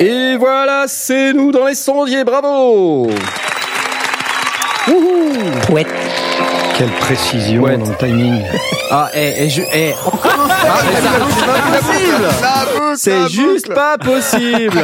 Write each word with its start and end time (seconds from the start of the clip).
Et 0.00 0.36
voilà, 0.36 0.84
c'est 0.86 1.32
nous 1.32 1.50
dans 1.50 1.66
les 1.66 1.74
sondiers, 1.74 2.22
bravo 2.22 2.57
Quelle 6.78 6.90
précision 7.00 7.62
Ouais. 7.62 7.76
dans 7.76 7.88
le 7.88 7.96
timing. 7.96 8.42
Ah, 8.90 9.10
et, 9.14 9.44
et 9.44 9.50
je... 9.50 9.60
Eh, 9.74 9.92
encore 10.06 10.24
un 10.32 10.48
frein, 10.48 10.78
mais 10.88 10.94
ça, 11.02 11.10
c'est 11.28 11.44
pas 11.44 12.64
possible 12.80 12.96
C'est 12.96 13.28
juste 13.28 13.74
pas 13.74 13.98
possible 13.98 14.82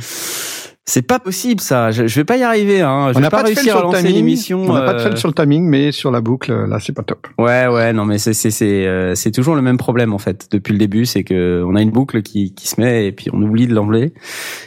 C'est 0.86 1.02
pas 1.02 1.20
possible 1.20 1.60
ça, 1.60 1.92
je, 1.92 2.08
je 2.08 2.16
vais 2.16 2.24
pas 2.24 2.36
y 2.36 2.42
arriver 2.42 2.80
hein. 2.80 3.10
Je 3.12 3.18
On 3.18 3.20
vais 3.20 3.20
n'a 3.20 3.30
pas, 3.30 3.42
réussir 3.44 3.76
à 3.76 3.82
lancer 3.82 4.08
l'émission. 4.08 4.62
On 4.62 4.72
n'a 4.72 4.80
pas 4.80 4.94
de 4.94 4.98
euh, 4.98 5.10
fail 5.10 5.16
sur 5.18 5.28
le 5.28 5.34
timing, 5.34 5.64
mais 5.68 5.92
sur 5.92 6.10
la 6.10 6.20
boucle, 6.20 6.52
là, 6.52 6.78
c'est 6.80 6.92
pas 6.92 7.04
top. 7.04 7.28
Ouais, 7.38 7.68
ouais, 7.68 7.92
non, 7.92 8.04
mais 8.04 8.18
c'est 8.18 8.32
c'est 8.32 8.50
c'est 8.50 8.88
euh, 8.88 9.14
c'est 9.14 9.30
toujours 9.30 9.54
le 9.54 9.62
même 9.62 9.76
problème 9.76 10.12
en 10.12 10.18
fait 10.18 10.48
depuis 10.50 10.72
le 10.72 10.78
début, 10.78 11.06
c'est 11.06 11.22
que 11.22 11.62
on 11.64 11.76
a 11.76 11.82
une 11.82 11.92
boucle 11.92 12.22
qui 12.22 12.54
qui 12.54 12.66
se 12.66 12.80
met 12.80 13.06
et 13.06 13.12
puis 13.12 13.28
on 13.32 13.40
oublie 13.40 13.68
de 13.68 13.74
l'enlever. 13.74 14.14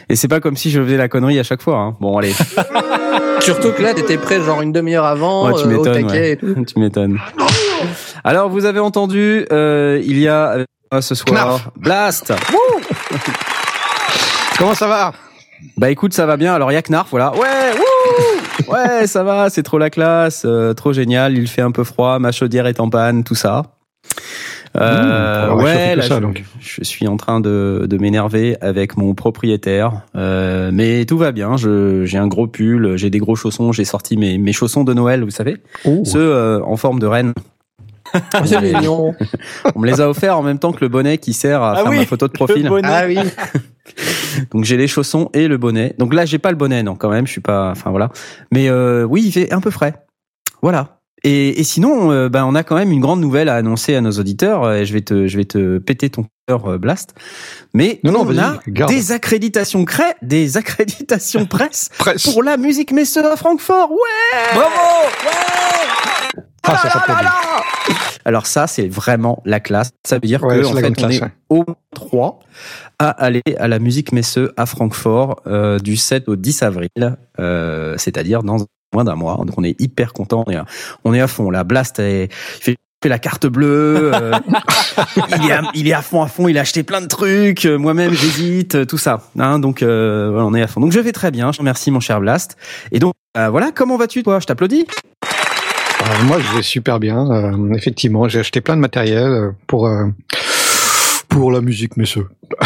Et 0.08 0.16
c'est 0.16 0.28
pas 0.28 0.40
comme 0.40 0.56
si 0.56 0.70
je 0.70 0.80
faisais 0.80 0.96
la 0.96 1.08
connerie 1.08 1.38
à 1.38 1.42
chaque 1.42 1.60
fois. 1.60 1.76
Hein. 1.78 1.96
Bon, 2.00 2.16
allez, 2.16 2.32
Surtout 3.44 3.72
que 3.72 3.82
là, 3.82 3.94
t'étais 3.94 4.16
prêt 4.18 4.40
genre 4.40 4.62
une 4.62 4.72
demi-heure 4.72 5.04
avant, 5.04 5.46
Ouais, 5.46 5.52
tu 5.60 5.68
euh, 5.68 5.76
au 5.76 5.84
m'étonnes, 5.84 6.06
taquet 6.06 6.20
ouais. 6.20 6.30
et 6.32 6.36
tout. 6.36 6.64
tu 6.66 6.78
m'étonnes. 6.80 7.18
Alors, 8.24 8.48
vous 8.48 8.64
avez 8.64 8.80
entendu, 8.80 9.46
euh, 9.52 10.00
il 10.04 10.18
y 10.18 10.28
a 10.28 10.56
ce 11.00 11.14
soir 11.14 11.34
Knarf. 11.34 11.68
Blast. 11.76 12.32
Comment 14.58 14.74
ça 14.74 14.86
va? 14.86 15.12
Bah 15.76 15.90
écoute, 15.90 16.12
ça 16.14 16.26
va 16.26 16.36
bien. 16.36 16.54
Alors 16.54 16.70
il 16.70 16.74
y 16.74 16.76
a 16.78 16.82
Knarf, 16.82 17.08
voilà. 17.10 17.32
Ouais, 17.34 17.72
wouh 17.78 18.72
ouais, 18.72 19.06
ça 19.06 19.22
va, 19.24 19.48
c'est 19.50 19.62
trop 19.62 19.78
la 19.78 19.88
classe, 19.90 20.42
euh, 20.44 20.74
trop 20.74 20.92
génial. 20.92 21.36
Il 21.38 21.48
fait 21.48 21.62
un 21.62 21.70
peu 21.72 21.84
froid, 21.84 22.18
ma 22.18 22.32
chaudière 22.32 22.66
est 22.66 22.80
en 22.80 22.90
panne, 22.90 23.24
tout 23.24 23.34
ça. 23.34 23.62
Euh, 24.76 25.46
Mmh, 25.50 25.52
réchauffer 25.58 25.76
ouais, 25.78 25.96
là, 25.96 26.02
ça, 26.02 26.16
je, 26.16 26.20
donc. 26.20 26.44
je 26.60 26.82
suis 26.82 27.06
en 27.06 27.16
train 27.16 27.40
de, 27.40 27.86
de 27.88 27.96
m'énerver 27.98 28.56
avec 28.60 28.96
mon 28.96 29.14
propriétaire, 29.14 30.02
euh, 30.16 30.70
mais 30.72 31.04
tout 31.04 31.16
va 31.16 31.30
bien. 31.30 31.56
Je, 31.56 32.04
j'ai 32.04 32.18
un 32.18 32.26
gros 32.26 32.46
pull, 32.48 32.96
j'ai 32.96 33.08
des 33.10 33.18
gros 33.18 33.36
chaussons, 33.36 33.70
j'ai 33.72 33.84
sorti 33.84 34.16
mes, 34.16 34.36
mes 34.38 34.52
chaussons 34.52 34.82
de 34.82 34.92
Noël, 34.92 35.22
vous 35.22 35.30
savez, 35.30 35.58
Oh. 35.84 36.02
ceux 36.04 36.18
euh, 36.20 36.60
en 36.64 36.76
forme 36.76 36.98
de 36.98 37.06
reine. 37.06 37.32
Mignon. 38.62 39.14
On 39.74 39.80
me 39.80 39.86
les 39.86 40.00
a 40.00 40.08
offerts 40.08 40.38
en 40.38 40.42
même 40.42 40.58
temps 40.58 40.72
que 40.72 40.80
le 40.82 40.88
bonnet 40.88 41.18
qui 41.18 41.32
sert 41.32 41.62
à 41.62 41.72
Ah 41.72 41.76
faire 41.82 41.90
oui, 41.90 41.98
ma 41.98 42.06
photo 42.06 42.28
de 42.28 42.32
profil. 42.32 42.68
Ah 42.84 43.04
oui. 43.06 43.18
Donc 44.52 44.64
j'ai 44.64 44.76
les 44.76 44.86
chaussons 44.86 45.30
et 45.34 45.48
le 45.48 45.56
bonnet. 45.56 45.94
Donc 45.98 46.14
là 46.14 46.24
j'ai 46.24 46.38
pas 46.38 46.50
le 46.50 46.56
bonnet 46.56 46.82
non 46.82 46.94
quand 46.96 47.10
même, 47.10 47.26
je 47.26 47.32
suis 47.32 47.40
pas 47.40 47.70
enfin 47.70 47.90
voilà. 47.90 48.10
Mais 48.52 48.68
euh, 48.68 49.04
oui, 49.04 49.22
il 49.26 49.32
fait 49.32 49.52
un 49.52 49.60
peu 49.60 49.70
frais. 49.70 49.94
Voilà. 50.62 50.98
Et, 51.24 51.58
et 51.58 51.64
sinon 51.64 52.12
euh, 52.12 52.28
ben 52.28 52.44
on 52.44 52.54
a 52.54 52.62
quand 52.62 52.76
même 52.76 52.92
une 52.92 53.00
grande 53.00 53.20
nouvelle 53.20 53.48
à 53.48 53.54
annoncer 53.56 53.94
à 53.96 54.00
nos 54.02 54.12
auditeurs 54.12 54.62
Euh, 54.64 54.74
et 54.76 54.86
je 54.86 54.92
vais 54.92 55.00
te 55.00 55.26
je 55.26 55.36
vais 55.38 55.44
te 55.46 55.78
péter 55.78 56.10
ton 56.10 56.26
cœur 56.46 56.66
euh, 56.66 56.78
Blast. 56.78 57.14
Mais 57.72 57.98
Non, 58.04 58.12
on 58.20 58.38
a 58.38 58.60
garde. 58.68 58.90
des 58.92 59.10
accréditations 59.12 59.84
cré 59.86 60.04
des 60.22 60.56
accréditations 60.58 61.46
presse 61.46 61.88
Presse. 61.98 62.24
pour 62.30 62.42
la 62.42 62.56
musique 62.58 62.92
Messe 62.92 63.16
à 63.16 63.36
Francfort. 63.36 63.90
Ouais 63.90 64.54
Bravo 64.54 64.70
Ah, 66.62 66.76
ça 66.78 66.90
s'applaudit. 66.90 67.26
Alors 68.26 68.46
ça 68.46 68.66
c'est 68.66 68.88
vraiment 68.88 69.42
la 69.44 69.60
classe. 69.60 69.90
Ça 70.06 70.16
veut 70.16 70.20
dire 70.26 70.42
Ouais, 70.42 70.60
que 70.60 70.66
en 70.66 70.72
fait 70.72 70.80
grande 70.82 70.92
on 70.92 70.94
classe, 70.94 71.16
est 71.16 71.22
ouais. 71.22 71.30
au 71.50 71.64
3 71.94 72.40
à 72.98 73.08
aller 73.10 73.42
à 73.58 73.68
la 73.68 73.78
musique 73.78 74.12
Messe 74.12 74.38
à 74.56 74.66
Francfort 74.66 75.40
euh, 75.46 75.78
du 75.78 75.96
7 75.96 76.28
au 76.28 76.36
10 76.36 76.62
avril, 76.62 77.16
euh, 77.40 77.94
c'est-à-dire 77.98 78.42
dans 78.42 78.58
moins 78.94 79.04
d'un 79.04 79.16
mois. 79.16 79.36
Donc 79.44 79.58
on 79.58 79.64
est 79.64 79.78
hyper 79.80 80.12
content, 80.14 80.44
on 80.46 80.50
est 80.50 80.56
à, 80.56 80.64
on 81.04 81.12
est 81.12 81.20
à 81.20 81.26
fond. 81.26 81.50
La 81.50 81.64
Blast 81.64 81.98
est, 81.98 82.24
il 82.58 82.62
fait, 82.62 82.76
fait 83.02 83.08
la 83.10 83.18
carte 83.18 83.46
bleue, 83.46 84.12
euh, 84.14 84.32
il, 85.42 85.50
est 85.50 85.52
à, 85.52 85.62
il 85.74 85.88
est 85.88 85.92
à 85.92 86.00
fond 86.00 86.22
à 86.22 86.26
fond, 86.28 86.48
il 86.48 86.56
a 86.56 86.62
acheté 86.62 86.82
plein 86.82 87.02
de 87.02 87.06
trucs. 87.06 87.66
euh, 87.66 87.76
Moi-même 87.76 88.14
j'hésite, 88.14 88.76
euh, 88.76 88.84
tout 88.86 88.96
ça. 88.98 89.22
Hein, 89.38 89.58
donc 89.58 89.82
euh, 89.82 90.30
voilà, 90.30 90.46
on 90.46 90.54
est 90.54 90.62
à 90.62 90.66
fond. 90.66 90.80
Donc 90.80 90.92
je 90.92 91.00
vais 91.00 91.12
très 91.12 91.30
bien. 91.30 91.52
Je 91.52 91.58
te 91.58 91.62
remercie 91.62 91.90
mon 91.90 92.00
cher 92.00 92.20
Blast. 92.20 92.56
Et 92.92 92.98
donc 93.00 93.12
euh, 93.36 93.50
voilà, 93.50 93.70
comment 93.74 93.96
vas-tu 93.98 94.22
toi? 94.22 94.38
Je 94.40 94.46
t'applaudis. 94.46 94.86
Euh, 96.02 96.24
moi, 96.24 96.38
je 96.38 96.56
vais 96.56 96.62
super 96.62 97.00
bien. 97.00 97.30
Euh, 97.30 97.74
effectivement, 97.74 98.28
j'ai 98.28 98.40
acheté 98.40 98.60
plein 98.60 98.76
de 98.76 98.80
matériel 98.80 99.52
pour 99.66 99.86
euh, 99.86 100.04
pour 101.34 101.50
la 101.52 101.60
musique, 101.60 101.96
messieurs. 101.96 102.28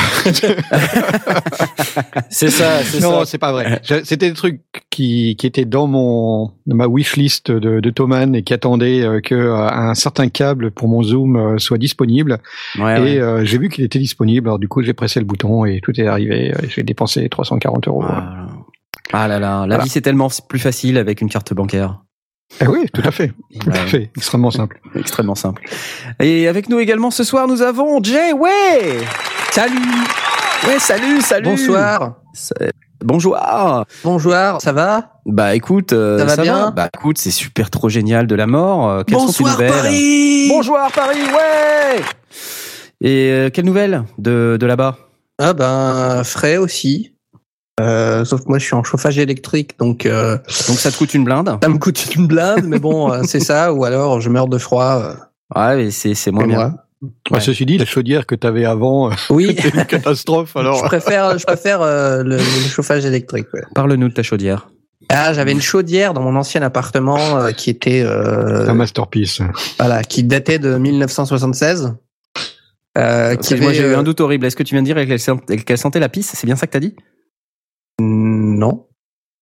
C'est 2.30 2.50
ça, 2.50 2.82
c'est 2.84 3.00
Non, 3.00 3.20
ça. 3.20 3.24
c'est 3.26 3.38
pas 3.38 3.52
vrai. 3.52 3.80
C'était 3.82 4.28
des 4.28 4.34
trucs 4.34 4.60
qui, 4.90 5.36
qui 5.36 5.46
étaient 5.46 5.64
dans 5.64 5.86
mon 5.86 6.52
dans 6.66 6.76
ma 6.76 6.86
wishlist 6.86 7.50
de, 7.50 7.80
de 7.80 7.90
Thomann 7.90 8.34
et 8.34 8.42
qui 8.42 8.52
attendaient 8.54 9.02
euh, 9.02 9.20
que 9.20 9.34
euh, 9.34 9.56
un 9.56 9.94
certain 9.94 10.28
câble 10.28 10.70
pour 10.70 10.88
mon 10.88 11.02
Zoom 11.02 11.36
euh, 11.36 11.58
soit 11.58 11.78
disponible. 11.78 12.38
Ouais, 12.78 12.98
et 12.98 13.02
ouais. 13.02 13.18
euh, 13.20 13.44
j'ai 13.44 13.58
vu 13.58 13.68
qu'il 13.68 13.84
était 13.84 13.98
disponible. 13.98 14.48
Alors 14.48 14.58
du 14.58 14.68
coup, 14.68 14.82
j'ai 14.82 14.92
pressé 14.92 15.20
le 15.20 15.26
bouton 15.26 15.64
et 15.64 15.80
tout 15.82 15.98
est 16.00 16.06
arrivé. 16.06 16.52
J'ai 16.68 16.82
dépensé 16.82 17.28
340 17.28 17.88
euros. 17.88 18.02
Ah, 18.06 18.46
ah 19.12 19.28
là 19.28 19.38
là, 19.38 19.60
la 19.62 19.66
Voilà. 19.66 19.84
vie 19.84 19.88
c'est 19.90 20.02
tellement 20.02 20.28
plus 20.48 20.58
facile 20.58 20.98
avec 20.98 21.20
une 21.20 21.28
carte 21.28 21.54
bancaire. 21.54 22.00
Eh 22.60 22.66
oui, 22.66 22.86
tout 22.92 23.02
à 23.04 23.10
fait. 23.10 23.32
Tout 23.60 23.70
à 23.70 23.74
fait. 23.86 24.10
Extrêmement 24.16 24.50
simple. 24.50 24.80
Extrêmement 24.94 25.34
simple. 25.34 25.62
Et 26.20 26.48
avec 26.48 26.68
nous 26.68 26.78
également 26.78 27.10
ce 27.10 27.22
soir, 27.24 27.46
nous 27.46 27.62
avons 27.62 28.02
Jay. 28.02 28.32
Ouais 28.32 28.98
Salut. 29.52 29.76
Ouais, 30.66 30.78
salut, 30.78 31.20
salut 31.20 31.44
Bonsoir. 31.50 32.16
Ça- 32.34 32.54
Bonjour 33.04 33.38
Bonjour. 34.02 34.34
Ça 34.60 34.72
va? 34.72 35.20
Bah 35.24 35.54
écoute, 35.54 35.92
euh, 35.92 36.18
Ça 36.18 36.24
va 36.36 36.42
bien? 36.42 36.70
Bah 36.72 36.88
écoute, 36.92 37.18
c'est 37.18 37.30
super 37.30 37.70
trop 37.70 37.88
génial 37.88 38.26
de 38.26 38.34
la 38.34 38.46
mort. 38.48 38.88
Euh, 38.88 39.02
Quelles 39.06 39.18
sont 39.20 39.32
tes 39.32 39.44
nouvelles? 39.44 39.70
Paris. 39.70 40.48
Bonjour 40.48 40.78
Paris, 40.94 41.20
ouais 41.22 42.02
Et 43.00 43.30
euh, 43.30 43.50
quelles 43.50 43.66
nouvelles 43.66 44.02
de, 44.18 44.56
de 44.58 44.66
là-bas? 44.66 44.96
Ah 45.38 45.52
ben 45.52 46.24
frais 46.24 46.56
aussi. 46.56 47.14
Euh, 47.80 48.24
sauf 48.24 48.42
que 48.42 48.48
moi 48.48 48.58
je 48.58 48.64
suis 48.64 48.74
en 48.74 48.82
chauffage 48.82 49.18
électrique 49.18 49.78
donc 49.78 50.04
euh, 50.06 50.36
Donc 50.68 50.78
ça 50.78 50.90
te 50.90 50.96
coûte 50.96 51.14
une 51.14 51.24
blinde 51.24 51.58
ça 51.62 51.68
me 51.68 51.78
coûte 51.78 52.14
une 52.16 52.26
blinde 52.26 52.64
mais 52.66 52.78
bon 52.80 53.12
euh, 53.12 53.22
c'est 53.24 53.40
ça 53.40 53.72
ou 53.72 53.84
alors 53.84 54.20
je 54.20 54.28
meurs 54.30 54.48
de 54.48 54.58
froid. 54.58 55.00
Euh, 55.04 55.14
Ouais, 55.56 55.76
mais 55.76 55.90
c'est 55.90 56.14
c'est 56.14 56.30
moins 56.30 56.46
bien. 56.46 56.56
moi. 57.00 57.10
Ouais, 57.30 57.40
ceci 57.40 57.64
dit, 57.64 57.78
la 57.78 57.86
chaudière 57.86 58.26
que 58.26 58.34
tu 58.34 58.46
avais 58.46 58.64
avant, 58.66 59.10
Oui. 59.30 59.54
c'était 59.62 59.78
une 59.78 59.86
catastrophe. 59.86 60.50
je 60.54 60.58
Alors, 60.58 60.82
préfère 60.82 61.38
je 61.38 61.46
préfère 61.46 61.80
euh, 61.80 62.22
le, 62.22 62.36
le 62.36 62.68
chauffage 62.68 63.04
électrique. 63.06 63.46
ouais. 63.54 63.62
Parle-nous 63.74 64.08
de 64.08 64.14
ta 64.14 64.22
chaudière. 64.22 64.68
Ah 65.08 65.32
j'avais 65.32 65.52
une 65.52 65.62
chaudière 65.62 66.12
dans 66.12 66.20
mon 66.20 66.34
ancien 66.36 66.60
appartement 66.62 67.38
euh, 67.38 67.52
qui 67.52 67.70
était 67.70 68.02
euh, 68.04 68.68
un 68.68 68.74
masterpiece. 68.74 69.40
voilà 69.78 70.02
qui 70.02 70.22
datait 70.24 70.58
de 70.58 70.76
1976. 70.76 71.94
Euh, 72.98 73.36
qui 73.36 73.54
Moi 73.54 73.72
j'ai 73.72 73.88
eu 73.90 73.94
un 73.94 74.02
doute 74.02 74.20
horrible. 74.20 74.44
Est-ce 74.46 74.56
que 74.56 74.62
tu 74.64 74.74
viens 74.74 74.82
de 74.82 74.92
dire 74.92 75.64
qu'elle 75.64 75.78
sentait 75.78 76.00
la 76.00 76.08
pisse? 76.08 76.32
C'est 76.34 76.46
bien 76.46 76.56
ça 76.56 76.66
que 76.66 76.72
t'as 76.72 76.80
dit? 76.80 76.94
Non. 78.00 78.86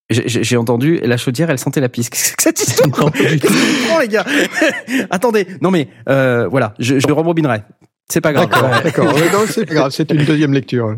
J'ai- 0.09 0.27
J'ai 0.27 0.43
j'ai 0.43 0.57
entendu 0.57 0.99
la 1.03 1.17
chaudière, 1.17 1.49
elle 1.49 1.59
sentait 1.59 1.81
la 1.81 1.89
pisse. 1.89 2.09
Qu'est-ce 2.09 2.33
que 2.35 2.41
c'est 2.43 2.53
que 2.53 2.59
cette 2.59 2.67
histoire. 2.67 3.11
Qu'est-ce 3.11 3.35
que 3.35 3.47
tu 3.47 3.87
prends, 3.89 3.99
les 3.99 4.07
gars 4.07 4.25
Attendez, 5.09 5.45
non 5.61 5.69
mais 5.69 5.89
euh, 6.07 6.47
voilà, 6.49 6.73
je, 6.79 6.97
je 6.99 7.07
le 7.07 7.13
rembobinerai. 7.13 7.63
C'est 8.09 8.21
pas 8.21 8.31
grave. 8.31 8.49
D'accord, 8.49 8.69
d'accord. 8.83 9.05
Ouais, 9.15 9.29
non, 9.33 9.39
c'est 9.49 9.65
pas 9.65 9.73
grave, 9.73 9.91
c'est 9.91 10.09
une 10.11 10.23
deuxième 10.23 10.53
lecture. 10.53 10.95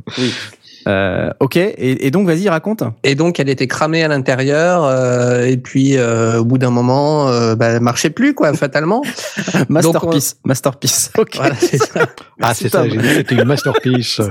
Euh, 0.88 1.32
ok, 1.40 1.58
et, 1.58 2.06
et 2.06 2.12
donc 2.12 2.28
vas-y, 2.28 2.48
raconte. 2.50 2.84
Et 3.04 3.16
donc 3.16 3.40
elle 3.40 3.50
était 3.50 3.66
cramée 3.68 4.04
à 4.04 4.08
l'intérieur 4.08 4.84
euh, 4.86 5.44
et 5.46 5.58
puis 5.58 5.98
euh, 5.98 6.40
au 6.40 6.46
bout 6.46 6.60
d'un 6.60 6.70
moment, 6.70 7.30
euh, 7.30 7.56
bah, 7.56 7.66
elle 7.70 7.82
marchait 7.82 8.12
plus 8.12 8.36
quoi, 8.36 8.54
fatalement. 8.54 9.02
Masterpiece, 9.70 10.38
masterpiece. 10.46 11.12
Ok. 11.18 11.36
Voilà, 11.36 11.56
c'est 11.56 11.78
ça. 11.78 12.06
Ah, 12.42 12.54
c'est 12.54 12.70
ça, 12.70 12.82
Tom. 12.84 12.92
j'ai 12.92 12.98
dit, 12.98 13.10
c'était 13.10 13.36
une 13.36 13.44
masterpiece. 13.44 14.22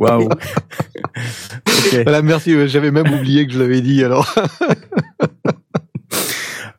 Waouh. 0.00 0.28
Voilà, 2.04 2.22
merci, 2.22 2.68
j'avais 2.68 2.90
même 2.90 3.12
oublié 3.12 3.46
que 3.46 3.52
je 3.52 3.58
l'avais 3.58 3.80
dit, 3.80 4.02
alors. 4.04 4.34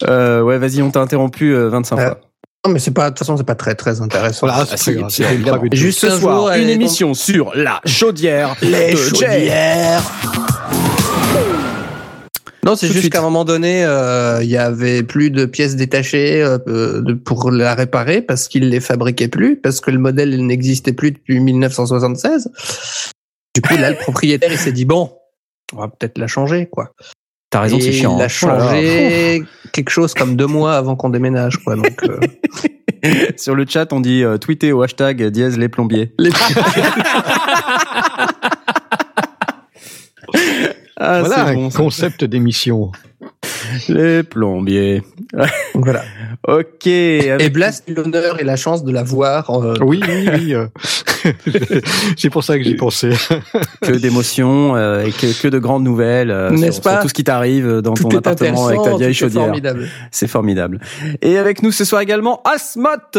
Euh, 0.07 0.41
ouais, 0.41 0.57
vas-y, 0.57 0.81
on 0.81 0.89
t'a 0.89 1.00
interrompu 1.00 1.53
euh, 1.53 1.69
25 1.69 2.00
Euh, 2.00 2.06
fois. 2.07 2.19
Non 2.65 2.73
mais 2.73 2.79
c'est 2.79 2.89
pas 2.91 3.06
de 3.06 3.09
toute 3.09 3.19
façon 3.19 3.38
c'est 3.38 3.44
pas 3.44 3.53
très 3.56 3.75
très 3.75 4.01
intéressant. 4.01 4.47
Voilà, 4.47 4.65
Ah, 4.71 4.75
c'est. 4.75 4.97
Juste 5.73 6.00
Ce 6.00 6.07
un 6.07 6.19
soir, 6.19 6.38
jour, 6.38 6.50
une 6.51 6.69
émission 6.69 7.13
sur 7.13 7.51
la 7.56 7.79
chaudière 7.85 8.56
Les 8.63 8.94
de 8.94 8.97
Jay. 9.15 9.51
Non, 12.63 12.75
c'est 12.75 12.87
juste 12.87 13.09
qu'à 13.09 13.19
un 13.19 13.23
moment 13.23 13.43
donné, 13.43 13.83
euh, 13.83 14.43
il 14.43 14.49
y 14.49 14.57
avait 14.57 15.01
plus 15.01 15.31
de 15.31 15.45
pièces 15.45 15.75
détachées 15.75 16.43
euh, 16.43 16.57
de, 17.01 17.13
pour 17.13 17.49
la 17.49 17.73
réparer 17.73 18.21
parce 18.21 18.47
qu'ils 18.47 18.69
les 18.69 18.79
fabriquaient 18.79 19.27
plus, 19.27 19.55
parce 19.55 19.81
que 19.81 19.89
le 19.89 19.97
modèle 19.97 20.45
n'existait 20.45 20.93
plus 20.93 21.11
depuis 21.11 21.39
1976. 21.39 22.51
Du 23.55 23.61
coup, 23.61 23.75
là, 23.75 23.89
le 23.89 23.97
propriétaire, 23.97 24.51
il 24.51 24.59
s'est 24.59 24.71
dit 24.71 24.85
bon, 24.85 25.11
on 25.73 25.77
va 25.79 25.87
peut-être 25.87 26.17
la 26.17 26.27
changer, 26.27 26.67
quoi. 26.67 26.93
T'as 27.49 27.61
raison, 27.61 27.79
c'est 27.81 27.91
chiant. 27.91 28.15
Il 28.17 28.21
a 28.21 28.25
hein. 28.25 28.27
Oh 28.27 28.29
changé 28.29 29.43
quelque 29.73 29.89
chose 29.89 30.13
comme 30.13 30.35
deux 30.35 30.47
mois 30.47 30.75
avant 30.77 30.95
qu'on 30.95 31.09
déménage, 31.09 31.57
quoi. 31.57 31.75
Donc, 31.75 32.03
euh, 32.03 32.19
Sur 33.37 33.55
le 33.55 33.65
chat, 33.67 33.91
on 33.93 33.99
dit 33.99 34.23
euh, 34.23 34.37
tweeter 34.37 34.71
au 34.71 34.83
hashtag 34.83 35.25
dièse 35.25 35.57
les 35.57 35.69
plombiers. 35.69 36.13
les- 36.19 36.29
Ah, 41.03 41.21
voilà 41.21 41.36
c'est 41.36 41.42
un 41.42 41.53
bon, 41.56 41.69
concept 41.71 42.24
d'émission. 42.24 42.92
Les 43.89 44.21
plombiers. 44.24 45.01
voilà. 45.74 46.03
Ok. 46.48 46.88
Et 46.88 47.50
Blast 47.51 47.83
l'honneur 47.88 48.39
et 48.39 48.44
la 48.44 48.56
chance 48.56 48.83
de 48.83 48.92
la 48.92 49.03
voir. 49.03 49.50
euh, 49.63 49.75
Oui, 49.81 50.01
oui, 50.07 50.27
oui. 50.33 50.53
euh, 50.56 50.65
C'est 52.18 52.31
pour 52.31 52.44
ça 52.44 52.57
que 52.57 52.63
j'y 52.63 52.74
pensais. 52.75 53.12
que 53.81 53.92
d'émotions 53.92 54.75
euh, 54.75 55.06
et 55.06 55.12
que, 55.12 55.39
que 55.39 55.48
de 55.48 55.59
grandes 55.59 55.83
nouvelles 55.83 56.31
euh, 56.31 56.50
N'est-ce 56.50 56.74
sur, 56.74 56.81
pas 56.81 56.94
sur 56.94 57.01
tout 57.04 57.09
ce 57.09 57.13
qui 57.13 57.24
t'arrive 57.24 57.81
dans 57.81 57.94
tout 57.94 58.06
ton 58.06 58.18
appartement 58.18 58.68
avec 58.68 58.81
ta 58.81 58.97
vieille 58.97 59.13
chaudière. 59.13 59.44
formidable. 59.44 59.88
C'est 60.09 60.27
formidable. 60.27 60.80
Et 61.21 61.38
avec 61.38 61.62
nous 61.62 61.71
ce 61.71 61.86
soir 61.86 62.01
également 62.01 62.42
Asmat. 62.44 63.12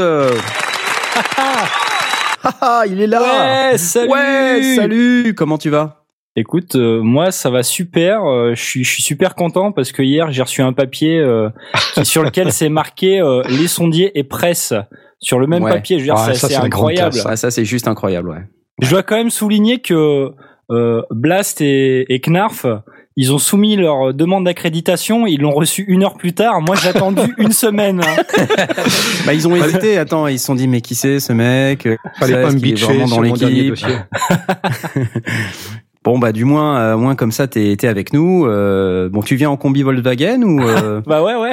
Haha, 2.44 2.87
il 2.87 3.00
est 3.00 3.06
là. 3.06 3.70
Ouais, 3.73 3.78
salut 3.78 4.11
Ouais, 4.11 4.75
salut. 4.76 5.35
Comment 5.37 5.58
tu 5.58 5.70
vas? 5.70 6.01
Écoute, 6.34 6.76
euh, 6.76 7.02
moi 7.02 7.31
ça 7.31 7.50
va 7.50 7.62
super. 7.62 8.25
euh, 8.25 8.55
je 8.55 8.62
suis 8.62 8.84
je 8.84 8.90
suis 8.90 9.02
super 9.02 9.34
content 9.34 9.70
parce 9.70 9.93
que 9.93 10.02
hier 10.02 10.32
j'ai 10.32 10.43
reçu 10.43 10.62
un 10.62 10.73
papier 10.73 11.19
euh, 11.19 11.50
qui- 11.94 12.05
sur 12.06 12.23
lequel 12.23 12.50
c'est 12.52 12.70
marqué 12.70 13.20
euh, 13.20 13.43
les 13.50 13.69
sondiers 13.69 14.19
et 14.19 14.25
presse 14.25 14.73
sur 15.19 15.38
le 15.38 15.46
même 15.46 15.62
Ouais. 15.62 15.70
papier. 15.73 15.96
Je 15.99 16.02
veux 16.05 16.06
dire, 16.06 16.14
Ah, 16.17 16.29
ça, 16.32 16.34
ça, 16.34 16.49
c'est 16.49 16.56
incroyable. 16.56 17.19
ah, 17.26 17.37
Ça 17.37 17.50
c'est 17.50 17.64
juste 17.67 17.87
incroyable, 17.87 18.31
ouais. 18.31 18.43
Je 18.81 18.88
dois 18.90 19.02
quand 19.02 19.17
même 19.17 19.29
souligner 19.31 19.81
que 19.81 20.31
euh, 20.70 21.02
Blast 21.11 21.61
et, 21.61 22.06
et 22.12 22.20
Knarf, 22.20 22.64
ils 23.14 23.31
ont 23.35 23.38
soumis 23.38 23.76
leur 23.76 24.14
demande 24.14 24.44
d'accréditation, 24.46 25.26
ils 25.26 25.38
l'ont 25.43 25.50
reçu 25.50 25.85
une 25.87 26.02
heure 26.02 26.17
plus 26.17 26.32
tard. 26.32 26.62
Moi 26.62 26.76
j'ai 26.76 26.88
attendu 26.88 27.20
une 27.37 27.52
semaine. 27.52 28.00
hein. 28.02 28.23
Bah 29.26 29.35
ils 29.35 29.46
ont 29.46 29.55
hésité. 29.55 29.99
Attends, 29.99 30.26
ils 30.28 30.38
se 30.38 30.46
sont 30.46 30.55
dit 30.55 30.67
mais 30.67 30.81
qui 30.81 30.94
c'est 30.94 31.20
ce 31.20 31.35
mec? 31.35 31.87
Fallait 32.19 32.40
pas 32.43 32.50
me 32.50 32.58
bitcher 32.58 32.87
vraiment 32.87 33.06
dans 33.06 33.23
mon 33.23 33.35
dernier 33.35 33.55
l'équipe 33.64 33.69
dossier. 33.70 33.96
Bon 36.04 36.19
bah 36.19 36.32
du 36.32 36.44
moins, 36.44 36.78
euh, 36.81 36.96
moins 36.96 37.14
comme 37.14 37.31
ça 37.32 37.46
t'es 37.46 37.76
t'es 37.78 37.87
avec 37.88 38.12
nous. 38.12 38.44
Euh, 38.46 39.08
bon, 39.08 39.22
tu 39.22 39.37
viens 39.37 39.50
en 39.50 39.56
combi 39.56 39.82
Volkswagen 39.82 40.43
ou 40.43 40.60
euh, 40.60 41.00
bah 41.06 41.22
ouais 41.22 41.37
ouais. 41.37 41.52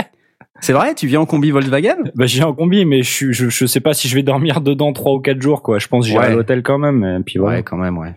c'est 0.59 0.73
vrai 0.73 0.95
Tu 0.95 1.05
viens 1.07 1.21
en 1.21 1.25
combi 1.27 1.51
Volkswagen? 1.51 1.97
Bah 2.15 2.25
j'ai 2.25 2.41
un 2.41 2.53
combi, 2.53 2.83
mais 2.85 3.03
je, 3.03 3.31
je 3.31 3.49
je 3.49 3.65
sais 3.67 3.79
pas 3.79 3.93
si 3.93 4.07
je 4.07 4.15
vais 4.15 4.23
dormir 4.23 4.61
dedans 4.61 4.91
trois 4.93 5.13
ou 5.13 5.19
quatre 5.19 5.41
jours 5.41 5.61
quoi. 5.61 5.77
Je 5.79 5.87
pense 5.87 6.05
que 6.05 6.11
j'irai 6.11 6.25
Ouais. 6.27 6.31
à 6.31 6.35
l'hôtel 6.35 6.63
quand 6.63 6.79
même. 6.79 7.03
Et 7.03 7.23
puis 7.23 7.37
voilà. 7.39 7.57
Ouais, 7.57 7.63
quand 7.63 7.77
même, 7.77 7.97
ouais. 7.99 8.15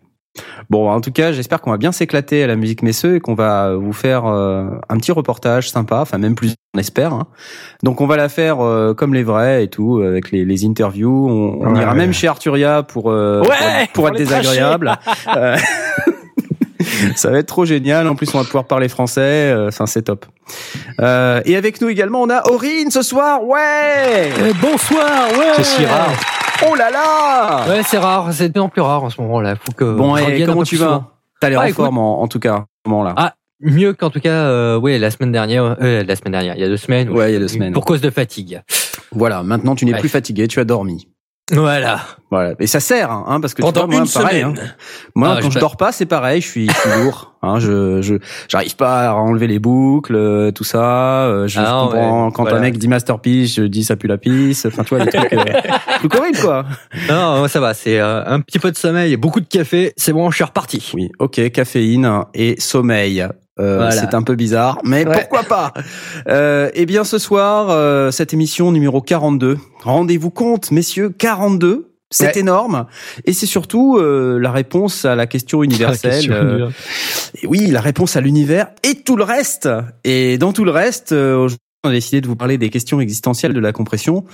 Bon, 0.70 0.88
en 0.88 1.02
tout 1.02 1.12
cas, 1.12 1.30
j'espère 1.32 1.60
qu'on 1.60 1.70
va 1.72 1.76
bien 1.76 1.92
s'éclater 1.92 2.42
à 2.42 2.46
la 2.46 2.56
musique 2.56 2.80
Messeux 2.82 3.16
et 3.16 3.20
qu'on 3.20 3.34
va 3.34 3.74
vous 3.74 3.92
faire 3.92 4.24
euh, 4.24 4.64
un 4.88 4.96
petit 4.96 5.12
reportage 5.12 5.68
sympa, 5.68 5.98
enfin 6.00 6.16
même 6.16 6.34
plus, 6.34 6.54
on 6.74 6.78
espère. 6.78 7.12
hein. 7.12 7.26
Donc 7.82 8.00
on 8.00 8.06
va 8.06 8.16
la 8.16 8.30
faire 8.30 8.60
euh, 8.62 8.94
comme 8.94 9.12
les 9.12 9.24
vrais 9.24 9.62
et 9.64 9.68
tout, 9.68 10.00
avec 10.00 10.30
les, 10.30 10.46
les 10.46 10.64
interviews. 10.64 11.28
On, 11.28 11.58
on 11.68 11.74
Ouais. 11.74 11.82
ira 11.82 11.94
même 11.94 12.14
chez 12.14 12.28
Arturia 12.28 12.82
pour 12.82 13.10
euh, 13.10 13.42
Ouais, 13.42 13.46
pour 13.48 13.54
être, 13.58 13.92
pour 13.92 14.04
pour 14.04 14.08
être 14.08 14.16
désagréable. 14.16 14.92
Ça 17.16 17.30
va 17.30 17.38
être 17.38 17.46
trop 17.46 17.64
génial. 17.64 18.06
En 18.08 18.14
plus, 18.14 18.32
on 18.34 18.38
va 18.38 18.44
pouvoir 18.44 18.64
parler 18.64 18.88
français. 18.88 19.20
euh, 19.52 19.68
Enfin, 19.68 19.86
c'est 19.86 20.02
top. 20.02 20.26
Euh, 21.00 21.40
et 21.44 21.56
avec 21.56 21.80
nous 21.80 21.88
également, 21.88 22.22
on 22.22 22.30
a 22.30 22.48
Aurine 22.50 22.90
ce 22.90 23.02
soir. 23.02 23.42
Ouais. 23.44 24.30
bonsoir, 24.60 25.30
ouais. 25.38 25.52
C'est 25.58 25.64
si 25.64 25.84
rare. 25.86 26.10
Oh 26.70 26.74
là 26.74 26.90
là. 26.90 27.64
Ouais, 27.68 27.82
c'est 27.84 27.98
rare, 27.98 28.32
c'est 28.32 28.48
de 28.48 28.52
plus 28.52 28.60
en 28.60 28.68
plus 28.68 28.82
rare 28.82 29.02
en 29.04 29.10
ce 29.10 29.20
moment-là. 29.20 29.54
Faut 29.56 29.72
que 29.72 29.84
Bon, 29.96 30.16
et 30.16 30.44
comment 30.44 30.60
peu 30.60 30.66
tu 30.66 30.76
vas. 30.76 31.10
T'as 31.40 31.48
l'air 31.50 31.60
Ah, 31.60 31.64
en 31.64 31.66
écoute. 31.66 31.84
forme 31.84 31.98
en, 31.98 32.22
en 32.22 32.28
tout 32.28 32.38
cas, 32.38 32.54
à 32.54 32.64
ce 32.84 32.90
moment-là. 32.90 33.14
Ah, 33.16 33.34
mieux 33.60 33.92
qu'en 33.94 34.10
tout 34.10 34.20
cas, 34.20 34.30
euh, 34.30 34.78
ouais, 34.78 34.98
la 34.98 35.10
semaine 35.10 35.32
dernière, 35.32 35.76
euh, 35.82 36.04
la 36.06 36.14
semaine 36.16 36.32
dernière, 36.32 36.54
il 36.54 36.60
y 36.60 36.64
a 36.64 36.68
deux 36.68 36.76
semaines. 36.76 37.08
Ouais, 37.10 37.30
il 37.30 37.34
y 37.34 37.36
a 37.36 37.40
deux 37.40 37.48
semaines. 37.48 37.72
Pour 37.72 37.84
cause 37.84 38.00
de 38.00 38.10
fatigue. 38.10 38.60
Voilà, 39.10 39.42
maintenant 39.42 39.74
tu 39.74 39.84
n'es 39.86 39.92
Ouais. 39.94 39.98
plus 40.00 40.08
fatigué, 40.08 40.46
tu 40.46 40.60
as 40.60 40.64
dormi. 40.64 41.08
Voilà. 41.50 42.00
Voilà, 42.30 42.54
et 42.60 42.66
ça 42.66 42.80
sert, 42.80 43.10
hein, 43.10 43.24
hein, 43.26 43.40
parce 43.40 43.52
que 43.52 43.60
tu 43.60 43.66
Pendant 43.66 43.86
vois, 43.86 43.96
moi, 43.98 44.06
une 44.06 44.10
pareil. 44.22 44.40
hein. 44.42 44.54
semaine. 44.54 44.74
Moi, 45.14 45.28
Ah, 45.32 45.38
quand 45.42 45.50
je- 45.50 45.54
je 45.54 45.58
dors 45.58 45.76
pas, 45.76 45.92
c'est 45.92 46.06
pareil, 46.06 46.40
je 46.40 46.46
suis, 46.48 46.66
je 46.66 46.72
suis 46.72 47.02
lourd. 47.02 47.34
Hein, 47.42 47.58
je, 47.58 48.00
je, 48.00 48.14
j'arrive 48.48 48.74
pas 48.76 49.10
à 49.10 49.14
enlever 49.14 49.48
les 49.48 49.58
boucles, 49.58 50.14
euh, 50.14 50.50
tout 50.52 50.64
ça. 50.64 51.24
euh, 51.26 51.48
Je, 51.48 51.58
Ah, 51.60 51.64
je 51.64 51.70
comprends 51.90 52.26
ouais, 52.26 52.32
quand 52.32 52.42
voilà. 52.44 52.56
un 52.58 52.60
mec 52.60 52.78
dit 52.78 52.88
masterpiece, 52.88 53.56
je 53.56 53.64
dis 53.64 53.84
ça 53.84 53.96
pue 53.96 54.06
la 54.06 54.16
pisse. 54.16 54.64
Enfin, 54.64 54.82
tu 54.84 54.94
vois, 54.94 55.04
des 55.04 55.10
trucs, 55.10 55.32
euh, 55.32 55.44
trucs 55.98 56.14
horribles, 56.14 56.38
quoi. 56.40 56.64
Non, 57.10 57.46
ça 57.48 57.60
va. 57.60 57.74
C'est 57.74 57.98
euh, 57.98 58.24
un 58.24 58.40
petit 58.40 58.58
peu 58.60 58.70
de 58.70 58.76
sommeil, 58.76 59.16
beaucoup 59.18 59.40
de 59.40 59.46
café. 59.48 59.92
C'est 59.96 60.12
bon, 60.14 60.30
je 60.30 60.36
suis 60.36 60.44
reparti. 60.44 60.90
Oui, 60.94 61.10
ok, 61.18 61.50
caféine 61.50 62.22
et 62.32 62.58
sommeil. 62.60 63.26
Euh, 63.62 63.76
Voilà. 63.76 63.92
C'est 63.92 64.14
un 64.14 64.22
peu 64.22 64.34
bizarre, 64.34 64.78
mais 64.84 65.06
Ouais. 65.06 65.14
pourquoi 65.20 65.42
pas 65.44 65.72
euh, 66.28 66.70
Eh 66.74 66.84
bien, 66.86 67.04
ce 67.04 67.18
soir, 67.18 67.68
euh, 67.70 68.10
cette 68.10 68.32
émission 68.34 68.72
numéro 68.72 69.00
42. 69.00 69.58
Rendez-vous 69.82 70.30
compte, 70.30 70.70
messieurs, 70.70 71.10
42. 71.10 71.88
C'est 72.14 72.26
Ouais. 72.26 72.38
énorme. 72.40 72.84
Et 73.24 73.32
c'est 73.32 73.46
surtout 73.46 73.96
euh, 73.96 74.38
la 74.38 74.50
réponse 74.52 75.06
à 75.06 75.14
la 75.14 75.26
question 75.26 75.62
universelle. 75.62 76.10
La 76.10 76.16
question 76.18 76.34
euh, 76.34 76.68
et 77.42 77.46
oui, 77.46 77.68
la 77.68 77.80
réponse 77.80 78.16
à 78.16 78.20
l'univers 78.20 78.66
et 78.82 78.96
tout 78.96 79.16
le 79.16 79.24
reste. 79.24 79.66
Et 80.04 80.36
dans 80.36 80.52
tout 80.52 80.64
le 80.66 80.70
reste, 80.72 81.12
euh, 81.12 81.48
on 81.84 81.88
a 81.88 81.92
décidé 81.92 82.20
de 82.20 82.26
vous 82.28 82.36
parler 82.36 82.58
des 82.58 82.68
questions 82.68 83.00
existentielles 83.00 83.54
de 83.54 83.60
la 83.60 83.72
compression, 83.72 84.24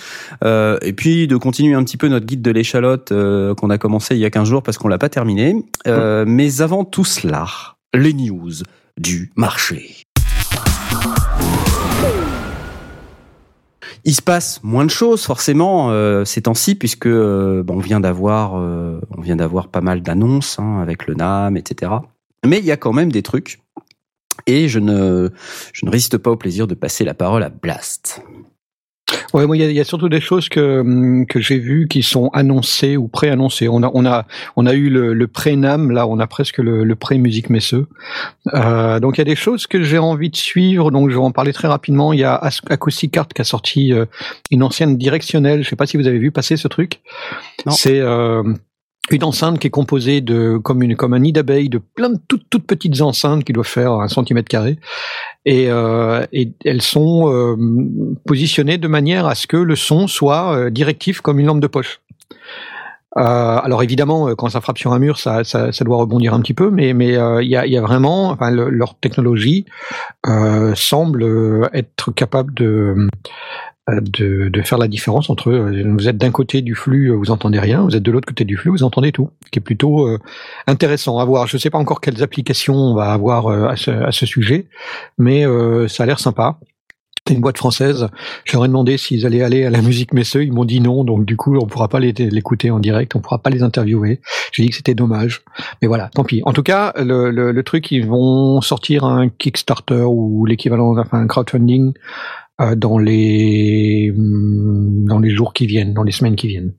euh, 0.45 0.77
et 0.83 0.93
puis 0.93 1.29
de 1.29 1.37
continuer 1.37 1.75
un 1.75 1.85
petit 1.85 1.97
peu 1.97 2.09
notre 2.09 2.27
guide 2.27 2.43
de 2.43 2.51
l'échalote 2.51 3.13
euh, 3.13 3.55
qu'on 3.55 3.71
a 3.71 3.79
commencé 3.79 4.17
il 4.17 4.21
y 4.21 4.25
a 4.27 4.31
15 4.31 4.49
jours 4.49 4.63
parce 4.65 4.77
qu'on 4.77 4.89
l'a 4.89 4.99
pas 4.99 5.09
terminé. 5.09 5.55
Euh, 5.87 6.25
mais 6.27 6.61
avant 6.61 6.85
tout 6.85 7.05
cela, 7.05 7.47
les 7.95 8.13
news 8.13 8.51
du 8.99 9.31
marché. 9.37 10.05
Il 14.05 14.15
se 14.15 14.23
passe 14.23 14.61
moins 14.63 14.85
de 14.85 14.91
choses 14.91 15.25
forcément 15.25 15.91
euh, 15.91 16.25
ces 16.25 16.43
temps-ci 16.43 16.75
puisque 16.75 17.07
euh, 17.07 17.63
bon, 17.63 17.77
on 17.77 17.81
vient 17.81 18.01
d'avoir 18.01 18.57
euh, 18.57 19.01
on 19.17 19.21
vient 19.21 19.37
d'avoir 19.37 19.69
pas 19.69 19.81
mal 19.81 20.03
d'annonces 20.03 20.59
hein, 20.59 20.81
avec 20.81 21.07
le 21.07 21.15
NAM, 21.15 21.57
etc. 21.57 21.93
Mais 22.47 22.59
il 22.59 22.65
y 22.65 22.73
a 22.73 22.77
quand 22.77 22.93
même 22.93 23.13
des 23.13 23.23
trucs. 23.23 23.61
Et 24.47 24.69
je 24.69 24.79
ne, 24.79 25.29
je 25.73 25.85
ne 25.85 25.91
résiste 25.91 26.17
pas 26.17 26.31
au 26.31 26.37
plaisir 26.37 26.67
de 26.67 26.75
passer 26.75 27.05
la 27.05 27.13
parole 27.13 27.43
à 27.43 27.51
Blast. 27.51 28.23
Ouais, 29.35 29.47
moi, 29.47 29.57
il 29.57 29.71
y 29.71 29.75
y 29.75 29.81
a 29.81 29.85
surtout 29.85 30.09
des 30.09 30.21
choses 30.21 30.49
que 30.49 30.81
hum, 30.81 31.27
que 31.27 31.41
j'ai 31.41 31.59
vues 31.59 31.87
qui 31.89 32.03
sont 32.03 32.29
annoncées 32.33 32.97
ou 32.97 33.09
pré-annoncées. 33.09 33.69
On 33.69 33.83
a 33.83 33.91
on 33.93 34.07
a 34.07 34.27
on 34.57 34.67
a 34.67 34.75
eu 34.75 34.89
le, 34.89 35.13
le 35.13 35.27
pré-nam, 35.27 35.91
là, 35.91 36.07
on 36.07 36.19
a 36.19 36.27
presque 36.27 36.59
le, 36.59 36.85
le 36.85 36.95
pré-musique 36.97 37.51
messeux. 37.51 37.87
Euh, 38.55 39.01
donc 39.01 39.19
il 39.19 39.21
y 39.21 39.23
a 39.23 39.25
des 39.25 39.37
choses 39.37 39.67
que 39.67 39.83
j'ai 39.83 39.99
envie 39.99 40.31
de 40.31 40.37
suivre. 40.37 40.91
Donc 40.91 41.11
je 41.11 41.15
vais 41.15 41.23
en 41.23 41.33
parler 41.33 41.53
très 41.53 41.69
rapidement. 41.69 42.13
Il 42.13 42.21
y 42.21 42.25
a 42.25 42.41
Acoustic 42.71 43.17
Art 43.17 43.29
qui 43.29 43.43
a 43.43 43.45
sorti 43.45 43.93
euh, 43.93 44.07
une 44.51 44.63
ancienne 44.63 44.97
directionnelle. 44.97 45.63
Je 45.63 45.69
sais 45.69 45.77
pas 45.77 45.87
si 45.87 45.97
vous 45.97 46.07
avez 46.07 46.19
vu 46.19 46.31
passer 46.31 46.57
ce 46.57 46.69
truc. 46.69 47.01
Non. 47.67 47.73
C'est 47.73 48.01
euh, 48.01 48.43
une 49.11 49.25
enceinte 49.25 49.59
qui 49.59 49.67
est 49.67 49.71
composée 49.71 50.21
de 50.21 50.59
comme 50.59 50.83
une 50.83 50.97
comme 50.97 51.15
un 51.15 51.19
nid 51.21 51.33
d'abeille 51.33 51.69
de 51.69 51.79
plein 51.79 52.11
de 52.11 52.19
toutes 52.29 52.45
toutes 52.51 52.67
petites 52.67 53.01
enceintes 53.01 53.45
qui 53.45 53.53
doivent 53.53 53.67
faire 53.67 53.93
un 53.93 54.09
centimètre 54.09 54.49
carré 54.49 54.79
et, 55.45 55.67
euh, 55.71 56.25
et 56.33 56.53
elles 56.65 56.83
sont 56.83 57.33
euh, 57.33 57.57
positionnées 58.27 58.79
de 58.79 58.89
manière 58.89 59.27
à 59.27 59.35
ce 59.35 59.47
que 59.47 59.57
le 59.57 59.77
son 59.77 60.07
soit 60.07 60.55
euh, 60.57 60.71
directif 60.71 61.21
comme 61.21 61.39
une 61.39 61.47
lampe 61.47 61.61
de 61.61 61.67
poche. 61.67 62.01
Euh, 63.17 63.23
alors 63.23 63.83
évidemment, 63.83 64.29
euh, 64.29 64.35
quand 64.35 64.51
ça 64.51 64.61
frappe 64.61 64.79
sur 64.79 64.93
un 64.93 64.99
mur, 64.99 65.19
ça, 65.19 65.43
ça, 65.43 65.73
ça 65.73 65.85
doit 65.85 65.97
rebondir 65.97 66.35
un 66.35 66.41
petit 66.41 66.55
peu, 66.55 66.71
mais 66.71 66.93
mais 66.93 67.09
il 67.09 67.49
y, 67.49 67.57
a, 67.57 67.67
y 67.67 67.77
a 67.77 67.81
vraiment, 67.81 68.29
enfin, 68.31 68.51
le- 68.51 68.69
leur 68.69 68.95
technologie 68.97 69.65
semble 70.75 71.71
être 71.73 72.13
capable 72.13 72.53
de 72.55 73.09
de, 73.91 74.49
de 74.49 74.63
faire 74.63 74.79
la 74.79 74.89
différence 74.89 75.31
entre 75.31 75.51
euh, 75.51 75.83
vous 75.97 76.09
êtes 76.09 76.19
d'un 76.19 76.31
côté 76.31 76.63
du 76.63 76.75
flux, 76.75 77.11
euh, 77.11 77.15
vous 77.15 77.31
entendez 77.31 77.59
rien, 77.59 77.83
vous 77.83 77.97
êtes 77.97 78.03
de 78.03 78.11
l'autre 78.11 78.29
côté 78.29 78.45
du 78.45 78.57
flux, 78.57 78.71
vous 78.71 78.83
entendez 78.83 79.13
tout, 79.13 79.31
qui 79.51 79.59
est 79.59 79.63
plutôt 79.63 80.07
euh, 80.07 80.19
intéressant 80.67 81.19
à 81.19 81.25
voir. 81.25 81.47
Je 81.47 81.57
ne 81.57 81.61
sais 81.61 81.71
pas 81.71 81.79
encore 81.79 82.01
quelles 82.01 82.23
applications 82.23 82.75
on 82.75 82.95
va 82.95 83.13
avoir 83.13 83.47
euh, 83.47 83.69
à, 83.69 83.77
ce, 83.77 83.91
à 83.91 84.13
ce 84.13 84.27
sujet, 84.27 84.67
mais 85.17 85.47
euh, 85.47 85.89
ça 85.89 86.03
a 86.03 86.07
l'air 86.07 86.21
sympa. 86.21 86.59
C'est 87.27 87.35
une 87.35 87.43
boîte 87.43 87.59
française. 87.59 88.09
Ai 88.47 88.57
demandé 88.57 88.97
s'ils 88.97 89.27
allaient 89.27 89.43
aller 89.43 89.67
à 89.67 89.69
la 89.69 89.83
musique 89.83 90.15
Messeux. 90.15 90.45
Ils 90.45 90.53
m'ont 90.53 90.65
dit 90.65 90.81
non, 90.81 91.05
donc 91.05 91.27
du 91.27 91.37
coup, 91.37 91.59
on 91.59 91.67
pourra 91.67 91.89
pas 91.89 92.01
l'écouter 92.01 92.71
en 92.71 92.79
direct, 92.79 93.15
on 93.17 93.21
pourra 93.21 93.39
pas 93.39 93.51
les 93.51 93.63
interviewer. 93.63 94.23
J'ai 94.53 94.63
dit 94.63 94.71
que 94.71 94.77
c'était 94.77 94.95
dommage. 94.95 95.43
Mais 95.83 95.89
voilà, 95.89 96.09
tant 96.15 96.25
pis. 96.25 96.41
En 96.47 96.55
tout 96.55 96.63
cas, 96.63 96.95
le, 96.97 97.31
le, 97.31 97.53
le 97.53 97.63
truc, 97.65 97.93
ils 97.93 98.07
vont 98.07 98.63
sortir 98.63 99.05
un 99.05 99.29
Kickstarter 99.29 100.05
ou 100.05 100.47
l'équivalent, 100.47 100.97
enfin 100.97 101.21
un 101.21 101.27
crowdfunding 101.27 101.93
dans 102.77 102.99
les 102.99 104.13
hum, 104.17 105.05
dans 105.07 105.19
les 105.19 105.31
jours 105.31 105.53
qui 105.53 105.67
viennent, 105.67 105.95
dans 105.95 106.03
les 106.03 106.13
semaines 106.13 106.37
qui 106.37 106.49
viennent. 106.49 106.75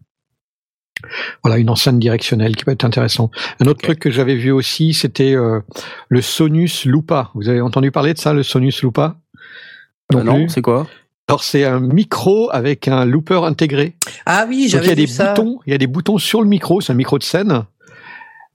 Voilà, 1.44 1.58
une 1.58 1.70
enceinte 1.70 2.00
directionnelle 2.00 2.56
qui 2.56 2.66
peut 2.66 2.72
être 2.72 2.84
intéressant. 2.84 3.32
Un 3.62 3.68
autre 3.68 3.82
truc 3.82 4.00
que 4.00 4.12
j'avais 4.12 4.36
vu 4.36 4.52
aussi, 4.52 4.94
c'était 4.94 5.34
euh, 5.34 5.62
le 6.10 6.22
Sonus 6.22 6.84
Lupa. 6.86 7.32
Vous 7.36 7.48
avez 7.48 7.62
entendu 7.62 7.92
parler 7.92 8.14
de 8.14 8.20
ça, 8.20 8.34
le 8.34 8.44
Sonus 8.44 8.84
Lupa? 8.84 9.16
Euh, 10.14 10.24
non, 10.24 10.48
c'est 10.50 10.62
quoi? 10.62 10.88
Alors 11.30 11.44
c'est 11.44 11.64
un 11.64 11.80
micro 11.80 12.50
avec 12.52 12.88
un 12.88 13.06
looper 13.06 13.46
intégré. 13.46 13.96
Ah 14.26 14.46
oui, 14.50 14.56
Donc 14.56 14.64
il 14.64 14.66
y 14.66 14.70
j'avais 14.70 14.92
a 14.92 14.96
des 14.96 15.06
vu 15.06 15.12
ça. 15.14 15.34
boutons, 15.34 15.60
il 15.68 15.72
y 15.72 15.74
a 15.74 15.78
des 15.78 15.88
boutons 15.88 16.18
sur 16.18 16.42
le 16.42 16.48
micro, 16.50 16.82
c'est 16.82 16.92
un 16.92 16.96
micro 16.96 17.18
de 17.18 17.24
scène. 17.24 17.64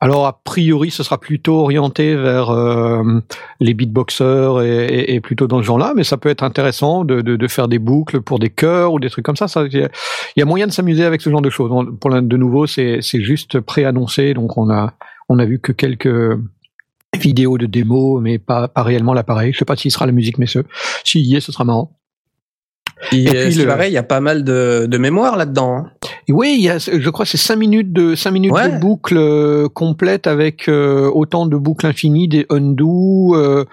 Alors 0.05 0.27
a 0.27 0.39
priori, 0.45 0.91
ce 0.91 1.03
sera 1.03 1.19
plutôt 1.19 1.61
orienté 1.61 2.15
vers 2.15 2.51
euh, 2.51 3.03
les 3.59 3.73
beatboxers 3.73 4.61
et, 4.61 4.85
et, 4.85 5.15
et, 5.15 5.21
plutôt 5.23 5.47
dans 5.47 5.63
ce 5.63 5.63
genre-là, 5.63 5.95
mais 5.97 6.05
ça 6.05 6.19
peut 6.19 6.29
être 6.29 6.43
intéressant 6.43 7.07
de, 7.07 7.23
de, 7.23 7.37
de, 7.37 7.49
faire 7.49 7.69
des 7.69 7.79
boucles 7.79 8.21
pour 8.21 8.39
des 8.39 8.51
chœurs 8.51 8.93
ou 8.93 9.01
des 9.01 9.09
trucs 9.09 9.25
comme 9.25 9.37
ça. 9.37 9.47
il 9.65 9.89
y 10.37 10.43
a 10.43 10.45
moyen 10.45 10.67
de 10.67 10.73
s'amuser 10.73 11.05
avec 11.05 11.23
ce 11.23 11.31
genre 11.31 11.41
de 11.41 11.49
choses. 11.49 11.71
Pour 12.03 12.11
de 12.11 12.37
nouveau, 12.37 12.67
c'est 12.67 13.01
juste 13.01 13.61
préannoncé, 13.61 14.35
donc 14.35 14.59
on 14.59 14.69
a 14.69 14.93
on 15.31 15.39
a 15.39 15.47
vu 15.47 15.59
que 15.59 15.73
quelques 15.73 16.39
vidéos 17.15 17.57
de 17.57 17.65
démo, 17.65 18.21
mais 18.21 18.39
pas 18.39 18.69
pas 18.69 18.83
réellement 18.83 19.15
l'appareil. 19.15 19.55
Je 19.55 19.59
sais 19.61 19.65
pas 19.65 19.75
s'il 19.75 19.91
sera 19.91 20.05
la 20.05 20.13
musique, 20.13 20.37
mais 20.37 20.47
ce 20.47 20.59
s'il 21.03 21.25
y 21.25 21.35
est, 21.35 21.41
ce 21.41 21.51
sera 21.51 21.65
marrant. 21.65 21.97
Et, 23.13 23.25
et 23.25 23.47
puis, 23.47 23.55
le... 23.55 23.67
pareil, 23.67 23.91
il 23.91 23.95
y 23.95 23.99
a 23.99 24.03
pas 24.03 24.21
mal 24.21 24.45
de, 24.45 24.87
de 24.87 24.99
mémoire 24.99 25.37
là-dedans. 25.37 25.79
Hein. 25.79 25.91
Oui, 26.29 26.55
il 26.57 26.63
y 26.63 26.69
a, 26.69 26.79
je 26.79 27.11
crois, 27.11 27.27
c'est 27.27 27.37
cinq 27.37 27.57
minutes 27.57 27.93
de 27.93 28.15
cinq 28.15 28.31
minutes 28.33 28.53
ouais. 28.53 28.71
de 28.71 28.79
boucle 28.79 29.17
euh, 29.17 29.69
complète 29.69 30.27
avec 30.27 30.69
euh, 30.69 31.11
autant 31.13 31.47
de 31.47 31.57
boucles 31.57 31.87
infinies, 31.87 32.29
des 32.29 32.47
undo. 32.51 33.35
Euh, 33.35 33.65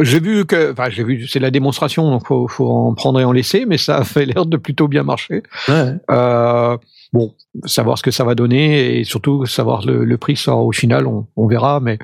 j'ai 0.00 0.20
vu 0.20 0.46
que, 0.46 0.72
enfin, 0.72 0.88
j'ai 0.88 1.04
vu, 1.04 1.26
c'est 1.26 1.38
la 1.38 1.50
démonstration, 1.50 2.10
donc 2.10 2.26
faut, 2.26 2.48
faut 2.48 2.70
en 2.70 2.94
prendre 2.94 3.20
et 3.20 3.24
en 3.24 3.32
laisser, 3.32 3.66
mais 3.66 3.76
ça 3.76 3.98
a 3.98 4.04
fait 4.04 4.24
l'air 4.24 4.46
de 4.46 4.56
plutôt 4.56 4.88
bien 4.88 5.02
marcher. 5.02 5.42
Ouais. 5.68 5.94
Euh, 6.10 6.78
bon, 7.12 7.34
savoir 7.66 7.98
ce 7.98 8.02
que 8.02 8.10
ça 8.10 8.24
va 8.24 8.34
donner 8.34 8.98
et 8.98 9.04
surtout 9.04 9.44
savoir 9.44 9.84
le, 9.84 10.04
le 10.04 10.16
prix 10.16 10.36
sort 10.36 10.64
au 10.64 10.72
final, 10.72 11.06
on, 11.06 11.26
on, 11.36 11.46
verra. 11.46 11.80
Mais 11.80 11.98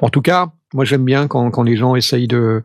en 0.00 0.08
tout 0.08 0.22
cas, 0.22 0.52
moi 0.72 0.84
j'aime 0.84 1.04
bien 1.04 1.28
quand, 1.28 1.50
quand 1.50 1.62
les 1.62 1.76
gens 1.76 1.96
essayent 1.96 2.28
de 2.28 2.62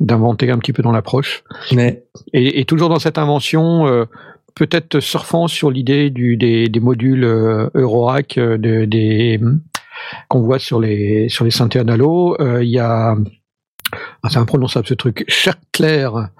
d'inventer 0.00 0.50
un 0.50 0.58
petit 0.58 0.72
peu 0.72 0.82
dans 0.82 0.90
l'approche. 0.90 1.44
Mais... 1.70 2.02
Et, 2.32 2.58
et, 2.58 2.64
toujours 2.64 2.88
dans 2.88 2.98
cette 2.98 3.18
invention, 3.18 3.86
euh, 3.86 4.06
peut-être 4.54 5.00
surfant 5.00 5.48
sur 5.48 5.70
l'idée 5.70 6.10
des, 6.10 6.80
modules 6.80 7.24
euh, 7.24 7.68
Eurorack 7.74 8.38
euh, 8.38 8.56
qu'on 10.28 10.40
voit 10.40 10.58
sur 10.58 10.80
les 10.80 11.28
sur 11.28 11.44
les 11.44 11.50
synthés 11.50 11.78
analo, 11.78 12.36
il 12.60 12.68
y 12.68 12.78
a 12.78 13.16
ah, 14.22 14.28
c'est 14.30 14.38
imprononçable 14.38 14.86
ce 14.86 14.94
truc, 14.94 15.24
Claire, 15.72 16.30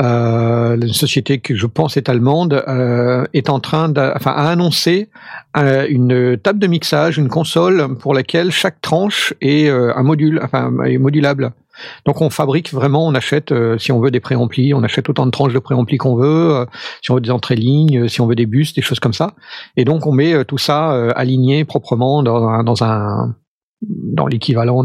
euh, 0.00 0.76
une 0.76 0.92
société 0.92 1.38
que 1.38 1.54
je 1.54 1.66
pense 1.66 1.96
est 1.96 2.08
allemande, 2.08 2.62
euh, 2.68 3.24
est 3.32 3.48
en 3.48 3.60
train 3.60 3.88
de, 3.88 4.12
enfin, 4.14 4.32
a 4.32 4.48
annoncé 4.48 5.08
euh, 5.56 5.86
une 5.88 6.36
table 6.36 6.58
de 6.58 6.66
mixage, 6.66 7.18
une 7.18 7.28
console 7.28 7.96
pour 7.98 8.14
laquelle 8.14 8.50
chaque 8.50 8.80
tranche 8.80 9.34
est 9.40 9.68
euh, 9.68 9.96
un 9.96 10.02
module, 10.02 10.40
enfin, 10.42 10.72
est 10.84 10.98
modulable. 10.98 11.52
Donc 12.06 12.20
on 12.20 12.30
fabrique 12.30 12.72
vraiment, 12.72 13.06
on 13.06 13.14
achète, 13.14 13.52
euh, 13.52 13.78
si 13.78 13.92
on 13.92 14.00
veut 14.00 14.10
des 14.10 14.20
préamplis, 14.20 14.74
on 14.74 14.82
achète 14.82 15.08
autant 15.08 15.26
de 15.26 15.30
tranches 15.30 15.52
de 15.52 15.58
préamplis 15.58 15.98
qu'on 15.98 16.16
veut, 16.16 16.56
euh, 16.56 16.66
si 17.02 17.10
on 17.10 17.16
veut 17.16 17.20
des 17.20 17.30
entrées 17.30 17.56
lignes, 17.56 18.08
si 18.08 18.20
on 18.20 18.26
veut 18.26 18.36
des 18.36 18.46
bus, 18.46 18.74
des 18.74 18.82
choses 18.82 19.00
comme 19.00 19.12
ça. 19.12 19.34
Et 19.76 19.84
donc 19.84 20.06
on 20.06 20.12
met 20.12 20.44
tout 20.44 20.58
ça 20.58 21.10
aligné 21.12 21.64
proprement 21.64 22.22
dans 22.22 23.26
l'équivalent 24.26 24.84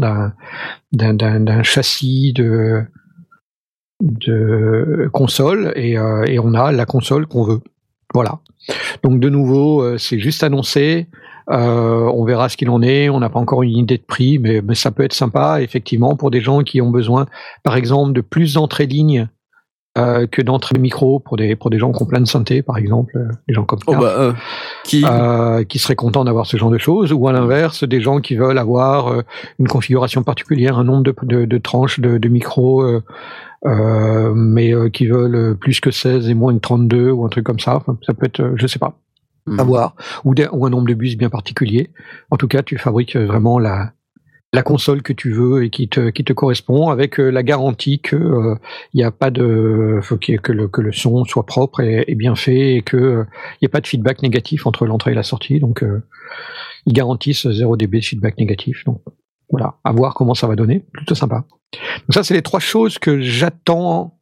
d'un, 0.92 1.62
châssis 1.62 2.32
de, 2.32 2.84
console 5.12 5.72
et, 5.76 5.98
euh, 5.98 6.40
on 6.42 6.54
a 6.54 6.72
la 6.72 6.86
console 6.86 7.26
qu'on 7.26 7.44
veut. 7.44 7.60
Voilà. 8.14 8.40
Donc 9.02 9.20
de 9.20 9.28
nouveau, 9.28 9.82
euh, 9.82 9.98
c'est 9.98 10.18
juste 10.18 10.42
annoncé. 10.42 11.06
Euh, 11.50 12.10
on 12.14 12.24
verra 12.24 12.48
ce 12.48 12.56
qu'il 12.56 12.70
en 12.70 12.82
est. 12.82 13.08
On 13.08 13.20
n'a 13.20 13.30
pas 13.30 13.40
encore 13.40 13.62
une 13.62 13.76
idée 13.76 13.98
de 13.98 14.02
prix, 14.02 14.38
mais, 14.38 14.60
mais, 14.62 14.74
ça 14.74 14.90
peut 14.90 15.02
être 15.02 15.12
sympa 15.12 15.62
effectivement 15.62 16.16
pour 16.16 16.30
des 16.30 16.40
gens 16.40 16.62
qui 16.62 16.80
ont 16.80 16.90
besoin, 16.90 17.26
par 17.62 17.76
exemple, 17.76 18.12
de 18.12 18.20
plus 18.20 18.54
d'entrées 18.54 18.86
lignes 18.86 19.28
euh, 19.98 20.28
que 20.28 20.40
d'entrée 20.40 20.78
micro 20.78 21.18
pour 21.18 21.36
des 21.36 21.56
pour 21.56 21.68
des 21.68 21.78
gens 21.78 21.90
qui 21.90 22.00
ont 22.00 22.06
plein 22.06 22.20
de 22.20 22.26
synthé 22.26 22.62
par 22.62 22.78
exemple 22.78 23.16
euh, 23.16 23.28
des 23.48 23.54
gens 23.54 23.64
comme 23.64 23.80
oh 23.88 23.96
bah, 23.96 24.14
euh, 24.18 24.32
qui 24.84 25.04
euh, 25.04 25.64
qui 25.64 25.80
seraient 25.80 25.96
contents 25.96 26.24
d'avoir 26.24 26.46
ce 26.46 26.56
genre 26.56 26.70
de 26.70 26.78
choses 26.78 27.12
ou 27.12 27.26
à 27.26 27.32
l'inverse 27.32 27.82
des 27.82 28.00
gens 28.00 28.20
qui 28.20 28.36
veulent 28.36 28.58
avoir 28.58 29.08
euh, 29.08 29.22
une 29.58 29.66
configuration 29.66 30.22
particulière 30.22 30.78
un 30.78 30.84
nombre 30.84 31.02
de, 31.02 31.14
de, 31.24 31.44
de 31.44 31.58
tranches 31.58 31.98
de, 31.98 32.18
de 32.18 32.28
micro 32.28 32.84
mais 33.64 34.72
qui 34.92 35.06
veulent 35.08 35.56
plus 35.56 35.80
que 35.80 35.90
16 35.90 36.28
et 36.28 36.34
moins 36.34 36.52
de 36.52 36.60
32 36.60 37.10
ou 37.10 37.26
un 37.26 37.28
truc 37.28 37.44
comme 37.44 37.58
ça. 37.58 37.76
Enfin, 37.76 37.98
ça 38.06 38.14
peut 38.14 38.26
être 38.26 38.52
je 38.54 38.66
sais 38.68 38.78
pas 38.78 38.94
Hmm. 39.46 39.60
à 39.60 39.64
voir. 39.64 39.96
Ou, 40.24 40.34
un 40.38 40.70
nombre 40.70 40.88
de 40.88 40.94
bus 40.94 41.16
bien 41.16 41.30
particulier. 41.30 41.90
En 42.30 42.36
tout 42.36 42.48
cas 42.48 42.62
tu 42.62 42.78
fabriques 42.78 43.16
vraiment 43.16 43.58
la 43.58 43.92
la 44.52 44.62
console 44.62 45.02
que 45.02 45.12
tu 45.12 45.30
veux 45.30 45.64
et 45.64 45.70
qui 45.70 45.88
te 45.88 46.10
qui 46.10 46.24
te 46.24 46.32
correspond 46.32 46.88
avec 46.88 47.20
euh, 47.20 47.30
la 47.30 47.42
garantie 47.42 48.00
que 48.00 48.16
il 48.16 48.22
euh, 48.22 48.54
n'y 48.94 49.04
a 49.04 49.10
pas 49.10 49.30
de 49.30 50.00
faut 50.02 50.16
qu 50.16 50.38
que 50.38 50.52
le 50.52 50.66
que 50.66 50.80
le 50.80 50.92
son 50.92 51.24
soit 51.24 51.46
propre 51.46 51.80
et, 51.80 52.04
et 52.08 52.14
bien 52.14 52.34
fait 52.34 52.74
et 52.74 52.82
que 52.82 52.96
il 52.96 53.02
euh, 53.02 53.24
n'y 53.62 53.66
a 53.66 53.68
pas 53.68 53.80
de 53.80 53.86
feedback 53.86 54.22
négatif 54.22 54.66
entre 54.66 54.86
l'entrée 54.86 55.12
et 55.12 55.14
la 55.14 55.22
sortie. 55.22 55.60
Donc 55.60 55.82
euh, 55.82 56.02
ils 56.86 56.92
garantissent 56.92 57.48
0 57.48 57.76
dB 57.76 58.00
de 58.00 58.04
feedback 58.04 58.38
négatif. 58.38 58.84
Donc 58.84 59.02
voilà. 59.50 59.76
À 59.84 59.92
voir 59.92 60.14
comment 60.14 60.34
ça 60.34 60.46
va 60.48 60.56
donner. 60.56 60.84
Plutôt 60.92 61.14
sympa. 61.14 61.44
Donc 61.72 62.14
ça 62.14 62.24
c'est 62.24 62.34
les 62.34 62.42
trois 62.42 62.60
choses 62.60 62.98
que 62.98 63.20
j'attends 63.20 64.19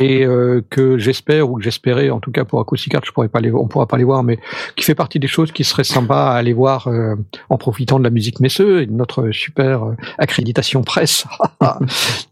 et 0.00 0.24
euh, 0.24 0.60
que 0.70 0.98
j'espère 0.98 1.48
ou 1.48 1.56
que 1.56 1.62
j'espérais 1.62 2.10
en 2.10 2.18
tout 2.18 2.32
cas 2.32 2.44
pour 2.44 2.60
Acoustic 2.60 2.94
Art, 2.94 3.02
je 3.04 3.12
pourrais 3.12 3.28
pas 3.28 3.40
les, 3.40 3.52
on 3.52 3.68
pourra 3.68 3.86
pas 3.86 3.96
les 3.96 4.04
voir, 4.04 4.24
mais 4.24 4.40
qui 4.74 4.84
fait 4.84 4.96
partie 4.96 5.20
des 5.20 5.28
choses 5.28 5.52
qui 5.52 5.62
seraient 5.62 5.84
sympas 5.84 6.32
à 6.32 6.34
aller 6.34 6.52
voir 6.52 6.88
euh, 6.88 7.14
en 7.48 7.58
profitant 7.58 7.98
de 7.98 8.04
la 8.04 8.10
musique 8.10 8.40
Messeux 8.40 8.82
et 8.82 8.86
de 8.86 8.92
notre 8.92 9.30
super 9.30 9.84
euh, 9.84 9.96
accréditation 10.18 10.82
presse. 10.82 11.24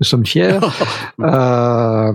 Nous 0.01 0.05
sommes 0.05 0.27
fiers. 0.27 0.59
euh, 1.21 2.13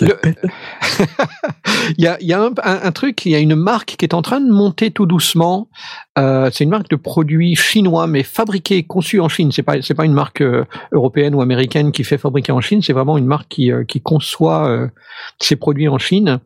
le... 0.00 0.18
il 1.98 2.04
y 2.04 2.06
a, 2.06 2.16
il 2.20 2.28
y 2.28 2.32
a 2.32 2.40
un, 2.40 2.52
un, 2.62 2.80
un, 2.84 2.92
truc, 2.92 3.26
il 3.26 3.32
y 3.32 3.34
a 3.34 3.40
une 3.40 3.56
marque 3.56 3.96
qui 3.98 4.04
est 4.04 4.14
en 4.14 4.22
train 4.22 4.40
de 4.40 4.50
monter 4.50 4.92
tout 4.92 5.06
doucement. 5.06 5.68
Euh, 6.18 6.48
c'est 6.52 6.64
une 6.64 6.70
marque 6.70 6.88
de 6.90 6.96
produits 6.96 7.56
chinois, 7.56 8.06
mais 8.06 8.22
fabriqués, 8.22 8.84
conçus 8.84 9.20
en 9.20 9.28
Chine. 9.28 9.50
C'est 9.52 9.62
pas, 9.62 9.82
c'est 9.82 9.94
pas 9.94 10.04
une 10.04 10.12
marque 10.12 10.40
euh, 10.40 10.64
européenne 10.92 11.34
ou 11.34 11.40
américaine 11.40 11.90
qui 11.90 12.04
fait 12.04 12.18
fabriquer 12.18 12.52
en 12.52 12.60
Chine. 12.60 12.82
C'est 12.82 12.92
vraiment 12.92 13.18
une 13.18 13.26
marque 13.26 13.48
qui, 13.48 13.70
qui 13.88 14.00
conçoit 14.00 14.88
ces 15.40 15.56
produits 15.56 15.88
en 15.88 15.98
Chine, 15.98 16.40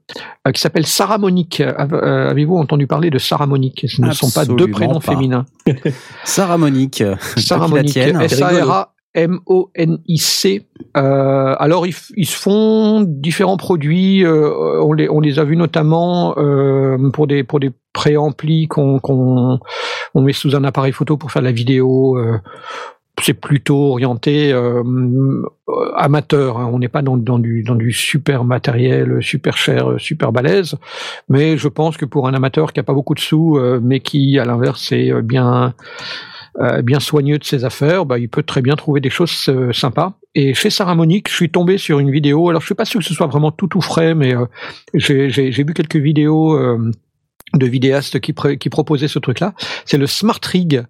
euh, 0.47 0.53
qui 0.53 0.61
s'appelle 0.61 0.87
Saramonique. 0.87 1.61
Euh, 1.61 2.31
avez-vous 2.31 2.57
entendu 2.57 2.87
parler 2.87 3.11
de 3.11 3.19
Saramonique 3.19 3.87
Ce 3.89 4.03
ne 4.03 4.13
sont 4.13 4.31
pas 4.31 4.45
deux 4.45 4.69
prénoms 4.69 5.01
pas. 5.01 5.13
féminins. 5.13 5.47
Saramonique. 6.25 7.03
Saramonique. 7.37 7.97
S-A-R-A. 7.97 8.95
M-O-N-I-C. 9.15 10.67
Euh, 10.97 11.55
alors 11.59 11.87
ils, 11.87 11.95
ils 12.17 12.29
font 12.29 13.01
différents 13.01 13.57
produits. 13.57 14.25
Euh, 14.25 14.83
on 14.83 14.93
les 14.93 15.09
on 15.09 15.21
les 15.21 15.39
a 15.39 15.45
vus 15.45 15.57
notamment 15.57 16.35
euh, 16.37 17.11
pour 17.11 17.27
des 17.27 17.43
pour 17.43 17.59
des 17.59 17.71
préamplis 17.99 18.69
qu'on 18.69 19.01
qu'on 19.01 19.59
on 20.15 20.23
met 20.23 20.33
sous 20.33 20.55
un 20.55 20.63
appareil 20.63 20.93
photo 20.93 21.17
pour 21.17 21.33
faire 21.33 21.43
de 21.43 21.49
la 21.49 21.53
vidéo. 21.53 22.17
Euh, 22.17 22.39
c'est 23.21 23.35
plutôt 23.35 23.91
orienté 23.91 24.53
euh, 24.53 24.85
amateur. 25.97 26.59
Hein. 26.59 26.71
On 26.73 26.79
n'est 26.79 26.87
pas 26.87 27.03
dans, 27.03 27.17
du, 27.17 27.93
super 27.93 28.45
matériel, 28.45 29.21
super 29.21 29.57
cher, 29.57 29.95
super 29.99 30.31
balèze. 30.31 30.77
Mais 31.29 31.57
je 31.57 31.67
pense 31.67 31.97
que 31.97 32.05
pour 32.05 32.29
un 32.29 32.35
amateur 32.35 32.73
qui 32.73 32.79
a 32.79 32.85
pas 32.85 32.93
beaucoup 32.93 33.15
de 33.15 33.21
sous, 33.21 33.57
euh, 33.57 33.81
mais 33.83 33.99
qui, 33.99 34.39
à 34.39 34.45
l'inverse, 34.45 34.93
est 34.93 35.13
bien 35.23 35.75
bien 36.83 36.99
soigneux 36.99 37.39
de 37.39 37.45
ses 37.45 37.65
affaires, 37.65 38.05
bah, 38.05 38.19
il 38.19 38.29
peut 38.29 38.43
très 38.43 38.63
bien 38.63 38.75
trouver 38.75 39.01
des 39.01 39.11
choses 39.11 39.49
sympas. 39.73 40.15
Et 40.35 40.55
chez 40.55 40.71
Sarah 40.71 40.97
Monique, 40.97 41.29
je 41.31 41.35
suis 41.35 41.51
tombé 41.51 41.79
sur 41.79 42.01
une 42.01 42.11
vidéo. 42.11 42.49
Alors, 42.49 42.63
je 42.63 42.67
suis 42.67 42.75
pas 42.75 42.85
sûr 42.85 42.99
que 42.99 43.07
ce 43.07 43.15
soit 43.15 43.29
vraiment 43.29 43.53
tout 43.53 43.69
tout 43.69 43.81
frais, 43.81 44.13
mais 44.17 44.35
j'ai 44.95 45.65
vu 45.65 45.73
quelques 45.73 46.03
vidéos 46.11 46.59
de 47.55 47.67
vidéastes 47.67 48.21
qui, 48.21 48.35
qui 48.59 48.69
proposaient 48.69 49.09
ce 49.09 49.19
truc-là. 49.19 49.55
C'est 49.85 49.99
le 49.99 50.07
Smart 50.07 50.41
Rig. 50.43 50.85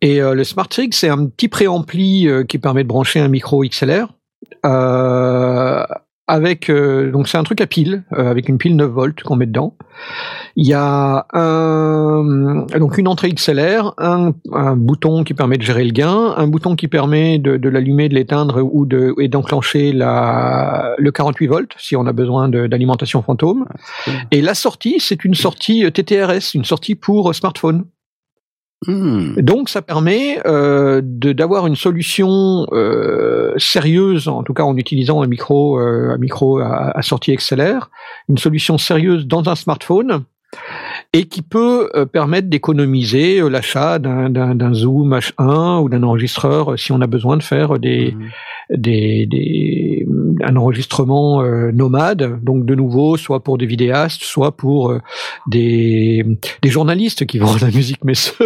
Et 0.00 0.20
euh, 0.20 0.34
le 0.34 0.44
Smart 0.44 0.68
Rig, 0.76 0.92
c'est 0.94 1.08
un 1.08 1.26
petit 1.26 1.48
préampli 1.48 2.28
euh, 2.28 2.44
qui 2.44 2.58
permet 2.58 2.82
de 2.82 2.88
brancher 2.88 3.20
un 3.20 3.28
micro 3.28 3.64
XLR. 3.64 4.12
Euh, 4.66 5.84
avec 6.26 6.70
donc 6.70 7.28
c'est 7.28 7.38
un 7.38 7.42
truc 7.42 7.60
à 7.60 7.66
pile 7.66 8.04
avec 8.10 8.48
une 8.48 8.58
pile 8.58 8.76
9 8.76 8.90
volts 8.90 9.22
qu'on 9.22 9.36
met 9.36 9.46
dedans. 9.46 9.76
Il 10.56 10.66
y 10.66 10.72
a 10.72 11.26
un 11.32 12.66
donc 12.78 12.98
une 12.98 13.08
entrée 13.08 13.32
XLR, 13.32 13.94
un, 13.98 14.32
un, 14.52 14.76
bouton 14.76 15.24
qui 15.24 15.34
permet 15.34 15.56
de 15.56 15.62
gérer 15.62 15.84
le 15.84 15.92
gain, 15.92 16.34
un 16.36 16.46
bouton 16.46 16.76
qui 16.76 16.88
permet 16.88 17.38
de, 17.38 17.56
de 17.56 17.68
l'allumer, 17.68 18.08
de 18.08 18.14
l'éteindre 18.14 18.62
ou 18.62 18.86
de 18.86 19.14
et 19.20 19.28
d'enclencher 19.28 19.92
la 19.92 20.94
le 20.98 21.12
48 21.12 21.46
volts 21.46 21.74
si 21.78 21.96
on 21.96 22.06
a 22.06 22.12
besoin 22.12 22.48
d'alimentation 22.48 23.22
fantôme. 23.22 23.66
Et 24.30 24.40
la 24.40 24.54
sortie, 24.54 24.96
c'est 24.98 25.24
une 25.24 25.34
sortie 25.34 25.90
TTRS, 25.90 26.54
une 26.54 26.64
sortie 26.64 26.94
pour 26.94 27.34
smartphone. 27.34 27.84
Mmh. 28.86 29.40
Donc 29.40 29.68
ça 29.68 29.82
permet 29.82 30.40
euh, 30.46 31.00
d'avoir 31.02 31.66
une 31.66 31.76
solution 31.76 32.66
euh, 32.72 33.54
sérieuse, 33.56 34.28
en 34.28 34.42
tout 34.42 34.54
cas 34.54 34.64
en 34.64 34.76
utilisant 34.76 35.22
un 35.22 35.26
micro, 35.26 35.78
euh, 35.78 36.16
à, 36.62 37.02
sortie 37.02 37.34
XLR, 37.34 37.90
une 38.28 38.38
solution 38.38 38.78
sérieuse 38.78 39.26
dans 39.26 39.48
un 39.48 39.54
smartphone 39.54 40.24
et 41.14 41.24
qui 41.24 41.40
peut 41.40 41.88
euh, 41.94 42.04
permettre 42.04 42.48
d'économiser 42.48 43.40
euh, 43.40 43.48
l'achat 43.48 43.98
d'un 43.98 44.74
zoom 44.74 45.14
H1 45.14 45.82
ou 45.82 45.88
d'un 45.88 46.02
enregistreur 46.02 46.78
si 46.78 46.92
on 46.92 47.00
a 47.00 47.06
besoin 47.06 47.38
de 47.38 47.42
faire 47.42 47.78
des, 47.78 48.12
mmh. 48.12 48.76
des, 48.76 49.26
des, 49.26 50.06
un 50.42 50.56
enregistrement 50.56 51.42
euh, 51.42 51.70
nomade, 51.72 52.42
donc 52.42 52.64
de 52.66 52.74
nouveau, 52.74 53.16
soit 53.16 53.42
pour 53.42 53.58
des 53.58 53.66
vidéastes, 53.66 54.22
soit 54.22 54.52
pour 54.56 54.90
euh, 54.90 55.00
des, 55.46 56.24
des 56.62 56.68
journalistes 56.68 57.26
qui 57.26 57.38
vendent 57.38 57.60
la 57.60 57.70
musique, 57.70 58.04
mais 58.04 58.14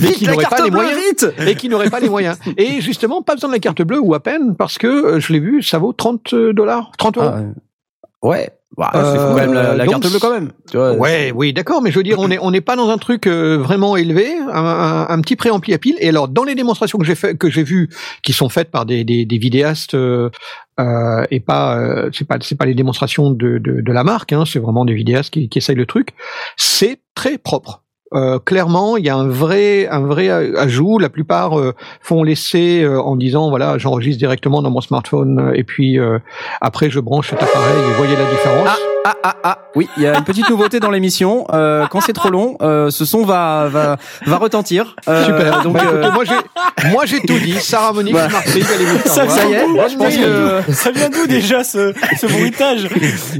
mais 0.00 0.12
qui 0.12 0.24
la 0.24 0.32
n'aurait 0.32 0.46
pas 0.46 0.64
les 0.64 0.70
moyens. 0.70 0.98
vite 0.98 1.26
Et 1.46 1.54
qui 1.54 1.68
n'aurait 1.68 1.90
pas 1.90 2.00
les 2.00 2.08
moyens. 2.08 2.38
Et 2.56 2.80
justement, 2.80 3.22
pas 3.22 3.34
besoin 3.34 3.50
de 3.50 3.54
la 3.54 3.60
carte 3.60 3.82
bleue 3.82 4.00
ou 4.00 4.14
à 4.14 4.20
peine 4.20 4.56
parce 4.56 4.78
que 4.78 4.86
euh, 4.86 5.20
je 5.20 5.32
l'ai 5.32 5.40
vu, 5.40 5.62
ça 5.62 5.78
vaut 5.78 5.92
30 5.92 6.34
dollars, 6.34 6.92
30 6.98 7.18
euros. 7.18 7.26
Ah, 7.30 7.38
euh, 7.38 7.52
Ouais. 8.22 8.50
Bah, 8.76 8.90
Euh, 8.94 9.12
c'est 9.12 9.18
quand 9.18 9.34
même 9.34 9.52
la, 9.52 9.74
la 9.74 9.84
donc, 9.84 10.00
carte 10.00 10.10
bleue 10.10 10.20
quand 10.20 10.32
même. 10.32 10.52
Tu 10.70 10.76
vois, 10.76 10.92
Ouais, 10.92 11.32
oui, 11.34 11.52
d'accord, 11.52 11.82
mais 11.82 11.90
je 11.90 11.96
veux 11.96 12.02
dire, 12.04 12.18
on 12.18 12.30
est 12.30 12.38
on 12.38 12.50
n'est 12.50 12.60
pas 12.60 12.76
dans 12.76 12.88
un 12.88 12.98
truc 12.98 13.26
euh, 13.26 13.56
vraiment 13.58 13.96
élevé, 13.96 14.32
un, 14.38 14.64
un, 14.64 15.08
un 15.08 15.20
petit 15.20 15.36
préampli 15.36 15.74
à 15.74 15.78
pile. 15.78 15.96
Et 15.98 16.08
alors, 16.08 16.28
dans 16.28 16.44
les 16.44 16.54
démonstrations 16.54 16.98
que 16.98 17.04
j'ai 17.04 17.16
fait, 17.16 17.36
que 17.36 17.50
j'ai 17.50 17.64
vues, 17.64 17.88
qui 18.22 18.32
sont 18.32 18.48
faites 18.48 18.70
par 18.70 18.86
des 18.86 19.02
des, 19.04 19.24
des 19.26 19.38
vidéastes 19.38 19.94
euh, 19.94 20.30
euh, 20.78 21.24
et 21.30 21.40
pas 21.40 21.78
euh, 21.78 22.10
c'est 22.12 22.26
pas 22.26 22.38
c'est 22.40 22.56
pas 22.56 22.64
les 22.66 22.74
démonstrations 22.74 23.30
de 23.32 23.58
de, 23.58 23.80
de 23.80 23.92
la 23.92 24.04
marque, 24.04 24.32
hein, 24.32 24.44
c'est 24.46 24.60
vraiment 24.60 24.84
des 24.84 24.94
vidéastes 24.94 25.30
qui 25.30 25.48
qui 25.48 25.58
essayent 25.58 25.74
le 25.74 25.86
truc. 25.86 26.10
C'est 26.56 27.00
très 27.14 27.38
propre. 27.38 27.82
Euh, 28.12 28.38
clairement, 28.40 28.96
il 28.96 29.04
y 29.04 29.08
a 29.08 29.16
un 29.16 29.28
vrai, 29.28 29.86
un 29.88 30.00
vrai 30.00 30.30
ajout. 30.30 30.98
La 30.98 31.08
plupart 31.08 31.58
euh, 31.58 31.74
font 32.00 32.24
l'essai 32.24 32.82
euh, 32.82 33.00
en 33.00 33.16
disant 33.16 33.50
voilà, 33.50 33.78
j'enregistre 33.78 34.18
directement 34.18 34.62
dans 34.62 34.70
mon 34.70 34.80
smartphone 34.80 35.38
euh, 35.38 35.52
et 35.54 35.62
puis 35.62 35.98
euh, 35.98 36.18
après 36.60 36.90
je 36.90 36.98
branche 36.98 37.30
cet 37.30 37.42
appareil 37.42 37.78
et 37.78 37.96
voyez 37.96 38.16
la 38.16 38.28
différence. 38.28 38.68
Ah 38.68 38.99
ah 39.04 39.34
ah 39.42 39.58
oui, 39.74 39.88
il 39.96 40.02
y 40.02 40.06
a 40.06 40.16
une 40.18 40.24
petite 40.24 40.48
nouveauté 40.50 40.78
dans 40.80 40.90
l'émission. 40.90 41.46
Euh, 41.52 41.86
quand 41.88 42.00
c'est 42.00 42.12
trop 42.12 42.28
long, 42.28 42.56
euh, 42.60 42.90
ce 42.90 43.04
son 43.04 43.24
va 43.24 43.66
va 43.68 43.96
va 44.26 44.36
retentir. 44.36 44.94
Euh, 45.08 45.24
Super. 45.24 45.62
Donc 45.62 45.74
Bah, 45.74 45.82
euh, 45.86 46.10
moi 46.12 46.24
j'ai, 46.24 46.88
moi 46.90 47.06
j'ai 47.06 47.20
tout 47.20 47.38
dit. 47.38 47.52
Sarah 47.60 47.92
Monique, 47.92 48.12
Voilà. 48.12 48.28
Marseille, 48.28 48.62
Ça, 49.06 49.28
ça 49.28 49.46
y 49.46 49.52
est, 49.54 49.66
Bonne 49.66 49.88
je 49.90 49.96
pense 49.96 50.16
que 50.16 50.72
Ça 50.72 50.90
vient 50.90 51.08
d'où 51.08 51.26
déjà 51.26 51.64
ce, 51.64 51.94
ce 52.20 52.26
bruitage 52.26 52.88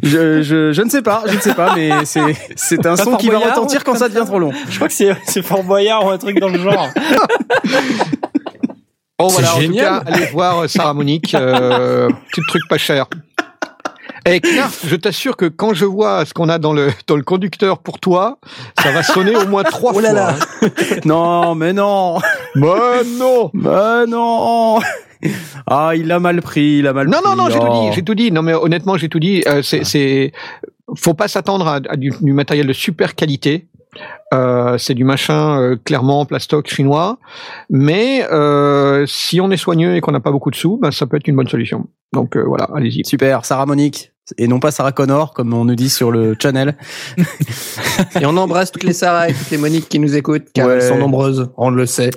je, 0.02 0.42
je 0.42 0.72
je 0.72 0.82
ne 0.82 0.88
sais 0.88 1.02
pas, 1.02 1.24
je 1.26 1.34
ne 1.36 1.40
sais 1.40 1.54
pas, 1.54 1.74
mais 1.74 1.90
c'est 2.04 2.20
c'est 2.56 2.86
un 2.86 2.96
son 2.96 3.16
qui 3.16 3.28
va 3.28 3.34
Boyard, 3.36 3.54
retentir 3.56 3.84
quand 3.84 3.96
ça 3.96 4.08
devient 4.08 4.24
trop 4.26 4.38
long. 4.38 4.52
Je 4.68 4.76
crois 4.76 4.88
que 4.88 4.94
c'est 4.94 5.14
c'est 5.26 5.42
Fort 5.42 5.62
Boyard 5.64 6.06
ou 6.06 6.10
un 6.10 6.18
truc 6.18 6.38
dans 6.40 6.48
le 6.48 6.58
genre. 6.58 6.88
Bon 9.18 9.28
C'est 9.28 9.34
voilà, 9.34 9.52
en 9.52 9.56
tout 9.56 9.60
génial. 9.60 9.84
cas, 9.84 10.02
allez 10.06 10.26
voir 10.26 10.58
euh, 10.60 10.66
Sarah 10.68 10.94
Monique, 10.94 11.34
euh, 11.34 12.08
petit 12.32 12.40
truc 12.48 12.62
pas 12.70 12.78
cher. 12.78 13.04
Et 14.26 14.40
Knarf, 14.40 14.84
je 14.86 14.96
t'assure 14.96 15.36
que 15.36 15.46
quand 15.46 15.72
je 15.74 15.84
vois 15.86 16.24
ce 16.26 16.34
qu'on 16.34 16.48
a 16.48 16.58
dans 16.58 16.72
le 16.72 16.90
dans 17.06 17.16
le 17.16 17.22
conducteur 17.22 17.78
pour 17.78 17.98
toi, 18.00 18.38
ça 18.82 18.92
va 18.92 19.02
sonner 19.02 19.34
au 19.36 19.46
moins 19.46 19.62
trois 19.62 19.92
Oh 19.96 20.00
là 20.00 20.10
fois. 20.10 20.18
là. 20.20 20.34
hein. 20.62 20.68
Non, 21.04 21.54
mais 21.54 21.72
non, 21.72 22.18
Mais 22.54 23.02
non. 23.18 23.50
mais 23.54 24.06
non. 24.06 24.78
Ah, 25.66 25.92
il 25.94 26.10
a 26.12 26.18
mal 26.18 26.40
pris, 26.42 26.78
il 26.78 26.86
a 26.86 26.92
mal 26.92 27.06
Non, 27.08 27.18
pris. 27.22 27.28
non, 27.30 27.36
non, 27.36 27.50
j'ai 27.50 27.58
tout 27.58 27.66
Oh. 27.68 27.86
dit, 27.88 27.94
j'ai 27.94 28.02
tout 28.02 28.14
dit. 28.14 28.32
Non, 28.32 28.42
mais 28.42 28.54
honnêtement, 28.54 28.96
j'ai 28.96 29.08
tout 29.08 29.20
dit. 29.20 29.42
Euh, 29.46 29.62
c'est, 29.62 29.84
c'est, 29.84 30.32
faut 30.96 31.14
pas 31.14 31.28
s'attendre 31.28 31.66
à, 31.68 31.74
à 31.88 31.96
du, 31.96 32.10
du 32.20 32.32
matériel 32.32 32.66
de 32.66 32.72
super 32.72 33.14
qualité. 33.14 33.66
Euh, 34.32 34.78
c'est 34.78 34.94
du 34.94 35.04
machin 35.04 35.60
euh, 35.60 35.76
clairement 35.84 36.24
plastoc 36.24 36.68
chinois, 36.68 37.18
mais 37.68 38.24
euh, 38.30 39.04
si 39.06 39.40
on 39.40 39.50
est 39.50 39.56
soigneux 39.56 39.96
et 39.96 40.00
qu'on 40.00 40.12
n'a 40.12 40.20
pas 40.20 40.30
beaucoup 40.30 40.50
de 40.50 40.56
sous, 40.56 40.76
ben, 40.78 40.90
ça 40.90 41.06
peut 41.06 41.16
être 41.16 41.26
une 41.26 41.36
bonne 41.36 41.48
solution. 41.48 41.86
Donc 42.12 42.36
euh, 42.36 42.44
voilà, 42.46 42.68
allez-y. 42.74 43.04
Super, 43.04 43.44
Sarah 43.44 43.66
Monique. 43.66 44.12
Et 44.38 44.46
non 44.46 44.60
pas 44.60 44.70
Sarah 44.70 44.92
Connor, 44.92 45.34
comme 45.34 45.52
on 45.52 45.64
nous 45.64 45.74
dit 45.74 45.90
sur 45.90 46.12
le 46.12 46.36
channel. 46.40 46.76
Et 48.20 48.26
on 48.26 48.36
embrasse 48.36 48.70
toutes 48.70 48.84
les 48.84 48.92
Sarah 48.92 49.28
et 49.28 49.34
toutes 49.34 49.50
les 49.50 49.58
Moniques 49.58 49.88
qui 49.88 49.98
nous 49.98 50.14
écoutent, 50.14 50.46
car 50.54 50.68
Ouais. 50.68 50.74
elles 50.74 50.82
sont 50.82 50.98
nombreuses, 50.98 51.50
on 51.56 51.70
le 51.70 51.84
sait. 51.84 52.10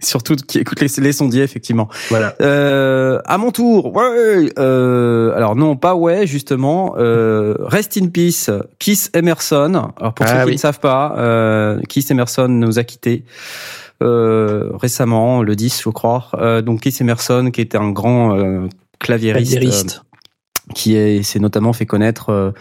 Surtout 0.00 0.36
qui 0.36 0.58
écoute 0.60 0.80
les, 0.80 0.88
les 0.98 1.12
sondiers, 1.12 1.42
effectivement. 1.42 1.88
Voilà. 2.08 2.34
Euh, 2.40 3.18
à 3.24 3.36
mon 3.36 3.50
tour, 3.50 3.94
ouais. 3.96 4.48
Euh, 4.58 5.34
alors 5.34 5.56
non, 5.56 5.74
pas 5.76 5.96
ouais, 5.96 6.24
justement. 6.26 6.94
Euh, 6.98 7.54
Rest 7.60 7.98
in 8.00 8.06
peace, 8.08 8.48
Keith 8.78 9.10
Emerson. 9.14 9.90
Alors 9.98 10.14
pour 10.14 10.24
Ah 10.28 10.42
ceux 10.42 10.46
qui 10.46 10.52
ne 10.52 10.58
savent 10.58 10.78
pas, 10.78 11.14
euh, 11.18 11.80
Keith 11.88 12.10
Emerson 12.12 12.46
nous 12.48 12.78
a 12.78 12.84
quittés 12.84 13.24
euh, 14.02 14.70
récemment, 14.74 15.42
le 15.42 15.56
10, 15.56 15.82
je 15.82 15.88
crois. 15.90 16.28
Euh, 16.34 16.62
donc 16.62 16.82
Keith 16.82 17.00
Emerson, 17.00 17.50
qui 17.52 17.60
était 17.60 17.78
un 17.78 17.90
grand 17.90 18.36
euh, 18.38 18.68
claviériste, 19.00 19.50
Claviériste. 19.52 20.02
qui 20.74 20.94
est- 20.96 21.24
s'est 21.24 21.40
notamment 21.40 21.72
fait 21.72 21.86
connaître 21.86 22.52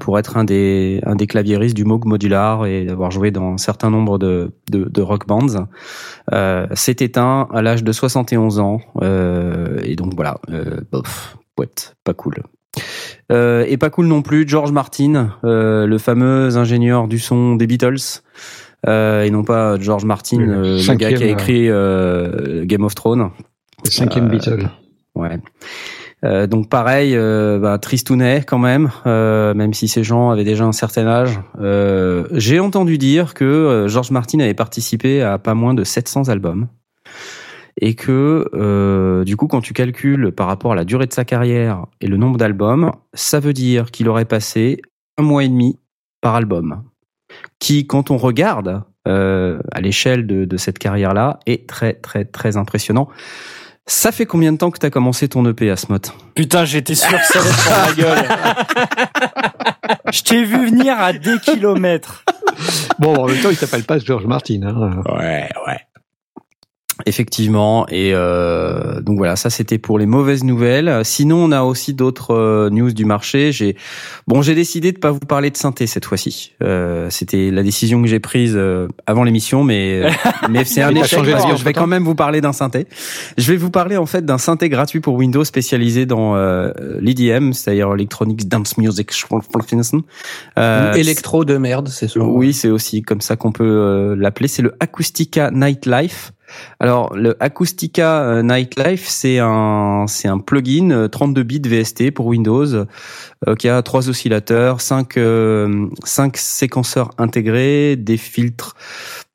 pour 0.00 0.18
être 0.18 0.36
un 0.36 0.44
des 0.44 1.00
un 1.04 1.14
des 1.16 1.26
claviéristes 1.26 1.76
du 1.76 1.84
Moog 1.84 2.04
Modular 2.04 2.66
et 2.66 2.84
d'avoir 2.84 3.10
joué 3.10 3.30
dans 3.30 3.52
un 3.52 3.58
certain 3.58 3.90
nombre 3.90 4.18
de 4.18 4.52
de, 4.70 4.84
de 4.84 5.02
rock 5.02 5.26
bands. 5.26 5.66
Euh, 6.32 6.66
s'est 6.74 6.96
éteint 7.00 7.48
à 7.52 7.62
l'âge 7.62 7.84
de 7.84 7.92
71 7.92 8.58
ans 8.58 8.80
euh, 9.02 9.78
et 9.82 9.96
donc 9.96 10.14
voilà, 10.14 10.38
euh, 10.50 10.80
bof, 10.92 11.38
ouais, 11.58 11.68
pas 12.04 12.14
cool. 12.14 12.36
Euh, 13.32 13.64
et 13.68 13.76
pas 13.76 13.90
cool 13.90 14.06
non 14.06 14.22
plus, 14.22 14.46
George 14.48 14.72
Martin, 14.72 15.34
euh, 15.44 15.86
le 15.86 15.98
fameux 15.98 16.56
ingénieur 16.56 17.08
du 17.08 17.18
son 17.18 17.56
des 17.56 17.66
Beatles, 17.66 18.22
euh, 18.86 19.22
et 19.22 19.30
non 19.30 19.42
pas 19.42 19.78
George 19.80 20.04
Martin, 20.04 20.38
Le 20.38 20.78
euh, 20.90 20.94
gars 20.96 21.12
qui 21.12 21.24
a 21.24 21.26
écrit 21.26 21.68
euh, 21.68 22.64
Game 22.64 22.84
of 22.84 22.94
Thrones. 22.94 23.30
Le 23.84 23.90
cinquième 23.90 24.26
Euh, 24.26 24.28
Beatle. 24.28 24.70
Ouais. 25.14 25.38
Euh, 26.24 26.46
donc 26.46 26.68
pareil, 26.68 27.14
euh, 27.14 27.58
bah, 27.58 27.78
tristounet 27.78 28.42
quand 28.46 28.58
même, 28.58 28.90
euh, 29.06 29.54
même 29.54 29.72
si 29.72 29.86
ces 29.86 30.02
gens 30.02 30.30
avaient 30.30 30.44
déjà 30.44 30.64
un 30.64 30.72
certain 30.72 31.06
âge. 31.06 31.40
J'ai 32.32 32.60
entendu 32.60 32.98
dire 32.98 33.34
que 33.34 33.86
George 33.88 34.10
Martin 34.10 34.40
avait 34.40 34.54
participé 34.54 35.22
à 35.22 35.38
pas 35.38 35.54
moins 35.54 35.74
de 35.74 35.84
700 35.84 36.28
albums 36.28 36.68
et 37.80 37.94
que 37.94 39.22
du 39.24 39.36
coup 39.36 39.46
quand 39.46 39.60
tu 39.60 39.72
calcules 39.72 40.32
par 40.32 40.48
rapport 40.48 40.72
à 40.72 40.74
la 40.74 40.84
durée 40.84 41.06
de 41.06 41.12
sa 41.12 41.24
carrière 41.24 41.86
et 42.00 42.06
le 42.06 42.16
nombre 42.16 42.36
d'albums, 42.36 42.92
ça 43.14 43.38
veut 43.40 43.52
dire 43.52 43.90
qu'il 43.90 44.08
aurait 44.08 44.24
passé 44.24 44.80
un 45.16 45.22
mois 45.22 45.44
et 45.44 45.48
demi 45.48 45.78
par 46.20 46.34
album, 46.34 46.82
qui 47.60 47.86
quand 47.86 48.10
on 48.10 48.16
regarde 48.16 48.82
à 49.04 49.80
l'échelle 49.80 50.26
de 50.26 50.56
cette 50.56 50.78
carrière-là 50.78 51.38
est 51.46 51.68
très 51.68 51.94
très 51.94 52.24
très 52.24 52.56
impressionnant. 52.56 53.08
Ça 53.88 54.12
fait 54.12 54.26
combien 54.26 54.52
de 54.52 54.58
temps 54.58 54.70
que 54.70 54.78
t'as 54.78 54.90
commencé 54.90 55.28
ton 55.28 55.44
EP, 55.46 55.70
Asmot 55.70 55.96
Putain, 56.34 56.66
j'étais 56.66 56.94
sûr 56.94 57.18
que 57.18 57.24
ça 57.24 57.40
allait 57.40 57.50
prendre 57.50 57.86
la 57.86 57.94
gueule. 57.94 58.28
Je 60.12 60.22
t'ai 60.22 60.44
vu 60.44 60.66
venir 60.68 61.00
à 61.00 61.14
des 61.14 61.38
kilomètres. 61.38 62.22
Bon, 62.98 63.16
en 63.16 63.26
même 63.26 63.40
temps, 63.40 63.48
il 63.48 63.56
s'appelle 63.56 63.84
pas 63.84 63.98
George 63.98 64.26
Martin. 64.26 64.60
Hein. 64.62 65.02
Ouais, 65.10 65.48
ouais. 65.66 65.80
Effectivement, 67.06 67.86
et 67.88 68.10
euh, 68.12 69.00
donc 69.00 69.18
voilà, 69.18 69.36
ça 69.36 69.50
c'était 69.50 69.78
pour 69.78 69.98
les 69.98 70.06
mauvaises 70.06 70.44
nouvelles. 70.44 71.00
Sinon, 71.04 71.36
on 71.44 71.52
a 71.52 71.62
aussi 71.62 71.94
d'autres 71.94 72.34
euh, 72.34 72.70
news 72.70 72.92
du 72.92 73.04
marché. 73.04 73.52
J'ai 73.52 73.76
bon, 74.26 74.42
j'ai 74.42 74.54
décidé 74.54 74.92
de 74.92 74.98
pas 74.98 75.10
vous 75.10 75.20
parler 75.20 75.50
de 75.50 75.56
synthé 75.56 75.86
cette 75.86 76.04
fois-ci. 76.04 76.52
Euh, 76.62 77.08
c'était 77.10 77.50
la 77.50 77.62
décision 77.62 78.02
que 78.02 78.08
j'ai 78.08 78.20
prise 78.20 78.54
euh, 78.56 78.88
avant 79.06 79.22
l'émission, 79.24 79.64
mais 79.64 80.10
mais 80.50 80.64
c'est 80.64 80.82
un 80.82 80.94
échec 80.94 81.18
changé 81.18 81.32
parce 81.32 81.46
que 81.46 81.56
je 81.56 81.64
vais 81.64 81.72
quand 81.72 81.86
même 81.86 82.04
vous 82.04 82.14
parler 82.16 82.40
d'un 82.40 82.52
synthé. 82.52 82.86
Je 83.36 83.50
vais 83.50 83.56
vous 83.56 83.70
parler 83.70 83.96
en 83.96 84.06
fait 84.06 84.24
d'un 84.24 84.38
synthé 84.38 84.68
gratuit 84.68 85.00
pour 85.00 85.14
Windows 85.14 85.44
spécialisé 85.44 86.06
dans 86.06 86.36
euh, 86.36 86.70
l'EDM, 87.00 87.52
c'est-à-dire 87.52 87.92
Electronic 87.92 88.48
Dance 88.48 88.76
Music. 88.78 89.10
Euh, 90.58 90.92
Électro 90.94 91.44
de 91.44 91.56
merde, 91.56 91.88
c'est 91.88 92.08
souvent. 92.08 92.26
oui, 92.26 92.52
c'est 92.52 92.70
aussi 92.70 93.02
comme 93.02 93.20
ça 93.20 93.36
qu'on 93.36 93.52
peut 93.52 93.64
euh, 93.64 94.16
l'appeler. 94.16 94.48
C'est 94.48 94.62
le 94.62 94.74
Acoustica 94.80 95.50
Nightlife. 95.50 96.32
Alors, 96.80 97.14
le 97.14 97.36
Acoustica 97.42 98.22
euh, 98.22 98.42
Nightlife, 98.42 99.06
c'est 99.08 99.38
un 99.38 100.06
c'est 100.06 100.28
un 100.28 100.38
plugin 100.38 100.90
euh, 100.90 101.08
32 101.08 101.42
bits 101.42 101.62
VST 101.64 102.10
pour 102.10 102.26
Windows 102.26 102.66
euh, 103.46 103.54
qui 103.56 103.68
a 103.68 103.82
trois 103.82 104.08
oscillateurs, 104.08 104.80
cinq 104.80 105.16
euh, 105.16 105.86
cinq 106.04 106.36
séquenceurs 106.36 107.10
intégrés, 107.18 107.96
des 107.96 108.16
filtres, 108.16 108.74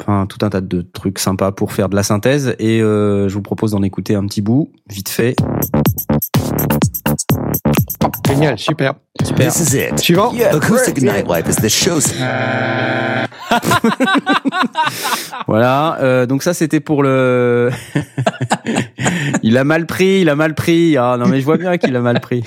enfin 0.02 0.26
tout 0.28 0.44
un 0.46 0.50
tas 0.50 0.62
de 0.62 0.82
trucs 0.82 1.20
sympas 1.20 1.52
pour 1.52 1.72
faire 1.72 1.90
de 1.90 1.96
la 1.96 2.04
synthèse. 2.04 2.56
Et 2.60 2.82
euh, 2.82 3.30
je 3.30 3.34
vous 3.34 3.42
propose 3.42 3.72
d'en 3.72 3.84
écouter 3.84 4.16
un 4.16 4.26
petit 4.26 4.42
bout, 4.42 4.72
vite 4.90 5.10
fait. 5.10 5.36
Génial, 8.28 8.58
super. 8.58 8.94
Super. 9.24 9.48
This 9.48 9.60
is 9.60 9.78
it. 9.78 10.00
Suivant. 10.00 10.34
Acoustic 10.52 11.02
Nightlife 11.02 11.48
is 11.48 11.56
the 11.56 11.70
show's 11.70 12.14
Voilà, 15.48 15.98
euh, 16.02 16.26
donc 16.26 16.44
ça 16.44 16.54
c'était 16.54 16.80
pour 16.80 17.04
le. 17.04 17.70
il 19.44 19.58
a 19.58 19.64
mal 19.64 19.86
pris, 19.86 20.22
il 20.22 20.30
a 20.30 20.36
mal 20.36 20.56
pris. 20.56 20.98
Ah 20.98 21.18
non 21.20 21.28
mais 21.28 21.40
je 21.40 21.46
vois 21.46 21.58
bien 21.58 21.78
qu'il 21.78 21.96
a 21.96 22.02
mal 22.02 22.20
pris. 22.20 22.44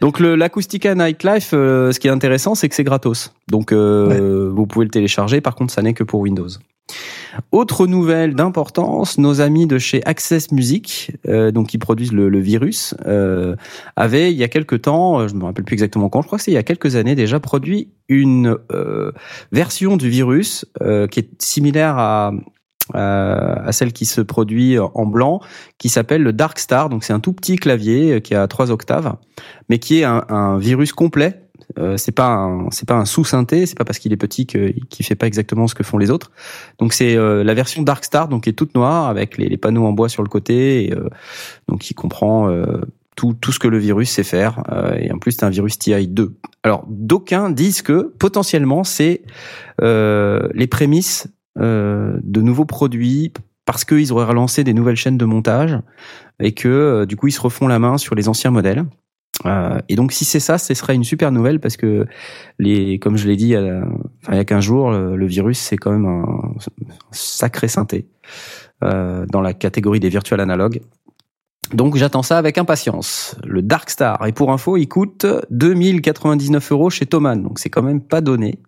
Donc 0.00 0.20
l'Acoustica 0.20 0.94
Nightlife, 0.94 1.50
euh, 1.54 1.92
ce 1.92 1.98
qui 1.98 2.08
est 2.08 2.10
intéressant, 2.10 2.54
c'est 2.54 2.68
que 2.68 2.74
c'est 2.74 2.84
gratos. 2.84 3.32
Donc 3.48 3.72
euh, 3.72 4.50
vous 4.52 4.66
pouvez 4.66 4.84
le 4.84 4.90
télécharger. 4.90 5.40
Par 5.40 5.54
contre, 5.54 5.72
ça 5.72 5.82
n'est 5.82 5.94
que 5.94 6.04
pour 6.04 6.20
Windows. 6.20 6.48
Autre 7.52 7.86
nouvelle 7.86 8.34
d'importance, 8.34 9.18
nos 9.18 9.40
amis 9.40 9.66
de 9.66 9.78
chez 9.78 10.04
Access 10.06 10.50
Music, 10.50 11.12
euh, 11.28 11.50
donc 11.50 11.68
qui 11.68 11.78
produisent 11.78 12.12
le, 12.12 12.28
le 12.28 12.40
virus, 12.40 12.94
euh, 13.06 13.54
avaient 13.96 14.32
il 14.32 14.38
y 14.38 14.44
a 14.44 14.48
quelques 14.48 14.82
temps, 14.82 15.20
euh, 15.20 15.28
je 15.28 15.34
me 15.34 15.44
rappelle 15.44 15.64
plus 15.64 15.74
exactement 15.74 16.08
quand, 16.08 16.22
je 16.22 16.26
crois 16.26 16.38
que 16.38 16.44
c'est 16.44 16.50
il 16.50 16.54
y 16.54 16.58
a 16.58 16.62
quelques 16.62 16.96
années 16.96 17.14
déjà, 17.14 17.38
produit 17.40 17.90
une 18.08 18.56
euh, 18.72 19.12
version 19.52 19.96
du 19.96 20.08
virus 20.08 20.64
euh, 20.82 21.06
qui 21.06 21.20
est 21.20 21.42
similaire 21.42 21.96
à 21.98 22.32
à 22.94 23.70
celle 23.72 23.92
qui 23.92 24.06
se 24.06 24.22
produit 24.22 24.78
en 24.78 25.04
blanc, 25.04 25.40
qui 25.76 25.90
s'appelle 25.90 26.22
le 26.22 26.32
Dark 26.32 26.58
Star. 26.58 26.88
Donc 26.88 27.04
c'est 27.04 27.12
un 27.12 27.20
tout 27.20 27.34
petit 27.34 27.56
clavier 27.56 28.14
euh, 28.14 28.20
qui 28.20 28.34
a 28.34 28.48
trois 28.48 28.70
octaves, 28.70 29.14
mais 29.68 29.78
qui 29.78 30.00
est 30.00 30.04
un, 30.04 30.24
un 30.30 30.56
virus 30.56 30.94
complet. 30.94 31.47
Euh, 31.78 31.96
c'est 31.96 32.12
pas 32.12 32.28
un, 32.28 32.70
c'est 32.70 32.88
pas 32.88 32.94
un 32.94 33.04
sous 33.04 33.24
synthé, 33.24 33.66
c'est 33.66 33.76
pas 33.76 33.84
parce 33.84 33.98
qu'il 33.98 34.12
est 34.12 34.16
petit 34.16 34.46
qu'il 34.46 34.86
qui 34.88 35.02
fait 35.02 35.14
pas 35.14 35.26
exactement 35.26 35.66
ce 35.66 35.74
que 35.74 35.82
font 35.82 35.98
les 35.98 36.10
autres. 36.10 36.30
Donc 36.78 36.92
c'est 36.92 37.16
euh, 37.16 37.44
la 37.44 37.54
version 37.54 37.82
Dark 37.82 38.04
Star, 38.04 38.28
donc 38.28 38.44
qui 38.44 38.50
est 38.50 38.54
toute 38.54 38.74
noire 38.74 39.08
avec 39.08 39.36
les, 39.38 39.56
panneaux 39.56 39.86
en 39.86 39.92
bois 39.92 40.08
sur 40.08 40.22
le 40.22 40.28
côté, 40.28 40.92
euh, 40.92 41.08
donc 41.68 41.80
qui 41.80 41.94
comprend 41.94 42.48
euh, 42.48 42.80
tout, 43.16 43.34
tout 43.34 43.52
ce 43.52 43.58
que 43.58 43.68
le 43.68 43.78
virus 43.78 44.10
sait 44.10 44.24
faire. 44.24 44.62
euh, 44.72 44.96
et 44.98 45.12
en 45.12 45.18
plus, 45.18 45.32
c'est 45.32 45.44
un 45.44 45.50
virus 45.50 45.78
TI2. 45.78 46.30
Alors, 46.62 46.84
d'aucuns 46.88 47.50
disent 47.50 47.82
que 47.82 48.12
potentiellement, 48.18 48.84
c'est 48.84 49.22
les 49.80 50.66
prémices 50.68 51.28
de 51.56 52.40
nouveaux 52.40 52.64
produits 52.64 53.32
parce 53.64 53.84
qu'ils 53.84 54.12
auraient 54.12 54.24
relancé 54.24 54.64
des 54.64 54.72
nouvelles 54.72 54.96
chaînes 54.96 55.18
de 55.18 55.24
montage 55.24 55.78
et 56.40 56.52
que 56.52 57.04
du 57.04 57.16
coup, 57.16 57.26
ils 57.26 57.32
se 57.32 57.40
refont 57.40 57.68
la 57.68 57.78
main 57.78 57.98
sur 57.98 58.14
les 58.14 58.28
anciens 58.28 58.50
modèles. 58.50 58.84
Euh, 59.46 59.78
et 59.88 59.94
donc, 59.94 60.12
si 60.12 60.24
c'est 60.24 60.40
ça, 60.40 60.58
ce 60.58 60.74
serait 60.74 60.94
une 60.94 61.04
super 61.04 61.30
nouvelle 61.30 61.60
parce 61.60 61.76
que 61.76 62.06
les, 62.58 62.98
comme 62.98 63.16
je 63.16 63.28
l'ai 63.28 63.36
dit, 63.36 63.54
il 63.54 64.34
y 64.34 64.38
a 64.38 64.44
15 64.44 64.64
jours, 64.64 64.90
le, 64.90 65.16
le 65.16 65.26
virus 65.26 65.58
c'est 65.58 65.76
quand 65.76 65.92
même 65.92 66.06
un 66.06 66.54
sacré 67.12 67.68
synthé 67.68 68.06
euh, 68.84 69.26
dans 69.26 69.40
la 69.40 69.54
catégorie 69.54 69.98
des 69.98 70.08
virtual 70.08 70.40
analogues. 70.40 70.80
Donc 71.74 71.96
j'attends 71.96 72.22
ça 72.22 72.38
avec 72.38 72.58
impatience. 72.58 73.36
Le 73.44 73.60
Dark 73.60 73.90
Star, 73.90 74.24
et 74.24 74.32
pour 74.32 74.52
info, 74.52 74.76
il 74.76 74.86
coûte 74.86 75.26
2099 75.50 76.72
euros 76.72 76.88
chez 76.88 77.04
Thomann, 77.04 77.42
donc 77.42 77.58
c'est 77.58 77.70
quand 77.70 77.82
même 77.82 78.00
pas 78.00 78.20
donné. 78.20 78.60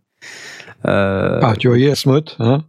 Euh, 0.87 1.39
Ah, 1.43 1.55
tu 1.57 1.69
voyais 1.69 1.91
Asmot, 1.91 2.23
hein? 2.41 2.65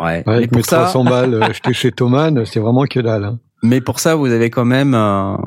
Ouais. 0.00 0.24
ouais, 0.26 0.34
Avec 0.34 0.54
mes 0.54 0.62
ça, 0.62 0.78
300 0.78 1.04
balles 1.04 1.34
euh, 1.34 1.42
acheté 1.48 1.72
chez 1.72 1.92
Thomann, 1.92 2.44
c'est 2.44 2.58
vraiment 2.60 2.84
que 2.84 3.00
dalle. 3.00 3.24
Hein. 3.24 3.38
Mais 3.62 3.80
pour 3.80 4.00
ça, 4.00 4.14
vous 4.14 4.26
avez 4.30 4.50
quand 4.50 4.64
même 4.64 4.94
un, 4.94 5.38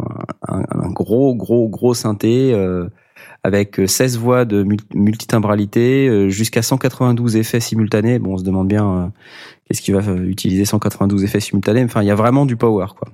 un- 0.47 0.89
gros, 0.91 1.33
gros, 1.35 1.67
gros 1.69 1.93
synthé 1.93 2.53
euh, 2.53 2.87
avec 3.43 3.79
16 3.85 4.17
voix 4.17 4.45
de 4.45 4.63
mul- 4.63 4.79
multitimbralité, 4.93 6.07
euh, 6.07 6.29
jusqu'à 6.29 6.61
192 6.61 7.35
effets 7.37 7.59
simultanés. 7.59 8.19
Bon, 8.19 8.33
on 8.33 8.37
se 8.37 8.43
demande 8.43 8.67
bien 8.67 8.85
euh, 8.87 9.05
qu'est-ce 9.67 9.81
qui 9.81 9.91
va 9.91 9.99
euh, 10.07 10.25
utiliser 10.27 10.65
192 10.65 11.23
effets 11.23 11.39
simultanés. 11.39 11.83
Enfin, 11.83 12.01
il 12.01 12.07
y 12.07 12.11
a 12.11 12.15
vraiment 12.15 12.45
du 12.45 12.55
power, 12.55 12.87
quoi. 12.97 13.09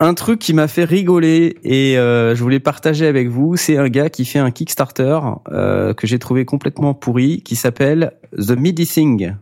Un 0.00 0.14
truc 0.14 0.38
qui 0.38 0.54
m'a 0.54 0.68
fait 0.68 0.84
rigoler 0.84 1.56
et 1.64 1.98
euh, 1.98 2.36
je 2.36 2.42
voulais 2.44 2.60
partager 2.60 3.04
avec 3.08 3.26
vous, 3.28 3.56
c'est 3.56 3.76
un 3.78 3.88
gars 3.88 4.08
qui 4.10 4.24
fait 4.24 4.38
un 4.38 4.52
Kickstarter 4.52 5.18
euh, 5.50 5.92
que 5.92 6.06
j'ai 6.06 6.20
trouvé 6.20 6.44
complètement 6.44 6.94
pourri, 6.94 7.42
qui 7.42 7.56
s'appelle 7.56 8.12
The 8.36 8.52
MIDI 8.52 8.86
Thing. 8.86 9.34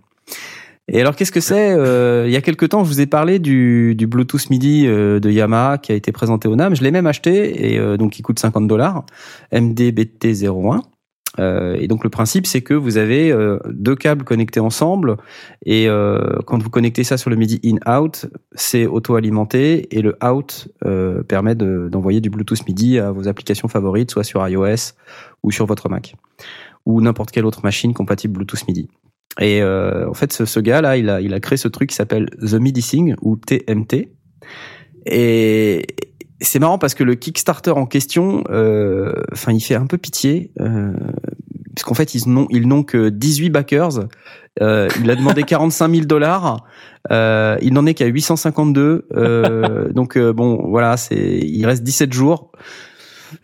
Et 0.88 1.01
alors 1.01 1.16
qu'est-ce 1.16 1.33
que 1.33 1.40
c'est 1.40 1.72
Euh, 1.72 2.25
Il 2.27 2.33
y 2.33 2.37
a 2.37 2.40
quelque 2.40 2.64
temps, 2.66 2.85
je 2.85 2.88
vous 2.88 3.01
ai 3.01 3.07
parlé 3.07 3.38
du, 3.38 3.94
du 3.96 4.07
Bluetooth 4.07 4.51
MIDI 4.51 4.87
euh, 4.87 5.18
de 5.18 5.31
Yamaha 5.31 5.79
qui 5.79 5.90
a 5.92 5.94
été 5.96 6.12
présenté 6.12 6.46
au 6.49 6.55
NAM. 6.57 6.77
Je 6.77 6.83
l'ai 6.83 6.92
même 6.92 7.07
acheté 7.09 7.72
et 7.72 7.79
euh, 7.79 7.96
donc 7.96 8.18
il 8.18 8.22
coûte 8.22 8.38
50 8.38 8.68
dollars, 8.68 9.05
MDBT01. 9.53 10.83
Euh, 11.38 11.77
et 11.79 11.87
donc 11.87 12.03
le 12.03 12.09
principe, 12.09 12.46
c'est 12.46 12.62
que 12.62 12.72
vous 12.72 12.96
avez 12.96 13.31
euh, 13.31 13.59
deux 13.68 13.94
câbles 13.94 14.25
connectés 14.25 14.61
ensemble 14.61 15.16
et 15.66 15.87
euh, 15.88 16.38
quand 16.46 16.62
vous 16.62 16.70
connectez 16.70 17.05
ça 17.05 17.18
sur 17.18 17.29
le 17.31 17.37
MIDI 17.37 17.61
in-out, 17.64 18.27
c'est 18.55 18.87
auto-alimenté 18.87 19.94
et 19.94 20.01
le 20.03 20.16
out 20.25 20.68
permet 21.29 21.55
de- 21.55 21.88
d'envoyer 21.90 22.20
du 22.22 22.31
Bluetooth 22.31 22.66
MIDI 22.66 23.01
à 23.01 23.11
vos 23.11 23.29
applications 23.29 23.68
favorites, 23.68 24.12
soit 24.12 24.25
sur 24.25 24.46
iOS 24.49 24.94
ou 25.42 25.51
sur 25.51 25.66
votre 25.66 25.88
Mac 25.90 26.14
ou 26.87 27.01
n'importe 27.01 27.33
quelle 27.33 27.44
autre 27.44 27.61
machine 27.64 27.92
compatible 27.92 28.35
Bluetooth 28.35 28.66
MIDI. 28.68 28.88
Et 29.41 29.62
euh, 29.62 30.09
en 30.09 30.15
fait, 30.15 30.33
ce, 30.33 30.45
ce 30.45 30.61
gars-là, 30.61 30.97
il 30.97 31.11
a, 31.11 31.21
il 31.21 31.35
a 31.35 31.41
créé 31.41 31.57
ce 31.57 31.69
truc 31.69 31.91
qui 31.91 31.97
s'appelle 31.97 32.31
The 32.41 32.55
MIDI 32.55 32.83
Thing 32.83 33.15
ou 33.21 33.37
TMT. 33.37 34.09
Et 35.07 35.87
c'est 36.41 36.59
marrant 36.59 36.79
parce 36.79 36.95
que 36.95 37.05
le 37.05 37.15
Kickstarter 37.15 37.73
en 37.73 37.87
question, 37.87 38.45
euh, 38.51 39.12
enfin, 39.33 39.53
il 39.53 39.61
fait 39.61 39.75
un 39.75 39.87
peu 39.87 39.99
pitié. 39.99 40.53
Euh, 40.61 40.93
parce 41.75 41.85
qu'en 41.85 41.95
fait, 41.95 42.15
ils 42.15 42.29
n'ont, 42.29 42.47
ils 42.51 42.67
n'ont 42.67 42.83
que 42.83 43.11
18 43.11 43.51
backers. 43.51 44.09
Euh, 44.62 44.89
il 45.01 45.11
a 45.11 45.15
demandé 45.15 45.43
45 45.45 45.91
000 45.91 46.07
dollars. 46.07 46.65
Euh, 47.12 47.59
il 47.61 47.75
n'en 47.75 47.85
est 47.85 47.95
qu'à 47.95 48.07
852. 48.07 49.07
Euh, 49.15 49.93
donc 49.93 50.19
bon, 50.19 50.67
voilà, 50.69 50.97
c'est, 50.97 51.39
il 51.39 51.65
reste 51.67 51.83
17 51.83 52.12
jours. 52.12 52.51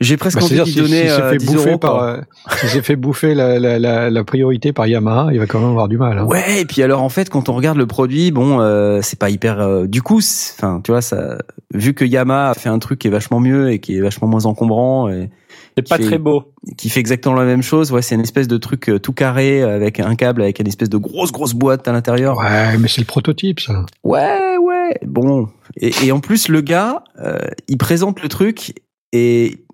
J'ai 0.01 0.17
presque 0.17 0.39
Bah, 0.39 0.45
envie 0.45 0.55
C'est-à-dire, 0.57 0.75
de 0.75 0.81
lui 0.81 0.87
si, 0.87 0.93
donner 0.95 1.09
si 1.09 1.15
s'est 1.17 1.23
euh, 1.23 1.31
fait 1.31 1.37
10 1.39 1.47
bouffer 1.47 1.69
euros. 1.71 1.79
par, 1.79 2.03
euh, 2.03 2.17
si 2.61 2.69
s'est 2.69 2.83
fait 2.83 2.97
bouffer 2.97 3.35
la, 3.35 3.59
la, 3.59 3.79
la, 3.79 4.11
la 4.11 4.25
priorité 4.25 4.73
par 4.73 4.87
Yamaha, 4.87 5.29
il 5.33 5.39
va 5.39 5.47
quand 5.47 5.59
même 5.61 5.71
avoir 5.71 5.89
du 5.89 5.99
mal. 5.99 6.19
Hein. 6.19 6.25
Ouais, 6.27 6.61
et 6.61 6.65
puis 6.65 6.83
alors 6.83 7.03
en 7.03 7.09
fait, 7.09 7.29
quand 7.31 7.49
on 7.49 7.53
regarde 7.55 7.79
le 7.79 7.87
produit, 7.87 8.31
bon, 8.31 8.61
euh, 8.61 9.01
c'est 9.03 9.19
pas 9.19 9.31
hyper. 9.31 9.61
euh, 9.61 9.87
du 9.87 10.03
coup, 10.03 10.19
enfin, 10.19 10.81
tu 10.85 10.91
vois, 10.93 11.03
ça, 11.03 11.39
vu 11.75 11.95
que 11.95 12.05
Yamaha 12.05 12.51
a 12.51 12.55
fait 12.55 12.69
un 12.69 12.79
truc 12.79 12.99
qui 13.01 13.09
est 13.09 13.11
vachement 13.11 13.41
mieux 13.41 13.71
et 13.73 13.79
qui 13.81 13.97
est 13.97 14.01
vachement 14.01 14.29
moins 14.29 14.47
encombrant 14.47 15.09
et 15.09 15.31
C'est 15.77 15.89
pas 15.89 15.97
Qui 15.97 16.03
fait- 16.05 16.09
très 16.11 16.19
beau. 16.19 16.45
qui 16.77 16.89
fait 16.91 17.01
exactement 17.01 17.35
la 17.35 17.45
même 17.45 17.63
chose, 17.63 17.93
ouais, 17.93 18.03
c'est 18.03 18.15
une 18.15 18.21
espèce 18.21 18.47
de 18.49 18.59
truc 18.59 18.91
tout 19.03 19.13
carré 19.13 19.63
avec 19.63 20.01
un 20.01 20.15
câble 20.17 20.43
avec 20.43 20.59
une 20.61 20.69
espèce 20.69 20.91
de 20.91 20.99
grosse 20.99 21.33
grosse 21.33 21.55
boîte 21.55 21.89
à 21.89 21.93
l'intérieur. 21.93 22.37
Ouais, 22.39 22.77
mais 22.79 22.89
c'est 22.89 23.01
le 23.01 23.07
prototype, 23.07 23.59
ça. 23.61 23.85
Ouais, 24.05 24.57
ouais, 24.59 24.99
bon. 25.07 25.49
Et, 25.79 25.91
et 26.05 26.13
en 26.13 26.21
plus, 26.21 26.49
le 26.49 26.61
gars, 26.61 27.03
euh, 27.25 27.39
il 27.69 27.79
présente 27.79 28.23
le 28.23 28.29
truc 28.29 28.75
et 29.15 29.65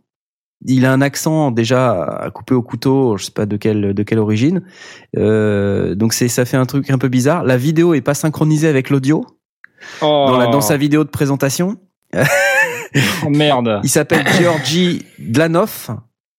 il 0.67 0.85
a 0.85 0.93
un 0.93 1.01
accent 1.01 1.51
déjà 1.51 2.03
à 2.03 2.31
couper 2.31 2.55
au 2.55 2.63
couteau, 2.63 3.17
je 3.17 3.25
sais 3.25 3.33
pas 3.33 3.47
de 3.47 3.57
quelle 3.57 3.95
de 3.95 4.03
quelle 4.03 4.19
origine. 4.19 4.63
Euh, 5.17 5.95
donc 5.95 6.13
c'est 6.13 6.29
ça 6.29 6.45
fait 6.45 6.57
un 6.57 6.67
truc 6.67 6.91
un 6.91 6.99
peu 6.99 7.09
bizarre. 7.09 7.45
La 7.45 7.57
vidéo 7.57 7.95
est 7.95 8.01
pas 8.01 8.15
synchronisée 8.15 8.69
avec 8.69 8.91
l'audio 8.91 9.25
Oh, 10.03 10.27
dans, 10.29 10.39
la, 10.39 10.47
dans 10.49 10.61
sa 10.61 10.77
vidéo 10.77 11.05
de 11.05 11.09
présentation. 11.09 11.77
oh, 12.17 13.31
merde. 13.31 13.81
Il 13.85 13.89
s'appelle 13.89 14.27
Georgi 14.41 15.05
Dlanov. 15.21 15.91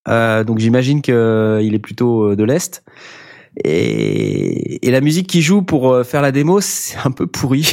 Euh, 0.09 0.43
donc 0.43 0.59
j'imagine 0.59 1.01
que 1.01 1.11
euh, 1.11 1.61
il 1.61 1.73
est 1.73 1.79
plutôt 1.79 2.35
de 2.35 2.43
l'est. 2.43 2.83
Et, 3.63 4.79
la 4.89 5.01
musique 5.01 5.27
qui 5.27 5.41
joue 5.43 5.61
pour 5.61 5.91
euh, 5.91 6.03
faire 6.03 6.21
la 6.21 6.31
démo, 6.31 6.61
c'est 6.61 6.97
un 7.05 7.11
peu 7.11 7.27
pourri. 7.27 7.71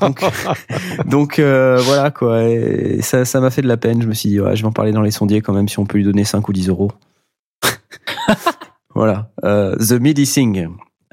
donc 1.06 1.38
euh, 1.38 1.76
voilà 1.82 2.10
quoi. 2.10 2.40
Ça 3.00 3.40
m'a 3.40 3.50
fait 3.50 3.62
de 3.62 3.68
la 3.68 3.76
peine. 3.76 4.00
Je 4.02 4.06
me 4.06 4.14
suis 4.14 4.30
dit 4.30 4.40
ouais, 4.40 4.56
je 4.56 4.62
vais 4.62 4.68
en 4.68 4.72
parler 4.72 4.92
dans 4.92 5.02
les 5.02 5.10
sondiers 5.10 5.42
quand 5.42 5.52
même 5.52 5.68
si 5.68 5.78
on 5.78 5.84
peut 5.84 5.98
lui 5.98 6.04
donner 6.04 6.24
5 6.24 6.48
ou 6.48 6.52
10 6.52 6.68
euros. 6.68 6.92
voilà. 8.94 9.30
Euh, 9.44 9.76
The 9.76 9.92
Midi. 10.00 10.32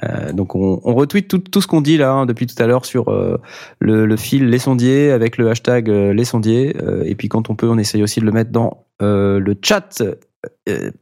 Euh, 0.04 0.34
donc 0.34 0.56
on, 0.56 0.78
retweet 0.78 1.28
tout, 1.28 1.62
ce 1.62 1.68
qu'on 1.68 1.82
dit 1.82 1.98
là 1.98 2.12
hein, 2.12 2.26
depuis 2.26 2.48
tout 2.48 2.62
à 2.62 2.68
l'heure 2.68 2.86
sur 2.86 3.06
le, 3.80 4.18
fil 4.18 4.50
les 4.50 4.60
sondiers 4.60 5.12
avec 5.12 5.38
le 5.38 5.50
hashtag 5.50 5.88
les 5.88 6.26
sondiers 6.26 6.76
et 7.06 7.16
puis 7.16 7.30
quand 7.30 7.50
on 7.50 7.56
peut 7.56 7.70
on 7.70 7.78
essaye 7.78 8.04
aussi 8.04 8.20
de 8.20 8.26
le 8.26 8.32
mettre 8.32 8.52
dans 8.52 8.86
le 9.00 9.56
chat 9.62 10.04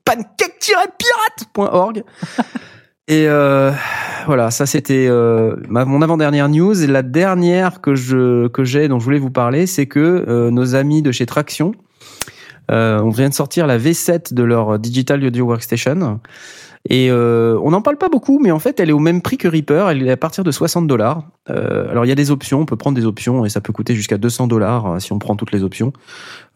pancake-pirate.org 0.05 2.03
et 3.07 3.27
euh, 3.27 3.71
voilà 4.25 4.51
ça 4.51 4.65
c'était 4.65 5.07
euh, 5.09 5.55
mon 5.69 6.01
avant-dernière 6.01 6.49
news. 6.49 6.73
La 6.87 7.01
dernière 7.01 7.81
que 7.81 7.95
je 7.95 8.47
que 8.47 8.63
j'ai 8.63 8.87
dont 8.87 8.99
je 8.99 9.05
voulais 9.05 9.19
vous 9.19 9.31
parler 9.31 9.65
c'est 9.65 9.87
que 9.87 10.25
euh, 10.27 10.51
nos 10.51 10.75
amis 10.75 11.01
de 11.01 11.11
chez 11.11 11.25
Traction 11.25 11.73
on 12.69 13.09
vient 13.09 13.27
de 13.27 13.33
sortir 13.33 13.67
la 13.67 13.77
V7 13.77 14.33
de 14.33 14.43
leur 14.43 14.79
Digital 14.79 15.25
Audio 15.25 15.45
Workstation 15.45 16.21
et 16.89 17.11
euh, 17.11 17.59
on 17.63 17.71
n'en 17.71 17.81
parle 17.81 17.97
pas 17.97 18.09
beaucoup, 18.09 18.39
mais 18.39 18.49
en 18.51 18.57
fait, 18.59 18.79
elle 18.79 18.89
est 18.89 18.93
au 18.93 18.99
même 18.99 19.21
prix 19.21 19.37
que 19.37 19.47
Reaper. 19.47 19.89
Elle 19.91 20.01
est 20.07 20.11
à 20.11 20.17
partir 20.17 20.43
de 20.43 20.51
60 20.51 20.87
dollars. 20.87 21.23
Euh, 21.49 21.89
alors, 21.91 22.05
il 22.05 22.07
y 22.07 22.11
a 22.11 22.15
des 22.15 22.31
options. 22.31 22.59
On 22.61 22.65
peut 22.65 22.75
prendre 22.75 22.95
des 22.95 23.05
options 23.05 23.45
et 23.45 23.49
ça 23.49 23.61
peut 23.61 23.71
coûter 23.71 23.93
jusqu'à 23.93 24.17
200 24.17 24.47
dollars 24.47 24.99
si 24.99 25.13
on 25.13 25.19
prend 25.19 25.35
toutes 25.35 25.51
les 25.51 25.63
options. 25.63 25.93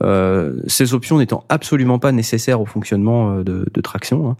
Euh, 0.03 0.55
ces 0.67 0.93
options 0.95 1.19
n'étant 1.19 1.45
absolument 1.49 1.99
pas 1.99 2.11
nécessaires 2.11 2.59
au 2.59 2.65
fonctionnement 2.65 3.37
euh, 3.37 3.43
de, 3.43 3.67
de 3.71 3.81
Traction. 3.81 4.29
hein. 4.31 4.37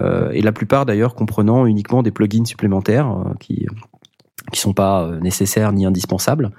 Euh, 0.00 0.30
et 0.32 0.40
la 0.42 0.52
plupart, 0.52 0.86
d'ailleurs, 0.86 1.14
comprenant 1.14 1.66
uniquement 1.66 2.02
des 2.02 2.10
plugins 2.10 2.44
supplémentaires 2.46 3.08
euh, 3.10 3.34
qui 3.40 3.66
qui 4.52 4.60
sont 4.60 4.72
pas 4.72 5.02
euh, 5.02 5.20
nécessaires 5.20 5.72
ni 5.72 5.84
indispensables. 5.84 6.52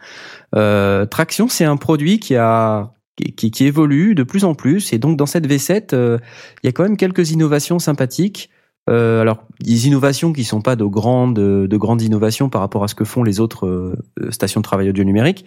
Euh, 0.55 1.07
Traction, 1.07 1.47
c'est 1.47 1.65
un 1.65 1.77
produit 1.77 2.19
qui 2.19 2.35
a 2.35 2.91
qui, 3.35 3.51
qui- 3.51 3.65
évolue 3.65 4.15
de 4.15 4.23
plus 4.23 4.45
en 4.45 4.53
plus. 4.53 4.93
Et 4.93 4.99
donc, 4.99 5.17
dans 5.17 5.25
cette 5.25 5.47
V7, 5.47 5.93
euh, 5.93 6.17
il 6.63 6.67
y 6.67 6.69
a 6.69 6.71
quand 6.71 6.83
même 6.83 6.97
quelques 6.97 7.31
innovations 7.31 7.79
sympathiques. 7.79 8.49
Euh, 8.89 9.21
alors, 9.21 9.43
des 9.59 9.87
innovations 9.87 10.33
qui 10.33 10.43
sont 10.43 10.61
pas 10.61 10.75
de 10.75 10.85
grandes, 10.85 11.35
de 11.35 11.77
grandes 11.77 12.01
innovations 12.01 12.49
par 12.49 12.61
rapport 12.61 12.83
à 12.83 12.87
ce 12.87 12.95
que 12.95 13.05
font 13.05 13.23
les 13.23 13.39
autres 13.39 13.67
euh, 13.67 13.95
stations 14.31 14.61
de 14.61 14.63
travail 14.63 14.89
audio 14.89 15.03
numérique, 15.03 15.45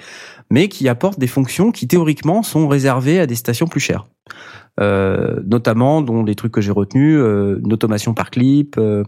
mais 0.50 0.68
qui 0.68 0.88
apportent 0.88 1.18
des 1.18 1.26
fonctions 1.26 1.72
qui 1.72 1.88
théoriquement 1.88 2.42
sont 2.42 2.68
réservées 2.68 3.18
à 3.18 3.26
des 3.26 3.34
stations 3.34 3.66
plus 3.66 3.80
chères. 3.80 4.06
Euh, 4.80 5.40
notamment, 5.44 6.00
dont 6.00 6.22
des 6.22 6.34
trucs 6.34 6.52
que 6.52 6.62
j'ai 6.62 6.70
retenus, 6.70 7.18
euh, 7.18 7.60
une 7.62 7.72
automation 7.74 8.14
par 8.14 8.30
clip, 8.30 8.76
euh, 8.78 9.04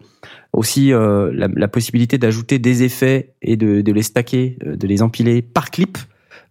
aussi 0.52 0.92
euh, 0.92 1.30
la, 1.32 1.68
possibilité 1.68 2.18
d'ajouter 2.18 2.58
des 2.58 2.82
effets 2.82 3.34
et 3.40 3.56
de, 3.56 3.80
les 3.90 4.02
stacker, 4.02 4.58
euh, 4.66 4.76
de 4.76 4.86
les 4.86 5.00
empiler 5.00 5.40
par 5.40 5.70
clip, 5.70 5.96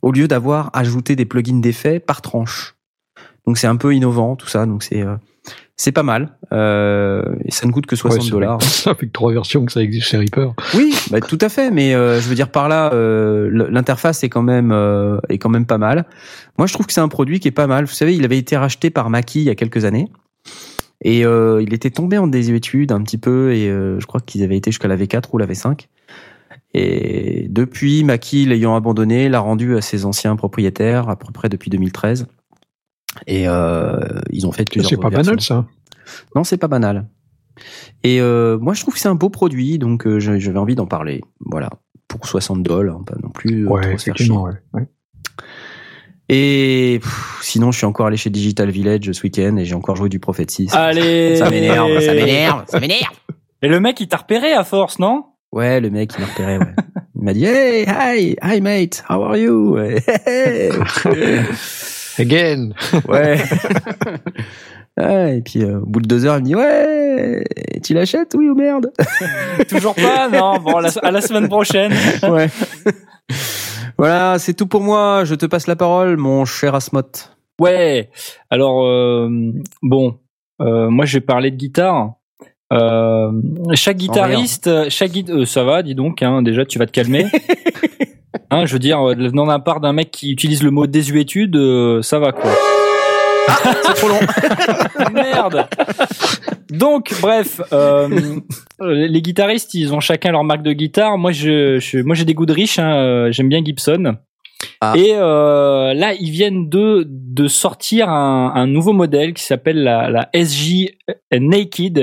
au 0.02 0.12
lieu 0.12 0.28
d'avoir 0.28 0.72
ajouté 0.74 1.15
des 1.15 1.26
plugins 1.26 1.60
d'effets 1.60 2.00
par 2.00 2.22
tranche. 2.22 2.76
Donc 3.46 3.58
c'est 3.58 3.67
un 3.67 3.76
peu 3.76 3.93
innovant 3.93 4.36
tout 4.36 4.48
ça. 4.48 4.65
Donc 4.65 4.84
c'est 4.84 5.02
euh, 5.02 5.15
c'est 5.84 5.91
pas 5.91 6.04
mal. 6.04 6.36
Euh, 6.52 7.24
et 7.46 7.52
ça 7.52 7.67
ne 7.67 7.72
coûte 7.72 7.86
que 7.86 7.96
60 7.96 8.17
Ouais, 8.17 8.26
c'est 8.26 8.32
dollars. 8.32 8.62
Ça 8.62 8.96
fait 8.96 9.08
que 9.08 9.12
trois 9.12 9.32
versions 9.34 9.65
que 9.65 9.72
ça 9.72 9.82
existe 9.82 10.08
chez 10.08 10.17
Reaper. 10.17 10.54
Oui, 10.76 10.93
bah, 11.12 11.19
tout 11.22 11.38
à 11.41 11.50
fait. 11.50 11.72
Mais 11.72 11.93
euh, 11.93 12.19
je 12.19 12.28
veux 12.28 12.36
dire 12.36 12.50
par 12.50 12.69
là, 12.69 12.93
euh, 12.93 13.67
l'interface 13.69 14.24
est 14.24 14.30
quand 14.30 14.43
même 14.43 14.72
euh, 14.72 15.19
est 15.30 15.38
quand 15.38 15.50
même 15.50 15.65
pas 15.65 15.78
mal. 15.78 16.06
Moi, 16.58 16.67
je 16.67 16.74
trouve 16.74 16.86
que 16.86 16.93
c'est 16.93 17.02
un 17.02 17.08
produit 17.08 17.39
qui 17.39 17.48
est 17.48 17.52
pas 17.52 17.67
mal. 17.67 17.86
Vous 17.86 17.93
savez, 17.93 18.15
il 18.15 18.24
avait 18.26 18.38
été 18.38 18.58
racheté 18.58 18.89
par 18.89 19.10
Mackie 19.10 19.41
il 19.41 19.46
y 19.46 19.50
a 19.50 19.56
quelques 19.56 19.86
années. 19.86 20.10
Et 21.04 21.26
euh, 21.26 21.62
il 21.62 21.74
était 21.74 21.91
tombé 21.91 22.17
en 22.17 22.28
désuétude 22.28 22.91
un 22.91 23.02
petit 23.04 23.17
peu, 23.17 23.54
et 23.54 23.69
euh, 23.69 24.00
je 24.00 24.06
crois 24.06 24.22
qu'ils 24.22 24.41
avaient 24.43 24.56
été 24.56 24.72
jusqu'à 24.72 24.88
la 24.88 24.96
V4 24.96 25.24
ou 25.34 25.38
la 25.38 25.46
V5. 25.46 25.88
Et 26.74 27.48
depuis, 27.50 28.04
Mackie, 28.04 28.46
l'ayant 28.46 28.76
abandonné, 28.76 29.30
l'a 29.30 29.39
rendu 29.39 29.76
à 29.76 29.82
ses 29.82 30.06
anciens 30.06 30.36
propriétaires, 30.36 31.10
à 31.10 31.17
peu 31.17 31.32
près 31.32 31.50
depuis 31.50 31.69
2013. 31.69 32.28
Et 33.28 33.47
euh, 33.47 33.99
ils 34.32 34.47
ont 34.47 34.52
fait 34.52 34.69
plusieurs 34.69 34.89
C'est 34.89 34.97
pas 34.97 35.10
banal 35.10 35.39
ça. 35.41 35.65
Non, 36.36 36.43
c'est 36.43 36.58
pas 36.58 36.67
banal. 36.67 37.06
Et 38.04 38.19
euh, 38.19 38.58
moi, 38.60 38.73
je 38.73 38.82
trouve 38.82 38.93
que 38.93 38.99
c'est 38.99 39.08
un 39.08 39.15
beau 39.15 39.30
produit, 39.30 39.78
donc 39.78 40.06
euh, 40.06 40.19
j'avais 40.19 40.58
envie 40.58 40.76
d'en 40.76 40.88
parler. 40.88 41.21
Voilà, 41.39 41.69
pour 42.08 42.28
60 42.28 42.63
dollars, 42.63 42.97
hein, 42.97 43.04
pas 43.06 43.15
non 43.21 43.30
plus 43.30 43.67
Ouais, 43.67 43.93
effectivement. 43.93 44.49
chier. 44.49 44.60
Ouais. 44.73 44.82
ouais. 44.82 44.88
Et 46.30 46.99
pff, 47.02 47.39
sinon, 47.41 47.71
je 47.71 47.78
suis 47.78 47.86
encore 47.86 48.08
allé 48.08 48.17
chez 48.17 48.30
Digital 48.30 48.69
Village 48.69 49.12
ce 49.12 49.23
week-end 49.23 49.58
et 49.58 49.65
j'ai 49.65 49.76
encore 49.76 49.95
joué 49.95 50.10
du 50.10 50.19
Prophet 50.19 50.45
6. 50.47 50.73
Allez. 50.73 51.36
Ça 51.36 51.49
m'énerve, 51.49 51.99
ça 51.99 52.13
m'énerve, 52.13 52.63
ça 52.67 52.80
m'énerve. 52.80 53.13
Et 53.62 53.67
le 53.67 53.80
mec, 53.80 53.99
il 53.99 54.08
t'a 54.08 54.17
repéré 54.17 54.54
à 54.54 54.63
force, 54.63 54.99
non? 54.99 55.26
Ouais, 55.52 55.80
le 55.80 55.89
mec, 55.89 56.12
il 56.17 56.21
m'a 56.21 56.28
repéré, 56.28 56.58
ouais. 56.58 56.73
Il 57.15 57.23
m'a 57.23 57.34
dit, 57.34 57.45
hey, 57.45 57.86
hi, 57.88 58.36
hi 58.41 58.62
mate, 58.62 59.04
how 59.10 59.21
are 59.21 59.38
you? 59.38 59.78
Again. 62.19 62.69
ouais. 63.08 63.38
Ouais, 64.97 65.38
et 65.38 65.41
puis 65.41 65.63
euh, 65.63 65.80
au 65.80 65.86
bout 65.86 66.02
de 66.02 66.08
deux 66.08 66.26
heures, 66.26 66.38
il 66.38 66.41
me 66.41 66.45
dit, 66.45 66.56
ouais, 66.56 67.43
tu 67.84 67.93
l'achètes, 67.93 68.34
oui 68.38 68.47
ou 68.49 68.56
merde? 68.56 68.91
Toujours 69.69 69.95
pas 69.95 70.30
Non, 70.30 70.60
bon, 70.60 70.76
à 70.78 70.82
la, 70.82 70.89
à 71.02 71.12
la 71.12 71.21
semaine 71.21 71.47
prochaine. 71.49 71.91
Ouais. 72.30 72.47
voilà, 73.97 74.38
c'est 74.39 74.54
tout 74.54 74.67
pour 74.67 74.82
moi. 74.82 75.23
Je 75.26 75.36
te 75.36 75.45
passe 75.45 75.67
la 75.67 75.76
parole, 75.76 76.17
mon 76.17 76.45
cher 76.45 76.76
Asmot. 76.76 77.02
Ouais. 77.60 78.10
Alors, 78.49 78.84
euh, 78.86 79.30
bon, 79.82 80.19
euh, 80.62 80.89
moi, 80.89 81.06
je 81.06 81.17
vais 81.17 81.21
parler 81.21 81.52
de 81.52 81.56
guitare. 81.56 82.13
Euh, 82.71 83.32
chaque 83.76 83.97
guitariste, 83.97 84.89
chaque 84.89 85.12
gui- 85.12 85.26
euh, 85.30 85.45
ça 85.45 85.63
va, 85.63 85.84
dis 85.84 85.93
donc. 85.95 86.21
Hein, 86.23 86.41
déjà, 86.41 86.65
tu 86.65 86.80
vas 86.80 86.86
te 86.88 86.91
calmer. 86.91 87.26
Hein, 88.54 88.66
je 88.66 88.74
veux 88.74 88.80
dire, 88.80 89.02
euh, 89.10 89.16
dans 89.16 89.46
la 89.46 89.60
part 89.60 89.80
d'un 89.80 89.94
mec 89.94 90.12
qui 90.12 90.32
utilise 90.32 90.63
le 90.63 90.72
mot 90.72 90.88
désuétude, 90.88 91.56
euh, 91.56 92.02
ça 92.02 92.20
va 92.20 92.32
quoi. 92.32 92.52
C'est 93.84 93.94
trop 93.96 94.08
long. 94.10 94.20
Merde. 95.13 95.68
Donc, 96.70 97.13
bref, 97.22 97.62
euh, 97.72 98.08
les 98.82 99.22
guitaristes, 99.22 99.74
ils 99.74 99.94
ont 99.94 100.00
chacun 100.00 100.32
leur 100.32 100.44
marque 100.44 100.63
de 100.63 100.74
guitare. 100.74 101.18
Moi, 101.18 101.32
je, 101.32 101.80
je- 101.80 102.00
moi, 102.00 102.16
j'ai 102.16 102.26
des 102.26 102.34
goûts 102.34 102.46
de 102.46 102.54
riche. 102.54 102.80
hein, 102.80 103.28
J'aime 103.32 103.50
bien 103.50 103.63
Gibson. 103.63 104.16
Ah. 104.82 104.94
Et 104.96 105.12
euh, 105.16 105.94
là, 105.94 106.13
ils 106.13 106.30
viennent 106.32 106.70
de 106.70 107.06
de 107.10 107.48
sortir 107.48 108.10
un, 108.10 108.54
un 108.56 108.66
nouveau 108.68 108.94
modèle 108.94 109.34
qui 109.34 109.44
s'appelle 109.44 109.84
la, 109.84 110.10
la 110.10 110.30
SJ 110.34 110.88
Naked, 111.34 111.96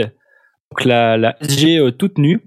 donc 0.70 0.84
la, 0.84 1.16
la 1.16 1.36
SG 1.40 1.78
toute 1.98 2.18
nue. 2.18 2.40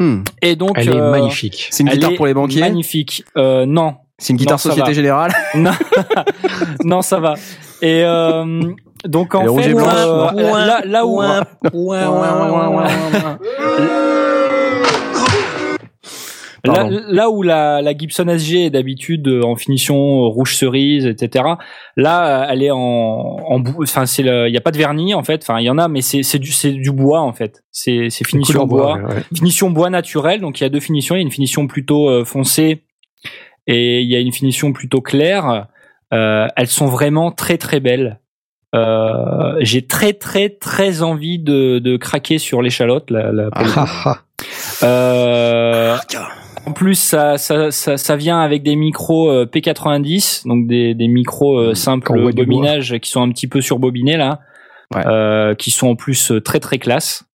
Hmm. 0.00 0.22
Et 0.40 0.56
donc, 0.56 0.72
Elle 0.76 0.88
est 0.88 0.96
euh, 0.96 1.10
magnifique. 1.10 1.68
C'est 1.70 1.82
une 1.82 1.90
guitare 1.90 2.14
pour 2.16 2.26
les 2.26 2.32
banquiers. 2.32 2.60
Magnifique. 2.60 3.22
Euh, 3.36 3.66
non, 3.66 3.96
C'est 4.16 4.32
une 4.32 4.38
guitare 4.38 4.54
Non, 4.54 4.58
Société 4.58 4.88
va. 4.88 4.92
Générale. 4.94 5.32
non, 5.54 5.72
non, 6.84 7.02
ça 7.02 7.20
va. 7.20 7.34
Et 7.82 8.02
euh, 8.02 8.62
donc 9.04 9.34
en 9.34 9.56
fait, 9.56 9.74
là, 9.74 10.80
là 10.84 11.06
où 11.06 11.20
Là, 16.64 16.88
là 17.08 17.30
où 17.30 17.42
la, 17.42 17.80
la 17.82 17.96
Gibson 17.96 18.26
SG 18.28 18.66
est 18.66 18.70
d'habitude 18.70 19.28
euh, 19.28 19.42
en 19.42 19.56
finition 19.56 19.96
euh, 19.96 20.28
rouge 20.28 20.56
cerise, 20.56 21.06
etc. 21.06 21.44
Là, 21.96 22.42
euh, 22.42 22.46
elle 22.50 22.62
est 22.62 22.70
en, 22.70 22.78
en 22.78 23.62
enfin 23.82 24.06
c'est 24.06 24.22
il 24.22 24.52
y 24.52 24.56
a 24.56 24.60
pas 24.60 24.70
de 24.70 24.78
vernis 24.78 25.14
en 25.14 25.22
fait. 25.22 25.42
Enfin, 25.42 25.60
il 25.60 25.64
y 25.64 25.70
en 25.70 25.78
a, 25.78 25.88
mais 25.88 26.02
c'est 26.02 26.22
c'est 26.22 26.38
du 26.38 26.52
c'est 26.52 26.72
du 26.72 26.92
bois 26.92 27.20
en 27.20 27.32
fait. 27.32 27.62
C'est 27.70 28.08
c'est 28.10 28.26
finition 28.26 28.66
bois, 28.66 28.98
bois, 28.98 29.08
ouais, 29.08 29.14
ouais. 29.14 29.22
finition 29.34 29.70
bois 29.70 29.90
naturel. 29.90 30.40
Donc 30.40 30.60
il 30.60 30.64
y 30.64 30.66
a 30.66 30.70
deux 30.70 30.80
finitions. 30.80 31.14
Il 31.14 31.18
y 31.18 31.22
a 31.22 31.24
une 31.24 31.30
finition 31.32 31.66
plutôt 31.66 32.08
euh, 32.08 32.24
foncée 32.24 32.82
et 33.66 34.00
il 34.00 34.10
y 34.10 34.16
a 34.16 34.20
une 34.20 34.32
finition 34.32 34.72
plutôt 34.72 35.00
claire. 35.00 35.66
Euh, 36.12 36.46
elles 36.56 36.66
sont 36.66 36.86
vraiment 36.86 37.30
très 37.30 37.56
très 37.56 37.80
belles. 37.80 38.18
Euh, 38.74 39.56
J'ai 39.60 39.86
très 39.86 40.12
très 40.12 40.48
très 40.48 41.02
envie 41.02 41.38
de, 41.38 41.78
de 41.78 41.96
craquer 41.96 42.38
sur 42.38 42.62
l'échalote. 42.62 43.10
La, 43.10 43.32
la, 43.32 43.48
Ah, 43.52 43.64
ah, 43.76 43.86
ah. 44.04 44.18
euh, 44.84 45.96
en 46.66 46.72
plus, 46.72 46.94
ça, 46.94 47.38
ça, 47.38 47.70
ça, 47.70 47.96
ça 47.96 48.16
vient 48.16 48.40
avec 48.40 48.62
des 48.62 48.76
micros 48.76 49.30
euh, 49.30 49.46
P90, 49.46 50.46
donc 50.46 50.66
des, 50.66 50.94
des 50.94 51.08
micros 51.08 51.58
euh, 51.58 51.74
simples 51.74 52.18
voit 52.20 52.32
du 52.32 52.44
bobinage 52.44 52.98
qui 53.00 53.10
sont 53.10 53.22
un 53.22 53.30
petit 53.30 53.46
peu 53.48 53.60
surbobinés 53.60 54.16
là, 54.16 54.40
Ouais. 54.94 55.06
euh, 55.06 55.54
qui 55.54 55.70
sont 55.70 55.88
en 55.88 55.94
plus 55.96 56.32
euh, 56.32 56.40
très 56.40 56.58
très 56.60 56.78
classe. 56.78 57.24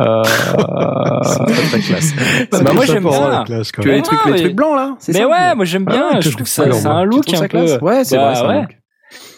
Euh, 0.00 0.22
très 1.70 1.80
classe. 1.80 2.12
bah, 2.52 2.72
moi, 2.74 2.84
j'aime 2.84 3.04
bien. 3.04 3.44
classe, 3.44 3.72
Tu 3.72 3.90
as 3.90 3.94
les 3.94 4.02
trucs, 4.02 4.18
Ah, 4.22 4.26
les 4.28 4.32
mais- 4.34 4.40
trucs 4.40 4.54
blancs 4.56 4.76
là 4.76 4.94
c'est 4.98 5.12
mais 5.12 5.20
ça 5.20 5.28
ouais, 5.28 5.54
moi 5.56 5.64
j'aime 5.64 5.84
bien. 5.84 6.14
Ouais, 6.14 6.20
je 6.22 6.30
trouve 6.30 6.46
ça, 6.46 6.70
c'est 6.70 6.86
un 6.86 7.02
look 7.04 7.24
un 7.34 7.48
peu. 7.48 7.78
Ouais, 7.80 8.04
c'est 8.04 8.16
Bah, 8.16 8.32
vrai. 8.32 8.34
c'est 8.36 8.46
ouais. 8.46 8.66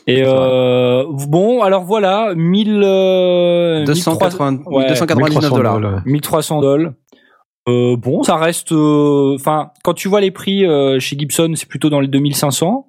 Et 0.08 0.24
C'est 0.24 0.26
euh, 0.26 1.04
bon, 1.28 1.62
alors 1.62 1.84
voilà, 1.84 2.32
1000, 2.34 2.80
euh, 2.84 3.84
280 3.84 4.60
ouais, 4.66 4.88
299 4.88 5.28
1300 5.42 5.56
dollars. 5.56 5.74
dollars. 5.74 6.02
1300 6.06 6.60
dollars. 6.60 6.92
Euh, 7.68 7.96
bon, 7.96 8.22
ça 8.22 8.36
reste. 8.36 8.72
euh, 8.72 9.34
Enfin, 9.34 9.70
quand 9.84 9.94
tu 9.94 10.08
vois 10.08 10.20
les 10.20 10.30
prix 10.30 10.64
euh, 10.64 10.98
chez 10.98 11.16
Gibson, 11.18 11.52
c'est 11.54 11.68
plutôt 11.68 11.90
dans 11.90 12.00
les 12.00 12.08
2500. 12.08 12.86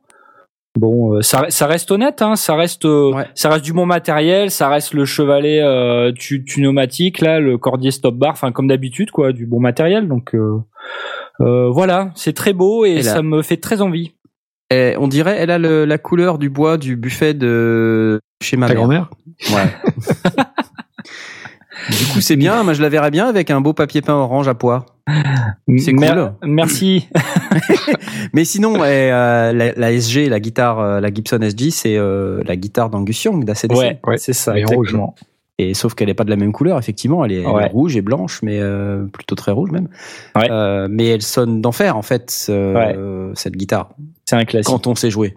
Bon, 0.79 1.15
euh, 1.15 1.21
ça, 1.21 1.45
ça 1.49 1.65
reste 1.67 1.89
honnête, 1.91 2.21
hein, 2.21 2.35
ça 2.35 2.55
reste, 2.55 2.85
euh, 2.85 3.11
Ouais. 3.11 3.27
ça 3.33 3.49
reste 3.49 3.65
du 3.65 3.73
bon 3.73 3.85
matériel, 3.87 4.51
ça 4.51 4.69
reste 4.69 4.93
le 4.93 5.03
chevalet 5.03 5.59
euh, 5.61 6.11
tu, 6.15 6.45
tu 6.45 6.61
pneumatique 6.61 7.21
là, 7.21 7.39
le 7.39 7.57
cordier 7.57 7.89
stop 7.91 8.15
bar, 8.15 8.31
enfin 8.31 8.51
comme 8.51 8.67
d'habitude 8.67 9.09
quoi, 9.11 9.33
du 9.33 9.45
bon 9.47 9.59
matériel. 9.59 10.07
Donc 10.07 10.35
euh, 10.35 10.59
euh, 11.41 11.69
voilà, 11.69 12.11
c'est 12.15 12.33
très 12.33 12.53
beau 12.53 12.85
et, 12.85 12.91
Et 12.91 12.95
là- 12.97 13.13
ça 13.13 13.21
me 13.23 13.41
fait 13.41 13.57
très 13.57 13.81
envie. 13.81 14.13
Et 14.71 14.93
on 14.99 15.07
dirait, 15.07 15.35
elle 15.39 15.49
a 15.49 15.57
le- 15.57 15.85
la 15.85 15.97
couleur 15.97 16.37
du 16.37 16.51
bois 16.51 16.77
du 16.77 16.95
buffet 16.95 17.33
de 17.33 18.19
chez 18.41 18.55
ma 18.55 18.67
Ta 18.67 18.75
grand-mère? 18.75 19.09
Ouais. 19.51 19.73
du 21.89 22.05
coup, 22.13 22.21
c'est 22.21 22.35
bien. 22.35 22.63
Moi, 22.63 22.73
je 22.73 22.81
la 22.81 22.89
verrais 22.89 23.11
bien 23.11 23.27
avec 23.27 23.49
un 23.51 23.61
beau 23.61 23.73
papier 23.73 24.01
peint 24.01 24.13
orange 24.15 24.47
à 24.47 24.53
pois. 24.53 24.85
C'est 25.77 25.91
Mer- 25.93 26.33
cool. 26.41 26.49
Merci. 26.49 27.07
Mais 28.33 28.45
sinon, 28.45 28.73
ouais, 28.79 29.09
euh, 29.11 29.51
la, 29.53 29.73
la 29.73 29.91
SG, 29.99 30.29
la 30.29 30.39
guitare, 30.39 30.79
euh, 30.79 30.99
la 30.99 31.11
Gibson 31.13 31.39
SG, 31.41 31.71
c'est 31.71 31.95
euh, 31.97 32.41
la 32.45 32.55
guitare 32.55 32.89
d'Angus 32.89 33.23
Young 33.23 33.43
d'ACDC. 33.43 33.75
ouais, 33.77 33.99
Ouais, 34.05 34.17
c'est 34.17 34.33
ça. 34.33 34.57
est 34.57 34.65
rouge. 34.65 34.95
Et 35.61 35.73
sauf 35.73 35.93
qu'elle 35.93 36.09
est 36.09 36.13
pas 36.13 36.23
de 36.23 36.29
la 36.29 36.37
même 36.37 36.53
couleur, 36.53 36.77
effectivement. 36.77 37.25
Elle 37.25 37.33
est, 37.33 37.35
elle 37.41 37.43
est 37.43 37.47
Ouais. 37.47 37.67
rouge 37.67 37.97
et 37.97 38.01
blanche, 38.01 38.39
mais 38.43 38.59
euh, 38.61 39.05
plutôt 39.07 39.35
très 39.35 39.51
rouge 39.51 39.71
même. 39.71 39.89
Ouais. 40.35 40.47
Euh, 40.49 40.87
mais 40.89 41.07
elle 41.07 41.21
sonne 41.21 41.59
d'enfer 41.61 41.97
en 41.97 42.01
fait, 42.01 42.45
euh, 42.49 43.31
cette 43.35 43.57
guitare. 43.57 43.89
C'est 44.25 44.35
un 44.37 44.45
classique. 44.45 44.67
Quand 44.67 44.87
on 44.87 44.95
sait 44.95 45.09
jouer, 45.09 45.35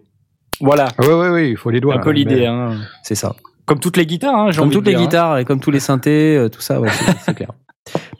Voilà, 0.61 0.88
ouais, 1.00 1.12
ouais, 1.12 1.31
ouais, 1.31 1.50
il 1.50 1.57
faut 1.57 1.70
les 1.70 1.81
doigts. 1.81 1.94
un 1.96 1.98
peu 1.98 2.11
hein, 2.11 2.12
l'idée. 2.12 2.37
mais- 2.40 2.46
Hein. 2.46 2.76
c'est 3.02 3.16
ça. 3.16 3.35
Comme 3.66 3.81
toutes 3.81 3.96
les 3.96 4.07
guitares, 4.07 4.35
hein, 4.35 4.51
j'ai 4.51 4.59
Comme 4.59 4.70
toutes 4.70 4.87
les 4.87 4.92
dire, 4.92 5.01
hein. 5.01 5.05
guitares 5.05 5.38
et 5.38 5.44
comme 5.44 5.61
tous 5.61 5.70
les 5.70 5.81
synthés, 5.81 6.37
euh, 6.37 6.48
tout 6.48 6.61
ça, 6.61 6.81
ouais, 6.81 6.88
c'est 7.25 7.35
clair. 7.35 7.53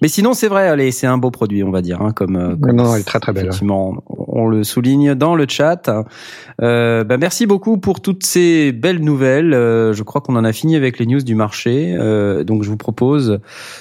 Mais 0.03 0.09
sinon, 0.09 0.35
c'est 0.35 0.49
vrai, 0.49 0.69
allez, 0.69 0.91
c'est 0.91 1.07
un 1.07 1.19
beau 1.19 1.31
produit, 1.31 1.63
on 1.63 1.71
va 1.71 1.83
dire, 1.83 2.03
hein, 2.03 2.13
comme, 2.13 2.37
euh, 2.37 2.57
comme 2.57 2.77
Non, 2.77 2.85
non, 2.85 2.95
elle 2.95 3.03
est 3.03 3.05
très 3.05 3.21
très 3.21 3.33
belle. 3.33 3.45
Effectivement, 3.45 4.03
on 4.09 4.49
le 4.49 4.65
souligne 4.65 5.15
dans 5.15 5.37
le 5.37 5.47
chat. 5.49 5.89
Euh, 6.61 7.05
bah, 7.05 7.17
merci 7.19 7.47
beaucoup 7.47 7.79
pour 7.79 8.01
toutes 8.01 8.25
ces 8.25 8.73
belles 8.73 9.01
nouvelles. 9.01 9.55
Euh, 9.55 9.93
je 9.93 10.03
crois 10.03 10.21
qu'on 10.21 10.37
en 10.37 10.45
a 10.45 10.53
fini 10.53 10.75
avec 10.75 10.99
les 10.99 11.07
news 11.07 11.23
du 11.23 11.35
marché. 11.35 11.95
Euh, 11.97 12.43
donc 12.43 12.65
je 12.65 12.71
vous 12.71 12.77
propose 12.77 13.41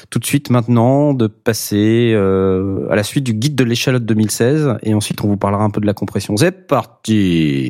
tout 0.10 0.20
de 0.20 0.26
suite 0.26 0.50
maintenant 0.50 1.14
de 1.14 1.28
passer 1.28 2.12
euh, 2.14 2.88
à 2.92 2.96
la 2.96 3.04
suite 3.04 3.24
du 3.24 3.34
guide 3.34 3.56
de 3.56 3.64
l'échalote 3.64 4.06
2016 4.06 4.78
et 4.84 4.94
ensuite 4.94 5.24
on 5.24 5.28
vous 5.28 5.38
parlera 5.38 5.64
un 5.64 5.70
peu 5.70 5.82
de 5.82 5.88
la 5.88 5.94
compression. 5.94 6.38
C'est 6.38 6.68
parti. 6.68 7.68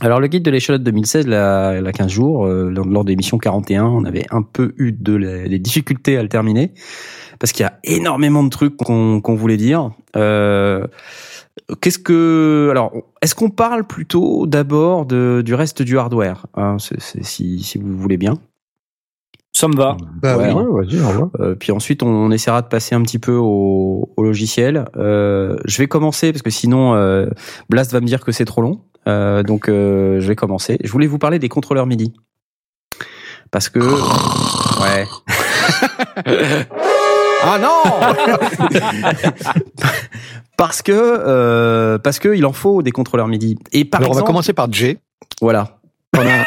Alors 0.00 0.18
le 0.18 0.26
guide 0.26 0.42
de 0.42 0.50
l'échalote 0.50 0.82
2016, 0.82 1.28
là, 1.28 1.78
il 1.78 1.84
y 1.84 1.86
a 1.86 1.92
15 1.92 2.10
jours, 2.10 2.46
euh, 2.46 2.70
lors 2.70 3.04
de 3.04 3.10
l'émission 3.10 3.38
41, 3.38 3.84
on 3.84 4.04
avait 4.04 4.26
un 4.30 4.42
peu 4.42 4.74
eu 4.76 4.90
de 4.90 5.56
difficultés 5.58 6.16
à 6.16 6.22
le 6.22 6.28
terminer 6.28 6.72
parce 7.38 7.52
qu'il 7.52 7.62
y 7.62 7.66
a 7.66 7.78
énormément 7.84 8.42
de 8.42 8.48
trucs 8.48 8.76
qu'on 8.76 9.34
voulait 9.34 9.56
dire. 9.56 9.90
Euh, 10.16 10.86
Qu'est-ce 11.80 11.98
que 11.98 12.68
alors 12.70 12.92
est-ce 13.20 13.34
qu'on 13.34 13.50
parle 13.50 13.86
plutôt 13.86 14.46
d'abord 14.46 15.04
du 15.06 15.54
reste 15.54 15.82
du 15.82 15.98
hardware 15.98 16.46
hein, 16.54 16.78
si 16.78 17.78
vous 17.78 17.98
voulez 17.98 18.16
bien. 18.16 18.38
Ça 19.54 19.68
me 19.68 19.76
va. 19.76 19.96
Bah 20.22 20.36
Ouais. 20.38 20.52
oui. 20.52 20.62
Ouais, 20.62 20.84
vas-y, 20.84 20.96
va. 20.96 21.28
Euh, 21.40 21.54
puis 21.54 21.72
ensuite, 21.72 22.02
on, 22.02 22.30
essaiera 22.30 22.62
de 22.62 22.68
passer 22.68 22.94
un 22.94 23.02
petit 23.02 23.18
peu 23.18 23.34
au, 23.34 24.12
au 24.16 24.22
logiciel. 24.22 24.86
Euh, 24.96 25.56
je 25.66 25.78
vais 25.78 25.86
commencer 25.88 26.32
parce 26.32 26.42
que 26.42 26.50
sinon, 26.50 26.94
euh, 26.94 27.26
Blast 27.68 27.92
va 27.92 28.00
me 28.00 28.06
dire 28.06 28.24
que 28.24 28.32
c'est 28.32 28.46
trop 28.46 28.62
long. 28.62 28.80
Euh, 29.06 29.42
donc, 29.42 29.68
euh, 29.68 30.20
je 30.20 30.26
vais 30.28 30.36
commencer. 30.36 30.78
Je 30.82 30.90
voulais 30.90 31.06
vous 31.06 31.18
parler 31.18 31.38
des 31.38 31.48
contrôleurs 31.50 31.86
MIDI. 31.86 32.12
Parce 33.50 33.68
que... 33.68 33.80
Ouais. 34.80 35.06
ah 37.44 37.58
non 37.58 37.82
Parce 40.56 40.80
que 40.82 40.92
euh, 40.94 41.98
parce 41.98 42.18
que 42.20 42.34
il 42.34 42.46
en 42.46 42.52
faut 42.52 42.82
des 42.82 42.92
contrôleurs 42.92 43.26
MIDI. 43.28 43.58
Et 43.72 43.84
par 43.84 44.00
Alors, 44.00 44.12
on 44.12 44.14
va 44.14 44.22
commencer 44.22 44.52
par 44.52 44.72
J. 44.72 44.98
voilà. 45.40 45.78
On 46.16 46.20
a- 46.20 46.44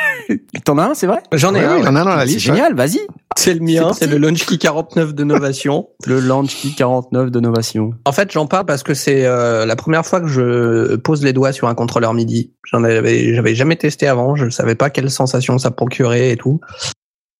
T'en 0.63 0.77
as 0.77 0.83
un, 0.89 0.93
c'est 0.93 1.07
vrai 1.07 1.21
J'en 1.33 1.53
ai 1.53 1.59
Ouais, 1.59 1.65
un. 1.65 1.77
il 1.77 1.83
y 1.83 1.87
en 1.87 1.95
a 1.95 2.01
un 2.01 2.05
dans 2.05 2.15
la 2.15 2.19
C'est 2.21 2.25
liste. 2.33 2.39
génial, 2.39 2.73
vas-y. 2.75 2.99
C'est 3.37 3.53
le 3.53 3.59
mien, 3.59 3.91
c'est 3.93 4.07
le 4.07 4.17
Launchkey 4.17 4.57
49 4.57 5.13
de 5.13 5.23
Novation. 5.23 5.89
Le 6.07 6.19
Launchkey 6.19 6.69
49 6.77 7.31
de 7.31 7.39
Novation. 7.39 7.91
En 8.05 8.11
fait, 8.11 8.31
j'en 8.31 8.47
parle 8.47 8.65
parce 8.65 8.83
que 8.83 8.93
c'est 8.93 9.25
euh, 9.25 9.65
la 9.65 9.75
première 9.75 10.05
fois 10.05 10.21
que 10.21 10.27
je 10.27 10.95
pose 10.95 11.23
les 11.23 11.33
doigts 11.33 11.51
sur 11.51 11.67
un 11.67 11.75
contrôleur 11.75 12.13
MIDI. 12.13 12.53
J'en 12.71 12.83
avais, 12.83 13.33
j'avais 13.35 13.55
jamais 13.55 13.75
testé 13.75 14.07
avant. 14.07 14.35
Je 14.35 14.45
ne 14.45 14.49
savais 14.49 14.75
pas 14.75 14.89
quelle 14.89 15.09
sensation 15.11 15.57
ça 15.57 15.71
procurait 15.71 16.31
et 16.31 16.37
tout. 16.37 16.59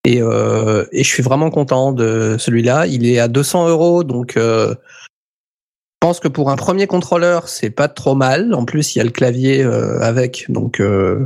Et, 0.03 0.21
euh, 0.21 0.85
et 0.91 1.03
je 1.03 1.09
suis 1.09 1.23
vraiment 1.23 1.49
content 1.49 1.91
de 1.91 2.35
celui-là. 2.37 2.85
Il 2.87 3.07
est 3.07 3.19
à 3.19 3.27
200 3.27 3.69
euros, 3.69 4.03
donc 4.03 4.37
euh, 4.37 4.75
je 4.75 6.07
pense 6.07 6.19
que 6.19 6.27
pour 6.27 6.51
un 6.51 6.55
premier 6.57 6.85
contrôleur, 6.85 7.47
c'est 7.47 7.71
pas 7.71 7.87
trop 7.87 8.13
mal. 8.13 8.53
En 8.53 8.65
plus, 8.65 8.93
il 8.95 8.99
y 8.99 9.01
a 9.01 9.05
le 9.05 9.09
clavier 9.09 9.63
euh, 9.63 9.99
avec, 10.01 10.45
donc 10.49 10.79
euh, 10.79 11.25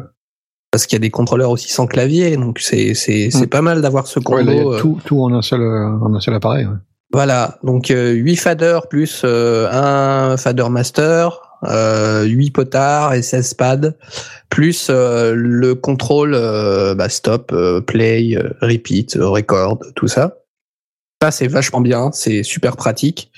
parce 0.71 0.85
qu'il 0.85 0.95
y 0.95 1.01
a 1.01 1.01
des 1.01 1.09
contrôleurs 1.09 1.49
aussi 1.51 1.71
sans 1.71 1.87
clavier, 1.87 2.35
donc 2.37 2.59
c'est 2.59 2.93
c'est 2.93 3.29
c'est 3.31 3.45
Mm. 3.45 3.49
pas 3.49 3.61
mal 3.61 3.81
d'avoir 3.81 4.07
ce 4.07 4.19
Ouais, 4.19 4.23
combo. 4.25 4.43
là, 4.43 4.53
euh, 4.53 4.79
tout, 4.79 4.99
tout 5.05 5.21
en 5.21 5.33
un 5.33 5.41
seul, 5.41 5.61
euh, 5.61 5.87
en 6.01 6.13
un 6.13 6.19
seul 6.19 6.33
appareil. 6.35 6.65
ouais. 6.65 6.73
voilà, 7.11 7.57
donc 7.63 7.89
euh, 7.91 8.11
8 8.11 8.35
faders 8.35 8.87
plus 8.87 9.21
euh, 9.25 9.67
un 9.71 10.37
fader 10.37 10.69
master, 10.69 11.41
euh, 11.63 12.23
8 12.25 12.51
potards 12.51 13.13
et 13.15 13.21
16 13.23 13.55
pads, 13.55 13.93
plus 14.49 14.87
euh, 14.89 15.33
le 15.35 15.73
contrôle 15.75 16.33
euh, 16.35 16.93
bah, 16.95 17.09
stop, 17.09 17.51
euh, 17.51 17.81
play, 17.81 18.35
euh, 18.37 18.49
repeat, 18.61 19.17
euh, 19.17 19.27
record, 19.27 19.79
tout 19.95 20.07
ça. 20.07 20.35
Ça 21.21 21.31
c'est 21.31 21.47
vachement 21.47 21.81
bien, 21.81 22.11
c'est 22.13 22.43
super 22.43 22.77
pratique. 22.77 23.31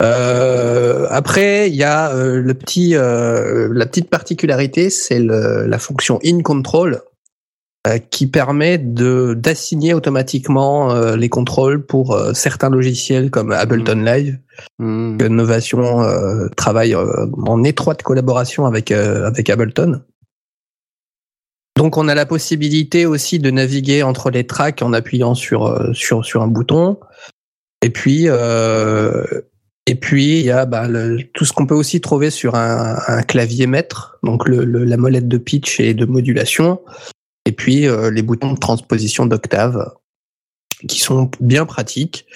Euh, 0.00 1.06
après, 1.10 1.68
il 1.68 1.74
y 1.74 1.82
a 1.82 2.12
euh, 2.14 2.40
le 2.40 2.54
petit, 2.54 2.94
euh, 2.94 3.68
la 3.72 3.86
petite 3.86 4.10
particularité, 4.10 4.90
c'est 4.90 5.18
la 5.18 5.78
fonction 5.78 6.20
in 6.24 6.42
control 6.42 7.02
euh, 7.86 7.98
qui 7.98 8.26
permet 8.26 8.76
de 8.78 9.34
d'assigner 9.34 9.94
automatiquement 9.94 10.92
euh, 10.92 11.16
les 11.16 11.28
contrôles 11.28 11.84
pour 11.84 12.12
euh, 12.12 12.32
certains 12.32 12.70
logiciels 12.70 13.30
comme 13.30 13.52
Ableton 13.52 14.02
Live. 14.02 14.38
Hmm. 14.80 15.16
Que 15.16 15.26
Novation 15.26 16.02
euh, 16.02 16.48
travaille 16.56 16.94
euh, 16.94 17.26
en 17.46 17.62
étroite 17.62 18.02
collaboration 18.02 18.66
avec 18.66 18.90
euh, 18.90 19.26
avec 19.26 19.48
Ableton. 19.48 20.02
Donc 21.76 21.96
on 21.96 22.08
a 22.08 22.16
la 22.16 22.26
possibilité 22.26 23.06
aussi 23.06 23.38
de 23.38 23.50
naviguer 23.50 24.02
entre 24.02 24.30
les 24.30 24.44
tracks 24.44 24.82
en 24.82 24.92
appuyant 24.92 25.36
sur 25.36 25.94
sur 25.94 26.24
sur 26.24 26.42
un 26.42 26.48
bouton. 26.48 26.98
Et 27.82 27.90
puis 27.90 28.24
euh, 28.26 29.22
et 29.88 29.94
puis 29.94 30.40
il 30.40 30.44
y 30.44 30.50
a 30.50 30.66
bah, 30.66 30.86
le- 30.86 31.22
tout 31.32 31.46
ce 31.46 31.52
qu'on 31.54 31.66
peut 31.66 31.74
aussi 31.74 32.00
trouver 32.00 32.30
sur 32.30 32.54
un, 32.54 32.98
un 33.06 33.22
clavier 33.22 33.66
maître, 33.66 34.18
donc 34.22 34.46
le, 34.46 34.64
le- 34.64 34.84
la 34.84 34.98
molette 34.98 35.28
de 35.28 35.38
pitch 35.38 35.80
et 35.80 35.94
de 35.94 36.04
modulation. 36.04 36.80
Et 37.46 37.52
puis 37.52 37.86
euh, 37.86 38.10
les 38.10 38.20
boutons 38.22 38.52
de 38.52 38.58
transposition 38.58 39.24
d'octave 39.24 39.94
qui 40.86 41.00
sont 41.00 41.30
bien 41.40 41.64
pratiques. 41.64 42.26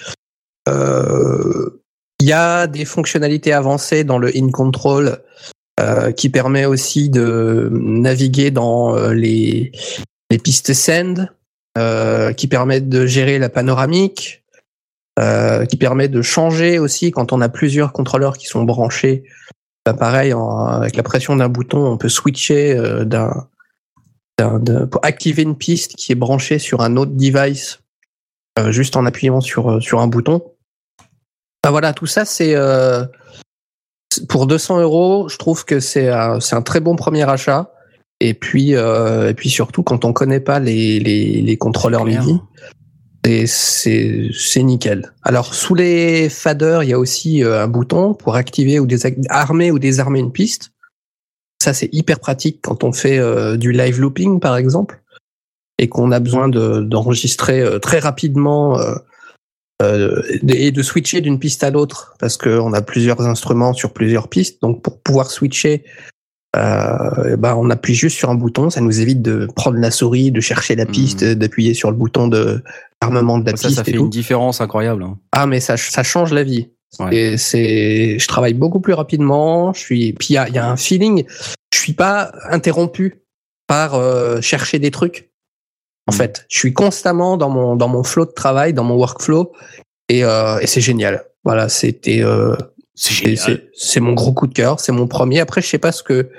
Euh, 0.67 1.81
Il 2.19 2.27
y 2.27 2.33
a 2.33 2.67
des 2.67 2.85
fonctionnalités 2.85 3.53
avancées 3.53 4.03
dans 4.03 4.17
le 4.17 4.35
in 4.35 4.49
control 4.49 5.19
euh, 5.79 6.11
qui 6.11 6.29
permet 6.29 6.65
aussi 6.65 7.09
de 7.09 7.69
naviguer 7.71 8.49
dans 8.49 8.95
euh, 8.95 9.13
les, 9.13 9.71
les 10.31 10.39
pistes 10.39 10.73
send, 10.73 11.27
euh, 11.77 12.33
qui 12.33 12.47
permettent 12.47 12.89
de 12.89 13.05
gérer 13.05 13.39
la 13.39 13.49
panoramique, 13.49 14.42
euh, 15.19 15.65
qui 15.65 15.77
permet 15.77 16.07
de 16.07 16.21
changer 16.21 16.79
aussi 16.79 17.11
quand 17.11 17.31
on 17.33 17.41
a 17.41 17.49
plusieurs 17.49 17.93
contrôleurs 17.93 18.37
qui 18.37 18.47
sont 18.47 18.63
branchés. 18.63 19.23
Bah, 19.85 19.93
pareil, 19.93 20.33
en- 20.33 20.65
avec 20.65 20.95
la 20.95 21.03
pression 21.03 21.35
d'un 21.35 21.49
bouton, 21.49 21.85
on 21.85 21.97
peut 21.97 22.09
switcher 22.09 22.75
euh, 22.77 23.05
d'un 23.05 23.47
pour 24.91 25.05
activer 25.05 25.43
une 25.43 25.55
piste 25.55 25.95
qui 25.95 26.11
est 26.11 26.15
branchée 26.15 26.59
sur 26.59 26.81
un 26.81 26.97
autre 26.97 27.11
device 27.13 27.79
euh, 28.59 28.71
juste 28.71 28.97
en 28.97 29.05
appuyant 29.05 29.39
sur 29.41 29.73
euh, 29.73 29.79
sur 29.79 30.01
un 30.01 30.07
bouton. 30.07 30.43
Bah 31.63 31.69
voilà, 31.71 31.93
tout 31.93 32.07
ça 32.07 32.25
c'est 32.25 32.55
euh, 32.55 33.05
pour 34.27 34.47
200 34.47 34.81
euros. 34.81 35.29
Je 35.29 35.37
trouve 35.37 35.63
que 35.65 35.79
c'est 35.79 36.09
un, 36.09 36.39
c'est 36.39 36.55
un 36.55 36.61
très 36.61 36.79
bon 36.79 36.95
premier 36.95 37.29
achat. 37.29 37.71
Et 38.19 38.33
puis 38.33 38.75
euh, 38.75 39.29
et 39.29 39.33
puis 39.33 39.49
surtout 39.49 39.83
quand 39.83 40.03
on 40.03 40.13
connaît 40.13 40.39
pas 40.39 40.59
les 40.59 40.99
les, 40.99 41.41
les 41.41 41.57
contrôleurs. 41.57 42.03
MIDI, 42.05 42.39
et 43.25 43.47
c'est 43.47 44.63
nickel. 44.63 45.13
Alors 45.23 45.53
sous 45.53 45.75
les 45.75 46.29
faders, 46.29 46.83
il 46.83 46.89
y 46.89 46.93
a 46.93 46.99
aussi 46.99 47.43
euh, 47.43 47.63
un 47.63 47.67
bouton 47.67 48.13
pour 48.13 48.35
activer 48.35 48.79
ou 48.79 48.85
désarmer 48.85 49.71
ou 49.71 49.79
désarmer 49.79 50.19
une 50.19 50.31
piste. 50.31 50.71
Ça 51.61 51.73
c'est 51.73 51.89
hyper 51.93 52.19
pratique 52.19 52.59
quand 52.61 52.83
on 52.83 52.91
fait 52.91 53.19
euh, 53.19 53.55
du 53.55 53.71
live 53.71 53.99
looping 54.01 54.39
par 54.39 54.57
exemple 54.57 55.01
et 55.77 55.87
qu'on 55.87 56.11
a 56.11 56.19
besoin 56.19 56.49
de 56.49 56.81
d'enregistrer 56.81 57.61
euh, 57.61 57.79
très 57.79 57.99
rapidement 57.99 58.77
euh, 59.81 60.21
et 60.47 60.71
de 60.71 60.83
switcher 60.83 61.21
d'une 61.21 61.39
piste 61.39 61.63
à 61.63 61.71
l'autre 61.71 62.15
parce 62.19 62.37
qu'on 62.37 62.73
a 62.73 62.81
plusieurs 62.81 63.21
instruments 63.21 63.73
sur 63.73 63.91
plusieurs 63.91 64.27
pistes. 64.27 64.61
Donc 64.61 64.81
pour 64.81 65.01
pouvoir 65.01 65.31
switcher, 65.31 65.83
euh, 66.55 67.35
ben 67.37 67.55
on 67.55 67.69
appuie 67.69 67.95
juste 67.95 68.17
sur 68.17 68.29
un 68.29 68.35
bouton. 68.35 68.69
Ça 68.69 68.81
nous 68.81 68.99
évite 69.01 69.21
de 69.21 69.47
prendre 69.55 69.77
la 69.79 69.91
souris, 69.91 70.31
de 70.31 70.39
chercher 70.41 70.75
la 70.75 70.85
piste, 70.85 71.23
d'appuyer 71.23 71.73
sur 71.73 71.89
le 71.91 71.97
bouton 71.97 72.27
de 72.27 72.63
armement 73.01 73.39
de 73.39 73.49
la 73.49 73.57
Ça, 73.57 73.67
piste 73.67 73.77
ça 73.79 73.83
fait 73.83 73.91
et 73.91 73.95
tout. 73.95 74.03
une 74.03 74.09
différence 74.09 74.61
incroyable. 74.61 75.03
hein. 75.03 75.17
Ah 75.31 75.45
mais 75.47 75.59
ça, 75.59 75.77
ça 75.77 76.03
change 76.03 76.31
la 76.33 76.43
vie. 76.43 76.69
Ouais. 76.99 77.15
Et 77.15 77.37
c'est, 77.37 78.19
je 78.19 78.27
travaille 78.27 78.53
beaucoup 78.53 78.79
plus 78.79 78.93
rapidement. 78.93 79.73
Je 79.73 79.79
suis, 79.79 80.13
puis 80.13 80.27
il 80.29 80.33
y 80.33 80.37
a, 80.37 80.47
il 80.47 80.53
y 80.53 80.59
a 80.59 80.69
un 80.69 80.77
feeling. 80.77 81.25
Je 81.73 81.79
suis 81.79 81.93
pas 81.93 82.31
interrompu 82.49 83.23
par 83.67 83.95
euh, 83.95 84.39
chercher 84.41 84.77
des 84.79 84.91
trucs. 84.91 85.31
En 86.07 86.11
Mm. 86.13 86.15
fait, 86.17 86.45
je 86.49 86.57
suis 86.59 86.73
constamment 86.73 87.37
dans 87.37 87.49
mon 87.49 87.75
dans 87.75 87.87
mon 87.87 88.03
flow 88.03 88.25
de 88.25 88.31
travail, 88.31 88.73
dans 88.73 88.83
mon 88.83 88.95
workflow, 88.95 89.53
et, 90.09 90.23
euh, 90.23 90.59
et 90.59 90.67
c'est 90.67 90.81
génial. 90.81 91.23
Voilà, 91.45 91.67
c'était 91.69 92.21
euh, 92.21 92.55
C'est 93.73 93.99
mon 93.99 94.13
gros 94.13 94.33
coup 94.33 94.47
de 94.47 94.53
cœur. 94.53 94.79
C'est 94.79 94.91
mon 94.91 95.07
premier. 95.07 95.39
Après, 95.39 95.61
je 95.61 95.67
sais 95.67 95.77
pas 95.79 95.91
ce 95.91 96.03
que 96.03 96.29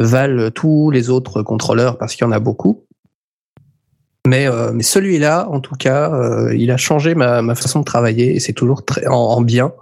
valent 0.00 0.50
tous 0.50 0.90
les 0.90 1.10
autres 1.10 1.42
contrôleurs 1.42 1.98
parce 1.98 2.14
qu'il 2.14 2.24
y 2.24 2.28
en 2.28 2.32
a 2.32 2.40
beaucoup. 2.40 2.84
Mais, 4.26 4.46
euh, 4.46 4.72
mais 4.72 4.82
celui-là, 4.82 5.48
en 5.50 5.60
tout 5.60 5.74
cas, 5.74 6.12
euh, 6.14 6.54
il 6.56 6.70
a 6.70 6.76
changé 6.78 7.14
ma, 7.14 7.42
ma 7.42 7.54
façon 7.54 7.80
de 7.80 7.84
travailler 7.84 8.34
et 8.34 8.40
c'est 8.40 8.54
toujours 8.54 8.84
très 8.84 9.06
en, 9.06 9.12
en 9.14 9.40
bien. 9.42 9.72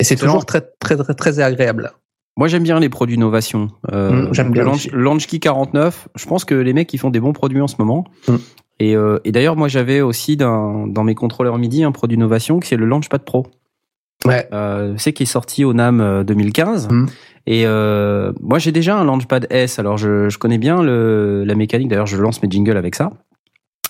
Et 0.00 0.04
c'est 0.04 0.16
toujours 0.16 0.46
très, 0.46 0.62
très, 0.80 0.96
très, 0.96 1.14
très 1.14 1.40
agréable. 1.40 1.92
Moi, 2.38 2.48
j'aime 2.48 2.62
bien 2.62 2.80
les 2.80 2.88
produits 2.88 3.18
Novation. 3.18 3.70
Euh, 3.92 4.28
Mm, 4.28 4.34
j'aime 4.34 4.50
bien 4.52 4.64
le 4.64 4.70
aussi. 4.70 4.88
Launch- 4.90 4.94
Launchkey 5.26 5.38
49. 5.40 6.08
Je 6.16 6.26
pense 6.26 6.44
que 6.44 6.54
les 6.54 6.72
mecs, 6.72 6.92
ils 6.94 6.98
font 6.98 7.10
des 7.10 7.20
bons 7.20 7.32
produits 7.32 7.60
en 7.60 7.66
ce 7.68 7.76
moment. 7.78 8.04
Mm. 8.28 8.34
Et, 8.78 8.96
euh, 8.96 9.18
et 9.24 9.32
d'ailleurs, 9.32 9.56
moi, 9.56 9.68
j'avais 9.68 10.00
aussi 10.02 10.36
dans, 10.36 10.86
dans 10.86 11.02
mes 11.04 11.14
contrôleurs 11.14 11.56
MIDI 11.58 11.82
un 11.84 11.92
produit 11.92 12.18
Novation 12.18 12.60
qui 12.60 12.74
est 12.74 12.76
le 12.76 12.86
Launchpad 12.86 13.24
Pro. 13.24 13.46
Ouais. 14.24 14.48
Euh, 14.52 14.94
c'est 14.96 15.12
qui 15.12 15.24
est 15.24 15.26
sorti 15.26 15.64
au 15.64 15.72
NAM 15.72 16.00
euh, 16.00 16.24
2015. 16.24 16.88
Mm. 16.90 17.06
Et 17.46 17.66
euh, 17.66 18.32
moi, 18.40 18.58
j'ai 18.58 18.72
déjà 18.72 18.96
un 18.96 19.04
Launchpad 19.04 19.46
S. 19.50 19.78
Alors, 19.78 19.98
je, 19.98 20.28
je 20.28 20.38
connais 20.38 20.58
bien 20.58 20.82
le, 20.82 21.44
la 21.44 21.54
mécanique. 21.54 21.88
D'ailleurs, 21.88 22.06
je 22.06 22.16
lance 22.16 22.42
mes 22.42 22.50
jingles 22.50 22.76
avec 22.76 22.94
ça. 22.94 23.12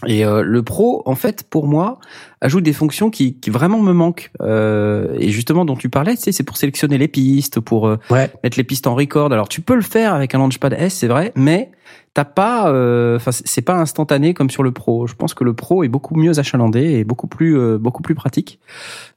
Et 0.07 0.27
euh, 0.27 0.43
le 0.43 0.63
Pro, 0.63 1.03
en 1.07 1.15
fait, 1.15 1.45
pour 1.49 1.67
moi, 1.67 1.99
ajoute 2.41 2.65
des 2.65 2.73
fonctions 2.73 3.11
qui, 3.11 3.35
qui 3.35 3.51
vraiment 3.51 3.81
me 3.81 3.93
manquent. 3.93 4.31
Euh, 4.43 5.15
et 5.19 5.31
justement, 5.31 5.65
dont 5.65 5.77
tu 5.77 5.89
parlais, 5.89 6.17
tu 6.17 6.23
sais, 6.23 6.33
c'est 6.33 6.45
pour 6.45 6.57
sélectionner 6.57 6.99
les 6.99 7.09
pistes, 7.09 7.61
pour 7.61 7.89
euh, 7.89 7.97
Ouais. 8.11 8.31
mettre 8.45 8.59
les 8.59 8.65
pistes 8.65 8.87
en 8.87 8.95
record. 8.95 9.33
Alors, 9.33 9.49
tu 9.49 9.61
peux 9.61 9.75
le 9.75 9.83
faire 9.83 10.15
avec 10.15 10.35
un 10.35 10.39
Launchpad 10.39 10.75
S, 10.79 10.95
c'est 10.95 11.09
vrai, 11.09 11.33
mais 11.35 11.71
t'as 12.15 12.25
pas, 12.25 12.71
euh, 12.73 13.17
enfin, 13.17 13.31
c'est 13.33 13.61
pas 13.63 13.75
instantané 13.77 14.33
comme 14.33 14.49
sur 14.49 14.63
le 14.63 14.73
Pro. 14.73 15.07
Je 15.07 15.15
pense 15.15 15.35
que 15.35 15.45
le 15.45 15.53
Pro 15.53 15.85
est 15.85 15.89
beaucoup 15.89 16.15
mieux 16.15 16.39
achalandé 16.39 16.81
et 16.95 17.05
beaucoup 17.05 17.27
plus, 17.27 17.59
euh, 17.59 17.77
beaucoup 17.79 18.03
plus 18.03 18.15
pratique. 18.15 18.59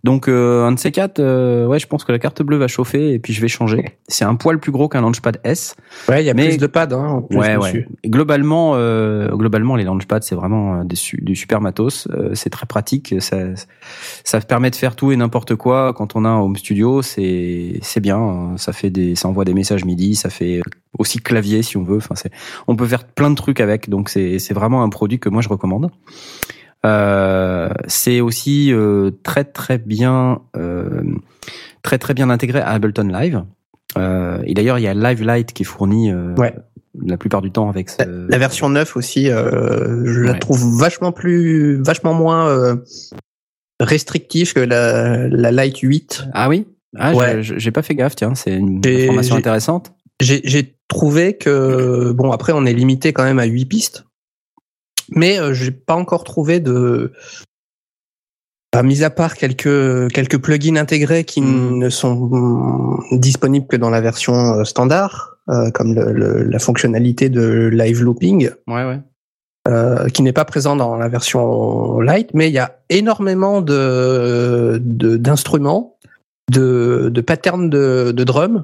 Donc, 0.04 0.28
euh, 0.28 0.66
un 0.66 0.74
de 0.74 0.80
ces 0.80 0.92
quatre, 0.92 1.20
euh, 1.20 1.66
ouais, 1.66 1.80
je 1.80 1.88
pense 1.88 2.04
que 2.04 2.12
la 2.12 2.20
carte 2.20 2.42
bleue 2.42 2.58
va 2.58 2.68
chauffer 2.68 3.14
et 3.14 3.20
puis 3.20 3.32
je 3.34 3.40
vais 3.42 3.48
changer. 3.48 3.98
C'est 4.10 4.26
un 4.26 4.36
poil 4.36 4.60
plus 4.60 4.74
gros 4.74 4.90
qu'un 4.90 5.00
Launchpad 5.02 5.40
S. 5.46 5.76
Ouais, 6.10 6.24
il 6.24 6.26
y 6.26 6.30
a 6.30 6.34
Mais- 6.34 6.50
plus 6.50 6.58
de 6.58 6.68
pads, 6.68 6.88
hein, 6.92 7.08
en 7.08 7.22
plus 7.22 7.38
Ouais, 7.38 7.56
dessus. 7.58 7.88
ouais. 8.04 8.10
Globalement, 8.10 8.74
euh, 8.76 9.30
globalement, 9.30 9.76
les 9.78 9.86
launchpads, 9.86 10.22
c'est 10.22 10.36
vraiment 10.36 10.84
des 10.84 10.96
su- 10.98 11.20
du 11.22 11.36
super 11.38 11.62
matos. 11.62 12.08
Euh, 12.12 12.32
c'est 12.34 12.50
très 12.50 12.66
pratique. 12.66 13.09
Ça, 13.20 14.42
permet 14.42 14.70
de 14.70 14.76
faire 14.76 14.96
tout 14.96 15.12
et 15.12 15.16
n'importe 15.16 15.56
quoi. 15.56 15.94
Quand 15.94 16.16
on 16.16 16.26
a 16.26 16.30
un 16.30 16.40
home 16.40 16.56
studio, 16.56 17.02
c'est 17.02 17.80
c'est 17.82 18.00
bien. 18.00 18.18
hein. 18.18 18.58
Ça 18.58 18.74
fait 18.74 18.90
des, 18.90 19.16
ça 19.16 19.28
envoie 19.28 19.46
des 19.46 19.54
messages 19.54 19.86
MIDI. 19.86 20.16
Ça 20.16 20.30
fait 20.30 20.62
aussi 20.98 21.20
clavier 21.20 21.64
si 21.64 21.78
on 21.78 21.84
veut. 21.84 21.98
Enfin, 21.98 22.16
c'est, 22.16 22.32
on 22.68 22.76
peut 22.76 22.88
faire 22.88 23.06
plein 23.06 23.30
de 23.30 23.36
trucs 23.36 23.60
avec. 23.62 23.90
Donc 23.90 24.10
c'est 24.10 24.40
c'est 24.40 24.54
vraiment 24.54 24.84
un 24.84 24.90
produit 24.90 25.20
que 25.20 25.30
moi 25.30 25.42
je 25.42 25.50
recommande. 25.50 25.90
Euh, 26.86 27.70
c'est 27.88 28.22
aussi 28.22 28.72
euh, 28.72 29.12
très 29.24 29.44
très 29.44 29.78
bien 29.78 30.42
euh, 30.56 31.04
très 31.82 31.98
très 31.98 32.14
bien 32.14 32.30
intégré 32.30 32.60
à 32.60 32.70
Ableton 32.70 33.08
Live. 33.08 33.44
Euh, 33.98 34.42
et 34.46 34.54
d'ailleurs, 34.54 34.78
il 34.78 34.84
y 34.84 34.88
a 34.88 34.94
Live 34.94 35.24
Light 35.24 35.52
qui 35.52 35.64
est 35.64 35.66
fourni 35.66 36.12
euh, 36.12 36.36
Ouais. 36.36 36.54
La 37.04 37.18
plupart 37.18 37.42
du 37.42 37.52
temps 37.52 37.70
avec 37.70 37.90
ce... 37.90 38.04
La 38.30 38.38
version 38.38 38.70
9 38.70 38.96
aussi, 38.98 39.30
euh, 39.30 40.04
je 40.06 40.22
la 40.22 40.34
trouve 40.36 40.80
vachement 40.80 41.12
plus, 41.12 41.82
vachement 41.84 42.14
moins 42.14 42.48
euh, 42.50 42.76
restrictive 43.80 44.54
que 44.54 44.60
la, 44.60 45.28
la 45.28 45.52
Lite 45.52 45.78
8. 45.80 46.26
Ah 46.34 46.50
oui? 46.50 46.68
Ah, 46.98 47.14
Ouais. 47.14 47.42
j'ai 47.42 47.72
pas 47.72 47.84
fait 47.84 47.94
gaffe, 47.96 48.16
tiens, 48.16 48.34
c'est 48.36 48.54
une 48.56 48.82
information 48.86 49.36
intéressante. 49.36 49.94
J'ai 50.22 50.76
trouvé 50.88 51.38
que 51.38 52.12
bon 52.12 52.32
après 52.32 52.52
on 52.52 52.66
est 52.66 52.74
limité 52.74 53.14
quand 53.14 53.24
même 53.24 53.38
à 53.40 53.46
8 53.46 53.66
pistes, 53.66 54.06
mais 55.12 55.40
euh, 55.40 55.54
j'ai 55.54 55.72
pas 55.72 55.96
encore 55.96 56.24
trouvé 56.24 56.60
de 56.60 57.14
bah, 58.74 58.84
mis 58.84 59.04
à 59.04 59.10
part 59.12 59.36
quelques 59.36 60.12
quelques 60.12 60.40
plugins 60.40 60.76
intégrés 60.78 61.24
qui 61.24 61.42
Mhm. 61.42 61.78
ne 61.78 61.90
sont 61.90 62.98
disponibles 63.12 63.68
que 63.68 63.78
dans 63.78 63.90
la 63.92 64.02
version 64.02 64.66
standard, 64.66 65.29
euh, 65.50 65.72
comme 65.72 65.94
le- 65.96 66.12
le- 66.14 66.44
la 66.44 66.60
fonctionnalité 66.60 67.30
de 67.30 67.68
live 67.74 68.02
looping. 68.04 68.50
Ouais, 68.68 68.86
ouais. 68.86 69.00
euh, 69.68 70.08
qui 70.08 70.22
n'est 70.24 70.34
pas 70.34 70.46
présent 70.46 70.76
dans 70.76 70.96
la 70.96 71.10
version 71.10 72.00
light, 72.00 72.30
mais 72.34 72.48
il 72.50 72.54
y 72.54 72.60
a 72.60 72.80
énormément 72.90 73.62
de 73.62 74.80
d'instruments, 74.82 75.98
de, 76.52 77.10
de 77.14 77.22
patterns 77.22 77.70
de, 77.70 78.12
de 78.16 78.24
drum, 78.24 78.64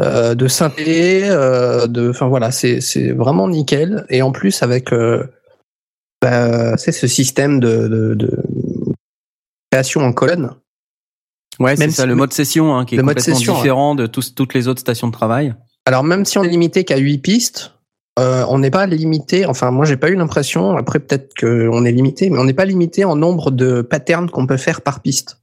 euh, 0.00 0.34
de 0.34 0.46
synthé, 0.46 1.22
euh, 1.28 1.86
de, 1.86 2.10
enfin 2.10 2.28
voilà, 2.28 2.50
c'est 2.52 2.80
c'est 2.80 3.10
vraiment 3.12 3.48
nickel. 3.48 4.04
Et 4.10 4.22
en 4.22 4.30
plus 4.30 4.62
avec 4.62 4.92
euh, 4.92 5.24
bah, 6.22 6.76
c'est 6.76 6.92
ce 6.92 7.06
système 7.06 7.58
de, 7.58 7.88
de, 7.88 8.14
de 8.14 8.30
création 9.72 10.02
en 10.02 10.12
colonne. 10.12 10.50
Ouais, 11.58 11.76
c'est 11.76 11.80
Même 11.84 11.90
ça, 11.90 12.02
si- 12.02 12.08
le 12.08 12.14
mode 12.14 12.32
session 12.32 12.76
hein, 12.76 12.84
qui 12.84 12.94
est 12.94 12.98
complètement 12.98 13.34
session, 13.34 13.54
différent 13.54 13.94
de 13.94 14.06
tous, 14.06 14.34
toutes 14.34 14.54
les 14.54 14.68
autres 14.68 14.80
stations 14.80 15.08
de 15.08 15.12
travail. 15.12 15.54
Alors 15.86 16.04
même 16.04 16.24
si 16.24 16.38
on 16.38 16.44
est 16.44 16.48
limité 16.48 16.84
qu'à 16.84 16.96
8 16.98 17.18
pistes, 17.18 17.72
euh, 18.18 18.44
on 18.48 18.58
n'est 18.58 18.70
pas 18.70 18.86
limité, 18.86 19.46
enfin 19.46 19.70
moi 19.70 19.84
j'ai 19.86 19.96
pas 19.96 20.10
eu 20.10 20.14
l'impression, 20.16 20.76
après 20.76 20.98
peut-être 20.98 21.32
qu'on 21.38 21.84
est 21.84 21.92
limité, 21.92 22.28
mais 22.28 22.38
on 22.38 22.44
n'est 22.44 22.52
pas 22.54 22.64
limité 22.64 23.04
en 23.04 23.16
nombre 23.16 23.50
de 23.50 23.80
patterns 23.82 24.28
qu'on 24.30 24.46
peut 24.46 24.56
faire 24.58 24.82
par 24.82 25.00
piste. 25.00 25.38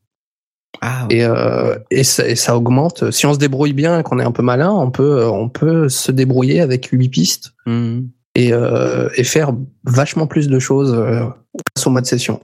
Ah, 0.81 1.07
Et, 1.09 1.23
euh, 1.23 1.75
et, 1.89 2.03
ça, 2.03 2.27
et 2.27 2.35
ça 2.35 2.55
augmente. 2.55 3.09
Si 3.09 3.25
on 3.25 3.33
se 3.33 3.39
débrouille 3.39 3.73
bien 3.73 3.99
et 3.99 4.03
qu'on 4.03 4.19
est 4.19 4.23
un 4.23 4.31
peu 4.31 4.43
malin, 4.43 4.69
on 4.71 4.91
peut, 4.91 5.25
on 5.25 5.49
peut 5.49 5.89
se 5.89 6.11
débrouiller 6.11 6.61
avec 6.61 6.85
8 6.91 7.09
pistes 7.09 7.53
Mhm. 7.65 8.09
et, 8.35 8.53
euh, 8.53 9.09
et 9.15 9.23
faire 9.23 9.53
vachement 9.85 10.27
plus 10.27 10.47
de 10.49 10.59
choses 10.59 10.91
grâce 10.93 11.87
au 11.87 11.89
mode 11.89 12.05
session. 12.05 12.41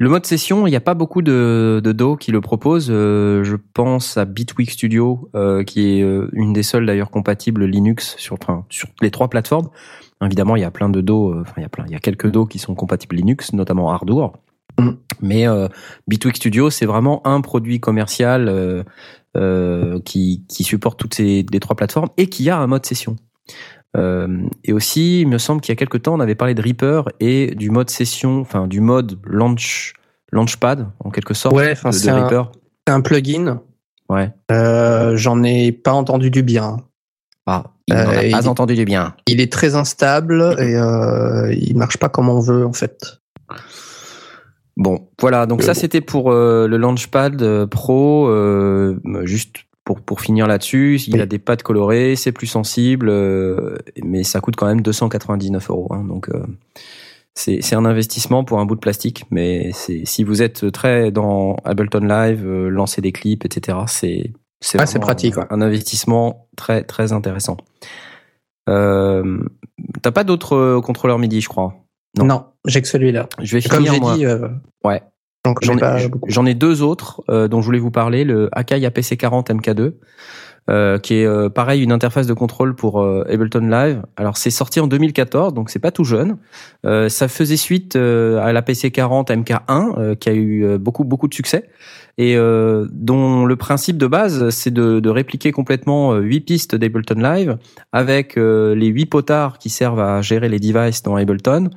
Le 0.00 0.08
mode 0.08 0.24
session, 0.24 0.66
il 0.66 0.70
n'y 0.70 0.76
a 0.76 0.80
pas 0.80 0.94
beaucoup 0.94 1.20
de, 1.20 1.82
de 1.84 1.92
DAW 1.92 2.16
qui 2.16 2.32
le 2.32 2.40
proposent. 2.40 2.88
Euh, 2.90 3.44
je 3.44 3.56
pense 3.74 4.16
à 4.16 4.24
Bitwig 4.24 4.70
Studio, 4.70 5.28
euh, 5.34 5.62
qui 5.62 5.98
est 5.98 6.02
euh, 6.02 6.30
une 6.32 6.54
des 6.54 6.62
seules 6.62 6.86
d'ailleurs 6.86 7.10
compatibles 7.10 7.66
Linux 7.66 8.14
sur, 8.16 8.38
enfin, 8.40 8.64
sur 8.70 8.88
les 9.02 9.10
trois 9.10 9.28
plateformes. 9.28 9.68
Évidemment, 10.24 10.56
il 10.56 10.62
y 10.62 10.64
a 10.64 10.70
plein 10.70 10.88
de 10.88 11.02
DAW, 11.02 11.32
euh, 11.32 11.40
enfin 11.42 11.52
il 11.58 11.62
y 11.62 11.66
a 11.66 11.68
plein, 11.68 11.84
il 11.86 11.92
y 11.92 11.96
a 11.96 11.98
quelques 11.98 12.30
DAW 12.30 12.46
qui 12.46 12.58
sont 12.58 12.74
compatibles 12.74 13.14
Linux, 13.14 13.52
notamment 13.52 13.90
Ardour. 13.90 14.32
Mm. 14.78 14.92
Mais 15.20 15.46
euh, 15.46 15.68
Bitwig 16.08 16.34
Studio, 16.34 16.70
c'est 16.70 16.86
vraiment 16.86 17.20
un 17.26 17.42
produit 17.42 17.78
commercial 17.78 18.48
euh, 18.48 18.82
euh, 19.36 20.00
qui, 20.00 20.46
qui 20.48 20.64
supporte 20.64 20.98
toutes 20.98 21.12
ces 21.12 21.44
les 21.52 21.60
trois 21.60 21.76
plateformes 21.76 22.08
et 22.16 22.28
qui 22.28 22.48
a 22.48 22.56
un 22.56 22.66
mode 22.66 22.86
session. 22.86 23.16
Euh, 23.96 24.28
et 24.64 24.72
aussi, 24.72 25.22
il 25.22 25.26
me 25.28 25.38
semble 25.38 25.60
qu'il 25.60 25.72
y 25.72 25.74
a 25.74 25.76
quelques 25.76 26.02
temps, 26.02 26.14
on 26.14 26.20
avait 26.20 26.34
parlé 26.36 26.54
de 26.54 26.62
Reaper 26.62 27.08
et 27.18 27.54
du 27.56 27.70
mode 27.70 27.90
session, 27.90 28.40
enfin 28.40 28.66
du 28.68 28.80
mode 28.80 29.18
launch, 29.24 29.94
launchpad 30.30 30.86
en 31.00 31.10
quelque 31.10 31.34
sorte 31.34 31.56
Ouais, 31.56 31.72
enfin, 31.72 31.90
c'est 31.92 32.08
un- 32.10 32.22
Reaper. 32.22 32.52
C'est 32.86 32.94
un 32.94 33.00
plugin. 33.00 33.60
Ouais. 34.08 34.30
Euh, 34.52 35.16
J'en 35.16 35.42
ai 35.42 35.72
pas 35.72 35.92
entendu 35.92 36.30
du 36.30 36.42
bien. 36.42 36.78
Ah, 37.46 37.64
il 37.88 37.94
n'en 37.94 38.00
Euh, 38.00 38.04
a 38.04 38.14
pas 38.14 38.22
il- 38.42 38.48
entendu 38.48 38.74
du 38.76 38.84
bien. 38.84 39.14
Il 39.26 39.40
est 39.40 39.52
très 39.52 39.74
instable 39.74 40.54
et 40.60 40.76
euh, 40.76 41.52
il 41.52 41.76
marche 41.76 41.96
pas 41.96 42.08
comme 42.08 42.28
on 42.28 42.38
veut 42.40 42.64
en 42.64 42.72
fait. 42.72 43.20
Bon, 44.76 45.08
voilà. 45.20 45.46
Donc 45.46 45.62
Euh, 45.62 45.66
ça, 45.66 45.72
bon. 45.74 45.80
c'était 45.80 46.00
pour 46.00 46.30
euh, 46.32 46.66
le 46.68 46.76
Launchpad 46.76 47.42
euh, 47.42 47.66
Pro. 47.66 48.28
euh, 48.28 48.98
juste 49.24 49.56
pour 49.84 50.00
pour 50.00 50.20
finir 50.20 50.46
là-dessus, 50.46 51.00
il 51.08 51.20
a 51.20 51.26
des 51.26 51.38
pads 51.38 51.56
colorés, 51.56 52.14
c'est 52.16 52.32
plus 52.32 52.46
sensible, 52.46 53.08
euh, 53.08 53.76
mais 54.02 54.22
ça 54.24 54.40
coûte 54.40 54.56
quand 54.56 54.66
même 54.66 54.82
299 54.82 55.70
euros. 55.70 55.88
hein, 55.90 56.04
donc 56.04 56.28
euh, 56.28 56.44
c'est 57.34 57.60
c'est 57.62 57.74
un 57.76 57.84
investissement 57.84 58.44
pour 58.44 58.60
un 58.60 58.66
bout 58.66 58.74
de 58.74 58.80
plastique, 58.80 59.24
mais 59.30 59.70
c'est 59.72 60.04
si 60.04 60.22
vous 60.24 60.42
êtes 60.42 60.70
très 60.72 61.10
dans 61.10 61.56
Ableton 61.64 62.00
Live, 62.00 62.44
euh, 62.46 62.68
lancer 62.68 63.00
des 63.00 63.12
clips, 63.12 63.44
etc. 63.44 63.78
C'est 63.86 64.32
c'est 64.62 64.78
Ah, 64.78 64.98
pratique, 65.00 65.36
ouais. 65.38 65.44
un 65.50 65.62
investissement 65.62 66.46
très 66.56 66.82
très 66.84 67.12
intéressant. 67.12 67.56
Euh, 68.68 69.38
T'as 70.02 70.10
pas 70.12 70.24
d'autres 70.24 70.54
euh, 70.56 70.80
contrôleurs 70.82 71.18
MIDI, 71.18 71.40
je 71.40 71.48
crois? 71.48 71.74
Non. 72.18 72.24
Non, 72.26 72.44
j'ai 72.66 72.82
que 72.82 72.88
celui-là. 72.88 73.28
Je 73.40 73.56
vais 73.56 73.62
Comme 73.66 73.78
finir 73.78 73.94
j'ai 73.94 74.00
moi. 74.00 74.14
dit, 74.16 74.26
euh, 74.26 74.48
Ouais. 74.84 75.00
J'en 76.26 76.46
ai, 76.46 76.54
deux 76.54 76.82
autres 76.82 77.22
euh, 77.30 77.48
dont 77.48 77.60
je 77.60 77.66
voulais 77.66 77.78
vous 77.78 77.90
parler. 77.90 78.24
Le 78.24 78.48
Akai 78.52 78.80
APC40 78.80 79.46
MK2, 79.46 79.92
euh, 80.68 80.98
qui 80.98 81.14
est 81.14 81.26
euh, 81.26 81.48
pareil 81.48 81.82
une 81.82 81.90
interface 81.90 82.26
de 82.26 82.34
contrôle 82.34 82.76
pour 82.76 83.00
euh, 83.00 83.24
Ableton 83.28 83.66
Live. 83.66 84.02
Alors 84.16 84.36
c'est 84.36 84.50
sorti 84.50 84.78
en 84.78 84.86
2014, 84.86 85.54
donc 85.54 85.70
c'est 85.70 85.78
pas 85.78 85.90
tout 85.90 86.04
jeune. 86.04 86.36
Euh, 86.84 87.08
ça 87.08 87.28
faisait 87.28 87.56
suite 87.56 87.96
à 87.96 88.52
l'APC40 88.52 89.28
MK1, 89.28 89.98
euh, 89.98 90.14
qui 90.14 90.28
a 90.28 90.34
eu 90.34 90.78
beaucoup 90.78 91.04
beaucoup 91.04 91.26
de 91.28 91.34
succès 91.34 91.68
et 92.18 92.36
euh, 92.36 92.86
dont 92.92 93.46
le 93.46 93.56
principe 93.56 93.96
de 93.96 94.06
base 94.06 94.50
c'est 94.50 94.70
de, 94.70 95.00
de 95.00 95.08
répliquer 95.08 95.52
complètement 95.52 96.14
huit 96.16 96.40
pistes 96.40 96.76
d'Ableton 96.76 97.20
Live 97.20 97.56
avec 97.92 98.36
les 98.36 98.86
huit 98.86 99.06
potards 99.06 99.58
qui 99.58 99.70
servent 99.70 100.00
à 100.00 100.20
gérer 100.20 100.48
les 100.48 100.58
devices 100.58 101.02
dans 101.02 101.16
Ableton 101.16 101.70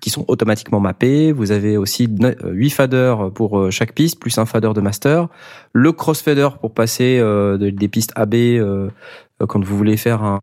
qui 0.00 0.10
sont 0.10 0.24
automatiquement 0.28 0.80
mappés. 0.80 1.32
Vous 1.32 1.50
avez 1.52 1.76
aussi 1.76 2.08
8 2.44 2.70
faders 2.70 3.30
pour 3.32 3.58
euh, 3.58 3.70
chaque 3.70 3.92
piste, 3.94 4.20
plus 4.20 4.36
un 4.38 4.46
fader 4.46 4.72
de 4.74 4.80
master. 4.80 5.28
Le 5.72 5.92
crossfader 5.92 6.48
pour 6.60 6.72
passer 6.74 7.18
euh, 7.20 7.56
de- 7.58 7.70
des 7.70 7.88
pistes 7.88 8.12
AB 8.16 8.34
euh, 8.34 8.88
euh, 9.42 9.46
quand 9.46 9.64
vous 9.64 9.76
voulez 9.76 9.96
faire 9.96 10.22
un, 10.22 10.40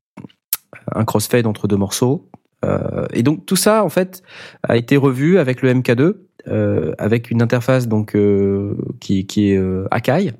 un 0.93 1.05
crossfade 1.05 1.45
entre 1.47 1.67
deux 1.67 1.77
morceaux. 1.77 2.29
Euh, 2.63 3.05
et 3.13 3.21
donc 3.21 3.45
tout 3.45 3.55
ça 3.57 3.83
en 3.83 3.89
fait 3.89 4.23
a 4.63 4.75
été 4.77 4.97
revu 4.97 5.37
avec 5.37 5.61
le 5.61 5.73
MK2, 5.73 6.13
euh, 6.47 6.93
avec 6.97 7.29
une 7.29 7.41
interface 7.41 7.87
donc 7.87 8.15
euh, 8.15 8.75
qui, 8.99 9.27
qui 9.27 9.51
est 9.51 9.57
euh, 9.57 9.85
Akai, 9.91 10.31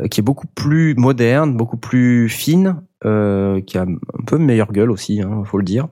euh, 0.00 0.08
qui 0.08 0.20
est 0.20 0.24
beaucoup 0.24 0.46
plus 0.48 0.94
moderne, 0.96 1.56
beaucoup 1.56 1.76
plus 1.76 2.28
fine, 2.28 2.82
euh, 3.04 3.60
qui 3.60 3.78
a 3.78 3.82
un 3.82 4.24
peu 4.26 4.38
meilleure 4.38 4.72
gueule 4.72 4.90
aussi, 4.90 5.20
hein, 5.20 5.42
faut 5.44 5.58
le 5.58 5.64
dire. 5.64 5.88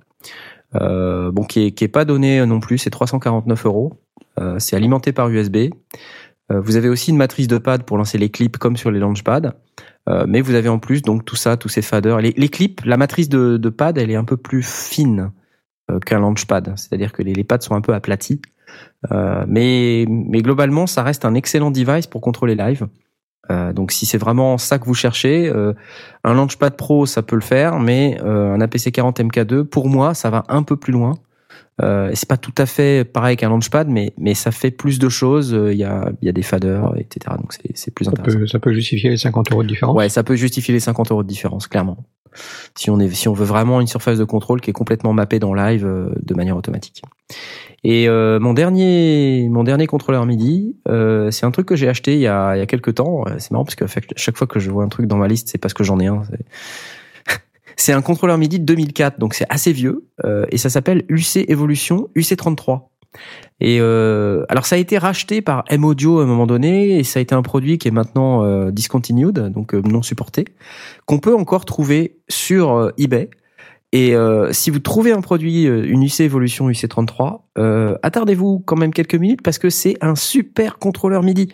Euh, 0.75 1.31
bon, 1.31 1.45
qui 1.45 1.67
est, 1.67 1.71
qui 1.73 1.85
est 1.85 1.89
pas 1.89 2.05
donné 2.05 2.45
non 2.47 2.61
plus, 2.61 2.79
c'est 2.79 2.91
349 2.91 3.67
euros. 3.67 3.95
Euh, 4.39 4.59
c'est 4.59 4.77
alimenté 4.77 5.13
par 5.13 5.29
USB. 5.29 5.71
Euh, 6.51 6.61
vous 6.61 6.77
avez 6.77 6.89
aussi 6.89 7.11
une 7.11 7.17
matrice 7.17 7.49
de 7.49 7.59
pad 7.59 7.83
pour 7.85 7.99
lancer 7.99 8.19
les 8.19 8.31
clips 8.31 8.57
comme 8.57 8.77
sur 8.77 8.91
les 8.91 8.99
launchpads. 8.99 9.53
Euh, 10.09 10.25
mais 10.27 10.41
vous 10.41 10.55
avez 10.55 10.69
en 10.69 10.79
plus 10.79 11.03
donc 11.03 11.25
tout 11.25 11.37
ça, 11.37 11.57
tous 11.57 11.69
ces 11.69 11.83
faders. 11.83 12.21
Les, 12.21 12.33
les 12.37 12.49
clips, 12.49 12.83
la 12.85 12.97
matrice 12.97 13.29
de, 13.29 13.57
de 13.57 13.69
pad, 13.69 13.99
elle 13.99 14.11
est 14.11 14.17
un 14.17 14.25
peu 14.25 14.37
plus 14.37 14.63
fine 14.63 15.33
euh, 15.91 15.99
qu'un 15.99 16.21
launchpad. 16.21 16.73
C'est-à-dire 16.77 17.13
que 17.13 17.23
les, 17.23 17.35
les 17.35 17.45
pads 17.45 17.61
sont 17.61 17.75
un 17.75 17.81
peu 17.81 17.95
aplatis. 17.95 18.41
Euh, 19.13 19.45
mais, 19.47 20.07
mais 20.09 20.43
globalement, 20.43 20.87
ça 20.87 21.03
reste 21.03 21.25
un 21.25 21.35
excellent 21.35 21.71
device 21.71 22.07
pour 22.07 22.21
contrôler 22.21 22.55
live. 22.55 22.87
Euh, 23.51 23.73
donc 23.73 23.93
si 23.93 24.05
c'est 24.05 24.19
vraiment 24.19 24.59
ça 24.59 24.79
que 24.79 24.85
vous 24.85 24.95
cherchez, 24.95 25.49
euh, 25.49 25.73
un 26.25 26.35
Launchpad 26.35 26.77
Pro 26.77 27.07
ça 27.07 27.23
peut 27.23 27.37
le 27.37 27.43
faire, 27.43 27.79
mais 27.79 28.19
euh, 28.23 28.53
un 28.55 28.61
APC 28.61 28.93
40 28.93 29.21
MK2 29.21 29.65
pour 29.65 29.89
moi 29.89 30.13
ça 30.15 30.29
va 30.31 30.45
un 30.49 30.63
peu 30.63 30.77
plus 30.77 30.93
loin. 30.93 31.15
Euh, 31.81 32.11
et 32.11 32.17
c'est 32.17 32.29
pas 32.29 32.37
tout 32.37 32.53
à 32.59 32.67
fait 32.67 33.05
pareil 33.05 33.37
qu'un 33.37 33.49
Launchpad, 33.51 33.89
mais 33.89 34.13
mais 34.19 34.35
ça 34.35 34.51
fait 34.51 34.73
plus 34.73 34.99
de 34.99 35.09
choses. 35.09 35.55
Euh, 35.55 35.73
Il 35.73 35.79
y 35.79 35.85
a 35.85 36.11
il 36.21 36.27
y 36.27 36.29
a 36.29 36.33
des 36.33 36.43
faders, 36.43 36.93
etc. 36.97 37.37
Donc 37.39 37.53
c'est 37.53 37.71
c'est 37.75 37.93
plus 37.95 38.05
Ça 38.07 38.11
intéressant. 38.11 38.39
peut, 38.41 38.47
ça 38.49 38.59
peut 38.59 38.73
justifier 38.75 39.11
les 39.11 39.17
50 39.17 39.53
euros 39.53 39.63
de 39.63 39.69
différence. 39.69 39.97
Ouais, 39.97 40.09
ça 40.09 40.25
peut 40.25 40.35
justifier 40.35 40.75
les 40.75 40.81
50 40.81 41.13
euros 41.13 41.23
de 41.23 41.29
différence, 41.29 41.69
clairement. 41.69 41.99
Si 42.75 42.91
on 42.91 42.99
est, 43.01 43.09
si 43.11 43.29
on 43.29 43.33
veut 43.33 43.45
vraiment 43.47 43.81
une 43.81 43.87
surface 43.87 44.19
de 44.19 44.25
contrôle 44.25 44.61
qui 44.61 44.71
est 44.71 44.75
complètement 44.75 45.13
mappée 45.13 45.39
dans 45.39 45.55
live 45.55 45.87
euh, 45.87 46.11
de 46.21 46.35
manière 46.35 46.57
automatique. 46.57 47.03
Et 47.91 48.07
euh, 48.07 48.39
mon 48.39 48.53
dernier, 48.53 49.49
mon 49.51 49.65
dernier 49.65 49.87
contrôleur 49.87 50.27
MIDI, 50.27 50.77
euh, 50.89 51.31
c'est 51.31 51.47
un 51.47 51.51
truc 51.51 51.65
que 51.67 51.75
j'ai 51.75 51.89
acheté 51.89 52.13
il 52.13 52.21
y 52.21 52.27
a, 52.27 52.55
il 52.55 52.59
y 52.59 52.63
a 52.63 52.67
quelques 52.67 52.97
temps. 52.97 53.25
Euh, 53.27 53.37
C'est 53.39 53.51
marrant 53.51 53.65
parce 53.65 53.77
que 53.77 53.87
chaque 54.15 54.37
fois 54.37 54.47
que 54.47 54.59
je 54.61 54.71
vois 54.71 54.85
un 54.85 54.89
truc 54.89 55.07
dans 55.07 55.17
ma 55.17 55.27
liste, 55.27 55.49
c'est 55.49 55.57
parce 55.57 55.73
que 55.73 55.85
j'en 55.85 55.99
ai 55.99 56.07
un. 56.07 56.23
C'est- 56.25 56.45
C'est 57.77 57.93
un 57.95 58.03
contrôleur 58.03 58.37
MIDI 58.37 58.59
de 58.61 58.65
2004, 58.67 59.19
donc 59.19 59.33
c'est 59.33 59.47
assez 59.49 59.73
vieux, 59.73 60.05
euh, 60.27 60.45
et 60.51 60.59
ça 60.59 60.69
s'appelle 60.69 61.05
UC 61.09 61.47
Evolution 61.49 62.09
UC33. 62.15 62.91
Et 63.61 63.79
euh, 63.81 64.45
alors 64.51 64.67
ça 64.67 64.77
a 64.77 64.79
été 64.79 64.99
racheté 64.99 65.41
par 65.41 65.65
M 65.69 65.85
Audio 65.87 66.19
à 66.21 66.25
un 66.25 66.27
moment 66.27 66.47
donné 66.47 66.99
et 66.99 67.05
ça 67.05 67.21
a 67.21 67.23
été 67.23 67.35
un 67.35 67.41
produit 67.43 67.79
qui 67.79 67.89
est 67.89 67.93
maintenant 67.93 68.45
euh, 68.45 68.71
discontinued, 68.71 69.39
donc 69.51 69.75
euh, 69.75 69.81
non 69.81 70.03
supporté, 70.03 70.45
qu'on 71.07 71.21
peut 71.21 71.35
encore 71.35 71.65
trouver 71.65 72.19
sur 72.29 72.73
euh, 72.73 72.91
eBay. 72.99 73.31
Et 73.93 74.15
euh, 74.15 74.53
si 74.53 74.69
vous 74.69 74.81
trouvez 74.81 75.13
un 75.13 75.23
produit, 75.23 75.67
euh, 75.67 75.83
une 75.87 76.03
UC 76.03 76.21
Evolution 76.21 76.69
UC33, 76.69 77.41
euh, 77.57 77.97
attardez-vous 78.03 78.59
quand 78.59 78.77
même 78.77 78.93
quelques 78.93 79.15
minutes 79.15 79.41
parce 79.43 79.57
que 79.59 79.71
c'est 79.71 79.97
un 80.03 80.15
super 80.15 80.79
contrôleur 80.79 81.23
MIDI. 81.23 81.49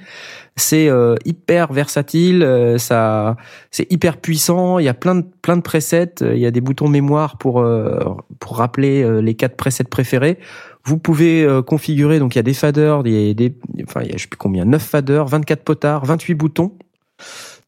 C'est 0.57 0.89
euh, 0.89 1.15
hyper 1.25 1.73
versatile, 1.73 2.43
euh, 2.43 2.77
ça, 2.77 3.37
c'est 3.71 3.91
hyper 3.93 4.17
puissant. 4.17 4.81
Il 4.81 4.85
y 4.85 4.89
a 4.89 4.95
plein 4.95 5.15
de 5.15 5.25
plein 5.43 5.57
de 5.57 5.63
presets. 5.63 6.15
Il 6.23 6.39
y 6.39 6.47
a 6.47 6.51
des 6.51 6.61
boutons 6.61 6.89
mémoire 6.89 7.39
pour 7.39 7.61
euh, 7.61 8.01
pour 8.41 8.57
rappeler 8.57 9.05
euh, 9.05 9.21
les 9.21 9.35
quatre 9.35 9.57
presets 9.57 9.85
préférés. 9.85 10.39
Vous 10.85 10.99
pouvez 10.99 11.45
euh, 11.45 11.63
configurer 11.63 12.19
donc 12.19 12.35
il 12.35 12.39
y 12.39 12.41
a 12.41 12.43
des 12.43 12.55
faders, 12.55 13.03
il 13.07 13.35
des, 13.37 13.57
enfin 13.85 14.01
il 14.03 14.11
y 14.11 14.13
a 14.13 14.17
je 14.17 14.23
sais 14.23 14.29
plus 14.29 14.39
combien, 14.39 14.65
9 14.65 14.83
faders, 14.83 15.27
24 15.27 15.63
potards, 15.63 16.05
28 16.05 16.35
boutons, 16.35 16.77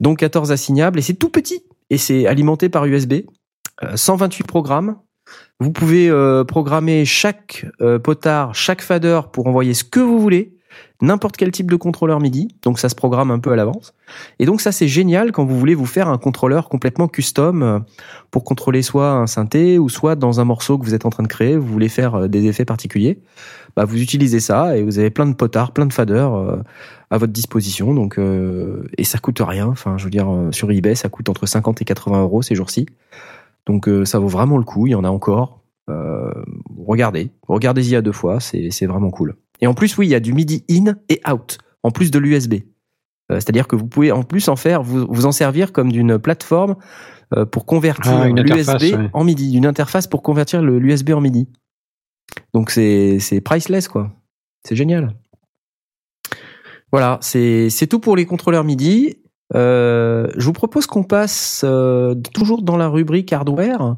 dont 0.00 0.16
14 0.16 0.50
assignables 0.50 0.98
et 0.98 1.02
c'est 1.02 1.14
tout 1.14 1.30
petit 1.30 1.62
et 1.88 1.98
c'est 1.98 2.26
alimenté 2.26 2.68
par 2.68 2.84
USB. 2.84 3.14
Euh, 3.82 3.96
128 3.96 4.44
programmes. 4.44 4.96
Vous 5.58 5.72
pouvez 5.72 6.08
euh, 6.08 6.44
programmer 6.44 7.04
chaque 7.04 7.66
euh, 7.80 7.98
potard, 7.98 8.54
chaque 8.54 8.82
fader 8.82 9.22
pour 9.32 9.46
envoyer 9.46 9.74
ce 9.74 9.84
que 9.84 10.00
vous 10.00 10.20
voulez, 10.20 10.56
n'importe 11.00 11.36
quel 11.36 11.50
type 11.50 11.70
de 11.70 11.76
contrôleur 11.76 12.20
MIDI. 12.20 12.48
Donc 12.62 12.78
ça 12.78 12.88
se 12.88 12.94
programme 12.94 13.30
un 13.30 13.38
peu 13.38 13.52
à 13.52 13.56
l'avance. 13.56 13.94
Et 14.38 14.46
donc 14.46 14.60
ça 14.60 14.72
c'est 14.72 14.88
génial 14.88 15.32
quand 15.32 15.44
vous 15.44 15.58
voulez 15.58 15.74
vous 15.74 15.86
faire 15.86 16.08
un 16.08 16.18
contrôleur 16.18 16.68
complètement 16.68 17.08
custom 17.08 17.62
euh, 17.62 17.78
pour 18.30 18.44
contrôler 18.44 18.82
soit 18.82 19.10
un 19.10 19.26
synthé 19.26 19.78
ou 19.78 19.88
soit 19.88 20.16
dans 20.16 20.40
un 20.40 20.44
morceau 20.44 20.78
que 20.78 20.84
vous 20.84 20.94
êtes 20.94 21.06
en 21.06 21.10
train 21.10 21.22
de 21.22 21.28
créer, 21.28 21.56
vous 21.56 21.66
voulez 21.66 21.88
faire 21.88 22.14
euh, 22.14 22.28
des 22.28 22.46
effets 22.46 22.64
particuliers. 22.64 23.20
Bah 23.76 23.84
vous 23.84 24.00
utilisez 24.00 24.40
ça 24.40 24.76
et 24.76 24.82
vous 24.82 24.98
avez 24.98 25.10
plein 25.10 25.26
de 25.26 25.34
potards, 25.34 25.72
plein 25.72 25.84
de 25.84 25.92
faders 25.92 26.34
euh, 26.34 26.62
à 27.10 27.18
votre 27.18 27.32
disposition. 27.32 27.94
Donc 27.94 28.18
euh, 28.18 28.88
et 28.96 29.04
ça 29.04 29.18
coûte 29.18 29.40
rien. 29.40 29.66
Enfin 29.66 29.98
je 29.98 30.04
veux 30.04 30.10
dire 30.10 30.32
euh, 30.32 30.50
sur 30.52 30.70
eBay 30.70 30.94
ça 30.94 31.08
coûte 31.08 31.28
entre 31.28 31.46
50 31.46 31.82
et 31.82 31.84
80 31.84 32.22
euros 32.22 32.42
ces 32.42 32.54
jours-ci. 32.54 32.86
Donc 33.66 33.88
euh, 33.88 34.04
ça 34.04 34.18
vaut 34.18 34.28
vraiment 34.28 34.58
le 34.58 34.64
coup, 34.64 34.86
il 34.86 34.90
y 34.90 34.94
en 34.94 35.04
a 35.04 35.08
encore. 35.08 35.62
Euh, 35.88 36.32
regardez, 36.78 37.30
regardez-y 37.46 37.96
à 37.96 38.02
deux 38.02 38.12
fois, 38.12 38.40
c'est 38.40 38.70
c'est 38.70 38.86
vraiment 38.86 39.10
cool. 39.10 39.36
Et 39.60 39.66
en 39.66 39.74
plus, 39.74 39.96
oui, 39.98 40.06
il 40.06 40.10
y 40.10 40.14
a 40.14 40.20
du 40.20 40.32
MIDI 40.32 40.64
in 40.70 40.96
et 41.08 41.20
out, 41.30 41.58
en 41.82 41.90
plus 41.90 42.10
de 42.10 42.18
l'USB. 42.18 42.54
Euh, 43.30 43.36
C'est-à-dire 43.36 43.66
que 43.66 43.76
vous 43.76 43.86
pouvez 43.86 44.12
en 44.12 44.22
plus 44.22 44.48
en 44.48 44.56
faire, 44.56 44.82
vous, 44.82 45.06
vous 45.08 45.26
en 45.26 45.32
servir 45.32 45.72
comme 45.72 45.90
d'une 45.90 46.18
plateforme 46.18 46.76
pour 47.50 47.66
convertir 47.66 48.12
Ah, 48.12 48.28
l'USB 48.28 48.82
ouais. 48.94 49.10
en 49.12 49.24
MIDI, 49.24 49.50
d'une 49.50 49.66
interface 49.66 50.06
pour 50.06 50.22
convertir 50.22 50.62
l'USB 50.62 51.10
en 51.10 51.20
MIDI. 51.20 51.48
Donc 52.54 52.70
c'est 52.70 53.18
c'est 53.18 53.40
priceless 53.40 53.88
quoi. 53.88 54.12
C'est 54.62 54.76
génial. 54.76 55.16
Voilà, 56.92 57.18
c'est 57.20 57.68
c'est 57.70 57.86
tout 57.88 57.98
pour 57.98 58.16
les 58.16 58.26
contrôleurs 58.26 58.64
MIDI. 58.64 59.18
Euh, 59.55 60.26
je 60.36 60.44
vous 60.44 60.53
propose 60.53 60.86
qu'on 60.86 61.05
passe 61.05 61.64
euh, 61.64 62.14
toujours 62.34 62.62
dans 62.62 62.76
la 62.76 62.88
rubrique 62.88 63.32
hardware. 63.32 63.94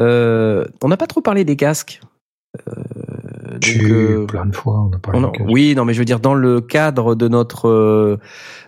Euh, 0.00 0.64
on 0.82 0.88
n'a 0.88 0.96
pas 0.96 1.06
trop 1.06 1.20
parlé 1.20 1.44
des 1.44 1.56
casques. 1.56 2.00
Euh, 2.68 2.72
donc, 3.52 3.60
Tu, 3.60 3.92
euh, 3.92 4.26
plein 4.26 4.46
de 4.46 4.54
fois, 4.54 4.82
on 4.90 4.94
a 4.94 4.98
parlé 4.98 5.20
on 5.24 5.32
oui, 5.50 5.74
non, 5.74 5.84
mais 5.84 5.94
je 5.94 5.98
veux 6.00 6.04
dire 6.04 6.20
dans 6.20 6.34
le 6.34 6.60
cadre 6.60 7.14
de 7.14 7.28
notre 7.28 7.68
euh, 7.68 8.18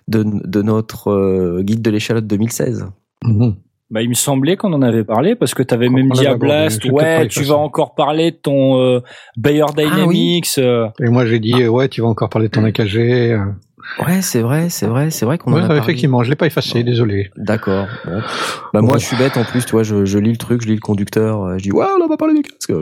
de, 0.09 0.25
de 0.25 0.63
notre 0.63 1.11
euh, 1.11 1.63
guide 1.63 1.83
de 1.83 1.91
l'échalote 1.91 2.27
2016. 2.27 2.87
Mhm. 3.25 3.57
Bah, 3.91 4.01
il 4.03 4.09
me 4.09 4.15
semblait 4.15 4.57
qu'on 4.57 4.73
en 4.73 4.83
avait 4.83 5.05
parlé 5.05 5.37
parce 5.37 5.55
que 5.55 5.63
tu 5.63 5.75
avais 5.75 5.89
même 5.89 6.11
en 6.11 6.15
dit 6.15 6.27
à 6.27 6.31
abordé, 6.31 6.47
Blast, 6.47 6.85
ouais, 6.87 7.29
tu 7.29 7.43
vas 7.43 7.57
encore 7.57 7.95
parler 7.95 8.31
de 8.31 8.37
ton 8.37 8.81
euh, 8.81 9.01
Bayer 9.37 9.67
Dynamics. 9.77 10.59
Et 10.59 11.09
moi, 11.11 11.27
j'ai 11.27 11.39
dit, 11.39 11.53
Ah. 11.63 11.71
ouais, 11.71 11.89
tu 11.89 12.01
vas 12.01 12.09
encore 12.09 12.31
parler 12.31 12.49
de 12.49 12.53
ton 12.53 12.65
AKG. 12.65 13.39
Ouais, 14.05 14.23
c'est 14.23 14.41
vrai, 14.41 14.69
c'est 14.71 14.87
vrai, 14.87 15.11
c'est 15.11 15.25
vrai 15.25 15.39
qu'on 15.39 15.53
en 15.53 15.57
Ouais, 15.57 15.63
a 15.63 15.67
parlé. 15.67 15.81
effectivement, 15.83 16.23
je 16.25 16.31
l'ai 16.31 16.37
pas 16.37 16.47
effacé, 16.47 16.83
désolé. 16.83 17.31
D'accord. 17.37 17.87
Bon. 18.05 18.21
Bah 18.73 18.81
moi, 18.83 18.99
je 18.99 19.07
suis 19.07 19.17
bête 19.17 19.37
en 19.37 19.45
plus, 19.45 19.65
tu 19.65 19.73
vois, 19.73 19.83
je, 19.83 20.05
je 20.05 20.19
lis 20.19 20.33
le 20.33 20.37
truc, 20.39 20.63
je 20.63 20.67
lis 20.69 20.75
le 20.75 20.81
conducteur, 20.81 21.43
euh, 21.45 21.59
je 21.59 21.65
dis 21.65 21.73
ouais, 21.73 21.87
on 22.03 22.07
va 22.09 22.17
parler 22.17 22.35
des 22.35 22.43
casques. 22.43 22.73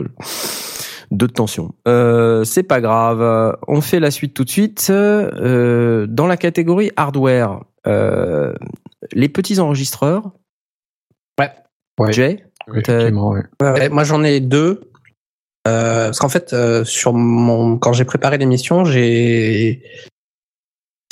Deux 1.11 1.27
de 1.27 1.33
tension. 1.33 1.75
Euh, 1.87 2.43
c'est 2.43 2.63
pas 2.63 2.81
grave. 2.81 3.55
On 3.67 3.81
fait 3.81 3.99
la 3.99 4.09
suite 4.09 4.33
tout 4.33 4.43
de 4.43 4.49
suite. 4.49 4.87
Euh, 4.89 6.07
dans 6.07 6.25
la 6.25 6.37
catégorie 6.37 6.89
hardware, 6.95 7.59
euh, 7.85 8.53
les 9.11 9.29
petits 9.29 9.59
enregistreurs. 9.59 10.31
Ouais. 11.39 12.11
Jay, 12.11 12.43
Effectivement, 12.67 13.29
ouais. 13.29 13.43
Ouais, 13.61 13.71
ouais, 13.71 13.89
moi 13.89 14.03
j'en 14.03 14.23
ai 14.23 14.39
deux. 14.39 14.89
Euh, 15.67 16.05
parce 16.05 16.19
qu'en 16.19 16.29
fait, 16.29 16.53
euh, 16.53 16.83
sur 16.83 17.13
mon, 17.13 17.77
quand 17.77 17.93
j'ai 17.93 18.05
préparé 18.05 18.37
l'émission, 18.39 18.83
j'ai 18.83 19.83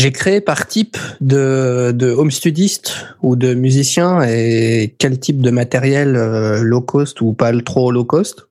j'ai 0.01 0.11
créé 0.11 0.41
par 0.41 0.67
type 0.67 0.97
de, 1.21 2.15
home 2.17 2.31
studiste 2.31 3.05
ou 3.21 3.35
de 3.35 3.53
musicien 3.53 4.23
et 4.23 4.95
quel 4.97 5.19
type 5.19 5.41
de 5.41 5.51
matériel 5.51 6.15
euh, 6.15 6.63
low 6.63 6.81
cost 6.81 7.21
ou 7.21 7.33
pas 7.33 7.51
trop 7.61 7.91
low 7.91 8.03
cost. 8.03 8.47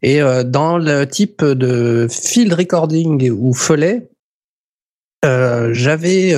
Et 0.00 0.22
euh, 0.22 0.44
dans 0.44 0.78
le 0.78 1.04
type 1.04 1.44
de 1.44 2.06
field 2.10 2.54
recording 2.54 3.30
ou 3.30 3.52
Foley, 3.52 4.08
euh, 5.26 5.68
j'avais 5.74 6.34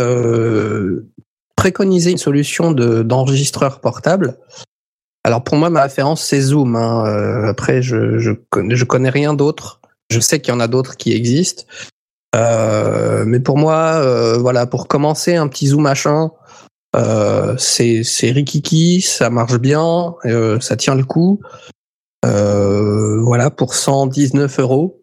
préconisé 1.55 2.11
une 2.11 2.19
solution 2.19 2.73
de 2.73 3.03
d'enregistreur 3.03 3.81
portable 3.81 4.39
alors 5.23 5.45
pour 5.45 5.59
moi, 5.59 5.69
ma 5.69 5.83
référence 5.83 6.25
c'est 6.25 6.41
Zoom. 6.41 6.77
hein. 6.77 7.05
Après, 7.47 7.83
je 7.83 8.19
je 8.19 8.33
je 8.71 8.85
connais 8.85 9.11
rien 9.11 9.35
d'autre. 9.35 9.83
Je 10.11 10.19
sais 10.19 10.41
qu'il 10.41 10.53
y 10.55 10.57
en 10.57 10.61
a 10.61 10.67
d'autres 10.67 10.97
qui 10.97 11.13
existent, 11.13 11.65
Euh, 12.37 13.25
mais 13.27 13.41
pour 13.41 13.59
moi, 13.59 13.95
euh, 13.97 14.39
voilà, 14.39 14.67
pour 14.67 14.87
commencer 14.89 15.35
un 15.37 15.49
petit 15.49 15.67
Zoom 15.69 15.83
machin, 15.83 16.31
euh, 16.97 17.55
c'est 17.59 18.03
c'est 18.05 18.31
rikiki, 18.31 19.01
ça 19.01 19.31
marche 19.31 19.59
bien, 19.59 20.15
euh, 20.27 20.61
ça 20.61 20.77
tient 20.77 20.95
le 20.95 21.05
coup. 21.05 21.41
Euh, 22.25 23.21
voilà 23.23 23.51
pour 23.51 23.75
119 23.75 24.59
euros. 24.61 25.03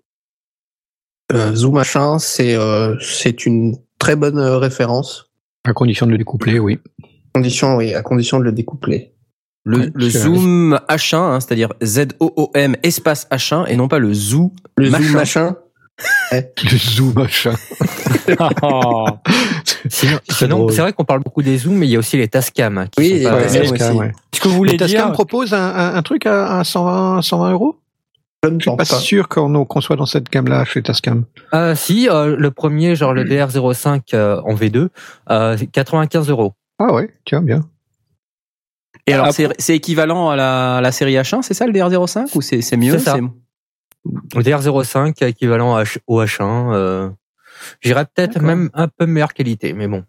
Euh, 1.34 1.54
Zoom 1.56 1.74
machin, 1.76 2.20
c'est 2.20 2.56
euh, 2.56 2.96
c'est 3.02 3.46
une 3.46 3.76
très 4.00 4.16
bonne 4.16 4.40
référence. 4.40 5.30
À 5.66 5.74
condition 5.74 6.06
de 6.06 6.12
le 6.12 6.18
découpler, 6.18 6.60
oui. 6.60 6.80
Condition, 7.34 7.76
oui, 7.76 7.94
à 7.94 8.02
condition 8.02 8.40
de 8.40 8.44
le 8.46 8.52
découpler. 8.54 9.14
le, 9.66 9.80
Ouais, 9.80 9.92
le 9.94 10.10
c'est- 10.10 10.20
Zoom 10.20 10.80
H1, 10.88 11.18
hein, 11.18 11.40
c'est-à-dire 11.42 11.74
Z-O-O-M 11.84 12.78
espace 12.84 13.28
H1 13.30 13.66
et 13.68 13.76
non 13.76 13.90
pas 13.90 14.00
le 14.00 14.14
Zoo. 14.14 14.54
Le 14.78 14.90
Machin. 14.90 15.04
Zoom 15.06 15.14
machin. 15.18 15.58
Le 16.32 16.78
zoom 16.78 17.14
machin. 17.14 17.54
Sinon, 19.90 20.20
Très 20.28 20.36
sinon, 20.46 20.70
c'est 20.70 20.82
vrai 20.82 20.94
qu'on 20.94 21.06
parle 21.06 21.22
beaucoup 21.24 21.42
des 21.42 21.58
zooms, 21.58 21.76
mais 21.76 21.88
il 21.88 21.92
y 21.92 21.96
a 21.96 22.00
aussi 22.00 22.18
les 22.18 22.28
Tascam. 22.28 22.78
hein, 22.78 22.88
qui 22.88 23.00
Oui, 23.02 23.10
sont 23.10 23.16
les 23.16 23.24
pas- 23.24 23.42
Tascam 23.44 23.62
Tascam, 23.64 23.88
aussi. 23.90 23.98
ouais. 24.00 24.08
Est-ce 24.34 24.42
que 24.42 24.48
vous 24.48 24.54
Le 24.54 24.58
voulez 24.58 24.78
Tascam 24.78 25.06
dire 25.06 25.12
propose 25.14 25.54
un, 25.54 25.58
un, 25.76 25.96
un 25.96 26.02
truc 26.02 26.26
à, 26.26 26.60
à 26.60 26.64
120, 26.64 27.22
120 27.22 27.52
euros? 27.52 27.76
Je 28.44 28.50
ne 28.50 28.60
suis 28.60 28.66
pense 28.70 28.78
pas 28.78 28.96
pas. 28.96 29.02
sûr 29.02 29.28
qu'on 29.30 29.82
soit 29.82 29.96
dans 29.96 30.06
cette 30.06 30.30
gamme-là 30.30 30.64
chez 30.66 30.84
Tascam. 30.84 31.26
Ah, 31.52 31.74
si, 31.76 32.08
euh, 32.10 32.36
le 32.38 32.52
premier, 32.52 32.96
genre 32.96 33.14
le 33.14 33.24
DR05 33.24 34.02
euh, 34.14 34.40
en 34.46 34.54
V2, 34.54 34.90
euh, 35.32 35.58
c'est 35.58 35.68
95 35.68 36.30
euros. 36.30 36.54
Ah 36.80 36.94
ouais, 36.94 37.10
tiens, 37.26 37.42
bien. 37.42 37.62
Et 39.08 39.14
alors, 39.14 39.28
Ah, 39.30 39.52
c'est 39.58 39.76
équivalent 39.76 40.30
à 40.30 40.36
la, 40.36 40.76
à 40.78 40.82
la 40.82 40.92
série 40.92 41.14
H1, 41.16 41.42
c'est 41.42 41.54
ça 41.54 41.66
le 41.66 41.72
DR05 41.74 42.28
ou 42.36 42.42
c'est 42.42 42.78
mieux 42.78 43.00
C'est 43.00 43.10
DR05 44.36 45.26
équivalent 45.26 45.82
au 46.08 46.24
H1. 46.24 46.74
Euh, 46.74 47.10
J'irais 47.82 48.06
peut-être 48.06 48.40
même 48.40 48.70
un 48.74 48.88
peu 48.88 49.06
meilleure 49.08 49.34
qualité, 49.34 49.74
mais 49.74 49.88
bon. 49.88 50.04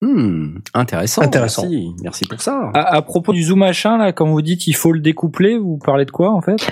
Hmm, 0.00 0.58
intéressant. 0.74 1.22
Intéressant. 1.22 1.62
Merci, 1.62 1.90
merci 2.02 2.24
pour 2.26 2.40
ça. 2.40 2.70
à, 2.72 2.94
à 2.94 3.02
propos 3.02 3.32
du 3.32 3.42
Zoom 3.42 3.58
machin, 3.60 3.98
là, 3.98 4.12
quand 4.12 4.28
vous 4.28 4.42
dites 4.42 4.68
il 4.68 4.74
faut 4.74 4.92
le 4.92 5.00
découpler, 5.00 5.58
vous 5.58 5.76
parlez 5.78 6.04
de 6.04 6.12
quoi 6.12 6.32
en 6.32 6.40
fait? 6.40 6.70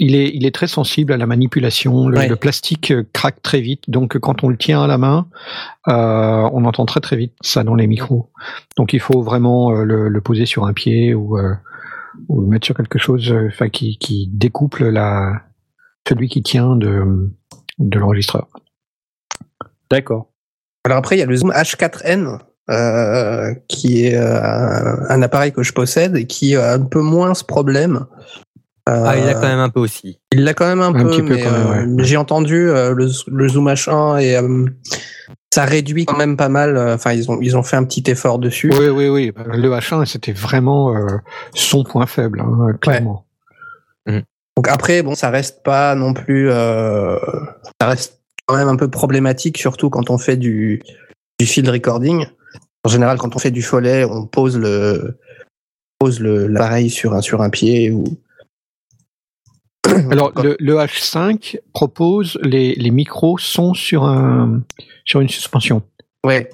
Il 0.00 0.16
est, 0.16 0.30
il 0.34 0.44
est 0.44 0.52
très 0.52 0.66
sensible 0.66 1.12
à 1.12 1.16
la 1.16 1.26
manipulation. 1.26 2.08
Le, 2.08 2.18
Ouais. 2.18 2.26
le 2.28 2.34
plastique 2.34 2.90
euh, 2.90 3.06
craque 3.12 3.40
très 3.42 3.60
vite, 3.60 3.88
donc 3.88 4.18
quand 4.18 4.42
on 4.42 4.48
le 4.48 4.56
tient 4.56 4.82
à 4.82 4.88
la 4.88 4.98
main, 4.98 5.28
euh, 5.86 6.48
on 6.52 6.64
entend 6.64 6.84
très 6.84 6.98
très 7.00 7.14
vite 7.16 7.34
ça 7.42 7.62
dans 7.62 7.76
les 7.76 7.86
micros. 7.86 8.30
Donc 8.76 8.92
il 8.92 8.98
faut 9.00 9.22
vraiment 9.22 9.70
euh, 9.70 9.84
le, 9.84 10.08
le 10.08 10.20
poser 10.20 10.44
sur 10.46 10.66
un 10.66 10.72
pied 10.72 11.14
ou, 11.14 11.38
euh, 11.38 11.52
ou 12.28 12.40
mettre 12.46 12.66
sur 12.66 12.76
quelque 12.76 12.98
chose, 12.98 13.30
euh, 13.30 13.48
enfin 13.48 13.68
qui, 13.68 13.98
qui 13.98 14.28
découple 14.32 14.88
la 14.88 15.42
celui 16.08 16.28
qui 16.28 16.42
tient 16.42 16.76
de, 16.76 17.30
de 17.78 17.98
l'enregistreur. 17.98 18.48
D'accord. 19.90 20.30
Alors 20.84 20.98
après, 20.98 21.16
il 21.16 21.20
y 21.20 21.22
a 21.22 21.26
le 21.26 21.36
Zoom 21.36 21.50
H4n, 21.50 22.40
euh, 22.70 23.54
qui 23.68 24.06
est 24.06 24.16
euh, 24.16 24.42
un, 24.42 25.08
un 25.08 25.22
appareil 25.22 25.52
que 25.52 25.62
je 25.62 25.72
possède 25.72 26.16
et 26.16 26.26
qui 26.26 26.56
a 26.56 26.72
un 26.72 26.82
peu 26.82 27.00
moins 27.00 27.34
ce 27.34 27.44
problème. 27.44 28.06
Euh, 28.88 29.02
Ah, 29.06 29.16
il 29.16 29.26
a 29.28 29.34
quand 29.34 29.48
même 29.48 29.58
un 29.60 29.70
peu 29.70 29.80
aussi. 29.80 30.20
il 30.32 30.44
l'a 30.44 30.52
quand 30.54 30.66
même 30.66 30.82
un, 30.82 30.88
Un 30.88 30.92
peu, 31.04 31.08
petit 31.10 31.22
peu 31.22 31.34
mais, 31.34 31.46
euh, 31.46 31.86
ouais. 31.86 32.04
j'ai 32.04 32.16
entendu 32.18 32.68
euh, 32.68 32.92
le, 32.94 33.08
le 33.28 33.48
Zoom 33.48 33.68
H1 33.68 34.20
et 34.20 34.36
euh, 34.36 34.66
ça 35.54 35.64
réduit 35.64 36.04
quand 36.04 36.18
même 36.18 36.36
pas 36.36 36.50
mal. 36.50 36.76
euh, 36.76 36.94
Enfin, 36.94 37.12
ils 37.12 37.30
ont 37.30 37.38
ils 37.40 37.56
ont 37.56 37.62
fait 37.62 37.76
un 37.76 37.84
petit 37.84 38.04
effort 38.10 38.38
dessus. 38.38 38.70
Oui, 38.78 38.88
oui, 38.88 39.08
oui. 39.08 39.32
Le 39.54 39.70
H1, 39.70 40.04
c'était 40.04 40.32
vraiment 40.32 40.94
euh, 40.94 41.06
son 41.54 41.82
point 41.84 42.06
faible, 42.06 42.40
hein, 42.40 42.72
clairement. 42.80 43.24
Donc 44.56 44.68
après, 44.68 45.02
bon, 45.02 45.14
ça 45.16 45.30
reste 45.30 45.64
pas 45.64 45.94
non 45.96 46.12
plus, 46.14 46.48
euh, 46.50 47.18
ça 47.80 47.88
reste 47.88 48.20
quand 48.46 48.56
même 48.56 48.68
un 48.68 48.76
peu 48.76 48.88
problématique, 48.88 49.58
surtout 49.58 49.90
quand 49.90 50.10
on 50.10 50.18
fait 50.18 50.36
du, 50.36 50.80
du 51.40 51.46
field 51.46 51.68
recording. 51.68 52.26
En 52.84 52.88
général, 52.88 53.18
quand 53.18 53.34
on 53.34 53.38
fait 53.40 53.50
du 53.50 53.62
follet, 53.62 54.04
on 54.04 54.26
pose 54.26 54.56
le, 54.56 55.18
pose 55.98 56.20
le 56.20 56.46
l'appareil 56.46 56.88
sur 56.90 57.14
un 57.14 57.20
sur 57.22 57.40
un 57.42 57.50
pied 57.50 57.90
ou. 57.90 58.04
Alors 60.10 60.32
le, 60.42 60.56
le 60.58 60.74
H5 60.76 61.58
propose 61.72 62.38
les, 62.42 62.74
les 62.74 62.90
micros 62.90 63.38
sont 63.38 63.74
sur 63.74 64.04
un 64.04 64.62
sur 65.04 65.20
une 65.20 65.28
suspension. 65.28 65.82
Ouais. 66.24 66.48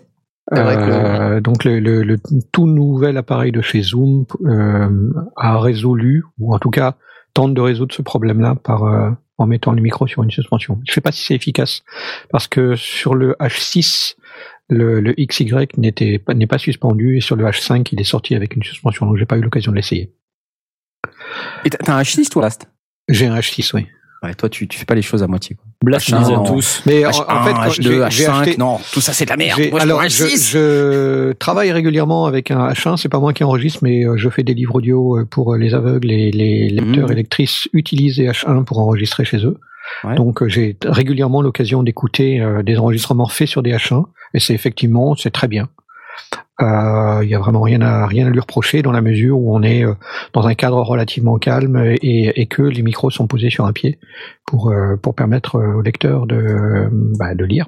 Vrai 0.51 0.75
que 0.77 0.81
Euh, 0.81 1.41
donc 1.41 1.63
le, 1.65 1.79
le, 1.79 2.03
le 2.03 2.19
tout 2.51 2.67
nouvel 2.67 3.17
appareil 3.17 3.53
de 3.53 3.61
chez 3.63 3.83
Zoom 3.83 4.27
euh, 4.47 5.13
a 5.37 5.61
résolu 5.61 6.25
ou 6.41 6.53
en 6.55 6.59
tout 6.59 6.71
cas 6.71 6.97
tente 7.35 7.55
de 7.55 7.61
résoudre 7.61 7.95
ce 7.95 8.03
problème-là 8.03 8.57
par 8.57 8.83
euh, 8.85 9.11
en 9.39 9.47
mettant 9.47 9.71
le 9.73 9.81
micro 9.81 10.09
sur 10.09 10.25
une 10.25 10.31
suspension. 10.33 10.81
Je 10.89 10.93
sais 10.93 11.01
pas 11.01 11.13
si 11.13 11.23
c'est 11.25 11.35
efficace 11.37 11.83
parce 12.31 12.49
que 12.49 12.75
sur 12.75 13.15
le 13.15 13.37
H6 13.39 14.17
le, 14.69 15.01
le 15.01 15.15
XY 15.15 15.69
n'était 15.77 16.19
pas 16.19 16.35
n'est 16.35 16.49
pas 16.49 16.59
suspendu 16.59 17.17
et 17.19 17.21
sur 17.21 17.37
le 17.37 17.45
H5 17.45 17.89
il 17.93 18.01
est 18.01 18.05
sorti 18.05 18.35
avec 18.35 18.57
une 18.57 18.65
suspension 18.65 19.07
donc 19.07 19.17
j'ai 19.19 19.27
pas 19.27 19.37
eu 19.39 19.43
l'occasion 19.43 19.71
de 19.71 19.77
l'essayer. 19.77 20.13
Et 21.65 21.71
t'as 21.71 21.79
t'as 21.79 21.95
un 21.95 22.03
H6 22.03 22.29
toi, 22.29 22.43
Last? 22.43 22.69
J'ai 23.11 23.27
un 23.27 23.37
H6 23.37 23.71
oui. 23.75 23.87
Ouais, 24.23 24.35
toi 24.35 24.51
tu, 24.51 24.69
tu 24.69 24.79
fais 24.79 24.85
pas 24.85 24.95
les 24.95 25.01
choses 25.01 25.23
à 25.23 25.27
moitié. 25.27 25.57
Quoi. 25.57 25.65
Blast 25.83 26.11
H1, 26.11 26.21
les 26.21 26.27
a 26.27 26.37
non. 26.37 26.45
tous. 26.45 26.83
Mais 26.85 27.07
en, 27.07 27.09
en 27.09 27.13
H1, 27.13 27.45
fait 27.45 27.53
quand 27.55 27.63
H2, 27.69 27.83
j'ai- 27.83 28.11
j'ai 28.11 28.25
H5, 28.27 28.31
acheté- 28.43 28.57
non, 28.59 28.79
tout 28.93 29.01
ça 29.01 29.15
c'est 29.15 29.25
de 29.25 29.31
la 29.31 29.37
merde. 29.39 29.59
Moi, 29.71 29.79
je 29.79 29.83
alors, 29.83 30.03
je, 30.03 30.25
H6. 30.25 30.51
je 30.51 31.33
travaille 31.33 31.73
régulièrement 31.73 32.27
avec 32.27 32.51
un 32.51 32.69
H1. 32.69 32.99
C'est 32.99 33.09
pas 33.09 33.19
moi 33.19 33.33
qui 33.33 33.45
enregistre, 33.45 33.79
mais 33.83 34.05
euh, 34.05 34.19
je 34.19 34.29
fais 34.29 34.43
des 34.43 34.53
livres 34.53 34.75
audio 34.75 35.17
euh, 35.19 35.25
pour 35.25 35.55
euh, 35.55 35.59
les 35.59 35.73
aveugles 35.73 36.11
et 36.11 36.31
les 36.33 36.69
lecteurs 36.69 37.07
Mhm. 37.07 37.13
et 37.13 37.15
lectrices 37.15 37.67
utilisent 37.73 38.19
les 38.19 38.29
H1 38.29 38.65
pour 38.65 38.79
enregistrer 38.81 39.25
chez 39.25 39.39
eux. 39.47 39.57
Ouais. 40.05 40.17
Donc, 40.17 40.47
j'ai 40.49 40.77
régulièrement 40.85 41.41
l'occasion 41.41 41.83
d'écouter 41.83 42.45
des 42.65 42.77
enregistrements 42.77 43.27
faits 43.29 43.49
sur 43.49 43.63
des 43.63 43.73
H1, 43.73 44.05
et 44.35 44.39
c'est 44.39 44.53
effectivement 44.55 45.17
c'est 45.17 45.31
très 45.31 45.49
bien. 45.49 45.69
Euh, 46.63 47.21
Il 47.23 47.29
y 47.29 47.35
a 47.35 47.39
vraiment 47.39 47.63
rien 47.63 47.81
à 47.81 48.07
rien 48.07 48.27
à 48.27 48.31
lui 48.31 48.41
reprocher 48.41 48.83
dans 48.83 48.93
la 48.93 49.01
mesure 49.01 49.39
où 49.39 49.57
on 49.57 49.63
est 49.63 49.85
euh, 49.85 49.95
dans 50.33 50.47
un 50.47 50.55
cadre 50.55 50.81
relativement 50.83 51.39
calme 51.39 51.95
et, 52.03 52.47
que 52.47 52.63
les 52.63 52.83
micros 52.83 53.11
sont 53.11 53.27
posés 53.27 53.51
sur 53.51 53.65
un 53.65 53.73
pied 53.73 53.99
pour 54.47 54.71
euh, 54.71 54.97
pour 54.97 55.15
permettre 55.15 55.57
euh, 55.57 55.75
au 55.75 55.83
lecteur 55.83 56.27
de 56.27 56.37
euh, 56.37 56.89
bah, 57.19 57.35
de 57.35 57.45
lire. 57.45 57.67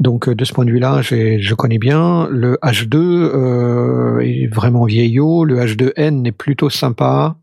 Donc 0.00 0.28
euh, 0.28 0.34
de 0.34 0.44
ce 0.44 0.52
point 0.52 0.64
de 0.64 0.70
vue-là, 0.70 1.02
je 1.02 1.54
connais 1.54 1.78
bien. 1.78 2.28
Le 2.30 2.58
H2 2.62 2.96
euh, 2.96 4.20
est 4.20 4.52
vraiment 4.52 4.84
vieillot. 4.84 5.44
Le 5.44 5.58
H2N 5.58 6.26
est 6.26 6.32
plutôt 6.32 6.70
sympa. 6.70 7.36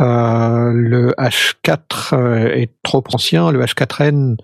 Euh, 0.00 0.72
le 0.72 1.12
H4 1.18 1.78
euh, 2.12 2.48
est 2.52 2.70
trop 2.82 3.02
ancien. 3.12 3.50
Le 3.50 3.62
H4N 3.62 4.36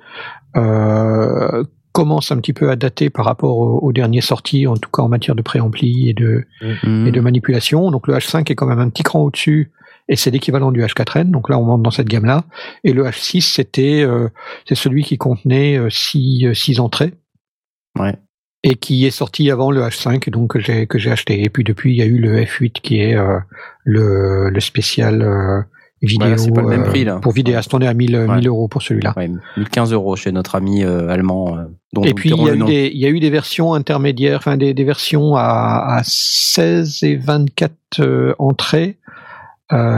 euh, 0.56 1.64
commence 1.92 2.32
un 2.32 2.38
petit 2.38 2.52
peu 2.52 2.70
à 2.70 2.76
dater 2.76 3.10
par 3.10 3.24
rapport 3.24 3.56
aux, 3.58 3.78
aux 3.80 3.92
derniers 3.92 4.20
sortis, 4.22 4.66
en 4.66 4.76
tout 4.76 4.90
cas 4.90 5.02
en 5.02 5.08
matière 5.08 5.34
de 5.34 5.42
préampli 5.42 6.08
et 6.08 6.14
de, 6.14 6.44
Mhm. 6.62 7.06
et 7.06 7.10
de 7.12 7.20
manipulation. 7.20 7.90
Donc 7.90 8.06
le 8.08 8.14
H5 8.14 8.50
est 8.50 8.54
quand 8.54 8.66
même 8.66 8.78
un 8.80 8.88
petit 8.88 9.02
cran 9.02 9.20
au-dessus 9.20 9.70
et 10.08 10.16
c'est 10.16 10.30
l'équivalent 10.30 10.72
du 10.72 10.82
H4N. 10.82 11.30
Donc 11.30 11.48
là, 11.48 11.58
on 11.58 11.64
monte 11.64 11.82
dans 11.82 11.90
cette 11.90 12.08
gamme-là. 12.08 12.44
Et 12.84 12.92
le 12.92 13.04
H6, 13.04 13.40
c'était 13.42 14.02
euh, 14.02 14.28
c'est 14.66 14.74
celui 14.74 15.04
qui 15.04 15.16
contenait 15.18 15.76
euh, 15.78 15.90
six, 15.90 16.46
euh, 16.46 16.54
six 16.54 16.80
entrées 16.80 17.12
Ouais. 17.98 18.14
et 18.64 18.74
qui 18.76 19.04
est 19.06 19.10
sorti 19.10 19.50
avant 19.50 19.70
le 19.70 19.82
H5, 19.82 20.30
donc 20.30 20.52
que 20.54 20.60
j'ai 20.60 20.86
que 20.86 20.98
j'ai 20.98 21.10
acheté. 21.10 21.42
Et 21.44 21.50
puis 21.50 21.62
depuis, 21.62 21.92
il 21.92 21.98
y 21.98 22.02
a 22.02 22.06
eu 22.06 22.18
le 22.18 22.40
F8 22.42 22.72
qui 22.82 23.00
est 23.00 23.14
euh, 23.16 23.38
le, 23.84 24.48
le 24.50 24.60
spécial 24.60 25.22
euh, 25.22 25.60
vidéo 26.02 26.36
c'est 26.36 26.50
pas 26.52 26.62
le 26.62 26.68
même 26.68 26.82
euh, 26.82 26.84
prix, 26.84 27.04
là. 27.04 27.16
pour 27.20 27.32
vidéaste. 27.32 27.72
On 27.74 27.80
est 27.80 27.86
à 27.86 27.94
1000 27.94 28.16
Ouais. 28.16 28.36
1000 28.36 28.48
euros 28.48 28.68
pour 28.68 28.82
celui-là. 28.82 29.14
Ouais, 29.16 29.28
1015 29.56 29.92
euros 29.92 30.16
chez 30.16 30.32
notre 30.32 30.54
ami 30.56 30.82
euh, 30.84 31.08
allemand. 31.08 31.56
euh, 31.56 31.62
dont 31.92 32.02
Et 32.02 32.14
puis 32.14 32.30
il 32.30 32.42
y, 32.42 32.48
a 32.50 32.54
eu 32.54 32.62
des, 32.64 32.90
il 32.92 32.98
y 33.00 33.06
a 33.06 33.08
eu 33.08 33.20
des 33.20 33.30
versions 33.30 33.74
intermédiaires, 33.74 34.38
enfin 34.38 34.56
des, 34.56 34.74
des 34.74 34.84
versions 34.84 35.36
à, 35.36 35.84
à 35.98 36.02
16 36.04 37.02
et 37.02 37.16
24 37.16 37.72
euh, 38.00 38.34
entrées, 38.38 38.96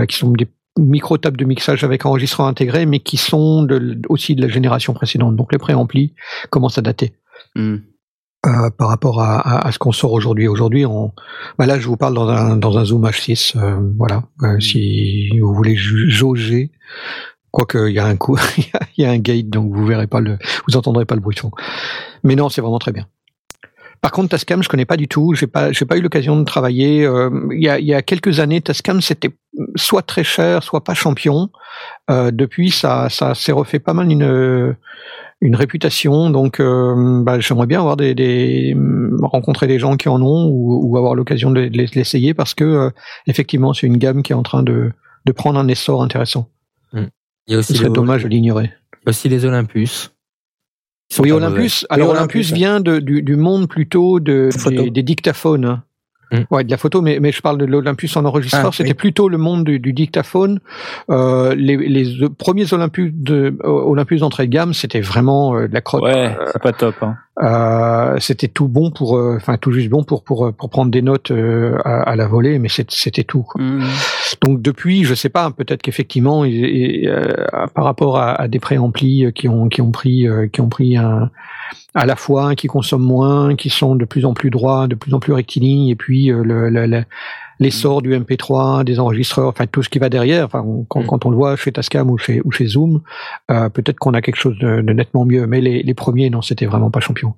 qui 0.08 0.16
sont 0.16 0.30
des 0.30 0.46
micro-tables 0.78 1.36
de 1.36 1.44
mixage 1.44 1.82
avec 1.84 2.04
enregistrement 2.06 2.48
intégré, 2.48 2.86
mais 2.86 3.00
qui 3.00 3.16
sont 3.16 3.62
de, 3.62 4.00
aussi 4.08 4.34
de 4.34 4.42
la 4.42 4.48
génération 4.48 4.92
précédente. 4.92 5.34
Donc 5.36 5.52
les 5.52 5.58
préamplis 5.58 6.12
commencent 6.50 6.78
à 6.78 6.82
dater 6.82 7.12
Mhm. 7.56 7.82
Euh, 8.46 8.70
par 8.70 8.88
rapport 8.88 9.20
à, 9.22 9.38
à, 9.40 9.66
à 9.68 9.72
ce 9.72 9.78
qu'on 9.78 9.92
sort 9.92 10.12
aujourd'hui. 10.12 10.48
Aujourd'hui, 10.48 10.84
on, 10.86 11.12
bah 11.58 11.66
là, 11.66 11.78
je 11.78 11.86
vous 11.86 11.96
parle 11.96 12.14
dans 12.14 12.28
un, 12.28 12.56
dans 12.56 12.78
un 12.78 12.84
Zoom 12.84 13.06
H6. 13.06 13.56
euh, 13.56 13.78
voilà, 13.96 14.22
Euh, 14.42 14.60
si 14.60 15.38
vous 15.40 15.54
voulez 15.54 15.76
jauger, 15.76 16.70
quoique 17.50 17.88
il 17.88 17.94
y 17.94 17.98
a 17.98 18.06
un 18.06 18.16
coup, 18.16 18.36
il 18.96 19.02
y 19.02 19.06
a 19.06 19.10
un 19.10 19.18
gate, 19.18 19.48
donc 19.48 19.72
vous 19.72 19.86
verrez 19.86 20.06
pas 20.06 20.20
le, 20.20 20.38
vous 20.68 20.76
entendrez 20.76 21.04
pas 21.04 21.14
le 21.14 21.20
bruit 21.20 21.34
de 21.34 21.40
fond. 21.40 21.52
Mais 22.22 22.36
non, 22.36 22.48
c'est 22.48 22.60
vraiment 22.60 22.78
très 22.78 22.92
bien. 22.92 23.06
Par 24.00 24.10
contre, 24.12 24.28
Tascam, 24.30 24.62
je 24.62 24.68
connais 24.68 24.84
pas 24.84 24.98
du 24.98 25.08
tout. 25.08 25.32
J'ai 25.34 25.46
pas, 25.46 25.72
j'ai 25.72 25.86
pas 25.86 25.96
eu 25.96 26.02
l'occasion 26.02 26.36
de 26.38 26.44
travailler. 26.44 27.06
Euh, 27.06 27.30
Il 27.52 27.62
y, 27.62 27.70
a, 27.70 27.78
il 27.78 27.86
y 27.86 27.94
a 27.94 28.02
quelques 28.02 28.38
années, 28.38 28.60
Tascam, 28.60 29.00
c'était 29.00 29.30
soit 29.76 30.02
très 30.02 30.24
cher, 30.24 30.62
soit 30.62 30.84
pas 30.84 30.92
champion. 30.92 31.48
Euh, 32.10 32.30
depuis, 32.30 32.70
ça, 32.70 33.08
ça 33.08 33.34
s'est 33.34 33.52
refait 33.52 33.78
pas 33.78 33.94
mal 33.94 34.10
une, 34.12 34.76
une 35.44 35.54
réputation. 35.56 36.30
Donc, 36.30 36.58
euh, 36.58 37.22
bah, 37.22 37.38
j'aimerais 37.38 37.66
bien 37.66 37.78
avoir 37.80 37.96
des, 37.96 38.14
des 38.14 38.74
rencontrer 39.22 39.66
des 39.66 39.78
gens 39.78 39.96
qui 39.96 40.08
en 40.08 40.20
ont 40.22 40.48
ou, 40.48 40.80
ou 40.88 40.96
avoir 40.96 41.14
l'occasion 41.14 41.50
de, 41.50 41.60
les- 41.60 41.70
de 41.70 41.94
l'essayer 41.94 42.34
parce 42.34 42.54
que 42.54 42.64
euh, 42.64 42.90
effectivement, 43.26 43.72
c'est 43.74 43.86
une 43.86 43.98
gamme 43.98 44.22
qui 44.22 44.32
est 44.32 44.36
en 44.36 44.42
train 44.42 44.62
de, 44.62 44.90
de 45.26 45.32
prendre 45.32 45.58
un 45.58 45.68
essor 45.68 46.02
intéressant. 46.02 46.48
Il 46.94 47.52
y 47.52 47.54
a 47.54 47.58
aussi, 47.58 47.72
Ce 47.74 47.78
serait 47.78 47.88
le- 47.88 47.94
dommage 47.94 48.22
de 48.24 48.28
l'ignorer. 48.28 48.70
aussi 49.06 49.28
les 49.28 49.44
Olympus. 49.44 50.10
Oui, 51.18 51.30
Olympus. 51.30 51.86
Alors 51.90 52.08
Olympus, 52.10 52.50
vient 52.56 52.80
de, 52.80 52.98
du, 52.98 53.22
du 53.22 53.36
monde 53.36 53.68
plutôt 53.68 54.18
de, 54.20 54.48
des, 54.70 54.90
des 54.90 55.02
dictaphones. 55.02 55.82
Hein. 56.34 56.40
Mm. 56.50 56.54
Ouais, 56.54 56.64
de 56.64 56.70
la 56.70 56.76
photo, 56.76 57.00
mais, 57.02 57.18
mais 57.20 57.32
je 57.32 57.40
parle 57.40 57.58
de 57.58 57.64
l'Olympus 57.64 58.16
en 58.16 58.24
enregistreur. 58.24 58.66
Ah, 58.68 58.72
C'était 58.72 58.90
oui. 58.90 58.94
plutôt 58.94 59.28
le 59.28 59.38
monde 59.38 59.64
du, 59.64 59.78
du 59.78 59.92
dictaphone. 59.92 60.60
Euh, 61.10 61.54
les, 61.54 61.76
les 61.76 62.28
premiers 62.28 62.72
Olympus 62.72 63.12
de 63.14 63.56
Olympus 63.64 64.20
d'entrée 64.20 64.46
de 64.46 64.52
gamme, 64.52 64.74
c'était 64.74 65.00
vraiment 65.00 65.56
euh, 65.56 65.68
de 65.68 65.74
la 65.74 65.80
crotte. 65.80 66.02
Ouais, 66.02 66.36
c'est 66.52 66.62
pas 66.62 66.72
top. 66.72 66.94
Hein. 67.02 67.16
Euh, 67.42 68.16
c'était 68.20 68.46
tout 68.48 68.68
bon 68.68 68.90
pour, 68.92 69.16
euh, 69.18 69.34
enfin 69.36 69.56
tout 69.56 69.72
juste 69.72 69.88
bon 69.90 70.04
pour 70.04 70.22
pour 70.22 70.52
pour 70.52 70.70
prendre 70.70 70.92
des 70.92 71.02
notes 71.02 71.32
euh, 71.32 71.76
à, 71.84 72.02
à 72.02 72.14
la 72.16 72.28
volée, 72.28 72.60
mais 72.60 72.68
c'était 72.68 73.24
tout. 73.24 73.42
quoi. 73.42 73.60
Mhm. 73.60 73.82
Donc 74.42 74.62
depuis, 74.62 75.04
je 75.04 75.14
sais 75.14 75.28
pas, 75.28 75.50
peut-être 75.50 75.82
qu'effectivement, 75.82 76.44
euh, 76.44 77.34
par 77.74 77.84
rapport 77.84 78.16
à, 78.18 78.32
à 78.32 78.48
des 78.48 78.58
préamplis 78.58 79.26
euh, 79.26 79.30
qui 79.30 79.48
ont 79.48 79.68
qui 79.68 79.80
ont 79.82 79.90
pris 79.90 80.26
euh, 80.28 80.48
qui 80.48 80.60
ont 80.60 80.68
pris 80.68 80.96
un 80.96 81.30
à 81.94 82.06
la 82.06 82.16
fois 82.16 82.54
qui 82.54 82.66
consomment 82.66 83.04
moins, 83.06 83.54
qui 83.56 83.70
sont 83.70 83.96
de 83.96 84.04
plus 84.04 84.24
en 84.24 84.34
plus 84.34 84.50
droits, 84.50 84.86
de 84.88 84.94
plus 84.94 85.14
en 85.14 85.20
plus 85.20 85.32
rectilignes, 85.32 85.88
et 85.88 85.96
puis 85.96 86.26
le, 86.26 86.68
le- 86.68 86.86
le- 86.86 87.04
l'essor 87.60 88.02
du 88.02 88.12
MP3, 88.12 88.82
des 88.84 88.98
enregistreurs, 88.98 89.48
enfin 89.48 89.66
tout 89.66 89.82
ce 89.82 89.88
qui 89.88 89.98
va 90.00 90.08
derrière. 90.08 90.44
Enfin, 90.46 90.62
on- 90.66 90.84
quand, 90.84 91.02
Mm. 91.02 91.06
quand 91.06 91.24
on 91.26 91.30
le 91.30 91.36
voit 91.36 91.56
chez 91.56 91.70
Tascam 91.72 92.10
ou 92.10 92.18
chez 92.18 92.40
ou 92.44 92.50
chez 92.50 92.66
Zoom, 92.66 93.00
euh, 93.50 93.68
peut-être 93.68 93.98
qu'on 93.98 94.14
a 94.14 94.22
quelque 94.22 94.36
chose 94.40 94.58
de, 94.58 94.80
de 94.80 94.92
nettement 94.92 95.24
mieux. 95.24 95.46
Mais 95.46 95.60
les, 95.60 95.82
les 95.82 95.94
premiers, 95.94 96.30
non, 96.30 96.42
c'était 96.42 96.66
vraiment 96.66 96.90
pas 96.90 97.00
champion. 97.00 97.34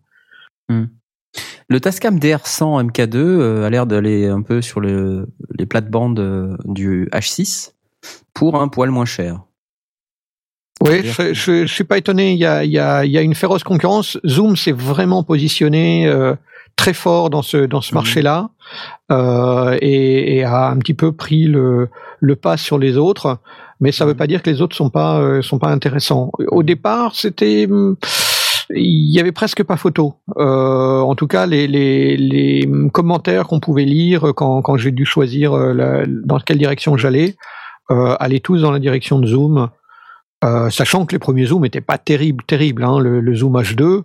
Le 1.68 1.80
Tascam 1.80 2.18
DR100 2.18 2.90
MK2 2.90 3.16
euh, 3.16 3.64
a 3.66 3.70
l'air 3.70 3.86
d'aller 3.86 4.26
un 4.26 4.42
peu 4.42 4.62
sur 4.62 4.80
le, 4.80 5.28
les 5.58 5.66
plates-bandes 5.66 6.20
euh, 6.20 6.56
du 6.64 7.08
H6 7.12 7.72
pour 8.34 8.60
un 8.60 8.68
poil 8.68 8.90
moins 8.90 9.04
cher. 9.04 9.40
Oui, 10.82 11.00
je, 11.04 11.32
je 11.32 11.66
suis 11.66 11.84
pas 11.84 11.96
étonné. 11.98 12.32
Il 12.32 12.38
y 12.38 12.44
a, 12.46 12.62
il 12.64 12.70
y 12.70 12.78
a, 12.78 13.04
il 13.04 13.10
y 13.10 13.16
a 13.18 13.22
une 13.22 13.34
féroce 13.34 13.64
concurrence. 13.64 14.18
Zoom 14.26 14.56
s'est 14.56 14.72
vraiment 14.72 15.22
positionné 15.24 16.06
euh, 16.06 16.34
très 16.76 16.92
fort 16.92 17.30
dans 17.30 17.40
ce 17.42 17.56
dans 17.66 17.80
ce 17.80 17.92
Mhm. 17.92 17.94
marché-là 17.94 18.50
euh, 19.10 19.78
et, 19.80 20.36
et 20.36 20.44
a 20.44 20.68
un 20.68 20.76
petit 20.78 20.92
peu 20.94 21.12
pris 21.12 21.44
le 21.46 21.88
le 22.20 22.36
pas 22.36 22.56
sur 22.58 22.78
les 22.78 22.98
autres. 22.98 23.38
Mais 23.80 23.90
ça 23.90 24.04
veut 24.04 24.12
Mhm. 24.12 24.18
pas 24.18 24.26
dire 24.26 24.42
que 24.42 24.50
les 24.50 24.60
autres 24.60 24.76
sont 24.76 24.90
pas 24.90 25.18
euh, 25.18 25.40
sont 25.40 25.58
pas 25.58 25.68
intéressants. 25.68 26.30
Au 26.48 26.62
départ, 26.62 27.14
c'était 27.14 27.66
hum, 27.70 27.96
il 28.70 29.14
y 29.14 29.20
avait 29.20 29.32
presque 29.32 29.62
pas 29.62 29.76
photo. 29.76 30.14
Euh, 30.36 31.00
en 31.00 31.14
tout 31.14 31.26
cas, 31.26 31.46
les, 31.46 32.68
commentaires 32.92 33.46
qu'on 33.46 33.60
pouvait 33.60 33.84
lire 33.84 34.32
quand, 34.34 34.62
quand 34.62 34.76
j'ai 34.76 34.90
dû 34.90 35.04
choisir 35.04 35.54
euh, 35.54 36.04
dans 36.06 36.38
quelle 36.40 36.58
direction 36.58 36.96
j'allais, 36.96 37.36
euh, 37.90 38.16
allaient 38.18 38.40
tous 38.40 38.62
dans 38.62 38.72
la 38.72 38.78
direction 38.78 39.18
de 39.18 39.26
Zoom. 39.26 39.68
Euh, 40.44 40.68
sachant 40.68 41.06
que 41.06 41.12
les 41.12 41.18
premiers 41.18 41.46
zooms 41.46 41.64
étaient 41.64 41.80
pas 41.80 41.96
terribles, 41.96 42.44
terribles. 42.46 42.84
Hein. 42.84 42.98
Le, 43.00 43.20
le 43.20 43.34
zoom 43.34 43.54
H2, 43.56 44.02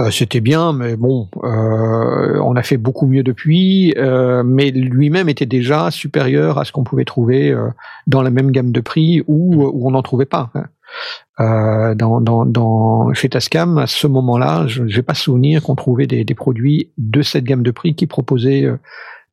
euh, 0.00 0.10
c'était 0.10 0.40
bien, 0.40 0.72
mais 0.72 0.96
bon, 0.96 1.28
on 1.42 2.56
a 2.56 2.62
fait 2.62 2.78
beaucoup 2.78 3.06
mieux 3.06 3.22
depuis. 3.22 3.94
mais 4.44 4.70
lui-même 4.70 5.28
était 5.28 5.46
déjà 5.46 5.90
supérieur 5.90 6.58
à 6.58 6.64
ce 6.64 6.72
qu'on 6.72 6.84
pouvait 6.84 7.04
trouver 7.04 7.54
dans 8.06 8.22
la 8.22 8.30
même 8.30 8.50
gamme 8.50 8.72
de 8.72 8.80
prix 8.80 9.22
ou 9.28 9.62
où 9.64 9.86
on 9.86 9.92
n'en 9.92 10.02
trouvait 10.02 10.24
pas. 10.26 10.50
hein. 10.54 10.64
Euh, 11.40 11.94
dans, 11.94 13.12
chez 13.14 13.28
Tascam, 13.28 13.78
à 13.78 13.86
ce 13.86 14.06
moment-là, 14.06 14.66
je 14.66 14.82
n'ai 14.82 15.02
pas 15.02 15.14
souvenir 15.14 15.62
qu'on 15.62 15.74
trouvait 15.74 16.06
des, 16.06 16.24
produits 16.34 16.90
de 16.98 17.22
cette 17.22 17.44
gamme 17.44 17.62
de 17.62 17.70
prix 17.70 17.94
qui 17.94 18.06
proposaient 18.06 18.64
euh, 18.64 18.76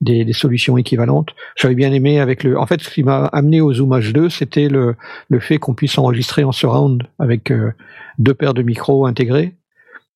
des, 0.02 0.32
solutions 0.34 0.78
équivalentes. 0.78 1.36
J'avais 1.56 1.76
bien 1.76 1.92
aimé 1.92 2.20
avec 2.20 2.44
le. 2.44 2.58
En 2.58 2.66
fait, 2.66 2.82
ce 2.82 2.90
qui 2.90 3.04
m'a 3.04 3.26
amené 3.26 3.62
au 3.62 3.74
Zoom 3.74 3.92
H2, 3.92 4.30
c'était 4.30 4.70
le, 4.70 4.96
le 5.28 5.40
fait 5.40 5.58
qu'on 5.58 5.74
puisse 5.74 5.98
enregistrer 5.98 6.44
en 6.44 6.52
surround 6.52 7.04
avec 7.20 7.52
euh, 7.52 7.74
deux 8.18 8.34
paires 8.34 8.54
de 8.54 8.64
micros 8.64 9.06
intégrés. 9.06 9.56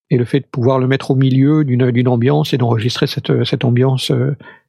et 0.10 0.18
le 0.18 0.26
fait 0.26 0.40
de 0.40 0.46
pouvoir 0.46 0.80
le 0.80 0.88
mettre 0.88 1.12
au 1.12 1.16
milieu 1.16 1.64
d'une 1.66 2.08
ambiance 2.08 2.54
et 2.54 2.58
d'enregistrer 2.58 3.08
cette 3.08 3.44
cette 3.44 3.66
ambiance, 3.66 4.12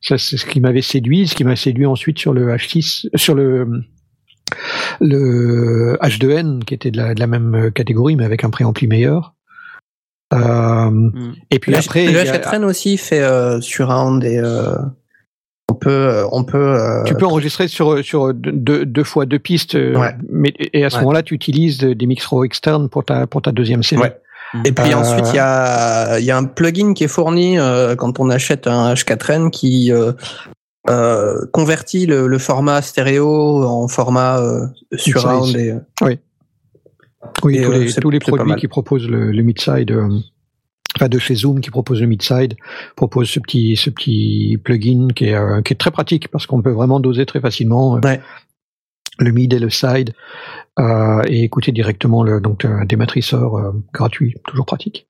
ça 0.00 0.18
c'est 0.18 0.36
ce 0.36 0.46
qui 0.46 0.60
m'avait 0.60 0.82
séduit, 0.82 1.28
ce 1.28 1.34
qui 1.34 1.44
m'a 1.44 1.56
séduit 1.56 1.86
ensuite 1.86 2.18
sur 2.18 2.32
le 2.32 2.48
H6, 2.54 3.08
sur 3.16 3.34
le 3.34 3.84
le 5.00 5.96
H2N 6.02 6.64
qui 6.64 6.74
était 6.74 6.90
de 6.90 6.96
la, 6.98 7.14
de 7.14 7.20
la 7.20 7.26
même 7.26 7.70
catégorie 7.72 8.16
mais 8.16 8.24
avec 8.24 8.44
un 8.44 8.50
préampli 8.50 8.86
meilleur. 8.86 9.34
Euh, 10.32 11.10
Et 11.50 11.58
puis 11.58 11.72
le, 11.72 11.78
après, 11.78 12.04
le 12.06 12.10
il 12.10 12.16
y 12.16 12.28
a- 12.28 12.38
H4N 12.38 12.64
aussi 12.64 12.96
fait 12.96 13.20
euh, 13.22 13.60
surround 13.60 14.24
et 14.24 14.38
euh, 14.38 14.74
on 15.70 15.74
peut 15.74 16.24
on 16.32 16.44
peut 16.44 16.58
euh, 16.58 17.04
tu 17.04 17.14
peux 17.14 17.26
enregistrer 17.26 17.68
sur 17.68 18.04
sur 18.04 18.32
deux, 18.34 19.04
fois 19.04 19.26
deux 19.26 19.38
pistes, 19.38 19.74
Ouais. 19.74 20.14
mais 20.30 20.52
et 20.58 20.84
à 20.84 20.90
ce 20.90 20.96
Ouais. 20.96 21.02
moment-là, 21.02 21.22
tu 21.22 21.34
utilises 21.34 21.78
des 21.78 22.06
micros 22.06 22.44
externes 22.44 22.88
pour 22.88 23.04
ta 23.04 23.26
pour 23.26 23.42
ta 23.42 23.52
deuxième 23.52 23.82
série. 23.82 24.02
Ouais. 24.02 24.16
Et 24.64 24.72
puis 24.72 24.92
Euh, 24.92 24.96
ensuite, 24.96 25.26
il 25.30 25.36
y 25.36 25.40
a, 25.40 26.18
il 26.18 26.24
y 26.24 26.30
a 26.30 26.36
un 26.36 26.44
plugin 26.44 26.94
qui 26.94 27.04
est 27.04 27.08
fourni 27.08 27.58
euh, 27.58 27.96
quand 27.96 28.18
on 28.20 28.28
achète 28.30 28.66
un 28.66 28.92
H4n 28.94 29.50
qui 29.50 29.90
euh, 29.92 30.12
euh, 30.88 31.46
convertit 31.52 32.06
le, 32.06 32.26
le 32.26 32.38
format 32.38 32.82
stéréo 32.82 33.64
en 33.64 33.88
format 33.88 34.38
euh, 34.40 34.66
surround. 34.96 35.56
Et, 35.56 35.70
euh, 35.70 35.78
Oui, 36.02 37.56
Et, 37.56 37.62
tous 37.62 37.72
euh, 37.72 37.78
les, 37.78 37.92
tous 37.92 38.10
les 38.10 38.18
c'est 38.22 38.30
pas 38.30 38.36
produits 38.36 38.56
qui 38.56 38.68
proposent 38.68 39.08
le, 39.08 39.32
le 39.32 39.42
mid-side, 39.42 39.90
euh, 39.90 40.08
enfin 40.96 41.08
de 41.08 41.18
chez 41.18 41.34
Zoom 41.34 41.60
qui 41.60 41.70
propose 41.70 42.00
le 42.00 42.06
mid-side, 42.06 42.54
proposent 42.96 43.30
ce 43.30 43.40
petit, 43.40 43.76
ce 43.76 43.90
petit 43.90 44.58
plugin 44.62 45.08
qui 45.14 45.26
est, 45.26 45.34
euh, 45.34 45.62
qui 45.62 45.72
est 45.72 45.76
très 45.76 45.90
pratique 45.90 46.28
parce 46.28 46.46
qu'on 46.46 46.60
peut 46.62 46.70
vraiment 46.70 47.00
doser 47.00 47.24
très 47.26 47.40
facilement 47.40 47.96
euh, 47.96 48.00
Ouais. 48.04 48.20
le 49.18 49.30
mid 49.32 49.52
et 49.54 49.58
le 49.58 49.70
side 49.70 50.12
euh, 50.78 51.22
et 51.28 51.44
écouter 51.44 51.72
directement 51.72 52.22
le, 52.22 52.40
donc 52.40 52.66
des 52.86 52.96
matriceurs 52.96 53.54
euh, 53.56 53.72
gratuits, 53.92 54.34
toujours 54.46 54.66
pratique. 54.66 55.08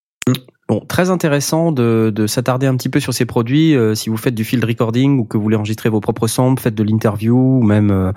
Bon, 0.67 0.81
très 0.81 1.11
intéressant 1.11 1.73
de, 1.73 2.11
de 2.15 2.27
s'attarder 2.27 2.67
un 2.67 2.75
petit 2.77 2.89
peu 2.89 2.99
sur 2.99 3.12
ces 3.12 3.27
produits. 3.27 3.77
Euh, 3.77 3.95
si 3.95 4.09
vous 4.09 4.17
faites 4.17 4.35
du 4.35 4.45
field 4.45 4.65
recording 4.65 5.19
ou 5.19 5.25
que 5.25 5.37
vous 5.37 5.43
voulez 5.43 5.57
enregistrer 5.57 5.91
vos 5.91 6.01
propres 6.01 6.27
samples, 6.27 6.62
faites 6.62 6.75
de 6.75 6.83
l'interview 6.83 7.37
ou 7.37 7.62
même 7.62 7.91
euh, 7.91 8.12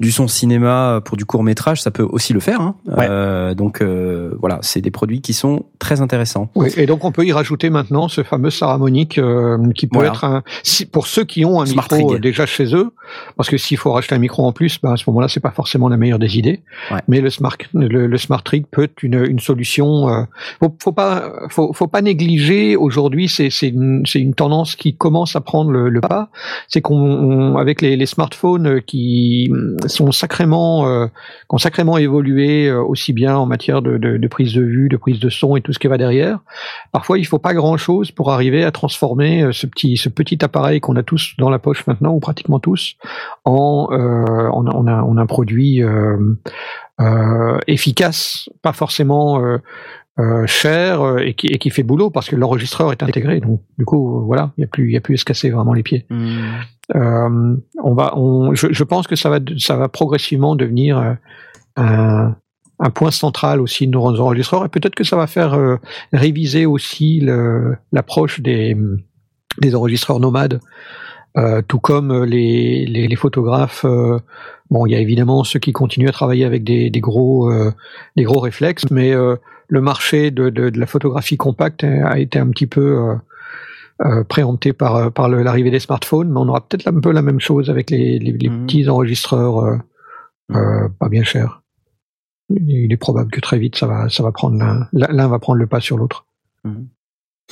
du 0.00 0.10
son 0.10 0.26
cinéma 0.26 1.02
pour 1.04 1.18
du 1.18 1.26
court 1.26 1.42
métrage, 1.42 1.82
ça 1.82 1.90
peut 1.90 2.02
aussi 2.02 2.32
le 2.32 2.40
faire. 2.40 2.62
Hein. 2.62 2.76
Ouais. 2.86 3.06
Euh, 3.08 3.54
donc 3.54 3.82
euh, 3.82 4.34
voilà, 4.40 4.58
c'est 4.62 4.80
des 4.80 4.90
produits 4.90 5.20
qui 5.20 5.34
sont 5.34 5.66
très 5.78 6.00
intéressants. 6.00 6.50
Oui, 6.54 6.70
et 6.78 6.86
donc 6.86 7.04
on 7.04 7.12
peut 7.12 7.26
y 7.26 7.32
rajouter 7.32 7.68
maintenant 7.68 8.08
ce 8.08 8.22
fameux 8.22 8.50
saramonique 8.50 9.18
euh, 9.18 9.58
qui 9.74 9.86
peut 9.86 9.98
Voilà. 9.98 10.10
être 10.10 10.24
un 10.24 10.42
si, 10.62 10.86
pour 10.86 11.06
ceux 11.06 11.24
qui 11.24 11.44
ont 11.44 11.60
un 11.60 11.66
Smart 11.66 11.86
micro 11.92 12.18
déjà 12.18 12.46
chez 12.46 12.74
eux, 12.74 12.92
parce 13.36 13.50
que 13.50 13.58
s'il 13.58 13.76
faut 13.76 13.92
racheter 13.92 14.14
un 14.14 14.18
micro 14.18 14.46
en 14.46 14.52
plus, 14.52 14.80
ben 14.82 14.92
à 14.92 14.96
ce 14.96 15.04
moment-là 15.08 15.28
c'est 15.28 15.40
pas 15.40 15.50
forcément 15.50 15.90
la 15.90 15.98
meilleure 15.98 16.18
des 16.18 16.38
idées. 16.38 16.62
Ouais. 16.90 17.00
Mais 17.08 17.20
le 17.20 17.28
smart 17.28 17.56
le, 17.74 18.06
le 18.06 18.18
smart 18.18 18.42
rig 18.46 18.64
peut 18.70 18.84
être 18.84 19.02
une, 19.02 19.22
une 19.28 19.38
solution. 19.40 20.08
Euh, 20.08 20.22
faut, 20.60 20.74
faut 20.82 20.92
pas 20.92 21.32
faut, 21.50 21.74
faut 21.74 21.89
pas 21.90 22.02
négliger 22.02 22.76
aujourd'hui 22.76 23.28
c'est 23.28 23.50
une 23.68 24.04
une 24.14 24.34
tendance 24.34 24.76
qui 24.76 24.94
commence 24.94 25.34
à 25.36 25.40
prendre 25.40 25.70
le, 25.70 26.00
pas. 26.00 26.28
C'est 26.68 26.80
qu'on 26.80 26.96
on- 26.96 27.56
avec 27.56 27.80
les, 27.82 28.06
smartphones 28.06 28.66
euh, 28.66 28.80
qui 28.80 29.48
mm, 29.50 29.88
sont 29.88 30.12
sacrément 30.12 30.88
euh, 30.88 31.06
qui 31.06 31.54
ont 31.54 31.58
sacrément 31.58 31.98
évolué 31.98 32.66
euh, 32.68 32.82
aussi 32.82 33.12
bien 33.12 33.36
en 33.36 33.46
matière 33.46 33.82
de, 33.82 33.98
de, 33.98 34.28
prise 34.28 34.54
de 34.54 34.62
vue, 34.62 34.88
de 34.88 34.96
prise 34.96 35.20
de 35.20 35.28
son 35.28 35.56
et 35.56 35.60
tout 35.60 35.72
ce 35.72 35.78
qui 35.78 35.86
va 35.88 35.98
derrière. 35.98 36.40
Parfois, 36.92 37.18
il 37.18 37.26
faut 37.26 37.38
pas 37.38 37.54
grand 37.54 37.76
chose 37.76 38.10
pour 38.10 38.30
arriver 38.30 38.64
à 38.64 38.70
transformer 38.70 39.42
euh, 39.42 39.52
ce 39.52 39.66
petit, 39.66 39.96
ce 39.96 40.08
petit 40.08 40.42
appareil 40.44 40.80
qu'on 40.80 40.96
a 40.96 41.02
tous 41.02 41.34
dans 41.38 41.50
la 41.50 41.58
poche 41.58 41.86
maintenant, 41.86 42.12
ou 42.14 42.20
pratiquement 42.20 42.60
tous, 42.60 42.96
en, 43.44 43.88
en, 43.90 45.16
un, 45.18 45.26
produit 45.26 45.82
efficace, 47.66 48.48
pas 48.62 48.72
forcément 48.72 49.40
euh, 50.20 50.46
cher 50.46 51.00
euh, 51.00 51.18
et 51.18 51.34
qui, 51.34 51.46
et 51.48 51.58
qui 51.58 51.70
fait 51.70 51.82
boulot 51.82 52.10
parce 52.10 52.28
que 52.28 52.36
l'enregistreur 52.36 52.92
est 52.92 53.02
intégré. 53.02 53.40
Donc, 53.40 53.62
du 53.78 53.84
coup, 53.84 54.18
euh, 54.18 54.24
voilà, 54.24 54.52
il 54.56 54.60
y 54.60 54.64
a 54.64 54.66
plus, 54.68 54.88
il 54.88 54.92
y 54.92 54.96
a 54.96 55.00
plus 55.00 55.14
à 55.14 55.18
se 55.18 55.24
casser 55.24 55.50
vraiment 55.50 55.72
les 55.72 55.82
pieds. 55.82 56.06
Euh, 56.94 57.56
on 57.82 57.94
va, 57.94 58.16
on, 58.16 58.54
je, 58.54 58.66
je 58.70 58.84
pense 58.84 59.06
que 59.06 59.16
ça 59.16 59.30
va, 59.30 59.38
ça 59.58 59.76
va 59.76 59.88
progressivement 59.88 60.56
devenir 60.56 61.16
un, 61.76 62.36
un 62.80 62.90
point 62.90 63.10
central 63.10 63.60
aussi 63.60 63.86
de 63.86 63.92
nos 63.92 64.20
enregistreurs 64.20 64.64
et 64.64 64.68
peut-être 64.68 64.94
que 64.94 65.04
ça 65.04 65.16
va 65.16 65.26
faire 65.26 65.54
euh, 65.54 65.76
réviser 66.12 66.66
aussi 66.66 67.22
l'approche 67.92 68.40
des, 68.40 68.76
des 69.60 69.74
enregistreurs 69.74 70.20
nomades, 70.20 70.60
euh, 71.36 71.62
tout 71.66 71.78
comme 71.78 72.24
les, 72.24 72.86
les, 72.86 73.06
les 73.06 73.16
photographes. 73.16 73.84
euh, 73.84 74.18
bon, 74.70 74.86
il 74.86 74.92
y 74.92 74.96
a 74.96 74.98
évidemment 74.98 75.44
ceux 75.44 75.60
qui 75.60 75.72
continuent 75.72 76.08
à 76.08 76.12
travailler 76.12 76.44
avec 76.44 76.64
des, 76.64 76.90
des 76.90 77.00
gros, 77.00 77.50
euh, 77.52 77.72
des 78.16 78.24
gros 78.24 78.40
réflexes, 78.40 78.90
mais 78.90 79.14
le 79.70 79.80
marché 79.80 80.30
de, 80.30 80.50
de, 80.50 80.68
de 80.68 80.78
la 80.78 80.86
photographie 80.86 81.36
compacte 81.36 81.84
a 81.84 82.18
été 82.18 82.38
un 82.38 82.48
petit 82.50 82.66
peu 82.66 82.98
euh, 82.98 83.14
euh, 84.04 84.24
préempté 84.24 84.72
par, 84.72 84.96
euh, 84.96 85.10
par 85.10 85.28
l'arrivée 85.28 85.70
des 85.70 85.78
smartphones, 85.80 86.28
mais 86.30 86.38
on 86.40 86.48
aura 86.48 86.60
peut-être 86.66 86.88
un 86.88 87.00
peu 87.00 87.12
la 87.12 87.22
même 87.22 87.40
chose 87.40 87.70
avec 87.70 87.90
les, 87.90 88.18
les, 88.18 88.32
les 88.32 88.48
Mhm. 88.48 88.66
petits 88.66 88.88
enregistreurs 88.88 89.58
euh, 89.64 89.76
euh, 90.52 90.88
pas 90.98 91.08
bien 91.08 91.22
chers. 91.22 91.62
Il 92.50 92.92
est 92.92 92.96
probable 92.96 93.30
que 93.30 93.40
très 93.40 93.58
vite 93.58 93.76
ça 93.76 93.86
va, 93.86 94.08
ça 94.08 94.24
va 94.24 94.32
prendre 94.32 94.58
l'un, 94.92 95.28
va 95.28 95.38
prendre 95.38 95.58
le 95.58 95.66
pas 95.68 95.80
sur 95.80 95.96
l'autre. 95.96 96.26
Mhm. 96.64 96.88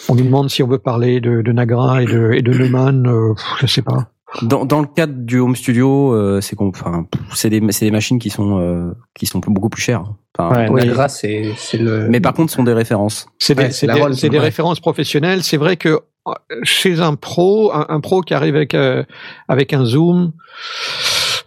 On 0.08 0.14
nous 0.16 0.24
demande 0.24 0.50
si 0.50 0.62
on 0.62 0.68
veut 0.68 0.78
parler 0.78 1.20
de, 1.20 1.42
de 1.42 1.52
Nagra 1.52 2.02
et 2.02 2.06
de, 2.06 2.32
et 2.32 2.42
de 2.42 2.52
Neumann, 2.52 3.06
euh, 3.06 3.34
je 3.60 3.66
sais 3.66 3.82
pas. 3.82 4.10
Dans, 4.42 4.66
dans 4.66 4.80
le 4.80 4.86
cadre 4.86 5.14
du 5.16 5.38
home 5.38 5.56
studio, 5.56 6.12
euh, 6.12 6.40
c'est 6.42 6.54
qu'on, 6.54 6.68
enfin, 6.68 7.06
c'est 7.34 7.48
des, 7.48 7.62
c'est 7.72 7.86
des 7.86 7.90
machines 7.90 8.18
qui 8.18 8.28
sont, 8.28 8.60
euh, 8.60 8.92
qui 9.18 9.24
sont 9.26 9.38
beaucoup 9.38 9.70
plus 9.70 9.80
chères. 9.82 10.04
Enfin, 10.38 10.68
ouais. 10.70 10.84
Nagra, 10.84 11.08
c'est 11.08 11.52
c'est 11.56 11.78
le. 11.78 12.06
Mais 12.08 12.20
par 12.20 12.34
contre, 12.34 12.50
ce 12.50 12.56
sont 12.56 12.62
des 12.62 12.74
références. 12.74 13.26
C'est 13.38 13.56
Ouais, 13.56 13.68
des, 13.68 13.70
c'est 13.72 13.86
c'est 13.86 13.92
des- 13.94 14.14
c'est 14.14 14.28
des 14.28 14.36
ouais. 14.36 14.44
références 14.44 14.80
professionnelles. 14.80 15.42
C'est 15.42 15.56
vrai 15.56 15.76
que 15.76 16.00
euh, 16.28 16.32
chez 16.62 17.00
un 17.00 17.14
pro, 17.14 17.72
un, 17.72 17.86
un 17.88 18.00
pro 18.00 18.20
qui 18.20 18.34
arrive 18.34 18.54
avec 18.54 18.74
euh, 18.74 19.02
avec 19.48 19.72
un 19.72 19.84
zoom, 19.86 20.32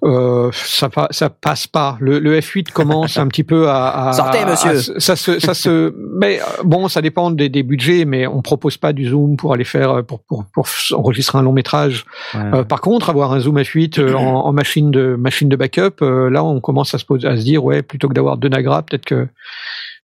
euh, 0.03 0.49
ça 0.53 0.89
ça 1.11 1.29
passe 1.29 1.67
pas. 1.67 1.97
Le, 1.99 2.19
le 2.19 2.39
F8 2.39 2.71
commence 2.71 3.17
un 3.17 3.27
petit 3.27 3.43
peu 3.43 3.69
à, 3.69 4.07
à- 4.09 4.13
Sortez, 4.13 4.45
monsieur. 4.45 4.71
à- 4.95 4.99
ça 4.99 5.15
se 5.15 5.39
ça 5.39 5.53
se 5.53 5.93
mais 6.19 6.39
euh, 6.39 6.63
bon, 6.63 6.87
ça 6.87 7.01
dépend 7.01 7.29
des, 7.31 7.49
des 7.49 7.63
budgets, 7.63 8.05
mais 8.05 8.25
on 8.27 8.41
propose 8.41 8.77
pas 8.77 8.93
du 8.93 9.07
zoom 9.09 9.37
pour 9.37 9.53
aller 9.53 9.63
faire 9.63 9.91
euh, 9.91 10.01
pour 10.01 10.23
pour, 10.23 10.45
pour 10.53 10.67
enregistrer 10.95 11.37
un 11.37 11.43
long 11.43 11.53
métrage. 11.53 12.05
Euh, 12.35 12.63
par 12.63 12.81
contre, 12.81 13.09
avoir 13.09 13.31
un 13.33 13.39
zoom 13.39 13.59
F8 13.59 13.99
euh, 13.99 14.13
en, 14.15 14.45
en 14.47 14.53
machine 14.53 14.89
de 14.91 15.15
machine 15.15 15.49
de 15.49 15.55
backup, 15.55 16.01
euh, 16.01 16.29
là, 16.29 16.43
on 16.43 16.59
commence 16.61 16.93
à 16.95 16.97
se 16.97 17.05
poser, 17.05 17.27
à 17.27 17.37
se 17.37 17.43
dire, 17.43 17.63
ouais, 17.63 17.81
plutôt 17.83 18.07
que 18.07 18.13
d'avoir 18.13 18.37
deux 18.37 18.49
Nagra, 18.49 18.81
peut-être 18.83 19.05
que 19.05 19.27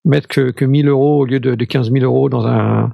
mettre 0.06 0.28
que, 0.28 0.52
que 0.52 0.64
1000 0.64 0.88
euros 0.88 1.22
au 1.22 1.26
lieu 1.26 1.40
de, 1.40 1.56
de 1.56 1.66
15 1.66 1.92
000 1.92 2.06
euros 2.06 2.30
dans 2.30 2.46
un 2.48 2.94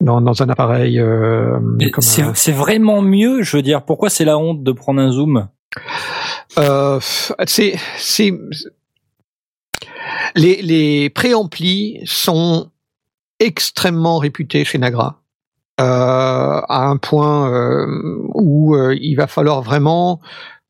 dans, 0.00 0.20
dans 0.20 0.42
un 0.42 0.48
appareil. 0.48 0.98
Euh, 1.00 1.58
C'est 2.00 2.22
un- 2.22 2.34
c'est 2.34 2.52
vraiment 2.52 3.02
mieux, 3.02 3.42
je 3.42 3.56
veux 3.56 3.62
dire. 3.62 3.82
Pourquoi 3.82 4.10
c'est 4.10 4.24
la 4.24 4.38
honte 4.38 4.62
de 4.62 4.72
prendre 4.72 5.00
un 5.00 5.10
zoom? 5.10 5.48
Euh, 6.58 7.00
les 10.34 10.62
les 10.62 11.10
préamplis 11.10 12.00
sont 12.04 12.70
extrêmement 13.38 14.18
réputés 14.18 14.64
chez 14.64 14.78
Nagra 14.78 15.20
euh, 15.80 16.60
à 16.68 16.86
un 16.86 16.96
point 16.96 17.52
euh, 17.52 17.86
où 18.34 18.74
euh, 18.74 18.96
il 19.00 19.14
va 19.14 19.26
falloir 19.28 19.62
vraiment 19.62 20.20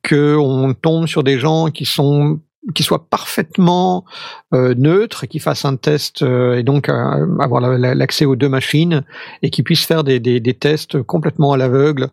que 0.03 0.37
on 0.37 0.75
tombe 0.75 1.07
sur 1.07 1.23
des 1.23 1.39
gens 1.39 1.69
qui 1.69 1.87
sont 1.87 2.41
qui 2.75 2.83
soient 2.83 3.07
parfaitement 3.09 4.05
euh, 4.53 4.75
neutres, 4.77 5.27
qui 5.27 5.39
fassent 5.39 5.65
un 5.65 5.77
test 5.77 6.23
euh, 6.23 6.57
et 6.59 6.63
donc 6.63 6.89
euh, 6.89 7.27
avoir 7.41 7.61
la- 7.61 7.79
la- 7.79 7.95
l'accès 7.95 8.25
aux 8.27 8.37
deux 8.37 8.49
machines 8.49 9.05
et 9.43 9.51
qui 9.51 9.63
puissent 9.63 9.87
faire 9.87 10.05
des, 10.05 10.21
des, 10.21 10.39
des 10.41 10.55
tests 10.55 11.01
complètement 11.03 11.53
à 11.53 11.57
l'aveugle 11.57 12.09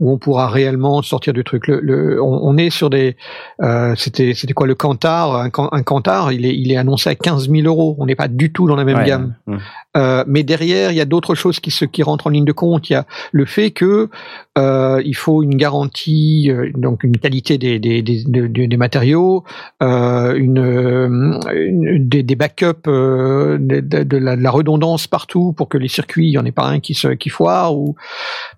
où 0.00 0.10
on 0.10 0.18
pourra 0.18 0.48
réellement 0.48 1.02
sortir 1.02 1.32
du 1.32 1.44
truc. 1.44 1.68
Le, 1.68 1.80
le- 1.80 2.20
on, 2.22 2.40
on 2.42 2.56
est 2.56 2.70
sur 2.70 2.88
des, 2.90 3.16
euh, 3.62 3.94
c'était 3.96 4.32
c'était 4.34 4.54
quoi 4.54 4.66
le 4.66 4.74
Cantar, 4.74 5.36
un, 5.36 5.50
un 5.72 5.82
Cantar, 5.82 6.32
il 6.32 6.44
est 6.46 6.56
il 6.56 6.72
est 6.72 6.76
annoncé 6.76 7.10
à 7.10 7.14
15 7.14 7.48
000 7.50 7.66
euros. 7.66 7.94
On 7.98 8.06
n'est 8.06 8.16
pas 8.16 8.28
du 8.28 8.52
tout 8.52 8.66
dans 8.66 8.76
la 8.76 8.84
même 8.84 8.98
Ouais, 8.98 9.04
gamme. 9.06 9.34
ouais. 9.46 9.58
Mais 10.26 10.42
derrière, 10.44 10.92
il 10.92 10.96
y 10.96 11.00
a 11.00 11.04
d'autres 11.04 11.34
choses 11.34 11.60
qui 11.60 11.70
se 11.70 11.84
qui 11.84 12.02
rentrent 12.02 12.26
en 12.26 12.30
ligne 12.30 12.44
de 12.44 12.52
compte. 12.52 12.88
Il 12.88 12.94
y 12.94 12.96
a 12.96 13.06
le 13.32 13.44
fait 13.44 13.70
que 13.70 14.08
il 14.56 15.14
faut 15.16 15.42
une 15.42 15.56
garantie, 15.56 16.50
donc 16.74 17.04
une 17.04 17.16
qualité 17.18 17.58
des 17.58 17.78
des 17.78 18.02
des, 18.02 18.76
matériaux, 18.76 19.44
euh, 19.82 19.89
euh, 19.90 20.34
une- 20.34 21.40
des, 22.08 22.34
backups, 22.34 22.86
euh, 22.86 23.58
de, 23.60 24.16
la, 24.16 24.50
redondance 24.50 25.06
partout 25.06 25.52
pour 25.52 25.68
que 25.68 25.78
les 25.78 25.88
circuits, 25.88 26.28
il 26.28 26.32
y 26.32 26.38
en 26.38 26.44
ait 26.44 26.52
pas 26.52 26.66
un 26.66 26.80
qui 26.80 26.94
foire 27.28 27.76
ou 27.76 27.94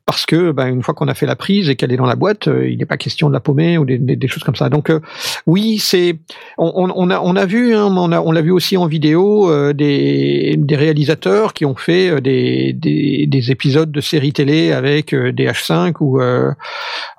parce 0.06 0.26
que 0.26 0.52
ben, 0.52 0.66
une 0.66 0.82
fois 0.82 0.94
qu'on 0.94 1.08
a 1.08 1.14
fait 1.14 1.26
la 1.26 1.36
prise 1.36 1.68
et 1.68 1.76
qu'elle 1.76 1.92
est 1.92 1.96
dans 1.96 2.06
la 2.06 2.16
boîte, 2.16 2.48
euh, 2.48 2.68
il 2.68 2.78
n'est 2.78 2.86
pas 2.86 2.96
question 2.96 3.28
de 3.28 3.32
la 3.34 3.40
paumer 3.40 3.78
ou 3.78 3.84
des, 3.84 4.28
choses 4.28 4.42
comme 4.42 4.56
ça. 4.56 4.68
Donc 4.68 4.90
euh, 4.90 5.00
oui, 5.46 5.78
c'est 5.78 6.18
on, 6.58 7.10
a 7.10 7.20
on 7.20 7.36
a 7.36 7.46
vu, 7.46 7.74
hein, 7.74 7.86
on 7.96 8.32
l'a 8.32 8.42
vu 8.42 8.50
aussi 8.50 8.76
en 8.76 8.86
vidéo 8.86 9.50
euh, 9.50 9.72
des 9.72 10.56
réalisateurs 10.70 11.52
qui 11.54 11.64
ont 11.64 11.74
fait 11.76 12.10
euh, 12.10 12.20
des, 12.20 12.72
des, 12.72 13.26
des 13.26 13.50
épisodes 13.50 13.90
de 13.90 14.00
séries 14.00 14.32
télé 14.32 14.72
avec 14.72 15.12
euh, 15.12 15.32
des 15.32 15.46
H5 15.46 15.94
ou 16.00 16.20
euh, 16.20 16.50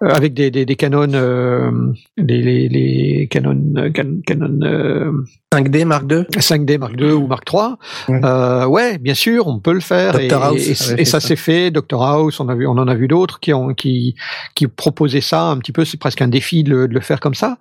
avec 0.01 0.33
des, 0.33 0.65
canons, 0.75 1.13
euh, 1.13 1.71
les, 2.17 3.27
canons, 3.29 3.91
can- 3.93 4.02
Canon 4.25 4.59
euh, 4.63 5.11
5D 5.53 5.85
Mark 5.85 6.03
II 6.11 6.23
5D 6.37 6.77
Mark 6.77 6.93
II 6.99 7.11
ou 7.11 7.27
Mark 7.27 7.47
III. 7.51 7.61
Ouais. 8.09 8.21
Euh, 8.23 8.65
ouais, 8.65 8.97
bien 8.97 9.13
sûr, 9.13 9.47
on 9.47 9.59
peut 9.59 9.73
le 9.73 9.79
faire. 9.79 10.13
Dr 10.13 10.21
et, 10.21 10.31
House 10.33 10.67
et- 10.67 10.83
avait 10.83 10.93
et 10.93 10.97
fait 10.97 11.05
ça, 11.05 11.19
ça. 11.19 11.27
s'est 11.27 11.35
fait. 11.35 11.71
Dr 11.71 12.01
House, 12.01 12.39
on 12.39 12.49
a 12.49 12.55
vu, 12.55 12.65
on 12.67 12.71
en 12.71 12.87
a 12.87 12.95
vu 12.95 13.07
d'autres 13.07 13.39
qui 13.39 13.53
ont, 13.53 13.73
qui, 13.73 14.15
qui 14.55 14.67
proposaient 14.67 15.21
ça 15.21 15.43
un 15.49 15.57
petit 15.57 15.71
peu. 15.71 15.85
C'est 15.85 15.99
presque 15.99 16.21
un 16.21 16.27
défi 16.27 16.63
de 16.63 16.69
le, 16.71 16.87
de 16.87 16.93
le 16.93 16.99
faire 17.01 17.19
comme 17.19 17.35
ça. 17.35 17.57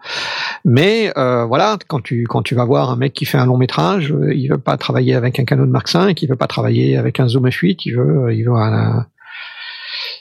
Mais 0.65 1.13
euh, 1.17 1.45
voilà, 1.45 1.77
quand 1.89 2.01
tu, 2.03 2.25
quand 2.29 2.43
tu 2.43 2.55
vas 2.55 2.65
voir 2.65 2.91
un 2.91 2.97
mec 2.97 3.13
qui 3.13 3.25
fait 3.25 3.39
un 3.39 3.47
long 3.47 3.59
métrage, 3.59 4.13
euh, 4.13 4.35
il 4.35 4.49
veut 4.49 4.59
pas 4.59 4.77
travailler 4.77 5.15
avec 5.15 5.39
un 5.39 5.45
Canon 5.45 5.67
Mark 5.67 5.93
V, 5.93 6.15
il 6.21 6.29
veut 6.29 6.37
pas 6.37 6.47
travailler 6.47 6.97
avec 6.97 7.21
un 7.21 7.29
Zoom 7.29 7.47
F8, 7.49 7.83
il 7.87 7.97
veut, 7.97 8.35
il 8.35 8.45
veut 8.45 8.53
un- 8.57 9.07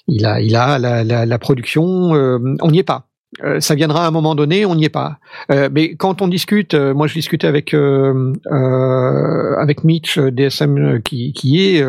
il 0.07 0.25
a, 0.25 0.41
il 0.41 0.55
a 0.55 0.79
la, 0.79 1.03
la, 1.03 1.25
la 1.25 1.39
production. 1.39 2.13
euh, 2.15 2.39
on 2.61 2.71
n'y 2.71 2.79
est 2.79 2.83
pas. 2.83 3.07
Euh, 3.43 3.61
ça 3.61 3.75
viendra 3.75 4.03
à 4.03 4.07
un 4.07 4.11
moment 4.11 4.35
donné, 4.35 4.65
on 4.65 4.75
n'y 4.75 4.83
est 4.83 4.89
pas. 4.89 5.19
Euh, 5.51 5.69
mais 5.71 5.95
quand 5.95 6.21
on 6.21 6.27
discute, 6.27 6.73
euh, 6.73 6.93
moi 6.93 7.07
je 7.07 7.13
discutais 7.13 7.47
avec 7.47 7.73
avec 7.73 9.83
Mitch 9.85 10.19
DSM 10.19 11.01
qui, 11.01 11.31
qui 11.31 11.61
est 11.61 11.81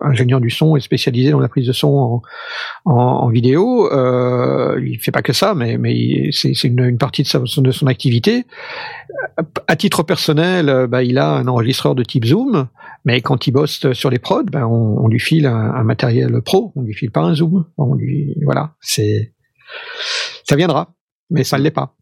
ingénieur 0.00 0.40
du 0.40 0.50
son 0.50 0.76
et 0.76 0.80
spécialisé 0.80 1.30
dans 1.30 1.40
la 1.40 1.48
prise 1.48 1.66
de 1.66 1.72
son 1.72 2.22
en, 2.84 3.28
vidéo. 3.28 3.88
Il 4.80 4.98
fait 5.00 5.10
pas 5.10 5.22
que 5.22 5.32
ça, 5.32 5.54
mais 5.54 5.76
mais 5.76 6.30
c'est 6.32 6.64
une, 6.64 6.96
partie 6.96 7.22
de, 7.22 7.28
sa, 7.28 7.40
de 7.40 7.70
son 7.70 7.86
activité. 7.86 8.46
À 9.66 9.76
titre 9.76 10.02
personnel, 10.02 10.86
bah, 10.88 11.02
il 11.02 11.18
a 11.18 11.32
un 11.32 11.46
enregistreur 11.46 11.94
de 11.94 12.02
type 12.02 12.24
Zoom, 12.24 12.68
mais 13.04 13.20
quand 13.20 13.46
il 13.46 13.52
bosse 13.52 13.92
sur 13.92 14.10
les 14.10 14.18
prods, 14.18 14.44
bah, 14.44 14.66
on, 14.66 15.04
on 15.04 15.08
lui 15.08 15.20
file 15.20 15.46
un, 15.46 15.74
un 15.74 15.82
matériel 15.82 16.40
pro, 16.42 16.72
on 16.76 16.82
lui 16.82 16.94
file 16.94 17.10
pas 17.10 17.22
un 17.22 17.34
Zoom. 17.34 17.66
On 17.76 17.94
lui 17.94 18.34
voilà, 18.44 18.74
c'est 18.80 19.32
ça 20.48 20.56
viendra, 20.56 20.94
mais 21.30 21.44
ça 21.44 21.58
ne 21.58 21.62
l'est 21.62 21.70
pas. 21.70 21.94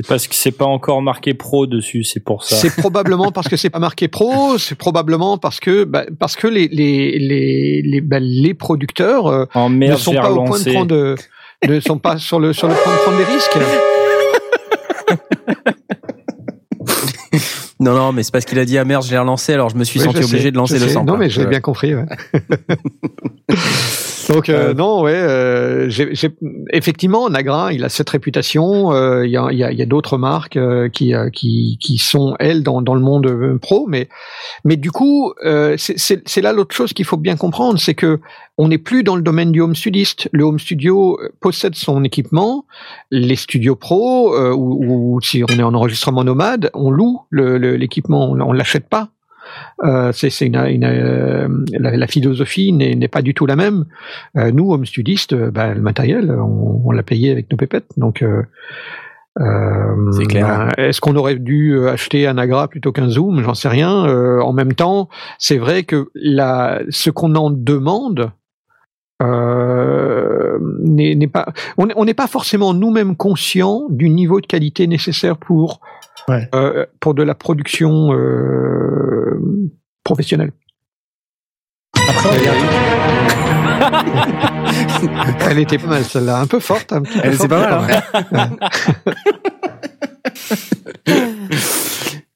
C'est 0.00 0.08
parce 0.08 0.26
que 0.28 0.34
c'est 0.34 0.52
pas 0.52 0.64
encore 0.64 1.02
marqué 1.02 1.34
pro 1.34 1.66
dessus, 1.66 2.04
c'est 2.04 2.20
pour 2.20 2.44
ça. 2.44 2.56
C'est 2.56 2.74
probablement 2.74 3.30
parce 3.32 3.48
que 3.48 3.56
c'est 3.56 3.68
pas 3.68 3.78
marqué 3.78 4.08
pro, 4.08 4.56
c'est 4.56 4.74
probablement 4.74 5.36
parce 5.36 5.60
que 5.60 5.84
bah, 5.84 6.06
parce 6.18 6.36
que 6.36 6.46
les 6.46 6.68
les 6.68 7.18
les 7.18 7.82
les, 7.82 8.00
bah, 8.00 8.18
les 8.18 8.54
producteurs 8.54 9.26
euh, 9.26 9.44
En 9.52 9.68
ne 9.68 9.94
sont 9.96 10.14
pas 10.14 10.32
au 10.32 10.44
point 10.44 10.58
de 10.58 10.72
prendre 10.72 10.86
de, 10.86 11.16
ne 11.68 11.80
sont 11.80 11.98
pas 11.98 12.16
sur 12.16 12.40
le 12.40 12.54
sur 12.54 12.68
le 12.68 12.74
point 12.74 12.92
de 12.92 12.98
prendre 12.98 13.18
des 13.18 13.24
risques. 13.24 13.58
Non, 17.80 17.94
non, 17.94 18.12
mais 18.12 18.22
c'est 18.22 18.30
parce 18.30 18.44
qu'il 18.44 18.58
a 18.58 18.66
dit 18.66 18.76
ah 18.76 18.84
merde, 18.84 19.02
je 19.02 19.10
l'ai 19.10 19.18
relancé, 19.18 19.54
alors 19.54 19.70
je 19.70 19.76
me 19.76 19.84
suis 19.84 20.00
Oui, 20.00 20.04
senti 20.04 20.18
obligé 20.18 20.42
sais, 20.42 20.50
de 20.50 20.56
lancer 20.58 20.78
le 20.78 20.86
sang. 20.86 21.02
Non, 21.02 21.16
mais 21.16 21.30
j'ai 21.30 21.46
bien 21.46 21.60
compris. 21.60 21.94
ouais. 21.94 22.04
Donc 24.28 24.48
euh, 24.48 24.70
Euh, 24.70 24.74
non, 24.74 25.02
ouais, 25.02 25.12
euh, 25.16 25.88
effectivement, 26.72 27.28
Nagra, 27.30 27.72
il 27.72 27.82
a 27.84 27.88
cette 27.88 28.10
réputation. 28.10 28.92
euh, 28.92 29.26
Il 29.26 29.32
y 29.32 29.36
a, 29.36 29.50
y 29.50 29.64
a, 29.64 29.72
y 29.72 29.82
a 29.82 29.86
d'autres 29.86 30.18
marques 30.18 30.58
qui, 30.92 31.14
qui 31.32 31.78
qui 31.80 31.98
sont 31.98 32.36
elles 32.38 32.62
dans 32.62 32.80
dans 32.82 32.94
le 32.94 33.00
monde 33.00 33.58
pro, 33.60 33.86
mais 33.88 34.08
mais 34.64 34.76
du 34.76 34.90
coup, 34.92 35.32
c'est- 35.76 36.36
là 36.42 36.52
l'autre 36.52 36.74
chose 36.74 36.92
qu'il 36.92 37.04
faut 37.04 37.16
bien 37.16 37.36
comprendre, 37.36 37.78
c'est 37.80 37.94
que 37.94 38.20
on 38.58 38.68
n'est 38.68 38.78
plus 38.78 39.02
dans 39.02 39.16
le 39.16 39.22
domaine 39.22 39.52
du 39.52 39.60
home 39.62 39.74
studiste. 39.74 40.28
Le 40.32 40.44
home 40.44 40.58
studio 40.58 41.18
possède 41.40 41.74
son 41.74 42.04
équipement. 42.04 42.66
Les 43.10 43.36
studios 43.36 43.74
pro, 43.74 44.36
ou, 44.52 45.14
ou 45.16 45.20
si 45.22 45.42
on 45.42 45.58
est 45.58 45.62
en 45.62 45.74
enregistrement 45.74 46.22
nomade, 46.24 46.70
on 46.74 46.90
loue 46.90 47.22
le- 47.30 47.58
le- 47.58 47.76
l'équipement, 47.76 48.30
on, 48.30 48.40
on 48.40 48.52
l'achète 48.52 48.88
pas. 48.88 49.08
Euh, 49.84 50.12
c'est 50.12 50.30
c'est 50.30 50.46
une, 50.46 50.56
une, 50.56 50.84
euh, 50.84 51.48
la, 51.78 51.96
la 51.96 52.06
philosophie 52.06 52.72
n'est 52.72 53.08
pas 53.08 53.22
du 53.22 53.34
tout 53.34 53.46
la 53.46 53.56
même. 53.56 53.86
Euh, 54.36 54.50
nous, 54.52 54.72
home 54.72 54.86
studistes, 54.86 55.34
bah, 55.34 55.74
le 55.74 55.80
matériel, 55.80 56.30
on, 56.30 56.82
on 56.84 56.90
l'a 56.90 57.02
payé 57.02 57.30
avec 57.30 57.50
nos 57.50 57.56
pépettes. 57.56 57.90
Donc, 57.96 58.24
bah, 59.36 60.68
Est-ce 60.76 61.00
qu'on 61.00 61.16
aurait 61.16 61.36
dû 61.36 61.88
acheter 61.88 62.26
un 62.26 62.38
Agra 62.38 62.68
plutôt 62.68 62.92
qu'un 62.92 63.08
Zoom? 63.08 63.42
J'en 63.42 63.54
sais 63.54 63.68
rien. 63.68 63.90
En 64.40 64.52
même 64.52 64.74
temps, 64.74 65.08
c'est 65.38 65.58
vrai 65.58 65.84
que 65.84 66.10
la, 66.14 66.82
ce 66.90 67.10
qu'on 67.10 67.34
en 67.34 67.50
demande 67.50 68.32
euh, 69.22 70.58
n'est 70.82 71.26
pas. 71.26 71.52
On 71.76 72.04
n'est 72.04 72.14
pas 72.14 72.26
forcément 72.26 72.72
nous-mêmes 72.74 73.16
conscients 73.16 73.82
du 73.90 74.08
niveau 74.08 74.40
de 74.40 74.46
qualité 74.46 74.86
nécessaire 74.86 75.36
pour 75.36 75.80
Ouais. 76.28 76.48
euh, 76.54 76.86
pour 77.00 77.14
de 77.14 77.22
la 77.22 77.34
production 77.34 78.12
euh, 78.12 79.40
professionnelle. 80.04 80.52
Après, 81.96 82.28
on 82.28 82.32
regarde- 82.38 82.58
Elle 85.50 85.58
était 85.58 85.78
pas 85.78 85.86
mal 85.88 86.04
celle-là, 86.04 86.38
un 86.38 86.46
peu 86.46 86.60
forte. 86.60 86.92
Un 86.92 87.02
petit 87.02 87.18
peu 87.18 87.24
Elle 87.24 87.34
était 87.34 87.48
forte, 87.48 87.68
pas 87.68 87.80
mal, 87.80 88.02
mais 88.32 88.38
hein. 88.38 88.50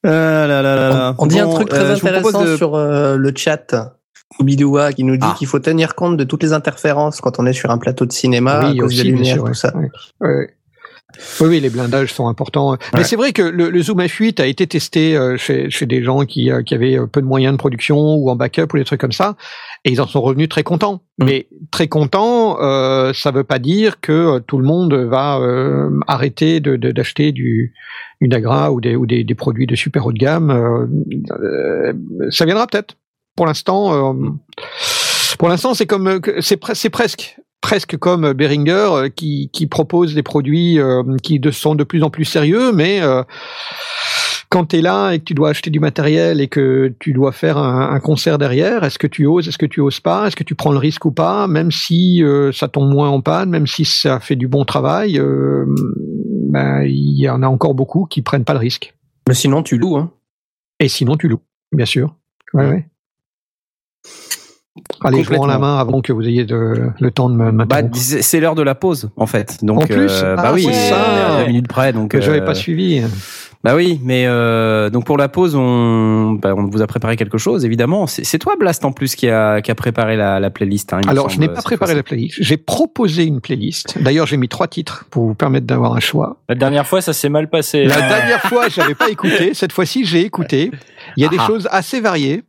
Ah 0.02 0.08
là 0.46 0.62
là 0.62 0.62
là 0.62 0.88
là. 0.88 1.14
On 1.18 1.26
dit 1.26 1.38
un 1.40 1.48
truc 1.48 1.68
très 1.68 1.78
euh, 1.84 1.94
intéressant 1.94 2.44
de- 2.44 2.56
sur 2.56 2.74
euh, 2.74 3.16
le 3.16 3.32
chat. 3.36 3.96
Bidoua 4.40 4.92
qui 4.92 5.04
nous 5.04 5.16
dit 5.16 5.26
Ah. 5.30 5.34
qu'il 5.38 5.46
faut 5.46 5.60
tenir 5.60 5.94
compte 5.94 6.16
de 6.16 6.24
toutes 6.24 6.42
les 6.42 6.52
interférences 6.52 7.20
quand 7.20 7.38
on 7.38 7.46
est 7.46 7.52
sur 7.52 7.70
un 7.70 7.78
plateau 7.78 8.04
de 8.04 8.10
cinéma 8.12 8.60
Oui, 8.64 8.78
à 8.78 8.82
cause 8.82 8.86
aussi, 8.86 8.96
des 8.96 9.02
bien 9.04 9.12
lumières, 9.12 9.34
sûr, 9.34 9.42
tout 9.44 9.48
ouais. 9.50 9.54
ça. 9.54 9.72
Ouais. 10.20 10.56
Oui, 11.40 11.48
oui, 11.48 11.60
les 11.60 11.70
blindages 11.70 12.12
sont 12.12 12.28
importants. 12.28 12.76
Mais 12.94 13.04
c'est 13.04 13.16
vrai 13.16 13.32
que 13.32 13.42
le, 13.42 13.70
le 13.70 13.82
Zoom 13.82 14.00
F8 14.00 14.40
a 14.42 14.46
été 14.46 14.66
testé 14.66 15.16
euh, 15.16 15.36
chez, 15.36 15.70
chez 15.70 15.86
des 15.86 16.02
gens 16.02 16.24
qui, 16.24 16.50
euh, 16.50 16.62
qui 16.62 16.74
avaient 16.74 16.98
euh, 16.98 17.06
peu 17.06 17.20
de 17.20 17.26
moyens 17.26 17.52
de 17.54 17.58
production 17.58 17.98
ou 18.16 18.30
en 18.30 18.36
backup 18.36 18.66
ou 18.74 18.78
des 18.78 18.84
trucs 18.84 19.00
comme 19.00 19.12
ça, 19.12 19.36
et 19.84 19.90
ils 19.92 20.00
en 20.00 20.06
sont 20.06 20.20
revenus 20.22 20.48
très 20.48 20.62
contents. 20.62 21.02
Mm. 21.18 21.24
Mais 21.24 21.46
très 21.70 21.88
contents, 21.88 22.58
euh, 22.60 23.12
ça 23.14 23.30
veut 23.30 23.44
pas 23.44 23.58
dire 23.58 24.00
que 24.00 24.38
tout 24.40 24.58
le 24.58 24.64
monde 24.64 24.94
va 24.94 25.38
euh, 25.38 25.90
arrêter 26.06 26.60
de- 26.60 26.76
de- 26.76 26.90
d'acheter 26.92 27.32
du, 27.32 27.74
du 28.20 28.28
Nagra 28.28 28.72
ou 28.72 28.80
des, 28.80 28.96
ou 28.96 29.06
des, 29.06 29.24
des 29.24 29.34
produits 29.34 29.66
de 29.66 29.74
super 29.76 30.06
haut 30.06 30.12
de 30.12 30.18
gamme. 30.18 30.50
Euh, 30.50 31.92
ça 32.30 32.44
viendra 32.44 32.66
peut-être. 32.66 32.96
Pour 33.36 33.46
l'instant, 33.46 34.14
pour 35.38 35.48
l'instant, 35.48 35.74
c'est 35.74 35.86
comme, 35.86 36.20
que- 36.20 36.40
c'est 36.40 36.60
pre- 36.60 36.74
c'est 36.74 36.90
presque 36.90 37.36
presque 37.64 37.96
comme 37.96 38.34
Behringer 38.34 38.88
euh, 38.90 39.08
qui, 39.08 39.48
qui 39.50 39.66
propose 39.66 40.14
des 40.14 40.22
produits 40.22 40.78
euh, 40.78 41.02
qui 41.22 41.40
sont 41.50 41.74
de 41.74 41.82
plus 41.82 42.02
en 42.02 42.10
plus 42.10 42.26
sérieux, 42.26 42.72
mais 42.72 43.00
euh, 43.00 43.22
quand 44.50 44.66
tu 44.66 44.76
es 44.76 44.82
là 44.82 45.12
et 45.12 45.18
que 45.18 45.24
tu 45.24 45.32
dois 45.32 45.48
acheter 45.48 45.70
du 45.70 45.80
matériel 45.80 46.42
et 46.42 46.48
que 46.48 46.92
tu 46.98 47.14
dois 47.14 47.32
faire 47.32 47.56
un, 47.56 47.90
un 47.90 48.00
concert 48.00 48.36
derrière, 48.36 48.84
est-ce 48.84 48.98
que 48.98 49.06
tu 49.06 49.24
oses, 49.24 49.48
est-ce 49.48 49.56
que 49.56 49.64
tu 49.64 49.80
oses 49.80 50.00
pas, 50.00 50.26
est-ce 50.26 50.36
que 50.36 50.44
tu 50.44 50.54
prends 50.54 50.72
le 50.72 50.78
risque 50.78 51.06
ou 51.06 51.10
pas, 51.10 51.46
même 51.46 51.70
si 51.70 52.22
euh, 52.22 52.52
ça 52.52 52.68
tombe 52.68 52.92
moins 52.92 53.08
en 53.08 53.22
panne, 53.22 53.48
même 53.48 53.66
si 53.66 53.86
ça 53.86 54.20
fait 54.20 54.36
du 54.36 54.46
bon 54.46 54.66
travail, 54.66 55.18
euh, 55.18 55.64
ben, 56.50 56.82
il 56.82 57.18
y 57.18 57.30
en 57.30 57.42
a 57.42 57.46
encore 57.46 57.72
beaucoup 57.72 58.04
qui 58.04 58.20
prennent 58.20 58.44
pas 58.44 58.52
le 58.52 58.58
risque. 58.58 58.94
Mais 59.26 59.34
sinon, 59.34 59.62
tu 59.62 59.78
loues. 59.78 59.96
Hein. 59.96 60.12
Et 60.80 60.88
sinon, 60.88 61.16
tu 61.16 61.28
loues, 61.28 61.40
bien 61.72 61.86
sûr. 61.86 62.14
Ouais, 62.52 62.68
ouais. 62.68 62.88
Allez, 65.04 65.22
je 65.22 65.32
rends 65.32 65.46
la 65.46 65.58
main 65.58 65.78
avant 65.78 66.00
que 66.00 66.12
vous 66.12 66.26
ayez 66.26 66.44
de- 66.44 66.90
le 66.98 67.10
temps 67.12 67.30
de 67.30 67.36
me 67.36 67.64
Bah, 67.64 67.82
c'est 67.94 68.40
l'heure 68.40 68.56
de 68.56 68.62
la 68.62 68.74
pause, 68.74 69.10
en 69.16 69.26
fait. 69.26 69.58
Donc, 69.64 69.82
En 69.82 69.86
plus 69.86 70.10
euh, 70.22 70.34
Ah, 70.36 70.42
bah 70.42 70.50
oui, 70.52 70.64
c'est 70.64 70.72
c'est 70.72 70.88
ça. 70.90 71.36
à 71.36 71.40
la 71.42 71.46
minute 71.46 71.68
près. 71.68 71.92
Donc, 71.92 72.10
que 72.10 72.20
j'avais 72.20 72.40
euh, 72.40 72.44
pas 72.44 72.54
suivi. 72.54 73.02
Bah 73.62 73.74
oui, 73.76 73.98
mais 74.02 74.24
euh, 74.26 74.90
donc 74.90 75.06
pour 75.06 75.16
la 75.16 75.28
pause, 75.28 75.54
on, 75.54 76.32
bah, 76.32 76.52
on 76.54 76.66
vous 76.66 76.82
a 76.82 76.86
préparé 76.86 77.16
quelque 77.16 77.38
chose, 77.38 77.64
évidemment. 77.64 78.06
C'est 78.06 78.38
toi, 78.38 78.56
Blast, 78.58 78.84
en 78.84 78.92
plus, 78.92 79.14
qui 79.14 79.28
a, 79.30 79.62
qui 79.62 79.70
a 79.70 79.74
préparé 79.74 80.16
la, 80.16 80.38
la 80.40 80.50
playlist. 80.50 80.92
hein, 80.92 81.00
Alors, 81.08 81.30
je 81.30 81.38
n'ai 81.38 81.48
pas 81.48 81.62
préparé 81.62 81.94
la 81.94 82.02
playlist. 82.02 82.36
J'ai 82.42 82.56
proposé 82.58 83.24
une 83.24 83.40
playlist. 83.40 83.96
D'ailleurs, 84.02 84.26
j'ai 84.26 84.36
mis 84.36 84.48
trois 84.48 84.66
titres 84.68 85.06
pour 85.10 85.24
vous 85.24 85.34
permettre 85.34 85.66
d'avoir 85.66 85.94
un 85.94 86.00
choix. 86.00 86.36
La 86.48 86.56
dernière 86.56 86.86
fois, 86.86 87.00
ça 87.00 87.12
s'est 87.14 87.30
mal 87.30 87.48
passé. 87.48 87.84
La 87.84 87.96
hein. 88.04 88.08
dernière 88.08 88.42
fois, 88.42 88.68
je 88.68 88.80
n'avais 88.80 88.94
pas 88.94 89.08
écouté. 89.10 89.54
Cette 89.54 89.72
fois-ci, 89.72 90.04
j'ai 90.04 90.22
écouté. 90.22 90.70
Il 91.16 91.22
y 91.22 91.26
a 91.26 91.30
des 91.30 91.38
Ah. 91.38 91.46
choses 91.46 91.68
assez 91.70 92.00
variées. 92.00 92.42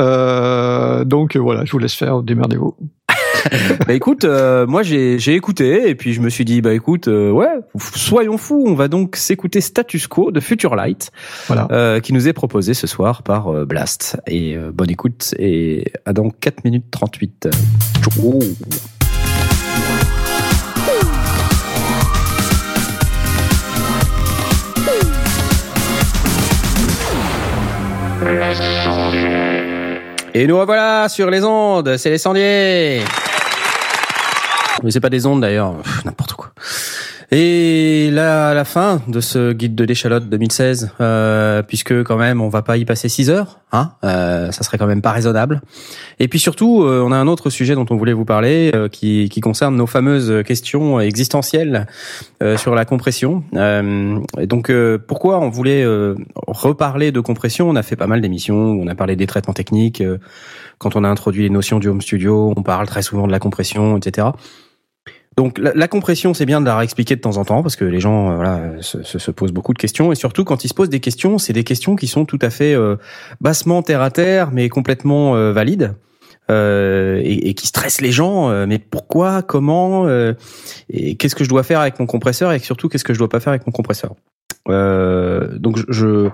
Euh, 0.00 1.04
donc 1.04 1.36
euh, 1.36 1.40
voilà, 1.40 1.64
je 1.64 1.72
vous 1.72 1.78
laisse 1.78 1.94
faire, 1.94 2.22
démerdez-vous. 2.22 2.74
Bah 3.86 3.94
écoute, 3.94 4.24
euh, 4.24 4.66
moi 4.66 4.82
j'ai 4.82 5.18
j'ai 5.18 5.34
écouté 5.34 5.88
et 5.88 5.94
puis 5.94 6.12
je 6.12 6.20
me 6.20 6.28
suis 6.28 6.44
dit 6.44 6.60
bah 6.60 6.74
écoute, 6.74 7.08
euh, 7.08 7.30
ouais, 7.30 7.48
soyons 7.94 8.36
fous, 8.36 8.64
on 8.66 8.74
va 8.74 8.88
donc 8.88 9.16
s'écouter 9.16 9.60
Status 9.60 10.06
Quo 10.08 10.32
de 10.32 10.40
Future 10.40 10.74
Light, 10.74 11.12
Voilà. 11.46 11.68
euh, 11.70 12.00
qui 12.00 12.12
nous 12.12 12.28
est 12.28 12.32
proposé 12.32 12.74
ce 12.74 12.86
soir 12.86 13.22
par 13.22 13.48
euh, 13.48 13.64
Blast. 13.64 14.20
Et 14.26 14.56
euh, 14.56 14.70
bonne 14.74 14.90
écoute 14.90 15.34
et 15.38 15.84
à 16.04 16.12
dans 16.12 16.28
4 16.30 16.64
minutes 16.64 16.86
38. 16.90 17.48
Oh. 18.22 18.38
Et 30.38 30.46
nous 30.46 30.56
revoilà 30.56 31.08
sur 31.08 31.28
les 31.30 31.42
ondes, 31.42 31.96
c'est 31.96 32.10
les 32.10 32.18
sondiers. 32.18 33.02
Mais 34.84 34.90
c'est 34.92 35.00
pas 35.00 35.10
des 35.10 35.26
ondes 35.26 35.40
d'ailleurs, 35.40 35.74
n'importe 36.04 36.34
quoi. 36.34 36.37
Et 37.30 38.08
là, 38.10 38.48
à 38.48 38.54
la 38.54 38.64
fin 38.64 39.02
de 39.06 39.20
ce 39.20 39.52
guide 39.52 39.74
de 39.74 39.84
l'échalote 39.84 40.30
2016, 40.30 40.92
euh, 41.00 41.62
puisque 41.62 42.02
quand 42.02 42.16
même 42.16 42.40
on 42.40 42.48
va 42.48 42.62
pas 42.62 42.78
y 42.78 42.86
passer 42.86 43.10
6 43.10 43.28
heures, 43.28 43.60
hein, 43.70 43.92
euh, 44.02 44.50
ça 44.50 44.64
serait 44.64 44.78
quand 44.78 44.86
même 44.86 45.02
pas 45.02 45.12
raisonnable. 45.12 45.60
Et 46.20 46.28
puis 46.28 46.38
surtout, 46.38 46.82
euh, 46.84 47.02
on 47.04 47.12
a 47.12 47.16
un 47.16 47.26
autre 47.26 47.50
sujet 47.50 47.74
dont 47.74 47.84
on 47.90 47.96
voulait 47.96 48.14
vous 48.14 48.24
parler, 48.24 48.70
euh, 48.74 48.88
qui, 48.88 49.28
qui 49.28 49.42
concerne 49.42 49.76
nos 49.76 49.86
fameuses 49.86 50.42
questions 50.42 51.00
existentielles 51.00 51.86
euh, 52.42 52.56
sur 52.56 52.74
la 52.74 52.86
compression. 52.86 53.44
et 53.52 54.46
donc, 54.46 54.72
pourquoi 55.06 55.40
on 55.40 55.50
voulait 55.50 55.84
reparler 56.46 57.12
de 57.12 57.20
compression? 57.20 57.68
On 57.68 57.76
a 57.76 57.82
fait 57.82 57.96
pas 57.96 58.06
mal 58.06 58.22
d'émissions, 58.22 58.56
on 58.56 58.86
a 58.86 58.94
parlé 58.94 59.16
des 59.16 59.26
traitements 59.26 59.52
techniques. 59.52 60.02
quand 60.78 60.96
on 60.96 61.04
a 61.04 61.08
introduit 61.08 61.42
les 61.42 61.50
notions 61.50 61.78
du 61.78 61.88
home 61.88 62.00
studio, 62.00 62.54
on 62.56 62.62
parle 62.62 62.86
très 62.86 63.02
souvent 63.02 63.26
de 63.26 63.32
la 63.32 63.38
compression, 63.38 63.98
etc. 63.98 64.28
Donc 65.38 65.60
la, 65.60 65.86
compression, 65.86 66.34
c'est 66.34 66.46
bien 66.46 66.60
de 66.60 66.66
la 66.66 66.76
réexpliquer 66.76 67.14
de 67.14 67.20
temps 67.20 67.36
en 67.36 67.44
temps 67.44 67.62
parce 67.62 67.76
que 67.76 67.84
les 67.84 68.00
gens 68.00 68.32
euh, 68.32 68.34
voilà 68.34 68.60
se, 68.80 69.04
se, 69.04 69.30
posent 69.30 69.52
beaucoup 69.52 69.72
de 69.72 69.78
questions 69.78 70.10
et 70.10 70.16
surtout 70.16 70.42
quand 70.42 70.64
ils 70.64 70.68
se 70.68 70.74
posent 70.74 70.88
des 70.88 70.98
questions, 70.98 71.38
c'est 71.38 71.52
des 71.52 71.62
questions 71.62 71.94
qui 71.94 72.08
sont 72.08 72.24
tout 72.24 72.40
à 72.42 72.50
fait 72.50 72.74
euh, 72.74 72.96
bassement 73.40 73.82
terre 73.82 74.02
à 74.02 74.10
terre 74.10 74.50
mais 74.50 74.68
complètement 74.68 75.36
euh, 75.36 75.52
valides. 75.52 75.94
Euh, 76.50 77.20
et, 77.22 77.50
et, 77.50 77.54
qui 77.54 77.68
stressent 77.68 78.00
les 78.00 78.10
gens. 78.10 78.66
mais 78.66 78.80
pourquoi, 78.80 79.42
comment, 79.42 80.08
et 80.88 81.14
qu'est-ce 81.16 81.36
que 81.36 81.44
je 81.44 81.48
dois 81.48 81.62
faire 81.62 81.78
avec 81.78 82.00
mon 82.00 82.06
compresseur 82.06 82.52
et 82.52 82.58
surtout 82.58 82.88
qu'est-ce 82.88 83.04
que 83.04 83.12
je 83.12 83.18
dois 83.18 83.28
pas 83.28 83.38
faire 83.38 83.52
avec 83.52 83.66
mon 83.66 83.72
compresseur. 83.72 84.14
donc 84.66 85.76
je, 85.88 86.30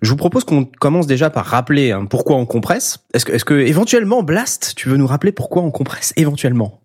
je 0.00 0.10
vous 0.10 0.16
propose 0.16 0.44
qu'on 0.44 0.64
commence 0.64 1.06
déjà 1.06 1.28
par 1.28 1.44
rappeler 1.44 1.92
hein, 1.92 2.06
pourquoi 2.06 2.36
on 2.36 2.46
compresse. 2.46 3.04
Est-ce 3.12 3.26
que, 3.26 3.32
est-ce 3.32 3.44
que 3.44 3.54
éventuellement 3.54 4.22
Blast, 4.22 4.72
tu 4.76 4.88
veux 4.88 4.96
nous 4.96 5.06
rappeler 5.06 5.30
pourquoi 5.30 5.62
on 5.62 5.70
compresse 5.70 6.14
éventuellement? 6.16 6.83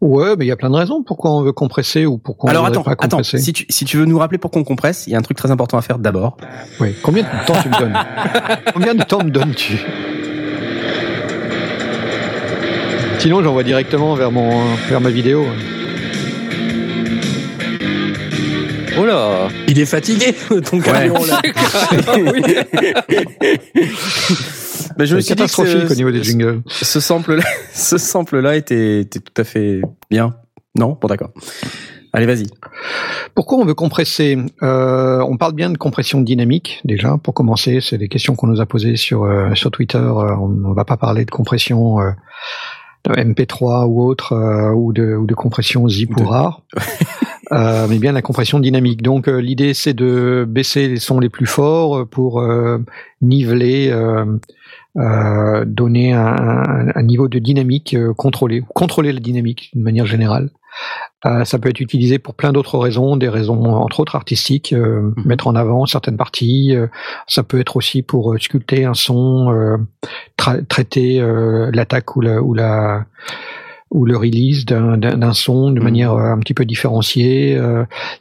Ouais, 0.00 0.34
mais 0.36 0.44
il 0.44 0.48
y 0.48 0.52
a 0.52 0.56
plein 0.56 0.70
de 0.70 0.74
raisons 0.74 1.02
pourquoi 1.02 1.32
on 1.32 1.42
veut 1.42 1.52
compresser 1.52 2.04
ou 2.04 2.18
pourquoi 2.18 2.50
Alors 2.50 2.64
on 2.64 2.66
attends, 2.66 2.82
pas 2.82 2.94
compresser. 2.94 3.36
attends, 3.38 3.44
si 3.44 3.52
tu, 3.52 3.66
si 3.70 3.84
tu 3.84 3.96
veux 3.96 4.04
nous 4.04 4.18
rappeler 4.18 4.38
pourquoi 4.38 4.60
on 4.60 4.64
compresse, 4.64 5.06
il 5.06 5.12
y 5.12 5.16
a 5.16 5.18
un 5.18 5.22
truc 5.22 5.36
très 5.36 5.50
important 5.50 5.78
à 5.78 5.82
faire 5.82 5.98
d'abord. 5.98 6.36
Oui, 6.80 6.94
combien 7.02 7.22
de 7.22 7.46
temps 7.46 7.54
tu 7.62 7.68
me 7.68 7.78
donnes 7.78 7.98
Combien 8.74 8.94
de 8.94 9.02
temps 9.02 9.24
me 9.24 9.30
donnes-tu 9.30 9.78
Sinon, 13.18 13.42
j'envoie 13.42 13.62
directement 13.62 14.14
vers 14.14 14.30
mon 14.30 14.74
vers 14.88 15.00
ma 15.00 15.08
vidéo. 15.08 15.46
Oh 18.98 19.06
là 19.06 19.48
Il 19.66 19.80
est 19.80 19.86
fatigué, 19.86 20.34
ton 20.70 20.80
camion 20.80 21.24
là. 21.24 21.40
Mais 25.04 25.08
je 25.08 25.16
me 25.16 25.20
suis 25.20 25.34
catastrophique 25.34 25.90
au 25.90 25.94
niveau 25.94 26.10
des 26.10 26.22
jingles. 26.22 26.62
Ce 26.66 26.98
sample-là, 26.98 27.42
ce 27.74 27.98
sample-là 27.98 28.56
était, 28.56 29.00
était 29.00 29.20
tout 29.20 29.38
à 29.38 29.44
fait 29.44 29.82
bien. 30.10 30.34
Non, 30.74 30.96
bon 30.98 31.08
d'accord. 31.08 31.30
Allez, 32.14 32.24
vas-y. 32.24 32.46
Pourquoi 33.34 33.58
on 33.58 33.66
veut 33.66 33.74
compresser 33.74 34.38
euh, 34.62 35.20
On 35.28 35.36
parle 35.36 35.52
bien 35.52 35.68
de 35.68 35.76
compression 35.76 36.22
dynamique 36.22 36.80
déjà. 36.86 37.18
Pour 37.22 37.34
commencer, 37.34 37.80
c'est 37.82 37.98
des 37.98 38.08
questions 38.08 38.34
qu'on 38.34 38.46
nous 38.46 38.62
a 38.62 38.66
posées 38.66 38.96
sur 38.96 39.24
euh, 39.24 39.54
sur 39.54 39.70
Twitter. 39.70 39.98
Euh, 39.98 40.34
on 40.40 40.48
ne 40.48 40.74
va 40.74 40.86
pas 40.86 40.96
parler 40.96 41.26
de 41.26 41.30
compression 41.30 42.00
euh, 42.00 42.12
MP3 43.06 43.84
ou 43.88 44.02
autre 44.02 44.32
ou 44.74 44.94
de 44.94 45.16
ou 45.16 45.26
de 45.26 45.34
compression 45.34 45.86
zip 45.86 46.18
ou 46.18 46.24
rare. 46.24 46.62
Euh, 47.52 47.86
mais 47.90 47.98
bien 47.98 48.12
la 48.12 48.22
compression 48.22 48.58
dynamique. 48.58 49.02
Donc 49.02 49.26
l'idée 49.26 49.74
c'est 49.74 49.92
de 49.92 50.46
baisser 50.48 50.88
les 50.88 50.96
sons 50.96 51.20
les 51.20 51.28
plus 51.28 51.44
forts 51.44 52.08
pour 52.08 52.42
niveler 53.20 53.92
euh, 54.96 55.64
donner 55.66 56.12
un, 56.12 56.86
un, 56.94 57.02
niveau 57.02 57.26
de 57.26 57.40
dynamique 57.40 57.94
euh, 57.94 58.14
contrôlé, 58.14 58.62
contrôler 58.74 59.12
la 59.12 59.18
dynamique 59.18 59.70
d'une 59.72 59.82
manière 59.82 60.06
générale. 60.06 60.50
Euh, 61.26 61.44
ça 61.44 61.58
peut 61.58 61.68
être 61.68 61.80
utilisé 61.80 62.20
pour 62.20 62.34
plein 62.34 62.52
d'autres 62.52 62.78
raisons, 62.78 63.16
des 63.16 63.28
raisons 63.28 63.64
entre 63.64 64.00
autres 64.00 64.14
artistiques, 64.14 64.72
euh, 64.72 65.12
mhm. 65.16 65.24
mettre 65.24 65.46
en 65.48 65.56
avant 65.56 65.86
certaines 65.86 66.16
parties. 66.16 66.76
ça 67.26 67.42
peut 67.42 67.58
être 67.58 67.76
aussi 67.76 68.02
pour 68.02 68.36
sculpter 68.38 68.84
un 68.84 68.94
son, 68.94 69.78
traiter 70.68 71.20
l'attaque 71.72 72.14
ou 72.14 72.20
la, 72.20 72.40
ou 72.40 72.54
la 72.54 73.06
ou 73.90 74.04
le 74.06 74.16
release 74.16 74.64
d'un 74.64 75.32
son 75.32 75.70
de 75.70 75.78
mhm. 75.78 75.84
manière 75.84 76.12
un 76.12 76.38
petit 76.38 76.54
peu 76.54 76.64
différenciée. 76.64 77.60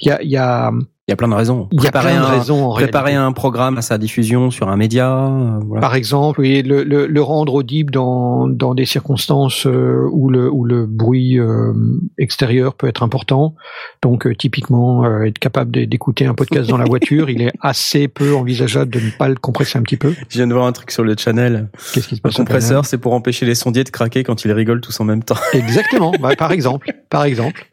Il 0.02 0.08
y 0.08 0.12
a, 0.12 0.24
y 0.24 0.38
a 0.38 0.72
il 1.10 1.12
y 1.12 1.14
a 1.14 1.18
plein 1.18 1.28
de 1.28 1.34
raisons. 1.34 1.68
Il 1.74 1.84
y 1.84 1.88
a 1.88 1.92
plein 1.92 2.18
de 2.18 2.26
raisons. 2.26 2.70
En 2.70 2.74
préparer 2.76 3.14
un 3.14 3.34
programme 3.34 3.78
à 3.78 3.82
sa 3.82 3.98
diffusion 3.98 4.52
sur 4.52 4.70
un 4.70 4.78
média. 4.78 5.14
Euh, 5.14 5.60
voilà. 5.68 5.82
Par 5.82 5.96
exemple, 5.96 6.40
oui, 6.40 6.64
le, 6.64 6.86
le, 6.86 7.08
le, 7.08 7.22
rendre 7.22 7.56
audible 7.56 7.92
dans, 7.92 8.48
dans 8.48 8.74
des 8.74 8.86
circonstances 8.86 9.68
euh, 9.68 10.08
où 10.14 10.30
le, 10.30 10.50
où 10.50 10.64
le 10.64 10.86
bruit 10.86 11.38
euh, 11.38 11.74
extérieur 12.18 12.76
peut 12.76 12.88
être 12.88 13.04
important. 13.04 13.54
Donc, 14.02 14.30
typiquement, 14.38 15.06
être 15.24 15.40
capable 15.40 15.72
d'écouter 15.72 16.26
un 16.26 16.36
podcast 16.36 16.70
dans 16.70 16.78
la 16.78 16.86
voiture, 16.86 17.30
il 17.30 17.42
est 17.42 17.52
assez 17.60 18.08
peu 18.08 18.34
envisageable 18.34 18.90
de 18.90 19.02
ne 19.02 19.10
pas 19.10 19.28
le 19.28 19.36
compresser 19.36 19.78
un 19.78 19.82
petit 19.82 19.98
peu. 19.98 20.14
Je 20.30 20.38
viens 20.38 20.48
de 20.48 20.54
voir 20.54 20.68
un 20.68 20.72
truc 20.72 20.92
sur 20.92 21.04
le 21.04 21.16
channel. 21.18 21.68
Qu'est-ce 21.94 22.08
qui 22.08 22.16
se 22.16 22.22
passe 22.22 22.34
Le 22.34 22.38
compresseur, 22.38 22.86
c'est 22.86 22.98
pour 22.98 23.14
empêcher 23.14 23.46
les 23.46 23.56
sondiers 23.56 23.84
de 23.84 23.90
craquer 23.90 24.24
quand 24.24 24.46
ils 24.46 24.52
rigolent 24.54 24.82
tous 24.82 24.98
en 25.02 25.04
même 25.04 25.24
temps. 25.24 25.36
Exactement. 25.52 26.14
bah, 26.22 26.38
par 26.38 26.54
exemple, 26.54 26.94
par 27.10 27.26
exemple. 27.26 27.68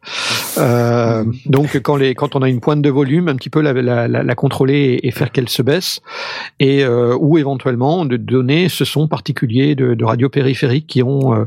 donc, 1.46 1.80
quand 1.80 1.94
les 1.94 2.16
quand 2.16 2.34
on 2.34 2.42
a 2.42 2.48
une 2.48 2.58
pointe 2.58 2.82
de 2.82 2.90
volume 2.90 3.19
un 3.28 3.36
petit 3.36 3.50
peu 3.50 3.60
la, 3.60 4.34
contrôler 4.34 5.00
et, 5.02 5.10
faire 5.10 5.32
qu'elle 5.32 5.48
se 5.48 5.62
baisse, 5.62 6.00
et 6.58 6.84
euh, 6.84 7.16
ou 7.18 7.38
éventuellement 7.38 8.04
de 8.04 8.16
donner 8.16 8.68
ce 8.68 8.84
son 8.84 9.08
particulier 9.08 9.74
de, 9.74 9.94
de 9.94 10.04
radio 10.04 10.28
périphérique 10.28 10.86
qui 10.86 11.02
ont 11.02 11.34
euh, 11.34 11.44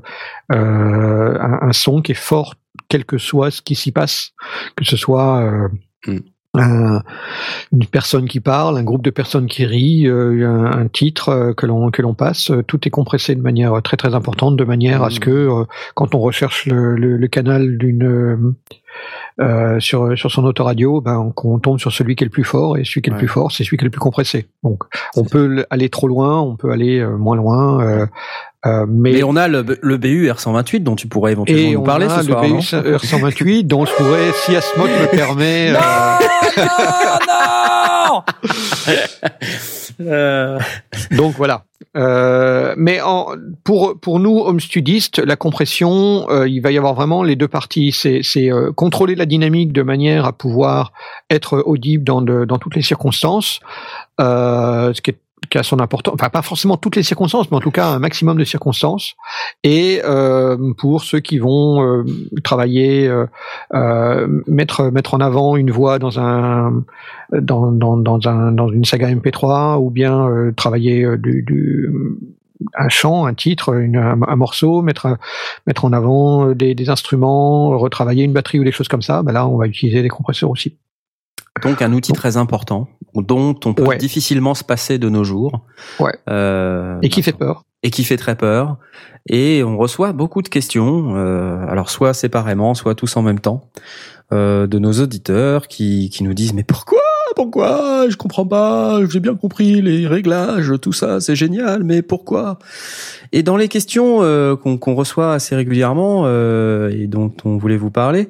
euh, 0.51 1.37
un, 1.39 1.73
son 1.73 2.01
qui 2.01 2.11
est 2.11 2.15
fort, 2.15 2.55
quel 2.89 3.05
que 3.05 3.17
soit 3.17 3.51
ce 3.51 3.61
qui 3.61 3.75
s'y 3.75 3.91
passe, 3.91 4.33
que 4.75 4.85
ce 4.85 4.97
soit 4.97 5.69
mm. 6.05 6.19
Un, 6.55 7.01
une 7.71 7.85
personne 7.87 8.27
qui 8.27 8.39
parle, 8.39 8.77
un 8.77 8.83
groupe 8.83 9.01
de 9.01 9.09
personnes 9.09 9.47
qui 9.47 9.65
rit, 9.65 10.07
euh, 10.07 10.47
un, 10.47 10.65
un, 10.65 10.87
titre 10.87 11.29
euh, 11.29 11.53
que 11.53 11.65
l'on 11.65 11.89
que 11.89 12.03
l'on 12.03 12.13
passe, 12.13 12.51
tout 12.67 12.87
est 12.87 12.91
compressé 12.91 13.33
de 13.33 13.41
manière 13.41 13.81
très 13.81 13.97
très 13.97 14.13
importante, 14.13 14.55
de 14.55 14.63
manière 14.63 15.01
à 15.01 15.09
ce 15.09 15.17
mm. 15.17 15.23
que 15.23 15.65
quand 15.95 16.13
on 16.13 16.19
recherche 16.19 16.67
le, 16.67 16.95
le, 16.95 17.17
le 17.17 17.27
canal 17.27 17.77
d'une 17.77 18.53
euh, 19.39 19.79
sur 19.79 20.15
sur 20.15 20.31
son 20.31 20.43
autoradio, 20.45 21.01
ben 21.01 21.33
on, 21.43 21.57
tombe 21.57 21.79
sur 21.79 21.91
celui 21.91 22.15
qui 22.15 22.23
est 22.23 22.27
le 22.27 22.31
plus 22.31 22.43
fort 22.43 22.77
et 22.77 22.83
celui 22.83 23.01
qui 23.01 23.09
est 23.09 23.13
le 23.13 23.17
plus 23.17 23.27
fort, 23.27 23.51
c'est 23.51 23.63
celui 23.63 23.77
qui 23.77 23.83
est 23.83 23.85
le 23.85 23.91
plus 23.91 23.99
compressé. 23.99 24.45
Donc 24.61 24.83
on 25.15 25.23
peut 25.23 25.65
aller 25.71 25.89
trop 25.89 26.07
loin, 26.07 26.39
on 26.39 26.55
peut 26.55 26.69
aller 26.69 26.99
euh, 26.99 27.17
moins 27.17 27.35
loin. 27.35 28.07
Euh, 28.65 28.83
euh, 28.83 28.85
mais, 28.87 29.23
on 29.23 29.35
a 29.35 29.47
le, 29.47 29.65
le 29.81 29.97
BU 29.97 30.29
R128 30.29 30.83
dont 30.83 30.95
tu 30.95 31.07
pourrais 31.07 31.33
éventuellement 31.33 31.71
nous 31.71 31.83
parler 31.83 32.07
ce 32.09 32.23
soir. 32.23 32.43
Et 32.43 32.51
on 32.51 32.57
a 32.57 32.81
le 32.81 32.91
BU 32.91 32.97
R128 32.97 33.67
dont 33.67 33.85
je 33.85 33.93
pourrais, 33.93 34.31
si 34.33 34.55
Asmod 34.55 34.89
me 34.89 35.07
permet. 35.07 35.71
non, 35.73 35.79
non, 37.27 38.05
non 38.07 38.23
euh... 40.07 40.59
Donc 41.11 41.35
voilà. 41.35 41.63
Euh, 41.95 42.73
mais 42.77 43.01
en, 43.01 43.35
pour 43.63 43.99
pour 43.99 44.19
nous 44.19 44.39
home 44.39 44.59
studistes, 44.59 45.19
la 45.19 45.35
compression, 45.35 46.27
euh, 46.29 46.47
il 46.47 46.61
va 46.61 46.71
y 46.71 46.77
avoir 46.77 46.93
vraiment 46.95 47.23
les 47.23 47.35
deux 47.35 47.47
parties. 47.47 47.91
C'est 47.91 48.21
c'est 48.23 48.51
euh, 48.51 48.71
contrôler 48.71 49.15
la 49.15 49.25
dynamique 49.25 49.73
de 49.73 49.83
manière 49.83 50.25
à 50.25 50.33
pouvoir 50.33 50.91
être 51.29 51.61
audible 51.65 52.03
dans 52.03 52.21
de, 52.21 52.45
dans 52.45 52.57
toutes 52.57 52.75
les 52.75 52.81
circonstances, 52.81 53.59
ce 54.19 55.01
qui 55.01 55.11
est 55.11 55.17
qui 55.49 55.57
a 55.57 55.63
son 55.63 55.79
importance, 55.79 56.13
enfin 56.13 56.29
pas 56.29 56.41
forcément 56.41 56.77
toutes 56.77 56.95
les 56.95 57.03
circonstances, 57.03 57.49
mais 57.51 57.57
en 57.57 57.61
tout 57.61 57.71
cas 57.71 57.87
un 57.87 57.99
maximum 57.99 58.37
de 58.37 58.43
circonstances. 58.43 59.15
Et 59.63 60.01
euh, 60.03 60.73
pour 60.77 61.03
ceux 61.03 61.19
qui 61.19 61.39
vont 61.39 61.83
euh, 61.83 62.03
travailler, 62.43 63.07
euh, 63.07 63.25
euh 63.73 64.27
mettre 64.47 64.91
mettre 64.91 65.13
en 65.13 65.19
avant 65.19 65.55
une 65.55 65.71
voix 65.71 65.99
dans 65.99 66.19
un 66.19 66.83
dans 67.31 67.71
dans 67.71 67.97
dans, 67.97 68.27
un, 68.27 68.51
dans 68.51 68.69
une 68.69 68.85
saga 68.85 69.13
MP3 69.13 69.77
ou 69.79 69.89
bien 69.89 70.27
euh, 70.27 70.51
travailler 70.51 71.03
euh, 71.03 71.17
du, 71.17 71.43
du 71.43 71.89
un 72.75 72.87
chant, 72.87 73.25
un 73.25 73.33
titre, 73.33 73.73
une, 73.75 73.97
un, 73.97 74.35
morceau, 74.35 74.81
mettre 74.81 75.17
mettre 75.67 75.83
en 75.83 75.91
avant 75.91 76.51
des, 76.53 76.75
des, 76.75 76.89
instruments, 76.89 77.77
retravailler 77.77 78.23
une 78.23 78.31
batterie 78.31 78.59
ou 78.59 78.63
des 78.63 78.71
choses 78.71 78.87
comme 78.87 79.01
ça, 79.01 79.21
ben 79.21 79.33
là 79.33 79.47
on 79.47 79.57
va 79.57 79.67
utiliser 79.67 80.01
des 80.01 80.09
compresseurs 80.09 80.49
aussi. 80.49 80.77
Donc 81.61 81.81
un 81.81 81.93
outil 81.93 82.13
très 82.13 82.37
important 82.37 82.87
dont 83.13 83.55
on 83.65 83.73
peut 83.73 83.95
difficilement 83.97 84.55
se 84.55 84.63
passer 84.63 84.97
de 84.97 85.09
nos 85.09 85.23
jours. 85.23 85.65
Ouais. 85.99 86.17
Euh, 86.29 86.97
et 87.01 87.09
qui 87.09 87.21
fait 87.21 87.33
peur. 87.33 87.63
Et 87.83 87.91
qui 87.91 88.03
fait 88.03 88.17
très 88.17 88.35
peur. 88.35 88.77
Et 89.29 89.63
on 89.63 89.77
reçoit 89.77 90.13
beaucoup 90.13 90.41
de 90.41 90.49
questions, 90.49 91.15
euh, 91.15 91.65
alors 91.67 91.89
soit 91.89 92.13
séparément, 92.13 92.73
soit 92.73 92.95
tous 92.95 93.15
en 93.17 93.21
même 93.21 93.39
temps, 93.39 93.69
euh, 94.31 94.67
de 94.67 94.79
nos 94.79 94.93
auditeurs 94.93 95.67
qui, 95.67 96.09
qui 96.09 96.23
nous 96.23 96.33
disent 96.33 96.53
mais 96.53 96.63
pourquoi? 96.63 97.01
Pourquoi? 97.35 98.09
Je 98.09 98.15
comprends 98.15 98.45
pas. 98.45 98.99
J'ai 99.09 99.19
bien 99.19 99.35
compris 99.35 99.81
les 99.81 100.07
réglages, 100.07 100.73
tout 100.81 100.93
ça, 100.93 101.19
c'est 101.19 101.35
génial, 101.35 101.83
mais 101.83 102.01
pourquoi? 102.01 102.59
Et 103.31 103.43
dans 103.43 103.57
les 103.57 103.67
questions 103.67 104.19
euh, 104.21 104.55
qu'on 104.55 104.95
reçoit 104.95 105.33
assez 105.33 105.55
régulièrement 105.55 106.23
euh, 106.25 106.89
et 106.89 107.07
dont 107.07 107.33
on 107.45 107.57
voulait 107.57 107.77
vous 107.77 107.89
parler, 107.89 108.29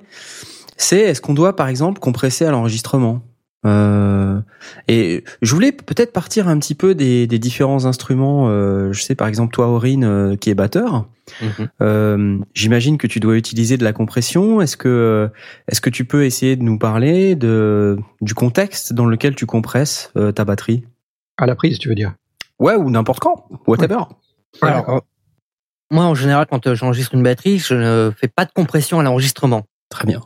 c'est 0.84 0.99
est-ce 0.99 1.21
qu'on 1.21 1.34
doit 1.34 1.55
par 1.55 1.67
exemple 1.67 1.99
compresser 1.99 2.45
à 2.45 2.51
l'enregistrement? 2.51 3.21
Euh, 3.65 4.41
et 4.89 5.23
je 5.41 5.53
voulais 5.53 5.71
peut-être 5.71 6.11
partir 6.11 6.49
un 6.49 6.59
petit 6.59 6.75
peu 6.75 6.95
des, 6.95 7.27
des 7.27 7.39
différents 7.39 7.86
instruments. 7.86 8.49
Euh, 8.49 8.91
je 8.91 9.01
sais 9.01 9.15
par 9.15 9.27
exemple 9.27 9.53
toi, 9.53 9.67
Aurine, 9.67 10.03
euh, 10.03 10.36
qui 10.36 10.49
est 10.49 10.55
batteur. 10.55 11.07
Mhm. 11.41 11.69
Euh, 11.81 12.38
J'imagine 12.53 12.97
que 12.97 13.07
tu 13.07 13.21
dois 13.21 13.38
utiliser 13.38 13.77
de 13.77 13.86
la 13.86 13.93
compression. 13.93 14.59
Est-ce 14.59 14.75
que 14.75 15.29
est-ce 15.69 15.79
que 15.79 15.89
tu 15.89 16.03
peux 16.03 16.25
essayer 16.25 16.57
de 16.57 16.63
nous 16.63 16.77
parler 16.77 17.36
de 17.36 17.97
du 18.19 18.34
contexte 18.34 18.91
dans 18.91 19.05
lequel 19.05 19.36
tu 19.36 19.45
compresses 19.45 20.11
euh, 20.17 20.34
ta 20.34 20.43
batterie? 20.43 20.84
À 21.38 21.45
la 21.45 21.55
prise, 21.55 21.79
tu 21.79 21.88
veux 21.88 21.95
dire? 21.95 22.13
Ouais, 22.59 22.75
ou 22.75 22.89
n'importe 22.89 23.19
quand, 23.19 23.47
whatever. 23.65 24.03
Alors, 24.61 24.89
euh, 24.89 24.99
moi, 25.89 26.03
en 26.03 26.15
général, 26.15 26.45
quand 26.49 26.73
j'enregistre 26.73 27.15
une 27.15 27.23
batterie, 27.23 27.57
je 27.57 27.73
ne 27.73 28.11
fais 28.11 28.27
pas 28.27 28.45
de 28.45 28.51
compression 28.51 28.99
à 28.99 29.03
l'enregistrement. 29.03 29.63
Très 29.89 30.05
bien. 30.05 30.21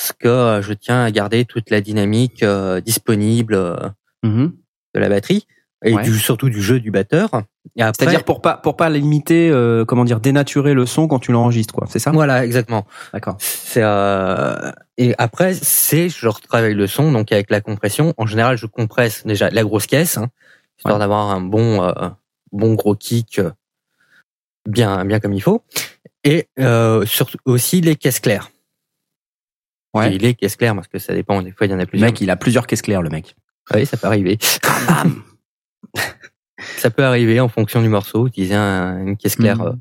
Parce 0.00 0.12
que 0.18 0.28
euh, 0.28 0.62
je 0.62 0.72
tiens 0.72 1.04
à 1.04 1.10
garder 1.10 1.44
toute 1.44 1.68
la 1.68 1.82
dynamique 1.82 2.42
euh, 2.42 2.80
disponible 2.80 3.52
euh, 3.54 3.76
Mhm. 4.22 4.52
de 4.94 5.00
la 5.00 5.08
batterie 5.10 5.46
et 5.84 5.94
Ouais. 5.94 6.02
du, 6.02 6.18
surtout 6.18 6.48
du 6.48 6.62
jeu 6.62 6.80
du 6.80 6.90
batteur. 6.90 7.28
C'est-à-dire 7.76 8.24
pour 8.24 8.40
pas 8.40 8.56
pour 8.56 8.76
pas 8.76 8.88
limiter, 8.88 9.50
euh, 9.50 9.84
comment 9.84 10.04
dire, 10.06 10.20
dénaturer 10.20 10.72
le 10.72 10.86
son 10.86 11.06
quand 11.06 11.18
tu 11.18 11.32
l'enregistres, 11.32 11.74
quoi. 11.74 11.86
C'est 11.90 11.98
ça? 11.98 12.10
Voilà, 12.12 12.44
exactement. 12.46 12.86
D'accord. 13.12 13.36
C'est 13.40 13.82
euh, 13.82 14.72
et 14.96 15.14
après 15.18 15.52
c'est 15.54 16.08
je 16.08 16.28
retravaille 16.28 16.74
le 16.74 16.86
son 16.86 17.12
donc 17.12 17.30
avec 17.32 17.50
la 17.50 17.60
compression. 17.60 18.14
En 18.16 18.24
général, 18.26 18.56
je 18.56 18.64
compresse 18.66 19.26
déjà 19.26 19.50
la 19.50 19.62
grosse 19.64 19.86
caisse 19.86 20.16
hein, 20.16 20.28
histoire 20.78 20.94
Ouais. 20.94 21.00
d'avoir 21.00 21.30
un 21.30 21.40
bon 21.42 21.82
euh, 21.82 21.92
bon 22.52 22.72
gros 22.74 22.94
kick 22.94 23.40
bien 24.68 25.04
bien 25.04 25.20
comme 25.20 25.32
il 25.34 25.40
faut 25.42 25.62
et 26.24 26.48
euh, 26.58 27.04
surtout 27.06 27.38
aussi 27.44 27.80
les 27.80 27.96
caisses 27.96 28.20
claires. 28.20 28.50
Ouais. 29.94 30.14
Et 30.14 30.18
les 30.18 30.34
caisses 30.34 30.56
claires 30.56 30.74
parce 30.74 30.88
que 30.88 30.98
ça 30.98 31.14
dépend 31.14 31.42
des 31.42 31.52
fois 31.52 31.66
il 31.66 31.70
y 31.70 31.74
en 31.74 31.78
a 31.78 31.82
Le 31.82 31.86
plusieurs. 31.86 32.10
mec, 32.10 32.20
il 32.20 32.30
a 32.30 32.36
plusieurs 32.36 32.66
caisses 32.66 32.82
claires, 32.82 33.02
le 33.02 33.10
mec. 33.10 33.34
Oui, 33.74 33.86
ça 33.86 33.96
peut 33.96 34.06
arriver. 34.06 34.38
ça 36.76 36.90
peut 36.90 37.04
arriver 37.04 37.40
en 37.40 37.48
fonction 37.48 37.82
du 37.82 37.88
morceau, 37.88 38.26
utiliser 38.26 38.54
un- 38.54 39.06
une 39.06 39.16
caisse 39.16 39.36
claire 39.36 39.58
Mhm. 39.58 39.66
euh, 39.66 39.72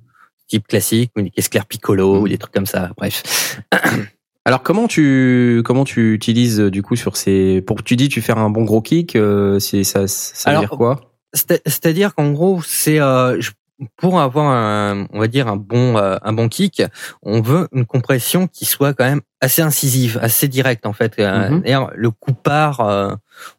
type 0.48 0.68
classique 0.68 1.12
ou 1.16 1.20
une 1.20 1.30
caisse 1.30 1.50
claire 1.50 1.66
piccolo 1.66 2.16
Mhm. 2.16 2.22
ou 2.22 2.28
des 2.28 2.38
trucs 2.38 2.54
comme 2.54 2.66
ça. 2.66 2.92
Bref. 2.98 3.62
Alors 4.46 4.64
comment 4.64 4.88
tu 4.88 5.62
comment 5.66 5.84
tu 5.84 6.14
utilises 6.14 6.60
euh, 6.60 6.72
du 6.72 6.82
coup 6.82 6.96
sur 6.96 7.18
ces 7.18 7.62
pour 7.62 7.84
tu 7.84 7.96
dis 7.96 8.10
tu 8.10 8.22
fais 8.22 8.32
un 8.32 8.50
bon 8.50 8.64
gros 8.64 8.82
kick 8.82 9.16
euh, 9.16 9.60
c'est 9.60 9.84
ça 9.84 10.08
ça 10.08 10.50
veut 10.50 10.58
Alors, 10.58 10.62
dire 10.62 10.70
quoi? 10.78 11.02
C'est- 11.34 11.62
C'est-à-dire 11.68 12.16
qu'en 12.16 12.32
gros, 12.32 12.62
c'est 12.66 13.00
euh, 13.00 13.40
je- 13.40 13.52
pour 13.96 14.20
avoir 14.20 14.46
un, 14.48 15.08
on 15.14 15.20
va 15.20 15.28
dire 15.28 15.48
un 15.48 15.56
bon 15.56 15.98
euh, 15.98 16.18
un 16.22 16.34
bon 16.34 16.50
kick, 16.50 16.84
on 17.24 17.42
veut 17.42 17.68
une 17.72 17.86
compression 17.86 18.48
qui 18.48 18.66
soit 18.66 18.94
quand 18.94 19.06
même 19.06 19.22
assez 19.42 19.62
incisive, 19.62 20.20
assez 20.22 20.48
directe 20.48 20.86
en 20.86 20.94
fait. 20.94 21.18
Euh, 21.20 21.50
Mhm. 21.50 21.62
D'ailleurs, 21.62 21.92
le 21.96 22.12
coup 22.12 22.34
part, 22.34 22.82
euh, 22.82 23.14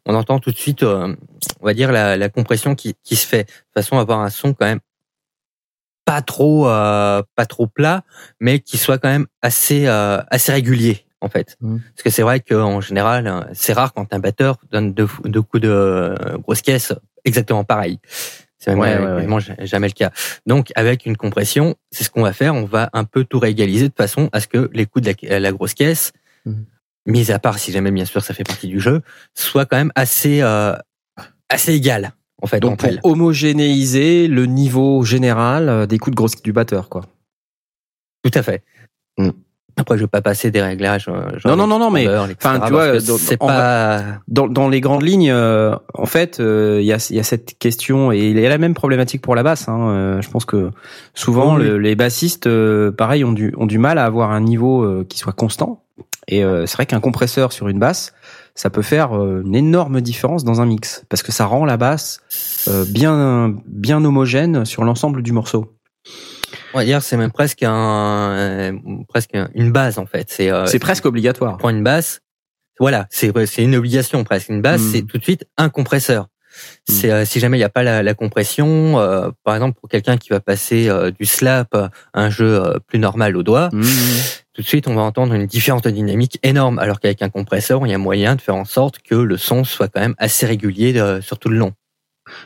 on 0.05 0.13
entend 0.15 0.39
tout 0.39 0.51
de 0.51 0.57
suite, 0.57 0.83
on 0.83 1.15
va 1.63 1.73
dire 1.73 1.91
la, 1.91 2.17
la 2.17 2.29
compression 2.29 2.75
qui, 2.75 2.95
qui 3.03 3.15
se 3.15 3.25
fait 3.27 3.43
de 3.45 3.81
façon 3.81 3.97
à 3.97 4.01
avoir 4.01 4.19
un 4.19 4.29
son 4.29 4.53
quand 4.53 4.65
même 4.65 4.79
pas 6.05 6.21
trop 6.21 6.67
euh, 6.67 7.21
pas 7.35 7.45
trop 7.45 7.67
plat, 7.67 8.03
mais 8.39 8.59
qui 8.59 8.77
soit 8.77 8.97
quand 8.97 9.09
même 9.09 9.27
assez 9.41 9.87
euh, 9.87 10.19
assez 10.29 10.51
régulier 10.51 11.05
en 11.21 11.29
fait. 11.29 11.57
Mhm. 11.61 11.79
Parce 11.95 12.03
que 12.03 12.09
c'est 12.09 12.23
vrai 12.23 12.39
qu'en 12.39 12.81
général, 12.81 13.49
c'est 13.53 13.73
rare 13.73 13.93
quand 13.93 14.13
un 14.13 14.19
batteur 14.19 14.57
donne 14.71 14.93
deux, 14.93 15.07
deux 15.25 15.41
coups 15.41 15.61
de 15.63 16.15
grosse 16.43 16.61
caisse 16.61 16.93
exactement 17.25 17.63
pareil. 17.63 17.99
C'est 18.63 18.75
Ouais, 18.75 18.95
ouais, 18.99 19.65
jamais 19.65 19.87
le 19.87 19.93
cas. 19.93 20.11
Donc 20.45 20.71
avec 20.75 21.07
une 21.07 21.17
compression, 21.17 21.75
c'est 21.91 22.03
ce 22.03 22.11
qu'on 22.11 22.21
va 22.21 22.31
faire. 22.31 22.53
On 22.53 22.65
va 22.65 22.91
un 22.93 23.05
peu 23.05 23.23
tout 23.25 23.39
réégaliser 23.39 23.89
de 23.89 23.93
façon 23.97 24.29
à 24.33 24.39
ce 24.39 24.47
que 24.47 24.69
les 24.73 24.85
coups 24.85 25.03
de 25.05 25.13
la, 25.27 25.39
la 25.39 25.51
grosse 25.51 25.73
caisse, 25.73 26.11
Mhm. 26.45 26.65
mis 27.07 27.31
à 27.31 27.39
part 27.39 27.57
si 27.59 27.71
jamais 27.71 27.91
bien 27.91 28.05
sûr 28.05 28.23
ça 28.23 28.33
fait 28.35 28.43
partie 28.43 28.67
du 28.67 28.79
jeu, 28.79 29.01
soient 29.35 29.65
quand 29.65 29.77
même 29.77 29.91
assez 29.95 30.41
euh, 30.41 30.75
assez 31.49 31.73
égal 31.73 32.13
en 32.41 32.47
fait 32.47 32.59
Donc 32.59 32.79
pour 32.79 32.89
elles. 32.89 32.99
homogénéiser 33.03 34.27
le 34.27 34.45
niveau 34.45 35.03
général 35.03 35.69
euh, 35.69 35.85
des 35.87 35.97
coups 35.97 36.11
de 36.11 36.17
grosse 36.17 36.41
du 36.41 36.53
batteur 36.53 36.87
quoi. 36.89 37.01
Tout 38.23 38.31
à 38.35 38.43
fait. 38.43 38.63
Mm. 39.17 39.29
Après, 39.77 39.97
je 39.97 40.03
vais 40.03 40.07
pas 40.07 40.21
passer 40.21 40.51
des 40.51 40.61
réglages. 40.61 41.07
euh, 41.07 41.23
Non, 41.45 41.55
non, 41.55 41.67
non, 41.67 41.79
non, 41.79 41.89
mais, 41.91 42.05
enfin, 42.45 42.59
tu 42.67 42.71
vois, 42.73 42.99
c'est 43.17 43.37
pas. 43.37 44.01
Dans, 44.27 44.47
dans 44.47 44.69
les 44.69 44.81
grandes 44.81 45.03
lignes, 45.03 45.31
euh, 45.31 45.75
en 45.93 46.05
fait, 46.05 46.39
euh, 46.39 46.79
il 46.81 46.85
y, 46.85 46.93
a, 46.93 47.07
y 47.11 47.19
a 47.19 47.23
cette 47.23 47.57
question 47.57 48.11
et 48.11 48.19
il 48.29 48.39
y 48.39 48.45
a 48.45 48.49
la 48.49 48.57
même 48.57 48.73
problématique 48.73 49.21
pour 49.21 49.35
la 49.35 49.43
basse. 49.43 49.67
Hein, 49.67 49.79
euh, 49.89 50.21
je 50.21 50.29
pense 50.29 50.45
que 50.45 50.71
souvent 51.13 51.55
Oui, 51.55 51.63
le- 51.63 51.77
les 51.77 51.95
bassistes, 51.95 52.47
euh, 52.47 52.91
pareil, 52.91 53.23
ont 53.23 53.31
du, 53.33 53.53
ont 53.57 53.65
du 53.65 53.77
mal 53.77 53.97
à 53.97 54.05
avoir 54.05 54.31
un 54.31 54.41
niveau 54.41 54.83
euh, 54.83 55.05
qui 55.07 55.17
soit 55.17 55.33
constant. 55.33 55.83
Et 56.27 56.43
euh, 56.43 56.65
c'est 56.65 56.75
vrai 56.75 56.85
qu'un 56.85 56.99
compresseur 56.99 57.51
sur 57.51 57.67
une 57.67 57.79
basse, 57.79 58.13
ça 58.55 58.69
peut 58.69 58.81
faire 58.83 59.17
euh, 59.17 59.41
une 59.45 59.55
énorme 59.55 60.01
différence 60.01 60.43
dans 60.43 60.61
un 60.61 60.65
mix 60.65 61.03
parce 61.09 61.23
que 61.23 61.31
ça 61.31 61.45
rend 61.45 61.65
la 61.65 61.77
basse 61.77 62.19
euh, 62.67 62.85
bien, 62.87 63.55
bien 63.65 64.03
homogène 64.05 64.65
sur 64.65 64.83
l'ensemble 64.83 65.23
du 65.23 65.31
morceau. 65.31 65.73
On 66.73 66.79
va 66.79 66.85
dire, 66.85 67.01
c'est 67.01 67.17
même 67.17 67.31
presque 67.31 67.63
un, 67.63 68.31
euh, 68.31 68.71
presque 69.07 69.31
une 69.55 69.71
base 69.71 69.97
en 69.99 70.05
fait. 70.05 70.27
C'est 70.29 70.51
euh, 70.51 70.65
c'est 70.65 70.79
presque 70.79 71.05
obligatoire. 71.05 71.57
prends 71.57 71.69
une 71.69 71.83
basse. 71.83 72.21
Voilà, 72.79 73.07
c'est 73.09 73.31
c'est 73.45 73.63
une 73.63 73.75
obligation 73.75 74.23
presque. 74.23 74.49
Une 74.49 74.61
basse, 74.61 74.81
Mm. 74.81 74.91
c'est 74.91 75.01
tout 75.03 75.17
de 75.17 75.23
suite 75.23 75.45
un 75.57 75.69
compresseur. 75.69 76.23
Mm. 76.23 76.27
C'est 76.93 77.11
euh, 77.11 77.25
si 77.25 77.39
jamais 77.39 77.57
il 77.57 77.59
n'y 77.61 77.65
a 77.65 77.69
pas 77.69 77.83
la, 77.83 78.03
la 78.03 78.13
compression, 78.13 78.99
euh, 78.99 79.29
par 79.43 79.55
exemple 79.55 79.79
pour 79.79 79.89
quelqu'un 79.89 80.17
qui 80.17 80.29
va 80.29 80.39
passer 80.39 80.89
euh, 80.89 81.11
du 81.11 81.25
slap 81.25 81.73
à 81.75 81.89
un 82.13 82.29
jeu 82.29 82.61
plus 82.87 82.99
normal 82.99 83.35
au 83.37 83.43
doigt, 83.43 83.69
Mmh. 83.71 83.83
tout 84.53 84.61
de 84.61 84.67
suite 84.67 84.87
on 84.87 84.95
va 84.95 85.01
entendre 85.01 85.33
une 85.33 85.45
différence 85.45 85.81
de 85.83 85.89
dynamique 85.91 86.39
énorme. 86.43 86.79
Alors 86.79 86.99
qu'avec 86.99 87.21
un 87.21 87.29
compresseur, 87.29 87.85
il 87.85 87.91
y 87.91 87.93
a 87.93 87.97
moyen 87.97 88.35
de 88.35 88.41
faire 88.41 88.55
en 88.55 88.65
sorte 88.65 88.99
que 88.99 89.15
le 89.15 89.37
son 89.37 89.63
soit 89.63 89.87
quand 89.89 90.01
même 90.01 90.15
assez 90.17 90.45
régulier 90.45 90.97
euh, 90.99 91.21
sur 91.21 91.37
tout 91.39 91.49
le 91.49 91.57
long. 91.57 91.73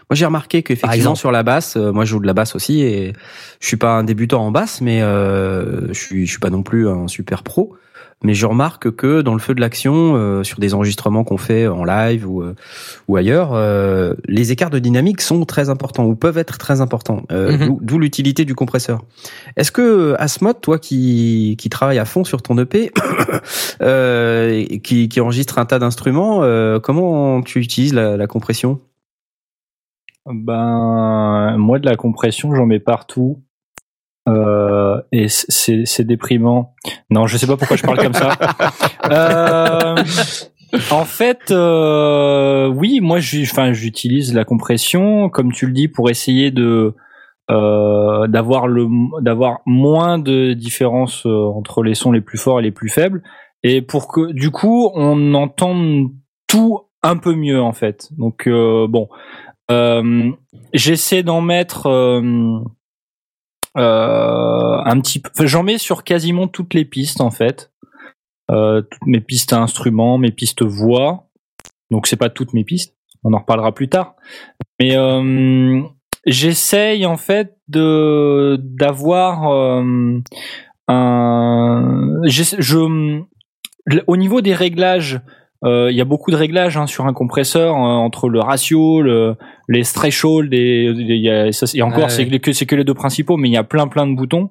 Moi, 0.10 0.16
j'ai 0.16 0.26
remarqué 0.26 0.64
qu'effectivement 0.64 1.12
sur 1.16 1.32
la 1.32 1.44
basse, 1.44 1.78
euh, 1.78 1.92
moi 1.92 2.06
je 2.06 2.12
joue 2.12 2.20
de 2.20 2.28
la 2.28 2.34
basse 2.34 2.56
aussi 2.56 2.82
et 2.82 3.14
je 3.60 3.68
suis 3.68 3.78
pas 3.78 3.98
un 3.98 4.04
débutant 4.04 4.46
en 4.46 4.52
basse, 4.52 4.82
mais 4.82 5.02
euh, 5.02 5.88
je 5.90 6.00
suis 6.00 6.26
je 6.26 6.32
suis 6.32 6.40
pas 6.40 6.50
non 6.50 6.64
plus 6.64 6.88
un 6.90 7.08
super 7.08 7.44
pro. 7.44 7.76
Mais 8.24 8.34
je 8.34 8.46
remarque 8.46 8.92
que 8.96 9.22
dans 9.22 9.34
le 9.34 9.40
feu 9.40 9.54
de 9.54 9.60
l'action, 9.62 10.14
euh, 10.16 10.42
sur 10.44 10.58
des 10.60 10.74
enregistrements 10.74 11.26
qu'on 11.26 11.38
fait 11.38 11.68
en 11.68 11.84
live 11.84 12.28
ou 12.28 12.42
euh, 12.42 12.56
ou 13.10 13.18
ailleurs, 13.18 13.50
euh, 13.54 14.14
les 14.28 14.52
écarts 14.54 14.70
de 14.70 14.80
dynamique 14.80 15.20
sont 15.22 15.44
très 15.44 15.70
importants 15.70 16.06
ou 16.06 16.16
peuvent 16.16 16.38
être 16.38 16.58
très 16.58 16.80
importants. 16.80 17.24
Euh, 17.32 17.52
Mhm. 17.58 17.68
d'où- 17.68 17.80
D'où 17.82 18.00
l'utilité 18.00 18.46
du 18.46 18.56
compresseur. 18.56 19.04
Est-ce 19.58 19.72
que 19.72 20.16
Asmod, 20.18 20.62
toi 20.62 20.80
qui 20.80 21.56
qui 21.60 21.70
travaille 21.70 22.00
à 22.00 22.06
fond 22.06 22.24
sur 22.24 22.42
ton 22.42 22.58
EP, 22.58 22.90
euh, 23.82 24.66
qui 24.84 25.10
qui 25.10 25.22
enregistre 25.22 25.60
un 25.60 25.66
tas 25.66 25.80
d'instruments, 25.80 26.40
euh, 26.44 26.80
comment 26.80 27.42
tu 27.42 27.60
utilises 27.60 27.94
la, 27.94 28.18
la 28.18 28.28
compression? 28.28 28.80
Ben, 30.26 31.56
moi, 31.58 31.80
de 31.80 31.86
la 31.86 31.96
compression, 31.96 32.54
j'en 32.56 32.66
mets 32.66 32.80
partout. 32.80 33.44
Euh, 34.28 35.00
et 35.12 35.28
c'est 35.28 35.86
c'est 35.86 36.04
déprimant. 36.04 36.74
Non, 37.12 37.28
je 37.28 37.38
sais 37.38 37.46
pas 37.46 37.58
pourquoi 37.58 37.78
je 37.78 37.84
parle 37.84 38.00
comme 38.00 38.14
ça. 38.14 38.30
Euh, 39.12 39.96
en 40.90 41.06
fait, 41.06 41.52
euh, 41.52 42.68
oui, 42.68 43.02
moi, 43.02 43.20
enfin, 43.20 43.72
j'utilise 43.72 44.34
la 44.34 44.46
compression, 44.46 45.30
comme 45.30 45.52
tu 45.52 45.68
le 45.68 45.74
dis, 45.74 45.88
pour 45.88 46.10
essayer 46.10 46.50
de 46.50 46.96
euh, 47.52 48.26
d'avoir 48.26 48.68
le 48.68 48.88
d'avoir 49.22 49.60
moins 49.68 50.18
de 50.18 50.54
différence 50.54 51.28
euh, 51.28 51.46
entre 51.56 51.84
les 51.84 51.94
sons 51.94 52.12
les 52.12 52.22
plus 52.22 52.40
forts 52.40 52.60
et 52.60 52.64
les 52.64 52.72
plus 52.72 52.90
faibles, 52.90 53.22
et 53.62 53.84
pour 53.84 54.08
que 54.08 54.32
du 54.32 54.50
coup, 54.50 54.90
on 54.96 55.36
entende 55.36 56.10
tout 56.48 56.82
un 57.04 57.18
peu 57.18 57.36
mieux 57.36 57.62
en 57.62 57.74
fait. 57.74 58.10
Donc 58.18 58.48
euh, 58.48 58.88
bon. 58.88 59.08
Euh, 59.72 60.32
J'essaie 60.74 61.24
d'en 61.24 61.42
mettre 61.42 61.88
euh, 61.88 62.60
euh, 63.78 64.82
un 64.84 65.00
petit 65.00 65.20
peu. 65.20 65.46
J'en 65.46 65.64
mets 65.64 65.78
sur 65.78 66.04
quasiment 66.04 66.48
toutes 66.48 66.74
les 66.74 66.86
pistes 66.86 67.22
en 67.22 67.32
fait. 67.32 67.72
Mes 68.50 69.22
pistes 69.22 69.54
instruments, 69.54 70.18
mes 70.18 70.32
pistes 70.32 70.64
voix. 70.64 71.30
Donc 71.92 72.08
c'est 72.08 72.18
pas 72.18 72.30
toutes 72.30 72.54
mes 72.54 72.64
pistes. 72.64 72.96
On 73.24 73.34
en 73.34 73.40
reparlera 73.40 73.74
plus 73.74 73.90
tard. 73.90 74.16
Mais 74.80 74.96
j'essaye 76.26 77.06
en 77.06 77.18
fait 77.18 77.58
de 77.68 78.58
d'avoir 78.62 79.44
un. 80.88 82.22
Je 82.26 83.26
au 84.08 84.18
niveau 84.18 84.42
des 84.42 84.54
réglages. 84.54 85.22
Euh, 85.66 85.92
Il 85.92 85.98
y 85.98 86.02
a 86.02 86.06
beaucoup 86.06 86.32
de 86.32 86.36
réglages 86.36 86.78
hein, 86.78 86.88
sur 86.88 87.06
un 87.06 87.14
compresseur 87.14 87.76
hein, 87.76 87.98
entre 87.98 88.30
le 88.30 88.40
ratio, 88.40 89.02
le, 89.02 89.36
les 89.68 89.84
thresholds 89.84 90.54
et, 90.54 90.86
il 90.86 91.16
y 91.18 91.30
a, 91.30 91.52
ça, 91.52 91.66
et 91.74 91.82
encore 91.82 92.12
c'est 92.12 92.30
ouais. 92.30 92.40
que 92.40 92.54
c'est 92.54 92.66
que 92.66 92.76
les 92.76 92.84
deux 92.84 92.94
principaux, 92.94 93.38
mais 93.38 93.50
il 93.50 93.54
y 93.54 93.58
a 93.58 93.64
plein 93.64 93.88
plein 93.88 94.08
de 94.08 94.16
boutons. 94.16 94.50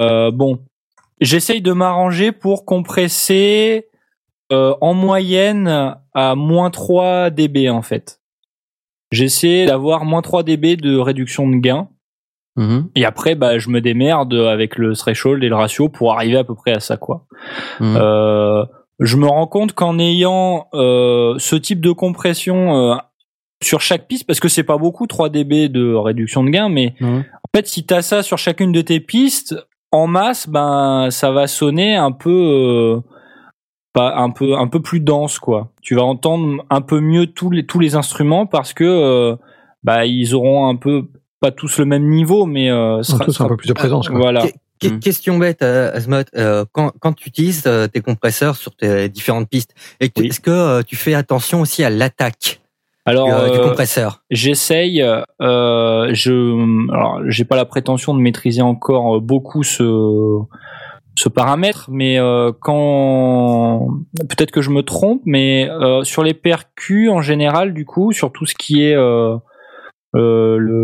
Euh, 0.00 0.30
bon, 0.30 0.60
j'essaye 1.20 1.60
de 1.60 1.72
m'arranger 1.72 2.32
pour 2.32 2.64
compresser 2.64 3.86
euh, 4.52 4.74
en 4.80 4.94
moyenne 4.94 5.96
à 6.14 6.34
moins 6.34 6.70
3 6.70 7.30
dB 7.30 7.68
en 7.70 7.82
fait. 7.82 8.20
J'essaie 9.10 9.66
d'avoir 9.66 10.04
moins 10.04 10.22
3 10.22 10.42
dB 10.42 10.76
de 10.76 10.96
réduction 10.98 11.48
de 11.48 11.56
gain. 11.56 11.88
Mhm. 12.56 12.90
Et 12.94 13.04
après, 13.04 13.34
bah, 13.34 13.58
je 13.58 13.68
me 13.68 13.80
démerde 13.80 14.34
avec 14.34 14.76
le 14.76 14.94
threshold 14.94 15.42
et 15.42 15.48
le 15.48 15.56
ratio 15.56 15.88
pour 15.88 16.14
arriver 16.14 16.36
à 16.36 16.44
peu 16.44 16.54
près 16.54 16.72
à 16.72 16.80
ça, 16.80 16.96
quoi. 16.96 17.26
Mhm. 17.80 17.96
Euh, 17.96 18.64
je 19.00 19.16
me 19.16 19.26
rends 19.26 19.46
compte 19.46 19.72
qu'en 19.72 19.98
ayant 19.98 20.68
euh, 20.74 21.34
ce 21.38 21.56
type 21.56 21.80
de 21.80 21.92
compression 21.92 22.76
euh, 22.76 22.94
sur 23.62 23.80
chaque 23.80 24.06
piste, 24.06 24.26
parce 24.26 24.40
que 24.40 24.48
c'est 24.48 24.64
pas 24.64 24.78
beaucoup 24.78 25.06
3 25.06 25.28
dB 25.30 25.68
de 25.68 25.94
réduction 25.94 26.44
de 26.44 26.50
gain, 26.50 26.68
mais 26.68 26.94
en 27.02 27.48
fait 27.54 27.66
si 27.66 27.84
tu 27.86 27.94
as 27.94 28.02
ça 28.02 28.22
sur 28.22 28.38
chacune 28.38 28.72
de 28.72 28.80
tes 28.80 29.00
pistes, 29.00 29.56
en 29.94 30.08
masse, 30.08 30.48
ben 30.48 31.08
ça 31.10 31.30
va 31.30 31.46
sonner 31.46 31.94
un 31.94 32.10
peu 32.10 32.30
euh, 32.30 33.00
pas 33.92 34.16
un 34.16 34.30
peu 34.30 34.56
un 34.56 34.66
peu 34.66 34.82
plus 34.82 35.00
dense 35.00 35.38
quoi. 35.38 35.72
Tu 35.82 35.94
vas 35.94 36.02
entendre 36.02 36.64
un 36.68 36.80
peu 36.80 37.00
mieux 37.00 37.28
tous 37.28 37.50
les 37.50 37.64
tous 37.64 37.78
les 37.78 37.94
instruments 37.94 38.46
parce 38.46 38.74
que 38.74 38.84
euh, 38.84 39.36
bah 39.84 40.04
ils 40.04 40.34
auront 40.34 40.68
un 40.68 40.74
peu 40.74 41.08
pas 41.40 41.52
tous 41.52 41.78
le 41.78 41.84
même 41.84 42.08
niveau, 42.08 42.44
mais 42.44 42.70
euh, 42.70 43.02
tous 43.02 43.40
un 43.40 43.46
peu 43.46 43.56
plus 43.56 43.68
de 43.68 43.72
présence. 43.72 44.08
Quoi. 44.08 44.18
voilà. 44.18 44.44
Que- 44.80 44.88
que- 44.88 44.94
Mm. 44.94 45.00
Question 45.00 45.38
bête, 45.38 45.62
euh, 45.62 45.92
Asmod, 45.94 46.26
euh, 46.36 46.64
quand, 46.72 46.92
quand 47.00 47.12
tu 47.12 47.28
utilises 47.28 47.62
euh, 47.66 47.86
tes 47.86 48.00
compresseurs 48.00 48.56
sur 48.56 48.74
tes 48.74 49.08
différentes 49.08 49.48
pistes, 49.48 49.74
Oui. 50.00 50.10
est-ce 50.16 50.40
que 50.40 50.82
tu 50.82 50.96
fais 50.96 51.14
attention 51.14 51.60
aussi 51.60 51.84
à 51.84 51.90
l'attaque 51.90 52.60
Alors 53.06 53.28
euh, 53.32 53.50
du 53.50 53.60
compresseur? 53.60 54.22
J'essaye. 54.30 55.00
Euh, 55.02 56.10
je, 56.12 56.90
alors, 56.92 57.20
j'ai 57.28 57.44
pas 57.44 57.56
la 57.56 57.64
prétention 57.64 58.14
de 58.14 58.20
maîtriser 58.20 58.62
encore 58.62 59.20
beaucoup 59.20 59.62
ce 59.62 60.40
ce 61.16 61.28
paramètre, 61.28 61.86
mais 61.92 62.18
euh, 62.18 62.50
quand 62.60 63.86
peut-être 64.28 64.50
que 64.50 64.60
je 64.62 64.70
me 64.70 64.82
trompe, 64.82 65.22
mais 65.24 65.68
sur 66.02 66.24
les 66.24 66.34
percus 66.34 67.08
en 67.08 67.22
général, 67.22 67.72
du 67.72 67.84
coup, 67.84 68.12
sur 68.12 68.32
tout 68.32 68.46
ce 68.46 68.54
qui 68.56 68.82
est 68.82 68.96
le, 68.96 69.38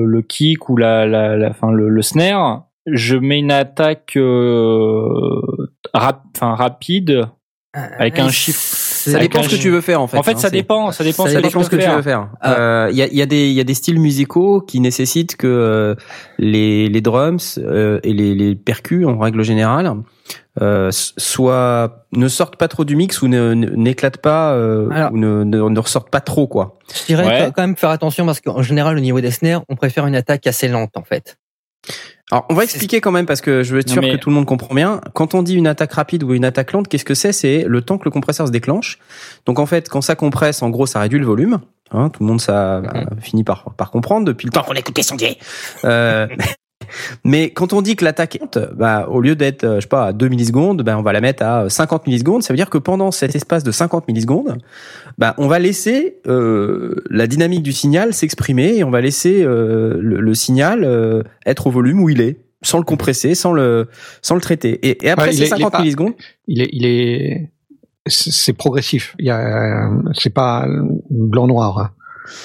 le 0.05 0.23
kick 0.23 0.69
ou 0.69 0.77
la, 0.77 1.07
la, 1.07 1.37
la 1.37 1.53
fin, 1.53 1.71
le, 1.73 1.89
le 1.89 2.03
snare, 2.03 2.65
je 2.87 3.17
mets 3.17 3.39
une 3.39 3.53
attaque 3.53 4.13
euh, 4.17 5.09
rap, 5.95 6.23
enfin 6.37 6.55
rapide 6.55 7.27
avec 7.73 8.19
un 8.19 8.31
chiffre. 8.31 8.59
Ça 8.61 9.17
Avec 9.17 9.31
dépend 9.33 9.43
ce 9.45 9.49
que 9.49 9.61
tu 9.61 9.71
veux 9.71 9.81
faire 9.81 10.03
en 10.03 10.07
fait. 10.07 10.19
En 10.19 10.23
fait, 10.23 10.33
hein, 10.33 10.39
ça 10.39 10.51
dépend. 10.51 10.91
Ça 10.93 11.05
dépend. 11.05 11.27
ça 11.27 11.41
dépend 11.41 11.63
ce 11.63 11.71
que 11.71 11.77
tu 11.77 11.89
veux 11.89 12.03
faire. 12.03 12.29
Ah. 12.43 12.59
Euh, 12.59 12.89
Il 12.91 12.97
y, 12.99 13.03
a, 13.03 13.07
il 13.07 13.15
y, 13.17 13.23
a 13.23 13.27
des- 13.27 13.49
il 13.49 13.55
y 13.55 13.61
a 13.61 13.65
des 13.65 13.73
styles 13.75 13.99
musicaux 13.99 14.61
qui 14.61 14.79
nécessitent 14.81 15.37
que 15.37 15.47
euh, 15.47 15.95
les, 16.39 16.89
les 16.89 17.01
drums 17.01 17.59
euh, 17.63 17.99
et 18.03 18.13
les, 18.13 18.35
les 18.35 18.55
percus, 18.57 19.07
en 19.07 19.19
règle 19.19 19.43
générale, 19.43 19.91
euh, 20.61 20.91
ne 22.13 22.29
sortent 22.29 22.57
pas 22.57 22.69
trop 22.69 22.85
du 22.85 22.95
mix 22.97 23.23
ou 23.23 23.29
ne- 23.29 23.55
n'éclatent 23.55 24.21
pas 24.21 24.53
euh, 24.53 24.91
Alors- 24.91 25.13
ou 25.13 25.17
ne, 25.17 25.45
ne, 25.45 25.61
ne 25.69 25.81
ressortent 25.81 26.11
pas 26.11 26.21
trop 26.21 26.47
quoi. 26.47 26.79
Je 26.93 27.07
dirais 27.07 27.25
Ouais. 27.27 27.53
quand 27.57 27.63
même 27.63 27.77
faire 27.77 27.91
attention 27.91 28.27
parce 28.27 28.41
qu'en 28.43 28.61
général, 28.63 28.99
au 28.99 29.01
niveau 29.01 29.21
des 29.23 29.31
snares, 29.31 29.63
on 29.71 29.77
préfère 29.77 30.07
une 30.07 30.17
attaque 30.17 30.47
assez 30.47 30.69
lente 30.69 30.97
en 30.97 31.05
fait. 31.05 31.39
Alors, 32.31 32.47
on 32.49 32.55
va 32.55 32.65
expliquer 32.65 33.01
quand 33.01 33.11
même 33.11 33.27
parce 33.27 33.41
que 33.41 33.63
je 33.63 33.73
veux 33.75 33.81
être 33.81 33.89
sûr 33.91 34.03
mais- 34.03 34.13
que 34.13 34.17
tout 34.17 34.29
le 34.31 34.35
monde 34.37 34.47
comprend 34.47 34.75
bien. 34.75 35.01
Quand 35.15 35.35
on 35.35 35.43
dit 35.43 35.55
une 35.55 35.67
attaque 35.67 35.93
rapide 35.95 36.23
ou 36.23 36.33
une 36.35 36.45
attaque 36.45 36.73
lente, 36.73 36.89
qu'est-ce 36.89 37.05
que 37.05 37.15
c'est? 37.15 37.33
C'est 37.33 37.65
le 37.67 37.83
temps 37.83 37.99
que 37.99 38.05
le 38.05 38.11
compresseur 38.11 38.47
se 38.47 38.53
déclenche. 38.53 38.99
Donc, 39.47 39.59
en 39.59 39.67
fait, 39.67 39.89
quand 39.89 40.01
ça 40.01 40.15
compresse, 40.15 40.63
en 40.63 40.71
gros, 40.71 40.87
ça 40.87 41.01
réduit 41.01 41.19
le 41.19 41.27
volume. 41.27 41.59
Hein, 41.93 42.09
tout 42.11 42.23
le 42.23 42.29
monde 42.29 42.41
ça 42.41 42.81
Mhm. 42.83 42.87
a 43.19 43.21
fini 43.21 43.43
par, 43.43 43.75
par 43.77 43.91
comprendre 43.91 44.25
depuis 44.25 44.47
le 44.47 44.53
temps 44.53 44.63
qu'on 44.63 44.75
écoute 44.75 44.97
les 44.97 45.03
sondiers. 45.03 45.39
Euh, 45.85 46.29
mais 47.25 47.51
quand 47.51 47.73
on 47.73 47.83
dit 47.83 47.97
que 47.97 48.05
l'attaque 48.05 48.37
est 48.37 48.59
bah, 48.75 49.07
au 49.11 49.21
lieu 49.21 49.37
d'être, 49.37 49.65
euh, 49.65 49.77
je 49.77 49.81
sais 49.83 49.89
pas, 49.89 50.07
à 50.07 50.13
2 50.13 50.29
millisecondes, 50.29 50.83
bah, 50.83 50.99
on 50.99 51.03
va 51.03 51.13
la 51.13 51.21
mettre 51.21 51.43
à 51.43 51.69
50 51.69 52.07
millisecondes. 52.07 52.43
Ça 52.43 52.53
veut 52.53 52.57
dire 52.57 52.71
que 52.71 52.79
pendant 52.79 53.11
cet 53.11 53.35
espace 53.35 53.63
de 53.65 53.71
50 53.71 54.09
millisecondes, 54.09 54.59
bah, 55.19 55.35
on 55.39 55.47
va 55.47 55.59
laisser 55.59 56.19
euh, 56.27 56.97
la 57.11 57.27
dynamique 57.27 57.63
du 57.63 57.73
signal 57.73 58.15
s'exprimer 58.15 58.77
et 58.77 58.85
on 58.85 58.91
va 58.91 59.01
laisser 59.01 59.43
euh, 59.43 59.99
le, 60.01 60.21
le 60.21 60.35
signal 60.35 60.85
euh, 60.85 61.23
être 61.47 61.67
au 61.67 61.71
volume 61.71 62.01
où 62.03 62.09
il 62.09 62.21
est, 62.21 62.41
sans 62.63 62.79
le 62.79 62.85
compresser, 62.85 63.35
sans 63.35 63.53
le, 63.53 63.89
sans 64.23 64.35
le 64.35 64.41
traiter. 64.41 64.79
Et, 64.89 65.07
et 65.07 65.11
après 65.11 65.29
Ouais, 65.29 65.35
il 65.35 65.37
ces 65.37 65.43
est- 65.45 65.47
il 65.47 65.53
est 65.53 65.57
50 65.59 65.73
pas- 65.73 65.81
millisecondes, 65.81 66.13
Il 66.47 66.63
est, 66.63 66.69
il 66.73 66.87
est, 66.87 67.51
c'est 68.07 68.53
progressif. 68.55 69.15
Il 69.19 69.27
y 69.27 69.31
a, 69.31 69.91
c'est 70.15 70.33
pas 70.35 70.67
blanc-noir. 71.11 71.79
hein. 71.79 71.91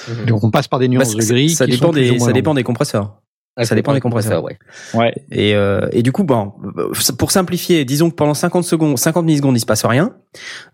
Mhm. 0.08 0.26
Donc 0.26 0.44
on 0.44 0.50
passe 0.50 0.68
par 0.68 0.78
des 0.78 0.88
bah, 0.88 0.94
nuances 0.94 1.14
de 1.14 1.20
ça, 1.20 1.32
gris. 1.34 1.50
ça 1.50 1.64
qui 1.66 1.72
dépend 1.72 1.86
sont 1.88 1.92
des, 1.92 2.18
ça 2.18 2.32
dépend 2.32 2.54
des 2.54 2.62
compresseurs. 2.64 3.20
Ça 3.62 3.74
dépend 3.74 3.94
des 3.94 4.00
compresseurs. 4.00 4.44
ouais. 4.44 4.58
Ouais. 4.94 5.14
Et, 5.30 5.54
euh, 5.54 5.88
et 5.92 6.02
du 6.02 6.12
coup, 6.12 6.24
bon, 6.24 6.52
pour 7.18 7.30
simplifier, 7.30 7.84
disons 7.84 8.10
que 8.10 8.14
pendant 8.14 8.34
50 8.34 8.64
secondes, 8.64 8.98
50 8.98 9.24
millisecondes, 9.24 9.56
il 9.56 9.60
se 9.60 9.66
passe 9.66 9.84
rien. 9.84 10.14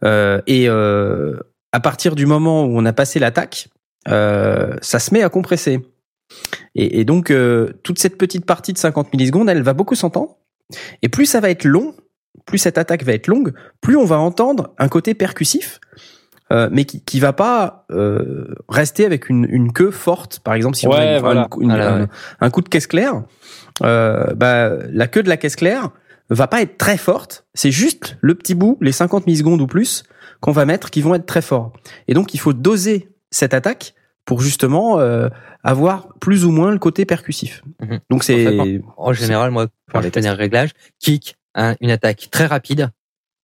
Euh, 0.05 0.41
et 0.47 0.69
euh, 0.69 1.37
à 1.71 1.81
partir 1.81 2.15
du 2.17 2.27
moment 2.27 2.65
où 2.65 2.77
on 2.77 2.85
a 2.85 2.93
passé 2.93 3.19
l'attaque, 3.21 3.69
euh, 4.09 4.77
ça 4.83 4.99
se 4.99 5.15
met 5.15 5.23
à 5.23 5.29
compresser. 5.29 5.81
Et, 6.75 7.01
et 7.01 7.05
donc, 7.05 7.31
euh, 7.31 7.73
toute 7.85 7.99
cette 8.01 8.19
petite 8.19 8.47
partie 8.47 8.73
de 8.73 8.79
50 8.79 9.13
millisecondes, 9.13 9.49
elle 9.49 9.63
va 9.63 9.75
beaucoup 9.75 9.95
s'entendre. 9.95 10.39
Et 11.03 11.09
plus 11.09 11.27
ça 11.27 11.41
va 11.41 11.51
être 11.51 11.65
long, 11.65 11.95
plus 12.47 12.59
cette 12.59 12.79
attaque 12.79 13.05
va 13.05 13.13
être 13.13 13.29
longue, 13.29 13.53
plus 13.81 13.97
on 13.97 14.05
va 14.05 14.19
entendre 14.19 14.75
un 14.79 14.89
côté 14.89 15.15
percussif, 15.15 15.79
euh, 16.53 16.69
mais 16.70 16.85
qui, 16.85 17.03
qui 17.03 17.19
va 17.19 17.33
pas 17.33 17.87
euh, 17.91 18.55
rester 18.69 19.05
avec 19.07 19.29
une, 19.29 19.47
une 19.49 19.73
queue 19.73 19.91
forte. 19.91 20.41
Par 20.41 20.55
exemple, 20.55 20.77
si 20.77 20.87
on 20.87 20.93
a 20.93 20.99
Ouais, 20.99 21.15
une- 21.16 21.20
voilà. 21.20 21.49
une- 21.57 21.62
une- 21.62 21.69
Voilà, 21.70 21.95
un- 21.95 22.01
ouais. 22.03 22.09
un 22.41 22.51
coup 22.51 22.61
de 22.61 22.69
caisse 22.69 22.87
claire, 22.87 23.23
euh, 23.83 24.27
bah, 24.35 24.70
la 24.91 25.07
queue 25.07 25.23
de 25.23 25.29
la 25.29 25.37
caisse 25.37 25.57
claire 25.57 25.91
va 26.31 26.47
pas 26.47 26.62
être 26.62 26.79
très 26.79 26.97
forte. 26.97 27.47
C'est 27.55 27.70
juste 27.70 28.16
le 28.20 28.35
petit 28.35 28.55
bout, 28.55 28.79
les 28.81 28.93
50 28.93 29.27
millisecondes 29.27 29.61
ou 29.61 29.66
plus, 29.66 30.05
qu'on 30.41 30.53
va 30.53 30.65
mettre 30.65 30.91
qui 30.91 31.01
vont 31.01 31.15
être 31.15 31.27
très 31.27 31.43
forts. 31.43 31.73
Et 32.09 32.15
donc, 32.15 32.35
il 32.35 32.39
faut 32.41 32.53
doser 32.53 33.09
cette 33.31 33.55
attaque 33.55 33.95
pour 34.24 34.41
justement 34.41 34.99
euh, 35.01 35.29
avoir 35.65 36.09
plus 36.20 36.45
ou 36.45 36.51
moins 36.51 36.70
le 36.70 36.79
côté 36.79 37.05
percussif. 37.05 37.62
Mhm. 37.81 38.01
Donc, 38.11 38.24
c'est... 38.24 38.81
En 38.97 39.12
général, 39.12 39.51
moi, 39.51 39.66
pour 39.87 39.93
Par 39.95 40.03
les 40.03 40.09
les 40.09 40.11
tests. 40.12 40.24
tenir 40.27 40.37
réglage, 40.39 40.70
kick, 41.01 41.37
un- 41.55 41.74
une 41.81 41.91
attaque 41.91 42.29
très 42.31 42.47
rapide, 42.47 42.91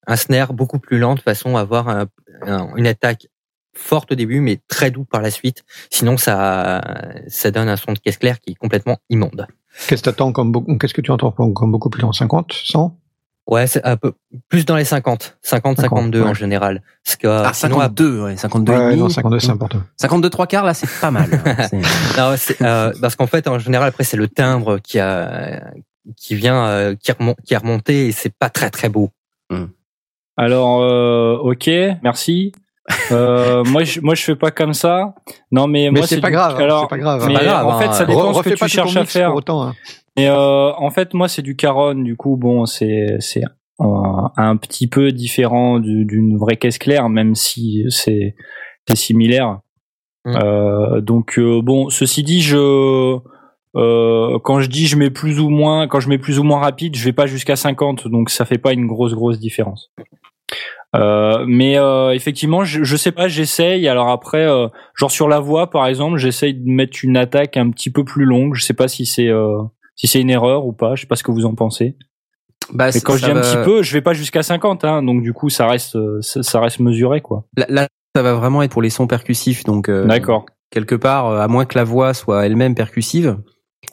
un 0.06 0.16
snare 0.16 0.52
beaucoup 0.54 0.78
plus 0.78 0.98
lent 0.98 1.14
de 1.14 1.20
façon 1.20 1.56
à 1.56 1.60
avoir 1.60 1.88
un- 1.88 2.06
un- 2.42 2.74
une 2.76 2.86
attaque 2.86 3.26
forte 3.76 4.12
au 4.12 4.14
début, 4.14 4.40
mais 4.40 4.60
très 4.68 4.90
doux 4.90 5.04
par 5.04 5.20
la 5.22 5.30
suite. 5.30 5.62
Sinon, 5.90 6.16
ça, 6.16 6.80
ça 7.28 7.50
donne 7.50 7.68
un 7.68 7.76
son 7.76 7.92
de 7.92 7.98
caisse 7.98 8.16
claire 8.18 8.40
qui 8.40 8.52
est 8.52 8.54
complètement 8.56 8.98
immonde. 9.08 9.46
Qu'est-ce 9.86 10.02
que 10.02 10.10
comme 10.32 10.50
beaucoup, 10.50 10.76
qu'est-ce 10.78 10.94
que 10.94 11.00
tu 11.00 11.10
entends 11.12 11.30
comme 11.30 11.54
comme 11.54 11.70
beaucoup 11.70 11.88
plus 11.90 12.02
lent 12.02 12.12
50, 12.12 12.52
100 12.52 12.98
Ouais, 13.46 13.66
c'est 13.66 13.82
un 13.86 13.96
peu 13.96 14.12
plus 14.48 14.66
dans 14.66 14.76
les 14.76 14.84
50, 14.84 15.38
50, 15.40 15.80
52 15.80 16.22
en 16.22 16.28
ouais. 16.28 16.34
général. 16.34 16.82
Parce 17.04 17.16
que 17.16 17.28
Ah, 17.28 17.52
sinon, 17.54 17.76
52, 17.78 18.20
ouais, 18.24 18.36
52 18.36 18.72
et 18.72 18.76
Ouais, 18.76 18.90
demi. 18.90 18.96
non, 19.00 19.08
52 19.08 19.38
c'est 19.40 19.50
important. 19.50 19.80
52 19.96 20.28
trois 20.28 20.46
quarts, 20.46 20.64
là, 20.66 20.74
c'est 20.74 20.88
pas 21.00 21.10
mal. 21.10 21.30
C'est- 21.70 22.18
Non, 22.18 22.34
c'est, 22.36 22.60
euh, 22.60 22.92
parce 23.00 23.16
qu'en 23.16 23.26
fait, 23.26 23.48
en 23.48 23.58
général, 23.58 23.88
après, 23.88 24.04
c'est 24.04 24.18
le 24.18 24.28
timbre 24.28 24.78
qui 24.80 24.98
a, 24.98 25.62
qui 26.16 26.34
vient, 26.34 26.66
euh, 26.66 26.94
qui, 26.96 27.10
remon- 27.12 27.36
qui 27.46 27.54
est 27.54 27.58
remonté 27.58 28.08
et 28.08 28.12
c'est 28.12 28.34
pas 28.36 28.50
très 28.50 28.68
très 28.68 28.90
beau. 28.90 29.10
Alors, 30.38 30.80
euh, 30.82 31.36
ok, 31.38 31.68
merci. 32.02 32.52
Euh, 33.12 33.64
moi, 33.66 33.82
je, 33.84 34.00
moi, 34.00 34.14
je 34.14 34.22
fais 34.22 34.36
pas 34.36 34.50
comme 34.50 34.72
ça. 34.72 35.14
Non, 35.50 35.66
mais, 35.66 35.90
Mais 35.90 35.98
moi, 35.98 36.06
c'est 36.06 36.20
pas 36.20 36.28
du- 36.28 36.34
grave, 36.34 36.54
hein, 36.56 36.62
Alors, 36.64 36.80
c'est 36.82 36.88
pas 36.88 36.98
grave. 36.98 37.24
mais 37.26 37.34
pas 37.34 37.44
grave, 37.44 37.66
en 37.66 37.78
fait, 37.78 37.86
hein. 37.88 37.92
ça 37.92 38.04
dépend 38.06 38.30
Re- 38.32 38.38
de 38.42 38.48
ce 38.48 38.54
que 38.54 38.64
tu 38.64 38.68
cherches 38.70 38.96
à 38.96 39.04
faire. 39.04 39.34
autant. 39.34 39.62
hein. 39.62 39.74
Mais 40.16 40.28
euh, 40.28 40.72
en 40.74 40.90
fait, 40.90 41.12
moi, 41.14 41.28
c'est 41.28 41.42
du 41.42 41.56
Caron. 41.56 41.94
Du 41.94 42.16
coup, 42.16 42.36
bon, 42.36 42.66
c'est 42.66 43.16
c'est 43.20 43.42
un, 43.80 44.30
un 44.36 44.56
petit 44.56 44.86
peu 44.86 45.12
différent 45.12 45.78
du- 45.80 46.04
d'une 46.04 46.38
vraie 46.38 46.56
caisse 46.56 46.78
claire, 46.78 47.08
même 47.08 47.34
si 47.34 47.84
c'est 47.88 48.34
c'est 48.88 48.96
similaire. 48.96 49.58
Euh, 50.26 51.00
donc 51.00 51.38
bon, 51.40 51.88
ceci 51.88 52.22
dit, 52.22 52.42
je 52.42 53.18
quand 53.74 54.60
je 54.60 54.66
dis 54.68 54.86
je 54.86 54.96
mets 54.96 55.10
plus 55.10 55.40
ou 55.40 55.48
moins, 55.50 55.86
quand 55.88 56.00
je 56.00 56.08
mets 56.08 56.18
plus 56.18 56.38
ou 56.38 56.42
moins 56.42 56.58
rapide, 56.58 56.96
je 56.96 57.04
vais 57.04 57.12
pas 57.12 57.26
jusqu'à 57.26 57.54
50, 57.56 58.08
donc 58.08 58.30
ça 58.30 58.44
fait 58.44 58.58
pas 58.58 58.72
une 58.72 58.86
grosse 58.86 59.14
grosse 59.14 59.38
différence. 59.38 59.90
Euh, 60.96 61.44
mais 61.46 61.78
euh, 61.78 62.12
effectivement, 62.14 62.64
je, 62.64 62.82
je 62.82 62.96
sais 62.96 63.12
pas, 63.12 63.28
j'essaye. 63.28 63.86
Alors 63.88 64.08
après, 64.08 64.46
euh, 64.48 64.68
genre 64.94 65.10
sur 65.10 65.28
la 65.28 65.38
voix, 65.40 65.68
par 65.70 65.86
exemple, 65.86 66.16
j'essaye 66.18 66.54
de 66.54 66.68
mettre 66.70 66.98
une 67.02 67.16
attaque 67.16 67.56
un 67.56 67.70
petit 67.70 67.90
peu 67.90 68.04
plus 68.04 68.24
longue. 68.24 68.54
Je 68.54 68.64
sais 68.64 68.74
pas 68.74 68.88
si 68.88 69.04
c'est 69.04 69.28
euh, 69.28 69.58
si 69.96 70.06
c'est 70.06 70.20
une 70.20 70.30
erreur 70.30 70.66
ou 70.66 70.72
pas. 70.72 70.94
Je 70.94 71.02
sais 71.02 71.06
pas 71.06 71.16
ce 71.16 71.22
que 71.22 71.30
vous 71.30 71.44
en 71.44 71.54
pensez. 71.54 71.96
bah, 72.72 72.88
Mais 72.94 73.00
quand 73.00 73.16
je 73.16 73.24
dis 73.26 73.30
un 73.30 73.40
petit 73.40 73.62
peu, 73.64 73.82
je 73.82 73.92
vais 73.92 74.00
pas 74.00 74.14
jusqu'à 74.14 74.42
50, 74.42 74.84
hein, 74.84 75.02
donc 75.02 75.22
du 75.22 75.32
coup, 75.34 75.50
ça 75.50 75.66
reste 75.66 75.96
euh, 75.96 76.20
ça, 76.22 76.42
ça 76.42 76.60
reste 76.60 76.80
mesuré, 76.80 77.20
quoi. 77.20 77.44
Là, 77.56 77.66
là, 77.68 77.86
ça 78.16 78.22
va 78.22 78.32
vraiment 78.34 78.62
être 78.62 78.72
pour 78.72 78.82
les 78.82 78.90
sons 78.90 79.06
percussifs, 79.06 79.64
donc 79.64 79.88
euh, 79.90 80.06
D'accord. 80.06 80.46
quelque 80.70 80.94
part, 80.94 81.32
à 81.32 81.48
moins 81.48 81.66
que 81.66 81.76
la 81.78 81.84
voix 81.84 82.14
soit 82.14 82.46
elle-même 82.46 82.74
percussive, 82.74 83.36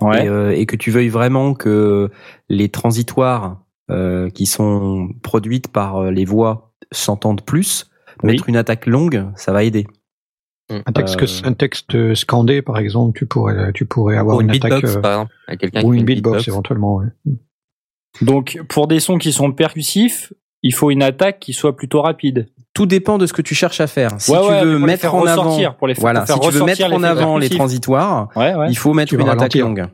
Ouais. 0.02 0.26
et, 0.56 0.62
et 0.62 0.66
que 0.66 0.76
tu 0.76 0.92
veuilles 0.92 1.10
vraiment 1.10 1.54
que 1.54 2.10
les 2.50 2.70
transitoires 2.70 3.60
euh, 3.92 4.30
qui 4.30 4.46
sont 4.46 5.10
produites 5.24 5.68
par 5.72 6.10
les 6.12 6.26
voix 6.26 6.74
s'entendent 6.98 7.42
plus, 7.42 7.90
Oui. 8.24 8.32
mettre 8.34 8.50
une 8.50 8.58
attaque 8.58 8.86
longue, 8.86 9.26
ça 9.36 9.52
va 9.52 9.64
aider. 9.64 9.86
Un 10.70 10.92
texte, 10.94 11.22
Euh, 11.22 11.48
un 11.48 11.54
texte 11.54 12.16
scandé, 12.16 12.62
par 12.64 12.80
exemple, 12.80 13.18
tu 13.20 13.26
pourrais, 13.28 13.72
tu 13.74 13.86
pourrais 13.86 14.18
avoir 14.18 14.38
Ou 14.38 14.42
une 14.42 14.48
une, 14.50 14.56
attaque, 14.56 14.72
beatbox, 14.74 14.96
euh, 14.96 15.02
par 15.02 15.12
exemple, 15.12 15.34
à 15.48 15.56
quelqu'un 15.58 15.80
qui 15.82 15.86
ou 15.86 15.94
une 15.94 16.04
beatbox, 16.06 16.48
éventuellement. 16.48 16.96
ouais. 16.96 17.06
Donc 18.22 18.60
pour 18.70 18.88
des 18.88 19.00
sons 19.00 19.18
qui 19.18 19.32
sont 19.32 19.52
percussifs, 19.52 20.34
il 20.64 20.74
faut 20.74 20.90
une 20.90 21.04
attaque 21.04 21.40
qui 21.40 21.54
soit 21.54 21.76
plutôt 21.76 22.02
rapide. 22.02 22.48
Tout 22.74 22.86
dépend 22.86 23.18
de 23.18 23.26
ce 23.28 23.34
que 23.34 23.42
tu 23.42 23.54
cherches 23.56 23.80
à 23.82 23.88
faire. 23.88 24.12
Si 24.20 24.32
Ouais, 24.32 24.40
tu 24.40 24.48
ouais, 24.48 24.64
veux 24.66 24.80
mettre 24.80 25.14
en 25.14 25.26
avant, 25.26 25.74
pour 25.74 25.88
les 25.88 25.94
faire- 25.96 26.02
voilà, 26.02 26.26
si 26.26 26.40
tu 26.40 26.50
veux 26.50 26.64
mettre 26.66 26.92
en 26.92 27.04
avant 27.04 27.38
les 27.38 27.50
transitoires, 27.50 28.30
Ouais, 28.36 28.56
ouais. 28.56 28.68
il 28.70 28.76
faut 28.76 28.94
mettre 28.94 29.10
Tu 29.10 29.22
une 29.22 29.30
attaque 29.30 29.54
longue. 29.56 29.86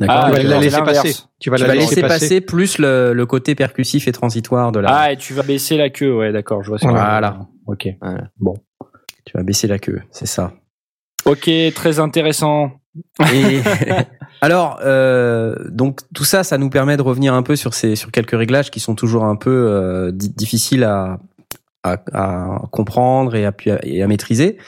D'accord. 0.00 0.16
Ah, 0.26 0.30
tu 0.30 0.36
vas 0.36 0.42
la 0.42 0.60
laisser 0.60 0.82
passer. 0.82 1.14
Tu 1.38 1.50
vas 1.50 1.56
Tu 1.56 1.62
la 1.62 1.68
vas 1.68 1.74
laisser 1.74 2.00
passer 2.00 2.40
plus 2.40 2.78
le, 2.78 3.12
le 3.12 3.26
côté 3.26 3.54
percussif 3.54 4.08
et 4.08 4.12
transitoire 4.12 4.72
de 4.72 4.80
la. 4.80 4.88
Ah, 4.90 5.12
et 5.12 5.16
tu 5.16 5.34
vas 5.34 5.42
baisser 5.42 5.76
la 5.76 5.88
queue, 5.90 6.12
ouais, 6.16 6.32
d'accord, 6.32 6.62
je 6.62 6.70
vois 6.70 6.78
ça. 6.78 6.88
Voilà. 6.88 7.38
Ok. 7.66 7.88
Tu 9.24 9.36
vas 9.36 9.42
baisser 9.42 9.66
la 9.68 9.78
queue, 9.78 10.00
c'est 10.10 10.26
ça. 10.26 10.52
Ok, 11.24 11.48
très 11.74 11.98
intéressant. 12.00 12.72
Et 13.32 13.60
alors, 14.40 14.80
euh, 14.84 15.54
donc 15.70 16.00
tout 16.14 16.24
ça, 16.24 16.44
ça 16.44 16.58
nous 16.58 16.70
permet 16.70 16.96
de 16.96 17.02
revenir 17.02 17.32
un 17.34 17.42
peu 17.42 17.56
sur 17.56 17.72
ces 17.74 17.96
sur 17.96 18.10
quelques 18.10 18.36
réglages 18.36 18.70
qui 18.70 18.80
sont 18.80 18.94
toujours 18.94 19.24
un 19.24 19.36
peu 19.36 19.50
euh, 19.50 20.10
di- 20.12 20.28
difficiles 20.28 20.84
à, 20.84 21.18
à 21.82 21.96
à 22.12 22.62
comprendre 22.70 23.34
et 23.36 23.46
à 23.46 23.52
puis 23.52 23.70
à- 23.70 23.78
et 23.84 24.02
à 24.02 24.06
maîtriser. 24.06 24.58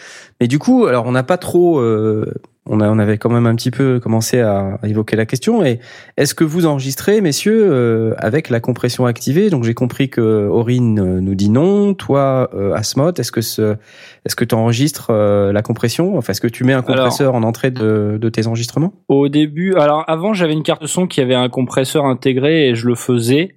Mais 0.41 0.49
du 0.49 0.59
coup, 0.59 0.87
alors 0.87 1.07
on 1.07 1.13
n'a 1.13 1.23
pas 1.25 1.37
trop, 1.39 1.79
euh, 1.81 2.33
on 2.67 2.81
a 2.81 2.89
on 2.89 2.99
avait 2.99 3.19
quand 3.19 3.31
même 3.31 3.47
un 3.47 3.55
petit 3.55 3.71
peu 3.71 4.01
commencé 4.01 4.41
à, 4.41 4.79
à 4.83 4.89
évoquer 4.89 5.17
la 5.17 5.27
question. 5.27 5.65
Et 5.65 5.81
est-ce 6.17 6.35
que 6.35 6.45
vous 6.45 6.67
enregistrez, 6.67 7.21
messieurs, 7.21 7.69
euh, 7.71 8.15
avec 8.19 8.51
la 8.51 8.61
compression 8.61 9.07
activée? 9.07 9.51
Donc 9.51 9.65
j'ai 9.65 9.75
compris 9.75 10.09
que 10.09 10.49
Aurine 10.49 10.99
euh, 10.99 11.21
nous 11.21 11.35
dit 11.35 11.51
non. 11.51 11.95
Toi, 11.95 12.51
euh, 12.55 12.75
Asmod, 12.75 13.19
est-ce 13.19 13.33
que 13.33 13.41
ce 13.41 13.77
est-ce 14.25 14.37
que 14.37 14.45
tu 14.45 14.55
enregistres 14.55 15.09
euh, 15.11 15.53
la 15.53 15.63
compression? 15.63 16.17
Enfin, 16.19 16.33
est-ce 16.33 16.41
que 16.41 16.49
tu 16.49 16.65
mets 16.65 16.73
un 16.73 16.83
compresseur 16.83 17.35
en 17.35 17.43
entrée 17.43 17.71
de, 17.71 18.19
de 18.21 18.29
tes 18.29 18.47
enregistrements? 18.47 18.93
Au 19.09 19.29
début, 19.29 19.75
alors 19.75 20.05
avant 20.09 20.35
j'avais 20.35 20.53
une 20.53 20.63
carte 20.63 20.87
son 20.87 21.07
qui 21.07 21.21
avait 21.21 21.35
un 21.35 21.49
compresseur 21.49 22.05
intégré 22.05 22.69
et 22.69 22.75
je 22.75 22.87
le 22.87 22.95
faisais, 22.95 23.55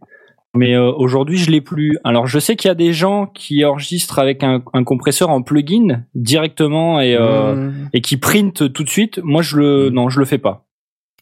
mais 0.55 0.73
euh, 0.75 0.91
aujourd'hui 0.91 1.37
je 1.37 1.51
l'ai 1.51 1.61
plus. 1.61 1.97
Alors 2.03 2.27
je 2.27 2.39
sais 2.39 2.55
qu'il 2.55 2.69
y 2.69 2.71
a 2.71 2.75
des 2.75 2.93
gens 2.93 3.27
qui 3.27 3.63
enregistrent 3.63 4.19
avec 4.19 4.43
un, 4.43 4.63
un 4.73 4.83
compresseur 4.83 5.29
en 5.29 5.41
plugin 5.41 6.03
directement 6.15 6.99
et 6.99 7.15
euh, 7.15 7.55
Mmh. 7.55 7.89
et 7.93 8.01
qui 8.01 8.17
print 8.17 8.73
tout 8.73 8.83
de 8.83 8.89
suite. 8.89 9.19
Moi 9.23 9.41
je 9.41 9.57
le 9.57 9.89
non 9.89 10.09
je 10.09 10.19
le 10.19 10.25
fais 10.25 10.37
pas. 10.37 10.65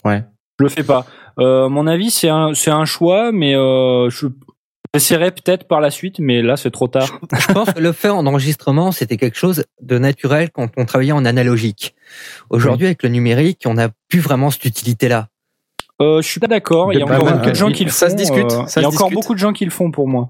Ouais. 0.06 0.24
Je 0.60 0.64
le 0.64 0.70
fais 0.70 0.84
pas. 0.84 1.06
Euh, 1.40 1.66
à 1.66 1.70
mon 1.70 1.88
avis 1.88 2.10
c'est 2.10 2.30
un 2.30 2.54
c'est 2.54 2.72
un 2.72 2.86
choix, 2.86 3.32
mais 3.32 3.56
euh, 3.56 4.10
je 4.10 4.28
j'essaierai 4.94 5.32
peut-être 5.32 5.68
par 5.68 5.82
la 5.82 5.92
suite, 5.92 6.20
mais 6.20 6.42
là 6.42 6.58
c'est 6.58 6.72
trop 6.72 6.88
tard. 6.88 7.20
Je 7.38 7.54
pense 7.54 7.72
que 7.72 7.80
le 7.80 7.92
faire 7.92 8.16
en 8.16 8.26
enregistrement, 8.26 8.92
c'était 8.92 9.18
quelque 9.18 9.38
chose 9.38 9.66
de 9.82 9.98
naturel 10.00 10.50
quand 10.52 10.70
on 10.78 10.86
travaillait 10.86 11.12
en 11.12 11.26
analogique. 11.26 11.94
Aujourd'hui, 12.50 12.88
avec 12.88 13.04
le 13.04 13.10
numérique, 13.10 13.64
on 13.66 13.76
n'a 13.76 13.90
plus 14.10 14.20
vraiment 14.20 14.50
cette 14.50 14.66
utilité-là. 14.66 15.28
Euh, 16.02 16.22
je 16.22 16.28
suis 16.28 16.40
pas 16.40 16.48
d'accord. 16.48 16.94
Il 16.94 17.00
y 17.00 17.02
a 17.02 17.06
encore 17.06 17.24
beaucoup 17.26 17.50
de 17.50 17.56
gens 17.56 17.72
qui 17.72 17.84
le 17.86 17.90
ça 17.90 18.06
font. 18.08 18.12
se 18.12 18.16
discute, 18.18 18.52
euh, 18.52 18.66
ça 18.68 18.82
il 18.82 18.84
y 18.84 18.86
a 18.86 18.90
encore 18.90 19.08
discute. 19.10 19.14
beaucoup 19.16 19.34
de 19.34 19.40
gens 19.40 19.54
qui 19.54 19.66
le 19.66 19.72
font 19.72 19.90
pour 19.92 20.08
moi. 20.08 20.30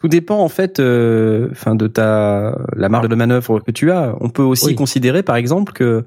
Tout 0.00 0.08
dépend 0.08 0.38
en 0.40 0.48
fait, 0.48 0.80
euh, 0.80 1.48
enfin 1.52 1.74
de 1.74 1.86
ta 1.86 2.58
la 2.76 2.88
marge 2.88 3.08
de 3.08 3.14
manœuvre 3.14 3.60
que 3.60 3.70
tu 3.70 3.90
as. 3.90 4.14
On 4.20 4.28
peut 4.28 4.42
aussi 4.42 4.66
Oui. 4.66 4.74
considérer 4.74 5.22
par 5.22 5.36
exemple 5.36 5.72
que 5.72 6.04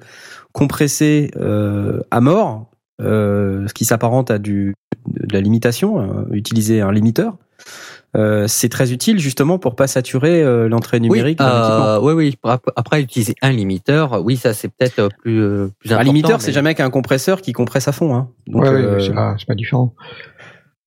compresser 0.52 1.32
euh, 1.38 2.02
à 2.12 2.20
mort, 2.22 2.70
euh, 3.02 3.68
ce 3.68 3.74
qui 3.74 3.86
s'apparente 3.86 4.30
à 4.30 4.38
du 4.40 4.74
de 5.08 5.34
la 5.34 5.40
limitation, 5.42 6.00
euh, 6.02 6.26
utiliser 6.34 6.82
un 6.82 6.92
limiteur, 6.92 7.34
euh, 7.34 7.36
c'est 8.48 8.70
très 8.70 8.92
utile 8.92 9.20
justement 9.20 9.60
pour 9.60 9.76
pas 9.76 9.88
saturer 9.88 10.42
euh, 10.42 10.68
l'entrée 10.70 11.00
numérique. 11.00 11.40
oui, 11.40 11.46
euh, 11.48 12.00
oui, 12.02 12.14
oui. 12.14 12.36
Après, 12.44 12.72
après, 12.76 13.02
utiliser 13.02 13.36
un 13.42 13.52
limiteur, 13.52 14.24
oui, 14.24 14.38
ça 14.38 14.54
c'est 14.54 14.70
peut-être 14.70 15.00
euh, 15.00 15.10
plus 15.22 15.42
euh, 15.42 15.68
plus 15.80 15.92
un 15.92 15.96
important. 15.96 16.12
limiteur, 16.12 16.38
mais- 16.38 16.44
c'est 16.44 16.52
jamais 16.54 16.74
qu'un 16.76 16.90
compresseur 16.90 17.42
qui 17.42 17.54
compresse 17.54 17.88
à 17.88 17.92
fond. 17.92 18.16
Hein. 18.16 18.30
Donc, 18.48 18.64
ouais, 18.64 18.70
ouais, 18.70 18.76
euh, 18.76 19.00
c'est 19.00 19.46
pas, 19.46 19.56
différent. 19.56 19.94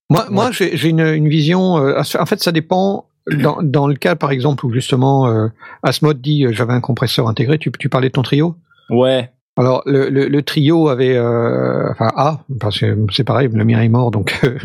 Moi, 0.08 0.26
moi, 0.30 0.50
j'ai 0.50 0.76
j'ai 0.76 0.88
une, 0.88 1.00
une 1.00 1.28
vision. 1.28 1.78
euh, 1.78 2.00
en 2.18 2.26
fait, 2.26 2.42
ça 2.42 2.52
dépend. 2.52 3.06
Dans, 3.30 3.58
dans 3.62 3.86
le 3.86 3.94
cas, 3.94 4.16
par 4.16 4.30
exemple, 4.32 4.64
où 4.66 4.72
justement 4.72 5.28
euh, 5.28 5.48
Asmod 5.84 6.20
dit 6.20 6.46
euh, 6.46 6.52
j'avais 6.52 6.72
un 6.72 6.80
compresseur 6.80 7.28
intégré. 7.28 7.58
Tu, 7.58 7.70
tu 7.78 7.88
parlais 7.88 8.08
de 8.08 8.12
ton 8.14 8.22
trio? 8.22 8.56
Ouais. 8.88 9.30
Alors 9.56 9.82
le, 9.84 10.08
le, 10.08 10.28
le 10.28 10.42
trio 10.42 10.88
avait, 10.88 11.16
euh, 11.16 11.90
enfin 11.90 12.10
A, 12.16 12.40
parce 12.60 12.80
que 12.80 12.96
c'est 13.12 13.24
pareil, 13.24 13.48
le 13.52 13.64
mien 13.64 13.82
est 13.82 13.88
mort, 13.88 14.10
donc 14.10 14.38
euh, 14.44 14.58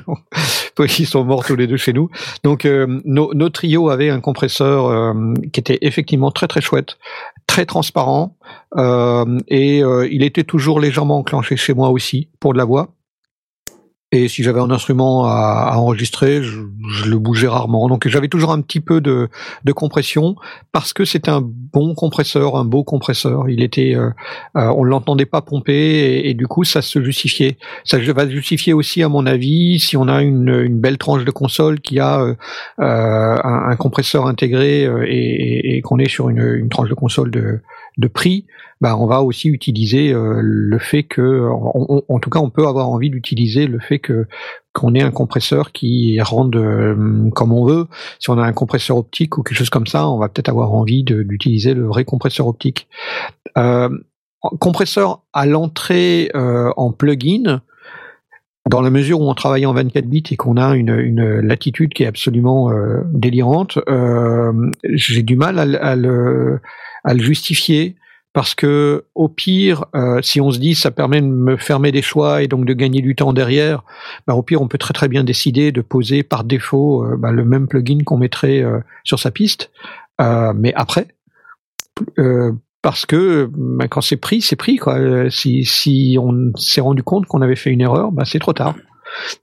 ils 1.00 1.08
sont 1.08 1.26
morts 1.26 1.44
tous 1.44 1.56
les 1.56 1.68
deux 1.68 1.78
chez 1.78 1.92
nous. 1.92 2.10
Donc 2.44 2.66
euh, 2.66 3.02
nos, 3.04 3.34
nos 3.34 3.50
trios 3.50 3.90
avaient 3.90 4.10
un 4.10 4.22
compresseur 4.22 4.86
euh, 4.86 5.34
qui 5.52 5.60
était 5.60 5.80
effectivement 5.82 6.32
très 6.32 6.48
très 6.48 6.62
chouette, 6.62 6.98
très 7.48 7.66
transparent, 7.66 8.38
euh, 8.78 9.40
et 9.48 9.84
euh, 9.84 10.08
il 10.10 10.24
était 10.24 10.44
toujours 10.44 10.80
légèrement 10.80 11.18
enclenché 11.18 11.58
chez 11.58 11.74
moi 11.74 11.90
aussi 11.90 12.30
pour 12.40 12.54
de 12.54 12.58
la 12.58 12.66
voix. 12.66 12.90
Et 14.16 14.30
si 14.30 14.44
j'avais 14.44 14.62
un 14.62 14.72
instrument 14.72 15.26
à, 15.26 15.74
enregistrer, 15.76 16.42
je, 16.42 17.06
le 17.06 17.20
bougeais 17.20 17.50
rarement. 17.50 17.90
Donc 17.90 18.08
j'avais 18.08 18.30
toujours 18.30 18.54
un 18.54 18.62
petit 18.62 18.80
peu 18.80 19.02
de, 19.02 19.30
compression 19.76 20.38
parce 20.72 20.94
que 20.94 21.04
c'était 21.04 21.32
un 21.32 21.42
bon 21.44 21.96
compresseur, 21.96 22.56
un 22.56 22.64
beau 22.64 22.86
compresseur. 22.86 23.50
Il 23.50 23.62
était, 23.62 23.94
euh, 23.94 24.12
euh, 24.56 24.74
on 24.78 24.86
l'entendait 24.86 25.26
pas 25.26 25.42
pomper 25.42 26.22
et, 26.24 26.34
du 26.34 26.48
coup 26.48 26.64
ça 26.64 26.82
se 26.82 27.04
justifiait. 27.04 27.58
Ça 27.84 27.98
va 27.98 28.30
justifier 28.30 28.72
aussi, 28.72 29.04
à 29.04 29.10
mon 29.10 29.26
avis, 29.26 29.80
si 29.80 29.98
on 29.98 30.08
a 30.08 30.22
une, 30.22 30.80
belle 30.80 30.98
tranche 30.98 31.26
de 31.26 31.32
console 31.32 31.82
qui 31.82 32.00
a 32.00 32.22
euh, 32.22 32.36
un, 32.80 33.76
compresseur 33.76 34.28
intégré 34.28 34.88
et, 35.08 35.82
qu'on 35.82 36.00
est 36.00 36.08
sur 36.08 36.30
une 36.30 36.70
tranche 36.70 36.90
de 36.90 36.94
console 36.94 37.32
de, 37.32 37.60
de 37.98 38.08
prix, 38.08 38.46
bah 38.82 38.98
on 38.98 39.06
va 39.08 39.22
aussi 39.22 39.48
utiliser 39.50 40.12
euh, 40.14 40.40
le 40.42 40.78
fait 40.80 41.04
que, 41.04 41.22
on- 41.50 41.86
on- 41.98 42.04
en 42.10 42.20
tout 42.20 42.30
cas, 42.30 42.40
on 42.40 42.50
peut 42.50 42.68
avoir 42.68 42.90
envie 42.90 43.10
d'utiliser 43.10 43.68
le 43.68 43.80
fait 43.80 44.00
que 44.00 44.28
qu'on 44.74 44.94
ait 44.94 45.02
un 45.02 45.12
compresseur 45.12 45.72
qui 45.72 46.20
rende 46.22 46.56
euh, 46.58 47.30
comme 47.32 47.54
on 47.54 47.66
veut. 47.66 47.88
Si 48.20 48.30
on 48.30 48.38
a 48.38 48.44
un 48.46 48.52
compresseur 48.54 48.98
optique 48.98 49.38
ou 49.38 49.44
quelque 49.44 49.58
chose 49.58 49.70
comme 49.70 49.88
ça, 49.88 50.10
on 50.10 50.18
va 50.18 50.28
peut-être 50.28 50.50
avoir 50.50 50.74
envie 50.74 51.04
d'utiliser 51.04 51.74
le 51.74 51.86
vrai 51.88 52.04
compresseur 52.04 52.48
optique. 52.48 52.88
Euh, 53.58 53.88
compresseur 54.60 55.22
à 55.34 55.46
l'entrée 55.46 56.30
euh, 56.36 56.72
en 56.76 56.92
plugin, 56.92 57.62
dans 58.70 58.82
la 58.82 58.90
mesure 58.90 59.22
où 59.22 59.30
on 59.30 59.34
travaille 59.36 59.66
en 59.66 59.74
24 59.74 60.06
bits 60.08 60.24
et 60.32 60.36
qu'on 60.36 60.58
a 60.58 60.76
une, 60.76 60.90
une 61.00 61.40
latitude 61.40 61.94
qui 61.94 62.04
est 62.04 62.08
absolument 62.08 62.72
euh, 62.72 63.02
délirante, 63.14 63.78
euh, 63.88 64.52
j'ai 64.84 65.22
du 65.24 65.36
mal 65.36 65.60
à, 65.60 65.62
à 65.92 65.96
le, 65.96 66.60
à 67.06 67.14
le 67.14 67.24
justifier 67.24 67.96
parce 68.36 68.54
que 68.54 69.06
au 69.16 69.30
pire, 69.30 69.86
euh, 69.96 70.22
si 70.22 70.42
on 70.42 70.52
se 70.52 70.60
dit 70.60 70.76
ça 70.76 70.92
permet 70.92 71.22
de 71.22 71.26
me 71.26 71.56
fermer 71.56 71.94
des 71.94 72.02
choix 72.02 72.44
et 72.44 72.50
donc 72.50 72.66
de 72.66 72.74
gagner 72.74 73.02
du 73.02 73.16
temps 73.16 73.32
derrière, 73.32 73.84
bah, 74.28 74.36
au 74.36 74.44
pire 74.44 74.62
on 74.62 74.68
peut 74.68 74.78
très 74.78 74.94
très 74.94 75.08
bien 75.08 75.24
décider 75.24 75.72
de 75.72 75.80
poser 75.80 76.22
par 76.22 76.44
défaut 76.44 77.06
euh, 77.06 77.16
bah, 77.16 77.32
le 77.32 77.46
même 77.46 77.70
plugin 77.70 78.04
qu'on 78.04 78.18
mettrait 78.18 78.62
euh, 78.62 78.80
sur 79.06 79.20
sa 79.20 79.32
piste, 79.32 79.72
Euh, 80.22 80.54
mais 80.56 80.74
après, 80.76 81.08
euh, 82.20 82.54
parce 82.82 83.06
que 83.06 83.50
bah, 83.54 83.88
quand 83.88 84.02
c'est 84.02 84.18
pris, 84.18 84.42
c'est 84.42 84.56
pris 84.56 84.78
quoi. 84.78 84.98
Si 85.30 85.66
si 85.66 86.18
on 86.20 86.52
s'est 86.58 86.82
rendu 86.82 87.04
compte 87.04 87.26
qu'on 87.26 87.42
avait 87.42 87.58
fait 87.58 87.72
une 87.72 87.82
erreur, 87.82 88.12
bah 88.12 88.24
c'est 88.26 88.40
trop 88.40 88.54
tard. 88.54 88.76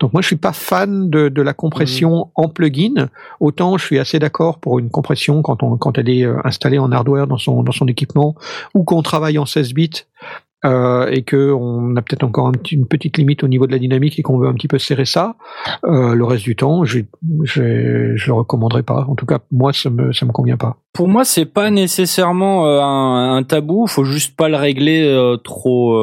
Donc 0.00 0.12
moi 0.12 0.22
je 0.22 0.26
suis 0.26 0.36
pas 0.36 0.52
fan 0.52 1.08
de, 1.10 1.28
de 1.28 1.42
la 1.42 1.52
compression 1.54 2.30
en 2.34 2.48
plugin. 2.48 3.08
Autant 3.40 3.78
je 3.78 3.84
suis 3.84 3.98
assez 3.98 4.18
d'accord 4.18 4.58
pour 4.58 4.78
une 4.78 4.90
compression 4.90 5.42
quand 5.42 5.62
on 5.62 5.76
quand 5.76 5.98
elle 5.98 6.08
est 6.08 6.24
euh, 6.24 6.36
installée 6.44 6.78
en 6.78 6.90
hardware 6.92 7.26
dans 7.26 7.38
son 7.38 7.62
dans 7.62 7.72
son 7.72 7.86
équipement 7.86 8.34
ou 8.74 8.84
qu'on 8.84 9.02
travaille 9.02 9.38
en 9.38 9.46
16 9.46 9.74
bits 9.74 10.04
euh, 10.64 11.08
et 11.10 11.22
que 11.22 11.52
on 11.52 11.96
a 11.96 12.02
peut-être 12.02 12.22
encore 12.22 12.46
un 12.46 12.52
petit- 12.52 12.76
une 12.76 12.86
petite 12.86 13.18
limite 13.18 13.42
au 13.42 13.48
niveau 13.48 13.66
de 13.66 13.72
la 13.72 13.80
dynamique 13.80 14.16
et 14.18 14.22
qu'on 14.22 14.38
veut 14.38 14.46
un 14.48 14.54
petit 14.54 14.68
peu 14.68 14.78
serrer 14.78 15.04
ça. 15.06 15.34
Euh, 15.84 16.14
le 16.14 16.24
reste 16.24 16.44
du 16.44 16.54
temps, 16.54 16.84
j'ai, 16.84 17.06
je 17.44 17.62
le 18.26 18.32
recommanderais 18.32 18.84
pas. 18.84 19.04
En 19.08 19.16
tout 19.16 19.26
cas, 19.26 19.40
moi 19.50 19.72
ça 19.72 19.90
me 19.90 20.12
ça 20.12 20.24
me 20.24 20.30
convient 20.30 20.56
pas. 20.56 20.76
Pour 20.92 21.08
moi, 21.08 21.24
c'est 21.24 21.46
pas 21.46 21.70
nécessairement 21.70 22.66
un, 22.66 23.36
un 23.36 23.42
tabou. 23.42 23.88
Faut 23.88 24.04
juste 24.04 24.36
pas 24.36 24.48
le 24.48 24.56
régler 24.56 25.02
euh, 25.04 25.36
trop, 25.36 25.96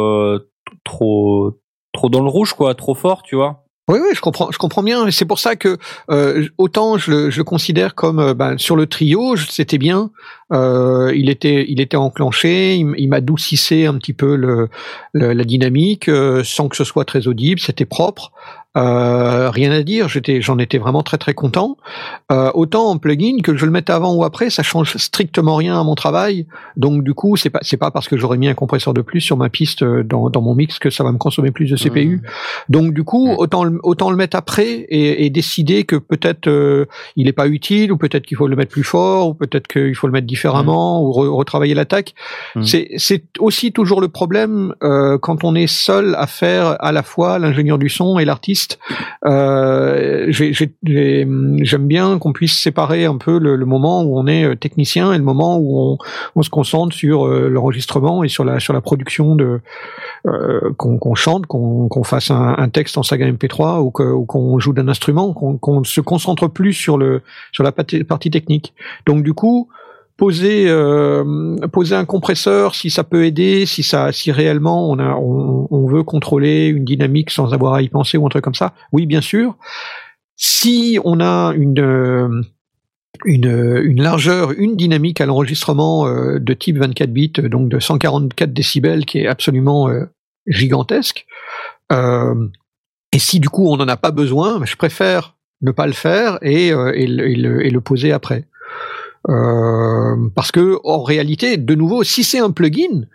trop, 0.84 1.52
trop 1.94 2.10
dans 2.10 2.22
le 2.22 2.30
rouge, 2.30 2.54
quoi, 2.54 2.76
trop 2.76 2.96
fort, 2.96 3.24
tu 3.24 3.36
vois. 3.36 3.64
Oui, 3.90 3.98
oui, 4.00 4.10
je 4.14 4.22
comprends, 4.22 4.52
je 4.52 4.60
comprends 4.60 4.84
bien. 4.84 5.10
C'est 5.10 5.26
pour 5.26 5.40
ça 5.40 5.56
que 5.56 5.80
euh, 6.12 6.48
autant 6.60 7.00
je 7.00 7.10
le, 7.10 7.30
je 7.32 7.40
le 7.40 7.44
considère 7.44 7.96
comme 7.96 8.20
euh, 8.20 8.34
ben, 8.36 8.56
sur 8.60 8.76
le 8.76 8.86
trio, 8.86 9.36
c'était 9.36 9.80
bien. 9.80 10.12
Euh, 10.54 11.12
il 11.16 11.28
était, 11.28 11.66
il 11.68 11.82
était 11.82 11.98
enclenché. 11.98 12.76
Il, 12.76 13.08
m'adoucissait 13.10 13.88
un 13.88 13.96
petit 13.96 14.14
peu 14.14 14.36
le, 14.36 14.70
le- 15.14 15.34
la 15.34 15.44
dynamique 15.44 16.08
sans 16.44 16.70
que 16.70 16.76
ce 16.76 16.84
soit 16.84 17.04
très 17.04 17.28
audible. 17.28 17.60
C'était 17.60 17.86
propre. 17.86 18.32
Euh, 18.78 19.50
rien 19.50 19.72
à 19.72 19.82
dire. 19.82 20.08
J'étais, 20.10 20.42
j'en 20.42 20.60
étais 20.60 20.78
vraiment 20.78 21.02
très 21.02 21.18
très 21.18 21.34
content. 21.34 21.78
Euh, 22.32 22.52
autant 22.54 22.90
en 22.90 22.98
plugin 22.98 23.38
que 23.44 23.58
je 23.58 23.66
le 23.66 23.72
mette 23.72 23.90
avant 23.90 24.14
ou 24.14 24.24
après, 24.24 24.50
ça 24.52 24.62
change 24.62 24.96
strictement 24.98 25.56
rien 25.56 25.80
à 25.80 25.84
mon 25.84 25.96
travail. 25.96 26.46
Donc 26.78 27.04
du 27.04 27.14
coup, 27.16 27.36
c'est 27.36 27.50
pas, 27.50 27.60
c'est 27.64 27.78
pas 27.78 27.90
parce 27.90 28.08
que 28.08 28.16
j'aurais 28.16 28.38
mis 28.38 28.48
un 28.48 28.54
compresseur 28.54 28.94
de 28.94 29.02
plus 29.02 29.22
sur 29.22 29.38
ma 29.38 29.50
piste 29.50 29.82
euh, 29.82 30.04
dans, 30.04 30.30
dans 30.30 30.42
mon 30.42 30.54
mix 30.54 30.78
que 30.78 30.90
ça 30.92 31.04
va 31.04 31.12
me 31.12 31.18
consommer 31.18 31.50
plus 31.52 31.66
de 31.72 31.76
CPU. 31.78 32.22
Donc 32.70 32.94
du 32.94 33.04
coup, 33.04 33.30
autant 33.38 33.64
le, 33.64 33.80
autant 33.84 34.12
le 34.12 34.18
mettre 34.18 34.38
après 34.38 34.68
et, 34.70 35.26
et 35.26 35.30
décider 35.32 35.84
que 35.84 35.96
peut-être 35.96 36.48
euh, 36.48 36.86
il 37.16 37.28
est 37.28 37.34
pas 37.34 37.48
utile 37.48 37.92
ou 37.92 37.98
peut-être 37.98 38.26
qu'il 38.28 38.38
faut 38.38 38.48
le 38.48 38.56
mettre 38.56 38.72
plus 38.72 38.84
fort 38.84 39.30
ou 39.30 39.34
peut-être 39.34 39.68
qu'il 39.68 39.96
faut 39.96 40.06
le 40.08 40.14
mettre 40.14 40.28
différemment 40.28 41.02
ou 41.04 41.12
re- 41.12 41.28
retravailler 41.36 41.74
l'attaque. 41.74 42.14
C'est 42.62 42.90
c'est 42.98 43.24
aussi 43.40 43.72
toujours 43.72 44.00
le 44.00 44.10
problème 44.10 44.76
euh, 44.84 45.18
quand 45.18 45.44
on 45.44 45.56
est 45.56 45.68
seul 45.68 46.14
à 46.20 46.28
faire 46.28 46.76
à 46.80 46.92
la 46.92 47.02
fois 47.04 47.40
l'ingénieur 47.40 47.78
du 47.80 47.90
son 47.90 48.20
et 48.20 48.26
l'artiste 48.26 48.59
Euh, 49.26 50.32
J'aime 50.32 51.88
bien 51.88 52.20
qu'on 52.20 52.34
puisse 52.34 52.58
séparer 52.58 53.06
un 53.06 53.18
peu 53.18 53.38
le, 53.40 53.58
moment 53.66 54.04
où 54.04 54.18
on 54.18 54.28
est 54.28 54.44
euh, 54.44 54.56
technicien 54.56 55.14
et 55.14 55.18
le 55.18 55.24
moment 55.24 55.58
où 55.58 55.80
on, 55.80 55.98
on 56.36 56.42
se 56.42 56.50
concentre 56.50 56.96
sur 56.96 57.28
euh, 57.28 57.50
l'enregistrement 57.50 58.24
et 58.24 58.30
sur 58.30 58.44
la 58.44 58.60
sur 58.60 58.74
la 58.74 58.82
production 58.82 59.36
de 59.36 59.62
qu'on 60.78 61.16
chante, 61.16 61.46
qu'on 61.48 62.04
fasse 62.04 62.32
un, 62.32 62.56
un, 62.58 62.70
texte 62.70 62.98
en 62.98 63.04
saga 63.04 63.30
MP3 63.32 63.80
ou 63.80 63.92
qu'on 63.92 64.60
joue 64.60 64.74
d'un 64.74 64.88
instrument, 64.88 65.34
qu'on 65.34 65.84
se 65.84 66.02
concentre 66.02 66.48
plus 66.48 66.74
sur 66.74 66.98
le 66.98 67.22
sur 67.52 67.64
la 67.64 67.72
partie 67.72 68.30
technique. 68.30 68.74
Donc 69.06 69.24
du 69.24 69.34
coup, 69.34 69.70
poser 70.20 70.66
euh, 70.68 71.56
poser 71.72 71.96
un 71.96 72.04
compresseur 72.04 72.76
si 72.76 72.90
ça 72.90 73.06
peut 73.06 73.26
aider 73.26 73.66
si 73.66 74.32
réellement 74.32 74.92
on 74.92 75.88
veut 75.88 76.04
contrôler 76.04 76.68
une 76.68 76.84
dynamique 76.84 77.32
sans 77.32 77.54
avoir 77.54 77.76
à 77.76 77.82
y 77.82 77.88
penser 77.88 78.18
ou 78.18 78.26
un 78.26 78.30
truc 78.30 78.44
comme 78.44 78.54
ça 78.54 78.74
oui 78.92 79.06
bien 79.06 79.22
sûr 79.22 79.56
si 80.36 81.00
on 81.06 81.22
a 81.22 81.54
une 81.56 83.46
euh, 83.46 83.94
largeur, 83.96 84.52
une 84.52 84.76
dynamique 84.76 85.22
à 85.22 85.26
l'enregistrement 85.26 86.08
euh, 86.08 86.40
de 86.40 86.54
type 86.54 86.78
24 86.78 87.12
bits, 87.12 87.34
donc 87.44 87.68
de 87.68 87.80
144 87.80 88.54
décibels, 88.54 89.06
qui 89.06 89.20
est 89.20 89.28
absolument 89.28 89.90
gigantesque. 90.48 91.26
et 91.92 93.20
si 93.20 93.42
du 93.42 93.50
coup 93.50 93.68
on 93.68 93.76
n'en 93.76 93.88
a 93.88 93.98
pas 93.98 94.12
besoin, 94.12 94.64
je 94.66 94.76
préfère 94.78 95.36
ne 95.62 95.72
pas 95.72 95.88
le 95.88 95.94
faire 95.94 96.40
et, 96.42 96.70
et 96.70 97.08
le 97.08 97.82
poser 97.82 98.14
après. 98.14 98.46
Euh, 99.28 100.16
parce 100.36 100.52
que 100.52 100.80
en 100.84 101.04
réalité, 101.04 101.58
de 101.58 101.76
nouveau, 101.76 102.04
si 102.04 102.24
c'est 102.24 102.40
un 102.40 102.52
plugin, 102.52 103.06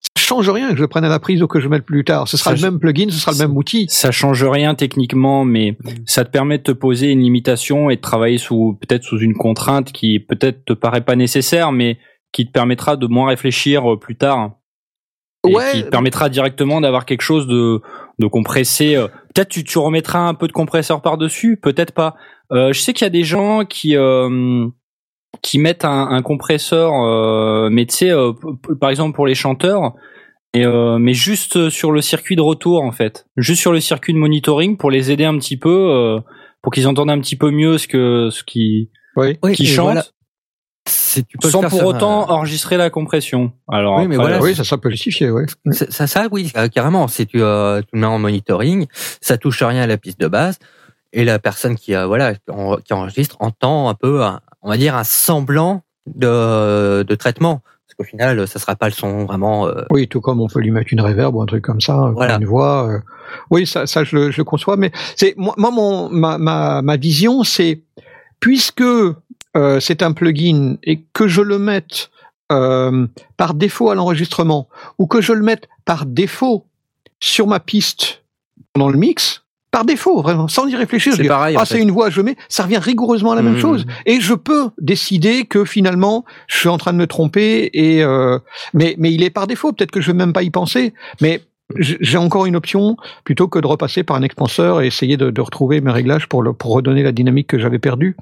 ça 0.00 0.22
change 0.22 0.50
rien 0.50 0.70
que 0.70 0.76
je 0.76 0.82
le 0.82 0.88
prenne 0.88 1.04
à 1.04 1.08
la 1.08 1.18
prise 1.18 1.42
ou 1.42 1.46
que 1.46 1.60
je 1.60 1.68
mette 1.68 1.84
plus 1.84 2.04
tard. 2.04 2.28
Ce 2.28 2.36
sera 2.36 2.52
le 2.52 2.60
même 2.60 2.78
plugin, 2.78 3.06
ce 3.10 3.18
sera 3.18 3.32
le 3.32 3.38
même 3.38 3.56
outil. 3.56 3.86
Ça 3.88 4.10
change 4.10 4.44
rien 4.44 4.74
techniquement, 4.74 5.44
mais 5.44 5.76
ça 6.04 6.24
te 6.24 6.30
permet 6.30 6.58
de 6.58 6.64
te 6.64 6.72
poser 6.72 7.10
une 7.10 7.20
limitation 7.20 7.88
et 7.88 7.96
de 7.96 8.00
travailler 8.00 8.38
sous 8.38 8.78
peut-être 8.80 9.04
sous 9.04 9.18
une 9.18 9.34
contrainte 9.34 9.92
qui 9.92 10.20
peut-être 10.20 10.64
te 10.66 10.72
paraît 10.74 11.00
pas 11.00 11.16
nécessaire, 11.16 11.72
mais 11.72 11.98
qui 12.32 12.46
te 12.46 12.52
permettra 12.52 12.96
de 12.96 13.06
moins 13.06 13.28
réfléchir 13.28 13.92
euh, 13.92 13.98
plus 13.98 14.16
tard. 14.16 14.52
Et 15.46 15.54
ouais. 15.54 15.72
qui 15.72 15.84
te 15.84 15.88
permettra 15.88 16.28
directement 16.28 16.80
d'avoir 16.80 17.04
quelque 17.04 17.22
chose 17.22 17.46
de, 17.46 17.80
de 18.18 18.26
compressé. 18.26 18.96
Euh. 18.96 19.08
Peut-être 19.34 19.48
tu, 19.48 19.64
tu 19.64 19.78
remettras 19.78 20.20
un 20.20 20.34
peu 20.34 20.46
de 20.46 20.52
compresseur 20.52 21.02
par-dessus, 21.02 21.56
peut-être 21.56 21.92
pas. 21.92 22.16
Euh, 22.52 22.72
je 22.72 22.80
sais 22.80 22.92
qu'il 22.92 23.04
y 23.04 23.08
a 23.08 23.10
des 23.10 23.24
gens 23.24 23.64
qui, 23.64 23.96
euh, 23.96 24.66
qui 25.42 25.58
mettent 25.58 25.84
un, 25.84 26.08
un 26.10 26.22
compresseur, 26.22 26.92
euh, 26.94 27.68
mais 27.70 27.86
tu 27.86 27.94
sais, 27.94 28.10
euh, 28.10 28.32
par 28.80 28.90
exemple 28.90 29.14
pour 29.14 29.26
les 29.26 29.34
chanteurs, 29.34 29.92
et, 30.52 30.64
euh, 30.64 30.98
mais 30.98 31.14
juste 31.14 31.68
sur 31.68 31.90
le 31.92 32.00
circuit 32.00 32.36
de 32.36 32.42
retour 32.42 32.82
en 32.82 32.92
fait, 32.92 33.26
juste 33.36 33.60
sur 33.60 33.72
le 33.72 33.80
circuit 33.80 34.12
de 34.12 34.18
monitoring 34.18 34.76
pour 34.76 34.90
les 34.90 35.10
aider 35.10 35.24
un 35.24 35.36
petit 35.38 35.56
peu, 35.56 35.90
euh, 35.90 36.20
pour 36.62 36.72
qu'ils 36.72 36.86
entendent 36.86 37.10
un 37.10 37.20
petit 37.20 37.36
peu 37.36 37.50
mieux 37.50 37.78
ce 37.78 37.88
que 37.88 38.30
ce 38.30 38.44
qui 38.44 38.90
oui. 39.16 39.36
qui 39.54 39.66
chante. 39.66 40.12
Tu 41.14 41.38
peux 41.40 41.48
sans 41.48 41.62
pour 41.62 41.84
autant 41.84 42.28
enregistrer 42.30 42.76
la 42.76 42.90
compression. 42.90 43.52
Alors 43.68 43.98
oui, 43.98 44.08
mais 44.08 44.16
voilà, 44.16 44.40
oui, 44.40 44.54
ça, 44.54 44.64
ça 44.64 44.76
peut 44.76 44.90
oui. 44.90 45.46
Ça, 45.70 46.06
ça, 46.06 46.26
oui, 46.30 46.52
carrément. 46.74 47.08
Si 47.08 47.26
tu, 47.26 47.40
euh, 47.40 47.80
tu 47.80 47.98
mets 47.98 48.06
en 48.06 48.18
monitoring, 48.18 48.86
ça 49.20 49.38
touche 49.38 49.62
rien 49.62 49.82
à 49.82 49.86
la 49.86 49.96
piste 49.96 50.20
de 50.20 50.26
base, 50.26 50.58
et 51.12 51.24
la 51.24 51.38
personne 51.38 51.76
qui, 51.76 51.94
a 51.94 52.06
voilà, 52.06 52.34
qui 52.34 52.92
enregistre 52.92 53.36
entend 53.40 53.88
un 53.88 53.94
peu 53.94 54.22
on 54.64 54.70
va 54.70 54.76
dire, 54.76 54.96
un 54.96 55.04
semblant 55.04 55.82
de, 56.06 57.04
de 57.04 57.14
traitement. 57.14 57.62
Parce 57.86 57.94
qu'au 57.98 58.04
final, 58.04 58.48
ça 58.48 58.58
sera 58.58 58.74
pas 58.74 58.88
le 58.88 58.94
son 58.94 59.24
vraiment. 59.26 59.68
Euh... 59.68 59.84
Oui, 59.90 60.08
tout 60.08 60.20
comme 60.20 60.40
on 60.40 60.48
peut 60.48 60.60
lui 60.60 60.72
mettre 60.72 60.92
une 60.92 61.00
reverb 61.00 61.36
ou 61.36 61.42
un 61.42 61.46
truc 61.46 61.62
comme 61.62 61.80
ça, 61.80 62.10
voilà. 62.12 62.36
une 62.36 62.46
voix. 62.46 62.88
Euh... 62.88 62.98
Oui, 63.50 63.66
ça, 63.66 63.86
ça 63.86 64.02
je, 64.02 64.30
je 64.30 64.38
le 64.38 64.44
conçois. 64.44 64.76
Mais 64.76 64.90
c'est 65.14 65.34
moi, 65.36 65.54
mon 65.56 66.08
ma, 66.08 66.38
ma, 66.38 66.82
ma 66.82 66.96
vision, 66.96 67.44
c'est 67.44 67.82
puisque 68.40 68.80
euh, 68.80 69.80
c'est 69.80 70.02
un 70.02 70.12
plugin 70.12 70.76
et 70.82 71.02
que 71.12 71.28
je 71.28 71.42
le 71.42 71.58
mette 71.58 72.10
euh, 72.50 73.06
par 73.36 73.54
défaut 73.54 73.90
à 73.90 73.94
l'enregistrement 73.94 74.68
ou 74.98 75.06
que 75.06 75.20
je 75.20 75.32
le 75.32 75.42
mette 75.42 75.68
par 75.84 76.06
défaut 76.06 76.66
sur 77.20 77.46
ma 77.46 77.60
piste 77.60 78.24
pendant 78.72 78.88
le 78.88 78.98
mix, 78.98 79.43
par 79.74 79.84
défaut, 79.84 80.22
vraiment, 80.22 80.46
sans 80.46 80.68
y 80.68 80.76
réfléchir. 80.76 81.14
C'est 81.16 81.24
pareil. 81.26 81.56
Ah, 81.58 81.64
c'est 81.64 81.80
une 81.80 81.90
voix, 81.90 82.08
je 82.08 82.20
mets, 82.20 82.36
ça 82.48 82.62
revient 82.62 82.78
rigoureusement 82.78 83.32
à 83.32 83.34
la 83.34 83.42
même 83.42 83.56
mmh. 83.56 83.60
chose. 83.60 83.86
Et 84.06 84.20
je 84.20 84.34
peux 84.34 84.70
décider 84.80 85.46
que 85.46 85.64
finalement, 85.64 86.24
je 86.46 86.58
suis 86.58 86.68
en 86.68 86.78
train 86.78 86.92
de 86.92 86.98
me 86.98 87.08
tromper. 87.08 87.70
Et 87.72 88.04
euh, 88.04 88.38
mais 88.72 88.94
mais 88.98 89.12
il 89.12 89.24
est 89.24 89.30
par 89.30 89.48
défaut. 89.48 89.72
Peut-être 89.72 89.90
que 89.90 90.00
je 90.00 90.12
vais 90.12 90.16
même 90.16 90.32
pas 90.32 90.44
y 90.44 90.50
penser. 90.50 90.94
Mais 91.20 91.40
j'ai 91.76 92.18
encore 92.18 92.46
une 92.46 92.54
option 92.54 92.96
plutôt 93.24 93.48
que 93.48 93.58
de 93.58 93.66
repasser 93.66 94.04
par 94.04 94.16
un 94.16 94.22
expanseur 94.22 94.80
et 94.80 94.86
essayer 94.86 95.16
de, 95.16 95.30
de 95.30 95.40
retrouver 95.40 95.80
mes 95.80 95.90
réglages 95.90 96.28
pour, 96.28 96.42
le, 96.42 96.52
pour 96.52 96.72
redonner 96.72 97.02
la 97.02 97.10
dynamique 97.10 97.48
que 97.48 97.58
j'avais 97.58 97.78
perdue 97.80 98.16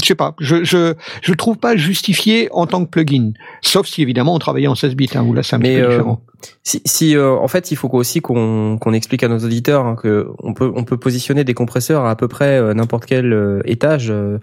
je 0.00 0.06
sais 0.06 0.14
pas, 0.14 0.34
je 0.40 0.64
je 0.64 0.94
je 1.22 1.32
trouve 1.34 1.56
pas 1.56 1.76
justifié 1.76 2.48
en 2.52 2.66
tant 2.66 2.84
que 2.84 2.90
plugin, 2.90 3.32
sauf 3.62 3.86
si 3.86 4.02
évidemment 4.02 4.34
on 4.34 4.38
travaillait 4.38 4.66
en 4.66 4.74
16 4.74 4.96
bits, 4.96 5.10
hein, 5.14 5.22
où 5.22 5.34
là 5.34 5.42
c'est 5.42 5.56
un 5.56 5.60
peu 5.60 5.68
différent. 5.68 6.20
Si, 6.62 6.82
si 6.84 7.16
euh, 7.16 7.30
en 7.30 7.48
fait 7.48 7.70
il 7.70 7.76
faut 7.76 7.88
aussi 7.92 8.20
qu'on 8.20 8.76
qu'on 8.80 8.92
explique 8.92 9.22
à 9.22 9.28
nos 9.28 9.38
auditeurs 9.38 9.86
hein, 9.86 9.96
que 9.96 10.28
on 10.42 10.52
peut 10.52 10.72
on 10.74 10.84
peut 10.84 10.96
positionner 10.96 11.44
des 11.44 11.54
compresseurs 11.54 12.04
à 12.04 12.10
à 12.10 12.16
peu 12.16 12.28
près 12.28 12.58
euh, 12.58 12.74
n'importe 12.74 13.06
quel 13.06 13.32
euh, 13.32 13.60
étage 13.64 14.06
de 14.08 14.40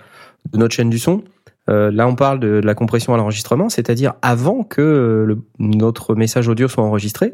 notre 0.53 0.75
chaîne 0.75 0.89
du 0.89 0.99
son. 0.99 1.23
Là, 1.72 2.07
on 2.07 2.15
parle 2.15 2.39
de, 2.39 2.61
la 2.64 2.73
compression 2.73 3.14
à 3.14 3.18
l'enregistrement, 3.18 3.69
c'est-à-dire 3.69 4.14
avant 4.22 4.64
que 4.64 5.23
le, 5.26 5.39
notre 5.60 6.15
message 6.15 6.48
audio 6.48 6.68
soit 6.68 6.84
enregistré. 6.84 7.34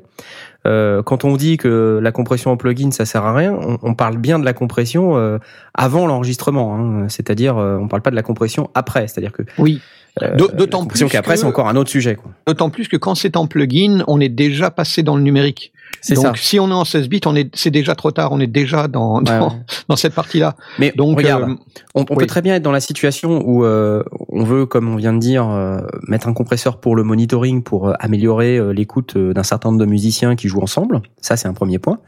Euh, 0.66 1.02
quand 1.04 1.24
on 1.24 1.38
dit 1.38 1.58
que 1.58 2.00
la 2.02 2.12
compression 2.12 2.52
en 2.52 2.58
plugin 2.58 2.92
ça 2.92 3.06
sert 3.06 3.24
à 3.24 3.34
rien, 3.34 3.54
on, 3.54 3.78
on 3.82 3.94
parle 3.94 4.18
bien 4.18 4.40
de 4.40 4.46
la 4.46 4.54
compression 4.54 5.18
euh, 5.18 5.38
avant 5.74 6.08
l'enregistrement, 6.08 6.76
hein, 6.76 7.10
c'est-à-dire 7.10 7.58
euh, 7.58 7.78
on 7.78 7.88
parle 7.88 8.02
pas 8.02 8.10
de 8.12 8.16
la 8.16 8.24
compression 8.24 8.70
après, 8.74 9.08
c'est-à-dire 9.08 9.32
que 9.32 9.44
oui. 9.58 9.82
Euh, 10.24 10.36
D'autant 10.36 10.86
plus 10.86 11.06
qu'après 11.06 11.38
c'est 11.38 11.46
encore 11.46 11.68
un 11.68 11.76
autre 11.76 11.92
sujet. 11.92 12.18
D'autant 12.48 12.72
plus 12.72 12.88
que 12.88 12.98
quand 12.98 13.14
c'est 13.14 13.38
en 13.38 13.46
plugin, 13.46 14.04
on 14.08 14.20
est 14.20 14.30
déjà 14.30 14.72
passé 14.72 15.04
dans 15.04 15.16
le 15.16 15.22
numérique. 15.22 15.72
Donc 16.16 16.26
ça. 16.26 16.34
si 16.36 16.60
on 16.60 16.70
est 16.70 16.74
en 16.74 16.86
16 16.86 17.10
bits, 17.10 17.22
on 17.26 17.36
est 17.36 17.54
c'est 17.56 17.72
déjà 17.72 17.96
trop 17.96 18.12
tard, 18.12 18.32
on 18.32 18.40
est 18.40 18.48
déjà 18.48 18.88
dans 18.88 19.22
dans, 19.22 19.50
ouais. 19.50 19.56
dans 19.90 19.96
cette 19.96 20.14
partie-là. 20.14 20.56
Mais 20.80 20.94
donc 20.96 21.18
regarde, 21.18 21.50
euh, 21.50 21.56
on, 21.96 22.02
on 22.02 22.06
oui. 22.12 22.18
peut 22.20 22.26
très 22.28 22.42
bien 22.42 22.56
être 22.56 22.64
dans 22.64 22.72
la 22.72 22.80
situation 22.80 23.42
où 23.46 23.66
euh, 23.66 24.04
on 24.30 24.44
veut, 24.44 24.66
comme 24.66 24.88
on 24.90 24.96
vient 24.96 25.14
de 25.14 25.20
dire, 25.20 25.50
euh, 25.50 25.80
mettre 26.08 26.28
un 26.28 26.34
compresseur 26.34 26.80
pour 26.80 26.96
le 26.96 27.04
monitoring 27.04 27.64
pour 27.64 27.94
améliorer 28.00 28.74
l'écoute 28.74 29.18
d'un 29.18 29.44
certain 29.44 29.70
nombre 29.70 29.80
de 29.80 29.86
musiciens 29.90 30.36
qui 30.36 30.48
jouent 30.48 30.62
ensemble. 30.62 31.02
Ça 31.22 31.36
c'est 31.36 31.48
un 31.48 31.54
premier 31.54 31.80
point. 31.80 32.00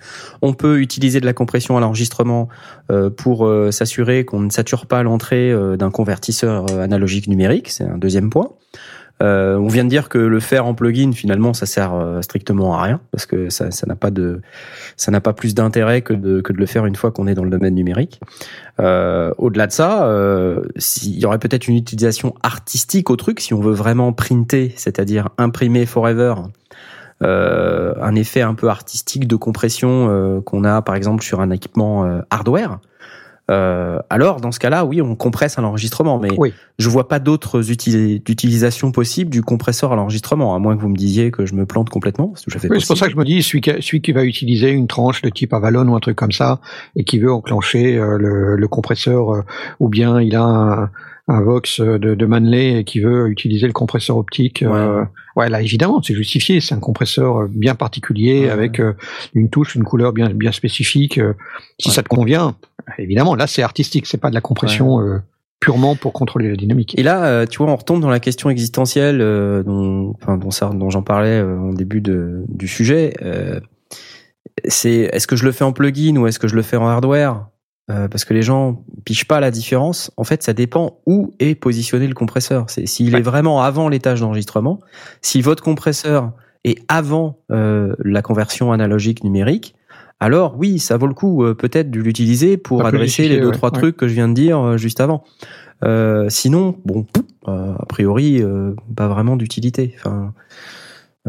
On 0.41 0.53
peut 0.53 0.79
utiliser 0.79 1.19
de 1.19 1.25
la 1.25 1.33
compression 1.33 1.77
à 1.77 1.79
l'enregistrement 1.79 2.49
pour 3.17 3.49
s'assurer 3.71 4.25
qu'on 4.25 4.39
ne 4.39 4.49
sature 4.49 4.85
pas 4.85 5.03
l'entrée 5.03 5.53
d'un 5.77 5.91
convertisseur 5.91 6.71
analogique 6.79 7.27
numérique. 7.27 7.69
C'est 7.69 7.83
un 7.83 7.97
deuxième 7.97 8.29
point. 8.29 8.49
Euh, 9.21 9.57
on 9.57 9.67
vient 9.67 9.83
de 9.83 9.89
dire 9.89 10.07
que 10.07 10.17
le 10.17 10.39
faire 10.39 10.65
en 10.65 10.73
plugin 10.73 11.11
finalement 11.11 11.53
ça 11.53 11.65
sert 11.65 11.93
euh, 11.93 12.21
strictement 12.21 12.75
à 12.75 12.83
rien 12.83 13.01
parce 13.11 13.25
que 13.25 13.49
ça 13.49 13.69
n'a 13.85 13.95
pas 13.95 14.11
de 14.11 14.41
ça 14.95 15.11
n'a 15.11 15.19
pas 15.19 15.33
plus 15.33 15.53
d'intérêt 15.53 16.01
que 16.01 16.13
de 16.13 16.39
que 16.39 16.53
de 16.53 16.57
le 16.57 16.65
faire 16.65 16.85
une 16.85 16.95
fois 16.95 17.11
qu'on 17.11 17.27
est 17.27 17.33
dans 17.33 17.43
le 17.43 17.49
domaine 17.49 17.75
numérique. 17.75 18.21
Euh, 18.79 19.33
Au-delà 19.37 19.67
de 19.67 19.73
ça, 19.73 20.05
euh, 20.05 20.61
s'il 20.77 21.19
y 21.19 21.25
aurait 21.25 21.39
peut-être 21.39 21.67
une 21.67 21.75
utilisation 21.75 22.33
artistique 22.43 23.09
au 23.09 23.17
truc 23.17 23.41
si 23.41 23.53
on 23.53 23.59
veut 23.59 23.73
vraiment 23.73 24.13
printer, 24.13 24.73
c'est-à-dire 24.77 25.29
imprimer 25.37 25.85
forever. 25.85 26.35
Un 27.21 28.15
effet 28.15 28.41
un 28.41 28.53
peu 28.53 28.69
artistique 28.69 29.27
de 29.27 29.35
compression 29.35 30.41
qu'on 30.45 30.63
a 30.63 30.81
par 30.81 30.95
exemple 30.95 31.21
sur 31.21 31.41
un 31.41 31.51
équipement 31.51 32.21
hardware, 32.29 32.79
euh, 33.49 33.99
alors 34.09 34.41
dans 34.41 34.51
ce 34.51 34.59
cas-là, 34.59 34.85
oui, 34.85 35.01
on 35.01 35.15
compresse 35.15 35.57
à 35.57 35.61
l'enregistrement, 35.61 36.19
mais 36.19 36.29
oui. 36.37 36.53
je 36.77 36.89
vois 36.89 37.07
pas 37.07 37.19
d'autres 37.19 37.71
utilisations 37.71 38.91
possibles 38.91 39.31
du 39.31 39.41
compresseur 39.41 39.91
à 39.91 39.95
l'enregistrement, 39.95 40.55
à 40.55 40.59
moins 40.59 40.75
que 40.75 40.81
vous 40.81 40.89
me 40.89 40.95
disiez 40.95 41.31
que 41.31 41.45
je 41.45 41.55
me 41.55 41.65
plante 41.65 41.89
complètement. 41.89 42.33
C'est 42.35 42.69
oui, 42.69 42.79
pour 42.85 42.97
ça 42.97 43.07
que 43.07 43.11
je 43.11 43.17
me 43.17 43.25
dis, 43.25 43.41
celui 43.41 43.61
qui, 43.61 43.71
celui 43.81 44.01
qui 44.01 44.11
va 44.11 44.23
utiliser 44.23 44.69
une 44.69 44.87
tranche 44.87 45.21
de 45.23 45.29
type 45.29 45.53
Avalon 45.53 45.87
ou 45.87 45.95
un 45.95 45.99
truc 45.99 46.15
comme 46.15 46.31
ça, 46.31 46.59
et 46.95 47.03
qui 47.03 47.17
veut 47.17 47.33
enclencher 47.33 47.97
euh, 47.97 48.17
le, 48.17 48.55
le, 48.55 48.67
compresseur, 48.67 49.33
euh, 49.33 49.41
ou 49.79 49.89
bien 49.89 50.21
il 50.21 50.35
a 50.35 50.43
un, 50.43 50.91
un 51.29 51.41
Vox 51.41 51.79
de, 51.79 51.97
de, 51.97 52.25
Manley 52.25 52.83
qui 52.83 52.99
veut 52.99 53.29
utiliser 53.29 53.67
le 53.67 53.73
compresseur 53.73 54.17
optique. 54.17 54.63
Ouais, 54.65 54.73
euh, 54.73 55.03
ouais 55.35 55.47
là 55.47 55.61
évidemment, 55.61 56.01
c'est 56.01 56.15
justifié. 56.15 56.59
C'est 56.59 56.73
un 56.73 56.79
compresseur 56.79 57.47
bien 57.47 57.75
particulier 57.75 58.41
ouais, 58.41 58.49
avec 58.49 58.79
euh, 58.79 58.93
une 59.35 59.49
touche, 59.49 59.75
une 59.75 59.83
couleur 59.83 60.11
bien 60.11 60.29
bien 60.29 60.51
spécifique. 60.51 61.19
Euh, 61.19 61.33
si 61.79 61.89
ouais. 61.89 61.93
ça 61.93 62.01
te 62.01 62.09
convient, 62.09 62.55
évidemment, 62.97 63.35
là 63.35 63.45
c'est 63.45 63.61
artistique, 63.61 64.07
c'est 64.07 64.17
pas 64.17 64.29
de 64.29 64.35
la 64.35 64.41
compression 64.41 65.01
euh, 65.01 65.19
purement 65.59 65.95
pour 65.95 66.13
contrôler 66.13 66.49
la 66.49 66.55
dynamique. 66.55 66.97
Et 66.97 67.03
là, 67.03 67.23
euh, 67.25 67.45
tu 67.45 67.59
vois, 67.59 67.71
on 67.71 67.75
retombe 67.75 68.01
dans 68.01 68.09
la 68.09 68.19
question 68.19 68.49
existentielle 68.49 69.21
euh, 69.21 69.61
dont, 69.61 70.15
enfin, 70.19 70.37
dont, 70.37 70.51
ça, 70.51 70.71
dont 70.73 70.89
j'en 70.89 71.03
parlais 71.03 71.41
au 71.41 71.75
début 71.75 72.01
de, 72.01 72.43
du 72.47 72.67
sujet. 72.67 73.13
c'est 74.65 75.09
est-ce 75.13 75.27
que 75.27 75.35
je 75.35 75.45
le 75.45 75.51
fais 75.51 75.63
en 75.63 75.73
plugin 75.73 76.17
ou 76.17 76.25
est-ce 76.25 76.39
que 76.39 76.47
je 76.47 76.55
le 76.55 76.63
fais 76.63 76.77
en 76.77 76.87
hardware? 76.87 77.45
Euh, 77.89 78.07
parce 78.07 78.25
que 78.25 78.33
les 78.33 78.41
gens 78.41 78.83
pichent 79.05 79.27
pas 79.27 79.39
la 79.39 79.51
différence. 79.51 80.11
En 80.17 80.23
fait, 80.23 80.43
ça 80.43 80.53
dépend 80.53 80.99
où 81.05 81.33
est 81.39 81.55
positionné 81.55 82.07
le 82.07 82.13
compresseur. 82.13 82.65
C'est 82.69 82.85
s'il 82.85 83.13
ouais. 83.13 83.19
est 83.19 83.23
vraiment 83.23 83.61
avant 83.61 83.89
l'étage 83.89 84.21
d'enregistrement. 84.21 84.79
Si 85.21 85.41
votre 85.41 85.63
compresseur 85.63 86.31
est 86.63 86.79
avant 86.87 87.39
euh, 87.51 87.95
la 87.99 88.21
conversion 88.21 88.71
analogique 88.71 89.23
numérique, 89.23 89.75
alors 90.19 90.55
oui, 90.57 90.79
ça 90.79 90.97
vaut 90.97 91.07
le 91.07 91.13
coup 91.13 91.43
euh, 91.43 91.53
peut-être 91.53 91.89
de 91.89 91.99
l'utiliser 92.01 92.57
pour 92.57 92.81
Ça 92.81 92.87
adresser 92.87 93.29
les 93.29 93.39
deux 93.39 93.47
ouais, 93.47 93.53
trois 93.53 93.71
ouais. 93.71 93.79
trucs 93.79 93.97
que 93.97 94.07
je 94.07 94.13
viens 94.13 94.27
de 94.27 94.33
dire 94.33 94.59
euh, 94.59 94.77
juste 94.77 94.99
avant. 94.99 95.23
Euh, 95.83 96.27
sinon, 96.29 96.77
bon, 96.83 97.05
euh, 97.47 97.73
a 97.73 97.85
priori, 97.85 98.41
euh, 98.41 98.73
pas 98.95 99.07
vraiment 99.07 99.37
d'utilité. 99.37 99.95
Enfin, 99.97 100.33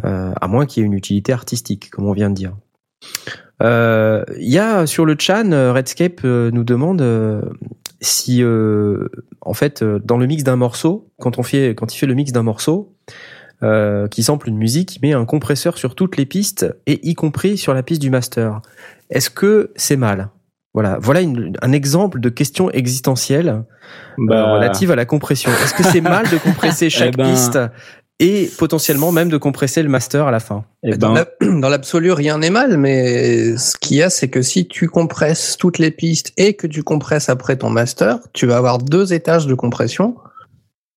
euh, 0.05 0.33
à 0.41 0.49
moins 0.49 0.67
qu'il 0.67 0.81
y 0.81 0.85
ait 0.85 0.87
une 0.87 0.95
utilité 0.95 1.33
artistique, 1.33 1.91
comme 1.91 2.07
on 2.07 2.13
vient 2.13 2.31
de 2.31 2.35
dire. 2.35 2.57
Euh, 3.63 4.25
Il 4.39 4.51
y 4.53 4.59
a 4.59 4.87
sur 4.87 5.05
le 5.05 5.17
chan, 5.19 5.53
euh, 5.53 5.73
Redscape 5.73 6.21
euh, 6.25 6.51
nous 6.53 6.65
demande 6.65 7.03
euh, 7.03 7.43
si, 8.01 8.43
euh, 8.43 9.09
en 9.43 9.53
fait, 9.55 9.83
euh, 9.83 9.99
dans 10.05 10.17
le 10.17 10.27
mix 10.27 10.43
d'un 10.45 10.57
morceau, 10.57 11.11
quand 11.21 11.39
on 11.39 11.43
fait, 11.43 11.75
quand 11.75 11.95
il 11.95 11.99
fait 11.99 12.07
le 12.07 12.15
mix 12.15 12.33
d'un 12.33 12.43
morceau, 12.43 12.95
euh, 13.63 14.09
qui 14.09 14.23
sample 14.23 14.49
une 14.49 14.57
musique, 14.57 14.97
il 14.97 15.01
met 15.03 15.13
un 15.13 15.27
compresseur 15.27 15.77
sur 15.77 15.95
toutes 15.95 16.17
les 16.17 16.25
pistes 16.25 16.75
et 16.87 17.07
y 17.07 17.15
compris 17.15 17.59
sur 17.59 17.75
la 17.75 17.83
piste 17.83 18.01
du 18.01 18.09
master. 18.11 18.63
Est-ce 19.11 19.29
que 19.29 19.71
c'est 19.77 19.97
mal? 19.97 20.31
Voilà, 20.73 20.99
voilà 21.03 21.21
une- 21.21 21.53
un 21.63 21.73
exemple 21.73 22.21
de 22.21 22.29
question 22.29 22.71
existentielle 22.71 23.49
euh, 23.49 23.61
Bah, 24.29 24.53
relative 24.55 24.91
à 24.93 24.97
la 24.97 25.05
compression. 25.05 25.51
Est-ce 25.51 25.75
que 25.75 25.83
c'est 25.83 26.01
mal 26.01 26.27
de 26.31 26.39
compresser 26.39 26.89
chaque 26.91 27.17
ben- 27.17 27.29
piste? 27.31 27.59
Et 28.21 28.49
potentiellement 28.59 29.11
même 29.11 29.29
de 29.31 29.37
compresser 29.37 29.83
le 29.83 29.89
master 29.89 30.27
à 30.27 30.31
la 30.31 30.39
fin 30.41 30.65
eh 30.85 30.97
Dans 30.97 31.15
ben, 31.15 31.25
dans 31.61 31.69
l'absolu, 31.69 32.13
rien 32.13 32.39
n'est 32.39 32.51
mal, 32.51 32.77
mais 32.77 33.57
ce 33.57 33.77
qu'il 33.77 33.97
y 33.97 34.03
a, 34.03 34.11
c'est 34.11 34.29
que 34.29 34.43
si 34.43 34.69
tu 34.69 34.89
compresses 34.89 35.57
toutes 35.59 35.79
les 35.79 35.91
pistes 35.91 36.33
et 36.37 36.55
que 36.55 36.67
tu 36.69 36.83
compresses 36.85 37.29
après 37.29 37.57
ton 37.57 37.71
master, 37.71 38.19
tu 38.33 38.47
vas 38.47 38.59
avoir 38.59 38.79
deux 38.79 39.13
étages 39.13 39.47
de 39.47 39.55
compression. 39.55 40.15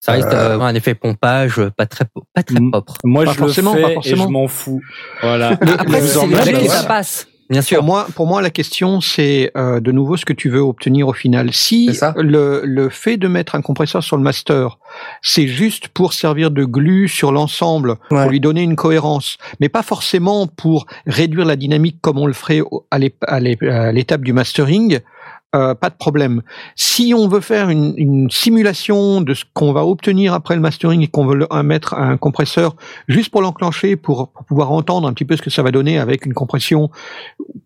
Ça 0.02 0.12
risque 0.12 0.28
Euh, 0.28 0.50
d'avoir 0.50 0.68
un 0.68 0.76
effet 0.76 0.96
pompage 0.96 1.62
pas 1.78 1.86
très, 1.86 2.04
pas 2.36 2.44
très 2.44 2.60
propre. 2.72 2.96
moi, 3.06 3.24
Pas 3.24 3.32
je 3.32 3.38
forcément, 3.38 3.74
le 3.74 3.82
pas 3.82 3.88
fais 3.88 3.92
et 3.92 3.96
forcément. 3.96 4.24
je 4.26 4.30
m'en 4.30 4.48
fous. 4.50 4.82
Voilà. 5.22 5.58
Après, 5.80 6.02
c'est 6.02 6.68
ça 6.68 6.84
passe. 6.84 7.28
Bien 7.54 7.62
Pour 7.62 7.68
sûr. 7.68 7.84
moi, 7.84 8.08
pour 8.16 8.28
moi, 8.28 8.42
la 8.42 8.50
question, 8.50 9.00
c'est 9.00 9.52
euh, 9.56 9.80
de 9.80 9.92
nouveau 9.92 10.18
ce 10.18 10.26
que 10.26 10.34
tu 10.34 10.50
veux 10.50 10.60
obtenir 10.60 11.08
au 11.08 11.14
final. 11.14 11.54
Si 11.54 11.90
le, 12.18 12.62
le 12.66 12.90
fait 12.90 13.18
de 13.18 13.28
mettre 13.28 13.56
un 13.56 13.62
compresseur 13.62 14.04
sur 14.04 14.18
le 14.18 14.24
master, 14.24 14.78
c'est 15.22 15.48
juste 15.48 15.88
pour 15.88 16.14
servir 16.14 16.52
de 16.52 16.66
glue 16.66 17.08
sur 17.08 17.32
l'ensemble, 17.32 17.96
Ouais. 18.12 18.22
pour 18.24 18.32
lui 18.32 18.40
donner 18.40 18.62
une 18.64 18.76
cohérence, 18.76 19.38
mais 19.60 19.70
pas 19.70 19.84
forcément 19.84 20.48
pour 20.48 20.86
réduire 21.08 21.46
la 21.46 21.56
dynamique 21.56 21.98
comme 22.02 22.18
on 22.18 22.26
le 22.28 22.34
ferait 22.34 22.62
à 22.92 23.40
l'étape 23.40 24.22
du 24.22 24.34
mastering, 24.34 25.00
euh, 25.56 25.76
pas 25.76 25.90
de 25.90 25.96
problème. 25.96 26.42
Si 26.76 27.14
on 27.16 27.28
veut 27.28 27.40
faire 27.42 27.70
une, 27.70 27.94
une 27.98 28.30
simulation 28.32 29.22
de 29.22 29.34
ce 29.34 29.44
qu'on 29.54 29.72
va 29.74 29.86
obtenir 29.86 30.34
après 30.34 30.56
le 30.56 30.62
mastering 30.62 31.02
et 31.02 31.08
qu'on 31.08 31.26
veut 31.26 31.36
le- 31.36 31.64
mettre 31.64 31.94
un 31.94 32.18
compresseur 32.18 32.76
juste 33.08 33.30
pour 33.30 33.42
l'enclencher, 33.42 33.96
pour, 33.96 34.30
pour 34.30 34.46
pouvoir 34.46 34.72
entendre 34.72 35.08
un 35.08 35.14
petit 35.14 35.26
peu 35.26 35.36
ce 35.38 35.42
que 35.42 35.50
ça 35.50 35.62
va 35.64 35.72
donner 35.72 36.00
avec 36.00 36.26
une 36.26 36.34
compression 36.34 36.90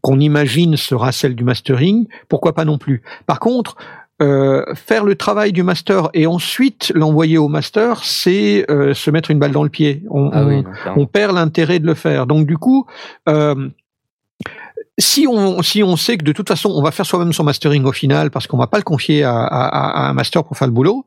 qu'on 0.02 0.20
imagine 0.20 0.78
sera 0.78 1.12
celle 1.12 1.36
du 1.36 1.44
mastering, 1.44 2.08
pourquoi 2.30 2.54
pas 2.54 2.66
non 2.66 2.78
plus. 2.78 3.02
Par 3.26 3.40
contre, 3.40 3.76
euh, 4.20 4.64
faire 4.74 5.04
le 5.04 5.16
travail 5.16 5.52
du 5.54 5.62
master 5.62 6.10
et 6.16 6.26
ensuite 6.26 6.92
l'envoyer 6.96 7.38
au 7.38 7.48
master, 7.50 8.04
c'est 8.04 8.66
euh, 8.72 8.96
se 8.96 9.12
mettre 9.12 9.30
une 9.30 9.38
balle 9.38 9.52
dans 9.52 9.62
le 9.64 9.70
pied. 9.70 10.02
On, 10.10 10.32
Ah 10.34 10.44
oui, 10.44 10.64
on 10.96 11.06
perd 11.06 11.36
l'intérêt 11.36 11.78
de 11.80 11.86
le 11.86 11.94
faire. 11.94 12.26
Donc 12.26 12.48
du 12.48 12.58
coup, 12.58 12.88
euh, 13.30 13.70
si 15.00 15.28
on 15.28 15.62
si 15.62 15.84
on 15.84 15.96
sait 15.96 16.18
que 16.18 16.24
de 16.26 16.32
toute 16.32 16.48
façon 16.48 16.70
on 16.74 16.82
va 16.82 16.92
faire 16.92 17.06
soi-même 17.06 17.34
son 17.34 17.44
mastering 17.44 17.84
au 17.86 17.92
final 17.92 18.32
parce 18.32 18.48
qu'on 18.48 18.58
va 18.58 18.68
pas 18.68 18.78
le 18.78 18.84
confier 18.84 19.24
à, 19.24 19.36
à- 19.36 20.06
à 20.06 20.10
un 20.10 20.14
master 20.14 20.44
pour 20.44 20.58
faire 20.58 20.68
le 20.68 20.74
boulot, 20.74 21.06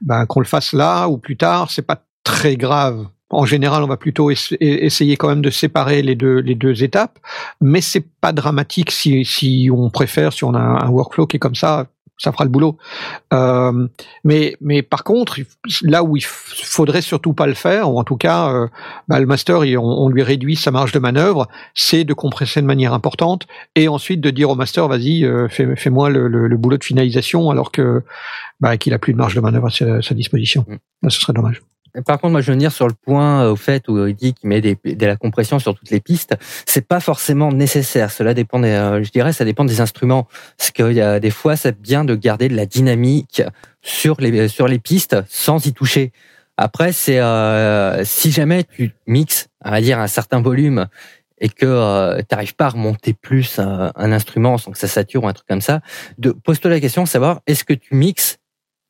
ben 0.00 0.26
qu'on 0.26 0.40
le 0.40 0.46
fasse 0.46 0.72
là 0.72 1.08
ou 1.08 1.18
plus 1.18 1.36
tard, 1.36 1.70
c'est 1.70 1.82
pas 1.86 2.00
très 2.22 2.56
grave. 2.56 3.06
En 3.30 3.44
général, 3.46 3.82
on 3.82 3.86
va 3.88 3.96
plutôt 3.96 4.30
essa- 4.30 4.54
essayer 4.60 5.16
quand 5.16 5.28
même 5.28 5.42
de 5.42 5.50
séparer 5.50 6.02
les 6.02 6.14
deux 6.14 6.38
les 6.38 6.54
deux 6.54 6.84
étapes, 6.84 7.18
mais 7.60 7.80
c'est 7.80 8.04
pas 8.20 8.32
dramatique 8.32 8.90
si 8.92 9.24
si 9.24 9.68
on 9.72 9.90
préfère 9.90 10.32
si 10.32 10.44
on 10.44 10.54
a 10.54 10.60
un 10.60 10.88
workflow 10.88 11.26
qui 11.26 11.36
est 11.36 11.40
comme 11.40 11.56
ça, 11.56 11.86
ça 12.24 12.32
fera 12.32 12.44
le 12.44 12.50
boulot. 12.50 12.76
Euh, 13.32 13.86
mais 14.24 14.56
mais 14.60 14.82
par 14.82 15.04
contre, 15.04 15.38
là 15.82 16.02
où 16.02 16.16
il 16.16 16.24
faudrait 16.24 17.02
surtout 17.02 17.32
pas 17.34 17.46
le 17.46 17.54
faire, 17.54 17.90
ou 17.92 17.98
en 17.98 18.04
tout 18.04 18.16
cas, 18.16 18.48
euh, 18.52 18.66
bah, 19.08 19.20
le 19.20 19.26
master, 19.26 19.64
il- 19.64 19.78
on, 19.78 19.84
on 19.84 20.08
lui 20.08 20.22
réduit 20.22 20.56
sa 20.56 20.70
marge 20.70 20.92
de 20.92 20.98
manœuvre, 20.98 21.48
c'est 21.74 22.04
de 22.04 22.14
compresser 22.14 22.60
de 22.62 22.66
manière 22.66 22.92
importante, 22.94 23.46
et 23.76 23.86
ensuite 23.88 24.20
de 24.20 24.30
dire 24.30 24.50
au 24.50 24.54
master, 24.54 24.88
vas-y, 24.88 25.24
euh, 25.24 25.48
fais, 25.48 25.76
fais-moi 25.76 26.10
le, 26.10 26.28
le- 26.28 26.48
le 26.48 26.56
boulot 26.56 26.78
de 26.78 26.84
finalisation, 26.84 27.50
alors 27.50 27.70
que 27.70 28.02
bah, 28.60 28.76
qu'il 28.76 28.94
a 28.94 28.98
plus 28.98 29.12
de 29.12 29.18
marge 29.18 29.34
de 29.34 29.40
manœuvre 29.40 29.66
à 29.66 29.70
sa, 29.70 30.00
sa 30.02 30.14
disposition. 30.14 30.64
Mm. 30.68 30.74
Là, 31.02 31.10
ce 31.10 31.20
serait 31.20 31.32
dommage. 31.34 31.62
Par 32.02 32.18
contre, 32.18 32.32
moi, 32.32 32.40
je 32.40 32.48
veux 32.48 32.54
venir 32.54 32.72
sur 32.72 32.88
le 32.88 32.94
point 32.94 33.44
euh, 33.44 33.52
au 33.52 33.56
fait 33.56 33.88
où 33.88 34.06
il 34.06 34.14
dit 34.14 34.34
qu'il 34.34 34.48
met 34.48 34.60
de 34.60 35.06
la 35.06 35.16
compression 35.16 35.58
sur 35.58 35.74
toutes 35.74 35.90
les 35.90 36.00
pistes. 36.00 36.34
C'est 36.66 36.86
pas 36.86 37.00
forcément 37.00 37.52
nécessaire. 37.52 38.10
Cela 38.10 38.34
dépend 38.34 38.58
des, 38.58 38.70
euh, 38.70 39.02
je 39.02 39.10
dirais, 39.10 39.32
ça 39.32 39.44
dépend 39.44 39.64
des 39.64 39.80
instruments. 39.80 40.26
Parce 40.58 40.70
qu'il 40.72 40.92
y 40.92 41.00
a 41.00 41.20
des 41.20 41.30
fois, 41.30 41.56
c'est 41.56 41.80
bien 41.80 42.04
de 42.04 42.14
garder 42.14 42.48
de 42.48 42.56
la 42.56 42.66
dynamique 42.66 43.42
sur 43.82 44.16
les 44.20 44.48
sur 44.48 44.66
les 44.66 44.78
pistes 44.78 45.16
sans 45.28 45.64
y 45.66 45.72
toucher. 45.72 46.12
Après, 46.56 46.92
c'est 46.92 47.18
euh, 47.18 48.04
si 48.04 48.30
jamais 48.30 48.64
tu 48.64 48.92
mixes, 49.06 49.48
on 49.64 49.70
va 49.70 49.80
dire 49.80 49.98
un 49.98 50.06
certain 50.06 50.40
volume 50.40 50.86
et 51.38 51.48
que 51.48 51.66
euh, 51.66 52.22
t'arrives 52.22 52.54
pas 52.54 52.66
à 52.66 52.70
remonter 52.70 53.12
plus 53.12 53.58
un, 53.58 53.92
un 53.96 54.12
instrument 54.12 54.56
sans 54.56 54.70
que 54.70 54.78
ça 54.78 54.86
sature 54.86 55.24
ou 55.24 55.28
un 55.28 55.32
truc 55.32 55.48
comme 55.48 55.60
ça, 55.60 55.80
de 56.18 56.30
pose-toi 56.30 56.70
la 56.70 56.80
question, 56.80 57.02
de 57.02 57.08
savoir 57.08 57.40
est-ce 57.46 57.64
que 57.64 57.74
tu 57.74 57.94
mixes 57.94 58.38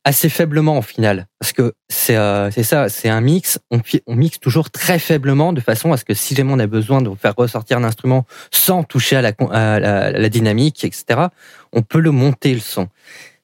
assez 0.05 0.29
faiblement 0.29 0.79
au 0.79 0.83
final. 0.83 1.27
Parce 1.39 1.53
que 1.53 1.75
c'est 1.89 2.17
euh, 2.17 2.51
ça 2.51 2.89
c'est 2.89 3.09
un 3.09 3.21
mix. 3.21 3.59
On, 3.71 3.81
on 4.07 4.15
mixe 4.15 4.39
toujours 4.39 4.71
très 4.71 4.99
faiblement 4.99 5.53
de 5.53 5.61
façon 5.61 5.93
à 5.93 5.97
ce 5.97 6.05
que 6.05 6.15
si 6.15 6.35
jamais 6.35 6.53
on 6.53 6.59
a 6.59 6.67
besoin 6.67 7.03
de 7.03 7.11
faire 7.15 7.35
ressortir 7.37 7.79
un 7.79 7.85
instrument 7.85 8.27
sans 8.51 8.85
toucher 8.85 9.17
à 9.17 9.23
la, 9.23 9.33
à 9.51 9.81
la, 9.81 10.11
la 10.11 10.29
dynamique 10.29 10.85
etc 10.85 11.29
on 11.75 11.83
peut 11.83 12.01
le 12.01 12.11
monter 12.11 12.55
le 12.55 12.61
son. 12.61 12.89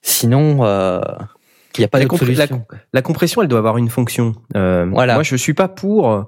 Sinon 0.02 0.64
euh, 0.64 1.00
il 1.76 1.80
n'y 1.80 1.84
a 1.84 1.88
pas 1.88 1.98
La 2.92 3.02
compression, 3.02 3.42
elle 3.42 3.48
doit 3.48 3.58
avoir 3.58 3.76
une 3.76 3.88
fonction. 3.88 4.32
Euh, 4.56 4.86
Voilà. 4.90 5.14
Moi, 5.14 5.22
je 5.22 5.36
suis 5.36 5.54
pas 5.54 5.68
pour 5.68 6.26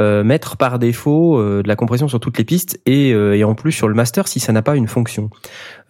euh, 0.00 0.24
mettre 0.24 0.56
par 0.56 0.78
défaut 0.78 1.38
euh, 1.38 1.62
de 1.62 1.68
la 1.68 1.76
compression 1.76 2.08
sur 2.08 2.20
toutes 2.20 2.38
les 2.38 2.44
pistes 2.44 2.80
et, 2.86 3.12
euh, 3.12 3.36
et 3.36 3.44
en 3.44 3.54
plus 3.54 3.72
sur 3.72 3.88
le 3.88 3.94
master 3.94 4.28
si 4.28 4.40
ça 4.40 4.52
n'a 4.52 4.62
pas 4.62 4.76
une 4.76 4.88
fonction. 4.88 5.30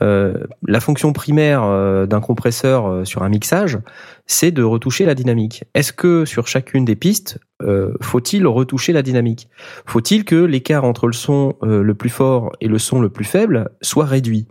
Euh, 0.03 0.35
la 0.67 0.81
fonction 0.81 1.13
primaire 1.13 1.63
euh, 1.65 2.07
d'un 2.07 2.21
compresseur 2.21 2.87
euh, 2.87 3.05
sur 3.05 3.23
un 3.23 3.29
mixage, 3.29 3.79
c'est 4.27 4.51
de 4.51 4.63
retoucher 4.63 5.05
la 5.05 5.15
dynamique. 5.15 5.65
Est-ce 5.75 5.93
que 5.93 6.25
sur 6.25 6.49
chacune 6.49 6.85
des 6.85 6.97
pistes, 6.97 7.39
euh, 7.63 7.93
faut-il 8.01 8.47
retoucher 8.47 8.93
la 8.93 9.03
dynamique? 9.03 9.49
Faut-il 9.87 10.25
que 10.25 10.37
l'écart 10.37 10.85
entre 10.85 11.07
le 11.07 11.13
son 11.13 11.57
euh, 11.63 11.83
le 11.83 11.95
plus 11.95 12.11
fort 12.11 12.53
et 12.61 12.69
le 12.69 12.79
son 12.79 13.01
le 13.01 13.11
plus 13.11 13.25
faible 13.25 13.71
soit 13.83 14.07
réduit? 14.07 14.47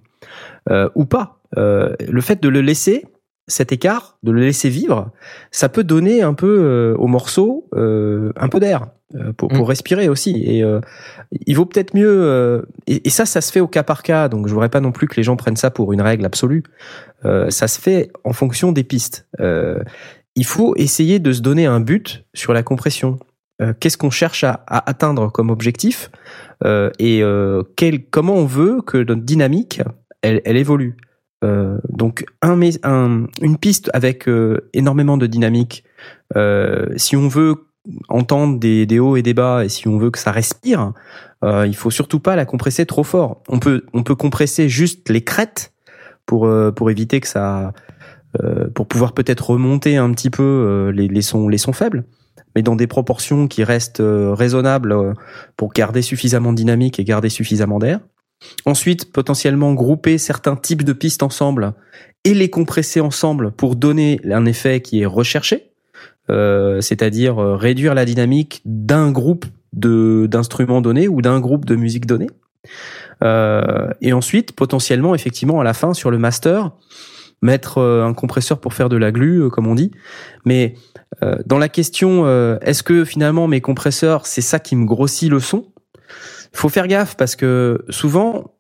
Euh, 0.70 0.90
ou 0.96 1.06
pas? 1.06 1.40
Euh, 1.58 1.94
Le 2.10 2.22
fait 2.22 2.42
de 2.42 2.50
le 2.50 2.62
laisser 2.62 3.06
cet 3.48 3.72
écart, 3.72 4.18
de 4.24 4.32
le 4.32 4.42
laisser 4.42 4.70
vivre, 4.70 5.12
ça 5.52 5.68
peut 5.70 5.84
donner 5.84 6.22
un 6.22 6.34
peu 6.34 6.60
euh, 6.62 6.96
au 6.98 7.08
morceau 7.08 7.68
euh, 7.76 8.32
un 8.38 8.48
peu 8.48 8.60
d'air 8.60 8.88
euh, 9.16 9.34
pour, 9.34 9.50
pour 9.50 9.66
Mm. 9.66 9.70
respirer 9.70 10.10
aussi. 10.10 10.44
Et 10.46 10.64
euh, 10.64 10.80
il 11.46 11.56
vaut 11.56 11.66
peut-être 11.66 11.94
mieux. 11.94 12.08
euh, 12.24 12.62
et, 12.88 13.08
et 13.08 13.10
ça, 13.10 13.26
ça 13.26 13.42
se 13.42 13.52
fait 13.52 13.60
au 13.60 13.68
cas 13.68 13.84
par 13.84 14.02
cas. 14.02 14.30
Donc, 14.30 14.48
je 14.48 14.54
voudrais 14.54 14.70
pas 14.70 14.80
non 14.80 14.92
plus 14.92 15.08
que 15.08 15.16
les 15.16 15.24
gens 15.24 15.36
prennent 15.36 15.58
ça 15.58 15.72
pour 15.72 15.92
une 15.94 16.02
règle 16.02 16.26
absolue. 16.26 16.64
Euh, 17.26 17.50
ça 17.50 17.68
se 17.68 17.80
fait 17.82 18.12
en 18.24 18.34
fonction 18.34 18.72
des 18.72 18.84
pistes. 18.84 19.28
Euh, 19.40 19.80
il 20.36 20.46
faut 20.46 20.74
essayer 20.78 21.20
de 21.20 21.32
se 21.34 21.42
donner 21.42 21.66
un 21.66 21.80
but 21.80 22.26
sur 22.34 22.54
la 22.54 22.64
compression. 22.64 23.20
Qu'est-ce 23.80 23.98
qu'on 23.98 24.10
cherche 24.10 24.44
à, 24.44 24.64
à 24.68 24.90
atteindre 24.90 25.32
comme 25.32 25.50
objectif? 25.50 26.12
Euh, 26.66 26.90
et 27.00 27.24
euh, 27.24 27.64
quel, 27.78 28.04
comment 28.06 28.34
on 28.34 28.46
veut 28.46 28.82
que 28.82 28.98
notre 28.98 29.22
dynamique 29.22 29.82
elle, 30.22 30.42
elle 30.44 30.58
évolue? 30.58 30.98
Euh, 31.44 31.78
donc 31.90 32.26
un, 32.42 32.60
une 33.42 33.58
piste 33.58 33.90
avec 33.94 34.30
euh, 34.30 34.70
énormément 34.74 35.18
de 35.18 35.28
dynamique, 35.28 35.84
euh, 36.36 36.88
si 36.96 37.16
on 37.16 37.28
veut 37.28 37.66
entendre 38.08 38.60
des, 38.60 38.86
des 38.86 39.00
hauts 39.00 39.18
et 39.18 39.22
des 39.22 39.34
bas 39.34 39.66
et 39.66 39.70
si 39.70 39.88
on 39.88 39.98
veut 39.98 40.10
que 40.12 40.20
ça 40.20 40.32
respire, 40.32 40.94
euh, 41.44 41.68
il 41.68 41.76
faut 41.76 41.92
surtout 41.92 42.20
pas 42.20 42.36
la 42.36 42.46
compresser 42.46 42.86
trop 42.86 43.04
fort. 43.04 43.42
On 43.50 43.60
peut 43.60 43.84
on 43.94 44.04
peut 44.04 44.16
compresser 44.16 44.70
juste 44.70 45.10
les 45.10 45.22
crêtes 45.22 45.74
pour 46.26 46.46
euh, 46.46 46.72
pour 46.72 46.90
éviter 46.90 47.20
que 47.20 47.28
ça 47.28 47.74
euh, 48.42 48.70
pour 48.70 48.88
pouvoir 48.88 49.14
peut-être 49.14 49.50
remonter 49.50 49.98
un 49.98 50.12
petit 50.12 50.30
peu 50.30 50.92
les, 50.94 51.08
les 51.08 51.22
sons 51.22 51.50
les 51.50 51.58
sons 51.58 51.74
faibles 51.74 52.06
mais 52.56 52.62
dans 52.62 52.76
des 52.76 52.88
proportions 52.88 53.48
qui 53.48 53.64
restent 53.64 54.02
raisonnables 54.04 54.96
pour 55.58 55.74
garder 55.74 56.04
suffisamment 56.04 56.52
de 56.52 56.58
dynamique 56.58 57.00
et 57.00 57.04
garder 57.04 57.30
suffisamment 57.30 57.80
d'air. 57.80 58.00
Ensuite, 58.66 59.12
potentiellement 59.12 59.74
grouper 59.74 60.18
certains 60.18 60.56
types 60.56 60.84
de 60.84 60.94
pistes 60.94 61.24
ensemble 61.24 61.74
et 62.24 62.34
les 62.34 62.50
compresser 62.50 63.02
ensemble 63.02 63.52
pour 63.52 63.76
donner 63.76 64.20
un 64.32 64.46
effet 64.46 64.82
qui 64.82 65.02
est 65.02 65.06
recherché, 65.06 65.72
euh, 66.30 66.80
c'est-à-dire 66.82 67.40
euh, 67.40 67.56
réduire 67.56 67.94
la 67.94 68.06
dynamique 68.06 68.62
d'un 68.66 69.12
groupe 69.12 69.46
d'instruments 69.74 70.82
donnés 70.82 71.08
ou 71.08 71.22
d'un 71.22 71.40
groupe 71.40 71.66
de 71.66 71.76
musique 71.76 72.06
donnée. 72.06 72.30
Euh, 73.24 73.90
et 74.02 74.14
ensuite, 74.14 74.54
potentiellement, 74.54 75.16
effectivement, 75.16 75.60
à 75.60 75.64
la 75.64 75.74
fin, 75.74 75.94
sur 75.94 76.12
le 76.12 76.20
master, 76.20 76.72
mettre 77.42 77.80
euh, 77.80 78.06
un 78.06 78.14
compresseur 78.14 78.60
pour 78.60 78.74
faire 78.74 78.88
de 78.88 78.98
la 78.98 79.12
glu, 79.12 79.50
comme 79.50 79.68
on 79.68 79.76
dit. 79.76 79.92
Mais 80.46 80.76
dans 81.46 81.60
la 81.60 81.70
question, 81.70 82.26
est-ce 82.62 82.82
que 82.82 83.06
finalement 83.06 83.48
mes 83.48 83.62
compresseurs, 83.62 84.26
c'est 84.26 84.42
ça 84.42 84.58
qui 84.58 84.76
me 84.76 84.86
grossit 84.86 85.30
le 85.30 85.40
son? 85.40 85.68
Faut 86.54 86.70
faire 86.70 86.88
gaffe 86.88 87.16
parce 87.18 87.36
que 87.36 87.84
souvent, 87.90 88.56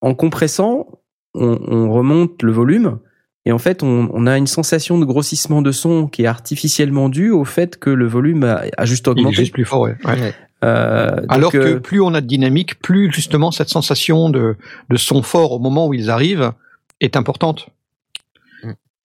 en 0.00 0.14
compressant, 0.14 0.86
on, 1.34 1.58
on 1.68 1.92
remonte 1.92 2.42
le 2.42 2.52
volume 2.52 2.98
et 3.46 3.52
en 3.52 3.58
fait, 3.58 3.84
on, 3.84 4.10
on, 4.12 4.26
a 4.26 4.36
une 4.36 4.48
sensation 4.48 4.98
de 4.98 5.04
grossissement 5.04 5.62
de 5.62 5.70
son 5.70 6.08
qui 6.08 6.24
est 6.24 6.26
artificiellement 6.26 7.08
due 7.08 7.30
au 7.30 7.44
fait 7.44 7.78
que 7.78 7.90
le 7.90 8.06
volume 8.06 8.42
a, 8.42 8.62
a 8.76 8.84
juste 8.84 9.06
augmenté. 9.06 9.28
Il 9.28 9.32
est 9.32 9.36
juste 9.36 9.52
plus 9.52 9.64
fort, 9.64 9.82
ouais. 9.82 9.96
ouais. 10.04 10.34
Euh, 10.64 11.20
Alors 11.28 11.52
donc, 11.52 11.62
que 11.62 11.74
euh, 11.74 11.80
plus 11.80 12.00
on 12.00 12.12
a 12.14 12.20
de 12.20 12.26
dynamique, 12.26 12.80
plus 12.80 13.12
justement 13.12 13.52
cette 13.52 13.68
sensation 13.68 14.30
de, 14.30 14.56
de 14.90 14.96
son 14.96 15.22
fort 15.22 15.52
au 15.52 15.58
moment 15.60 15.86
où 15.86 15.94
ils 15.94 16.10
arrivent 16.10 16.52
est 17.00 17.16
importante. 17.16 17.68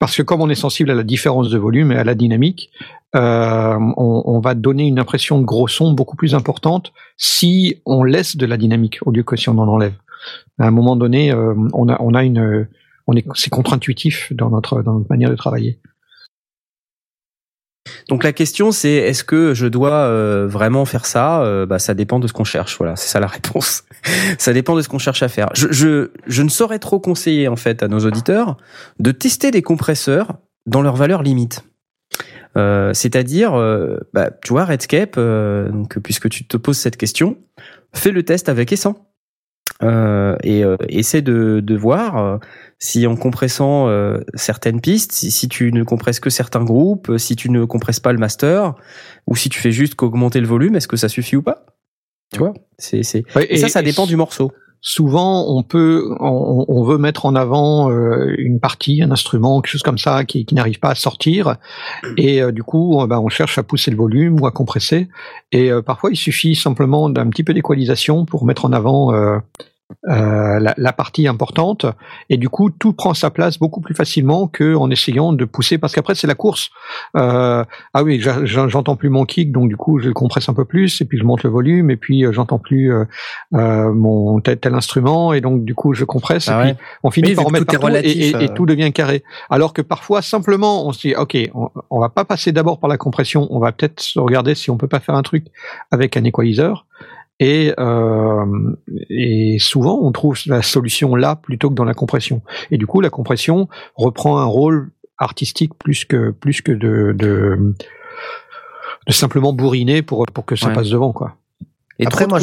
Parce 0.02 0.16
que 0.16 0.22
comme 0.22 0.40
on 0.40 0.50
est 0.50 0.56
sensible 0.56 0.90
à 0.90 0.96
la 0.96 1.04
différence 1.04 1.48
de 1.48 1.56
volume 1.56 1.92
et 1.92 1.96
à 1.96 2.02
la 2.02 2.16
dynamique, 2.16 2.72
euh, 3.14 3.78
on, 3.96 4.22
on, 4.24 4.40
va 4.40 4.54
donner 4.54 4.88
une 4.88 4.98
impression 4.98 5.40
de 5.40 5.44
gros 5.44 5.68
son 5.68 5.92
beaucoup 5.92 6.16
plus 6.16 6.34
importante 6.34 6.92
si 7.16 7.80
on 7.86 8.02
laisse 8.02 8.36
de 8.36 8.44
la 8.44 8.56
dynamique 8.56 8.98
au 9.06 9.12
lieu 9.12 9.22
que 9.22 9.36
si 9.36 9.48
on 9.48 9.58
en 9.58 9.68
enlève. 9.68 9.94
À 10.58 10.66
un 10.66 10.72
moment 10.72 10.96
donné, 10.96 11.30
euh, 11.30 11.54
on 11.72 11.88
a, 11.88 12.02
on 12.02 12.14
a 12.14 12.24
une, 12.24 12.66
on 13.06 13.14
est, 13.14 13.24
c'est 13.34 13.50
contre-intuitif 13.50 14.32
dans 14.32 14.50
notre, 14.50 14.82
dans 14.82 14.94
notre 14.94 15.08
manière 15.08 15.30
de 15.30 15.36
travailler. 15.36 15.78
Donc 18.08 18.24
la 18.24 18.32
question 18.32 18.70
c'est 18.70 18.92
est-ce 18.92 19.24
que 19.24 19.54
je 19.54 19.66
dois 19.66 19.92
euh, 19.92 20.46
vraiment 20.48 20.84
faire 20.84 21.06
ça? 21.06 21.42
Euh, 21.42 21.66
Bah 21.66 21.78
ça 21.78 21.94
dépend 21.94 22.18
de 22.20 22.26
ce 22.26 22.32
qu'on 22.32 22.44
cherche. 22.44 22.76
Voilà, 22.78 22.96
c'est 22.96 23.08
ça 23.08 23.20
la 23.20 23.26
réponse. 23.26 23.84
ça 24.38 24.52
dépend 24.52 24.76
de 24.76 24.82
ce 24.82 24.88
qu'on 24.88 24.98
cherche 24.98 25.22
à 25.22 25.28
faire. 25.28 25.48
Je, 25.54 26.10
je 26.26 26.42
ne 26.42 26.48
saurais 26.48 26.78
trop 26.78 27.00
conseiller 27.00 27.48
en 27.48 27.56
fait 27.56 27.82
à 27.82 27.88
nos 27.88 28.00
auditeurs 28.00 28.56
de 28.98 29.12
tester 29.12 29.50
des 29.50 29.62
compresseurs 29.62 30.34
dans 30.66 30.82
leur 30.82 30.96
valeur 30.96 31.22
limite. 31.22 31.64
Euh, 32.56 32.92
C'est-à-dire, 32.92 33.52
bah, 34.12 34.30
tu 34.44 34.52
vois, 34.52 34.64
Redscape, 34.64 35.16
donc 35.16 35.98
puisque 36.00 36.28
tu 36.28 36.46
te 36.46 36.56
poses 36.56 36.78
cette 36.78 36.96
question, 36.96 37.38
fais 37.94 38.10
le 38.10 38.22
test 38.22 38.48
avec 38.48 38.72
Essent. 38.72 39.11
Euh, 39.82 40.36
et 40.44 40.64
euh, 40.64 40.76
essaie 40.88 41.22
de, 41.22 41.60
de 41.60 41.76
voir 41.76 42.16
euh, 42.16 42.38
si 42.78 43.06
en 43.06 43.16
compressant 43.16 43.88
euh, 43.88 44.20
certaines 44.34 44.80
pistes, 44.80 45.12
si, 45.12 45.30
si, 45.30 45.48
tu 45.48 45.72
ne 45.72 45.82
compresses 45.82 46.20
que 46.20 46.30
certains 46.30 46.64
groupes, 46.64 47.12
si 47.18 47.36
tu 47.36 47.50
ne 47.50 47.64
compresses 47.64 48.00
pas 48.00 48.12
le 48.12 48.18
master, 48.18 48.74
ou 49.26 49.34
si 49.34 49.48
tu 49.48 49.58
fais 49.58 49.72
juste 49.72 49.94
qu'augmenter 49.94 50.40
le 50.40 50.46
volume, 50.46 50.76
est-ce 50.76 50.88
que 50.88 50.96
ça 50.96 51.08
suffit 51.08 51.36
ou 51.36 51.42
pas? 51.42 51.66
Tu 52.32 52.38
vois, 52.38 52.54
c'est 52.78 53.02
c'est 53.02 53.24
Ouais, 53.34 53.46
et, 53.50 53.56
ça, 53.56 53.68
ça 53.68 53.82
dépend 53.82 54.06
du 54.06 54.16
morceau. 54.16 54.52
Souvent, 54.84 55.46
on 55.48 55.62
peut, 55.62 56.12
on, 56.18 56.64
on 56.66 56.82
veut 56.82 56.98
mettre 56.98 57.24
en 57.24 57.36
avant 57.36 57.92
euh, 57.92 58.34
une 58.36 58.58
partie, 58.58 59.00
un 59.00 59.12
instrument, 59.12 59.60
quelque 59.60 59.70
chose 59.70 59.82
comme 59.82 59.98
ça, 59.98 60.24
qui, 60.24 60.44
qui 60.44 60.56
n'arrive 60.56 60.80
pas 60.80 60.90
à 60.90 60.94
sortir, 60.96 61.56
et 62.16 62.42
euh, 62.42 62.50
du 62.50 62.64
coup, 62.64 62.98
ben, 63.06 63.20
on 63.20 63.28
cherche 63.28 63.58
à 63.58 63.62
pousser 63.62 63.92
le 63.92 63.96
volume 63.96 64.40
ou 64.40 64.46
à 64.46 64.50
compresser. 64.50 65.08
Et 65.52 65.70
euh, 65.70 65.82
parfois, 65.82 66.10
il 66.10 66.16
suffit 66.16 66.56
simplement 66.56 67.08
d'un 67.10 67.28
petit 67.28 67.44
peu 67.44 67.54
d'équalisation 67.54 68.24
pour 68.24 68.44
mettre 68.44 68.64
en 68.64 68.72
avant 68.72 69.12
euh, 70.08 70.52
euh, 70.52 70.58
la, 70.58 70.74
la, 70.76 70.92
partie 70.92 71.26
importante 71.26 71.86
et 72.28 72.36
du 72.36 72.48
coup 72.48 72.70
tout 72.70 72.92
prend 72.92 73.14
sa 73.14 73.30
place 73.30 73.58
beaucoup 73.58 73.80
plus 73.80 73.94
facilement 73.94 74.46
que 74.46 74.74
en 74.74 74.90
essayant 74.90 75.32
de 75.32 75.44
pousser 75.44 75.78
parce 75.78 75.94
qu'après 75.94 76.14
c'est 76.14 76.26
la 76.26 76.34
course 76.34 76.70
euh, 77.16 77.64
ah 77.94 78.02
oui 78.02 78.20
j'entends 78.44 78.96
plus 78.96 79.08
mon 79.08 79.24
kick 79.24 79.52
donc 79.52 79.68
du 79.68 79.76
coup 79.76 79.98
je 79.98 80.08
le 80.08 80.14
compresse 80.14 80.48
un 80.48 80.54
peu 80.54 80.64
plus 80.64 81.00
et 81.00 81.04
puis 81.04 81.18
je 81.18 81.24
monte 81.24 81.42
le 81.44 81.50
volume 81.50 81.90
et 81.90 81.96
puis 81.96 82.24
euh, 82.24 82.32
j'entends 82.32 82.58
plus 82.58 82.92
euh, 82.92 83.04
mon 83.92 84.40
tel, 84.40 84.58
tel, 84.58 84.74
instrument 84.74 85.32
et 85.32 85.40
donc 85.40 85.64
du 85.64 85.74
coup 85.74 85.94
je 85.94 86.04
compresse 86.04 86.48
ah 86.48 86.52
et 86.52 86.66
ouais. 86.66 86.74
puis 86.74 86.84
on 87.02 87.10
finit 87.10 87.30
Mais 87.30 87.34
par 87.34 87.46
tout 87.46 87.56
est 87.56 87.64
partout 87.64 87.80
et, 87.82 87.84
relatif, 87.84 88.16
et- 88.16 88.44
et 88.44 88.50
euh. 88.50 88.54
tout 88.54 88.66
devient 88.66 88.92
carré 88.92 89.22
alors 89.50 89.72
que 89.72 89.82
parfois 89.82 90.22
simplement 90.22 90.86
on 90.86 90.92
se 90.92 91.00
dit 91.08 91.14
ok 91.14 91.36
on, 91.54 91.68
on 91.90 92.00
va 92.00 92.08
pas 92.08 92.24
passer 92.24 92.52
d'abord 92.52 92.78
par 92.78 92.88
la 92.88 92.98
compression 92.98 93.46
on 93.50 93.58
va 93.58 93.72
peut-être 93.72 94.02
regarder 94.16 94.54
si 94.54 94.70
on 94.70 94.76
peut 94.76 94.88
pas 94.88 95.00
faire 95.00 95.14
un 95.14 95.22
truc 95.22 95.46
avec 95.90 96.16
un 96.16 96.24
équaliseur 96.24 96.86
et, 97.40 97.72
euh, 97.78 98.44
et 99.10 99.58
souvent, 99.58 99.98
on 100.02 100.12
trouve 100.12 100.36
la 100.46 100.62
solution 100.62 101.14
là 101.16 101.36
plutôt 101.36 101.70
que 101.70 101.74
dans 101.74 101.84
la 101.84 101.94
compression. 101.94 102.42
Et 102.70 102.78
du 102.78 102.86
coup, 102.86 103.00
la 103.00 103.10
compression 103.10 103.68
reprend 103.96 104.38
un 104.38 104.44
rôle 104.44 104.90
artistique 105.18 105.72
plus 105.78 106.04
que 106.04 106.30
plus 106.30 106.62
que 106.62 106.72
de 106.72 107.12
de, 107.16 107.74
de 109.06 109.12
simplement 109.12 109.52
bourriner 109.52 110.02
pour 110.02 110.24
pour 110.32 110.44
que 110.44 110.56
ça 110.56 110.68
Ouais. 110.68 110.74
passe 110.74 110.90
devant 110.90 111.12
quoi. 111.12 111.36
Et 111.98 112.06
Après, 112.06 112.26
moi, 112.26 112.38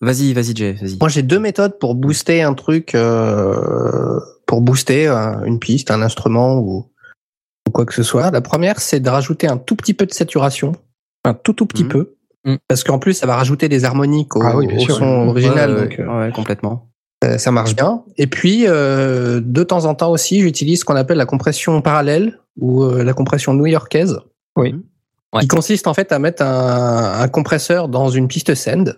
vas-y, 0.00 0.32
vas-y, 0.32 0.54
Jay, 0.54 0.72
vas-y. 0.80 0.98
Moi, 0.98 1.08
j'ai 1.08 1.22
deux 1.22 1.38
méthodes 1.38 1.78
pour 1.78 1.94
booster 1.94 2.42
un 2.42 2.54
truc, 2.54 2.94
euh, 2.94 4.20
pour 4.46 4.60
booster 4.60 5.06
un- 5.08 5.42
une 5.44 5.58
piste, 5.58 5.90
un 5.90 6.02
instrument 6.02 6.58
ou, 6.58 6.90
ou 7.66 7.70
quoi 7.72 7.86
que 7.86 7.94
ce 7.94 8.02
soit. 8.02 8.30
La 8.30 8.40
première, 8.40 8.80
c'est 8.80 9.00
de 9.00 9.08
rajouter 9.08 9.46
un 9.48 9.56
tout 9.56 9.76
petit 9.76 9.94
peu 9.94 10.06
de 10.06 10.12
saturation, 10.12 10.72
un 11.24 11.34
tout 11.34 11.52
tout 11.54 11.66
petit 11.66 11.84
Mhm. 11.84 11.88
peu, 11.90 12.13
Mhm. 12.44 12.58
parce 12.68 12.84
qu'en 12.84 12.98
plus, 12.98 13.14
ça 13.14 13.26
va 13.26 13.36
rajouter 13.36 13.68
des 13.68 13.84
harmoniques 13.84 14.36
au, 14.36 14.42
Ah 14.42 14.56
oui, 14.56 14.66
bien 14.66 14.76
au 14.76 14.80
sûr, 14.80 14.96
son 14.96 15.22
oui. 15.24 15.28
original, 15.30 15.74
Ouais, 15.74 15.80
donc 15.82 15.98
euh, 15.98 16.06
ouais, 16.06 16.26
ouais, 16.26 16.32
complètement. 16.32 16.88
ça- 17.22 17.38
ça 17.38 17.50
marche 17.50 17.74
bien. 17.74 18.02
Et 18.18 18.26
puis, 18.26 18.64
euh, 18.66 19.40
de 19.42 19.62
temps 19.62 19.86
en 19.86 19.94
temps 19.94 20.10
aussi, 20.10 20.40
j'utilise 20.40 20.80
ce 20.80 20.84
qu'on 20.84 20.96
appelle 20.96 21.16
la 21.18 21.26
compression 21.26 21.80
parallèle 21.80 22.38
ou 22.60 22.84
euh, 22.84 23.02
la 23.02 23.14
compression 23.14 23.54
new-yorkaise. 23.54 24.18
Oui. 24.56 24.74
Ouais. 25.32 25.40
Qui 25.40 25.48
consiste 25.48 25.86
en 25.86 25.94
fait 25.94 26.12
à 26.12 26.18
mettre 26.18 26.42
un, 26.42 27.20
un 27.20 27.28
compresseur 27.28 27.88
dans 27.88 28.08
une 28.10 28.28
piste 28.28 28.54
send 28.54 28.94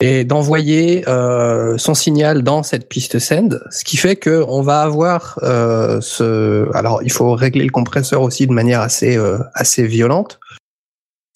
et 0.00 0.22
d'envoyer 0.24 1.08
euh, 1.08 1.76
son 1.78 1.94
signal 1.94 2.42
dans 2.44 2.62
cette 2.62 2.88
piste 2.88 3.18
send, 3.18 3.58
ce 3.70 3.82
qui 3.82 3.96
fait 3.96 4.14
que 4.14 4.44
on 4.46 4.62
va 4.62 4.82
avoir 4.82 5.38
euh, 5.42 6.00
ce. 6.00 6.68
Alors, 6.76 7.02
il 7.02 7.10
faut 7.10 7.32
régler 7.34 7.64
le 7.64 7.72
compresseur 7.72 8.22
aussi 8.22 8.46
de 8.46 8.52
manière 8.52 8.80
assez 8.82 9.16
euh, 9.16 9.38
assez 9.54 9.84
violente. 9.88 10.38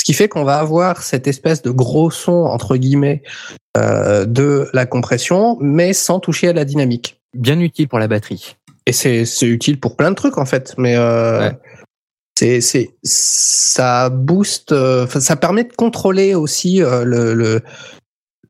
Ce 0.03 0.05
qui 0.05 0.15
fait 0.15 0.27
qu'on 0.29 0.43
va 0.43 0.59
avoir 0.59 1.01
cette 1.05 1.29
espèce 1.29 1.63
de 1.63 1.71
gros 1.71 2.11
son 2.11 2.33
entre 2.33 2.77
guillemets 2.77 3.23
euh, 3.77 4.25
de 4.27 4.69
la 4.73 4.85
compression, 4.85 5.57
mais 5.61 5.93
sans 5.93 6.19
toucher 6.19 6.49
à 6.49 6.53
la 6.53 6.65
dynamique. 6.65 7.21
Bien 7.35 7.61
utile 7.61 7.87
pour 7.87 8.01
la 8.01 8.09
batterie. 8.09 8.57
Et 8.87 8.93
c'est 8.93 9.25
utile 9.43 9.79
pour 9.79 9.95
plein 9.97 10.11
de 10.11 10.17
trucs 10.17 10.39
en 10.39 10.45
fait, 10.45 10.75
mais 10.77 10.97
euh, 10.97 11.39
Ouais. 11.39 11.59
c'est 12.37 12.61
c'est 12.61 12.91
ça 13.05 14.09
booste, 14.11 14.73
euh, 14.73 15.07
ça 15.07 15.37
permet 15.37 15.63
de 15.63 15.73
contrôler 15.73 16.35
aussi 16.35 16.79
le, 16.81 17.05
le, 17.35 17.61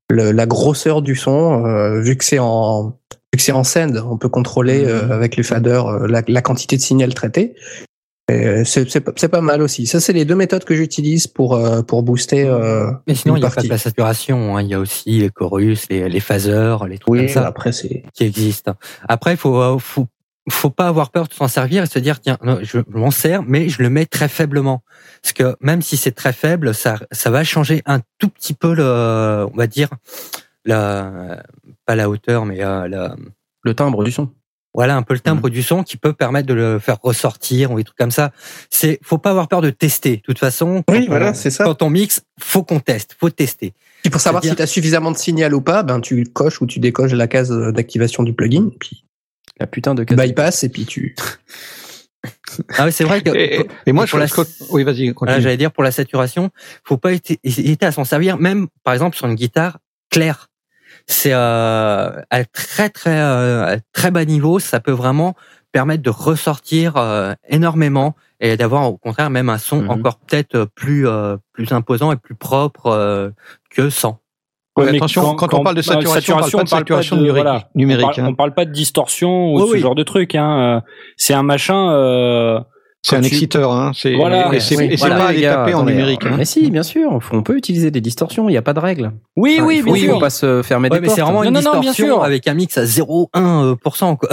le- 0.08 0.32
la 0.32 0.46
grosseur 0.46 1.02
du 1.02 1.16
son 1.16 2.00
vu 2.00 2.16
que 2.16 2.24
c'est 2.24 2.38
en 2.38 2.96
vu 3.34 3.36
que 3.36 3.42
c'est 3.42 3.52
en 3.52 3.62
send, 3.64 3.96
on 4.10 4.16
peut 4.16 4.30
contrôler 4.30 4.84
euh, 4.86 5.02
Mhm. 5.04 5.12
avec 5.12 5.36
les 5.36 5.42
faders 5.42 5.86
euh, 5.86 6.06
la, 6.06 6.22
la 6.26 6.40
quantité 6.40 6.76
de 6.78 6.82
signal 6.82 7.12
traité. 7.12 7.54
C'est 8.64 8.88
c'est 8.88 9.28
pas 9.28 9.40
mal 9.40 9.62
aussi. 9.62 9.86
Ça 9.86 10.00
c'est 10.00 10.12
les 10.12 10.24
deux 10.24 10.34
méthodes 10.34 10.64
que 10.64 10.74
j'utilise 10.74 11.26
pour 11.26 11.54
euh, 11.54 11.82
pour 11.82 12.02
booster. 12.02 12.46
euh, 12.46 12.90
Mais 13.06 13.14
sinon, 13.14 13.36
il 13.36 13.40
n'y 13.40 13.46
a 13.46 13.50
pas 13.50 13.62
que 13.62 13.66
la 13.68 13.78
saturation. 13.78 14.56
hein. 14.56 14.62
Il 14.62 14.68
y 14.68 14.74
a 14.74 14.78
aussi 14.78 15.18
les 15.20 15.30
chorus, 15.30 15.88
les, 15.90 16.08
les 16.08 16.20
phasers, 16.20 16.76
les 16.88 16.98
trucs 16.98 17.18
comme 17.18 17.28
ça 17.28 17.46
après 17.46 17.72
c'est 17.72 18.04
qui 18.14 18.24
existent. 18.24 18.74
Après, 19.08 19.32
il 19.32 19.36
faut, 19.36 19.56
euh, 19.60 19.78
faut, 19.78 20.06
faut 20.50 20.70
pas 20.70 20.88
avoir 20.88 21.10
peur 21.10 21.28
de 21.28 21.32
s'en 21.34 21.48
servir 21.48 21.82
et 21.84 21.86
se 21.86 21.98
dire 21.98 22.20
tiens, 22.20 22.38
non, 22.42 22.58
je 22.62 22.78
m'en 22.88 23.10
sers, 23.10 23.42
mais 23.42 23.68
je 23.68 23.82
le 23.82 23.90
mets 23.90 24.06
très 24.06 24.28
faiblement. 24.28 24.82
Parce 25.22 25.32
que 25.32 25.56
même 25.60 25.82
si 25.82 25.96
c'est 25.96 26.12
très 26.12 26.32
faible, 26.32 26.74
ça, 26.74 26.98
ça 27.12 27.30
va 27.30 27.44
changer 27.44 27.82
un 27.86 28.00
tout 28.18 28.28
petit 28.28 28.54
peu 28.54 28.74
le, 28.74 29.46
on 29.52 29.56
va 29.56 29.66
dire, 29.66 29.88
la, 30.64 31.42
pas 31.86 31.96
la 31.96 32.08
hauteur, 32.08 32.44
mais 32.44 32.56
la, 32.58 33.14
Le 33.64 33.74
timbre 33.74 34.02
du 34.04 34.10
son. 34.12 34.30
Voilà 34.74 34.96
un 34.96 35.02
peu 35.02 35.12
le 35.14 35.20
timbre 35.20 35.48
du 35.50 35.62
son 35.62 35.82
qui 35.82 35.96
peut 35.96 36.12
permettre 36.14 36.46
de 36.48 36.54
le 36.54 36.78
faire 36.78 36.96
ressortir 37.02 37.72
ou 37.72 37.76
des 37.76 37.84
trucs 37.84 37.98
comme 37.98 38.10
ça. 38.10 38.32
C'est, 38.70 38.98
faut 39.02 39.18
pas 39.18 39.30
avoir 39.30 39.48
peur 39.48 39.60
de 39.60 39.70
tester. 39.70 40.16
De 40.16 40.22
toute 40.22 40.38
façon, 40.38 40.82
Oui, 40.88 41.00
quand 41.04 41.06
voilà, 41.08 41.30
on- 41.30 41.34
c'est 41.34 41.50
ça. 41.50 41.64
Quand 41.64 41.82
on 41.82 41.90
mixe, 41.90 42.22
faut 42.40 42.62
qu'on 42.62 42.80
teste, 42.80 43.16
faut 43.20 43.30
tester. 43.30 43.74
Puis 44.02 44.10
pour 44.10 44.20
savoir 44.20 44.42
si 44.42 44.54
tu 44.54 44.62
as 44.62 44.66
suffisamment 44.66 45.10
de 45.10 45.16
signal 45.18 45.54
ou 45.54 45.60
pas, 45.60 45.82
ben 45.82 46.00
tu 46.00 46.24
coches 46.24 46.60
ou 46.60 46.66
tu 46.66 46.78
décoches 46.80 47.12
la 47.12 47.28
case 47.28 47.50
d'activation 47.50 48.22
du 48.22 48.32
plugin, 48.32 48.70
puis 48.80 49.04
La 49.60 49.66
putain 49.66 49.94
de 49.94 50.04
case. 50.04 50.16
bypass 50.18 50.64
et 50.64 50.68
puis 50.70 50.86
tu. 50.86 51.14
Ah 52.78 52.84
oui, 52.86 52.92
c'est 52.92 53.04
vrai 53.04 53.20
que 53.22 53.30
Et, 53.36 53.60
et- 53.60 53.66
et 53.86 53.92
moi, 53.92 54.06
je 54.06 54.10
pour 54.10 54.18
la- 54.20 54.26
je- 54.26 54.34
oui, 54.70 54.84
vas-y, 54.84 54.96
Voilà, 55.10 55.14
continue. 55.14 55.40
j'allais 55.42 55.56
dire 55.56 55.72
pour 55.72 55.82
la 55.82 55.90
saturation, 55.90 56.50
faut 56.84 56.96
pas 56.96 57.10
hésiter 57.12 57.86
à 57.86 57.92
s'en 57.92 58.04
servir, 58.04 58.38
même 58.38 58.68
par 58.84 58.94
exemple 58.94 59.16
sur 59.16 59.26
une 59.26 59.34
guitare 59.34 59.78
claire. 60.10 60.48
C'est 61.06 61.32
euh, 61.32 62.20
à 62.30 62.44
très 62.44 62.88
très 62.90 63.18
euh, 63.18 63.76
à 63.76 63.76
très 63.92 64.10
bas 64.10 64.24
niveau, 64.24 64.58
ça 64.58 64.80
peut 64.80 64.92
vraiment 64.92 65.34
permettre 65.72 66.02
de 66.02 66.10
ressortir 66.10 66.96
euh, 66.96 67.32
énormément 67.48 68.14
et 68.40 68.56
d'avoir 68.56 68.90
au 68.90 68.96
contraire 68.96 69.30
même 69.30 69.48
un 69.48 69.58
son 69.58 69.82
Mhm. 69.82 69.90
encore 69.90 70.18
peut-être 70.18 70.64
plus 70.74 71.08
euh, 71.08 71.36
plus 71.52 71.72
imposant 71.72 72.12
et 72.12 72.16
plus 72.16 72.34
propre 72.34 72.86
euh, 72.86 73.30
que 73.70 73.88
sans. 73.90 74.18
Ouais, 74.76 74.90
mais 74.90 74.96
attention, 74.96 75.34
quand, 75.34 75.52
on 75.52 75.62
parle 75.62 75.76
de 75.76 75.82
bah, 75.82 75.94
saturation, 75.94 76.34
on 76.34 76.38
parle 76.38 76.50
pas 76.50 76.62
de 76.64 76.68
saturation 76.68 77.16
numérique. 77.16 77.42
voilà. 77.42 77.68
numérique 77.74 78.06
on, 78.06 78.08
parle, 78.08 78.20
hein. 78.20 78.28
on 78.30 78.34
parle 78.34 78.54
pas 78.54 78.64
de 78.64 78.72
distorsion 78.72 79.52
ou 79.52 79.66
ce 79.66 79.72
oui. 79.72 79.80
genre 79.80 79.94
de 79.94 80.02
truc. 80.02 80.34
Hein. 80.34 80.78
Euh, 80.78 80.80
C'est 81.18 81.34
un 81.34 81.42
machin. 81.42 81.90
Euh, 81.92 82.60
C'est 83.04 83.16
un 83.16 83.20
tu- 83.20 83.26
exciteur, 83.26 83.72
hein. 83.72 83.90
C'est 83.94 84.14
Voilà, 84.14 84.54
et 84.54 84.60
c'est 84.60 84.76
oui. 84.76 84.94
Voilà, 84.96 85.16
pas 85.16 85.32
taper 85.34 85.74
en 85.74 85.84
numérique. 85.84 86.20
hein. 86.24 86.34
Mais 86.38 86.44
si, 86.44 86.70
bien 86.70 86.84
sûr, 86.84 87.18
on 87.32 87.42
peut 87.42 87.56
utiliser 87.56 87.90
des 87.90 88.00
distorsions, 88.00 88.48
il 88.48 88.52
n'y 88.52 88.56
a 88.58 88.62
pas 88.62 88.74
de 88.74 88.78
règle. 88.78 89.10
Oui, 89.36 89.54
Enfin, 89.56 89.66
oui, 89.66 89.74
il 89.78 89.80
faut, 89.82 89.86
bien 89.86 89.96
il 89.96 90.04
sûr. 90.04 90.14
faut 90.14 90.20
pas 90.20 90.30
se 90.30 90.62
fermer 90.62 90.88
Ouais, 90.88 90.96
des 90.98 91.00
mais 91.00 91.06
portes. 91.06 91.16
c'est 91.16 91.22
vraiment 91.22 91.40
Non, 91.42 91.48
une 91.48 91.54
non, 91.54 91.60
non, 91.62 91.70
bien 91.80 91.90
distorsion 91.90 92.06
sûr. 92.14 92.24
avec 92.24 92.46
un 92.46 92.54
mix 92.54 92.78
à 92.78 92.84
0,1% 92.84 94.16
quoi. 94.16 94.28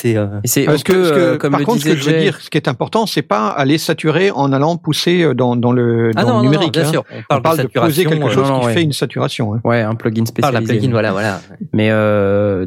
C'est. 0.00 0.16
Euh... 0.16 0.26
C'est 0.44 0.64
Parce 0.64 0.82
que, 0.82 0.92
euh, 0.92 1.36
comme 1.36 1.50
par 1.52 1.60
le 1.60 1.66
contre, 1.66 1.80
ce 1.80 1.88
que 1.88 1.96
je 1.96 2.10
veux 2.10 2.18
dire, 2.18 2.40
ce 2.40 2.50
qui 2.50 2.56
est 2.58 2.68
important, 2.68 3.06
c'est 3.06 3.22
pas 3.22 3.48
aller 3.48 3.78
saturer 3.78 4.30
en 4.30 4.52
allant 4.52 4.76
pousser 4.76 5.22
euh, 5.22 5.34
dans, 5.34 5.56
dans 5.56 5.72
le, 5.72 6.10
Ah 6.16 6.22
dans 6.24 6.28
non, 6.28 6.36
le 6.38 6.42
numérique. 6.44 6.74
non, 6.76 6.80
bien 6.82 6.88
hein. 6.88 6.92
sûr. 6.92 7.04
On 7.30 7.36
On 7.36 7.40
parle, 7.40 7.58
de 7.58 7.62
de 7.64 7.68
poser 7.68 8.04
quelque 8.04 8.30
chose 8.30 8.48
non, 8.48 8.60
qui 8.60 8.66
ouais. 8.66 8.74
fait 8.74 8.82
une 8.82 8.92
saturation. 8.92 9.54
hein. 9.54 9.60
Ouais, 9.64 9.80
un 9.82 9.94
plugin 9.94 10.22
on 10.22 10.40
parle 10.40 10.54
spécialisé. 10.54 10.74
plugin, 10.78 10.90
voilà, 10.92 11.12
voilà. 11.12 11.40
Mais 11.72 11.88
euh, 11.90 12.66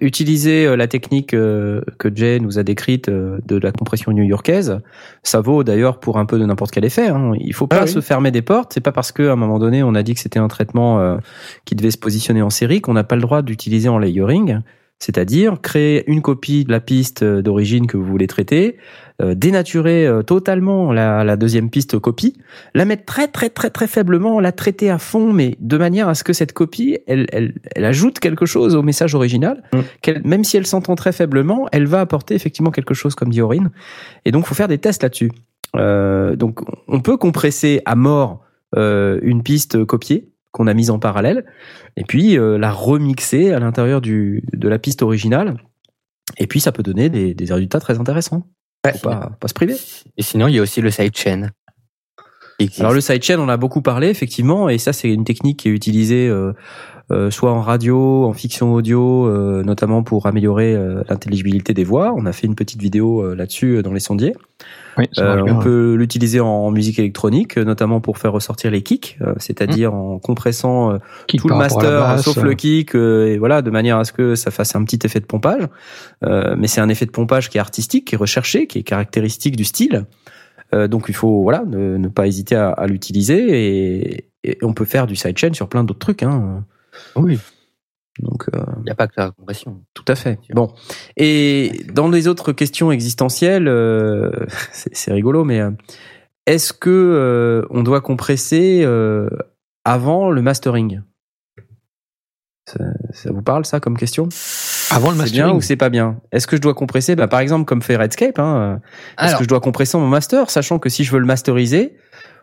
utiliser 0.00 0.76
la 0.76 0.86
technique 0.86 1.30
que 1.30 1.82
Jay 2.14 2.40
nous 2.40 2.58
a 2.58 2.62
décrite 2.62 3.08
de 3.10 3.56
la 3.58 3.72
compression 3.72 4.12
new-yorkaise, 4.12 4.80
ça 5.22 5.40
vaut 5.40 5.64
d'ailleurs 5.64 6.00
pour 6.00 6.18
un 6.18 6.24
peu 6.26 6.38
de 6.38 6.44
n'importe 6.44 6.70
quel 6.72 6.84
effet. 6.84 7.08
Hein. 7.08 7.32
Il 7.40 7.54
faut 7.54 7.66
pas 7.66 7.80
Ah 7.80 7.84
oui. 7.84 7.90
se 7.90 8.00
fermer 8.00 8.30
des 8.30 8.42
portes. 8.42 8.72
C'est 8.74 8.80
pas 8.80 8.92
parce 8.92 9.12
qu'à 9.12 9.32
un 9.32 9.36
moment 9.36 9.58
donné 9.58 9.82
on 9.82 9.94
a 9.94 10.02
dit 10.02 10.14
que 10.14 10.20
c'était 10.20 10.38
un 10.38 10.48
traitement 10.48 11.00
euh, 11.00 11.16
qui 11.64 11.74
devait 11.74 11.90
se 11.90 11.98
positionner 11.98 12.42
en 12.42 12.50
série 12.50 12.80
qu'on 12.80 12.94
n'a 12.94 13.04
pas 13.04 13.16
le 13.16 13.22
droit 13.22 13.42
d'utiliser 13.42 13.88
en 13.88 13.98
layering. 13.98 14.60
C'est-à-dire 15.02 15.60
créer 15.60 16.08
une 16.08 16.22
copie 16.22 16.64
de 16.64 16.70
la 16.70 16.78
piste 16.78 17.24
euh, 17.24 17.42
d'origine 17.42 17.88
que 17.88 17.96
vous 17.96 18.04
voulez 18.04 18.28
traiter, 18.28 18.76
euh, 19.20 19.34
dénaturer 19.34 20.06
euh, 20.06 20.22
totalement 20.22 20.92
la, 20.92 21.24
la 21.24 21.36
deuxième 21.36 21.70
piste 21.70 21.98
copie, 21.98 22.36
la 22.72 22.84
mettre 22.84 23.04
très 23.04 23.26
très 23.26 23.50
très 23.50 23.68
très 23.70 23.88
faiblement, 23.88 24.38
la 24.38 24.52
traiter 24.52 24.90
à 24.90 24.98
fond, 24.98 25.32
mais 25.32 25.56
de 25.58 25.76
manière 25.76 26.08
à 26.08 26.14
ce 26.14 26.22
que 26.22 26.32
cette 26.32 26.52
copie, 26.52 26.98
elle, 27.08 27.26
elle, 27.32 27.54
elle 27.74 27.84
ajoute 27.84 28.20
quelque 28.20 28.46
chose 28.46 28.76
au 28.76 28.82
message 28.82 29.16
original, 29.16 29.64
Mm. 29.72 29.78
qu'elle- 30.02 30.22
même 30.24 30.44
si 30.44 30.56
elle 30.56 30.66
s'entend 30.66 30.94
très 30.94 31.10
faiblement, 31.12 31.66
elle 31.72 31.86
va 31.86 31.98
apporter 32.00 32.36
effectivement 32.36 32.70
quelque 32.70 32.94
chose, 32.94 33.16
comme 33.16 33.30
dit 33.30 33.42
Aurine. 33.42 33.70
Et 34.24 34.30
donc, 34.30 34.46
faut 34.46 34.54
faire 34.54 34.68
des 34.68 34.78
tests 34.78 35.02
là-dessus. 35.02 35.32
Euh, 35.74 36.36
donc, 36.36 36.60
on 36.86 37.00
peut 37.00 37.16
compresser 37.16 37.82
à 37.86 37.96
mort 37.96 38.40
euh, 38.76 39.18
une 39.22 39.42
piste 39.42 39.84
copiée 39.84 40.28
qu'on 40.52 40.66
a 40.66 40.74
mise 40.74 40.90
en 40.90 40.98
parallèle, 40.98 41.44
et 41.96 42.04
puis 42.04 42.38
euh, 42.38 42.58
la 42.58 42.70
remixer 42.70 43.52
à 43.52 43.58
l'intérieur 43.58 44.00
du 44.00 44.44
de 44.52 44.68
la 44.68 44.78
piste 44.78 45.02
originale. 45.02 45.56
Et 46.38 46.46
puis, 46.46 46.60
ça 46.60 46.72
peut 46.72 46.82
donner 46.82 47.10
des, 47.10 47.34
des 47.34 47.52
résultats 47.52 47.80
très 47.80 47.98
intéressants. 47.98 48.46
Faut 48.86 48.98
pas, 49.00 49.32
pas 49.38 49.48
se 49.48 49.54
priver. 49.54 49.76
Et 50.16 50.22
sinon, 50.22 50.48
il 50.48 50.54
y 50.54 50.58
a 50.58 50.62
aussi 50.62 50.80
le 50.80 50.90
sidechain. 50.90 51.50
Alors 52.78 52.92
le 52.92 53.00
sidechain, 53.00 53.38
on 53.38 53.48
a 53.48 53.56
beaucoup 53.56 53.82
parlé 53.82 54.08
effectivement, 54.08 54.68
et 54.68 54.78
ça 54.78 54.92
c'est 54.92 55.08
une 55.08 55.24
technique 55.24 55.60
qui 55.60 55.68
est 55.68 55.72
utilisée 55.72 56.28
euh, 56.28 56.52
soit 57.30 57.52
en 57.52 57.60
radio, 57.60 58.24
en 58.24 58.32
fiction 58.32 58.72
audio, 58.74 59.26
euh, 59.26 59.62
notamment 59.62 60.02
pour 60.02 60.26
améliorer 60.26 60.74
euh, 60.74 61.02
l'intelligibilité 61.08 61.74
des 61.74 61.84
voix. 61.84 62.14
On 62.16 62.26
a 62.26 62.32
fait 62.32 62.46
une 62.46 62.54
petite 62.54 62.80
vidéo 62.80 63.22
euh, 63.22 63.34
là-dessus 63.34 63.76
euh, 63.76 63.82
dans 63.82 63.92
les 63.92 64.00
sondiers. 64.00 64.34
Oui, 64.98 65.06
Euh, 65.18 65.42
bien, 65.42 65.56
on 65.56 65.58
peut 65.58 65.94
l'utiliser 65.94 66.40
en 66.40 66.70
musique 66.70 66.98
électronique, 66.98 67.56
euh, 67.56 67.64
notamment 67.64 68.00
pour 68.00 68.18
faire 68.18 68.32
ressortir 68.32 68.70
les 68.70 68.82
kicks, 68.82 69.18
euh, 69.22 69.34
c'est-à-dire 69.38 69.94
en 69.94 70.18
compressant 70.18 70.92
euh, 70.92 70.98
tout 71.28 71.48
le 71.48 71.56
master 71.56 72.00
basse, 72.00 72.22
sauf 72.22 72.38
euh, 72.38 72.42
le 72.42 72.54
kick, 72.54 72.94
euh, 72.94 73.26
et 73.26 73.38
voilà, 73.38 73.62
de 73.62 73.70
manière 73.70 73.98
à 73.98 74.04
ce 74.04 74.12
que 74.12 74.34
ça 74.34 74.50
fasse 74.50 74.76
un 74.76 74.84
petit 74.84 74.98
effet 75.04 75.20
de 75.20 75.26
pompage. 75.26 75.66
Euh, 76.24 76.54
mais 76.58 76.66
c'est 76.66 76.80
un 76.80 76.88
effet 76.88 77.06
de 77.06 77.10
pompage 77.10 77.48
qui 77.50 77.58
est 77.58 77.60
artistique, 77.60 78.06
qui 78.08 78.14
est 78.14 78.18
recherché, 78.18 78.66
qui 78.66 78.78
est 78.78 78.82
caractéristique 78.82 79.56
du 79.56 79.64
style. 79.64 80.04
Euh, 80.74 80.88
donc 80.88 81.06
il 81.08 81.14
faut 81.14 81.42
voilà 81.42 81.64
ne, 81.66 81.98
ne 81.98 82.08
pas 82.08 82.26
hésiter 82.26 82.54
à, 82.54 82.70
à 82.70 82.86
l'utiliser 82.86 83.40
et, 83.50 84.24
et 84.44 84.58
on 84.62 84.72
peut 84.72 84.86
faire 84.86 85.06
du 85.06 85.16
sidechain 85.16 85.52
sur 85.52 85.68
plein 85.68 85.84
d'autres 85.84 85.98
trucs. 85.98 86.22
Hein. 86.22 86.64
Oui, 87.16 87.38
Donc 88.20 88.48
euh, 88.54 88.62
il 88.78 88.84
n'y 88.84 88.90
a 88.90 88.94
pas 88.94 89.06
que 89.06 89.14
la 89.16 89.30
compression. 89.30 89.82
tout 89.94 90.04
à 90.08 90.14
fait. 90.14 90.38
Bon. 90.54 90.72
Et 91.16 91.84
dans 91.92 92.08
les 92.08 92.28
autres 92.28 92.52
questions 92.52 92.92
existentielles, 92.92 93.68
euh, 93.68 94.30
c'est 94.72 94.94
c'est 94.94 95.12
rigolo, 95.12 95.44
mais 95.44 95.60
euh, 95.60 95.70
est-ce 96.46 96.72
que 96.72 96.90
euh, 96.90 97.66
on 97.70 97.82
doit 97.82 98.00
compresser 98.00 98.82
euh, 98.84 99.28
avant 99.84 100.30
le 100.30 100.42
mastering? 100.42 101.00
Ça, 102.68 102.78
ça 103.12 103.32
vous 103.32 103.42
parle 103.42 103.64
ça 103.64 103.80
comme 103.80 103.96
question? 103.98 104.28
Avant 104.90 105.10
le 105.10 105.16
C'est 105.16 105.32
bien 105.32 105.44
mastering. 105.46 105.56
ou 105.56 105.60
c'est 105.60 105.76
pas 105.76 105.88
bien? 105.88 106.20
Est-ce 106.30 106.46
que 106.46 106.54
je 106.56 106.60
dois 106.60 106.74
compresser? 106.74 107.16
Bah, 107.16 107.26
Par 107.26 107.40
exemple, 107.40 107.64
comme 107.64 107.82
fait 107.82 107.96
Redscape, 107.96 108.38
hein, 108.38 108.80
est-ce 109.18 109.26
Alors, 109.26 109.38
que 109.38 109.44
je 109.44 109.48
dois 109.48 109.60
compresser 109.60 109.98
mon 109.98 110.06
master, 110.06 110.48
sachant 110.50 110.78
que 110.78 110.88
si 110.88 111.02
je 111.02 111.10
veux 111.12 111.18
le 111.18 111.26
masteriser, 111.26 111.96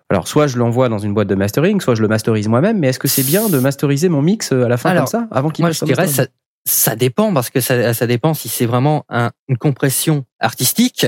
alors 0.09 0.27
soit 0.27 0.47
je 0.47 0.57
l'envoie 0.57 0.89
dans 0.89 0.97
une 0.97 1.13
boîte 1.13 1.27
de 1.27 1.35
mastering, 1.35 1.79
soit 1.81 1.95
je 1.95 2.01
le 2.01 2.07
masterise 2.07 2.47
moi-même, 2.47 2.79
mais 2.79 2.87
est-ce 2.89 2.99
que 2.99 3.07
c'est 3.07 3.23
bien 3.23 3.47
de 3.49 3.59
masteriser 3.59 4.09
mon 4.09 4.21
mix 4.21 4.51
euh, 4.51 4.63
à 4.65 4.67
la 4.67 4.77
fin 4.77 4.89
Alors, 4.91 5.03
comme 5.09 5.21
ça, 5.21 5.27
avant 5.31 5.49
qu'il 5.49 5.63
moi, 5.63 5.69
passe 5.69 5.79
je 5.81 5.85
dirais, 5.85 6.07
ça, 6.07 6.25
ça 6.65 6.95
dépend, 6.95 7.33
parce 7.33 7.49
que 7.49 7.59
ça, 7.59 7.93
ça 7.93 8.07
dépend 8.07 8.33
si 8.33 8.49
c'est 8.49 8.65
vraiment 8.65 9.05
un- 9.09 9.31
une 9.47 9.57
compression 9.57 10.25
artistique 10.39 11.05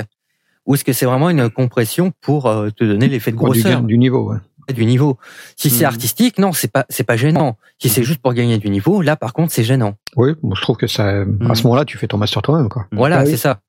ou 0.68 0.76
est-ce 0.76 0.84
que 0.84 0.94
c'est 0.94 1.08
vraiment 1.08 1.30
une 1.32 1.50
compression 1.50 2.12
pour 2.22 2.46
euh, 2.46 2.70
te 2.70 2.84
donner 2.84 3.08
l'effet 3.08 3.32
de 3.32 3.38
du, 3.38 3.44
grosseur 3.44 3.82
gain- 3.82 3.82
du 3.82 3.98
niveau. 3.98 4.32
ouais. 4.32 4.38
du 4.74 4.86
niveau. 4.86 5.18
Si 5.58 5.70
c'est 5.72 5.84
Hmm. 5.84 5.88
artistique, 5.88 6.38
non, 6.38 6.54
c'est 6.54 6.72
pas 6.72 6.86
c'est 6.88 7.04
pas 7.04 7.18
gênant. 7.18 7.58
Si 7.80 7.90
c'est 7.90 8.04
juste 8.04 8.22
pour 8.22 8.34
gagner 8.34 8.58
du 8.60 8.70
niveau, 8.70 9.02
là 9.02 9.16
par 9.18 9.34
contre 9.34 9.52
c'est 9.52 9.64
gênant. 9.66 9.96
Oui, 10.16 10.34
bon, 10.44 10.54
je 10.56 10.62
trouve 10.62 10.78
que 10.78 10.88
ça, 10.88 11.24
à 11.50 11.56
ce 11.56 11.64
moment-là, 11.64 11.84
tu 11.84 11.98
fais 11.98 12.08
ton 12.08 12.18
master 12.18 12.42
toi-même, 12.44 12.70
quoi. 12.70 12.86
Voilà, 12.94 13.18
Ah 13.20 13.24
oui. 13.26 13.32
c'est 13.32 13.38
ça. 13.38 13.60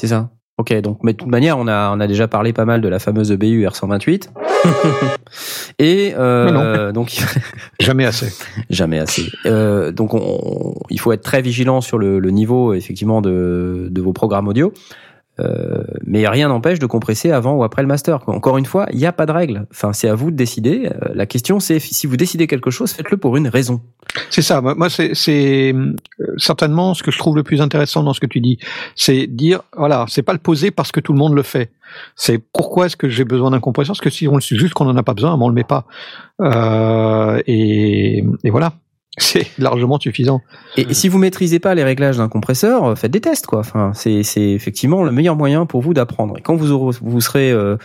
C'est 0.00 0.08
ça. 0.08 0.30
Ok, 0.58 0.72
donc 0.80 0.98
mais 1.04 1.12
de 1.12 1.18
toute 1.18 1.28
manière, 1.28 1.56
on 1.56 1.68
a 1.68 1.90
on 1.94 2.00
a 2.00 2.06
déjà 2.08 2.26
parlé 2.26 2.52
pas 2.52 2.64
mal 2.64 2.80
de 2.80 2.88
la 2.88 2.98
fameuse 2.98 3.30
E 3.30 3.34
EBU 3.34 3.64
R128. 3.66 4.28
Et 5.78 6.14
euh, 6.18 6.90
donc 6.92 7.16
Jamais 7.80 8.04
assez. 8.04 8.32
jamais 8.70 8.98
assez. 8.98 9.30
Euh, 9.46 9.92
donc 9.92 10.14
on- 10.14 10.18
on- 10.42 10.74
il 10.90 10.98
faut 10.98 11.12
être 11.12 11.22
très 11.22 11.42
vigilant 11.42 11.80
sur 11.80 11.98
le, 11.98 12.18
le 12.18 12.30
niveau 12.30 12.74
effectivement 12.74 13.20
de, 13.22 13.86
de 13.90 14.00
vos 14.02 14.12
programmes 14.12 14.48
audio. 14.48 14.72
Euh, 15.40 15.84
mais 16.04 16.26
rien 16.26 16.48
n'empêche 16.48 16.78
de 16.78 16.86
compresser 16.86 17.30
avant 17.30 17.54
ou 17.54 17.64
après 17.64 17.82
le 17.82 17.88
master. 17.88 18.20
Encore 18.28 18.58
une 18.58 18.66
fois, 18.66 18.86
il 18.92 18.98
n'y 18.98 19.06
a 19.06 19.12
pas 19.12 19.26
de 19.26 19.32
règle. 19.32 19.66
Enfin, 19.70 19.92
c'est 19.92 20.08
à 20.08 20.14
vous 20.14 20.30
de 20.30 20.36
décider. 20.36 20.86
Euh, 20.86 21.12
La 21.14 21.26
question, 21.26 21.60
c'est 21.60 21.78
si 21.78 22.06
vous 22.06 22.16
décidez 22.16 22.46
quelque 22.46 22.70
chose, 22.70 22.92
faites-le 22.92 23.16
pour 23.16 23.36
une 23.36 23.48
raison. 23.48 23.80
C'est 24.30 24.42
ça. 24.42 24.60
Moi, 24.60 24.88
c'est, 24.90 25.72
euh, 25.72 25.94
certainement 26.36 26.94
ce 26.94 27.02
que 27.02 27.10
je 27.10 27.18
trouve 27.18 27.36
le 27.36 27.42
plus 27.42 27.60
intéressant 27.60 28.02
dans 28.02 28.14
ce 28.14 28.20
que 28.20 28.26
tu 28.26 28.40
dis. 28.40 28.58
C'est 28.96 29.26
dire, 29.26 29.60
voilà, 29.76 30.06
c'est 30.08 30.22
pas 30.22 30.32
le 30.32 30.38
poser 30.38 30.70
parce 30.70 30.92
que 30.92 31.00
tout 31.00 31.12
le 31.12 31.18
monde 31.18 31.34
le 31.34 31.42
fait. 31.42 31.70
C'est 32.16 32.38
pourquoi 32.38 32.86
est-ce 32.86 32.96
que 32.96 33.08
j'ai 33.08 33.24
besoin 33.24 33.50
d'un 33.50 33.60
compresseur? 33.60 33.94
Parce 33.94 34.00
que 34.00 34.10
si 34.10 34.28
on 34.28 34.34
le 34.34 34.40
sait 34.40 34.56
juste 34.56 34.74
qu'on 34.74 34.88
en 34.88 34.96
a 34.96 35.02
pas 35.02 35.14
besoin, 35.14 35.38
on 35.40 35.48
le 35.48 35.54
met 35.54 35.64
pas. 35.64 35.84
Euh, 36.40 37.40
et 37.46 38.24
voilà. 38.44 38.72
C'est 39.18 39.46
largement 39.58 39.98
suffisant. 39.98 40.42
Et 40.76 40.94
si 40.94 41.08
vous 41.08 41.18
maîtrisez 41.18 41.58
pas 41.58 41.74
les 41.74 41.84
réglages 41.84 42.18
d'un 42.18 42.28
compresseur, 42.28 42.84
euh, 42.84 42.94
faites 42.94 43.10
des 43.10 43.20
tests, 43.20 43.46
quoi. 43.46 43.60
Enfin, 43.60 43.92
c'est 43.94 44.22
effectivement 44.36 45.02
le 45.04 45.10
meilleur 45.10 45.36
moyen 45.36 45.66
pour 45.66 45.82
vous 45.82 45.94
d'apprendre. 45.94 46.38
Et 46.38 46.40
quand 46.40 46.54
vous 46.54 46.72
aurez- 46.72 46.96
vous 47.02 47.20
serez 47.20 47.50
euh, 47.50 47.76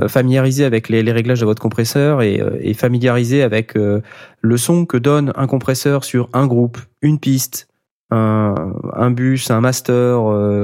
euh, 0.00 0.08
familiarisé 0.08 0.64
avec 0.64 0.88
les, 0.88 1.02
réglages 1.12 1.40
de 1.40 1.44
votre 1.44 1.62
compresseur 1.62 2.22
et, 2.22 2.74
familiarisé 2.74 3.42
avec 3.42 3.74
le 3.74 4.56
son 4.56 4.86
que 4.86 4.96
donne 4.96 5.32
un 5.36 5.46
compresseur 5.46 6.04
sur 6.04 6.28
un 6.32 6.46
groupe, 6.46 6.78
une 7.02 7.18
piste, 7.18 7.68
un, 8.10 8.54
un 8.94 9.10
bus, 9.10 9.50
un 9.50 9.60
master 9.60 10.22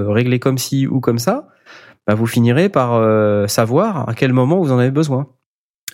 réglé 0.09 0.39
comme 0.39 0.59
ci 0.59 0.87
ou 0.87 1.01
comme 1.01 1.19
ça, 1.19 1.49
bah, 2.07 2.15
vous 2.15 2.27
finirez 2.27 2.69
par 2.69 3.01
savoir 3.49 4.09
à 4.09 4.15
quel 4.15 4.33
moment 4.33 4.59
vous 4.59 4.71
en 4.71 4.79
avez 4.79 4.91
besoin. 4.91 5.27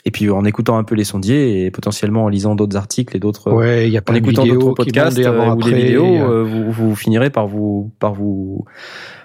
Et 0.05 0.10
puis 0.10 0.31
en 0.31 0.44
écoutant 0.44 0.78
un 0.78 0.85
peu 0.85 0.94
les 0.94 1.05
sondiers 1.05 1.64
et 1.66 1.70
potentiellement 1.70 2.24
en 2.24 2.28
lisant 2.28 2.55
d'autres 2.55 2.77
articles 2.77 3.16
et 3.16 3.20
d'autres 3.20 3.52
Ouais, 3.52 3.90
y 3.90 3.98
a 3.98 4.02
en 4.09 4.14
écoutant 4.14 4.47
d'autres 4.47 4.72
podcasts 4.74 5.18
euh, 5.18 5.51
ou 5.55 5.62
des 5.62 5.74
vidéos, 5.74 6.06
euh, 6.06 6.40
euh, 6.40 6.43
vous, 6.44 6.70
vous 6.72 6.94
finirez 6.97 7.31
par 7.31 7.47
vous 7.47 7.90
par 7.98 8.14
vous 8.14 8.64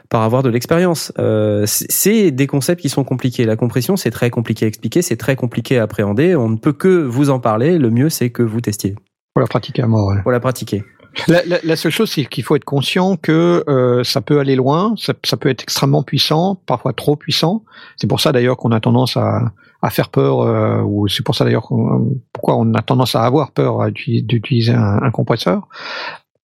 par 0.10 0.22
avoir 0.22 0.44
de 0.44 0.50
l'expérience. 0.50 1.12
Euh, 1.18 1.64
c'est 1.66 2.30
des 2.32 2.46
concepts 2.48 2.82
qui 2.82 2.90
sont 2.90 3.04
compliqués. 3.04 3.44
La 3.46 3.56
compression, 3.56 3.96
c'est 3.96 4.12
très 4.12 4.30
compliqué 4.30 4.66
à 4.66 4.68
expliquer, 4.68 5.02
c'est 5.02 5.18
très 5.18 5.36
compliqué 5.36 5.80
à 5.80 5.84
appréhender. 5.84 6.36
On 6.36 6.50
ne 6.50 6.58
peut 6.58 6.74
que 6.74 7.04
vous 7.04 7.30
en 7.32 7.40
parler. 7.40 7.78
Le 7.80 7.90
mieux, 7.90 8.10
c'est 8.10 8.30
que 8.30 8.44
vous 8.44 8.62
testiez 8.62 8.96
Faut 9.34 9.40
la 9.42 9.48
pratiquer 9.48 9.82
à 9.82 9.88
mort. 9.88 10.14
pour 10.22 10.32
la 10.32 10.40
pratiquer. 10.40 10.84
La, 11.30 11.44
la- 11.46 11.60
la 11.64 11.76
seule 11.78 11.92
chose, 11.94 12.12
c'est 12.12 12.26
qu'il 12.26 12.44
faut 12.44 12.56
être 12.58 12.66
conscient 12.66 13.16
que 13.16 13.64
euh, 13.70 14.04
ça 14.04 14.20
peut 14.22 14.40
aller 14.40 14.56
loin, 14.58 14.94
ça, 14.98 15.14
ça 15.24 15.38
peut 15.38 15.48
être 15.50 15.64
extrêmement 15.64 16.04
puissant, 16.04 16.56
parfois 16.66 16.92
trop 16.94 17.16
puissant. 17.16 17.64
C'est 17.96 18.08
pour 18.08 18.20
ça 18.20 18.32
d'ailleurs 18.34 18.58
qu'on 18.58 18.72
a 18.72 18.82
tendance 18.82 19.16
à, 19.16 19.54
à 19.86 19.92
faire 19.92 20.10
peur, 20.10 20.42
euh, 20.42 21.06
c'est 21.08 21.24
pour 21.24 21.36
ça 21.36 21.46
d'ailleurs 21.46 21.70
pourquoi 22.34 22.58
on 22.58 22.74
a 22.74 22.82
tendance 22.82 23.14
à 23.16 23.22
avoir 23.22 23.52
peur 23.52 23.92
d'utiliser 23.92 24.74
un, 24.74 25.12
compresseur. 25.12 25.68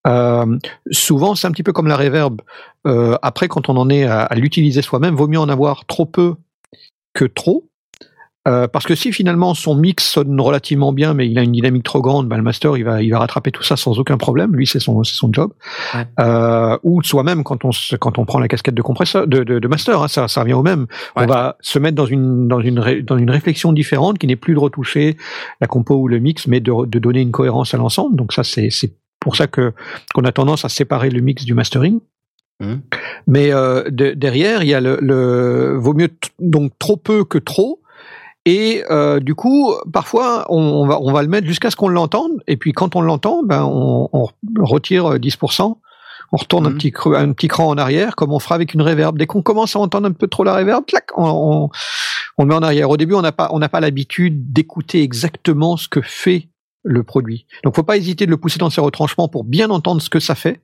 Euh, 0.06 0.60
souvent, 0.92 1.34
c'est 1.34 1.48
un 1.48 1.52
petit 1.52 1.64
peu 1.64 1.74
comme 1.74 1.88
la 1.88 1.98
reverb. 1.98 2.42
Euh, 2.86 3.18
après, 3.24 3.48
quand 3.48 3.68
on 3.68 3.78
en 3.78 3.90
est 3.90 4.04
à 4.04 4.34
l'utiliser 4.36 4.84
soi-même, 4.84 5.16
vaut 5.16 5.28
mieux 5.28 5.40
en 5.40 5.50
avoir 5.50 5.86
trop 5.86 6.06
peu 6.06 6.36
que 7.14 7.26
trop. 7.26 7.68
Euh, 8.48 8.68
parce 8.68 8.86
que 8.86 8.96
si 8.96 9.12
finalement 9.12 9.54
son 9.54 9.76
mix 9.76 10.04
sonne 10.04 10.42
relativement 10.42 10.94
bien, 10.94 11.14
mais 11.14 11.30
il 11.30 11.38
a 11.38 11.44
une 11.44 11.52
dynamique 11.52 11.84
trop 11.84 12.02
grande, 12.02 12.28
ben 12.28 12.38
le 12.38 12.42
master 12.42 12.76
il 12.76 12.84
va 12.84 13.00
il 13.04 13.12
va 13.12 13.20
rattraper 13.20 13.52
tout 13.52 13.62
ça 13.62 13.78
sans 13.78 14.00
aucun 14.00 14.18
problème. 14.18 14.56
Lui 14.56 14.66
c'est 14.66 14.80
son 14.80 15.04
c'est 15.04 15.14
son 15.14 15.30
job. 15.32 15.52
Ouais. 15.94 16.06
Euh, 16.20 16.76
ou 16.82 17.04
soi-même 17.04 17.44
quand 17.44 17.66
on 17.66 17.72
se- 17.72 17.96
quand 17.96 18.18
on 18.18 18.26
prend 18.26 18.40
la 18.40 18.48
casquette 18.48 18.74
de 18.74 18.82
compresseur 18.82 19.28
de, 19.28 19.44
de, 19.44 19.60
de 19.60 19.68
master, 19.68 20.02
hein, 20.02 20.08
ça 20.08 20.28
ça 20.28 20.42
revient 20.42 20.54
au 20.56 20.64
même. 20.64 20.88
Ouais. 21.16 21.24
On 21.24 21.26
va 21.28 21.58
se 21.62 21.78
mettre 21.78 21.96
dans 21.96 22.08
une 22.08 22.48
dans 22.48 22.60
une 22.62 22.80
ré- 22.80 23.04
dans 23.04 23.18
une 23.20 23.30
réflexion 23.30 23.74
différente 23.74 24.18
qui 24.18 24.26
n'est 24.26 24.36
plus 24.36 24.56
de 24.56 24.60
retoucher 24.60 25.18
la 25.60 25.68
compo 25.68 25.94
ou 25.96 26.08
le 26.08 26.18
mix, 26.18 26.48
mais 26.48 26.62
de, 26.62 26.88
de 26.88 26.98
donner 26.98 27.22
une 27.22 27.32
cohérence 27.32 27.76
à 27.76 27.78
l'ensemble. 27.78 28.16
Donc 28.16 28.34
ça 28.34 28.44
c'est 28.44 28.72
c'est 28.72 28.96
pour 29.20 29.36
ça 29.36 29.46
que 29.46 29.72
qu'on 30.16 30.24
a 30.24 30.32
tendance 30.32 30.66
à 30.66 30.70
séparer 30.70 31.12
le 31.12 31.22
mix 31.22 31.46
du 31.46 31.54
mastering. 31.54 32.00
Mhm. 32.60 32.82
Mais 33.28 33.52
euh, 33.54 33.84
de- 33.92 34.12
derrière, 34.16 34.64
il 34.64 34.70
y 34.70 34.74
a 34.74 34.82
le, 34.82 34.98
le 35.00 35.78
vaut 35.78 35.94
mieux 35.94 36.10
donc 36.40 36.72
trop 36.80 36.98
peu 36.98 37.24
que 37.24 37.38
trop. 37.38 37.81
Et 38.46 38.84
euh, 38.90 39.20
du 39.20 39.36
coup, 39.36 39.74
parfois, 39.94 40.46
on, 40.50 40.58
on 40.60 40.88
va 40.88 41.00
on 41.00 41.12
va 41.12 41.22
le 41.22 41.28
mettre 41.28 41.46
jusqu'à 41.48 41.70
ce 41.70 41.76
qu'on 41.76 41.90
l'entende. 41.90 42.32
Et 42.48 42.58
puis 42.58 42.72
quand 42.74 42.96
on 42.96 43.02
l'entend, 43.02 43.44
ben 43.44 43.64
on, 43.64 44.10
on 44.14 44.28
retire 44.66 45.16
10%. 45.20 45.78
On 46.34 46.38
retourne 46.38 46.66
un 46.66 46.70
Mhm. 46.70 46.78
petit 46.78 46.92
cru- 46.92 47.16
un 47.16 47.34
petit 47.34 47.48
cran 47.50 47.68
en 47.68 47.78
arrière, 47.78 48.16
comme 48.16 48.32
on 48.32 48.40
fera 48.40 48.56
avec 48.56 48.74
une 48.74 48.82
reverb. 48.82 49.18
Dès 49.18 49.28
qu'on 49.28 49.42
commence 49.42 49.76
à 49.76 49.80
entendre 49.80 50.08
un 50.08 50.12
peu 50.14 50.28
trop 50.28 50.44
la 50.44 50.56
reverb, 50.56 50.86
clac, 50.86 51.10
on, 51.18 51.26
on, 51.26 51.70
on 52.38 52.44
le 52.44 52.48
met 52.48 52.56
en 52.56 52.64
arrière. 52.64 52.90
Au 52.90 52.98
début, 52.98 53.14
on 53.14 53.22
n'a 53.22 53.32
pas 53.34 53.50
on 53.52 53.60
n'a 53.60 53.70
pas 53.70 53.80
l'habitude 53.82 54.52
d'écouter 54.54 55.04
exactement 55.04 55.76
ce 55.78 55.88
que 55.90 56.02
fait 56.02 56.48
le 56.84 57.04
produit. 57.04 57.46
Donc, 57.64 57.76
faut 57.76 57.84
pas 57.84 57.98
hésiter 57.98 58.26
de 58.26 58.32
le 58.32 58.38
pousser 58.38 58.58
dans 58.58 58.70
ses 58.72 58.82
retranchements 58.82 59.28
pour 59.28 59.44
bien 59.44 59.70
entendre 59.70 60.02
ce 60.02 60.10
que 60.10 60.20
ça 60.20 60.34
fait. 60.34 60.62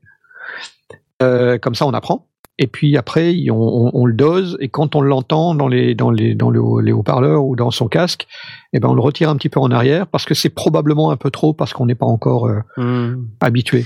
Euh, 1.22 1.58
comme 1.58 1.76
ça, 1.76 1.86
on 1.86 1.94
apprend. 1.94 2.28
Et 2.59 2.67
puis 2.67 2.97
après, 2.97 3.35
on, 3.51 3.55
on- 3.55 3.91
on 3.93 4.05
le 4.05 4.13
dose 4.13 4.57
et 4.59 4.67
quand 4.69 4.95
on 4.95 5.01
l'entend 5.01 5.53
dans 5.53 5.67
les 5.67 5.93
dans 5.95 6.09
les 6.11 6.34
dans 6.35 6.49
le 6.49 6.59
haut- 6.61 6.79
les 6.81 6.91
haut-parleurs 6.91 7.45
ou 7.45 7.55
dans 7.55 7.69
son 7.71 7.88
casque, 7.88 8.27
eh 8.73 8.79
ben 8.79 8.89
on 8.89 8.93
le 8.95 9.01
retire 9.01 9.29
un 9.29 9.35
petit 9.35 9.49
peu 9.49 9.59
en 9.59 9.69
arrière 9.71 10.07
parce 10.07 10.25
que 10.25 10.34
c'est 10.34 10.49
probablement 10.49 11.11
un 11.11 11.17
peu 11.17 11.29
trop 11.29 11.53
parce 11.53 11.73
qu'on 11.73 11.85
n'est 11.85 11.95
pas 11.95 12.05
encore 12.07 12.47
euh, 12.47 12.59
Hmm. 12.77 13.25
habitué. 13.41 13.85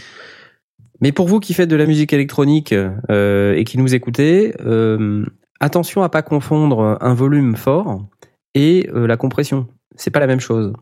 Mais 1.01 1.11
pour 1.11 1.27
vous 1.27 1.39
qui 1.39 1.53
faites 1.53 1.69
de 1.69 1.75
la 1.75 1.85
musique 1.85 2.13
électronique 2.13 2.73
euh, 3.09 3.55
et 3.55 3.63
qui 3.63 3.77
nous 3.77 3.93
écoutez, 3.95 4.53
euh, 4.65 5.25
attention 5.59 6.03
à 6.03 6.09
pas 6.09 6.21
confondre 6.21 6.97
un 7.01 7.13
volume 7.13 7.55
fort 7.55 8.05
et 8.53 8.87
la 8.93 9.17
compression. 9.17 9.67
C'est 9.95 10.11
pas 10.11 10.19
la 10.19 10.27
même 10.27 10.39
chose. 10.39 10.73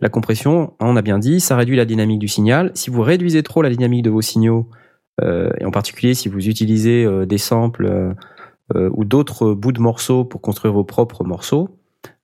La 0.00 0.08
compression, 0.08 0.72
on 0.80 0.96
a 0.96 1.02
bien 1.02 1.18
dit, 1.18 1.40
ça 1.40 1.56
réduit 1.56 1.76
la 1.76 1.84
dynamique 1.84 2.18
du 2.20 2.28
signal. 2.28 2.70
Si 2.74 2.88
vous 2.90 3.02
réduisez 3.02 3.42
trop 3.42 3.62
la 3.62 3.68
dynamique 3.70 4.04
de 4.04 4.10
vos 4.10 4.22
signaux, 4.22 4.68
et 5.58 5.64
en 5.64 5.70
particulier 5.70 6.14
si 6.14 6.28
vous 6.28 6.48
utilisez 6.48 7.04
euh, 7.04 7.26
des 7.26 7.38
samples 7.38 7.86
euh, 7.86 8.12
euh, 8.74 8.90
ou 8.92 9.04
d'autres 9.04 9.54
bouts 9.54 9.72
de 9.72 9.80
morceaux 9.80 10.24
pour 10.24 10.40
construire 10.40 10.74
vos 10.74 10.84
propres 10.84 11.24
morceaux, 11.24 11.70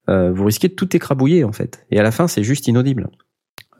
euh, 0.09 0.33
vous 0.33 0.45
risquez 0.45 0.69
de 0.69 0.75
tout 0.75 0.95
écrabouiller 0.95 1.45
en 1.45 1.53
fait. 1.53 1.87
Et 1.91 1.99
à 1.99 2.03
la 2.03 2.11
fin, 2.11 2.29
c'est 2.29 2.43
juste 2.43 2.69
inaudible. 2.69 3.09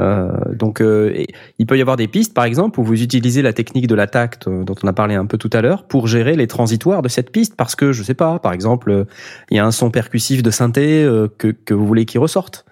Euh, 0.01 0.29
donc, 0.53 0.81
euh, 0.81 1.25
il 1.59 1.67
peut 1.67 1.79
y 1.79 1.81
avoir 1.81 1.97
des 1.97 2.09
pistes, 2.09 2.35
par 2.35 2.45
exemple, 2.45 2.81
où 2.81 2.83
vous 2.83 3.03
utilisez 3.03 3.43
la 3.43 3.53
technique 3.53 3.87
de 3.87 3.95
l'attaque 3.95 4.39
euh, 4.47 4.65
dont 4.65 4.75
on 4.83 4.89
a 4.89 4.93
parlé 4.93 5.15
un 5.15 5.27
peu 5.27 5.39
tout 5.39 5.51
à 5.53 5.61
l'heure 5.61 5.87
pour 5.87 6.09
gérer 6.09 6.35
les 6.35 6.47
transitoires 6.47 7.03
de 7.03 7.09
cette 7.09 7.31
piste, 7.31 7.55
parce 7.57 7.77
que 7.77 7.93
je 7.93 8.03
sais 8.03 8.15
pas, 8.15 8.39
par 8.39 8.53
exemple, 8.53 8.91
euh, 8.91 9.05
il 9.51 9.57
y 9.57 9.61
a 9.61 9.67
un 9.67 9.71
son 9.71 9.91
percussif 9.91 10.43
de 10.43 10.51
synthé 10.51 11.05
euh, 11.05 11.29
que, 11.39 11.49
que 11.49 11.75
vous 11.75 11.87
voulez 11.87 12.07
qu'il 12.07 12.21
ressorte. 12.21 12.65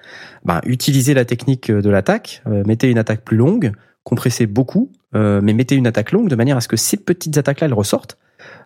Ben, 0.44 0.60
utilisez 0.64 1.14
la 1.14 1.24
technique 1.24 1.70
de 1.70 1.90
l'attaque, 1.90 2.43
euh, 2.47 2.64
mettez 2.66 2.90
une 2.90 2.98
attaque 2.98 3.24
plus 3.24 3.36
longue, 3.36 3.73
compressez 4.02 4.47
beaucoup, 4.47 4.90
euh, 5.14 5.40
mais 5.43 5.52
mettez 5.52 5.74
une 5.74 5.86
attaque 5.86 6.12
longue 6.12 6.28
de 6.28 6.36
manière 6.36 6.56
à 6.56 6.60
ce 6.60 6.68
que 6.68 6.76
ces 6.76 6.97
petites 6.97 7.36
attaques-là 7.39 7.66
elles 7.66 7.74
ressortent 7.74 8.18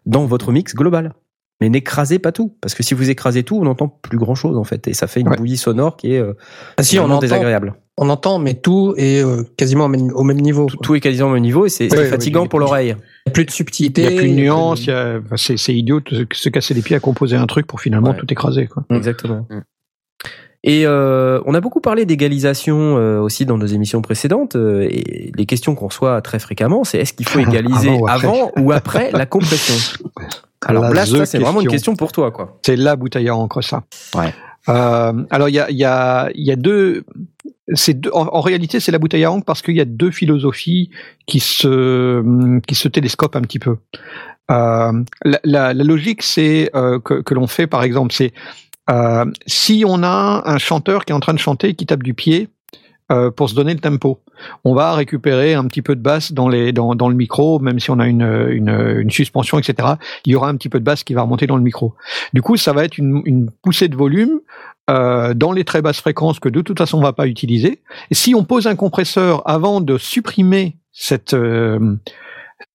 dans 0.07 0.25
votre 0.27 0.53
mix 0.53 0.75
global. 0.75 1.15
Mais 1.63 1.71
n'écrasez 1.71 2.19
pas 2.19 2.33
tout, 2.33 2.55
parce 2.61 2.75
que 2.75 2.83
si 2.83 2.93
vous 2.93 3.09
écrasez 3.09 3.43
tout, 3.43 3.57
on 3.57 3.63
n'entend 3.65 3.89
plus 3.89 4.19
grand-chose 4.19 4.59
en 4.59 4.65
fait, 4.65 4.87
et 4.89 4.93
ça 4.93 5.07
fait 5.07 5.21
une 5.21 5.29
Ouais. 5.31 5.37
bouillie 5.39 5.57
sonore 5.57 5.97
qui 5.97 6.13
est 6.13 6.19
euh, 6.19 6.35
Ah, 6.77 6.83
si, 6.83 6.99
on 6.99 7.03
vraiment 7.03 7.15
entend, 7.15 7.21
désagréable. 7.23 7.75
on 7.97 8.11
entend, 8.11 8.39
mais 8.39 8.53
tout 8.53 8.93
est 8.99 9.25
euh, 9.25 9.43
quasiment 9.57 9.87
au 9.87 9.89
même, 9.89 10.11
au 10.15 10.23
même 10.23 10.37
niveau. 10.39 10.67
Tout, 10.67 10.77
tout 10.77 10.95
est 10.97 11.01
quasiment 11.01 11.29
au 11.29 11.33
même 11.33 11.43
niveau 11.43 11.65
et 11.65 11.71
c'est 11.71 11.91
Ouais, 11.97 12.05
fatigant 12.09 12.43
ouais, 12.43 12.49
pour 12.49 12.59
l'oreille. 12.61 12.95
Plus 13.33 13.47
de 13.47 13.51
subtilité. 13.51 14.03
Il 14.03 14.05
y 14.05 14.07
a 14.09 14.11
plus 14.11 14.29
de 14.29 14.35
plus 14.35 14.43
nuances, 14.43 14.83
il 14.85 14.89
y 14.91 14.93
a- 14.93 15.19
enfin, 15.25 15.37
c'est 15.39 15.57
c'est 15.57 15.75
idiot 15.75 16.01
de 16.01 16.27
se 16.31 16.49
casser 16.51 16.75
les 16.75 16.83
pieds 16.83 16.95
à 16.95 17.01
composer 17.01 17.37
un 17.37 17.47
truc 17.47 17.67
pour 17.67 17.81
finalement 17.81 18.11
Ouais. 18.11 18.19
tout 18.19 18.31
écraser. 18.31 18.67
Quoi. 18.67 18.85
Exactement. 18.91 19.47
Mm. 19.49 19.61
Et 20.65 20.87
euh, 20.87 21.41
on 21.47 21.55
a 21.55 21.61
beaucoup 21.61 21.81
parlé 21.81 22.07
d'égalisation 22.07 22.99
euh, 22.99 23.21
aussi 23.21 23.47
dans 23.47 23.59
nos 23.59 23.67
émissions 23.67 24.03
précédentes. 24.03 24.57
euh, 24.57 24.87
et 24.91 25.31
les 25.37 25.47
questions 25.47 25.75
qu'on 25.75 25.89
reçoit 25.89 26.21
très 26.23 26.39
fréquemment, 26.39 26.85
c'est 26.85 26.99
est-ce 26.99 27.13
qu'il 27.13 27.29
faut 27.29 27.39
égaliser 27.49 27.91
Avant 27.91 28.01
ou 28.01 28.09
après 28.09 28.27
avant 28.27 28.51
ou 28.57 28.73
après 28.73 29.11
la 29.13 29.27
compression 29.27 29.75
Alors 30.67 30.93
La 30.93 31.07
ça 31.07 31.27
c'est 31.27 31.39
vraiment 31.39 31.61
une 31.61 31.69
question. 31.69 31.95
pour 31.95 32.13
toi, 32.13 32.31
quoi. 32.33 32.59
C'est 32.65 32.77
la 32.77 32.97
bouteille 32.97 33.29
à 33.29 33.37
encre, 33.37 33.63
ça. 33.63 33.85
Ouais. 34.17 34.33
Euh, 34.69 35.13
alors, 35.31 35.49
il 35.49 35.55
y 35.55 35.61
a, 35.61 35.71
il 35.71 35.77
y, 35.77 35.85
a, 35.85 36.29
il 36.35 36.45
y 36.45 36.51
a 36.51 36.57
deux. 36.57 37.05
C'est 37.75 37.95
deux 37.95 38.11
en, 38.13 38.27
en 38.27 38.41
réalité, 38.41 38.81
c'est 38.81 38.91
la 38.91 38.99
bouteille 38.99 39.25
à 39.25 39.31
encre 39.31 39.45
parce 39.45 39.63
qu'il 39.63 39.77
y 39.77 39.81
a 39.81 39.85
deux 39.85 40.11
philosophies 40.11 40.91
qui 41.27 41.39
se, 41.41 42.59
qui 42.67 42.75
se 42.75 42.89
télescopent 42.89 43.37
un 43.37 43.43
petit 43.43 43.59
peu. 43.61 43.77
Euh, 44.51 44.93
la, 45.25 45.41
la, 45.45 45.75
la 45.75 45.85
logique, 45.85 46.23
c'est 46.23 46.71
euh, 46.75 46.99
que, 47.01 47.15
que 47.23 47.35
l'on 47.35 47.47
fait, 47.47 47.67
par 47.67 47.83
exemple, 47.85 48.13
c'est 48.13 48.33
euh, 48.91 49.25
si 49.47 49.85
on 49.87 50.03
a 50.03 50.43
un 50.45 50.59
chanteur 50.59 51.05
qui 51.05 51.13
est 51.13 51.15
en 51.15 51.21
train 51.21 51.35
de 51.35 51.39
chanter, 51.39 51.75
qui 51.75 51.87
tape 51.87 52.03
du 52.03 52.15
pied 52.15 52.49
euh, 53.11 53.31
pour 53.31 53.49
se 53.49 53.55
donner 53.55 53.75
le 53.75 53.81
tempo, 53.81 54.21
on 54.65 54.75
va 54.75 54.95
récupérer 54.95 55.55
un 55.55 55.65
petit 55.65 55.83
peu 55.83 55.97
de 55.97 56.01
basse 56.01 56.33
dans, 56.33 56.49
les, 56.49 56.73
dans, 56.73 56.95
dans 56.95 57.09
le 57.09 57.15
micro, 57.15 57.59
même 57.59 57.81
si 57.81 57.91
on 57.91 57.99
a 57.99 58.07
une, 58.07 58.49
une, 58.51 58.97
une 58.99 59.11
suspension, 59.11 59.59
etc. 59.59 59.95
Il 60.25 60.33
y 60.33 60.37
aura 60.37 60.49
un 60.49 60.57
petit 60.57 60.69
peu 60.69 60.79
de 60.79 60.85
basse 60.85 61.05
qui 61.05 61.15
va 61.15 61.23
remonter 61.23 61.47
dans 61.47 61.57
le 61.57 61.63
micro. 61.63 61.95
Du 62.33 62.43
coup, 62.43 62.57
ça 62.57 62.73
va 62.73 62.85
être 62.85 62.99
une, 62.99 63.23
une 63.25 63.51
poussée 63.63 63.89
de 63.89 63.97
volume 63.97 64.41
euh, 64.89 65.35
dans 65.35 65.51
les 65.51 65.65
très 65.65 65.83
basses 65.83 66.01
fréquences 66.01 66.39
que 66.39 66.49
de 66.49 66.61
toute 66.61 66.79
façon 66.79 66.99
on 66.99 67.03
va 67.03 67.13
pas 67.13 67.27
utiliser. 67.27 67.81
Et 68.13 68.15
si 68.15 68.37
on 68.37 68.45
pose 68.45 68.69
un 68.69 68.77
compresseur 68.77 69.43
avant 69.49 69.81
de 69.81 69.99
supprimer 69.99 70.77
cette 70.93 71.35
euh, 71.35 71.97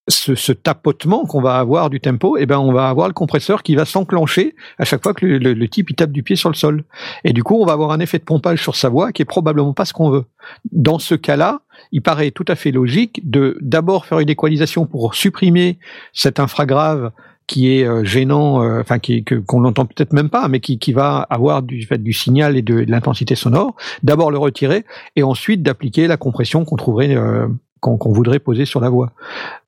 ce, 0.07 0.35
ce 0.35 0.51
tapotement 0.51 1.25
qu'on 1.25 1.41
va 1.41 1.57
avoir 1.59 1.89
du 1.89 1.99
tempo, 1.99 2.35
eh 2.37 2.45
ben 2.45 2.59
on 2.59 2.71
va 2.73 2.89
avoir 2.89 3.07
le 3.07 3.13
compresseur 3.13 3.63
qui 3.63 3.75
va 3.75 3.85
s'enclencher 3.85 4.55
à 4.77 4.83
chaque 4.85 5.01
fois 5.03 5.13
que 5.13 5.25
le, 5.25 5.37
le- 5.37 5.53
le 5.53 5.67
type 5.67 5.89
il 5.89 5.95
tape 5.95 6.11
du 6.11 6.23
pied 6.23 6.35
sur 6.35 6.49
le 6.49 6.55
sol. 6.55 6.83
Et 7.23 7.33
du 7.33 7.43
coup, 7.43 7.55
on 7.61 7.65
va 7.65 7.73
avoir 7.73 7.91
un 7.91 7.99
effet 7.99 8.19
de 8.19 8.23
pompage 8.23 8.61
sur 8.61 8.75
sa 8.75 8.89
voix 8.89 9.11
qui 9.11 9.21
est 9.21 9.25
probablement 9.25 9.73
pas 9.73 9.85
ce 9.85 9.93
qu'on 9.93 10.09
veut. 10.09 10.25
Dans 10.71 10.99
ce 10.99 11.15
cas-là, 11.15 11.61
il 11.91 12.01
paraît 12.01 12.31
tout 12.31 12.45
à 12.47 12.55
fait 12.55 12.71
logique 12.71 13.21
de 13.29 13.57
d'abord 13.61 14.05
faire 14.05 14.19
une 14.19 14.29
équalisation 14.29 14.85
pour 14.85 15.15
supprimer 15.15 15.79
cet 16.13 16.39
infragrave 16.39 17.11
qui 17.47 17.73
est 17.73 17.85
euh, 17.85 18.03
gênant, 18.03 18.63
euh, 18.63 18.79
enfin 18.81 18.99
qui 18.99 19.23
que 19.23 19.35
qu'on 19.35 19.61
n'entend 19.61 19.85
peut-être 19.85 20.13
même 20.13 20.29
pas, 20.29 20.47
mais 20.47 20.59
qui, 20.61 20.79
qui 20.79 20.93
va 20.93 21.25
avoir 21.29 21.63
du 21.63 21.85
fait 21.85 21.97
du 22.01 22.13
signal 22.13 22.55
et 22.55 22.61
de, 22.61 22.83
de 22.83 22.91
l'intensité 22.91 23.35
sonore. 23.35 23.75
D'abord 24.03 24.31
le 24.31 24.37
retirer 24.37 24.85
et 25.15 25.23
ensuite 25.23 25.61
d'appliquer 25.63 26.07
la 26.07 26.17
compression 26.17 26.65
qu'on 26.65 26.77
trouverait 26.77 27.15
euh, 27.15 27.47
qu'on 27.81 28.11
voudrait 28.13 28.39
poser 28.39 28.65
sur 28.65 28.79
la 28.79 28.89
voix. 28.89 29.11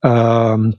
Euh, 0.05 0.71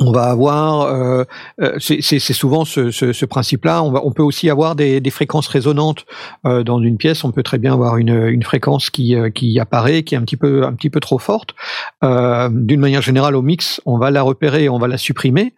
on 0.00 0.10
va 0.10 0.24
avoir, 0.24 0.82
euh, 0.82 1.24
euh, 1.60 1.76
c'est 1.78 2.18
souvent 2.20 2.64
ce, 2.64 2.90
ce, 2.90 3.12
ce 3.12 3.26
principe-là. 3.26 3.82
On, 3.82 3.94
on 3.94 4.10
peut 4.10 4.22
aussi 4.22 4.50
avoir 4.50 4.74
des, 4.74 5.00
des 5.00 5.10
fréquences 5.10 5.46
résonantes 5.48 6.06
euh, 6.46 6.64
dans 6.64 6.80
une 6.80 6.96
pièce. 6.96 7.24
On 7.24 7.30
peut 7.30 7.42
très 7.42 7.58
bien 7.58 7.74
avoir 7.74 7.98
une, 7.98 8.28
une 8.28 8.42
fréquence 8.42 8.90
qui, 8.90 9.14
euh, 9.14 9.30
qui 9.30 9.60
apparaît, 9.60 10.02
qui 10.02 10.14
est 10.14 10.18
un 10.18 10.22
petit 10.22 10.38
peu 10.38 10.64
un 10.64 10.72
petit 10.72 10.90
peu 10.90 10.98
trop 11.00 11.18
forte. 11.18 11.54
Euh, 12.02 12.48
D'une 12.50 12.80
manière 12.80 13.02
générale, 13.02 13.36
au 13.36 13.42
mix, 13.42 13.80
on 13.84 13.98
va 13.98 14.10
la 14.10 14.22
repérer, 14.22 14.68
on 14.68 14.78
va 14.78 14.88
la 14.88 14.98
supprimer. 14.98 15.54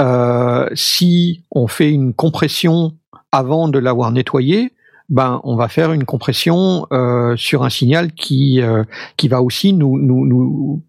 Euh, 0.00 0.68
si 0.74 1.44
on 1.50 1.68
fait 1.68 1.90
une 1.92 2.14
compression 2.14 2.94
avant 3.32 3.68
de 3.68 3.78
l'avoir 3.78 4.10
nettoyée, 4.12 4.72
ben 5.08 5.40
on 5.44 5.56
va 5.56 5.68
faire 5.68 5.92
une 5.92 6.04
compression 6.04 6.86
euh, 6.92 7.36
sur 7.36 7.62
un 7.62 7.70
signal 7.70 8.12
qui 8.12 8.60
euh, 8.62 8.84
qui 9.16 9.28
va 9.28 9.42
aussi 9.42 9.72
nous 9.72 9.98
nous 9.98 10.26
nous 10.26 10.82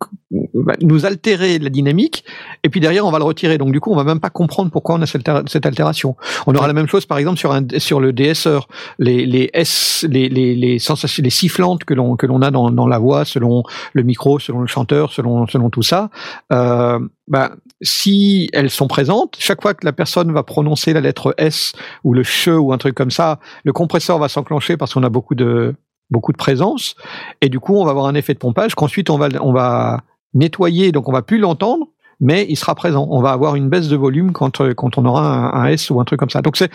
bah, 0.54 0.74
nous 0.82 1.06
altérer 1.06 1.60
la 1.60 1.70
dynamique. 1.70 2.24
Et 2.64 2.70
puis 2.70 2.80
derrière 2.80 3.06
on 3.06 3.12
va 3.12 3.20
le 3.20 3.26
retirer. 3.26 3.58
Donc 3.58 3.72
du 3.72 3.80
coup 3.80 3.92
on 3.92 3.96
va 3.96 4.04
même 4.04 4.20
pas 4.20 4.30
comprendre 4.30 4.72
pourquoi 4.72 4.96
on 4.96 5.02
a 5.02 5.06
cette, 5.06 5.28
altéra- 5.28 5.44
cette 5.48 5.66
altération. 5.66 6.16
On 6.48 6.56
aura 6.56 6.68
la 6.68 6.74
même 6.74 6.88
chose 6.88 7.06
par 7.06 7.18
exemple 7.18 7.38
sur 7.38 7.52
un 7.52 7.66
sur 7.78 8.00
le 8.00 8.14
DSR 8.14 8.68
les 9.00 9.26
les 9.26 9.50
S 9.54 10.06
les 10.10 10.30
les 10.30 10.56
les 10.56 10.80
sensations 10.80 11.22
les 11.24 11.30
sifflantes 11.30 11.84
que 11.84 11.94
l'on 11.94 12.16
que 12.16 12.26
l'on 12.26 12.42
a 12.42 12.52
dans 12.52 12.72
dans 12.72 12.88
la 12.88 13.00
voix 13.00 13.26
selon 13.26 13.64
le 13.94 14.04
micro 14.04 14.40
selon 14.40 14.62
le 14.62 14.68
chanteur 14.68 15.12
selon 15.12 15.46
selon 15.48 15.70
tout 15.70 15.84
ça 15.84 16.10
euh, 16.54 17.00
bah, 17.28 17.52
si 17.82 18.50
elles 18.54 18.70
sont 18.70 18.88
présentes, 18.88 19.36
chaque 19.38 19.62
fois 19.62 19.74
que 19.74 19.86
la 19.86 19.94
personne 19.94 20.32
va 20.32 20.44
prononcer 20.44 20.94
la 20.94 21.02
lettre 21.02 21.34
S 21.38 21.74
ou 22.04 22.14
le 22.14 22.24
che 22.24 22.50
ou 22.50 22.72
un 22.72 22.78
truc 22.78 22.96
comme 22.96 23.12
ça, 23.12 23.40
le 23.64 23.74
compresseur 23.74 24.18
va 24.18 24.30
s'enclencher 24.30 24.78
parce 24.78 24.94
qu'on 24.94 25.04
a 25.04 25.10
beaucoup 25.10 25.36
de 25.36 25.76
beaucoup 26.12 26.32
de 26.32 26.38
présence 26.38 26.96
et 27.42 27.50
du 27.50 27.60
coup 27.60 27.76
on 27.76 27.84
va 27.84 27.92
avoir 27.92 28.06
un 28.06 28.14
effet 28.14 28.36
de 28.36 28.40
pompage 28.40 28.76
qu'ensuite 28.76 29.10
on 29.10 29.18
va 29.18 29.28
on 29.42 29.52
va 29.52 30.02
nettoyer 30.36 30.92
donc 30.92 31.10
on 31.10 31.12
va 31.12 31.24
plus 31.24 31.40
l'entendre 31.40 31.88
mais 32.20 32.46
il 32.50 32.56
sera 32.56 32.76
présent. 32.76 33.08
On 33.10 33.22
va 33.22 33.32
avoir 33.32 33.56
une 33.56 33.70
baisse 33.70 33.88
de 33.88 33.96
volume 33.96 34.32
quand 34.32 34.62
euh, 34.62 34.74
quand 34.74 34.98
on 34.98 35.06
aura 35.06 35.56
un, 35.56 35.66
S 35.68 35.90
ou 35.90 36.00
un 36.00 36.06
truc 36.06 36.20
comme 36.20 36.30
ça. 36.30 36.42
Donc 36.42 36.58
c'est 36.58 36.72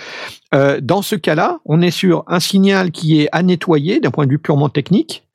euh, 0.54 0.80
dans 0.80 1.02
ce 1.02 1.16
cas-là, 1.16 1.60
on 1.64 1.80
est 1.80 1.90
sur 1.90 2.24
un 2.26 2.40
signal 2.40 2.90
qui 2.90 3.20
est 3.20 3.28
à 3.32 3.42
nettoyer 3.42 4.00
d'un 4.00 4.10
point 4.10 4.26
de 4.26 4.30
vue 4.30 4.38
purement 4.38 4.68
technique. 4.68 5.26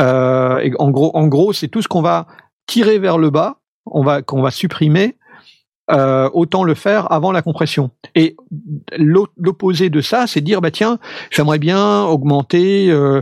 Euh, 0.00 0.70
en 0.78 0.90
gros, 0.90 1.10
en 1.14 1.26
gros, 1.26 1.52
c'est 1.52 1.68
tout 1.68 1.82
ce 1.82 1.88
qu'on 1.88 2.02
va 2.02 2.26
tirer 2.66 2.98
vers 2.98 3.18
le 3.18 3.30
bas, 3.30 3.58
on 3.86 4.02
va 4.02 4.22
qu'on 4.22 4.42
va 4.42 4.50
supprimer. 4.50 5.16
Euh, 5.90 6.30
autant 6.32 6.64
le 6.64 6.72
faire 6.72 7.12
avant 7.12 7.30
la 7.30 7.42
compression. 7.42 7.90
Et 8.14 8.36
l'opposé 8.96 9.90
de 9.90 10.00
ça, 10.00 10.26
c'est 10.26 10.40
dire 10.40 10.62
bah 10.62 10.70
tiens, 10.70 10.98
j'aimerais 11.30 11.58
bien 11.58 12.04
augmenter 12.04 12.90
euh, 12.90 13.20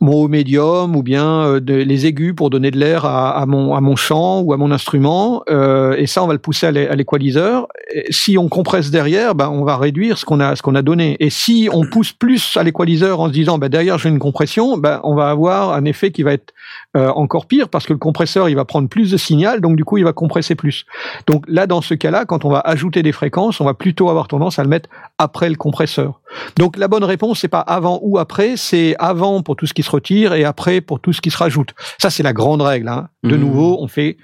mon 0.00 0.12
haut 0.14 0.28
médium 0.28 0.94
ou 0.96 1.02
bien 1.02 1.26
euh, 1.42 1.60
de- 1.60 1.74
les 1.74 2.06
aigus 2.06 2.34
pour 2.34 2.50
donner 2.50 2.70
de 2.70 2.78
l'air 2.78 3.04
à, 3.04 3.30
à 3.40 3.46
mon 3.46 3.74
à 3.74 3.80
mon 3.80 3.96
chant 3.96 4.40
ou 4.40 4.52
à 4.52 4.56
mon 4.56 4.70
instrument. 4.70 5.42
Euh, 5.48 5.94
et 5.96 6.06
ça, 6.06 6.22
on 6.22 6.26
va 6.26 6.32
le 6.34 6.38
pousser 6.38 6.66
à 6.66 6.70
l'é- 6.70 6.88
à 6.88 6.94
l'équaliseur. 6.94 7.66
Si 8.10 8.36
on 8.38 8.48
compresse 8.48 8.90
derrière, 8.90 9.34
ben 9.34 9.48
on 9.48 9.64
va 9.64 9.76
réduire 9.76 10.18
ce 10.18 10.24
qu'on 10.24 10.40
a 10.40 10.54
ce 10.56 10.62
qu'on 10.62 10.74
a 10.74 10.82
donné. 10.82 11.16
Et 11.20 11.30
si 11.30 11.68
on 11.72 11.86
pousse 11.86 12.12
plus 12.12 12.56
à 12.56 12.62
l'équaliseur 12.62 13.20
en 13.20 13.28
se 13.28 13.32
disant 13.32 13.58
bah 13.58 13.68
derrière 13.68 13.98
j'ai 13.98 14.08
une 14.08 14.18
compression, 14.18 14.76
ben 14.76 15.00
on 15.04 15.14
va 15.14 15.30
avoir 15.30 15.72
un 15.72 15.84
effet 15.84 16.10
qui 16.10 16.22
va 16.22 16.32
être 16.32 16.52
euh, 16.96 17.08
encore 17.08 17.46
pire 17.46 17.68
parce 17.68 17.86
que 17.86 17.92
le 17.92 17.98
compresseur 17.98 18.48
il 18.48 18.54
va 18.56 18.64
prendre 18.64 18.88
plus 18.88 19.10
de 19.10 19.16
signal, 19.16 19.60
donc 19.60 19.76
du 19.76 19.84
coup 19.84 19.96
il 19.98 20.04
va 20.04 20.12
compresser 20.12 20.54
plus. 20.54 20.84
Donc 21.26 21.44
là 21.48 21.66
dans 21.66 21.80
ce 21.80 21.94
cas-là, 21.94 22.24
quand 22.26 22.44
on 22.44 22.50
va 22.50 22.60
ajouter 22.60 23.02
des 23.02 23.12
fréquences, 23.12 23.60
on 23.60 23.64
va 23.64 23.74
plutôt 23.74 24.08
avoir 24.10 24.28
tendance 24.28 24.58
à 24.58 24.62
le 24.62 24.68
mettre 24.68 24.88
après 25.18 25.48
le 25.48 25.56
compresseur. 25.56 26.20
Donc 26.56 26.76
la 26.76 26.88
bonne 26.88 27.04
réponse 27.04 27.40
c'est 27.40 27.48
pas 27.48 27.60
avant 27.60 27.98
ou 28.02 28.18
après, 28.18 28.56
c'est 28.56 28.94
avant 28.98 29.42
pour 29.42 29.56
tout 29.56 29.66
ce 29.66 29.74
qui 29.74 29.82
se 29.82 29.90
retire 29.90 30.34
et 30.34 30.44
après 30.44 30.80
pour 30.80 31.00
tout 31.00 31.12
ce 31.12 31.20
qui 31.20 31.30
se 31.30 31.38
rajoute. 31.38 31.70
Ça 31.98 32.10
c'est 32.10 32.22
la 32.22 32.32
grande 32.32 32.62
règle. 32.62 32.88
Hein. 32.88 33.08
De 33.24 33.36
Mhm. 33.36 33.40
nouveau, 33.40 33.78
on 33.80 33.88
fait 33.88 34.16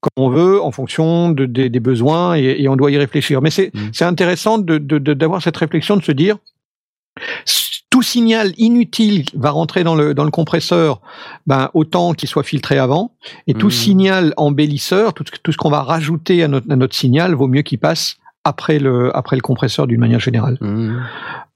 comme 0.00 0.24
on 0.24 0.30
veut 0.30 0.62
en 0.62 0.70
fonction 0.72 1.28
de, 1.30 1.44
des, 1.44 1.68
des 1.68 1.80
besoins 1.80 2.34
et, 2.36 2.56
et, 2.62 2.68
on 2.68 2.76
doit 2.76 2.90
y 2.90 2.96
réfléchir. 2.96 3.42
Mais 3.42 3.50
c'est 3.50 3.70
Mm. 3.74 3.88
c'est 3.92 4.04
intéressant 4.06 4.56
de 4.58 4.78
d'avoir 4.78 5.40
de, 5.40 5.44
cette 5.44 5.56
réflexion 5.58 5.96
de 5.96 6.02
se 6.02 6.12
dire 6.12 6.38
tout 7.90 8.02
signal 8.02 8.52
inutile 8.58 9.24
va 9.34 9.50
rentrer 9.50 9.82
dans 9.84 9.94
le 9.94 10.12
dans 10.12 10.24
le 10.24 10.30
compresseur, 10.30 11.00
ben 11.46 11.70
autant 11.72 12.12
qu'il 12.14 12.28
soit 12.28 12.42
filtré 12.42 12.78
avant, 12.78 13.12
et 13.46 13.54
tout 13.54 13.68
Mm. 13.68 13.70
signal 13.70 14.34
embellisseur, 14.36 15.14
tout, 15.14 15.24
tout 15.42 15.52
ce 15.52 15.56
qu'on 15.56 15.70
va 15.70 15.82
rajouter 15.82 16.42
à 16.42 16.48
notre, 16.48 16.70
à 16.70 16.76
notre 16.76 16.94
signal, 16.94 17.34
vaut 17.34 17.48
mieux 17.48 17.62
qu'il 17.62 17.78
passe 17.78 18.16
après 18.46 18.78
le 18.78 19.14
après 19.16 19.34
le 19.34 19.42
compresseur 19.42 19.88
d'une 19.88 19.98
manière 19.98 20.20
générale. 20.20 20.56
Mmh. 20.60 20.96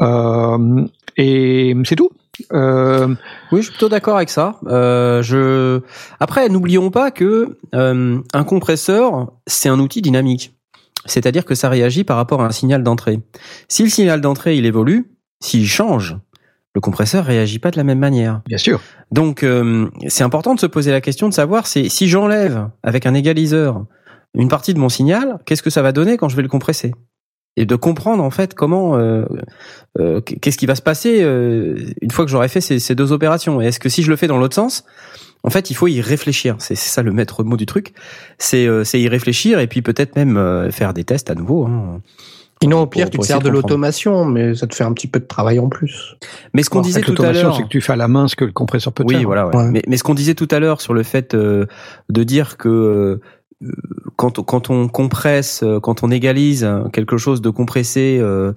Euh, 0.03 0.87
et 1.17 1.77
c'est 1.85 1.95
tout. 1.95 2.11
Euh, 2.53 3.15
Oui, 3.53 3.59
je 3.59 3.63
suis 3.63 3.71
plutôt 3.71 3.89
d'accord 3.89 4.17
avec 4.17 4.31
ça. 4.31 4.57
Euh, 4.67 5.23
je... 5.23 5.83
Après, 6.19 6.49
n'oublions 6.49 6.91
pas 6.91 7.11
que 7.11 7.59
un 7.73 8.45
compresseur, 8.45 9.31
c'est 9.47 9.69
un 9.69 9.79
outil 9.79 10.03
dynamique. 10.03 10.53
C'est-à-dire 11.07 11.45
que 11.45 11.55
ça 11.55 11.69
réagit 11.69 12.03
par 12.05 12.17
rapport 12.17 12.43
à 12.43 12.47
un 12.47 12.51
signal 12.51 12.83
d'entrée. 12.83 13.21
Si 13.69 13.85
le 13.85 13.89
signal 13.89 14.21
d'entrée 14.21 14.57
il 14.57 14.67
évolue, 14.67 15.13
s'il 15.41 15.67
change, 15.67 16.17
le 16.75 16.81
compresseur 16.81 17.25
réagit 17.25 17.59
pas 17.59 17.71
de 17.71 17.77
la 17.77 17.85
même 17.85 17.99
manière. 18.01 18.43
bien 18.47 18.59
sûr. 18.59 18.81
Donc, 19.11 19.47
c'est 20.09 20.25
important 20.25 20.55
de 20.55 20.61
se 20.61 20.67
poser 20.67 20.91
la 20.91 21.01
question 21.01 21.29
de 21.29 21.35
savoir 21.35 21.67
si 21.67 22.09
j'enlève 22.09 22.69
avec 22.83 23.07
un 23.07 23.15
égaliseur 23.15 23.87
une 24.35 24.49
partie 24.49 24.75
de 24.75 24.79
mon 24.79 24.89
signal, 24.89 25.39
qu'est-ce 25.45 25.63
que 25.63 25.71
ça 25.71 25.83
va 25.83 25.93
donner 25.93 26.17
quand 26.17 26.29
je 26.29 26.37
vais 26.37 26.43
le 26.43 26.49
compresser 26.49 26.93
et 27.57 27.67
de 27.67 27.77
comprendre 27.77 28.23
en 28.23 28.31
fait 28.31 28.55
comment 28.55 28.97
euh, 28.97 29.25
euh, 29.99 30.21
qu'est-ce 30.21 30.57
qui 30.57 30.67
va 30.67 30.75
se 30.75 30.83
passer 30.83 31.23
euh, 31.23 31.77
une 32.01 32.11
fois 32.11 32.25
que 32.25 32.31
j'aurai 32.31 32.49
fait 32.49 32.61
ces, 32.61 32.79
ces, 32.79 32.95
deux 32.95 33.13
opérations 33.13 33.61
et 33.61 33.67
est-ce 33.67 33.81
que 33.81 33.89
si 33.89 34.03
je 34.03 34.11
le 34.11 34.17
fais 34.17 34.29
dans 34.29 34.39
l'autre 34.39 34.55
sens 34.55 34.85
en 35.43 35.51
fait 35.51 35.71
il 35.71 35.75
faut 35.75 35.89
y 35.89 36.01
réfléchir 36.01 36.57
c'est 36.59 36.77
ça 36.77 37.03
le 37.03 37.13
maître 37.13 37.43
mot 37.43 37.57
du 37.57 37.67
truc 37.67 37.93
c'est 38.39 38.67
euh, 38.67 38.85
y 38.95 39.09
réfléchir 39.09 39.59
et 39.59 39.67
puis 39.67 39.83
peut-être 39.83 40.15
même 40.15 40.37
euh, 40.37 40.71
faire 40.71 40.95
des 40.95 41.05
tests 41.05 41.31
à 41.31 41.35
nouveau 41.35 41.67
hein, 41.67 42.01
Sinon, 42.63 42.83
au 42.83 42.87
pire, 42.87 43.07
pour, 43.07 43.13
tu 43.13 43.19
te 43.21 43.25
sers 43.25 43.41
de, 43.41 43.49
l'automation, 43.49 44.27
mais 44.27 44.55
ça 44.55 44.67
te 44.67 44.75
fait 44.75 44.85
un 44.85 44.93
petit 44.93 45.07
peu 45.07 45.19
de 45.19 45.25
travail 45.25 45.59
en 45.59 45.71
plus. 45.71 46.17
Mais 46.53 46.63
ce 46.63 46.69
qu'on 46.69 46.83
disait 46.83 47.01
tout 47.01 47.15
à 47.23 47.33
l'heure, 47.33 47.57
c'est 47.57 47.63
que 47.63 47.69
tu 47.69 47.81
fais 47.81 47.95
à 47.95 47.97
la 47.97 48.07
main 48.07 48.29
ce 48.29 48.37
que 48.37 48.45
le 48.45 48.53
compresseur 48.53 48.93
peut 48.93 49.03
oui, 49.07 49.15
faire. 49.15 49.25
voilà. 49.25 49.49
Ouais. 49.49 49.57
Ouais. 49.57 49.71
Mais, 49.71 49.83
mais, 49.87 49.97
ce 49.97 50.05
qu'on 50.05 50.13
disait 50.13 50.35
tout 50.35 50.49
à 50.51 50.61
l'heure 50.61 50.83
sur 50.83 50.93
le 50.93 51.03
fait 51.03 51.33
euh, 51.33 51.65
de 52.11 52.23
dire 52.23 52.59
que 52.59 52.69
euh, 52.69 53.21
quand, 54.17 54.45
quand 54.45 54.71
on 54.71 54.89
compresse, 54.89 55.63
euh, 55.63 55.81
quand 55.81 56.03
on 56.03 56.11
égalise 56.11 56.69
quelque 56.93 57.17
chose 57.17 57.41
de 57.41 57.51
compressé 57.51 58.19
euh, 58.21 58.55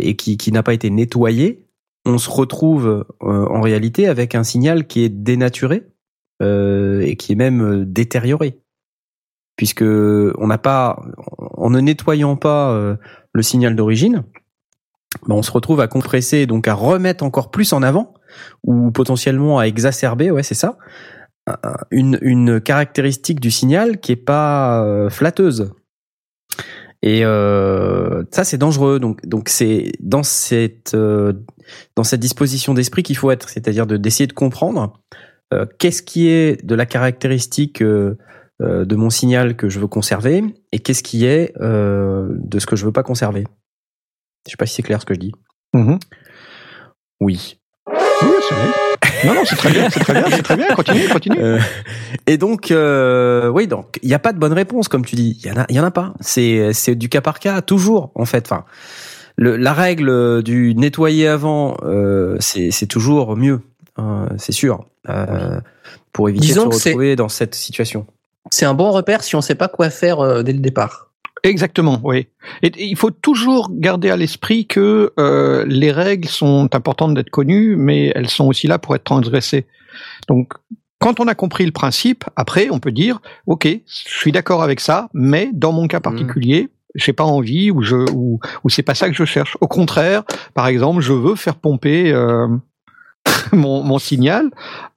et 0.00 0.16
qui, 0.16 0.36
qui 0.36 0.52
n'a 0.52 0.62
pas 0.62 0.74
été 0.74 0.90
nettoyé, 0.90 1.64
on 2.04 2.18
se 2.18 2.30
retrouve 2.30 3.06
euh, 3.22 3.46
en 3.46 3.60
réalité 3.60 4.08
avec 4.08 4.34
un 4.34 4.44
signal 4.44 4.86
qui 4.86 5.04
est 5.04 5.08
dénaturé 5.08 5.86
euh, 6.42 7.00
et 7.00 7.16
qui 7.16 7.32
est 7.32 7.36
même 7.36 7.84
détérioré, 7.86 8.60
puisque 9.56 9.82
on 9.82 10.46
n'a 10.46 10.58
pas, 10.58 11.02
en 11.38 11.70
ne 11.70 11.80
nettoyant 11.80 12.36
pas 12.36 12.72
euh, 12.72 12.96
le 13.32 13.42
signal 13.42 13.74
d'origine, 13.74 14.24
ben 15.26 15.36
on 15.36 15.42
se 15.42 15.52
retrouve 15.52 15.80
à 15.80 15.88
compresser, 15.88 16.46
donc 16.46 16.68
à 16.68 16.74
remettre 16.74 17.24
encore 17.24 17.50
plus 17.50 17.72
en 17.72 17.82
avant 17.82 18.14
ou 18.64 18.90
potentiellement 18.90 19.58
à 19.58 19.64
exacerber, 19.64 20.30
ouais, 20.30 20.42
c'est 20.42 20.54
ça, 20.54 20.76
une, 21.90 22.18
une 22.22 22.60
caractéristique 22.60 23.40
du 23.40 23.50
signal 23.50 24.00
qui 24.00 24.12
est 24.12 24.16
pas 24.16 24.84
euh, 24.84 25.10
flatteuse. 25.10 25.72
Et 27.02 27.22
euh, 27.22 28.24
ça, 28.30 28.44
c'est 28.44 28.56
dangereux. 28.56 28.98
Donc, 28.98 29.26
donc 29.26 29.50
c'est 29.50 29.92
dans 30.00 30.22
cette 30.22 30.94
euh, 30.94 31.34
dans 31.96 32.04
cette 32.04 32.20
disposition 32.20 32.72
d'esprit 32.72 33.02
qu'il 33.02 33.16
faut 33.16 33.30
être, 33.30 33.50
c'est-à-dire 33.50 33.86
de 33.86 33.98
d'essayer 33.98 34.26
de 34.26 34.32
comprendre 34.32 35.00
euh, 35.52 35.66
qu'est-ce 35.78 36.02
qui 36.02 36.28
est 36.28 36.64
de 36.64 36.74
la 36.74 36.86
caractéristique 36.86 37.82
euh, 37.82 38.16
de 38.60 38.96
mon 38.96 39.10
signal 39.10 39.56
que 39.56 39.68
je 39.68 39.80
veux 39.80 39.86
conserver 39.88 40.42
et 40.72 40.78
qu'est-ce 40.78 41.02
qui 41.02 41.26
est 41.26 41.52
euh, 41.60 42.28
de 42.30 42.58
ce 42.58 42.64
que 42.64 42.76
je 42.76 42.86
veux 42.86 42.92
pas 42.92 43.02
conserver. 43.02 43.44
Je 44.46 44.52
sais 44.52 44.56
pas 44.56 44.64
si 44.64 44.74
c'est 44.74 44.82
clair 44.82 45.00
ce 45.00 45.06
que 45.06 45.14
je 45.14 45.20
dis. 45.20 45.32
Mmh. 45.74 45.96
Oui. 47.20 47.60
Oui, 47.86 48.36
c'est 48.48 48.54
vrai. 48.54 48.93
Non, 49.26 49.34
non, 49.34 49.44
c'est 49.44 49.56
très 49.56 49.70
bien, 49.70 49.90
c'est 49.90 50.00
très 50.00 50.12
bien, 50.12 50.24
c'est 50.30 50.42
très 50.42 50.56
bien. 50.56 50.74
Continue, 50.74 51.08
continue. 51.08 51.38
Euh, 51.38 51.58
et 52.26 52.36
donc, 52.36 52.70
euh, 52.70 53.48
oui, 53.48 53.66
donc 53.66 53.98
il 54.02 54.08
n'y 54.08 54.14
a 54.14 54.18
pas 54.18 54.32
de 54.32 54.38
bonne 54.38 54.52
réponse, 54.52 54.88
comme 54.88 55.04
tu 55.04 55.16
dis. 55.16 55.38
Il 55.42 55.48
y 55.48 55.52
en 55.52 55.60
a, 55.60 55.66
il 55.68 55.76
y 55.76 55.80
en 55.80 55.84
a 55.84 55.90
pas. 55.90 56.14
C'est 56.20 56.72
c'est 56.72 56.94
du 56.94 57.08
cas 57.08 57.20
par 57.20 57.38
cas, 57.38 57.60
toujours 57.62 58.10
en 58.14 58.24
fait. 58.24 58.46
Enfin, 58.46 58.64
le, 59.36 59.56
la 59.56 59.72
règle 59.72 60.42
du 60.42 60.74
nettoyer 60.74 61.28
avant, 61.28 61.76
euh, 61.82 62.36
c'est 62.40 62.70
c'est 62.70 62.86
toujours 62.86 63.36
mieux, 63.36 63.60
hein, 63.96 64.28
c'est 64.38 64.52
sûr, 64.52 64.86
euh, 65.08 65.60
pour 66.12 66.28
éviter 66.28 66.46
Disons 66.46 66.68
de 66.68 66.74
se 66.74 66.88
retrouver 66.88 67.16
dans 67.16 67.28
cette 67.28 67.54
situation. 67.54 68.06
C'est 68.50 68.66
un 68.66 68.74
bon 68.74 68.90
repère 68.90 69.22
si 69.24 69.36
on 69.36 69.40
sait 69.40 69.54
pas 69.54 69.68
quoi 69.68 69.90
faire 69.90 70.20
euh, 70.20 70.42
dès 70.42 70.52
le 70.52 70.58
départ. 70.58 71.10
Exactement, 71.44 72.00
oui. 72.02 72.26
Et, 72.62 72.68
et 72.68 72.86
il 72.86 72.96
faut 72.96 73.10
toujours 73.10 73.68
garder 73.70 74.08
à 74.08 74.16
l'esprit 74.16 74.66
que 74.66 75.12
euh, 75.20 75.64
les 75.68 75.92
règles 75.92 76.26
sont 76.26 76.70
importantes 76.74 77.14
d'être 77.14 77.28
connues, 77.28 77.76
mais 77.76 78.12
elles 78.14 78.30
sont 78.30 78.46
aussi 78.46 78.66
là 78.66 78.78
pour 78.78 78.96
être 78.96 79.04
transgressées. 79.04 79.66
Donc, 80.26 80.54
quand 81.00 81.20
on 81.20 81.28
a 81.28 81.34
compris 81.34 81.66
le 81.66 81.70
principe, 81.70 82.24
après, 82.34 82.70
on 82.70 82.80
peut 82.80 82.92
dire, 82.92 83.20
ok, 83.46 83.66
je 83.66 83.82
suis 83.86 84.32
d'accord 84.32 84.62
avec 84.62 84.80
ça, 84.80 85.10
mais 85.12 85.50
dans 85.52 85.70
mon 85.70 85.86
cas 85.86 86.00
particulier, 86.00 86.62
mmh. 86.62 86.68
j'ai 86.94 87.12
pas 87.12 87.24
envie 87.24 87.70
ou 87.70 87.82
je 87.82 88.10
ou, 88.10 88.40
ou 88.64 88.70
c'est 88.70 88.82
pas 88.82 88.94
ça 88.94 89.10
que 89.10 89.14
je 89.14 89.26
cherche. 89.26 89.58
Au 89.60 89.68
contraire, 89.68 90.24
par 90.54 90.66
exemple, 90.66 91.02
je 91.02 91.12
veux 91.12 91.36
faire 91.36 91.56
pomper. 91.56 92.10
Euh, 92.10 92.48
mon, 93.52 93.82
mon, 93.82 93.98
signal, 93.98 94.50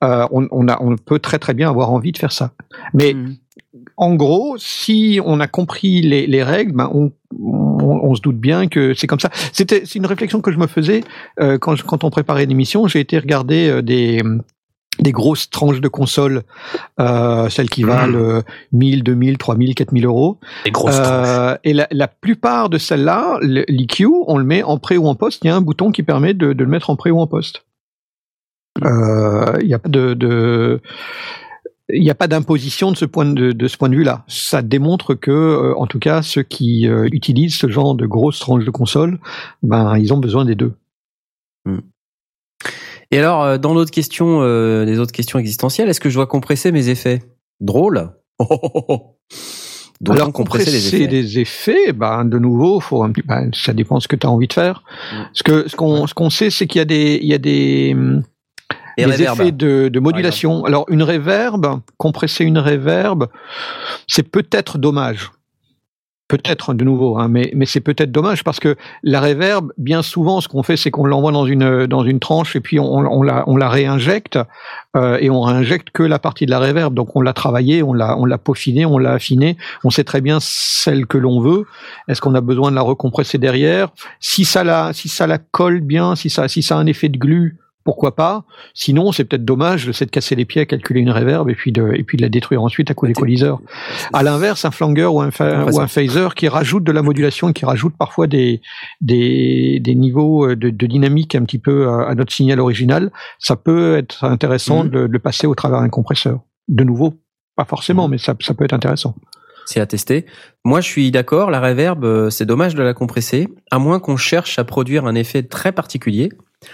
euh, 0.03 0.27
on, 0.31 0.47
on, 0.51 0.67
a, 0.67 0.81
on 0.81 0.95
peut 0.97 1.19
très 1.19 1.39
très 1.39 1.53
bien 1.53 1.69
avoir 1.69 1.91
envie 1.91 2.11
de 2.13 2.17
faire 2.17 2.31
ça. 2.31 2.51
Mais 2.93 3.13
mmh 3.13 3.35
en 3.97 4.15
gros, 4.15 4.57
si 4.57 5.19
on 5.25 5.39
a 5.39 5.47
compris 5.47 6.01
les, 6.01 6.27
les 6.27 6.43
règles, 6.43 6.73
ben 6.73 6.89
on, 6.93 7.11
on, 7.39 7.99
on, 8.03 8.15
se 8.15 8.21
doute 8.21 8.37
bien 8.37 8.67
que 8.67 8.93
c'est 8.93 9.07
comme 9.07 9.19
ça. 9.19 9.29
C'était 9.53 9.83
c'est 9.85 9.99
une 9.99 10.05
réflexion 10.05 10.41
que 10.41 10.51
je 10.51 10.57
me 10.57 10.67
faisais 10.67 11.03
euh, 11.39 11.57
quand, 11.57 11.75
je, 11.75 11.83
quand 11.83 12.03
on 12.03 12.09
préparait 12.09 12.45
l'émission. 12.45 12.87
J'ai 12.87 12.99
été 12.99 13.17
regarder 13.17 13.69
euh, 13.69 13.81
des 13.81 14.21
des 14.99 15.11
grosses 15.11 15.51
tranches 15.51 15.79
de 15.79 15.87
consoles, 15.87 16.41
euh, 16.99 17.49
celles 17.49 17.69
qui 17.69 17.83
valent 17.83 18.41
1000, 18.71 19.03
2000, 19.03 19.37
3000, 19.37 19.75
4000 19.75 20.05
euros. 20.05 20.39
Des 20.65 20.71
grosses 20.71 20.99
tranches. 20.99 21.57
Et 21.63 21.73
la, 21.73 21.87
la 21.91 22.07
plupart 22.07 22.69
de 22.69 22.79
celles-là, 22.79 23.37
l'EQ, 23.43 24.07
on 24.25 24.39
le 24.39 24.43
met 24.43 24.63
en 24.63 24.79
pré 24.79 24.97
ou 24.97 25.07
en 25.07 25.13
poste. 25.13 25.43
Il 25.43 25.47
y 25.47 25.49
a 25.51 25.55
un 25.55 25.61
bouton 25.61 25.91
qui 25.91 26.01
permet 26.01 26.33
de, 26.33 26.51
de 26.51 26.63
le 26.63 26.69
mettre 26.69 26.89
en 26.89 26.95
pré 26.95 27.11
ou 27.11 27.19
en 27.19 27.27
poste. 27.27 27.63
Il 28.81 29.67
n'y 29.67 29.73
a 29.75 29.79
pas 29.79 29.89
de, 29.89 30.15
de 30.15 30.81
il 31.89 32.01
n'y 32.01 32.09
a 32.09 32.15
pas 32.15 32.27
d'imposition 32.27 32.91
de 32.91 32.97
ce 32.97 33.05
point 33.05 33.25
de, 33.25 33.51
de 33.51 33.67
ce 33.67 33.77
point 33.77 33.89
de 33.89 33.95
vue-là. 33.95 34.23
Ça 34.27 34.61
démontre 34.61 35.13
que, 35.13 35.31
euh, 35.31 35.73
en 35.77 35.87
tout 35.87 35.99
cas, 35.99 36.21
ceux 36.21 36.43
qui 36.43 36.87
euh, 36.87 37.07
utilisent 37.11 37.55
ce 37.55 37.69
genre 37.69 37.95
de 37.95 38.05
grosses 38.05 38.39
tranches 38.39 38.65
de 38.65 38.71
console, 38.71 39.19
ben 39.63 39.97
ils 39.97 40.13
ont 40.13 40.17
besoin 40.17 40.45
des 40.45 40.55
deux. 40.55 40.73
Hmm. 41.65 41.79
Et 43.11 43.19
alors, 43.19 43.43
euh, 43.43 43.57
dans 43.57 43.73
l'autre 43.73 43.91
question, 43.91 44.41
euh, 44.41 44.83
les 44.83 44.99
autres 44.99 45.13
questions 45.13 45.39
existentielles, 45.39 45.87
est-ce 45.89 46.01
que 46.01 46.09
je 46.09 46.15
dois 46.15 46.27
compresser 46.27 46.71
mes 46.71 46.89
effets? 46.89 47.23
Drôle. 47.61 48.11
Alors 50.07 50.31
compresser, 50.31 50.69
les 50.69 50.95
effets? 50.95 51.07
des 51.07 51.39
effets, 51.39 51.91
ben 51.91 52.23
de 52.23 52.37
nouveau, 52.37 52.79
faut 52.79 53.01
un 53.01 53.11
petit, 53.11 53.25
ben, 53.25 53.49
ça 53.51 53.73
dépend 53.73 53.99
ce 53.99 54.07
que 54.07 54.15
tu 54.15 54.27
as 54.27 54.29
envie 54.29 54.47
de 54.47 54.53
faire. 54.53 54.83
Hmm. 55.11 55.23
Ce 55.33 55.41
que 55.41 55.67
ce 55.67 55.75
qu'on 55.75 56.05
ce 56.05 56.13
qu'on 56.13 56.29
sait, 56.29 56.51
c'est 56.51 56.67
qu'il 56.67 56.77
y 56.77 56.81
a 56.81 56.85
des 56.85 57.19
il 57.19 57.27
y 57.27 57.33
a 57.33 57.39
des 57.39 57.95
et 58.97 59.05
les 59.05 59.11
reverb. 59.11 59.41
effets 59.41 59.51
de, 59.51 59.89
de 59.89 59.99
modulation. 59.99 60.65
Alors 60.65 60.85
une 60.89 61.03
réverb, 61.03 61.79
compresser 61.97 62.43
une 62.43 62.57
réverb, 62.57 63.27
c'est 64.07 64.23
peut-être 64.23 64.77
dommage. 64.77 65.31
Peut-être 66.29 66.73
de 66.73 66.83
nouveau, 66.83 67.17
hein, 67.17 67.29
mais, 67.29 67.53
mais 67.55 67.65
c'est 67.65 67.79
peut-être 67.79 68.11
dommage 68.11 68.43
parce 68.43 68.59
que 68.59 68.75
la 69.01 69.21
réverb, 69.21 69.71
bien 69.77 70.01
souvent, 70.01 70.41
ce 70.41 70.49
qu'on 70.49 70.61
fait, 70.61 70.75
c'est 70.75 70.91
qu'on 70.91 71.05
l'envoie 71.05 71.31
dans 71.31 71.45
une 71.45 71.85
dans 71.85 72.03
une 72.03 72.19
tranche 72.19 72.53
et 72.57 72.59
puis 72.59 72.81
on, 72.81 72.91
on 72.97 73.23
la 73.23 73.45
on 73.47 73.55
la 73.55 73.69
réinjecte 73.69 74.37
euh, 74.97 75.17
et 75.21 75.29
on 75.29 75.39
réinjecte 75.39 75.89
que 75.91 76.03
la 76.03 76.19
partie 76.19 76.45
de 76.45 76.51
la 76.51 76.59
réverb. 76.59 76.93
Donc 76.93 77.15
on 77.15 77.21
l'a 77.21 77.31
travaillé, 77.31 77.81
on 77.81 77.93
l'a 77.93 78.17
on 78.17 78.25
l'a 78.25 78.37
peaufiné, 78.37 78.85
on 78.85 78.97
l'a 78.97 79.13
affiné. 79.13 79.55
On 79.85 79.89
sait 79.89 80.03
très 80.03 80.19
bien 80.19 80.39
celle 80.41 81.05
que 81.05 81.17
l'on 81.17 81.39
veut. 81.39 81.65
Est-ce 82.09 82.19
qu'on 82.19 82.35
a 82.35 82.41
besoin 82.41 82.71
de 82.71 82.75
la 82.75 82.81
recompresser 82.81 83.37
derrière? 83.37 83.87
Si 84.19 84.43
ça 84.43 84.65
la 84.65 84.91
si 84.91 85.07
ça 85.07 85.27
la 85.27 85.37
colle 85.37 85.79
bien, 85.79 86.17
si 86.17 86.29
ça 86.29 86.49
si 86.49 86.61
ça 86.61 86.75
a 86.75 86.79
un 86.81 86.87
effet 86.87 87.07
de 87.07 87.17
glu, 87.17 87.57
pourquoi 87.87 88.17
pas 88.17 88.43
Sinon, 88.73 89.13
c'est 89.13 89.23
peut-être 89.23 89.45
dommage 89.45 89.85
de 89.85 89.93
de 89.93 90.09
casser 90.09 90.35
les 90.35 90.43
pieds 90.43 90.61
à 90.61 90.65
calculer 90.65 90.99
une 90.99 91.09
réverb 91.09 91.49
et 91.49 91.55
puis 91.55 91.71
de 91.71 91.93
et 91.93 92.03
puis 92.03 92.17
de 92.17 92.21
la 92.21 92.27
détruire 92.27 92.61
ensuite 92.61 92.91
à 92.91 92.93
coup 92.93 93.07
d'équaliseur. 93.07 93.61
À 94.11 94.23
l'inverse, 94.23 94.65
un 94.65 94.71
flanger 94.71 95.05
ou 95.05 95.21
un, 95.21 95.29
ou 95.29 95.79
un 95.79 95.87
phaser 95.87 96.27
qui 96.35 96.49
rajoute 96.49 96.83
de 96.83 96.91
la 96.91 97.01
modulation, 97.01 97.53
qui 97.53 97.63
rajoute 97.63 97.93
parfois 97.97 98.27
des 98.27 98.59
des, 98.99 99.79
des 99.79 99.95
niveaux 99.95 100.53
de, 100.53 100.69
de, 100.69 100.85
dynamique 100.85 101.33
un 101.35 101.45
petit 101.45 101.59
peu 101.59 101.87
à, 101.87 102.09
à, 102.09 102.15
notre 102.15 102.33
signal 102.33 102.59
original, 102.59 103.09
ça 103.39 103.55
peut 103.55 103.95
être 103.95 104.25
intéressant 104.25 104.83
mmh. 104.83 104.89
de, 104.89 105.07
de, 105.07 105.13
le 105.13 105.19
passer 105.19 105.47
au 105.47 105.55
travers 105.55 105.79
d'un 105.79 105.87
compresseur. 105.87 106.41
De 106.67 106.83
nouveau, 106.83 107.13
pas 107.55 107.63
forcément, 107.63 108.09
mmh. 108.09 108.11
mais 108.11 108.17
ça, 108.17 108.35
ça 108.41 108.53
peut 108.53 108.65
être 108.65 108.73
intéressant. 108.73 109.15
C'est 109.65 109.79
à 109.79 109.85
tester. 109.85 110.25
Moi, 110.65 110.81
je 110.81 110.87
suis 110.87 111.09
d'accord. 111.09 111.51
La 111.51 111.61
reverb, 111.61 112.29
c'est 112.31 112.45
dommage 112.45 112.75
de 112.75 112.83
la 112.83 112.93
compresser, 112.93 113.47
à 113.71 113.79
moins 113.79 114.01
qu'on 114.01 114.17
cherche 114.17 114.59
à 114.59 114.65
produire 114.65 115.05
un 115.05 115.15
effet 115.15 115.43
très 115.43 115.71
particulier. 115.71 116.29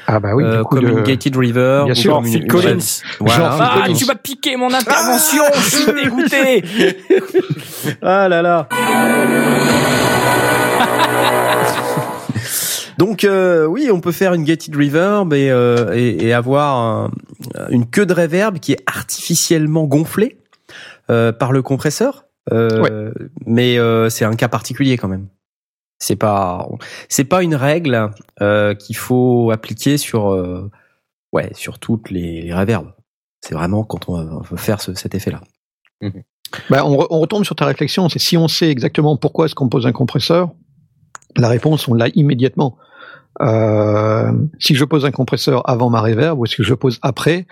Ah 0.07 0.19
bah 0.19 0.31
oui, 0.35 0.43
euh, 0.43 0.63
comme 0.63 0.87
une 0.87 1.03
gated 1.03 1.35
reverb, 1.35 1.85
Bien 1.85 1.93
sûr, 1.95 2.15
comme 2.15 2.25
Phil 2.25 2.41
une- 2.41 2.47
Collins. 2.47 2.77
Voilà. 3.19 3.83
Ah, 3.85 3.87
tu 3.95 4.05
m'as 4.05 4.15
piqué 4.15 4.55
mon 4.57 4.73
intervention, 4.73 5.43
je 5.55 5.75
suis 5.75 5.93
dégoûté. 5.93 6.63
Ah 8.01 8.27
là 8.29 8.41
là. 8.41 8.67
Donc 12.97 13.23
euh, 13.23 13.65
oui, 13.65 13.89
on 13.91 13.99
peut 13.99 14.11
faire 14.11 14.33
une 14.33 14.43
gated 14.43 14.75
reverb 14.75 15.33
et, 15.33 15.49
euh, 15.49 15.91
et, 15.93 16.27
et 16.27 16.33
avoir 16.33 16.77
un- 16.77 17.11
une 17.69 17.87
queue 17.87 18.05
de 18.05 18.13
reverb 18.13 18.59
qui 18.59 18.73
est 18.73 18.83
artificiellement 18.85 19.85
gonflée 19.85 20.37
euh, 21.09 21.31
par 21.31 21.51
le 21.51 21.61
compresseur. 21.61 22.25
Euh, 22.51 23.11
Mais 23.45 23.77
euh, 23.79 24.09
c'est 24.09 24.25
un 24.25 24.35
cas 24.35 24.47
particulier 24.47 24.97
quand 24.97 25.07
même. 25.07 25.27
C'est 26.03 26.17
pas 26.17 26.67
c'est 27.07 27.23
pas 27.23 27.43
une 27.43 27.55
règle 27.55 28.11
euh, 28.41 28.73
qu'il 28.75 28.97
faut 28.97 29.51
appliquer 29.51 29.97
sur 29.97 30.33
euh, 30.33 30.69
ouais 31.31 31.49
sur 31.53 31.79
toutes 31.79 32.09
les, 32.11 32.41
les 32.41 32.53
reverbs. 32.53 32.91
C'est 33.39 33.55
vraiment 33.55 33.85
quand 33.85 34.09
on 34.09 34.39
veut 34.41 34.57
faire 34.57 34.81
ce- 34.81 34.93
cet 34.95 35.15
effet-là. 35.15 35.41
Bah, 36.69 36.85
on, 36.85 36.97
re- 36.97 37.07
on 37.09 37.19
retombe 37.21 37.45
sur 37.45 37.55
ta 37.55 37.65
réflexion, 37.65 38.09
c'est 38.09 38.19
si 38.19 38.35
on 38.37 38.49
sait 38.49 38.69
exactement 38.69 39.15
pourquoi 39.15 39.45
est-ce 39.45 39.55
qu'on 39.55 39.69
pose 39.69 39.87
un 39.87 39.93
compresseur, 39.93 40.51
la 41.37 41.47
réponse 41.47 41.87
on 41.87 41.93
l'a 41.93 42.09
immédiatement. 42.15 42.77
Euh, 43.41 44.31
si 44.59 44.75
je 44.75 44.83
pose 44.85 45.05
un 45.05 45.11
compresseur 45.11 45.67
avant 45.69 45.89
ma 45.89 46.01
reverb 46.01 46.37
ou 46.37 46.45
est-ce 46.45 46.55
que 46.57 46.63
je 46.63 46.73
pose 46.73 46.99
après 47.01 47.47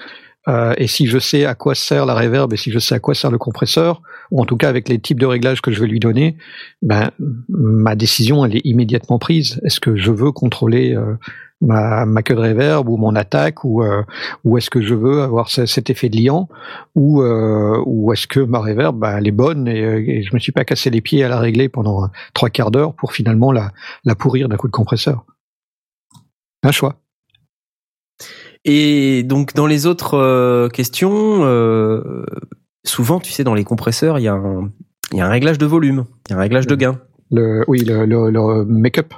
euh, 0.47 0.73
et 0.77 0.88
si 0.88 1.05
je 1.07 1.19
sais 1.19 1.45
à 1.45 1.53
quoi 1.55 1.76
sert 1.76 2.05
la 2.05 2.15
reverb 2.15 2.51
et 2.53 2.57
si 2.57 2.72
je 2.72 2.80
sais 2.80 2.95
à 2.95 2.99
quoi 2.99 3.13
sert 3.13 3.30
le 3.31 3.38
compresseur 3.38 4.01
ou 4.31 4.41
en 4.41 4.45
tout 4.45 4.57
cas 4.57 4.69
avec 4.69 4.89
les 4.89 4.97
types 4.99 5.19
de 5.19 5.26
réglages 5.26 5.61
que 5.61 5.72
je 5.72 5.80
vais 5.80 5.88
lui 5.88 5.99
donner, 5.99 6.35
ben 6.81 7.11
ma 7.49 7.95
décision 7.95 8.43
elle 8.45 8.55
est 8.55 8.65
immédiatement 8.65 9.19
prise. 9.19 9.59
Est-ce 9.63 9.80
que 9.80 9.95
je 9.95 10.11
veux 10.11 10.31
contrôler 10.31 10.95
euh, 10.95 11.15
ma, 11.61 12.05
ma 12.07 12.23
queue 12.23 12.34
de 12.34 12.39
reverb 12.39 12.89
ou 12.89 12.97
mon 12.97 13.15
attaque 13.15 13.63
ou 13.63 13.84
euh, 13.84 14.01
ou 14.43 14.57
est-ce 14.57 14.69
que 14.72 14.81
je 14.81 14.95
veux 14.95 15.22
avoir 15.22 15.49
ce- 15.49 15.68
cet 15.68 15.91
effet 15.91 16.09
de 16.09 16.18
liant 16.18 16.49
ou 16.95 17.22
euh, 17.22 17.80
ou 17.85 18.11
est-ce 18.11 18.26
que 18.26 18.39
ma 18.39 18.59
reverb 18.59 18.97
bah, 18.97 19.15
elle 19.19 19.27
est 19.27 19.31
bonne 19.31 19.68
et, 19.68 19.84
euh, 19.84 20.03
et 20.07 20.23
je 20.23 20.34
me 20.34 20.39
suis 20.39 20.51
pas 20.51 20.65
cassé 20.65 20.89
les 20.89 21.01
pieds 21.01 21.23
à 21.23 21.30
la 21.30 21.39
régler 21.39 21.69
pendant 21.69 22.09
trois 22.34 22.49
quarts 22.49 22.72
d'heure 22.72 22.93
pour 22.95 23.13
finalement 23.13 23.51
la 23.51 23.72
la 24.05 24.15
pourrir 24.15 24.49
d'un 24.49 24.57
coup 24.57 24.68
de 24.68 24.72
compresseur? 24.72 25.23
Un 26.63 26.72
choix. 26.72 26.95
Et 28.66 29.24
donc 29.24 29.54
dans 29.56 29.66
les 29.68 29.86
autres 29.88 30.16
euh, 30.18 30.70
questions, 30.70 31.40
euh, 31.44 32.24
souvent 32.86 33.20
tu 33.20 33.32
sais 33.32 33.44
dans 33.44 33.56
les 33.56 33.64
compresseurs 33.64 34.20
il 34.20 34.24
y 34.24 34.28
a 34.28 34.34
un 34.34 34.70
il 35.12 35.18
y 35.18 35.22
a 35.22 35.26
un 35.26 35.30
réglage 35.30 35.58
de 35.58 35.66
volume, 35.66 36.06
il 36.28 36.32
y 36.32 36.34
a 36.36 36.38
un 36.38 36.42
réglage 36.42 36.68
de 36.68 36.76
gain. 36.76 37.00
Le 37.32 37.64
oui 37.68 37.80
le 37.80 38.06
le, 38.06 38.30
le 38.30 38.66
make-up. 38.66 39.14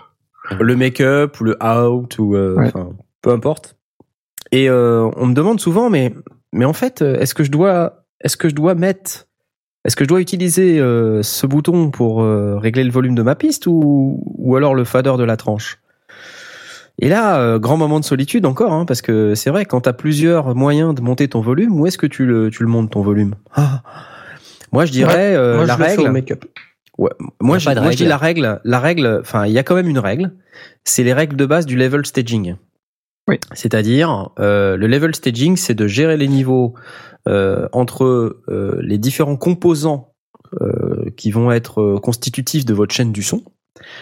Le 0.60 0.76
make-up 0.76 1.40
ou 1.41 1.44
le 1.45 1.57
out 1.64 2.18
ou 2.20 2.36
euh, 2.36 2.56
Ouais. 2.57 2.68
enfin 2.68 2.91
peu 3.22 3.32
importe. 3.32 3.76
Et 4.52 4.70
euh, 4.70 5.10
on 5.18 5.26
me 5.28 5.34
demande 5.34 5.60
souvent 5.60 5.90
mais 5.90 6.14
mais 6.53 6.65
en 6.65 6.74
fait 6.74 7.02
euh, 7.02 7.20
est-ce 7.20 7.34
que 7.34 7.44
je 7.44 7.52
dois 7.52 8.06
est-ce 8.22 8.38
que 8.38 8.48
je 8.49 8.56
dois 8.56 8.76
mettre 8.76 9.28
est-ce 9.86 9.98
que 9.98 10.06
je 10.06 10.10
dois 10.10 10.22
utiliser 10.22 10.80
euh, 10.80 11.22
ce 11.22 11.45
bouton 11.45 11.91
pour 11.91 12.24
régler 12.24 12.86
le 12.86 12.91
volume 12.91 13.15
de 13.15 13.24
ma 13.24 13.36
piste 13.36 13.68
ou 13.68 14.24
ou 14.38 14.56
alors 14.56 14.74
le 14.74 14.86
fader 14.86 15.15
de 15.18 15.24
la 15.26 15.36
tranche? 15.36 15.80
Et 16.99 17.10
là, 17.10 17.40
euh, 17.40 17.60
grand 17.60 17.78
moment 17.78 17.99
de 17.99 18.06
solitude 18.06 18.45
encore, 18.45 18.72
hein, 18.72 18.86
parce 18.86 19.02
que 19.02 19.34
c'est 19.36 19.49
vrai, 19.49 19.65
quand 19.65 19.82
tu 19.82 19.90
as 19.90 19.94
plusieurs 19.94 20.56
moyens 20.56 20.94
de 20.94 21.02
monter 21.02 21.28
ton 21.28 21.41
volume, 21.41 21.80
où 21.80 21.88
est-ce 21.88 21.98
que 21.98 22.06
tu 22.07 22.26
le, 22.26 22.49
tu 22.49 22.64
le 22.64 22.70
montes 22.70 22.91
ton 22.91 23.02
volume? 23.02 23.36
Ah. 23.53 23.82
Moi, 24.72 24.86
je 24.86 24.91
dirais 24.91 25.36
euh, 25.36 25.56
Moi, 25.57 25.65
la 25.65 25.76
je 25.78 25.82
règle. 25.82 26.10
make-up. 26.11 26.45
Ouais, 26.98 27.10
moi, 27.41 27.57
je, 27.57 27.70
moi 27.70 27.90
dis 27.90 28.06
la 28.06 28.18
règle. 28.18 28.61
La 28.64 28.80
règle, 28.80 29.20
enfin, 29.22 29.48
il 29.48 29.52
y 29.52 29.57
a 29.57 29.64
quand 29.64 29.76
même 29.76 29.90
une 29.90 29.99
règle. 29.99 30.34
C'est 30.84 31.03
les 31.03 31.14
règles 31.14 31.36
de 31.36 31.45
base 31.45 31.65
du 31.65 31.76
level 31.76 32.06
staging. 32.06 32.56
Oui. 33.28 33.40
C'est-à-dire, 33.53 34.30
euh, 34.40 34.78
le 34.78 34.86
level 34.86 35.15
staging, 35.15 35.57
c'est 35.57 35.74
de 35.74 35.88
gérer 35.88 36.18
les 36.18 36.28
niveaux 36.28 36.76
euh, 37.28 37.68
entre 37.72 38.41
euh, 38.49 38.78
les 38.82 38.99
différents 38.99 39.38
composants 39.38 40.14
euh, 40.61 41.10
qui 41.18 41.32
vont 41.32 41.52
être 41.52 41.98
constitutifs 42.03 42.65
de 42.65 42.74
votre 42.76 42.94
chaîne 42.94 43.11
du 43.11 43.24
son, 43.24 43.44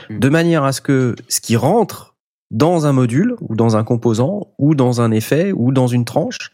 Mm. 0.09 0.19
de 0.19 0.29
manière 0.29 0.63
à 0.63 0.71
ce 0.71 0.81
que 0.81 1.15
ce 1.27 1.39
qui 1.39 1.55
rentre 1.55 2.10
dans 2.51 2.85
un 2.85 2.91
module 2.93 3.35
ou 3.41 3.55
dans 3.55 3.75
un 3.77 3.83
composant 3.83 4.53
ou 4.59 4.75
dans 4.75 5.01
un 5.01 5.11
effet 5.11 5.51
ou 5.55 5.71
dans 5.71 5.87
une 5.87 6.05
tranche 6.05 6.51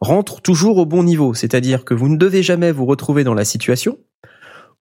rentre 0.00 0.40
toujours 0.42 0.78
au 0.78 0.86
bon 0.86 1.02
niveau. 1.04 1.32
C'est-à-dire 1.34 1.84
que 1.84 1.94
vous 1.94 2.08
ne 2.08 2.16
devez 2.16 2.42
jamais 2.42 2.72
vous 2.72 2.84
retrouver 2.86 3.22
dans 3.24 3.34
la 3.34 3.44
situation 3.44 3.98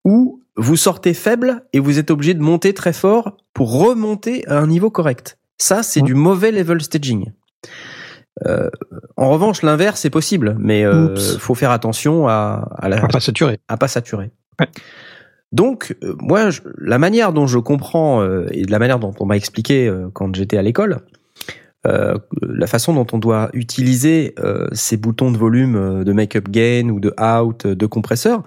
où 0.03 0.41
vous 0.57 0.75
sortez 0.75 1.13
faible 1.13 1.63
et 1.73 1.79
vous 1.79 1.99
êtes 1.99 2.11
obligé 2.11 2.33
de 2.33 2.41
monter 2.41 2.73
très 2.73 2.93
fort 2.93 3.37
pour 3.53 3.77
remonter 3.79 4.47
à 4.47 4.57
un 4.59 4.67
niveau 4.67 4.89
correct. 4.89 5.37
Ça, 5.57 5.83
c'est 5.83 6.01
Ouais. 6.01 6.05
du 6.07 6.13
mauvais 6.15 6.51
level 6.51 6.81
staging. 6.81 7.31
Euh, 8.45 8.69
en 9.15 9.29
revanche, 9.29 9.61
l'inverse 9.61 10.03
est 10.05 10.09
possible, 10.09 10.55
mais 10.59 10.85
euh, 10.85 11.15
faut 11.39 11.55
faire 11.55 11.71
attention 11.71 12.27
à, 12.27 12.69
à 12.77 12.89
la, 12.89 12.99
va 12.99 13.07
pas 13.07 13.19
saturer. 13.21 13.59
à 13.69 13.77
pas 13.77 13.87
saturer. 13.87 14.31
Ouais. 14.59 14.67
Donc, 15.55 15.95
euh, 16.03 16.15
moi, 16.19 16.49
je- 16.49 16.61
la 16.77 16.97
manière 16.99 17.31
dont 17.31 17.47
je 17.47 17.57
comprends 17.59 18.21
euh, 18.21 18.45
et 18.51 18.63
de 18.65 18.71
la 18.71 18.77
manière 18.79 18.99
dont 18.99 19.13
on 19.19 19.25
m'a 19.25 19.37
expliqué 19.37 19.87
euh, 19.87 20.09
quand 20.13 20.35
j'étais 20.35 20.57
à 20.57 20.61
l'école, 20.61 20.97
euh, 21.87 22.15
la 22.41 22.67
façon 22.67 22.93
dont 22.93 23.07
on 23.13 23.19
doit 23.19 23.49
utiliser 23.53 24.35
euh, 24.39 24.67
ces 24.73 24.97
boutons 24.97 25.31
de 25.31 25.37
volume 25.37 25.75
euh, 25.75 26.03
de 26.03 26.11
make-up 26.11 26.49
gain 26.49 26.89
ou 26.89 26.99
de 26.99 27.13
out 27.21 27.65
euh, 27.65 27.75
de 27.75 27.85
compresseur, 27.85 28.43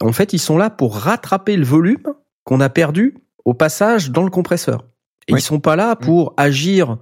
en 0.00 0.12
fait, 0.12 0.32
ils 0.32 0.38
sont 0.38 0.56
là 0.58 0.70
pour 0.70 0.96
rattraper 0.96 1.56
le 1.56 1.64
volume 1.64 2.02
qu'on 2.44 2.60
a 2.60 2.68
perdu 2.68 3.14
au 3.44 3.54
passage 3.54 4.10
dans 4.10 4.22
le 4.22 4.30
compresseur. 4.30 4.84
Et 5.28 5.32
Oui. 5.34 5.40
ils 5.40 5.42
sont 5.42 5.60
pas 5.60 5.76
là 5.76 5.96
pour 5.96 6.34
agir 6.36 6.98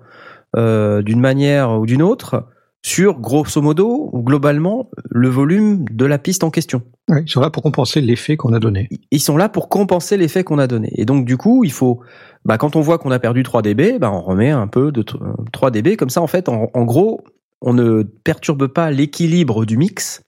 euh, 0.56 1.02
d'une 1.02 1.20
manière 1.20 1.78
ou 1.78 1.84
d'une 1.86 2.02
autre 2.02 2.46
sur 2.82 3.20
grosso 3.20 3.60
modo 3.60 4.08
ou 4.12 4.22
globalement 4.22 4.88
le 5.10 5.28
volume 5.28 5.84
de 5.90 6.04
la 6.06 6.18
piste 6.18 6.44
en 6.44 6.50
question 6.50 6.82
Ouais, 7.08 7.22
ils 7.26 7.30
sont 7.30 7.40
là 7.40 7.50
pour 7.50 7.62
compenser 7.62 8.00
l'effet 8.00 8.36
qu'on 8.36 8.52
a 8.52 8.58
donné. 8.60 8.88
ils 9.10 9.20
sont 9.20 9.36
là 9.36 9.48
pour 9.48 9.68
compenser 9.68 10.16
l'effet 10.16 10.44
qu'on 10.44 10.58
a 10.58 10.66
donné. 10.66 10.90
Et 10.96 11.04
donc 11.04 11.24
du 11.26 11.36
coup, 11.36 11.64
il 11.64 11.72
faut, 11.72 12.00
bah, 12.44 12.56
quand 12.56 12.76
on 12.76 12.80
voit 12.80 12.98
qu'on 12.98 13.10
a 13.10 13.18
perdu 13.18 13.42
3 13.42 13.62
dB, 13.62 13.98
bah, 13.98 14.10
on 14.12 14.20
remet 14.20 14.50
un 14.50 14.66
peu 14.68 14.92
de 14.92 15.02
tr- 15.02 15.18
3 15.52 15.70
dB 15.72 15.96
comme 15.96 16.08
ça. 16.10 16.22
En 16.22 16.26
fait, 16.28 16.48
en, 16.48 16.70
en 16.72 16.84
gros, 16.84 17.22
on 17.60 17.74
ne 17.74 18.02
perturbe 18.02 18.68
pas 18.68 18.90
l'équilibre 18.90 19.66
du 19.66 19.76
mix 19.76 20.22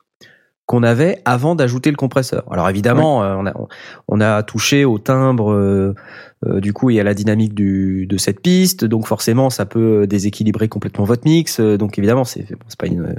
qu'on 0.67 0.83
avait 0.83 1.21
avant 1.25 1.55
d'ajouter 1.55 1.91
le 1.91 1.97
compresseur. 1.97 2.45
Alors 2.51 2.69
évidemment, 2.69 3.23
euh, 3.25 3.35
on, 3.37 3.47
a, 3.47 3.53
on 4.09 4.21
a 4.21 4.43
touché 4.43 4.85
au 4.85 4.99
timbre 4.99 5.53
euh, 5.53 5.95
euh, 6.47 6.61
du 6.61 6.73
coup 6.73 6.91
et 6.91 7.01
à 7.01 7.05
la 7.05 7.15
dynamique 7.15 7.55
du, 7.55 8.07
de 8.07 8.17
cette 8.17 8.41
piste, 8.41 8.85
donc 8.85 9.07
forcément 9.07 9.51
ça 9.51 9.67
peut 9.67 10.07
déséquilibrer 10.07 10.69
complètement 10.69 11.05
votre 11.05 11.27
mix. 11.27 11.61
Euh, 11.61 11.77
Donc 11.77 11.99
évidemment, 11.99 12.25
c'est 12.25 12.51
bon, 12.51 12.59
pas 12.79 12.87
une 12.87 13.17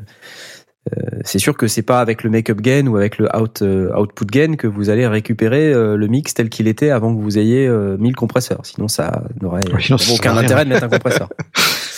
euh, 0.91 1.19
c'est 1.23 1.39
sûr 1.39 1.55
que 1.55 1.67
c'est 1.67 1.81
pas 1.81 2.01
avec 2.01 2.23
le 2.23 2.29
make-up 2.29 2.59
gain 2.59 2.87
ou 2.87 2.97
avec 2.97 3.17
le 3.17 3.33
out, 3.35 3.61
euh, 3.61 3.95
output 3.97 4.25
gain 4.25 4.55
que 4.55 4.67
vous 4.67 4.89
allez 4.89 5.07
récupérer 5.07 5.71
euh, 5.71 5.95
le 5.95 6.07
mix 6.07 6.33
tel 6.33 6.49
qu'il 6.49 6.67
était 6.67 6.89
avant 6.89 7.15
que 7.15 7.21
vous 7.21 7.37
ayez 7.37 7.65
euh, 7.67 7.95
mis 7.97 8.09
le 8.09 8.15
compresseur. 8.15 8.59
Sinon, 8.63 8.89
ça 8.89 9.23
n'aurait 9.41 9.61
aucun 10.13 10.35
intérêt 10.35 10.65
de 10.65 10.69
mettre 10.69 10.83
un 10.83 10.89
compresseur. 10.89 11.29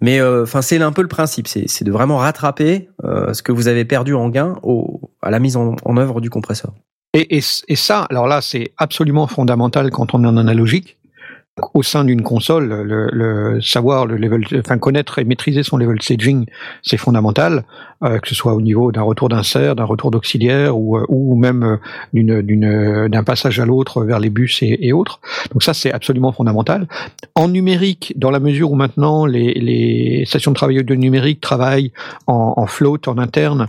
Mais 0.00 0.20
euh, 0.20 0.44
enfin, 0.44 0.62
c'est 0.62 0.80
un 0.80 0.92
peu 0.92 1.02
le 1.02 1.08
principe, 1.08 1.46
c'est 1.46 1.84
de 1.84 1.92
vraiment 1.92 2.16
rattraper 2.16 2.88
euh, 3.04 3.32
ce 3.34 3.42
que 3.42 3.52
vous 3.52 3.68
avez 3.68 3.84
perdu 3.84 4.14
en 4.14 4.28
gain 4.28 4.56
à 5.22 5.30
la 5.30 5.38
mise 5.38 5.56
en, 5.56 5.76
œuvre 5.96 6.20
du 6.20 6.30
compresseur. 6.30 6.72
Et 7.12 7.40
ça, 7.40 8.06
alors 8.08 8.28
là, 8.28 8.40
c'est 8.40 8.72
absolument 8.76 9.26
fondamental 9.26 9.90
quand 9.90 10.14
on 10.14 10.22
est 10.22 10.28
en 10.28 10.36
analogique. 10.36 10.99
Au 11.74 11.82
sein 11.82 12.04
d'une 12.04 12.22
console, 12.22 12.68
le, 12.68 13.60
savoir 13.60 14.06
le 14.06 14.78
connaître 14.78 15.18
et 15.18 15.24
maîtriser 15.24 15.62
son 15.62 15.76
level 15.76 16.00
staging, 16.00 16.46
c'est 16.82 16.96
fondamental, 16.96 17.64
euh, 18.02 18.18
que 18.18 18.28
ce 18.28 18.34
soit 18.34 18.54
au 18.54 18.60
niveau 18.60 18.92
d'un 18.92 19.02
retour 19.02 19.28
d'insert, 19.28 19.76
d'un 19.76 19.84
retour 19.84 20.10
d'auxiliaire 20.10 20.78
ou, 20.78 20.96
euh, 20.96 21.34
même 21.34 21.78
euh, 22.14 23.08
d'un 23.08 23.24
passage 23.24 23.60
à 23.60 23.66
l'autre 23.66 24.04
vers 24.04 24.20
les 24.20 24.30
bus 24.30 24.60
et, 24.62 24.92
autres. 24.92 25.20
Donc 25.52 25.62
ça, 25.62 25.74
c'est 25.74 25.92
absolument 25.92 26.32
fondamental. 26.32 26.88
En 27.34 27.48
numérique, 27.48 28.14
dans 28.16 28.30
la 28.30 28.40
mesure 28.40 28.70
où 28.70 28.76
maintenant 28.76 29.26
les, 29.26 30.24
stations 30.26 30.52
de 30.52 30.56
travail 30.56 30.78
audio 30.78 30.96
numérique 30.96 31.40
travaillent 31.40 31.92
en, 32.26 32.66
float, 32.66 33.00
en 33.06 33.18
interne, 33.18 33.66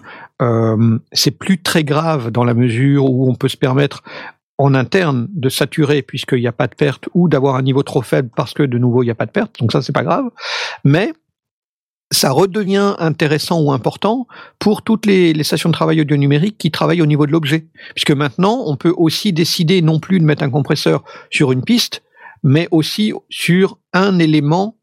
c'est 1.11 1.31
plus 1.31 1.61
très 1.61 1.83
grave 1.83 2.31
dans 2.31 2.43
la 2.43 2.53
mesure 2.53 3.09
où 3.09 3.29
on 3.29 3.35
peut 3.35 3.49
se 3.49 3.57
permettre 3.57 4.03
en 4.61 4.75
interne 4.75 5.27
de 5.31 5.49
saturer 5.49 6.03
puisqu'il 6.03 6.39
n'y 6.39 6.47
a 6.47 6.51
pas 6.51 6.67
de 6.67 6.75
perte 6.75 7.09
ou 7.15 7.27
d'avoir 7.27 7.55
un 7.55 7.63
niveau 7.63 7.81
trop 7.81 8.03
faible 8.03 8.29
parce 8.35 8.53
que 8.53 8.61
de 8.61 8.77
nouveau 8.77 9.01
il 9.01 9.07
n'y 9.07 9.11
a 9.11 9.15
pas 9.15 9.25
de 9.25 9.31
perte. 9.31 9.59
Donc 9.59 9.71
ça 9.71 9.81
c'est 9.81 9.91
pas 9.91 10.03
grave. 10.03 10.25
Mais 10.83 11.13
ça 12.11 12.31
redevient 12.31 12.93
intéressant 12.99 13.59
ou 13.59 13.71
important 13.71 14.27
pour 14.59 14.83
toutes 14.83 15.07
les, 15.07 15.33
les 15.33 15.43
stations 15.43 15.69
de 15.69 15.73
travail 15.73 16.01
audio 16.01 16.15
numérique 16.15 16.57
qui 16.59 16.69
travaillent 16.69 17.01
au 17.01 17.07
niveau 17.07 17.25
de 17.25 17.31
l'objet. 17.31 17.67
Puisque 17.95 18.11
maintenant, 18.11 18.63
on 18.67 18.75
peut 18.75 18.93
aussi 18.95 19.33
décider 19.33 19.81
non 19.81 19.99
plus 19.99 20.19
de 20.19 20.25
mettre 20.25 20.43
un 20.43 20.49
compresseur 20.49 21.03
sur 21.31 21.51
une 21.51 21.63
piste, 21.63 22.03
mais 22.43 22.67
aussi 22.69 23.13
sur 23.29 23.79
un 23.93 24.19
élément 24.19 24.75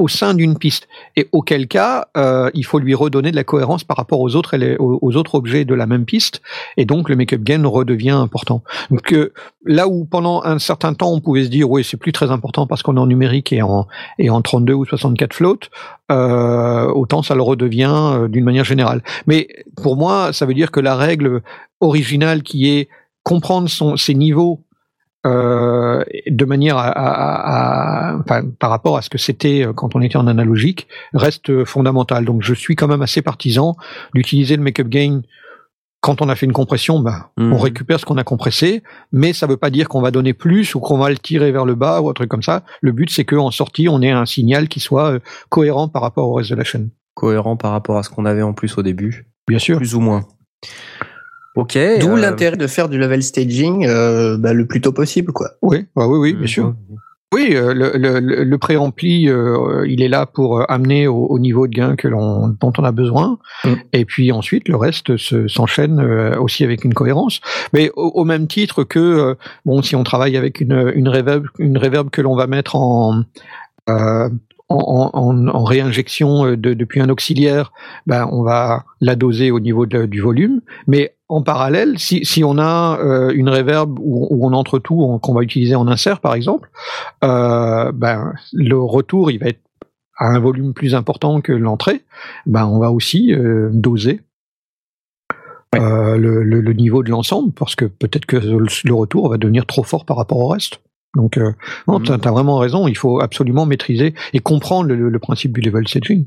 au 0.00 0.08
sein 0.08 0.32
d'une 0.32 0.56
piste. 0.56 0.88
Et 1.14 1.28
auquel 1.30 1.68
cas, 1.68 2.08
euh, 2.16 2.50
il 2.54 2.64
faut 2.64 2.78
lui 2.78 2.94
redonner 2.94 3.30
de 3.30 3.36
la 3.36 3.44
cohérence 3.44 3.84
par 3.84 3.98
rapport 3.98 4.20
aux 4.20 4.34
autres, 4.34 4.56
aux 4.78 5.16
autres 5.16 5.34
objets 5.34 5.66
de 5.66 5.74
la 5.74 5.86
même 5.86 6.06
piste. 6.06 6.40
Et 6.78 6.86
donc, 6.86 7.10
le 7.10 7.16
make-up 7.16 7.42
gain 7.42 7.66
redevient 7.66 8.10
important. 8.10 8.62
Donc, 8.90 9.12
euh, 9.12 9.32
là 9.66 9.88
où 9.88 10.06
pendant 10.06 10.42
un 10.42 10.58
certain 10.58 10.94
temps, 10.94 11.12
on 11.12 11.20
pouvait 11.20 11.44
se 11.44 11.50
dire, 11.50 11.70
oui, 11.70 11.84
c'est 11.84 11.98
plus 11.98 12.12
très 12.12 12.30
important 12.30 12.66
parce 12.66 12.82
qu'on 12.82 12.96
est 12.96 13.00
en 13.00 13.06
numérique 13.06 13.52
et 13.52 13.60
en, 13.60 13.86
et 14.18 14.30
en 14.30 14.40
32 14.40 14.72
ou 14.72 14.86
64 14.86 15.34
float, 15.34 15.58
euh, 16.10 16.86
autant 16.86 17.22
ça 17.22 17.34
le 17.34 17.42
redevient 17.42 17.92
euh, 17.94 18.28
d'une 18.28 18.44
manière 18.44 18.64
générale. 18.64 19.02
Mais 19.26 19.48
pour 19.82 19.96
moi, 19.96 20.32
ça 20.32 20.46
veut 20.46 20.54
dire 20.54 20.70
que 20.70 20.80
la 20.80 20.96
règle 20.96 21.42
originale 21.80 22.42
qui 22.42 22.70
est 22.70 22.88
comprendre 23.22 23.68
son, 23.68 23.98
ses 23.98 24.14
niveaux 24.14 24.64
euh, 25.26 26.02
de 26.26 26.44
manière 26.44 26.76
à, 26.78 26.88
à, 26.88 28.10
à 28.16 28.20
par 28.58 28.70
rapport 28.70 28.96
à 28.96 29.02
ce 29.02 29.10
que 29.10 29.18
c'était 29.18 29.66
euh, 29.66 29.72
quand 29.72 29.94
on 29.94 30.00
était 30.00 30.16
en 30.16 30.26
analogique 30.26 30.88
reste 31.12 31.64
fondamental. 31.64 32.24
Donc 32.24 32.42
je 32.42 32.54
suis 32.54 32.76
quand 32.76 32.88
même 32.88 33.02
assez 33.02 33.22
partisan 33.22 33.76
d'utiliser 34.14 34.56
le 34.56 34.62
make-up 34.62 34.88
gain 34.88 35.22
quand 36.02 36.22
on 36.22 36.30
a 36.30 36.34
fait 36.34 36.46
une 36.46 36.54
compression, 36.54 36.98
bah, 37.00 37.30
on 37.36 37.42
Mhm. 37.42 37.54
récupère 37.56 38.00
ce 38.00 38.06
qu'on 38.06 38.16
a 38.16 38.24
compressé, 38.24 38.82
mais 39.12 39.34
ça 39.34 39.46
veut 39.46 39.58
pas 39.58 39.68
dire 39.68 39.86
qu'on 39.86 40.00
va 40.00 40.10
donner 40.10 40.32
plus 40.32 40.74
ou 40.74 40.80
qu'on 40.80 40.96
va 40.96 41.10
le 41.10 41.18
tirer 41.18 41.52
vers 41.52 41.66
le 41.66 41.74
bas 41.74 42.00
ou 42.00 42.08
un 42.08 42.14
truc 42.14 42.30
comme 42.30 42.42
ça. 42.42 42.62
Le 42.80 42.92
but, 42.92 43.10
c'est 43.10 43.26
qu'en 43.26 43.50
sortie, 43.50 43.86
on 43.90 44.00
ait 44.00 44.10
un 44.10 44.24
signal 44.24 44.68
qui 44.68 44.80
soit 44.80 45.10
euh, 45.10 45.18
cohérent 45.50 45.88
par 45.88 46.00
rapport 46.00 46.26
au 46.30 46.32
reste 46.32 46.48
de 46.48 46.54
la 46.56 46.64
chaîne. 46.64 46.88
Cohérent 47.12 47.58
par 47.58 47.72
rapport 47.72 47.98
à 47.98 48.02
ce 48.02 48.08
qu'on 48.08 48.24
avait 48.24 48.40
en 48.40 48.54
plus 48.54 48.78
au 48.78 48.82
début, 48.82 49.26
Bien 49.46 49.58
sûr. 49.58 49.76
plus 49.76 49.94
ou 49.94 50.00
moins. 50.00 50.24
Ok. 51.56 51.78
D'où 52.00 52.10
euh, 52.10 52.20
l'intérêt 52.20 52.56
de 52.56 52.66
faire 52.66 52.88
du 52.88 52.98
level 52.98 53.22
staging 53.22 53.86
euh, 53.86 54.36
bah, 54.38 54.52
le 54.52 54.66
plus 54.66 54.80
tôt 54.80 54.92
possible, 54.92 55.32
quoi. 55.32 55.50
Oui, 55.62 55.86
bah 55.96 56.06
oui, 56.06 56.18
oui, 56.18 56.34
bien 56.34 56.46
sûr. 56.46 56.74
Oui, 57.32 57.50
euh, 57.52 57.72
le, 57.74 58.18
le, 58.18 58.58
préampli, 58.58 59.28
euh, 59.28 59.86
il 59.86 60.02
est 60.02 60.08
là 60.08 60.26
pour 60.26 60.68
amener 60.68 61.06
au, 61.06 61.26
au 61.26 61.38
niveau 61.38 61.68
de 61.68 61.72
gain 61.72 61.94
que 61.94 62.08
l'on, 62.08 62.48
dont 62.48 62.72
on 62.76 62.82
a 62.82 62.90
besoin. 62.90 63.38
Mm. 63.64 63.72
Et 63.92 64.04
puis 64.04 64.32
ensuite, 64.32 64.68
le 64.68 64.74
reste 64.74 65.16
se, 65.16 65.46
s'enchaîne 65.46 66.00
euh, 66.00 66.36
aussi 66.40 66.64
avec 66.64 66.84
une 66.84 66.92
cohérence. 66.92 67.40
Mais 67.72 67.92
au, 67.94 68.08
au 68.08 68.24
même 68.24 68.48
titre 68.48 68.82
que, 68.82 68.98
euh, 68.98 69.34
bon, 69.64 69.80
si 69.80 69.94
on 69.94 70.02
travaille 70.02 70.36
avec 70.36 70.60
une, 70.60 70.92
une 70.96 71.08
reverb, 71.08 71.46
une 71.60 71.78
reverb 71.78 72.10
que 72.10 72.20
l'on 72.20 72.34
va 72.34 72.48
mettre 72.48 72.74
en, 72.74 73.22
euh, 73.88 74.28
en, 74.70 75.10
en, 75.12 75.48
en 75.48 75.64
réinjection 75.64 76.46
euh, 76.46 76.56
de, 76.56 76.74
depuis 76.74 77.00
un 77.00 77.08
auxiliaire, 77.10 77.72
ben 78.06 78.28
on 78.32 78.42
va 78.42 78.84
la 79.00 79.16
doser 79.16 79.50
au 79.50 79.60
niveau 79.60 79.84
de- 79.86 80.06
du 80.06 80.20
volume. 80.20 80.60
Mais 80.86 81.14
en 81.28 81.42
parallèle, 81.42 81.98
si, 81.98 82.24
si 82.24 82.42
on 82.44 82.56
a 82.58 82.98
euh, 83.00 83.30
une 83.34 83.48
reverb 83.50 83.98
où, 84.00 84.26
où 84.30 84.46
on 84.46 84.52
entre 84.52 84.78
tout, 84.78 85.00
on- 85.02 85.18
qu'on 85.18 85.34
va 85.34 85.42
utiliser 85.42 85.74
en 85.74 85.86
insert 85.88 86.20
par 86.20 86.34
exemple, 86.34 86.70
euh, 87.24 87.92
ben 87.92 88.32
le 88.52 88.78
retour 88.78 89.30
il 89.30 89.38
va 89.38 89.46
être 89.48 89.60
à 90.18 90.26
un 90.28 90.38
volume 90.38 90.72
plus 90.74 90.94
important 90.94 91.40
que 91.40 91.52
l'entrée. 91.52 92.02
Ben 92.46 92.66
on 92.66 92.78
va 92.78 92.90
aussi 92.92 93.32
euh, 93.34 93.70
doser. 93.72 94.20
le, 95.74 96.16
le, 96.42 96.60
le 96.60 96.72
niveau 96.72 97.02
de 97.02 97.10
l'ensemble 97.10 97.52
parce 97.52 97.74
que 97.76 97.84
peut-être 97.84 98.26
que 98.26 98.36
le 98.36 98.94
retour 98.94 99.28
va 99.30 99.36
devenir 99.38 99.66
trop 99.66 99.82
fort 99.84 100.04
par 100.04 100.16
rapport 100.16 100.38
au 100.38 100.48
reste. 100.48 100.80
Donc, 101.16 101.38
euh, 101.38 101.52
non, 101.88 101.98
Mhm. 101.98 102.18
t'as 102.20 102.28
as 102.28 102.32
vraiment 102.32 102.58
raison. 102.58 102.86
Il 102.86 102.96
faut 102.96 103.20
absolument 103.20 103.66
maîtriser 103.66 104.14
et 104.32 104.38
comprendre 104.38 104.88
le, 104.88 105.08
le 105.08 105.18
principe 105.18 105.52
du 105.52 105.60
level 105.60 105.86
staging. 105.88 106.26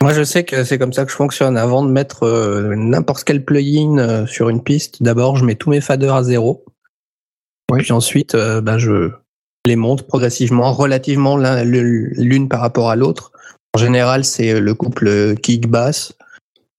Moi, 0.00 0.12
je 0.14 0.22
sais 0.24 0.44
que 0.44 0.64
c'est 0.64 0.78
comme 0.78 0.92
ça 0.92 1.04
que 1.04 1.10
je 1.10 1.16
fonctionne. 1.16 1.56
Avant 1.56 1.84
de 1.84 1.90
mettre 1.90 2.24
euh, 2.24 2.74
n'importe 2.74 3.24
quel 3.24 3.44
plugin 3.44 3.98
euh, 3.98 4.26
sur 4.26 4.48
une 4.48 4.62
piste, 4.62 5.02
d'abord, 5.02 5.36
je 5.36 5.44
mets 5.44 5.54
tous 5.54 5.70
mes 5.70 5.80
faders 5.80 6.14
à 6.14 6.22
zéro. 6.24 6.64
Et 7.74 7.78
puis 7.82 7.92
ensuite, 7.92 8.34
euh, 8.34 8.60
ben, 8.60 8.78
je 8.78 9.10
les 9.66 9.76
monte 9.76 10.06
progressivement, 10.06 10.72
relativement 10.72 11.36
l'une 11.36 12.48
par 12.48 12.60
rapport 12.60 12.90
à 12.90 12.96
l'autre. 12.96 13.32
En 13.74 13.78
général, 13.78 14.24
c'est 14.24 14.60
le 14.60 14.74
couple 14.74 15.34
kick-bass. 15.36 16.14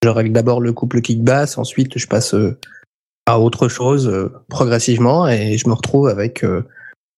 Je 0.04 0.10
règle 0.10 0.34
d'abord 0.34 0.60
le 0.60 0.74
couple 0.74 1.02
kick-bass, 1.02 1.58
ensuite 1.58 1.98
je 1.98 2.08
passe 2.08 2.36
à 3.26 3.40
autre 3.40 3.68
chose 3.68 4.08
euh, 4.08 4.32
progressivement 4.50 5.28
et 5.28 5.58
je 5.58 5.68
me 5.70 5.74
retrouve 5.74 6.08
avec 6.10 6.44
euh, 6.44 6.64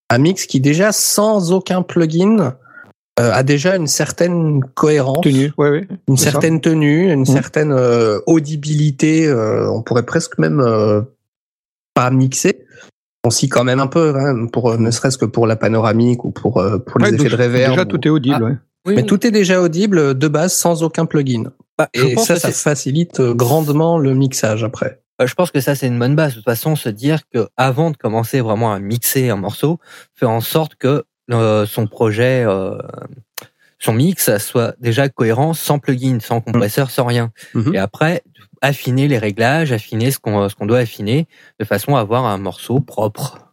un 0.10 0.18
mix 0.19 0.45
qui 0.45 0.60
déjà 0.60 0.91
sans 0.91 1.52
aucun 1.52 1.82
plugin 1.82 2.56
euh, 3.19 3.32
a 3.32 3.44
déjà 3.44 3.76
une 3.77 3.88
certaine 3.88 4.61
cohérence 4.76 5.22
Tenu, 5.23 5.52
ouais, 5.57 5.69
ouais. 5.69 5.88
une 6.07 6.18
ça. 6.18 6.32
certaine 6.32 6.60
tenue, 6.61 7.11
une 7.11 7.22
Mhm. 7.22 7.26
certaine 7.26 7.72
euh, 7.72 8.19
audibilité. 8.27 9.26
euh, 9.26 9.69
on 9.72 9.82
pourrait 9.82 10.06
presque 10.06 10.38
même 10.38 10.60
euh, 10.60 11.02
pas 11.94 12.11
mixer. 12.11 12.65
On 13.23 13.30
s'y 13.32 13.48
quand 13.49 13.64
même 13.64 13.80
un 13.80 13.88
peu, 13.88 14.14
hein, 14.15 14.45
pour 14.48 14.77
ne 14.77 14.91
serait-ce 14.91 15.18
que 15.18 15.26
pour 15.26 15.48
la 15.48 15.56
panoramique 15.56 16.26
ou 16.26 16.32
pour 16.32 16.57
euh, 16.60 16.77
pour 16.77 16.99
les 16.99 17.06
Ouais, 17.07 17.14
effets 17.15 17.30
donc, 17.30 17.32
de 17.40 17.44
reverb. 17.44 17.72
Déjà, 17.72 17.82
ou- 17.82 17.86
tout 17.86 18.06
est 18.07 18.11
audible. 18.11 18.36
Ah. 18.40 18.44
ouais. 18.45 18.57
Oui, 18.88 18.94
Mais 18.95 19.02
oui. 19.02 19.07
tout 19.07 19.26
est 19.26 19.32
déjà 19.32 19.61
audible 19.61 20.15
de 20.15 20.27
base 20.27 20.53
sans 20.53 20.84
aucun 20.84 21.07
plugin. 21.07 21.45
Bah, 21.80 21.90
Et 21.95 22.15
ça, 22.18 22.36
ça 22.36 22.52
facilite 22.52 23.19
euh, 23.19 23.34
grandement 23.34 23.98
le 23.98 24.14
mixage 24.14 24.64
après. 24.64 25.02
Euh, 25.22 25.28
je 25.28 25.34
pense 25.34 25.52
que 25.52 25.60
ça 25.60 25.76
c'est 25.76 25.88
une 25.88 26.00
bonne 26.00 26.16
base. 26.16 26.32
De 26.32 26.36
toute 26.38 26.46
façon, 26.46 26.76
se 26.76 26.90
dire 26.90 27.22
que 27.30 27.48
avant 27.58 27.92
de 27.92 27.98
commencer 27.98 28.42
vraiment 28.42 28.74
à 28.74 28.80
mixer 28.80 29.30
un 29.30 29.36
morceau, 29.36 29.80
faire 30.14 30.30
en 30.30 30.42
sorte 30.42 30.76
que 30.76 31.06
euh, 31.32 31.66
son 31.66 31.88
projet, 31.88 32.44
euh, 32.46 32.78
son 33.80 33.94
mix 33.94 34.38
soit 34.38 34.76
déjà 34.80 35.10
cohérent, 35.10 35.54
sans 35.54 35.80
plugin, 35.80 36.20
sans 36.20 36.42
compresseur, 36.42 36.92
sans 36.92 37.06
rien. 37.06 37.32
Mhm. 37.54 37.76
Et 37.76 37.78
après, 37.78 38.24
affiner 38.62 39.08
les 39.08 39.18
réglages, 39.18 39.72
affiner 39.72 40.12
ce 40.12 40.20
qu'on 40.20 40.50
ce 40.50 40.56
qu'on 40.56 40.66
doit 40.66 40.80
affiner, 40.80 41.28
de 41.60 41.66
façon 41.66 41.96
à 41.96 42.02
avoir 42.02 42.26
un 42.26 42.38
morceau 42.38 42.80
propre. 42.80 43.44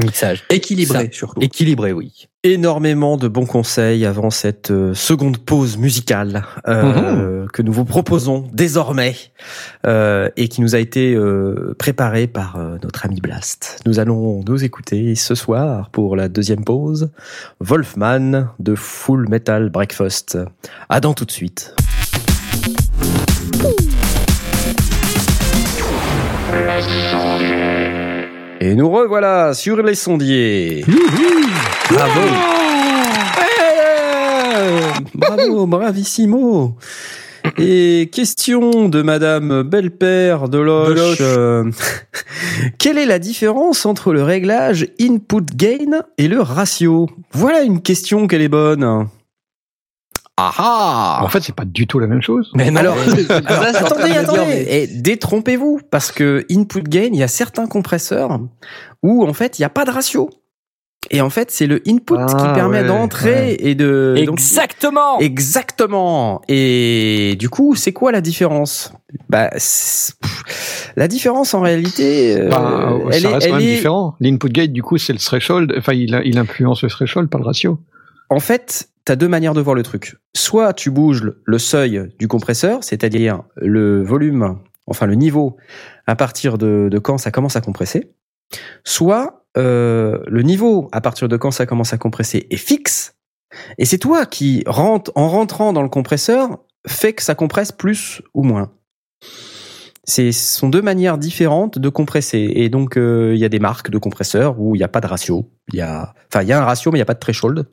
Mixage 0.00 0.44
Équilibré 0.48 1.10
surtout. 1.12 1.40
équilibré, 1.40 1.92
oui. 1.92 2.28
énormément 2.42 3.16
de 3.16 3.28
bons 3.28 3.46
conseils 3.46 4.06
avant 4.06 4.30
cette 4.30 4.70
euh, 4.70 4.94
seconde 4.94 5.38
pause 5.38 5.76
musicale 5.76 6.44
euh, 6.66 7.46
que 7.52 7.62
nous 7.62 7.72
vous 7.72 7.84
proposons 7.84 8.48
désormais 8.52 9.14
euh, 9.86 10.28
et 10.36 10.48
qui 10.48 10.60
nous 10.60 10.74
a 10.74 10.78
été 10.78 11.14
euh, 11.14 11.74
préparée 11.78 12.26
par 12.26 12.58
notre 12.82 13.04
ami 13.04 13.20
Blast. 13.20 13.80
Nous 13.86 14.00
allons 14.00 14.42
nous 14.46 14.64
écouter 14.64 15.14
ce 15.14 15.34
soir 15.34 15.90
pour 15.90 16.16
la 16.16 16.28
deuxième 16.28 16.64
pause 16.64 17.10
Wolfman 17.60 18.48
de 18.58 18.74
Full 18.74 19.28
Metal 19.28 19.68
Breakfast. 19.68 20.38
À 20.88 21.00
dans 21.00 21.14
tout 21.14 21.26
de 21.26 21.32
suite. 21.32 21.74
Et 28.64 28.76
nous 28.76 28.88
revoilà 28.88 29.54
sur 29.54 29.82
les 29.82 29.96
sondiers. 29.96 30.84
Bravo. 31.90 32.20
Bravo, 35.14 35.66
bravissimo. 35.66 36.76
Et 37.58 38.08
question 38.12 38.88
de 38.88 39.02
Madame 39.02 39.64
Belpère 39.64 40.48
de 40.48 40.58
Loche. 40.58 40.90
Deloche. 40.90 41.18
euh, 41.22 41.64
quelle 42.78 42.98
est 42.98 43.06
la 43.06 43.18
différence 43.18 43.84
entre 43.84 44.12
le 44.12 44.22
réglage 44.22 44.86
input 45.00 45.44
gain 45.56 46.04
et 46.16 46.28
le 46.28 46.40
ratio? 46.40 47.10
Voilà 47.32 47.62
une 47.62 47.82
question 47.82 48.28
qu'elle 48.28 48.42
est 48.42 48.48
bonne. 48.48 49.08
Ah 50.38 50.52
ah 50.56 51.20
En 51.24 51.28
fait, 51.28 51.40
c'est 51.42 51.54
pas 51.54 51.64
du 51.66 51.86
tout 51.86 51.98
la 51.98 52.06
même 52.06 52.22
chose. 52.22 52.50
Mais 52.54 52.70
non, 52.70 52.80
Alors, 52.80 52.96
attendez, 53.30 54.12
attendez, 54.12 54.12
dire, 54.12 54.44
mais- 54.46 54.66
et 54.82 54.86
détrompez-vous, 54.86 55.80
parce 55.90 56.10
que 56.10 56.44
input 56.50 56.82
gain, 56.82 57.10
il 57.12 57.16
y 57.16 57.22
a 57.22 57.28
certains 57.28 57.66
compresseurs 57.66 58.40
où 59.02 59.24
en 59.26 59.32
fait 59.34 59.58
il 59.58 59.62
n'y 59.62 59.66
a 59.66 59.70
pas 59.70 59.84
de 59.84 59.90
ratio. 59.90 60.30
Et 61.10 61.20
en 61.20 61.30
fait, 61.30 61.50
c'est 61.50 61.66
le 61.66 61.82
input 61.86 62.14
Ah, 62.16 62.26
qui 62.26 62.44
permet 62.54 62.80
ouais, 62.80 62.86
d'entrer 62.86 63.30
ouais. 63.34 63.56
et 63.58 63.74
de 63.74 64.14
donc- 64.24 64.38
Exactement. 64.38 65.18
Exactement. 65.18 66.40
Et 66.48 67.36
du 67.40 67.50
coup, 67.50 67.74
c'est 67.74 67.92
quoi 67.92 68.12
la 68.12 68.20
différence? 68.20 68.92
Bah, 69.28 69.48
pff, 69.50 70.12
la 70.96 71.08
différence 71.08 71.54
en 71.54 71.60
réalité, 71.60 72.36
euh, 72.40 72.48
Bah, 72.48 72.92
elle 73.10 73.20
ça 73.22 73.30
est, 73.30 73.34
reste 73.34 73.46
quand 73.48 73.54
elle 73.56 73.60
même 73.60 73.68
est- 73.68 73.74
différent. 73.76 74.14
L'input 74.20 74.48
gate, 74.48 74.72
du 74.72 74.82
coup, 74.82 74.96
c'est 74.96 75.12
le 75.12 75.18
threshold. 75.18 75.74
Enfin, 75.76 75.92
il, 75.92 76.18
il 76.24 76.38
influence 76.38 76.82
le 76.84 76.88
threshold, 76.88 77.28
pas 77.28 77.38
le 77.38 77.44
ratio. 77.44 77.78
En 78.32 78.40
fait, 78.40 78.88
tu 79.04 79.12
as 79.12 79.16
deux 79.16 79.28
manières 79.28 79.52
de 79.52 79.60
voir 79.60 79.74
le 79.74 79.82
truc. 79.82 80.16
Soit 80.34 80.72
tu 80.72 80.90
bouges 80.90 81.22
le- 81.44 81.58
seuil 81.58 82.08
du 82.18 82.28
compresseur, 82.28 82.82
c'est-à-dire 82.82 83.42
le 83.56 84.02
volume, 84.02 84.58
enfin 84.86 85.06
le 85.06 85.14
niveau, 85.14 85.56
à 86.06 86.16
partir 86.16 86.56
de, 86.56 86.98
quand 87.02 87.18
ça 87.18 87.30
commence 87.30 87.56
à 87.56 87.60
compresser. 87.60 88.14
Soit 88.84 89.44
euh, 89.58 90.18
le 90.26 90.42
niveau 90.42 90.88
à 90.92 91.02
partir 91.02 91.28
de 91.28 91.36
quand 91.36 91.50
ça 91.50 91.66
commence 91.66 91.92
à 91.92 91.98
compresser 91.98 92.46
est 92.50 92.56
fixe, 92.56 93.14
et 93.76 93.84
c'est 93.84 93.98
toi 93.98 94.24
qui 94.24 94.64
en 94.66 95.28
rentrant 95.28 95.74
dans 95.74 95.82
le 95.82 95.90
compresseur 95.90 96.58
fait 96.86 97.12
que 97.12 97.22
ça 97.22 97.34
compresse 97.34 97.70
plus 97.70 98.22
ou 98.32 98.44
moins. 98.44 98.72
Ce 100.04 100.32
sont 100.32 100.70
deux 100.70 100.80
manières 100.82 101.18
différentes 101.18 101.78
de 101.78 101.88
compresser 101.90 102.50
et 102.56 102.70
donc 102.70 102.96
euh, 102.96 103.32
il 103.34 103.40
y 103.40 103.44
a 103.44 103.48
des 103.50 103.60
marques 103.60 103.90
de 103.90 103.98
compresseurs 103.98 104.58
où 104.58 104.74
il 104.74 104.78
n'y 104.78 104.84
a 104.84 104.88
pas 104.88 105.00
de 105.02 105.06
ratio. 105.06 105.50
Enfin 105.74 106.42
il 106.42 106.48
y 106.48 106.52
a 106.52 106.60
un 106.60 106.64
ratio 106.64 106.90
mais 106.90 106.98
il 106.98 107.00
n'y 107.00 107.02
a 107.02 107.06
pas 107.06 107.14
de 107.14 107.20
threshold. 107.20 107.66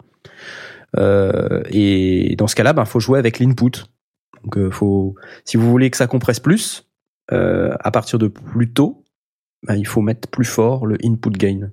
Euh, 0.98 1.61
et 1.72 2.36
dans 2.38 2.48
ce 2.48 2.56
cas-là, 2.56 2.74
ben 2.74 2.86
faut 2.86 2.99
jouer 2.99 3.20
avec 3.20 3.40
l'input. 3.40 3.86
Donc 4.44 4.57
euh, 4.57 4.72
faut 4.72 5.16
si 5.45 5.57
vous 5.57 5.70
voulez 5.70 5.90
que 5.90 5.98
ça 5.98 6.07
compresse 6.07 6.40
plus 6.40 6.88
euh, 7.32 7.76
à 7.80 7.91
partir 7.91 8.20
de 8.20 8.28
plus 8.28 8.72
tôt, 8.72 9.03
ben, 9.64 9.76
il 9.76 9.86
faut 9.86 10.02
mettre 10.02 10.28
plus 10.30 10.45
fort 10.45 10.86
le 10.86 10.98
input 11.03 11.32
gain. 11.32 11.72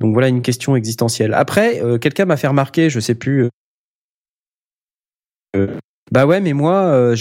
Donc 0.00 0.12
voilà 0.12 0.28
une 0.28 0.42
question 0.42 0.76
existentielle. 0.76 1.34
Après, 1.34 1.82
euh, 1.82 1.98
quelqu'un 1.98 2.24
m'a 2.24 2.36
fait 2.36 2.48
remarquer, 2.48 2.90
je 2.90 3.00
sais 3.00 3.14
plus, 3.14 3.48
bah 6.10 6.26
ouais, 6.26 6.40
mais 6.40 6.52
moi, 6.52 6.84
euh, 6.84 7.16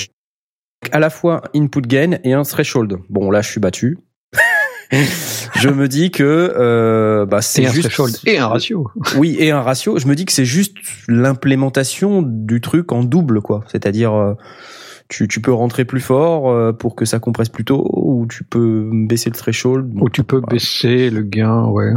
à 0.92 1.00
la 1.00 1.10
fois 1.10 1.42
input 1.56 1.82
gain 1.82 2.20
et 2.24 2.34
un 2.34 2.44
threshold. 2.44 2.98
Bon, 3.10 3.32
là, 3.32 3.42
je 3.42 3.50
suis 3.50 3.60
battu. 3.60 3.98
je 5.56 5.70
me 5.70 5.88
dis 5.88 6.12
que 6.12 6.24
euh, 6.58 7.26
bah, 7.26 7.42
c'est 7.42 7.66
juste 7.68 7.90
et 8.26 8.38
un 8.38 8.48
ratio. 8.48 8.90
oui 9.18 9.36
et 9.40 9.52
un 9.52 9.62
ratio. 9.62 9.98
Je 9.98 10.08
me 10.08 10.16
dis 10.16 10.26
que 10.26 10.32
c'est 10.32 10.46
juste 10.46 10.76
l'implémentation 11.08 12.22
du 12.22 12.62
truc 12.62 12.92
en 12.92 13.04
double, 13.04 13.42
quoi. 13.42 13.64
C'est-à-dire, 13.68 14.14
euh, 14.14 14.34
tu, 15.10 15.28
tu 15.28 15.42
peux 15.42 15.54
rentrer 15.54 15.86
plus 15.86 16.00
fort 16.02 16.50
euh, 16.52 16.72
pour 16.74 16.96
que 16.96 17.06
ça 17.06 17.20
compresse 17.20 17.50
plus 17.50 17.66
tôt, 17.66 17.90
ou 17.94 18.26
tu 18.28 18.44
peux 18.44 18.90
baisser 18.94 19.30
le 19.30 19.36
threshold. 19.36 19.86
Bon, 19.88 20.06
Ou 20.06 20.10
tu 20.10 20.24
peux 20.24 20.38
voilà. 20.38 20.54
baisser 20.54 21.10
le 21.10 21.22
gain, 21.24 21.66
ouais. 21.66 21.92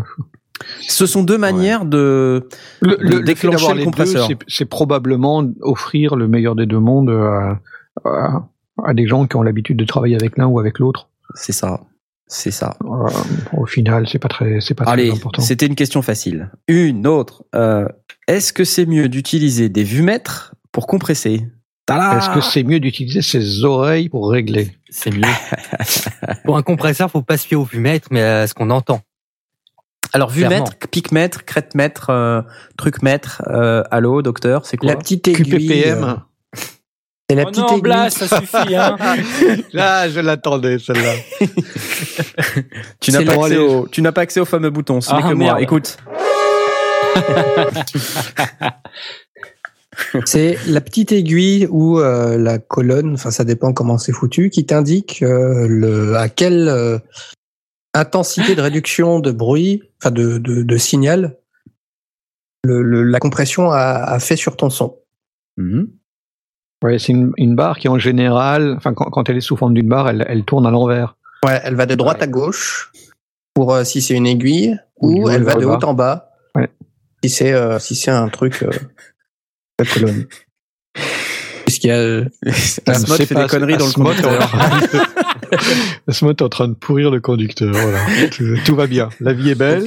Ce 0.88 1.04
sont 1.04 1.22
deux 1.22 1.36
manières 1.38 1.84
de 1.84 2.48
Le, 2.80 2.96
De 2.96 3.18
déclencher 3.20 3.72
le 3.74 3.78
les 3.80 3.84
compresseur. 3.84 4.26
c'est- 4.26 4.38
c'est 4.48 4.64
probablement 4.64 5.44
offrir 5.60 6.16
le 6.16 6.28
meilleur 6.28 6.54
des 6.54 6.64
deux 6.64 6.78
mondes 6.78 7.10
à, 7.10 7.60
à- 8.06 8.48
à 8.84 8.94
des 8.94 9.06
gens 9.06 9.26
qui 9.26 9.36
ont 9.36 9.42
l'habitude 9.42 9.76
de 9.76 9.84
travailler 9.84 10.16
avec 10.16 10.38
l'un 10.38 10.46
ou 10.46 10.58
avec 10.58 10.78
l'autre. 10.78 11.08
C'est 11.34 11.52
ça. 11.52 11.80
C'est 12.28 12.50
ça. 12.50 12.76
Euh, 12.84 13.08
au 13.56 13.66
final, 13.66 14.08
c'est 14.08 14.18
pas 14.18 14.28
très, 14.28 14.60
c'est 14.60 14.74
pas 14.74 14.84
Allez, 14.84 15.08
très 15.08 15.16
important. 15.16 15.42
c'était 15.42 15.66
une 15.66 15.76
question 15.76 16.02
facile. 16.02 16.50
Une 16.66 17.06
autre. 17.06 17.44
Euh, 17.54 17.86
Est-ce 18.26 18.52
que 18.52 18.64
c'est 18.64 18.86
mieux 18.86 19.08
d'utiliser 19.08 19.68
des 19.68 19.84
vumètres 19.84 20.54
pour 20.72 20.86
compresser? 20.86 21.46
Est-ce 21.88 22.34
que 22.34 22.40
c'est 22.40 22.64
mieux 22.64 22.80
d'utiliser 22.80 23.22
ses 23.22 23.62
oreilles 23.62 24.08
pour 24.08 24.28
régler? 24.28 24.72
C'est 24.90 25.12
mieux. 25.12 25.22
Pour 26.44 26.56
un 26.56 26.62
compresseur, 26.62 27.10
faut 27.10 27.22
pas 27.22 27.36
se 27.36 27.46
fier 27.46 27.56
au 27.56 27.64
vumètre, 27.64 28.08
mais 28.10 28.22
à 28.22 28.46
ce 28.46 28.54
qu'on 28.54 28.70
entend. 28.70 29.02
Alors 30.12 30.30
vumètre, 30.30 30.76
picmètre, 30.90 31.44
crête-mètre, 31.44 32.10
euh, 32.10 32.42
truc-mètre, 32.76 33.42
euh, 33.48 33.82
allô, 33.90 34.22
docteur, 34.22 34.64
c'est 34.66 34.76
quoi? 34.76 34.88
La 34.88 34.96
petite 34.96 35.28
aiguille. 35.28 35.66
QPPM 35.66 36.04
euh, 36.04 36.14
C'est 37.28 37.34
la 37.36 37.42
Oh 37.42 37.46
petite 37.46 37.62
non, 37.62 37.68
aiguille. 37.70 37.82
Blas, 37.82 38.10
ça 38.10 38.40
suffit, 38.40 38.76
hein. 38.76 38.96
Ah, 39.76 40.08
je 40.08 40.20
l'attendais, 40.20 40.78
celle-là. 40.78 41.14
Tu 43.00 43.10
n'as 43.12 43.24
pas, 43.24 43.34
accès 43.44 43.56
au- 43.58 43.86
tu 43.88 44.02
n'as 44.02 44.12
pas 44.12 44.20
accès 44.22 44.40
au 44.40 44.44
fameux 44.44 44.70
bouton, 44.70 45.00
ce 45.00 45.12
n'est 45.12 45.20
Ah, 45.24 45.28
que 45.28 45.34
moi. 45.34 45.60
Écoute, 45.60 45.96
C'est 50.26 50.58
la 50.66 50.82
petite 50.82 51.10
aiguille 51.12 51.66
ou 51.70 51.98
euh, 51.98 52.36
la 52.36 52.58
colonne, 52.58 53.14
enfin 53.14 53.30
ça 53.30 53.44
dépend 53.44 53.72
comment 53.72 53.96
c'est 53.96 54.12
foutu, 54.12 54.50
qui 54.50 54.66
t'indique 54.66 55.22
euh, 55.22 55.66
le 55.66 56.16
à 56.16 56.28
quelle 56.28 56.68
euh, 56.68 56.98
intensité 57.94 58.54
de 58.54 58.60
réduction 58.60 59.20
de 59.20 59.30
bruit, 59.30 59.82
enfin 60.02 60.10
de, 60.10 60.36
de, 60.36 60.62
de 60.62 60.76
signal, 60.76 61.38
le, 62.62 62.82
le- 62.82 63.04
la 63.04 63.18
compression 63.20 63.70
a, 63.70 63.78
a 63.78 64.18
fait 64.20 64.36
sur 64.36 64.56
ton 64.56 64.68
son. 64.68 64.98
Mhm. 65.56 65.88
Ouais, 66.86 67.00
c'est 67.00 67.10
une, 67.12 67.32
une 67.36 67.56
barre 67.56 67.78
qui 67.78 67.88
en 67.88 67.98
général, 67.98 68.74
enfin 68.76 68.94
quand, 68.94 69.06
quand 69.10 69.28
elle 69.28 69.36
est 69.38 69.40
sous 69.40 69.56
forme 69.56 69.74
d'une 69.74 69.88
barre, 69.88 70.08
elle, 70.08 70.24
elle 70.28 70.44
tourne 70.44 70.66
à 70.66 70.70
l'envers. 70.70 71.16
Ouais, 71.44 71.60
elle 71.64 71.74
va 71.74 71.84
de 71.86 71.96
droite 71.96 72.22
à 72.22 72.28
gauche 72.28 72.92
pour 73.54 73.74
euh, 73.74 73.82
si 73.82 74.00
c'est 74.00 74.14
une 74.14 74.26
aiguille, 74.26 74.78
Ou 75.00 75.28
elle 75.28 75.42
va 75.42 75.54
de 75.54 75.64
haut 75.64 75.82
en 75.84 75.94
bas. 75.94 76.30
Ouais. 76.54 76.68
Si 77.24 77.30
c'est 77.30 77.52
euh, 77.52 77.80
si 77.80 77.96
c'est 77.96 78.12
un 78.12 78.28
truc 78.28 78.62
euh, 78.62 78.70
la 79.80 79.84
colonne. 79.84 80.26
Puisqu'il 81.64 81.88
y 81.88 81.90
a 81.90 81.96
euh, 81.96 82.24
Asmod 82.86 83.18
fait 83.18 83.34
pas- 83.34 83.42
des 83.42 83.48
conneries 83.48 83.76
dans 83.78 83.86
le 83.86 83.90
Asmod 83.90 84.14
Asmod 86.08 86.40
est 86.40 86.44
en 86.44 86.48
train 86.48 86.68
de 86.68 86.74
pourrir 86.74 87.10
le 87.10 87.20
conducteur. 87.20 87.72
Voilà. 87.72 87.98
tout, 88.30 88.44
tout 88.64 88.76
va 88.76 88.86
bien. 88.86 89.08
La 89.20 89.32
vie 89.32 89.50
est 89.50 89.54
belle. 89.54 89.84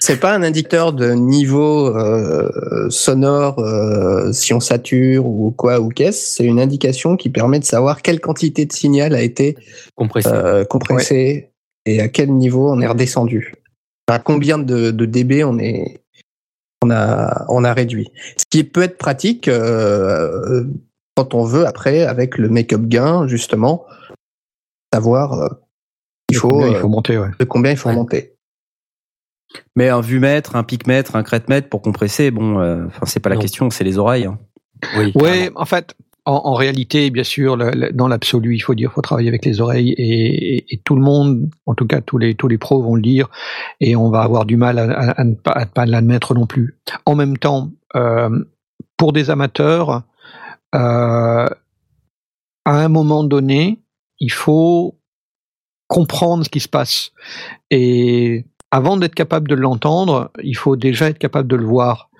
C'est 0.00 0.18
pas 0.20 0.34
un 0.34 0.42
indicateur 0.42 0.92
de 0.92 1.12
niveau 1.12 1.88
euh, 1.96 2.88
sonore 2.90 3.58
euh, 3.58 4.32
si 4.32 4.52
on 4.54 4.60
sature 4.60 5.26
ou 5.26 5.50
quoi 5.50 5.80
ou 5.80 5.88
qu'est-ce. 5.88 6.36
C'est 6.36 6.44
une 6.44 6.60
indication 6.60 7.16
qui 7.16 7.30
permet 7.30 7.58
de 7.58 7.64
savoir 7.64 8.02
quelle 8.02 8.20
quantité 8.20 8.66
de 8.66 8.72
signal 8.72 9.14
a 9.14 9.22
été 9.22 9.56
Compressé. 9.94 10.28
euh, 10.32 10.64
compressée 10.64 11.50
et 11.86 12.00
à 12.00 12.08
quel 12.08 12.32
niveau 12.32 12.70
on 12.70 12.80
est 12.80 12.86
redescendu. 12.86 13.54
À 14.08 14.18
combien 14.18 14.58
de, 14.58 14.90
de 14.90 15.04
dB 15.06 15.44
on 15.44 15.58
est 15.58 16.00
on 16.82 16.90
a 16.90 17.46
on 17.48 17.64
a 17.64 17.72
réduit. 17.72 18.10
Ce 18.36 18.44
qui 18.50 18.64
peut 18.64 18.82
être 18.82 18.98
pratique 18.98 19.48
euh, 19.48 20.64
quand 21.16 21.34
on 21.34 21.44
veut 21.44 21.66
après 21.66 22.02
avec 22.02 22.36
le 22.36 22.48
make-up 22.48 22.82
gain 22.82 23.26
justement 23.26 23.84
savoir 24.94 25.32
euh, 25.32 25.48
il 26.30 26.36
faut, 26.36 26.48
Combien 26.48 26.68
il 26.68 26.76
euh, 26.76 26.80
faut 26.80 26.88
monter, 26.88 27.18
ouais. 27.18 27.30
de 27.38 27.44
combien 27.44 27.70
il 27.72 27.76
faut 27.76 27.88
Ouais. 27.88 27.94
monter. 27.94 28.30
Mais 29.76 29.88
un 29.88 30.00
vumètre, 30.00 30.56
un 30.56 30.62
picmètre, 30.64 31.16
un 31.16 31.22
crête-mètre 31.22 31.68
pour 31.68 31.82
compresser, 31.82 32.30
bon, 32.30 32.58
euh, 32.60 32.86
enfin 32.86 33.06
c'est 33.06 33.20
pas 33.20 33.28
la 33.28 33.36
Non. 33.36 33.40
question, 33.42 33.70
c'est 33.70 33.84
les 33.84 33.98
oreilles. 33.98 34.26
hein. 34.26 34.38
oui. 34.96 35.12
Ouais, 35.14 35.50
en 35.54 35.64
fait, 35.66 35.94
en, 36.26 36.32
en 36.44 36.54
réalité, 36.54 37.10
bien 37.10 37.22
sûr, 37.24 37.56
le- 37.56 37.70
le- 37.70 37.92
dans 37.92 38.08
l'absolu, 38.08 38.54
il 38.56 38.60
faut 38.60 38.74
dire, 38.74 38.90
faut 38.92 39.02
travailler 39.02 39.28
avec 39.28 39.44
les 39.44 39.60
oreilles 39.60 39.92
et, 39.98 40.54
et- 40.56 40.74
et 40.74 40.78
tout 40.84 40.94
le 40.96 41.02
monde, 41.02 41.50
en 41.66 41.74
tout 41.74 41.86
cas 41.86 42.00
tous 42.00 42.18
les 42.18 42.34
tous 42.34 42.48
les 42.48 42.58
pros 42.58 42.82
vont 42.82 42.94
le 42.96 43.02
dire, 43.02 43.28
et 43.80 43.94
on 43.96 44.10
va 44.10 44.22
avoir 44.22 44.44
du 44.46 44.56
mal 44.56 44.78
à, 44.78 44.84
à- 44.90 45.20
à 45.20 45.24
ne 45.24 45.34
pas, 45.34 45.52
à 45.52 45.64
ne 45.66 45.70
pas 45.70 45.86
l'admettre 45.86 46.34
non 46.34 46.46
plus. 46.46 46.78
En 47.06 47.14
même 47.14 47.36
temps, 47.36 47.70
euh, 47.94 48.30
pour 48.96 49.12
des 49.12 49.28
amateurs, 49.30 50.02
euh, 50.74 51.46
à 52.66 52.72
un 52.84 52.88
moment 52.88 53.22
donné, 53.24 53.80
il 54.20 54.32
faut 54.32 54.98
comprendre 55.88 56.44
ce 56.44 56.48
qui 56.48 56.60
se 56.60 56.68
passe. 56.68 57.12
Et 57.70 58.46
avant 58.74 58.96
d'être 58.96 59.14
capable 59.14 59.46
de 59.46 59.54
l'entendre, 59.54 60.32
il 60.42 60.56
faut 60.56 60.74
déjà 60.74 61.08
être 61.08 61.20
capable 61.20 61.46
de 61.46 61.54
le 61.54 61.64
voir. 61.64 62.10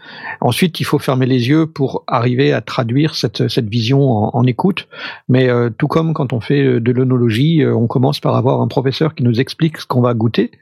Ensuite, 0.41 0.79
il 0.79 0.85
faut 0.85 1.01
fermer 1.01 1.27
les 1.27 1.49
yeux 1.49 1.67
pour 1.67 2.05
arriver 2.07 2.53
à 2.53 2.61
traduire 2.61 3.17
cette, 3.17 3.49
cette 3.49 3.69
vision 3.69 4.37
en, 4.37 4.45
écoute. 4.47 4.87
Mais 5.29 5.49
euh, 5.49 5.69
tout 5.77 5.89
comme 5.89 6.15
quand 6.15 6.33
on 6.33 6.39
fait 6.39 6.63
euh, 6.63 6.81
de 6.81 6.93
l'onologie, 6.93 7.63
euh, 7.63 7.75
on 7.75 7.89
commence 7.89 8.21
par 8.21 8.37
avoir 8.37 8.61
un 8.61 8.69
professeur 8.69 9.17
qui 9.17 9.25
nous 9.25 9.41
explique 9.41 9.79
ce 9.79 9.87
qu'on 9.87 10.01
va 10.01 10.15
goûter, 10.15 10.53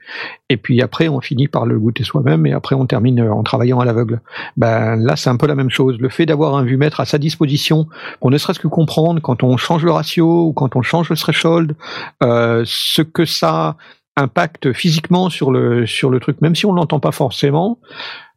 et 0.49 0.57
puis 0.57 0.81
après 0.81 1.09
on 1.09 1.21
finit 1.21 1.47
par 1.47 1.67
le 1.67 1.77
goûter 1.77 2.03
soi-même, 2.03 2.47
et 2.47 2.53
après 2.53 2.73
on 2.75 2.87
termine 2.87 3.19
euh, 3.19 3.31
en 3.31 3.43
travaillant 3.43 3.79
à 3.79 3.85
l'aveugle. 3.85 4.21
Ben 4.57 4.95
là, 4.95 5.15
c'est 5.15 5.29
un 5.29 5.37
peu 5.37 5.45
la 5.45 5.55
même 5.55 5.69
chose. 5.69 5.99
Le 5.99 6.09
fait 6.09 6.25
d'avoir 6.25 6.55
un 6.55 6.63
vumètre 6.63 7.01
à 7.01 7.05
sa 7.05 7.19
disposition, 7.19 7.87
pour 8.19 8.31
ne 8.31 8.37
serait-ce 8.39 8.59
que 8.59 8.67
comprendre 8.67 9.21
quand 9.21 9.43
on 9.43 9.57
change 9.57 9.83
le 9.83 9.91
ratio 9.91 10.47
ou 10.47 10.53
quand 10.53 10.75
on 10.75 10.81
change 10.81 11.09
le 11.11 11.17
threshold, 11.17 11.75
euh, 12.23 12.63
ce 12.65 13.03
que 13.03 13.25
ça 13.25 13.77
impacte 14.15 14.73
physiquement 14.73 15.29
sur 15.29 15.51
le 15.51 15.85
sur 15.85 16.09
le 16.09 16.19
truc, 16.19 16.41
même 16.41 16.55
si 16.55 16.65
on 16.65 16.73
l'entend 16.73 16.99
pas 16.99 17.11
forcément. 17.11 17.79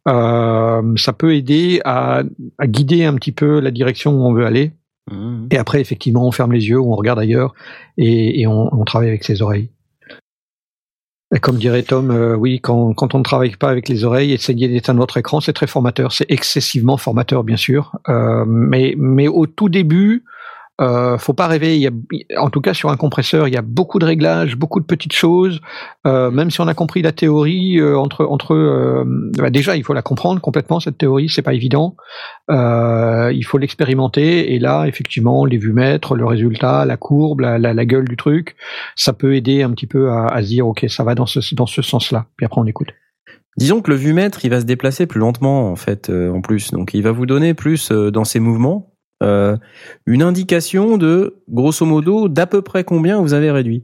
Euh, 0.08 0.94
ça 0.96 1.12
peut 1.12 1.34
aider 1.34 1.80
à, 1.84 2.22
à 2.58 2.66
guider 2.66 3.04
un 3.04 3.14
petit 3.14 3.32
peu 3.32 3.58
la 3.60 3.70
direction 3.70 4.12
où 4.12 4.26
on 4.26 4.32
veut 4.32 4.46
aller. 4.46 4.72
Mhm. 5.10 5.48
Et 5.50 5.58
après, 5.58 5.80
effectivement, 5.80 6.26
on 6.26 6.30
ferme 6.30 6.52
les 6.52 6.68
yeux, 6.68 6.80
on 6.80 6.94
regarde 6.94 7.18
ailleurs 7.18 7.54
et, 7.98 8.40
et 8.40 8.46
on, 8.46 8.72
on 8.72 8.84
travaille 8.84 9.08
avec 9.08 9.24
ses 9.24 9.42
oreilles. 9.42 9.70
Et 11.34 11.40
comme 11.40 11.56
dirait 11.56 11.82
Tom, 11.82 12.12
euh, 12.12 12.36
oui, 12.36 12.60
quand, 12.60 12.94
quand 12.94 13.16
on 13.16 13.18
ne 13.18 13.24
travaille 13.24 13.56
pas 13.56 13.68
avec 13.68 13.88
les 13.88 14.04
oreilles, 14.04 14.32
essayer 14.32 14.68
d'éteindre 14.68 15.00
votre 15.00 15.16
écran, 15.16 15.40
c'est 15.40 15.52
très 15.52 15.66
formateur. 15.66 16.12
C'est 16.12 16.30
excessivement 16.30 16.96
formateur, 16.96 17.42
bien 17.42 17.56
sûr. 17.56 17.98
Euh, 18.08 18.44
mais, 18.46 18.94
mais 18.96 19.26
au 19.26 19.46
tout 19.46 19.68
début, 19.68 20.24
euh, 20.80 21.18
faut 21.18 21.32
pas 21.32 21.46
rêver. 21.46 21.76
Il 21.76 21.82
y 21.82 21.86
a, 21.86 22.42
en 22.42 22.50
tout 22.50 22.60
cas, 22.60 22.74
sur 22.74 22.90
un 22.90 22.96
compresseur, 22.96 23.48
il 23.48 23.54
y 23.54 23.56
a 23.56 23.62
beaucoup 23.62 23.98
de 23.98 24.04
réglages, 24.04 24.56
beaucoup 24.56 24.80
de 24.80 24.84
petites 24.84 25.12
choses. 25.12 25.60
Euh, 26.06 26.30
même 26.30 26.50
si 26.50 26.60
on 26.60 26.68
a 26.68 26.74
compris 26.74 27.02
la 27.02 27.12
théorie, 27.12 27.78
euh, 27.78 27.98
entre 27.98 28.24
entre, 28.26 28.54
euh, 28.54 29.04
bah 29.38 29.50
déjà, 29.50 29.76
il 29.76 29.84
faut 29.84 29.94
la 29.94 30.02
comprendre 30.02 30.40
complètement 30.40 30.80
cette 30.80 30.98
théorie. 30.98 31.28
C'est 31.28 31.42
pas 31.42 31.54
évident. 31.54 31.96
Euh, 32.50 33.32
il 33.34 33.44
faut 33.44 33.58
l'expérimenter. 33.58 34.54
Et 34.54 34.58
là, 34.58 34.86
effectivement, 34.86 35.44
les 35.44 35.58
vumètres, 35.58 36.14
le 36.14 36.26
résultat, 36.26 36.84
la 36.84 36.96
courbe, 36.96 37.40
la, 37.40 37.58
la, 37.58 37.86
gueule 37.86 38.08
du 38.08 38.16
truc, 38.16 38.56
ça 38.96 39.12
peut 39.12 39.34
aider 39.34 39.62
un 39.62 39.70
petit 39.70 39.86
peu 39.86 40.10
à, 40.10 40.26
à 40.26 40.42
se 40.42 40.48
dire, 40.48 40.66
ok, 40.66 40.86
ça 40.88 41.04
va 41.04 41.14
dans 41.14 41.26
ce 41.26 41.54
dans 41.54 41.66
ce 41.66 41.82
sens-là. 41.82 42.26
Puis 42.36 42.46
après, 42.46 42.60
on 42.60 42.66
écoute. 42.66 42.88
Disons 43.56 43.80
que 43.80 43.90
le 43.90 43.96
vumètre, 43.96 44.44
il 44.44 44.50
va 44.50 44.60
se 44.60 44.66
déplacer 44.66 45.06
plus 45.06 45.18
lentement 45.18 45.70
en 45.70 45.76
fait, 45.76 46.10
euh, 46.10 46.30
en 46.30 46.42
plus. 46.42 46.72
Donc 46.72 46.92
il 46.92 47.02
va 47.02 47.10
vous 47.10 47.24
donner 47.24 47.54
plus 47.54 47.90
euh, 47.90 48.10
dans 48.10 48.24
ses 48.24 48.38
mouvements 48.38 48.92
euh, 49.22 49.56
une 50.06 50.22
indication 50.22 50.96
de 50.98 51.36
grosso 51.48 51.84
modo 51.86 52.28
d'à 52.28 52.46
peu 52.46 52.62
près 52.62 52.84
combien 52.84 53.20
vous 53.20 53.32
avez 53.34 53.50
réduit. 53.50 53.82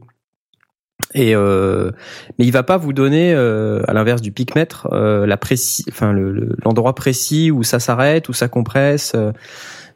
Et 1.15 1.35
euh, 1.35 1.91
mais 2.39 2.45
il 2.45 2.51
va 2.51 2.63
pas 2.63 2.77
vous 2.77 2.93
donner, 2.93 3.33
euh, 3.33 3.81
à 3.87 3.93
l'inverse 3.93 4.21
du 4.21 4.31
picmètre, 4.31 4.87
euh, 4.93 5.25
la 5.25 5.37
précis, 5.37 5.83
enfin 5.89 6.13
le- 6.13 6.31
le- 6.31 6.55
l'endroit 6.63 6.95
précis 6.95 7.51
où 7.51 7.63
ça 7.63 7.79
s'arrête, 7.79 8.29
où 8.29 8.33
ça 8.33 8.47
compresse. 8.47 9.13
euh. 9.15 9.31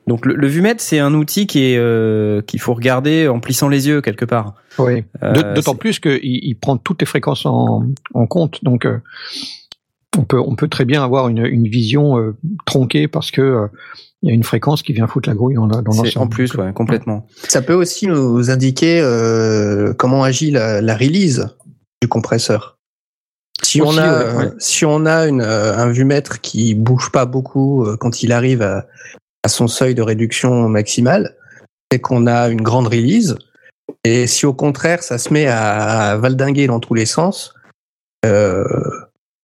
Donc 0.08 0.26
le, 0.26 0.36
le 0.36 0.48
vumètre, 0.48 0.82
c'est 0.82 1.00
un 1.00 1.14
outil 1.14 1.48
qui 1.48 1.64
est 1.66 1.78
euh, 1.78 2.42
qu'il 2.42 2.60
faut 2.60 2.74
regarder 2.74 3.28
en 3.28 3.40
plissant 3.40 3.68
les 3.70 3.88
yeux 3.88 4.02
quelque 4.02 4.26
part. 4.26 4.54
Oui. 4.80 5.04
Euh, 5.24 5.54
D'autant 5.54 5.76
plus 5.76 6.00
qu'il 6.00 6.20
il 6.24 6.56
prend 6.56 6.78
toutes 6.78 7.02
les 7.02 7.06
fréquences 7.06 7.46
en, 7.46 7.84
en 8.14 8.28
compte. 8.28 8.64
Donc, 8.64 8.86
euh, 8.86 9.00
on 10.18 10.24
peut 10.24 10.40
on 10.40 10.56
peut 10.56 10.68
très 10.68 10.86
bien 10.86 11.04
avoir 11.04 11.28
une, 11.30 11.46
une 11.46 11.68
vision 11.68 12.18
euh, 12.20 12.36
tronquée 12.66 13.08
parce 13.08 13.32
que 13.32 13.42
euh, 13.42 13.68
il 14.24 14.30
y 14.30 14.32
a 14.32 14.36
une 14.36 14.44
fréquence 14.44 14.82
qui 14.82 14.94
vient 14.94 15.08
foutre 15.08 15.30
la 15.30 15.36
grouille 15.36 15.56
dans, 15.56 15.68
dans 15.68 15.82
l'ensemble. 15.82 16.18
en 16.18 16.28
plus, 16.28 16.54
ouais, 16.56 16.74
complètement. 16.74 17.28
Ça 17.48 17.62
peut 17.62 17.74
aussi 17.74 18.08
nous 18.08 18.50
indiquer 18.50 19.00
euh, 19.02 19.94
comment 19.94 20.24
agit 20.24 20.52
la, 20.52 20.82
la 20.82 20.96
release 20.98 21.48
du 22.02 22.08
compresseur. 22.08 22.78
Si 23.64 23.82
Aussi, 23.82 23.98
on 24.00 24.02
a, 24.02 24.24
ouais, 24.24 24.36
ouais. 24.46 24.52
si 24.60 24.86
on 24.86 25.06
a 25.06 25.28
une, 25.28 25.42
euh, 25.42 25.76
un 25.78 25.90
vumètre 25.92 26.42
qui 26.42 26.76
bouge 26.76 27.12
pas 27.12 27.26
beaucoup 27.26 27.86
euh, 27.86 27.98
quand 27.98 28.22
il 28.24 28.32
arrive 28.32 28.62
à, 28.62 28.88
à 29.44 29.50
son 29.50 29.68
seuil 29.68 29.96
de 29.96 30.02
réduction 30.02 30.70
maximale, 30.70 31.36
c'est 31.92 32.00
qu'on 32.00 32.28
a 32.28 32.50
une 32.50 32.62
grande 32.62 32.88
release. 32.88 33.36
Et 34.04 34.28
si 34.28 34.46
au 34.46 34.54
contraire 34.54 35.02
ça 35.02 35.18
se 35.18 35.34
met 35.34 35.48
à 35.48 36.18
valdinguer 36.18 36.68
dans 36.68 36.80
tous 36.80 36.94
les 36.94 37.06
sens, 37.06 37.54
euh, 38.26 38.64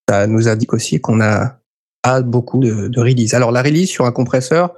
ça 0.08 0.26
nous 0.26 0.48
indique 0.48 0.72
aussi 0.74 1.00
qu'on 1.00 1.20
a 1.20 1.58
beaucoup 2.22 2.58
de, 2.58 2.88
de 2.88 3.00
release. 3.00 3.34
Alors 3.34 3.50
la 3.52 3.62
release 3.62 3.88
sur 3.88 4.04
un 4.06 4.12
compresseur, 4.12 4.74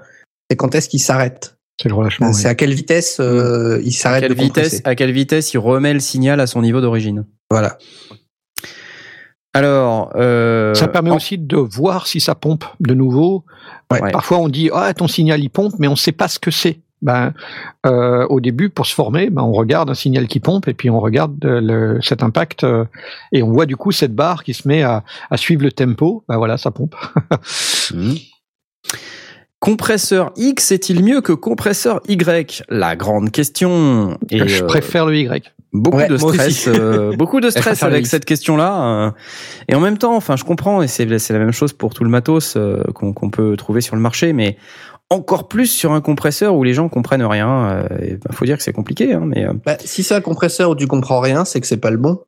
c'est 0.51 0.57
quand 0.57 0.75
est-ce 0.75 0.89
qu'il 0.89 1.01
s'arrête? 1.01 1.57
C'est 1.83 1.89
le 1.91 1.95
relâchement. 1.95 2.33
C'est 2.33 2.45
oui. 2.45 2.51
à 2.51 2.55
quelle 2.55 2.73
vitesse 2.73 3.19
euh, 3.21 3.81
il 3.85 3.89
À 3.89 3.99
s'arrête 3.99 4.23
quelle 4.23 4.35
de 4.35 4.41
compresser? 4.43 4.77
vitesse, 4.77 4.83
à 4.85 4.95
quelle 4.95 5.13
vitesse 5.13 5.53
il 5.53 5.59
remet 5.59 5.93
le 5.93 6.01
signal 6.01 6.41
à 6.41 6.47
son 6.47 6.63
niveau 6.63 6.81
d'origine? 6.81 7.27
Voilà. 7.51 7.77
Alors, 9.55 10.13
euh, 10.17 10.75
Ça 10.75 10.89
permet 10.89 11.11
en- 11.11 11.17
aussi 11.17 11.39
de 11.39 11.57
voir 11.57 12.07
si 12.07 12.21
ça 12.21 12.35
pompe 12.35 12.65
de 12.81 12.95
nouveau. 12.95 13.45
Ouais. 13.91 14.01
Parfois, 14.13 14.39
on 14.39 14.49
dit 14.49 14.71
ah 14.73 14.93
ton 14.95 15.09
signal 15.09 15.41
il 15.41 15.49
pompe, 15.51 15.75
mais 15.79 15.89
on 15.89 15.93
ne 15.93 15.97
sait 15.97 16.13
pas 16.13 16.29
ce 16.29 16.39
que 16.39 16.51
c'est. 16.51 16.81
Ben, 17.07 17.33
euh, 17.87 18.27
au 18.31 18.41
début, 18.41 18.69
pour 18.69 18.85
se 18.85 18.93
former, 18.93 19.31
ben, 19.31 19.43
on 19.43 19.53
regarde 19.53 19.89
un 19.89 19.95
signal 19.95 20.27
qui 20.27 20.41
pompe 20.41 20.67
et 20.67 20.75
puis 20.75 20.91
on 20.91 20.99
regarde 20.99 21.37
euh, 21.45 21.61
le, 21.61 22.03
cet 22.03 22.25
impact 22.25 22.65
euh, 22.65 22.85
et 23.31 23.45
on 23.45 23.53
voit 23.53 23.65
du 23.65 23.77
coup 23.77 23.93
cette 23.93 24.13
barre 24.13 24.43
qui 24.43 24.55
se 24.55 24.67
met 24.67 24.83
à, 24.83 25.05
à 25.31 25.37
suivre 25.37 25.63
le 25.63 25.71
tempo. 25.71 26.25
Ben 26.29 26.37
voilà, 26.37 26.59
ça 26.59 26.73
pompe. 26.73 26.97
Mhm. 27.95 28.17
Compresseur 29.59 30.33
X 30.37 30.71
est-il 30.71 31.03
mieux 31.03 31.21
que 31.21 31.33
compresseur 31.33 32.01
Y? 32.09 32.63
La 32.69 32.95
grande 32.95 33.31
question. 33.31 34.19
Et 34.31 34.47
Je 34.47 34.63
euh, 34.63 34.67
préfère 34.67 35.07
le 35.07 35.17
Y. 35.17 35.53
beaucoup 35.73 35.97
Ouais, 35.97 36.09
de 36.09 36.17
stress, 36.19 36.69
euh, 36.69 37.13
beaucoup 37.17 37.41
de 37.41 37.49
stress 37.51 37.83
avec 37.83 38.01
X. 38.01 38.11
cette 38.11 38.25
question-là. 38.27 39.15
et 39.69 39.75
en 39.75 39.81
même 39.81 39.99
temps, 39.99 40.15
enfin, 40.15 40.37
je 40.37 40.45
comprends, 40.45 40.83
et 40.83 40.89
c'est 40.89 41.07
la 41.07 41.39
même 41.39 41.53
chose 41.53 41.73
pour 41.73 41.95
tout 41.95 42.05
le 42.05 42.11
matos 42.11 42.55
euh, 42.57 42.83
qu'on 42.95 43.13
qu'on 43.13 43.31
peut 43.31 43.57
trouver 43.57 43.81
sur 43.81 43.97
le 43.97 44.03
marché, 44.03 44.33
mais 44.35 44.59
encore 45.11 45.49
plus 45.49 45.67
sur 45.67 45.93
un 45.93 46.01
compresseur 46.01 46.55
où 46.57 46.65
les 46.65 46.75
gens 46.75 46.89
comprennent 46.89 47.25
rien. 47.25 47.69
euh, 47.71 47.89
et 48.03 48.11
ben, 48.17 48.33
faut 48.33 48.45
dire 48.45 48.57
que 48.57 48.63
c'est 48.63 48.73
compliqué, 48.73 49.13
hein, 49.13 49.23
mais 49.25 49.45
euh, 49.47 49.53
Bah, 49.65 49.77
si 49.85 50.03
c'est 50.03 50.15
un 50.15 50.21
compresseur 50.21 50.71
où 50.71 50.75
tu 50.75 50.87
comprends 50.87 51.21
rien, 51.21 51.45
c'est 51.45 51.61
que 51.61 51.67
c'est 51.67 51.77
pas 51.77 51.91
le 51.91 51.97
bon. 51.99 52.21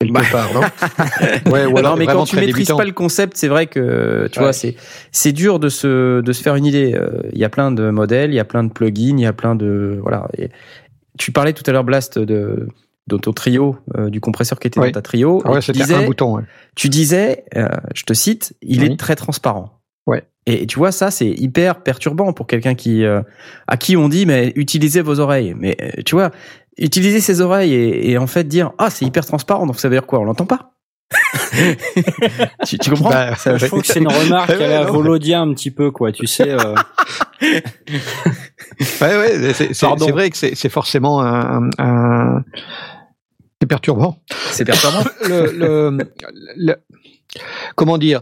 Quelque 0.00 0.14
Bah. 0.14 0.20
part, 0.30 0.54
non? 0.54 0.60
Ouais, 1.52 1.66
ou 1.66 1.76
alors 1.76 1.92
non, 1.92 1.98
mais 1.98 2.06
quand 2.06 2.24
tu 2.24 2.36
maîtrises 2.36 2.54
débutant. 2.54 2.76
pas 2.76 2.84
le 2.84 2.92
concept, 2.92 3.36
c'est 3.36 3.48
vrai 3.48 3.66
que 3.66 4.28
tu 4.30 4.38
Ouais. 4.38 4.44
vois, 4.44 4.52
c'est 4.52 4.76
c'est 5.10 5.32
dur 5.32 5.58
de 5.58 5.68
se 5.68 6.20
de 6.20 6.32
se 6.32 6.40
faire 6.42 6.54
une 6.54 6.66
idée. 6.66 6.94
Euh, 6.94 7.22
Il 7.32 7.38
y 7.38 7.44
a 7.44 7.48
plein 7.48 7.72
de 7.72 7.90
modèles, 7.90 8.30
il 8.30 8.36
y 8.36 8.40
a 8.40 8.44
plein 8.44 8.62
de 8.64 8.70
plugins, 8.72 9.16
il 9.18 9.22
y 9.22 9.26
a 9.26 9.32
plein 9.32 9.54
de 9.56 9.98
voilà. 10.00 10.28
Et 10.38 10.50
tu 11.18 11.32
parlais 11.32 11.52
tout 11.52 11.64
à 11.66 11.72
l'heure 11.72 11.82
Blast 11.84 12.18
de 12.18 12.68
d'auto 13.08 13.32
trio 13.32 13.76
euh, 13.96 14.08
du 14.08 14.20
compresseur 14.20 14.60
qui 14.60 14.68
était 14.68 14.78
Oui. 14.78 14.86
dans 14.88 14.92
ta 14.92 15.02
trio. 15.02 15.42
Ah 15.44 15.50
ouais, 15.50 15.58
tu 15.60 15.66
c'était 15.66 15.80
disais, 15.80 15.94
un 15.96 16.04
bouton. 16.06 16.36
ouais. 16.36 16.42
tu 16.76 16.88
disais, 16.90 17.44
euh, 17.56 17.66
je 17.94 18.04
te 18.04 18.12
cite, 18.12 18.54
il 18.62 18.82
Oui. 18.82 18.92
est 18.92 18.96
très 18.98 19.16
transparent. 19.16 19.77
Ouais. 20.08 20.24
Et, 20.46 20.62
et 20.62 20.66
tu 20.66 20.78
vois, 20.78 20.90
ça, 20.92 21.10
c'est 21.10 21.28
hyper 21.28 21.82
perturbant 21.82 22.32
pour 22.32 22.46
quelqu'un 22.46 22.74
qui, 22.74 23.04
euh, 23.04 23.20
à 23.66 23.76
qui 23.76 23.96
on 23.96 24.08
dit, 24.08 24.24
mais 24.26 24.52
utilisez 24.56 25.02
vos 25.02 25.20
oreilles. 25.20 25.54
Mais 25.58 25.76
euh, 25.80 25.90
tu 26.06 26.14
vois, 26.14 26.30
utiliser 26.78 27.20
ses 27.20 27.40
oreilles 27.42 27.74
et, 27.74 28.10
et 28.10 28.18
en 28.18 28.26
fait 28.26 28.44
dire, 28.44 28.72
ah, 28.78 28.88
c'est 28.90 29.04
hyper 29.04 29.26
transparent, 29.26 29.66
donc 29.66 29.78
ça 29.78 29.88
veut 29.88 29.94
dire 29.94 30.06
quoi? 30.06 30.18
On 30.20 30.24
l'entend 30.24 30.46
pas? 30.46 30.72
Tu, 32.66 32.78
tu 32.78 32.90
comprends? 32.90 33.10
Bah, 33.10 33.34
Ça- 33.36 33.56
Je 33.56 33.66
trouve 33.66 33.80
que 33.82 33.86
c'est 33.86 33.98
une 33.98 34.08
remarque 34.08 34.50
Ouais, 34.58 34.64
à 34.64 34.68
la. 34.68 34.84
Volodia 34.84 35.40
un 35.40 35.52
petit 35.54 35.70
peu, 35.70 35.90
quoi. 35.90 36.12
Tu 36.12 36.26
sais. 36.26 36.50
euh, 36.50 36.74
Ouais, 39.00 39.16
ouais, 39.16 39.52
c'est- 39.54 39.72
c'est 39.74 39.86
Pardon. 39.86 40.06
c'est 40.06 40.12
vrai 40.12 40.30
que 40.30 40.36
c'est 40.36 40.54
c'est 40.54 40.68
forcément 40.68 41.20
un, 41.22 41.68
un- 41.78 42.44
c'est 43.60 43.66
perturbant. 43.68 44.18
C'est 44.50 44.64
perturbant. 44.64 45.02
le, 45.28 45.52
le- 45.52 45.98
le- 46.56 46.76
comment 47.74 47.98
dire? 47.98 48.20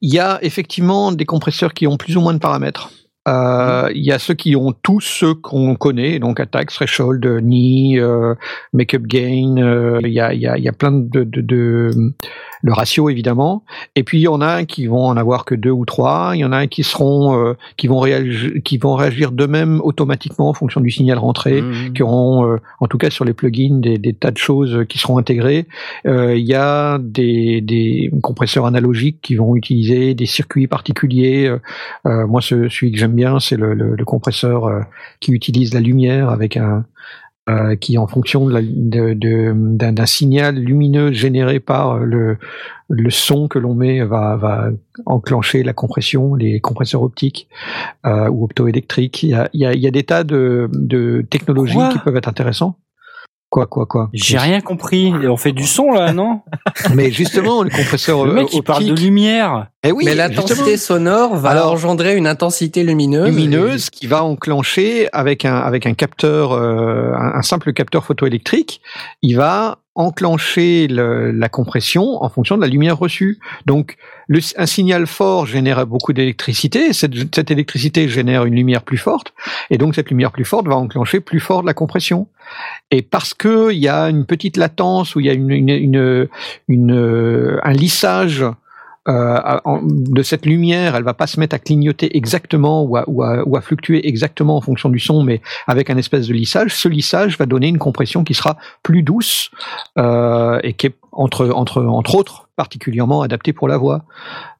Il 0.00 0.12
y 0.14 0.18
a 0.18 0.38
effectivement 0.42 1.12
des 1.12 1.24
compresseurs 1.24 1.74
qui 1.74 1.86
ont 1.86 1.96
plus 1.96 2.16
ou 2.16 2.20
moins 2.20 2.34
de 2.34 2.38
paramètres. 2.38 2.90
Euh, 3.26 3.90
Il 3.94 4.04
y 4.04 4.12
a 4.12 4.18
ceux 4.18 4.34
qui 4.34 4.56
ont 4.56 4.72
tous 4.82 5.00
ceux 5.00 5.34
qu'on 5.34 5.74
connaît, 5.74 6.18
donc 6.18 6.40
attack, 6.40 6.70
threshold, 6.70 7.26
knee, 7.42 7.98
euh, 7.98 8.34
make-up 8.72 9.02
gain. 9.02 9.56
euh, 9.58 10.00
Il 10.02 10.12
y, 10.12 10.20
a, 10.20 10.32
il 10.32 10.40
y, 10.40 10.46
a, 10.46 10.56
il 10.56 10.64
y 10.64 10.68
a 10.68 10.72
plein 10.72 10.92
de, 10.92 11.24
de, 11.24 11.40
de 11.42 11.90
le 12.62 12.72
ratio 12.72 13.10
évidemment. 13.10 13.64
Et 13.96 14.04
puis 14.04 14.18
il 14.18 14.22
y 14.22 14.28
en 14.28 14.40
a 14.40 14.64
qui 14.64 14.86
vont 14.86 15.06
en 15.06 15.16
avoir 15.16 15.44
que 15.44 15.54
deux 15.54 15.70
ou 15.70 15.84
trois. 15.84 16.32
Il 16.34 16.38
y 16.38 16.44
en 16.44 16.52
a 16.52 16.66
qui 16.66 16.82
seront 16.82 17.38
euh, 17.38 17.54
qui 17.76 17.86
vont 17.86 17.98
réagir 17.98 18.52
qui 18.64 18.78
vont 18.78 18.94
réagir 18.94 19.32
d'eux-mêmes 19.32 19.80
automatiquement 19.82 20.48
en 20.48 20.54
fonction 20.54 20.80
du 20.80 20.90
signal 20.90 21.18
rentré 21.18 21.58
Mmh. 21.62 21.92
qui 21.94 22.02
auront, 22.02 22.46
euh, 22.46 22.60
en 22.80 22.86
tout 22.86 22.98
cas 22.98 23.10
sur 23.10 23.24
les 23.24 23.32
plugins, 23.32 23.80
des, 23.80 23.98
des 23.98 24.12
tas 24.12 24.30
de 24.30 24.36
choses 24.36 24.84
qui 24.88 24.98
seront 24.98 25.18
intégrées. 25.18 25.66
Euh, 26.06 26.36
Il 26.36 26.44
y 26.44 26.54
a 26.54 26.98
des, 26.98 27.60
des 27.60 28.10
compresseurs 28.22 28.66
analogiques 28.66 29.18
qui 29.22 29.34
vont 29.34 29.56
utiliser 29.56 30.14
des 30.14 30.26
circuits 30.26 30.66
particuliers. 30.66 31.46
Euh, 31.46 31.58
euh, 32.06 32.26
moi, 32.26 32.40
ce, 32.40 32.68
celui 32.68 32.92
que 32.92 32.98
j'aime 32.98 33.14
bien, 33.14 33.40
c'est 33.40 33.56
le, 33.56 33.74
le, 33.74 33.94
le 33.96 34.04
compresseur 34.04 34.84
qui 35.20 35.32
utilise 35.32 35.74
la 35.74 35.80
lumière 35.80 36.30
avec 36.30 36.56
un 36.56 36.84
euh, 37.48 37.76
qui, 37.76 37.96
en 37.98 38.06
fonction 38.06 38.46
de 38.46 38.52
la- 38.52 38.62
de- 38.62 39.14
de- 39.14 39.52
d'un 39.54 39.92
d'un 39.92 40.06
signal 40.06 40.56
lumineux 40.56 41.12
généré 41.12 41.60
par 41.60 41.98
le, 41.98 42.36
le 42.88 43.10
son 43.10 43.48
que 43.48 43.58
l'on 43.58 43.74
met, 43.74 44.02
va, 44.02 44.36
va 44.36 44.70
enclencher 45.06 45.62
la 45.62 45.72
compression, 45.72 46.34
les 46.34 46.60
compresseurs 46.60 47.02
optiques 47.02 47.48
euh, 48.06 48.28
ou 48.28 48.44
optoélectriques. 48.44 49.22
Il 49.22 49.30
y 49.30 49.34
a, 49.34 49.48
il 49.52 49.60
y, 49.60 49.66
a, 49.66 49.74
y 49.74 49.86
a 49.86 49.90
des 49.90 50.02
tas 50.04 50.24
de, 50.24 50.68
de 50.72 51.24
technologies 51.30 51.74
Quoi 51.74 51.88
qui 51.90 51.98
peuvent 51.98 52.16
être 52.16 52.28
intéressantes. 52.28 52.76
Quoi, 53.50 53.66
quoi, 53.66 53.86
quoi 53.86 54.10
J'ai 54.12 54.36
rien 54.36 54.60
compris. 54.60 55.10
On 55.26 55.38
fait 55.38 55.52
du 55.52 55.64
son 55.64 55.90
là, 55.90 56.12
non 56.12 56.42
Mais 56.94 57.10
justement, 57.10 57.62
le 57.62 57.70
compresseur 57.70 58.26
Le 58.26 58.34
mec 58.34 58.44
euh, 58.48 58.56
il 58.58 58.62
parle 58.62 58.84
de 58.84 58.94
lumière. 58.94 59.68
Eh 59.82 59.90
oui, 59.90 60.04
Mais 60.04 60.14
l'intensité 60.14 60.76
sonore 60.76 61.34
va 61.36 61.50
Alors, 61.50 61.72
engendrer 61.72 62.16
une 62.16 62.26
intensité 62.26 62.84
lumineuse. 62.84 63.26
lumineuse 63.28 63.88
qui 63.88 64.06
va 64.06 64.22
enclencher 64.22 65.08
avec 65.14 65.46
un 65.46 65.56
avec 65.56 65.86
un 65.86 65.94
capteur 65.94 66.52
euh, 66.52 67.12
un, 67.14 67.36
un 67.38 67.42
simple 67.42 67.72
capteur 67.72 68.04
photoélectrique 68.04 68.82
il 69.22 69.36
va 69.36 69.78
enclencher 69.94 70.86
le- 70.88 71.30
la 71.32 71.48
compression 71.48 72.22
en 72.22 72.28
fonction 72.28 72.56
de 72.56 72.60
la 72.62 72.68
lumière 72.68 72.98
reçue 72.98 73.38
donc 73.66 73.96
un 74.56 74.66
signal 74.66 75.06
fort 75.06 75.46
génère 75.46 75.86
beaucoup 75.86 76.12
d'électricité 76.12 76.92
cette, 76.92 77.50
électricité 77.50 78.08
génère 78.08 78.44
une 78.44 78.54
lumière 78.54 78.82
plus 78.82 78.98
forte 78.98 79.32
et 79.70 79.78
donc 79.78 79.94
cette 79.94 80.10
lumière 80.10 80.32
plus 80.32 80.44
forte 80.44 80.66
va 80.66 80.76
enclencher 80.76 81.20
plus 81.20 81.40
fort 81.40 81.62
la 81.62 81.74
compression 81.74 82.28
et 82.90 83.02
parce 83.02 83.34
que 83.34 83.72
il 83.72 83.78
y 83.78 83.88
a 83.88 84.08
une 84.08 84.26
petite 84.26 84.56
latence 84.56 85.14
ou 85.16 85.20
il 85.20 85.26
y 85.26 85.30
a 85.30 85.34
un 87.62 87.72
lissage 87.72 88.44
euh, 89.08 89.58
de 89.82 90.22
cette 90.22 90.44
lumière, 90.44 90.94
elle 90.94 91.02
va 91.02 91.14
pas 91.14 91.26
se 91.26 91.40
mettre 91.40 91.54
à 91.54 91.58
clignoter 91.58 92.14
exactement 92.16 92.82
ou 92.82 93.22
à, 93.22 93.60
fluctuer 93.62 94.06
exactement 94.06 94.56
en 94.56 94.60
fonction 94.60 94.90
du 94.90 94.98
son, 94.98 95.22
mais 95.22 95.40
avec 95.66 95.88
un 95.88 95.96
espèce 95.96 96.26
de 96.26 96.34
lissage. 96.34 96.74
Ce 96.74 96.88
lissage 96.88 97.38
va 97.38 97.46
donner 97.46 97.68
une 97.68 97.78
compression 97.78 98.22
qui 98.22 98.34
sera 98.34 98.58
plus 98.82 99.02
douce 99.02 99.50
euh, 99.96 100.60
et 100.62 100.74
qui 100.74 100.88
est 100.88 100.94
entre 101.12 101.46
autres 101.48 102.47
particulièrement 102.58 103.22
adaptée 103.22 103.52
pour 103.52 103.68
la 103.68 103.76
voix. 103.78 104.04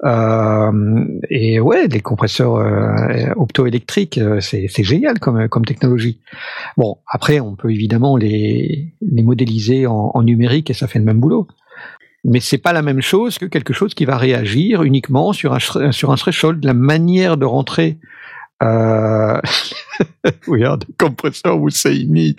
Euh, 0.05 1.05
et 1.29 1.59
ouais, 1.59 1.89
des 1.89 2.01
compresseurs 2.01 2.55
euh, 2.55 3.33
optoélectriques, 3.37 4.19
euh, 4.19 4.41
c'est 4.41 4.85
génial 4.85 5.19
comme 5.19 5.49
comme 5.49 5.65
technologie. 5.65 6.21
Bon, 6.77 6.99
après, 7.07 7.41
on 7.41 7.57
peut 7.57 7.73
évidemment 7.73 8.17
les 8.17 8.95
modéliser 9.03 9.89
en, 9.89 10.13
en 10.15 10.23
numérique 10.23 10.71
et 10.71 10.75
ça 10.75 10.87
fait 10.87 11.01
le 11.01 11.05
même 11.05 11.21
boulot 11.21 11.49
mais 12.25 12.41
c'est 12.41 12.59
pas 12.59 12.73
la 12.73 12.83
même 12.83 13.01
chose 13.01 13.39
que 13.39 13.47
quelque 13.47 13.73
chose 13.73 13.95
qui 13.95 14.05
va 14.05 14.17
réagir 14.17 14.83
uniquement 14.83 15.33
sur 15.33 15.55
un 15.55 15.93
sur 15.93 16.11
un 16.11 16.17
threshold. 16.17 16.65
La 16.65 16.75
manière 16.75 17.37
de 17.37 17.47
rentrer. 17.47 17.99
Euh... 18.63 19.41
Regarde, 20.49 20.85
compresseur 20.99 21.57
Husseini. 21.65 22.35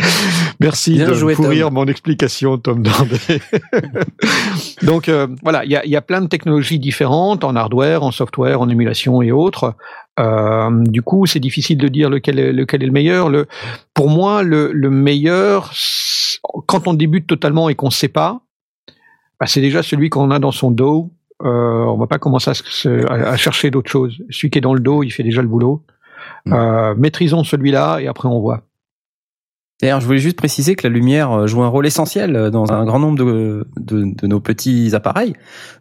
Merci 0.59 0.95
Bien 0.95 1.09
de 1.09 1.13
joué, 1.13 1.33
pourrir 1.35 1.71
mon 1.71 1.85
explication, 1.85 2.57
Tom 2.57 2.83
Dandé. 2.83 3.41
Donc 4.83 5.09
euh, 5.09 5.27
voilà, 5.43 5.65
il 5.65 5.71
y 5.71 5.75
a, 5.75 5.85
il 5.85 5.91
y 5.91 5.95
a 5.95 6.01
plein 6.01 6.21
de 6.21 6.27
technologies 6.27 6.79
différentes 6.79 7.43
en 7.43 7.55
hardware, 7.55 8.03
en 8.03 8.11
software, 8.11 8.61
en 8.61 8.69
émulation 8.69 9.21
et 9.21 9.31
autres. 9.31 9.75
Euh, 10.19 10.69
du 10.85 11.01
coup, 11.01 11.25
c'est 11.25 11.39
difficile 11.39 11.77
de 11.77 11.87
dire 11.87 12.09
lequel 12.09 12.39
est, 12.39 12.51
lequel 12.51 12.83
est 12.83 12.87
le 12.87 12.91
meilleur. 12.91 13.29
Le, 13.29 13.47
pour 13.93 14.09
moi, 14.09 14.43
le, 14.43 14.71
le 14.73 14.89
meilleur, 14.89 15.71
quand 16.65 16.87
on 16.87 16.93
débute 16.93 17.27
totalement 17.27 17.69
et 17.69 17.75
qu'on 17.75 17.87
ne 17.87 17.91
sait 17.91 18.07
pas, 18.09 18.41
bah, 19.39 19.47
c'est 19.47 19.61
déjà 19.61 19.83
celui 19.83 20.09
qu'on 20.09 20.31
a 20.31 20.39
dans 20.39 20.51
son 20.51 20.71
dos. 20.71 21.11
Euh, 21.45 21.47
on 21.85 21.97
va 21.97 22.07
pas 22.07 22.19
commencer 22.19 22.49
à, 22.51 22.53
se- 22.53 23.05
à- 23.07 23.29
à 23.31 23.37
chercher 23.37 23.71
d'autres 23.71 23.89
choses. 23.89 24.21
Celui 24.29 24.49
qui 24.49 24.57
est 24.57 24.61
dans 24.61 24.73
le 24.73 24.81
dos, 24.81 25.03
il 25.03 25.11
fait 25.11 25.23
déjà 25.23 25.41
le 25.41 25.47
boulot. 25.47 25.85
Mm. 26.45 26.53
Euh, 26.53 26.95
maîtrisons 26.95 27.43
celui-là 27.43 27.99
et 27.99 28.07
après 28.07 28.27
on 28.27 28.39
voit. 28.39 28.63
D'ailleurs, 29.81 30.01
je 30.01 30.05
voulais 30.05 30.19
juste 30.19 30.35
préciser 30.35 30.75
que 30.75 30.85
la 30.85 30.93
lumière 30.93 31.31
euh, 31.31 31.47
joue 31.47 31.63
un 31.63 31.67
rôle 31.69 31.87
essentiel 31.87 32.35
euh, 32.35 32.49
dans 32.49 32.71
un 32.73 32.83
grand 32.83 32.99
nombre 32.99 33.17
de, 33.17 33.65
de, 33.79 34.13
de 34.13 34.27
nos 34.27 34.41
petits 34.41 34.91
appareils. 34.93 35.35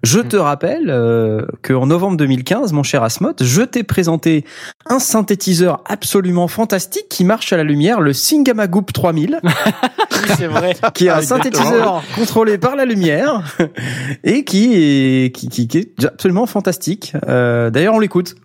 Je 0.04 0.20
te 0.20 0.36
rappelle 0.36 0.88
euh, 0.88 1.44
qu'en 1.62 1.86
novembre 1.86 2.16
2015, 2.16 2.72
mon 2.72 2.84
cher 2.84 3.02
Asmoth, 3.02 3.42
je 3.42 3.62
t'ai 3.62 3.82
présenté 3.82 4.44
un 4.86 5.00
synthétiseur 5.00 5.82
absolument 5.84 6.46
fantastique 6.46 7.08
qui 7.08 7.24
marche 7.24 7.52
à 7.52 7.56
la 7.56 7.64
lumière, 7.64 8.00
le 8.00 8.12
Singamagoop 8.12 8.92
3000, 8.92 9.40
c'est 10.36 10.46
vrai. 10.46 10.76
qui 10.94 11.06
est 11.06 11.10
un 11.10 11.16
Ah, 11.16 11.22
synthétiseur 11.22 12.02
contrôlé 12.14 12.56
par 12.56 12.76
la 12.76 12.84
lumière 12.84 13.42
et 14.24 14.44
qui 14.44 14.74
est, 14.74 15.34
qui, 15.34 15.48
qui, 15.48 15.66
qui 15.66 15.78
est 15.78 16.04
absolument 16.04 16.46
fantastique. 16.46 17.14
Euh, 17.26 17.70
D'ailleurs, 17.70 17.94
on 17.94 17.98
l'écoute. 17.98 18.36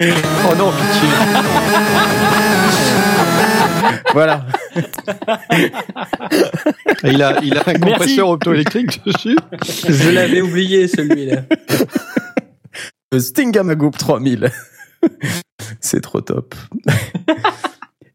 Oh 0.00 0.54
non, 0.58 0.72
pitié. 0.72 1.08
voilà. 4.12 4.46
Il 7.04 7.22
a, 7.22 7.40
il 7.42 7.56
a 7.56 7.62
un 7.66 7.74
compresseur 7.74 8.28
optoélectrique 8.28 9.04
dessus. 9.04 9.36
Je 9.88 10.10
l'avais 10.10 10.40
oublié 10.40 10.88
celui-là. 10.88 11.42
Le 13.12 13.18
Stingamagoop 13.18 13.96
3000. 13.98 14.50
C'est 15.80 16.00
trop 16.00 16.20
top. 16.20 16.54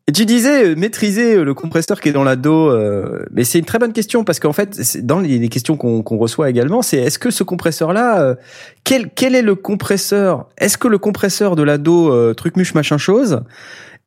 Et 0.07 0.11
tu 0.11 0.25
disais 0.25 0.67
euh, 0.67 0.75
maîtriser 0.75 1.35
euh, 1.35 1.43
le 1.43 1.55
compresseur 1.55 1.99
qui 1.99 2.09
est 2.09 2.13
dans 2.13 2.23
la 2.23 2.35
dos, 2.35 2.69
euh, 2.69 3.25
mais 3.31 3.43
c'est 3.43 3.57
une 3.57 3.65
très 3.65 3.79
bonne 3.79 3.93
question 3.93 4.23
parce 4.23 4.39
qu'en 4.39 4.53
fait, 4.53 4.75
c'est 4.75 5.03
dans 5.03 5.19
les, 5.19 5.39
les 5.39 5.49
questions 5.49 5.77
qu'on 5.77 6.03
qu'on 6.03 6.17
reçoit 6.17 6.47
également, 6.47 6.83
c'est 6.83 6.97
est-ce 6.97 7.17
que 7.17 7.31
ce 7.31 7.43
compresseur-là, 7.43 8.21
euh, 8.21 8.35
quel, 8.83 9.09
quel 9.09 9.33
est 9.33 9.41
le 9.41 9.55
compresseur? 9.55 10.47
Est-ce 10.59 10.77
que 10.77 10.87
le 10.87 10.99
compresseur 10.99 11.55
de 11.55 11.63
la 11.63 11.79
dos 11.79 12.11
euh, 12.11 12.35
truc 12.35 12.55
muche 12.55 12.75
machin 12.75 12.99
chose 12.99 13.41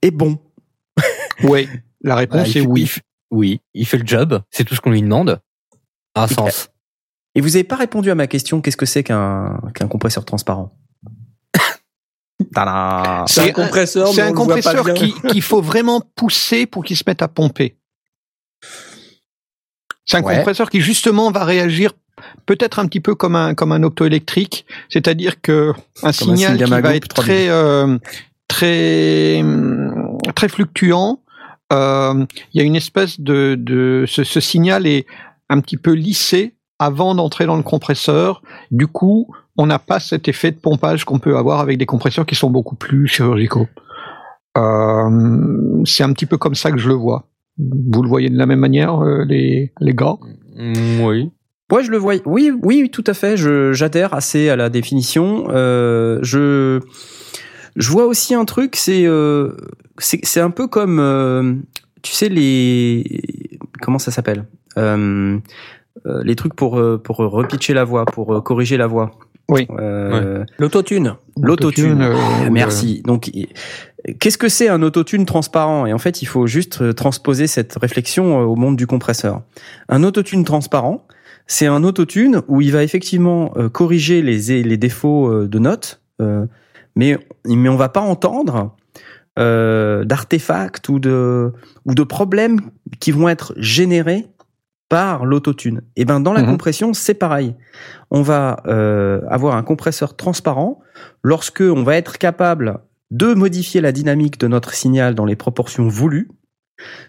est 0.02 0.12
bon? 0.12 0.38
Oui. 1.44 1.68
La 2.02 2.14
Bah, 2.14 2.20
réponse 2.20 2.48
il 2.54 2.58
est 2.58 2.66
oui. 2.66 2.90
oui, 3.30 3.60
il 3.74 3.86
fait 3.86 3.98
le 3.98 4.06
job. 4.06 4.40
C'est 4.50 4.64
tout 4.64 4.74
ce 4.74 4.80
qu'on 4.80 4.90
lui 4.90 5.02
demande. 5.02 5.40
À 6.14 6.24
un 6.24 6.26
Et- 6.26 6.34
sens. 6.34 6.70
Et 7.34 7.40
vous 7.40 7.54
avez 7.56 7.64
pas 7.64 7.76
répondu 7.76 8.10
à 8.10 8.14
ma 8.14 8.26
question. 8.26 8.60
Qu'est-ce 8.60 8.76
que 8.76 8.86
c'est 8.86 9.04
qu'un 9.04 9.60
qu'un 9.74 9.86
compresseur 9.88 10.24
transparent? 10.24 10.76
Tada 12.54 13.24
C'est 13.28 13.50
un 13.50 13.52
compresseur, 13.52 14.08
un 14.18 14.32
compresseur 14.32 14.86
qu'il 15.28 15.42
faut 15.42 15.60
vraiment 15.62 16.00
pousser 16.16 16.66
pour 16.66 16.84
qu'il 16.84 16.96
se 16.96 17.04
mette 17.06 17.22
à 17.22 17.28
pomper. 17.28 17.76
C'est 20.04 20.16
un 20.16 20.22
Ouais. 20.22 20.36
compresseur 20.36 20.70
qui 20.70 20.80
justement 20.80 21.30
va 21.30 21.44
réagir 21.44 21.92
peut-être 22.46 22.78
un 22.78 22.86
petit 22.86 23.00
peu 23.00 23.14
comme 23.14 23.36
un 23.36 23.54
comme 23.54 23.72
un 23.72 23.82
optoélectrique, 23.82 24.64
c'est-à-dire 24.88 25.40
que 25.40 25.72
un 26.02 26.12
signal 26.12 26.56
qui 26.56 26.64
va 26.64 26.94
être 26.96 27.08
3000. 27.08 27.24
très 27.26 27.48
euh, 27.50 27.98
très 28.48 29.40
hum, 29.42 30.17
très 30.38 30.48
fluctuant. 30.48 31.18
euh, 31.72 32.24
Il 32.52 32.58
y 32.58 32.62
a 32.62 32.64
une 32.64 32.76
espèce 32.76 33.20
de 33.20 33.56
de 33.58 34.04
ce, 34.06 34.22
ce 34.22 34.40
signal 34.40 34.86
est 34.86 35.04
un 35.50 35.60
petit 35.60 35.76
peu 35.76 35.92
lissé 35.92 36.54
avant 36.78 37.16
d'entrer 37.16 37.44
dans 37.46 37.56
le 37.56 37.64
compresseur. 37.64 38.42
Du 38.70 38.86
coup, 38.86 39.26
on 39.56 39.66
n'a 39.66 39.80
pas 39.80 39.98
cet 39.98 40.28
effet 40.28 40.52
de 40.52 40.60
pompage 40.60 41.04
qu'on 41.04 41.18
peut 41.18 41.36
avoir 41.36 41.58
avec 41.58 41.76
des 41.76 41.86
compresseurs 41.86 42.24
qui 42.24 42.36
sont 42.36 42.50
beaucoup 42.50 42.76
plus 42.76 43.08
chirurgicaux. 43.08 43.66
Euh, 44.56 45.82
c'est 45.84 46.04
un 46.04 46.12
petit 46.12 46.26
peu 46.26 46.38
comme 46.38 46.54
ça 46.54 46.70
que 46.70 46.78
je 46.78 46.88
le 46.88 46.94
vois. 46.94 47.24
Vous 47.58 48.02
le 48.04 48.08
voyez 48.08 48.30
de 48.30 48.38
la 48.38 48.46
même 48.46 48.60
manière, 48.60 49.00
euh, 49.02 49.24
les, 49.24 49.72
les 49.80 49.94
gars? 49.94 50.18
Mm, 50.56 51.00
oui. 51.04 51.30
Ouais, 51.72 51.82
je 51.82 51.90
le 51.90 51.98
vois. 51.98 52.14
Oui, 52.24 52.52
oui, 52.62 52.82
oui, 52.82 52.90
tout 52.90 53.04
à 53.08 53.14
fait. 53.14 53.36
Je 53.36 53.72
j'adhère 53.72 54.14
assez 54.14 54.48
à 54.48 54.56
la 54.56 54.68
définition. 54.70 55.48
Euh, 55.50 56.20
je 56.22 56.80
je 57.78 57.90
vois 57.90 58.04
aussi 58.04 58.34
un 58.34 58.44
truc. 58.44 58.76
C'est 58.76 59.06
euh, 59.06 59.52
c'est 59.96 60.20
c'est 60.22 60.40
un 60.40 60.50
peu 60.50 60.66
comme 60.66 60.98
euh, 61.00 61.54
tu 62.02 62.12
sais 62.12 62.28
les 62.28 63.58
comment 63.80 63.98
ça 63.98 64.10
s'appelle 64.10 64.44
euh, 64.76 65.38
euh, 66.06 66.22
les 66.24 66.36
trucs 66.36 66.54
pour 66.54 66.78
euh, 66.78 66.98
pour 66.98 67.16
repitcher 67.16 67.72
la 67.72 67.84
voix, 67.84 68.04
pour 68.04 68.34
euh, 68.34 68.40
corriger 68.42 68.76
la 68.76 68.86
voix. 68.86 69.12
Oui. 69.50 69.66
Euh, 69.78 70.44
L'autotune. 70.58 71.14
L'autotune. 71.40 72.02
euh, 72.02 72.50
Merci. 72.50 73.00
Donc, 73.06 73.30
qu'est-ce 74.20 74.36
que 74.36 74.48
c'est 74.50 74.68
un 74.68 74.82
autotune 74.82 75.24
transparent? 75.24 75.86
Et 75.86 75.94
en 75.94 75.98
fait, 75.98 76.20
il 76.20 76.26
faut 76.26 76.46
juste 76.46 76.94
transposer 76.94 77.46
cette 77.46 77.74
réflexion 77.80 78.40
au 78.40 78.56
monde 78.56 78.76
du 78.76 78.86
compresseur. 78.86 79.40
Un 79.88 80.04
autotune 80.04 80.44
transparent, 80.44 81.06
c'est 81.46 81.66
un 81.66 81.82
autotune 81.82 82.42
où 82.46 82.60
il 82.60 82.72
va 82.72 82.82
effectivement 82.82 83.54
corriger 83.72 84.20
les, 84.20 84.62
les 84.62 84.76
défauts 84.76 85.46
de 85.46 85.58
notes, 85.58 86.02
euh, 86.20 86.44
mais, 86.96 87.18
mais 87.46 87.68
on 87.68 87.76
va 87.76 87.88
pas 87.88 88.00
entendre 88.00 88.74
euh, 89.38 90.04
d'artefacts 90.04 90.88
ou 90.88 90.98
de, 90.98 91.52
ou 91.84 91.94
de 91.94 92.02
problèmes 92.02 92.60
qui 93.00 93.12
vont 93.12 93.28
être 93.28 93.54
générés 93.56 94.26
par 94.88 95.26
l'autotune. 95.26 95.82
Et 95.96 96.04
ben 96.04 96.18
dans 96.20 96.32
la 96.32 96.42
Mhm. 96.42 96.48
compression, 96.48 96.92
c'est 96.94 97.14
pareil. 97.14 97.54
On 98.10 98.22
va 98.22 98.62
euh, 98.66 99.20
avoir 99.28 99.54
un 99.56 99.62
compresseur 99.62 100.16
transparent 100.16 100.80
lorsque 101.22 101.60
on 101.60 101.82
va 101.82 101.96
être 101.96 102.16
capable 102.18 102.78
de 103.10 103.32
modifier 103.34 103.80
la 103.80 103.92
dynamique 103.92 104.40
de 104.40 104.48
notre 104.48 104.72
signal 104.74 105.14
dans 105.14 105.24
les 105.26 105.36
proportions 105.36 105.88
voulues, 105.88 106.28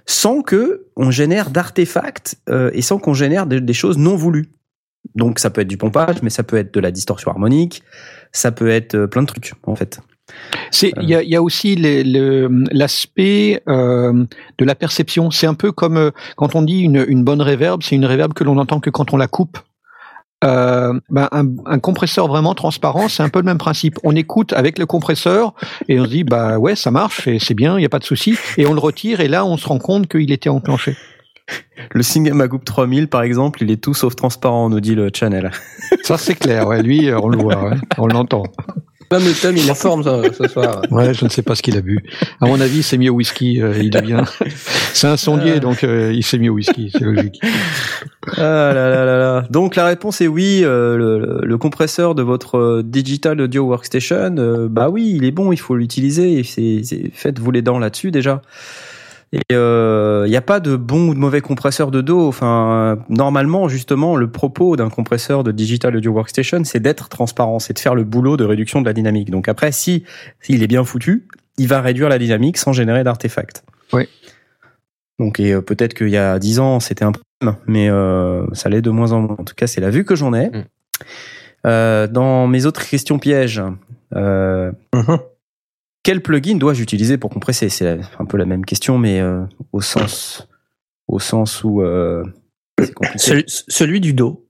sans 0.05 0.41
que 0.41 0.85
on 0.97 1.09
génère 1.11 1.49
d'artefacts 1.51 2.35
euh, 2.49 2.69
et 2.73 2.81
sans 2.81 2.99
qu'on 2.99 3.13
génère 3.13 3.47
de- 3.47 3.59
des 3.59 3.73
choses 3.73 3.97
non 3.97 4.15
voulues. 4.15 4.49
Donc 5.15 5.39
ça 5.39 5.49
peut 5.49 5.61
être 5.61 5.67
du 5.67 5.77
pompage, 5.77 6.21
mais 6.21 6.29
ça 6.29 6.43
peut 6.43 6.57
être 6.57 6.73
de 6.73 6.79
la 6.79 6.91
distorsion 6.91 7.31
harmonique, 7.31 7.83
ça 8.31 8.51
peut 8.51 8.69
être 8.69 8.95
euh, 8.95 9.07
plein 9.07 9.21
de 9.21 9.27
trucs 9.27 9.53
en 9.63 9.75
fait. 9.75 9.99
C'est 10.71 10.93
il 11.01 11.09
y 11.09 11.15
a, 11.15 11.23
il 11.23 11.29
y 11.29 11.35
a 11.35 11.41
aussi 11.41 11.75
l'aspect 11.75 13.61
euh, 13.67 14.25
de 14.57 14.65
la 14.65 14.75
perception. 14.75 15.31
C'est 15.31 15.47
un 15.47 15.53
peu 15.53 15.71
comme 15.71 15.97
euh, 15.97 16.11
quand 16.35 16.55
on 16.55 16.61
dit 16.61 16.81
une, 16.81 17.03
une 17.07 17.23
bonne 17.23 17.41
réverb, 17.41 17.81
c'est 17.83 17.95
une 17.95 18.05
réverb 18.05 18.33
que 18.33 18.43
l'on 18.43 18.57
entend 18.57 18.79
que 18.79 18.89
quand 18.89 19.13
on 19.13 19.17
la 19.17 19.27
coupe. 19.27 19.57
Euh, 20.45 20.97
ben 21.09 21.27
un, 21.33 21.47
un 21.65 21.79
compresseur 21.79 22.29
vraiment 22.29 22.53
transparent, 22.53 23.09
c'est 23.09 23.21
un 23.21 23.27
peu 23.27 23.39
le 23.39 23.45
même 23.45 23.57
principe. 23.57 23.99
On 24.03 24.15
écoute 24.15 24.53
avec 24.53 24.79
le 24.79 24.85
compresseur 24.85 25.53
et 25.89 25.99
on 25.99 26.05
se 26.05 26.09
dit 26.09 26.23
bah 26.23 26.57
ouais 26.57 26.77
ça 26.77 26.91
marche 26.91 27.27
et 27.27 27.39
c'est 27.39 27.55
bien, 27.55 27.77
il 27.77 27.81
y 27.81 27.85
a 27.85 27.89
pas 27.89 27.99
de 27.99 28.05
souci. 28.05 28.37
Et 28.57 28.65
on 28.65 28.73
le 28.73 28.79
retire 28.79 29.19
et 29.19 29.27
là 29.27 29.43
on 29.43 29.57
se 29.57 29.67
rend 29.67 29.79
compte 29.79 30.07
qu'il 30.07 30.31
était 30.31 30.47
enclenché. 30.47 30.95
Le 31.91 32.03
Singamagoop 32.03 32.63
3000 32.65 33.07
par 33.07 33.23
exemple, 33.23 33.63
il 33.63 33.71
est 33.71 33.81
tout 33.81 33.93
sauf 33.93 34.15
transparent, 34.15 34.69
nous 34.69 34.79
dit 34.79 34.95
le 34.95 35.09
channel. 35.13 35.51
Ça 36.03 36.17
c'est 36.17 36.35
clair. 36.35 36.67
Ouais, 36.67 36.81
lui 36.83 37.09
on 37.13 37.29
le 37.29 37.37
voit, 37.37 37.63
ouais, 37.69 37.77
on 37.97 38.07
l'entend. 38.07 38.43
Même 39.11 39.23
le 39.25 39.33
Tom, 39.33 39.57
il 39.57 39.67
est 39.67 39.71
en 39.71 39.75
forme 39.75 40.03
ce, 40.03 40.31
ce 40.37 40.47
soir. 40.47 40.83
Ouais, 40.91 41.15
je 41.15 41.25
ne 41.25 41.29
sais 41.31 41.41
pas 41.41 41.55
ce 41.55 41.63
qu'il 41.63 41.75
a 41.75 41.81
bu. 41.81 41.97
À 42.41 42.45
mon 42.45 42.61
avis, 42.61 42.77
il 42.77 42.83
s'est 42.83 42.99
mis 42.99 43.09
au 43.09 43.13
whisky. 43.15 43.59
euh, 43.59 43.73
il 43.81 43.89
devient. 43.89 44.21
C'est 44.93 45.07
un 45.07 45.17
sondier, 45.17 45.59
donc 45.59 45.83
euh, 45.83 46.13
il 46.13 46.23
s'est 46.23 46.37
mis 46.37 46.47
au 46.47 46.53
whisky, 46.53 46.91
c'est 46.91 47.01
logique. 47.03 47.41
Ah 48.37 48.71
là 48.71 48.73
là 48.91 49.05
là 49.05 49.17
là. 49.17 49.45
Donc 49.49 49.75
la 49.75 49.85
réponse 49.87 50.21
est 50.21 50.27
oui. 50.27 50.61
euh, 50.63 50.95
le, 50.95 51.41
le 51.43 51.57
compresseur 51.57 52.13
de 52.13 52.21
votre 52.21 52.57
euh, 52.59 52.83
digital 52.85 53.41
audio 53.41 53.63
workstation, 53.63 54.35
euh, 54.37 54.67
bah 54.69 54.89
oui, 54.89 55.13
il 55.15 55.25
est 55.25 55.31
bon, 55.31 55.51
il 55.51 55.57
faut 55.59 55.75
l'utiliser. 55.75 56.33
et 56.39 56.43
c'est- 56.43 56.81
c'est- 56.83 57.09
Faites-vous 57.11 57.49
les 57.49 57.63
dents 57.63 57.79
là-dessus 57.79 58.11
déjà. 58.11 58.43
Et 59.31 59.41
il 59.51 60.29
n'y 60.29 60.35
a 60.35 60.41
pas 60.41 60.59
de 60.59 60.75
bon 60.75 61.09
ou 61.09 61.13
de 61.13 61.19
mauvais 61.19 61.41
compresseur 61.41 61.91
de 61.91 62.01
dos. 62.01 62.27
Enfin, 62.27 62.71
euh, 62.71 62.95
normalement, 63.09 63.67
justement, 63.67 64.15
le 64.15 64.31
propos 64.31 64.75
d'un 64.75 64.89
compresseur 64.89 65.43
de 65.43 65.51
digital 65.51 65.95
audio 65.95 66.11
workstation, 66.11 66.63
c'est 66.63 66.79
d'être 66.79 67.09
transparent, 67.09 67.59
c'est 67.59 67.73
de 67.73 67.79
faire 67.79 67.95
le 67.95 68.03
boulot 68.03 68.37
de 68.37 68.43
réduction 68.43 68.81
de 68.81 68.85
la 68.85 68.93
dynamique. 68.93 69.29
Donc 69.29 69.47
après, 69.47 69.71
si 69.71 70.03
s'il 70.41 70.63
est 70.63 70.67
bien 70.67 70.83
foutu, 70.83 71.27
il 71.57 71.67
va 71.67 71.81
réduire 71.81 72.09
la 72.09 72.17
dynamique 72.17 72.57
sans 72.57 72.73
générer 72.73 73.03
d'artefacts. 73.03 73.63
Oui. 73.93 74.07
Donc 75.19 75.39
et 75.39 75.53
euh, 75.53 75.61
peut-être 75.61 75.93
qu'il 75.93 76.09
y 76.09 76.17
a 76.17 76.39
10 76.39 76.59
ans, 76.59 76.79
c'était 76.79 77.05
un 77.05 77.11
problème, 77.11 77.57
mais 77.67 77.89
euh, 77.89 78.45
ça 78.53 78.69
l'est 78.69 78.81
de 78.81 78.89
moins 78.89 79.11
en 79.11 79.21
moins. 79.21 79.35
En 79.37 79.43
tout 79.43 79.55
cas, 79.55 79.67
c'est 79.67 79.81
la 79.81 79.89
vue 79.89 80.05
que 80.05 80.15
j'en 80.15 80.33
ai. 80.33 80.49
Mm. 80.49 80.63
Euh, 81.67 82.07
dans 82.07 82.47
mes 82.47 82.65
autres 82.65 82.87
questions 82.87 83.19
pièges, 83.19 83.61
euh, 84.15 84.71
Mhm. 84.95 85.19
Quel 86.09 86.21
plugin 86.21 86.55
dois-je 86.55 86.81
utiliser 86.81 87.19
pour 87.19 87.29
compresser? 87.29 87.69
C'est 87.69 87.99
un 88.17 88.25
peu 88.25 88.37
la 88.37 88.45
même 88.45 88.65
question, 88.65 88.97
mais 88.97 89.19
euh, 89.19 89.43
au 89.73 89.79
sens 89.81 90.47
au 91.07 91.19
sens 91.19 91.63
où 91.63 91.83
euh. 91.83 92.23
Celui, 93.15 93.43
celui 93.45 93.99
du 93.99 94.13
dos. 94.13 94.43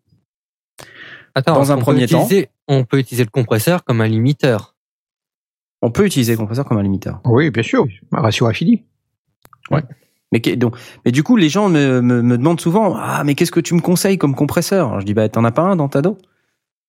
Attends, 1.36 1.56
Dans 1.56 1.72
un 1.74 1.76
on 1.76 1.78
peut 1.80 1.84
premier 1.84 2.08
temps. 2.08 2.24
utiliser- 2.24 2.48
On 2.70 2.86
peut 2.86 2.98
utiliser 3.00 3.26
le 3.26 3.30
compresseur 3.30 3.84
comme 3.84 4.00
un 4.00 4.08
limiteur. 4.08 4.78
On 5.82 5.92
peut 5.92 6.06
utiliser 6.06 6.32
le 6.32 6.38
compresseur 6.38 6.64
comme 6.64 6.78
un 6.78 6.84
limiteur. 6.84 7.20
Oui, 7.26 7.50
bien 7.50 7.64
sûr. 7.64 7.86
Un 8.14 8.22
ratio. 8.22 8.50
Mais, 10.32 10.40
que- 10.40 10.56
donc, 10.56 10.78
mais 11.04 11.12
du 11.12 11.24
coup, 11.24 11.36
les 11.36 11.50
gens 11.50 11.68
me, 11.68 12.00
me, 12.00 12.22
me 12.22 12.38
demandent 12.38 12.62
souvent 12.62 12.96
Ah, 12.96 13.24
mais 13.26 13.36
qu'est-ce 13.36 13.52
que 13.52 13.60
tu 13.60 13.74
me 13.74 13.82
conseilles 13.82 14.18
comme 14.18 14.34
compresseur? 14.34 14.88
Alors, 14.88 15.02
Je 15.02 15.06
dis 15.06 15.14
Bah, 15.14 15.28
t'en 15.28 15.44
as 15.44 15.52
pas 15.52 15.64
un 15.64 15.76
dans 15.76 15.90
ta 15.90 16.02
dos 16.02 16.18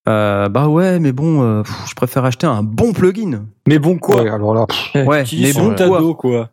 euh, 0.08 0.48
Bah 0.48 0.68
ouais, 0.68 0.98
mais 0.98 1.12
bon, 1.12 1.42
euh, 1.42 1.62
pff, 1.62 1.74
je 1.88 1.94
préfère 1.94 2.24
acheter 2.24 2.46
un 2.46 2.62
bon 2.62 2.92
plugin. 2.92 3.44
Mais 3.68 3.78
bon 3.78 3.98
quoi 3.98 4.22
Ouais, 4.22 4.30
alors 4.30 4.54
là, 4.54 4.66
pff, 4.66 5.06
Ouais, 5.06 5.24
mais 5.32 5.52
bon 5.52 5.74
quoi 5.74 6.14
quoi. 6.14 6.50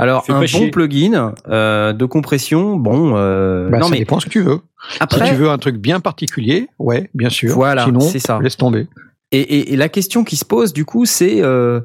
Alors, 0.00 0.24
un 0.28 0.40
bon 0.40 0.46
chier. 0.46 0.70
plugin 0.70 1.34
euh, 1.48 1.92
de 1.92 2.04
compression, 2.04 2.76
bon. 2.76 3.14
Euh, 3.16 3.68
bah, 3.68 3.78
non, 3.78 3.86
ça 3.86 3.92
mais 3.92 3.98
dépend 3.98 4.20
ce 4.20 4.26
que 4.26 4.30
tu 4.30 4.42
veux. 4.42 4.60
après, 5.00 5.24
Si 5.26 5.30
tu 5.32 5.36
veux 5.36 5.50
un 5.50 5.58
truc 5.58 5.76
bien 5.76 5.98
particulier, 5.98 6.68
ouais, 6.78 7.10
bien 7.14 7.30
sûr. 7.30 7.52
Voilà, 7.54 7.84
Sinon, 7.84 7.98
c'est 8.00 8.20
ça. 8.20 8.38
laisse 8.40 8.56
tomber. 8.56 8.86
Et, 9.32 9.40
et, 9.40 9.72
et 9.72 9.76
la 9.76 9.88
question 9.88 10.22
qui 10.22 10.36
se 10.36 10.44
pose 10.44 10.72
du 10.72 10.84
coup, 10.84 11.04
c'est 11.04 11.42
euh, 11.42 11.80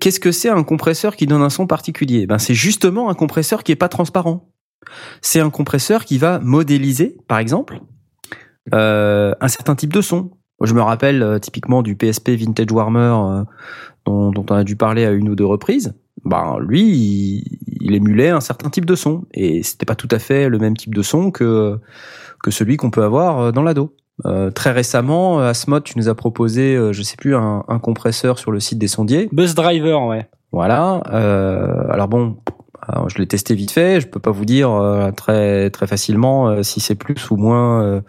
qu'est-ce 0.00 0.18
que 0.18 0.32
c'est 0.32 0.48
un 0.48 0.64
compresseur 0.64 1.14
qui 1.14 1.26
donne 1.28 1.42
un 1.42 1.48
son 1.48 1.66
particulier? 1.68 2.26
Ben 2.26 2.38
c'est 2.38 2.54
justement 2.54 3.08
un 3.08 3.14
compresseur 3.14 3.62
qui 3.62 3.70
est 3.72 3.76
pas 3.76 3.88
transparent. 3.88 4.48
C'est 5.22 5.40
un 5.40 5.50
compresseur 5.50 6.04
qui 6.04 6.18
va 6.18 6.40
modéliser, 6.40 7.16
par 7.28 7.38
exemple, 7.38 7.80
un 8.72 9.48
certain 9.48 9.74
type 9.74 9.92
de 9.92 10.00
son. 10.00 10.30
Je 10.62 10.74
me 10.74 10.82
rappelle 10.82 11.22
euh, 11.22 11.38
typiquement 11.38 11.82
du 11.82 11.94
PSP 11.94 12.30
Vintage 12.30 12.72
Warmer 12.72 12.98
euh, 13.00 13.44
dont, 14.06 14.30
dont, 14.30 14.44
on 14.50 14.54
a 14.54 14.64
dû 14.64 14.74
parler 14.74 15.04
à 15.04 15.12
une 15.12 15.28
ou 15.28 15.36
deux 15.36 15.46
reprises. 15.46 15.94
Ben 16.24 16.56
lui, 16.58 16.82
il, 16.82 17.58
il 17.80 17.94
émulait 17.94 18.30
un 18.30 18.40
certain 18.40 18.68
type 18.68 18.84
de 18.84 18.96
son 18.96 19.24
et 19.32 19.62
c'était 19.62 19.86
pas 19.86 19.94
tout 19.94 20.08
à 20.10 20.18
fait 20.18 20.48
le 20.48 20.58
même 20.58 20.76
type 20.76 20.94
de 20.94 21.02
son 21.02 21.30
que 21.30 21.78
que 22.42 22.50
celui 22.50 22.76
qu'on 22.76 22.90
peut 22.90 23.04
avoir 23.04 23.52
dans 23.52 23.62
l'ado. 23.62 23.94
Euh, 24.26 24.50
très 24.50 24.72
récemment, 24.72 25.38
Asmod, 25.38 25.84
tu 25.84 25.96
nous 25.96 26.08
as 26.08 26.14
proposé, 26.14 26.74
euh, 26.74 26.92
je 26.92 27.02
sais 27.02 27.16
plus, 27.16 27.36
un, 27.36 27.64
un, 27.68 27.78
compresseur 27.78 28.38
sur 28.38 28.50
le 28.50 28.58
site 28.58 28.78
des 28.78 28.88
sondiers. 28.88 29.28
Buzz 29.32 29.54
Driver, 29.54 30.04
ouais. 30.06 30.28
Voilà. 30.50 31.02
Euh, 31.12 31.84
alors 31.90 32.08
bon, 32.08 32.36
alors 32.82 33.08
je 33.08 33.18
l'ai 33.18 33.28
testé 33.28 33.54
vite 33.54 33.70
fait. 33.70 34.00
Je 34.00 34.08
peux 34.08 34.18
pas 34.18 34.32
vous 34.32 34.44
dire 34.44 34.70
euh, 34.72 35.12
très 35.12 35.70
très 35.70 35.86
facilement 35.86 36.62
si 36.62 36.80
c'est 36.80 36.94
plus 36.96 37.30
ou 37.30 37.36
moins 37.36 38.02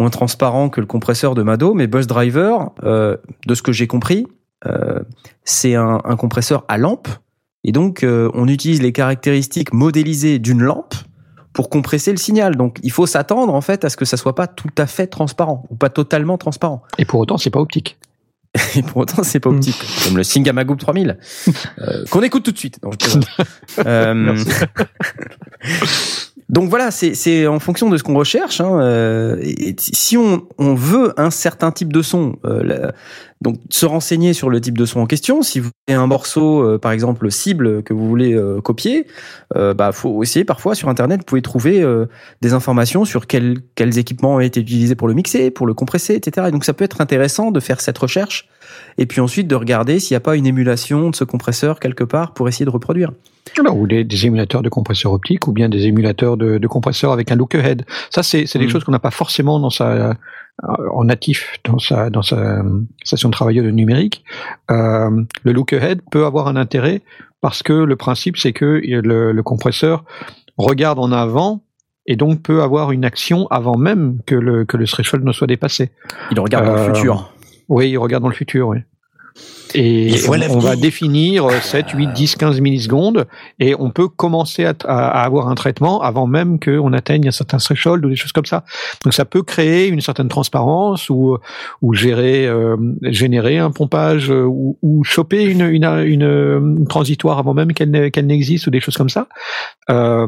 moins 0.00 0.10
transparent 0.10 0.68
que 0.68 0.80
le 0.80 0.86
compresseur 0.86 1.34
de 1.34 1.42
Mado, 1.42 1.74
mais 1.74 1.86
Buzz 1.86 2.06
Driver, 2.06 2.70
de 2.82 3.54
ce 3.54 3.62
que 3.62 3.72
j'ai 3.72 3.86
compris, 3.86 4.26
c'est 5.44 5.74
un, 5.74 6.00
un, 6.04 6.16
compresseur 6.16 6.64
à 6.68 6.78
lampe, 6.78 7.08
et 7.64 7.72
donc 7.72 8.04
on 8.04 8.48
utilise 8.48 8.82
les 8.82 8.92
caractéristiques 8.92 9.72
modélisées 9.72 10.38
d'une 10.38 10.62
lampe 10.62 10.94
pour 11.52 11.70
compresser 11.70 12.10
le 12.10 12.16
signal. 12.16 12.56
Donc 12.56 12.78
il 12.82 12.90
faut 12.90 13.06
s'attendre 13.06 13.54
en 13.54 13.60
fait 13.60 13.84
à 13.84 13.90
ce 13.90 13.96
que 13.96 14.04
ça 14.04 14.16
soit 14.16 14.34
pas 14.34 14.46
tout 14.46 14.68
à 14.78 14.86
fait 14.86 15.06
transparent 15.06 15.66
ou 15.70 15.76
pas 15.76 15.90
totalement 15.90 16.38
transparent. 16.38 16.82
Et 16.98 17.04
pour 17.04 17.20
autant, 17.20 17.38
c'est 17.38 17.50
pas 17.50 17.60
optique. 17.60 17.98
Et 18.76 18.82
pour 18.82 18.98
autant, 18.98 19.22
c'est 19.22 19.38
pas 19.38 19.50
optique, 19.50 19.80
mmh. 19.80 20.04
comme 20.04 20.16
le 20.16 20.24
Singamagoop 20.24 20.78
3000 20.78 21.18
euh, 21.78 22.04
qu'on 22.10 22.22
écoute 22.22 22.44
tout 22.44 22.50
de 22.50 22.58
suite. 22.58 22.80
Non, 22.82 22.90
euh, 23.86 24.34
donc 26.50 26.68
voilà, 26.68 26.90
c'est 26.90 27.46
en 27.46 27.60
fonction 27.60 27.88
de 27.90 27.96
ce 27.96 28.02
qu'on 28.02 28.18
recherche. 28.18 28.60
Hein, 28.60 28.80
euh, 28.80 29.40
si 29.78 30.16
on, 30.16 30.48
on, 30.58 30.74
veut 30.74 31.12
un 31.16 31.30
certain 31.30 31.70
type 31.70 31.92
de 31.92 32.02
son, 32.02 32.40
euh, 32.44 32.90
donc 33.40 33.56
se 33.70 33.86
renseigner 33.86 34.34
sur 34.34 34.50
le 34.50 34.60
type 34.60 34.76
de 34.76 34.84
son 34.84 35.00
en 35.00 35.06
question. 35.06 35.42
Si 35.42 35.60
vous 35.60 35.70
avez 35.88 35.96
un 35.96 36.06
morceau, 36.06 36.62
euh, 36.62 36.78
par 36.78 36.92
exemple 36.92 37.30
cible 37.30 37.84
que 37.84 37.94
vous 37.94 38.08
voulez 38.08 38.34
euh, 38.34 38.60
copier, 38.60 39.06
euh, 39.56 39.74
bah 39.74 39.92
faut 39.92 40.22
essayer 40.24 40.44
parfois 40.44 40.74
sur 40.74 40.88
internet, 40.88 41.20
vous 41.20 41.24
pouvez 41.24 41.42
trouver 41.42 41.86
des 42.42 42.52
informations 42.52 43.04
sur 43.04 43.26
quels 43.26 43.58
quels 43.76 43.98
équipements 43.98 44.34
ont 44.34 44.40
été 44.40 44.60
utilisés 44.60 44.94
pour 44.94 45.08
le 45.08 45.14
mixer, 45.14 45.50
pour 45.50 45.66
le 45.66 45.74
compresser, 45.74 46.14
etc. 46.14 46.48
Et 46.48 46.50
donc 46.50 46.64
ça 46.64 46.74
peut 46.74 46.84
être 46.84 47.00
intéressant 47.00 47.50
de 47.50 47.60
faire 47.60 47.80
cette 47.80 47.96
recherche 47.96 48.48
et 48.98 49.06
puis 49.06 49.20
ensuite 49.20 49.48
de 49.48 49.54
regarder 49.54 50.00
s'il 50.00 50.14
n'y 50.14 50.18
a 50.18 50.20
pas 50.20 50.36
une 50.36 50.46
émulation 50.46 51.10
de 51.10 51.16
ce 51.16 51.24
compresseur 51.24 51.80
quelque 51.80 52.04
part 52.04 52.32
pour 52.34 52.48
essayer 52.48 52.64
de 52.64 52.70
reproduire. 52.70 53.12
ou 53.72 53.86
des, 53.86 54.04
des, 54.04 54.26
émulateurs 54.26 54.62
de 54.62 54.68
compresseurs 54.68 55.12
optiques, 55.12 55.48
ou 55.48 55.52
bien 55.52 55.68
des 55.68 55.86
émulateurs 55.86 56.36
de, 56.36 56.58
de 56.58 56.66
compresseurs 56.66 57.12
avec 57.12 57.32
un 57.32 57.36
look 57.36 57.54
ahead. 57.54 57.84
Ça, 58.10 58.22
c'est 58.22 58.44
des 58.44 58.66
mmh. 58.66 58.68
choses 58.68 58.84
qu'on 58.84 58.92
n'a 58.92 58.98
pas 58.98 59.10
forcément 59.10 59.58
dans 59.58 59.70
sa 59.70 60.14
en 60.92 61.04
natif 61.04 61.58
dans 61.64 61.78
sa 61.78 62.10
dans 62.10 62.22
sa 62.22 62.62
station 63.02 63.28
de 63.28 63.32
travailleur 63.32 63.64
de 63.64 63.70
numérique. 63.70 64.24
Euh, 64.70 65.22
le 65.42 65.52
look 65.52 65.72
ahead 65.72 66.00
peut 66.10 66.26
avoir 66.26 66.48
un 66.48 66.56
intérêt 66.56 67.02
parce 67.40 67.62
que 67.62 67.72
le 67.72 67.96
principe 67.96 68.36
c'est 68.36 68.52
que 68.52 68.80
le, 68.84 69.32
le 69.32 69.42
compresseur 69.42 70.04
regarde 70.58 70.98
en 70.98 71.12
avant 71.12 71.62
et 72.06 72.16
donc 72.16 72.42
peut 72.42 72.62
avoir 72.62 72.92
une 72.92 73.04
action 73.04 73.46
avant 73.50 73.76
même 73.76 74.18
que 74.26 74.34
le, 74.34 74.64
que 74.64 74.76
le 74.76 74.86
threshold 74.86 75.24
ne 75.24 75.32
soit 75.32 75.46
dépassé. 75.46 75.90
Il 76.30 76.40
regarde 76.40 76.66
dans 76.66 76.74
le 76.74 76.80
euh, 76.80 76.94
futur. 76.94 77.29
Oui, 77.70 77.88
il 77.88 77.98
regarde 77.98 78.22
dans 78.22 78.28
le 78.28 78.34
futur, 78.34 78.68
oui. 78.68 78.78
Et 79.74 80.14
on, 80.28 80.58
va 80.58 80.74
définir 80.74 81.48
7, 81.48 81.90
8, 81.90 82.12
10, 82.12 82.34
15 82.34 82.60
millisecondes 82.60 83.28
et 83.60 83.76
on 83.78 83.90
peut 83.90 84.08
commencer 84.08 84.64
à, 84.64 84.74
à 84.84 85.22
avoir 85.22 85.48
un 85.48 85.54
traitement 85.54 86.02
avant 86.02 86.26
même 86.26 86.58
qu'on 86.58 86.92
atteigne 86.92 87.28
un 87.28 87.30
certain 87.30 87.58
threshold 87.58 88.04
ou 88.04 88.08
des 88.08 88.16
choses 88.16 88.32
comme 88.32 88.46
ça. 88.46 88.64
Donc 89.04 89.14
ça 89.14 89.24
peut 89.24 89.44
créer 89.44 89.86
une 89.86 90.00
certaine 90.00 90.26
transparence 90.26 91.08
ou, 91.08 91.38
ou 91.82 91.94
gérer, 91.94 92.48
euh, 92.48 92.76
générer 93.04 93.58
un 93.58 93.70
pompage 93.70 94.32
euh, 94.32 94.42
ou, 94.42 94.76
ou 94.82 95.04
choper 95.04 95.44
une, 95.44 95.62
une, 95.62 95.84
une, 95.84 96.88
transitoire 96.88 97.38
avant 97.38 97.54
même 97.54 97.72
qu'elle 97.72 98.10
qu'elle 98.10 98.26
n'existe 98.26 98.66
ou 98.66 98.70
des 98.70 98.80
choses 98.80 98.96
comme 98.96 99.08
ça. 99.08 99.28
Euh, 99.88 100.26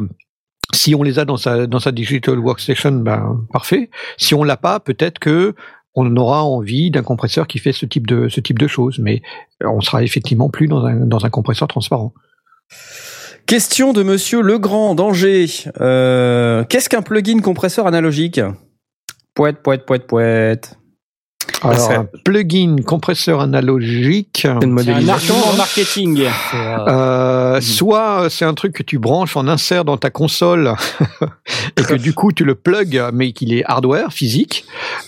si 0.73 0.95
on 0.95 1.03
les 1.03 1.19
a 1.19 1.25
dans 1.25 1.37
sa 1.37 1.67
dans 1.67 1.81
sa 1.81 1.91
digital 1.91 2.39
workstation, 2.39 2.93
ben 2.93 3.45
parfait. 3.53 3.91
Si 4.17 4.35
on 4.35 4.45
l'a 4.45 4.57
pas, 4.57 4.79
peut-être 4.79 5.19
que 5.19 5.55
on 5.95 6.17
aura 6.17 6.45
envie 6.45 6.91
d'un 6.91 7.03
compresseur 7.03 7.47
qui 7.47 7.59
fait 7.59 7.73
ce 7.73 7.87
type 7.87 8.07
de 8.07 8.29
ce 8.29 8.41
type 8.41 8.59
de 8.59 8.67
choses, 8.67 8.99
mais 8.99 9.23
on 9.61 9.81
sera 9.81 10.03
effectivement 10.03 10.49
plus 10.49 10.69
dans 10.69 10.85
un 10.85 10.97
dans 10.97 11.25
un 11.25 11.31
compresseur 11.31 11.69
transparent. 11.69 12.13
Question 13.47 13.93
de 13.93 14.03
Monsieur 14.03 14.41
Legrand 14.41 14.95
d'Angers. 14.95 15.69
Euh, 15.81 16.65
Qu'est-ce 16.65 16.89
qu'un 16.89 17.03
plugin 17.03 17.41
compresseur 17.41 17.87
analogique? 17.87 18.41
Poète, 19.35 19.59
poète, 19.63 19.85
poète, 19.85 20.07
poète. 20.07 20.79
Alors, 21.63 21.91
un 21.91 22.09
plugin 22.25 22.77
compresseur 22.85 23.41
analogique. 23.41 24.41
C'est 24.43 24.49
un 24.49 25.09
argument 25.09 25.53
marketing. 25.57 26.25
Euh, 26.55 27.61
soit 27.61 28.29
c'est 28.31 28.45
un 28.45 28.55
truc 28.55 28.75
que 28.75 28.83
tu 28.83 28.99
branches 28.99 29.37
en 29.37 29.47
insert 29.47 29.85
dans 29.85 29.97
ta 29.97 30.11
console 30.11 30.75
et 31.77 31.83
que 31.83 31.95
du 31.95 32.13
coup 32.15 32.33
tu 32.33 32.45
le 32.45 32.55
plugs 32.55 33.01
mais 33.13 33.33
qu'il 33.33 33.53
est 33.53 33.65
hardware, 33.65 34.13
physique. 34.13 34.65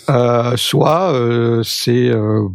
Euh, 0.09 0.55
soit 0.55 1.13
euh, 1.13 1.61
c'est 1.63 2.09
euh, 2.09 2.47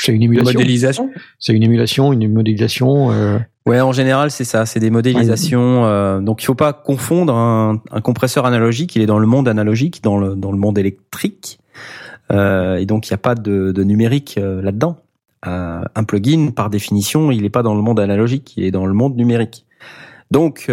c'est 0.00 0.12
une 0.12 0.22
émulation. 0.22 0.58
modélisation. 0.58 1.10
C'est 1.38 1.52
une 1.52 1.62
émulation, 1.62 2.12
une 2.12 2.32
modélisation. 2.32 3.12
Euh. 3.12 3.38
Ouais, 3.66 3.80
en 3.80 3.92
général 3.92 4.30
c'est 4.30 4.44
ça, 4.44 4.66
c'est 4.66 4.80
des 4.80 4.90
modélisations. 4.90 5.86
Euh, 5.86 6.20
donc 6.20 6.42
il 6.42 6.46
faut 6.46 6.54
pas 6.54 6.72
confondre 6.72 7.34
un, 7.34 7.80
un 7.90 8.00
compresseur 8.00 8.46
analogique, 8.46 8.96
il 8.96 9.02
est 9.02 9.06
dans 9.06 9.18
le 9.18 9.26
monde 9.26 9.48
analogique, 9.48 10.02
dans 10.02 10.18
le 10.18 10.34
dans 10.34 10.52
le 10.52 10.58
monde 10.58 10.78
électrique. 10.78 11.58
Euh, 12.32 12.76
et 12.76 12.86
donc 12.86 13.08
il 13.08 13.12
n'y 13.12 13.16
a 13.16 13.18
pas 13.18 13.34
de, 13.34 13.72
de 13.72 13.84
numérique 13.84 14.36
euh, 14.38 14.62
là-dedans. 14.62 14.98
Euh, 15.46 15.82
un 15.94 16.04
plugin, 16.04 16.50
par 16.50 16.70
définition, 16.70 17.30
il 17.30 17.42
n'est 17.42 17.50
pas 17.50 17.62
dans 17.62 17.74
le 17.74 17.82
monde 17.82 18.00
analogique, 18.00 18.54
il 18.56 18.64
est 18.64 18.70
dans 18.70 18.86
le 18.86 18.94
monde 18.94 19.16
numérique. 19.16 19.66
Donc, 20.30 20.68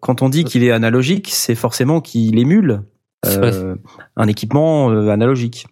quand 0.00 0.22
on 0.22 0.28
dit 0.28 0.42
qu'il 0.42 0.64
est 0.64 0.72
analogique, 0.72 1.28
c'est 1.30 1.54
forcément 1.54 2.00
qu'il 2.00 2.38
émule 2.38 2.82
un 3.24 4.26
équipement 4.26 4.88
analogique. 4.88 5.66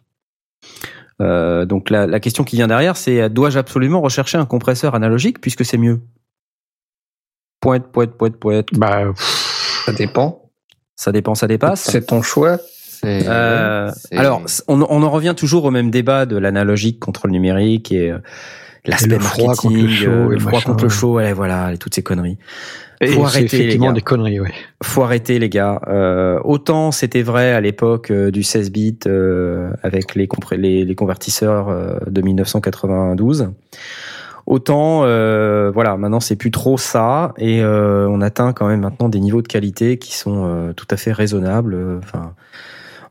donc 1.19 1.91
la, 1.91 2.07
la, 2.07 2.21
question 2.21 2.45
qui 2.45 2.57
vient 2.57 2.69
derrière, 2.69 2.97
c'est 2.97 3.31
dois-je 3.31 3.59
absolument 3.59 4.03
rechercher 4.03 4.39
un 4.39 4.45
compresseur 4.45 4.95
analogique 4.95 5.41
puisque 5.41 5.65
c'est 5.65 5.79
mieux? 5.79 6.01
Poète, 7.61 7.91
poète, 7.91 8.13
poète, 8.13 8.37
poète. 8.37 8.67
Bah, 8.75 9.13
ça 9.17 9.93
dépend. 9.95 10.51
Ça 10.95 11.11
dépend, 11.11 11.35
ça 11.35 11.49
dépasse. 11.49 11.91
C'est 11.91 12.07
ton 12.07 12.23
choix. 12.23 12.59
Euh, 13.05 13.91
alors, 14.13 14.43
on, 14.69 14.83
on, 14.83 15.03
en 15.03 15.11
revient 15.11 15.35
toujours 15.37 15.65
au 15.65 15.71
même 15.71 15.91
débat 15.91 16.27
de 16.27 16.37
l'analogique 16.37 17.01
contre 17.01 17.27
le 17.27 17.33
numérique 17.33 17.93
et 17.93 18.11
euh, 18.11 18.19
l'aspect 18.87 19.19
marketing, 19.19 19.83
le, 19.83 19.89
chaud, 19.89 20.11
euh, 20.11 20.29
le 20.29 20.39
froid 20.39 20.61
contre 20.61 20.85
le 20.85 20.91
chaud, 20.91 21.21
et 21.21 21.33
voilà, 21.33 21.73
et 21.73 21.79
toutes 21.79 21.95
ces 21.95 22.03
conneries. 22.03 22.39
Faut 23.03 23.25
arrêter, 23.25 23.57
effectivement 23.57 23.93
des 23.93 24.01
conneries, 24.01 24.41
ouais. 24.41 24.53
Faut 24.83 25.03
arrêter, 25.03 25.39
les 25.39 25.49
gars. 25.49 25.81
Euh, 25.89 26.41
autant 26.45 26.91
c'était 26.91 27.23
vrai 27.23 27.53
à 27.53 27.61
l'époque 27.61 28.11
euh, 28.11 28.31
du 28.31 28.43
16 28.43 28.71
bits 28.71 28.99
euh, 29.07 29.71
avec 29.83 30.15
les, 30.15 30.29
les, 30.53 30.85
les, 30.85 30.95
convertisseurs 30.95 32.01
de 32.07 32.21
1992. 32.23 33.51
Autant, 34.47 35.01
voilà, 35.01 35.97
maintenant 35.97 36.21
c'est 36.21 36.37
plus 36.37 36.51
trop 36.51 36.77
ça, 36.77 37.33
et 37.39 37.65
on 37.65 38.21
atteint 38.21 38.53
quand 38.53 38.69
même 38.69 38.81
maintenant 38.81 39.09
des 39.09 39.21
niveaux 39.21 39.43
de 39.43 39.49
qualité 39.49 39.99
qui 39.99 40.15
sont 40.15 40.73
tout 40.77 40.87
à 40.91 40.97
fait 40.97 41.13
raisonnables. 41.13 41.99
Enfin, 41.99 42.35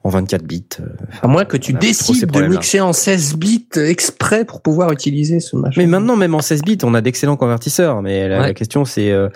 en 0.03 0.09
24 0.09 0.43
bits. 0.43 0.65
Euh, 0.79 0.85
à 1.21 1.27
moins 1.27 1.45
que 1.45 1.55
tu 1.55 1.73
décides 1.73 2.29
de 2.29 2.41
mixer 2.41 2.81
en 2.81 2.91
16 2.91 3.37
bits 3.37 3.69
exprès 3.75 4.43
pour 4.43 4.61
pouvoir 4.61 4.91
utiliser 4.91 5.39
ce 5.39 5.55
machin. 5.55 5.81
Mais 5.81 5.87
maintenant, 5.87 6.17
même 6.17 6.35
en 6.35 6.41
16 6.41 6.61
bits, 6.61 6.77
on 6.83 6.93
a 6.93 7.01
d'excellents 7.01 7.37
convertisseurs. 7.37 8.01
Mais 8.01 8.27
la, 8.27 8.53
question, 8.53 8.83
c'est 8.83 9.11
euh, 9.11 9.29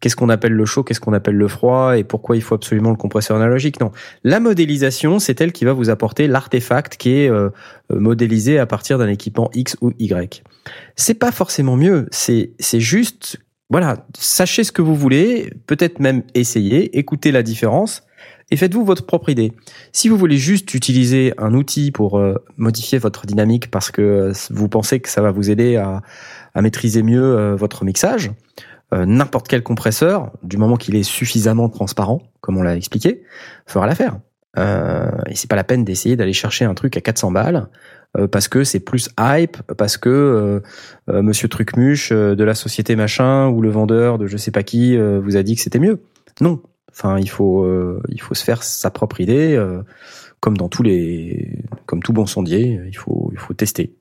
qu'est-ce 0.00 0.16
qu'on 0.16 0.30
appelle 0.30 0.52
le 0.52 0.64
chaud, 0.64 0.82
qu'est-ce 0.82 1.00
qu'on 1.00 1.12
appelle 1.12 1.36
le 1.36 1.48
froid, 1.48 1.98
et 1.98 2.04
pourquoi 2.04 2.36
il 2.36 2.42
faut 2.42 2.54
absolument 2.54 2.90
le 2.90 2.96
compresseur 2.96 3.36
analogique? 3.36 3.80
Non, 3.80 3.92
la 4.24 4.40
modélisation, 4.40 5.18
c'est 5.18 5.40
elle 5.40 5.52
qui 5.52 5.66
va 5.66 5.74
vous 5.74 5.90
apporter 5.90 6.26
l'artefact 6.26 6.96
qui 6.96 7.12
est 7.20 7.30
euh, 7.30 7.50
modélisé 7.90 8.58
à 8.58 8.66
partir 8.66 8.98
d'un 8.98 9.08
équipement 9.08 9.50
X 9.52 9.76
ou 9.82 9.92
Y. 9.98 10.42
C'est 10.96 11.14
pas 11.14 11.32
forcément 11.32 11.76
mieux. 11.76 12.06
C'est 12.10 12.52
c'est 12.58 12.80
juste 12.80 13.38
voilà, 13.70 14.06
sachez 14.18 14.62
ce 14.62 14.72
que 14.72 14.82
vous 14.82 14.94
voulez, 14.94 15.50
peut-être 15.66 15.98
même 15.98 16.22
essayer, 16.34 16.96
écoutez 16.98 17.32
la 17.32 17.42
différence 17.42 18.04
et 18.50 18.56
faites-vous 18.56 18.84
votre 18.84 19.06
propre 19.06 19.30
idée. 19.30 19.52
Si 19.92 20.08
vous 20.08 20.16
voulez 20.16 20.36
juste 20.36 20.74
utiliser 20.74 21.32
un 21.38 21.54
outil 21.54 21.90
pour 21.90 22.18
euh, 22.18 22.34
modifier 22.56 22.98
votre 22.98 23.26
dynamique 23.26 23.70
parce 23.70 23.90
que 23.90 24.02
euh, 24.02 24.32
vous 24.50 24.68
pensez 24.68 25.00
que 25.00 25.08
ça 25.08 25.22
va 25.22 25.30
vous 25.30 25.50
aider 25.50 25.76
à, 25.76 26.02
à 26.54 26.62
maîtriser 26.62 27.02
mieux 27.02 27.22
euh, 27.22 27.56
votre 27.56 27.84
mixage, 27.84 28.30
n'importe 28.92 29.48
quel 29.48 29.64
compresseur, 29.64 30.30
du 30.44 30.56
moment 30.56 30.76
qu'il 30.76 30.94
est 30.94 31.02
suffisamment 31.02 31.68
transparent, 31.68 32.22
comme 32.40 32.58
on 32.58 32.62
l'a 32.62 32.76
expliqué, 32.76 33.24
fera 33.66 33.88
l'affaire. 33.88 34.20
Et 34.56 35.34
c'est 35.34 35.50
pas 35.50 35.56
la 35.56 35.64
peine 35.64 35.84
d'essayer 35.84 36.14
d'aller 36.14 36.32
chercher 36.32 36.64
un 36.64 36.74
truc 36.74 36.96
à 36.96 37.00
400 37.00 37.32
balles 37.32 37.66
parce 38.30 38.46
que 38.46 38.62
c'est 38.62 38.78
plus 38.78 39.08
hype, 39.18 39.56
parce 39.76 39.96
que 39.96 40.62
Monsieur 41.08 41.48
Trucmuche 41.48 42.12
de 42.12 42.44
la 42.44 42.54
société 42.54 42.94
machin 42.94 43.48
ou 43.48 43.62
le 43.62 43.70
vendeur 43.70 44.16
de 44.16 44.28
je 44.28 44.36
sais 44.36 44.52
pas 44.52 44.62
qui 44.62 44.96
vous 44.96 45.36
a 45.36 45.42
dit 45.42 45.56
que 45.56 45.62
c'était 45.62 45.80
mieux. 45.80 46.00
Non. 46.40 46.60
Enfin, 46.96 47.18
il 47.18 47.28
faut 47.28 47.64
euh, 47.64 48.00
il 48.08 48.20
faut 48.20 48.34
se 48.34 48.44
faire 48.44 48.62
sa 48.62 48.90
propre 48.90 49.20
idée, 49.20 49.54
euh, 49.54 49.82
comme 50.40 50.56
dans 50.56 50.68
tous 50.68 50.82
les 50.84 51.62
comme 51.86 52.02
tout 52.02 52.12
bon 52.12 52.26
sondier, 52.26 52.80
il 52.86 52.96
faut 52.96 53.30
il 53.32 53.38
faut 53.38 53.54
tester. 53.54 53.96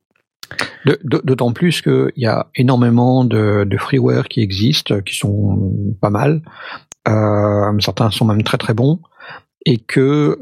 D'autant 1.04 1.54
plus 1.54 1.82
qu'il 1.82 2.12
y 2.18 2.28
a 2.28 2.52
énormément 2.56 3.26
de, 3.26 3.64
de 3.64 3.78
freeware 3.78 4.28
qui 4.28 4.42
existent, 4.42 5.00
qui 5.02 5.16
sont 5.16 5.96
pas 6.00 6.12
mal. 6.12 6.44
Euh, 7.08 7.80
certains 7.80 8.12
sont 8.12 8.26
même 8.26 8.44
très 8.44 8.58
très 8.58 8.74
bons. 8.74 9.00
Et 9.66 9.78
que, 9.78 10.38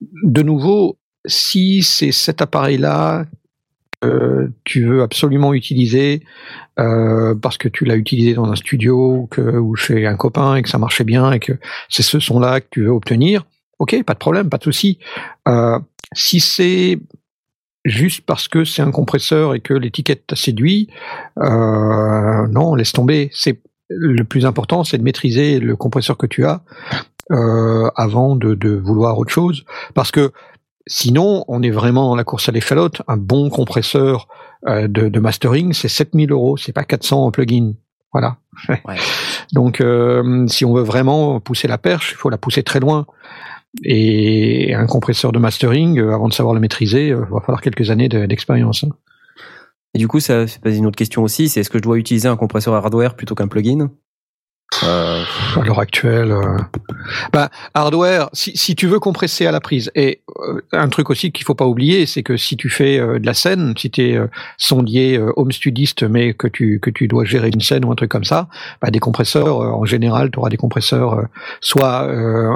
de 0.00 0.42
nouveau, 0.42 0.98
si 1.26 1.82
c'est 1.82 2.12
cet 2.12 2.42
appareil-là 2.42 3.24
tu 4.64 4.84
veux 4.84 5.02
absolument 5.02 5.54
utiliser 5.54 6.22
euh, 6.78 7.34
parce 7.34 7.56
que 7.56 7.68
tu 7.68 7.84
l'as 7.84 7.96
utilisé 7.96 8.34
dans 8.34 8.50
un 8.50 8.56
studio 8.56 9.28
ou, 9.38 9.76
chez 9.76 10.06
un 10.06 10.16
copain 10.16 10.56
et 10.56 10.62
que 10.62 10.68
ça 10.68 10.78
marchait 10.78 11.04
bien 11.04 11.32
et 11.32 11.38
que 11.38 11.52
c'est 11.88 12.02
ce 12.02 12.20
son-là 12.20 12.60
que 12.60 12.66
tu 12.70 12.82
veux 12.84 12.90
obtenir, 12.90 13.46
ok, 13.78 14.02
pas 14.04 14.12
de 14.12 14.18
problème, 14.18 14.50
pas 14.50 14.58
de 14.58 14.64
souci. 14.64 14.98
Euh, 15.48 15.78
si 16.12 16.40
c'est 16.40 16.98
juste 17.84 18.22
parce 18.26 18.48
que 18.48 18.64
c'est 18.64 18.82
un 18.82 18.90
compresseur 18.90 19.54
et 19.54 19.60
que 19.60 19.72
l'étiquette 19.72 20.26
t'a 20.26 20.36
séduit, 20.36 20.88
euh, 21.38 22.46
non, 22.48 22.74
laisse 22.74 22.92
tomber. 22.92 23.30
C'est 23.32 23.60
le 23.88 24.24
plus 24.24 24.44
important, 24.44 24.84
c'est 24.84 24.98
de 24.98 25.04
maîtriser 25.04 25.60
le 25.60 25.76
compresseur 25.76 26.16
que 26.16 26.26
tu 26.26 26.44
as 26.44 26.62
avant 27.28 28.36
de 28.36 28.76
vouloir 28.76 29.18
autre 29.18 29.32
chose, 29.32 29.64
parce 29.94 30.12
que 30.12 30.30
sinon, 30.86 31.44
on 31.48 31.62
est 31.62 31.70
vraiment 31.70 32.08
dans 32.08 32.16
la 32.16 32.24
course 32.24 32.48
à 32.48 32.52
l'échalote. 32.52 33.02
Un 33.08 33.16
bon 33.16 33.50
compresseur 33.50 34.28
euh, 34.68 34.88
de, 34.88 35.08
de 35.08 35.20
mastering, 35.20 35.72
c'est 35.72 35.88
7000 35.88 36.32
euros, 36.32 36.56
c'est 36.56 36.72
pas 36.72 36.84
400 36.84 37.24
en 37.26 37.30
plugin. 37.30 37.72
Voilà. 38.12 38.36
Ouais. 38.68 38.80
Donc, 39.52 39.80
euh, 39.80 40.46
si 40.48 40.64
on 40.64 40.72
veut 40.74 40.82
vraiment 40.82 41.40
pousser 41.40 41.68
la 41.68 41.78
perche, 41.78 42.12
il 42.12 42.16
faut 42.16 42.30
la 42.30 42.38
pousser 42.38 42.62
très 42.62 42.80
loin. 42.80 43.06
Et 43.84 44.74
un 44.74 44.86
compresseur 44.86 45.32
de 45.32 45.38
mastering, 45.38 45.98
euh, 45.98 46.14
avant 46.14 46.28
de 46.28 46.32
savoir 46.32 46.54
le 46.54 46.60
maîtriser, 46.60 47.10
euh, 47.10 47.24
va 47.30 47.40
falloir 47.40 47.60
quelques 47.60 47.90
années 47.90 48.08
de- 48.08 48.24
d'expérience. 48.26 48.84
hein. 48.84 48.90
Et 49.94 49.98
du 49.98 50.08
coup, 50.08 50.20
ça 50.20 50.44
poser 50.62 50.78
une 50.78 50.86
autre 50.86 50.96
question 50.96 51.22
aussi, 51.22 51.48
c'est 51.48 51.60
est-ce 51.60 51.70
que 51.70 51.78
je 51.78 51.82
dois 51.82 51.96
utiliser 51.98 52.28
un 52.28 52.36
compresseur 52.36 52.74
hardware 52.74 53.16
plutôt 53.16 53.34
qu'un 53.34 53.48
plugin? 53.48 53.90
Euh, 54.82 55.22
à 55.56 55.64
l'heure 55.64 55.78
actuelle. 55.78 56.32
euh. 56.32 56.58
Bah, 57.32 57.50
hardware, 57.74 58.28
si, 58.32 58.74
tu 58.74 58.86
veux 58.86 58.98
compresser 58.98 59.46
à 59.46 59.52
la 59.52 59.60
prise, 59.60 59.90
et 59.94 60.22
euh, 60.40 60.60
un 60.72 60.88
truc 60.88 61.08
aussi 61.10 61.32
qu'il 61.32 61.44
faut 61.44 61.54
pas 61.54 61.66
oublier, 61.66 62.04
c'est 62.06 62.22
que 62.22 62.36
si 62.36 62.56
tu 62.56 62.68
fais 62.68 62.98
euh, 62.98 63.18
de 63.18 63.26
la 63.26 63.34
scène, 63.34 63.74
si 63.76 63.90
tu 63.90 64.02
es 64.02 64.18
sondier 64.58 65.18
home 65.36 65.52
studiste, 65.52 66.02
mais 66.02 66.34
que 66.34 66.48
tu 66.48 66.80
que 66.80 66.90
tu 66.90 67.08
dois 67.08 67.24
gérer 67.24 67.48
une 67.48 67.60
scène 67.60 67.84
ou 67.84 67.92
un 67.92 67.94
truc 67.94 68.10
comme 68.10 68.24
ça, 68.24 68.48
bah, 68.82 68.90
des 68.90 68.98
compresseurs, 68.98 69.60
en 69.60 69.84
général, 69.84 70.30
tu 70.30 70.38
auras 70.38 70.50
des 70.50 70.56
compresseurs 70.56 71.22
soit 71.60 72.08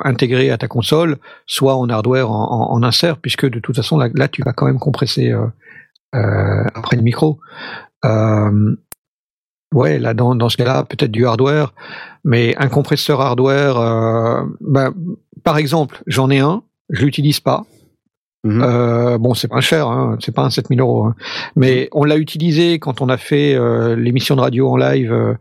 intégrés 0.04 0.50
à 0.50 0.58
ta 0.58 0.68
console, 0.68 1.18
soit 1.46 1.76
en 1.76 1.88
hardware 1.88 2.30
en, 2.30 2.82
insert, 2.82 3.18
puisque 3.18 3.48
de 3.48 3.60
toute 3.60 3.76
façon 3.76 3.98
là, 3.98 4.08
là 4.14 4.28
tu 4.28 4.42
vas 4.42 4.52
quand 4.52 4.66
même 4.66 4.78
compresser 4.78 5.32
après 6.12 6.96
le 6.96 7.02
micro. 7.02 7.38
Euh, 8.04 8.76
Ouais, 9.74 9.98
là 9.98 10.14
dans, 10.14 10.34
dans 10.34 10.48
ce 10.48 10.56
cas-là, 10.56 10.84
peut-être 10.84 11.12
du 11.12 11.26
hardware, 11.26 11.74
mais 12.24 12.56
un 12.58 12.68
compresseur 12.68 13.20
hardware, 13.20 13.78
euh, 13.78 14.42
ben, 14.60 14.92
par 15.44 15.58
exemple, 15.58 16.02
j'en 16.06 16.28
ai 16.30 16.40
un, 16.40 16.62
je 16.90 17.04
l'utilise 17.04 17.40
pas. 17.40 17.64
Mhm. 18.42 18.62
Euh, 18.64 19.18
bon, 19.18 19.34
c'est 19.34 19.48
pas 19.48 19.60
cher, 19.60 19.86
hein, 19.88 20.16
c'est 20.20 20.34
pas 20.34 20.42
un 20.42 20.50
7000 20.50 20.80
euros, 20.80 21.04
hein. 21.04 21.14
mais 21.56 21.88
on 21.92 22.04
l'a 22.04 22.16
utilisé 22.16 22.78
quand 22.78 23.00
on 23.02 23.08
a 23.10 23.16
fait 23.18 23.54
euh, 23.54 23.94
l'émission 23.96 24.34
de 24.34 24.40
radio 24.40 24.70
en 24.70 24.76
live 24.76 25.12
euh, 25.12 25.34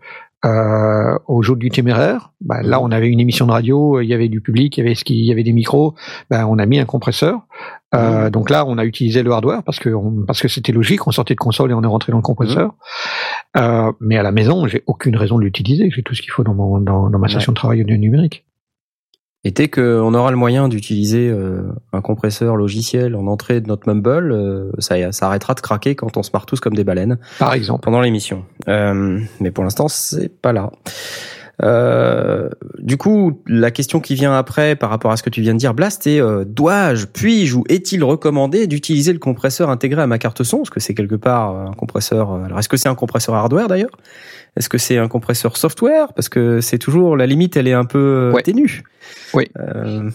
euh, 0.46 1.18
au 1.28 1.42
jour 1.42 1.56
du 1.56 1.70
téméraire. 1.70 2.32
Ben, 2.42 2.62
là, 2.62 2.80
on 2.82 2.92
avait 2.92 3.08
une 3.08 3.20
émission 3.20 3.46
de 3.48 3.52
radio, 3.52 4.00
il 4.02 4.08
y 4.08 4.14
avait 4.14 4.28
du 4.30 4.42
public, 4.42 4.78
il 4.78 4.82
y 4.82 4.86
avait 4.86 4.96
ce 4.96 5.04
qui, 5.06 5.16
il 5.18 5.26
y 5.26 5.32
avait 5.32 5.44
des 5.44 5.54
micros. 5.54 5.96
Ben, 6.30 6.46
on 6.46 6.58
a 6.60 6.66
mis 6.66 6.80
un 6.80 6.86
compresseur. 6.86 7.40
Euh, 7.96 8.30
Donc 8.30 8.50
là, 8.50 8.66
on 8.66 8.78
a 8.78 8.86
utilisé 8.86 9.24
le 9.24 9.32
hardware 9.32 9.64
parce 9.64 9.80
que 9.80 9.90
on- 9.90 10.24
parce 10.28 10.42
que 10.42 10.48
c'était 10.48 10.72
logique. 10.72 11.08
On 11.08 11.12
sortait 11.12 11.34
de 11.34 11.40
console 11.40 11.72
et 11.72 11.74
on 11.74 11.82
est 11.84 11.88
rentré 11.88 12.12
dans 12.12 12.20
le 12.20 12.24
compresseur. 12.24 12.74
Euh, 13.58 13.92
mais 14.00 14.18
à 14.18 14.24
la 14.24 14.32
maison, 14.32 14.68
j'ai 14.68 14.84
aucune 14.86 15.16
raison 15.16 15.38
de 15.38 15.44
l'utiliser. 15.44 15.90
J'ai 15.92 16.04
tout 16.04 16.14
ce 16.14 16.22
qu'il 16.22 16.32
faut 16.32 16.44
dans, 16.44 16.54
mon, 16.54 16.80
dans, 16.80 17.10
dans 17.10 17.20
ma 17.20 17.28
station 17.28 17.52
de 17.52 17.56
travail 17.56 17.82
audio 17.82 17.98
numérique. 17.98 18.46
Et 19.46 19.52
dès 19.52 19.70
qu'on 19.70 20.14
aura 20.14 20.32
le 20.32 20.38
moyen 20.38 20.68
d'utiliser 20.68 21.30
euh, 21.30 21.62
un 21.94 22.02
compresseur 22.02 22.58
logiciel 22.58 23.16
en 23.16 23.26
entrée 23.28 23.62
de 23.62 23.68
notre 23.68 23.88
Mumble, 23.88 24.34
euh, 24.34 24.70
ça, 24.80 25.14
ça 25.14 25.28
arrêtera 25.28 25.54
de 25.54 25.62
craquer 25.62 25.96
quand 25.96 26.18
on 26.18 26.24
se 26.24 26.32
marre 26.34 26.46
tous 26.46 26.60
comme 26.60 26.76
des 26.76 26.84
baleines 26.84 27.18
Par 27.40 27.54
exemple. 27.54 27.82
pendant 27.82 28.02
l'émission. 28.02 28.44
Euh, 28.68 29.22
mais 29.40 29.52
pour 29.52 29.64
l'instant, 29.64 29.88
c'est 29.88 30.30
pas 30.42 30.52
là. 30.52 30.72
Euh, 31.62 32.50
du 32.78 32.96
coup, 32.98 33.42
la 33.48 33.70
question 33.72 34.00
qui 34.00 34.16
vient 34.16 34.34
après 34.34 34.76
par 34.78 34.90
rapport 34.90 35.12
à 35.12 35.18
ce 35.18 35.24
que 35.24 35.30
tu 35.30 35.42
viens 35.42 35.54
de 35.54 35.60
dire, 35.60 35.74
Blast, 35.74 36.08
est 36.08 36.22
euh, 36.22 36.46
dois-je, 36.46 37.06
puis-je 37.06 37.56
ou 37.58 37.64
est-il 37.68 38.04
recommandé 38.04 38.66
d'utiliser 38.68 39.12
le 39.12 39.20
compresseur 39.20 39.70
intégré 39.70 40.02
à 40.02 40.08
ma 40.08 40.18
carte 40.20 40.44
son? 40.44 40.62
Est-ce 40.62 40.72
que 40.72 40.80
c'est 40.80 40.94
quelque 40.94 41.16
part 41.16 41.56
un 41.56 41.74
compresseur 41.74 42.32
euh, 42.32 42.44
Alors, 42.46 42.60
est-ce 42.60 42.70
que 42.70 42.78
c'est 42.78 42.88
un 42.90 42.96
compresseur 42.96 43.36
hardware 43.36 43.68
d'ailleurs? 43.68 43.98
Est-ce 44.56 44.70
que 44.70 44.78
c'est 44.78 44.98
un 44.98 45.08
compresseur 45.10 45.58
software? 45.58 46.14
Parce 46.14 46.30
que 46.30 46.62
c'est 46.62 46.80
toujours 46.80 47.18
la 47.18 47.26
limite, 47.26 47.58
elle 47.58 47.68
est 47.68 47.74
un 47.74 47.86
peu 47.86 48.00
euh, 48.00 48.32
Ouais. 48.32 48.42
ténue. 48.44 48.84
Oui. 49.34 49.48
Euh, 49.60 50.10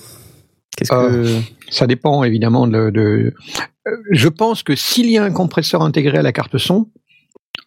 Qu'est-ce 0.77 0.91
que 0.91 1.41
Ça 1.71 1.87
dépend 1.87 2.25
évidemment 2.25 2.67
de. 2.67 2.91
de- 2.91 3.33
Euh, 3.87 3.91
Je 4.11 4.29
pense 4.29 4.63
que 4.63 4.75
s'il 4.75 5.11
y 5.11 5.19
a 5.19 5.25
un 5.25 5.31
compresseur 5.31 5.83
intégré 5.83 6.17
à 6.19 6.23
la 6.23 6.33
carte 6.33 6.57
son, 6.57 6.89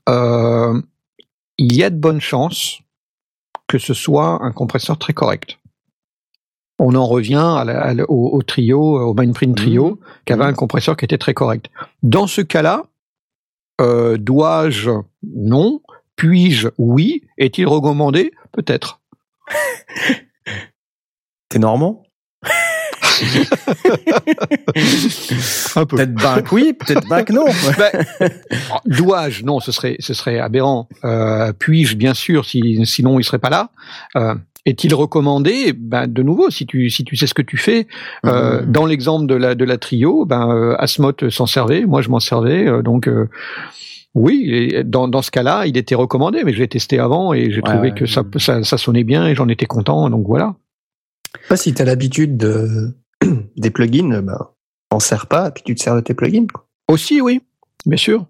euh, 0.09 0.81
il 1.59 1.75
y 1.75 1.83
a 1.83 1.89
de 1.91 1.95
bonnes 1.95 2.19
chances 2.21 2.79
que 3.67 3.77
ce 3.77 3.93
soit 3.93 4.43
un 4.43 4.51
compresseur 4.51 4.97
très 4.97 5.13
correct. 5.13 5.59
On 6.79 6.95
en 6.95 7.05
revient 7.07 7.35
à 7.57 7.63
la- 7.65 7.81
à 7.81 7.93
la- 7.93 8.09
au, 8.09 8.29
au 8.35 8.41
trio, 8.43 8.79
au 8.79 9.13
Mindprint 9.13 9.55
trio, 9.57 9.99
qui 10.25 10.33
avait 10.33 10.43
un 10.45 10.53
compresseur 10.53 10.95
qui 10.95 11.05
était 11.05 11.17
très 11.17 11.33
correct. 11.33 11.69
Dans 12.03 12.27
ce 12.27 12.41
cas-là, 12.41 12.85
euh, 13.81 14.17
dois-je? 14.17 14.91
Non. 15.23 15.81
Puis-je? 16.15 16.69
Oui. 16.77 17.23
Est-il 17.37 17.67
recommandé? 17.67 18.31
Peut-être. 18.51 19.01
T'es 21.49 21.59
normand? 21.59 22.03
Peut-être 25.87 26.13
ben 26.13 26.41
que 26.41 26.55
oui, 26.55 26.73
peut-être 26.73 27.07
ben 27.07 27.23
que 27.23 27.33
non. 27.33 27.45
Ben, 27.77 28.05
Dois-je 28.85 29.43
Non, 29.43 29.59
ce 29.59 29.71
serait, 29.71 29.95
ce 29.99 30.13
serait 30.13 30.39
aberrant. 30.39 30.87
Euh, 31.05 31.53
Puis-je 31.57 31.95
Bien 31.95 32.13
sûr, 32.13 32.45
si, 32.45 32.81
sinon 32.85 33.19
il 33.19 33.23
serait 33.23 33.39
pas 33.39 33.49
là. 33.49 33.69
Euh, 34.15 34.35
est-il 34.65 34.93
recommandé 34.93 35.73
Ben 35.73 36.07
de 36.07 36.21
nouveau, 36.23 36.49
si 36.49 36.65
tu 36.65 36.89
si 36.89 37.03
tu 37.05 37.15
sais 37.15 37.27
ce 37.27 37.33
que 37.33 37.41
tu 37.41 37.57
fais, 37.57 37.87
euh, 38.25 38.61
Mhm. 38.61 38.71
dans 38.71 38.85
l'exemple 38.85 39.27
de 39.27 39.35
la 39.35 39.55
de 39.55 39.63
la 39.65 39.77
trio, 39.77 40.25
ben 40.25 40.75
Asmoth 40.77 41.29
s'en 41.29 41.45
servait, 41.45 41.85
moi 41.85 42.01
je 42.01 42.09
m'en 42.09 42.19
servais, 42.19 42.65
donc 42.83 43.09
oui, 44.13 44.73
dans 44.83 45.07
dans 45.07 45.21
ce 45.21 45.31
cas-là, 45.31 45.65
il 45.67 45.77
était 45.77 45.95
recommandé, 45.95 46.43
mais 46.43 46.51
je 46.53 46.59
l'ai 46.59 46.67
testé 46.67 46.99
avant 46.99 47.33
et 47.33 47.49
j'ai 47.51 47.57
Ouais, 47.61 47.61
trouvé 47.61 47.89
ouais. 47.89 47.95
que 47.95 48.05
ça, 48.05 48.23
ça 48.37 48.63
ça 48.63 48.77
sonnait 48.77 49.03
bien 49.05 49.25
et 49.27 49.35
j'en 49.35 49.47
étais 49.47 49.67
content, 49.67 50.09
donc 50.09 50.25
voilà. 50.27 50.55
Je 51.37 51.43
sais 51.43 51.49
pas 51.49 51.57
si 51.57 51.73
tu 51.73 51.81
as 51.81 51.85
l'habitude 51.85 52.37
de... 52.37 52.93
des 53.57 53.69
plugins, 53.71 54.21
bah, 54.21 54.53
t'en 54.89 54.99
sers 54.99 55.27
pas, 55.27 55.51
puis 55.51 55.63
tu 55.65 55.75
te 55.75 55.81
sers 55.81 55.95
de 55.95 56.01
tes 56.01 56.13
plugins. 56.13 56.47
quoi. 56.53 56.65
Aussi, 56.87 57.19
oui, 57.21 57.41
bien 57.85 57.97
sûr. 57.97 58.25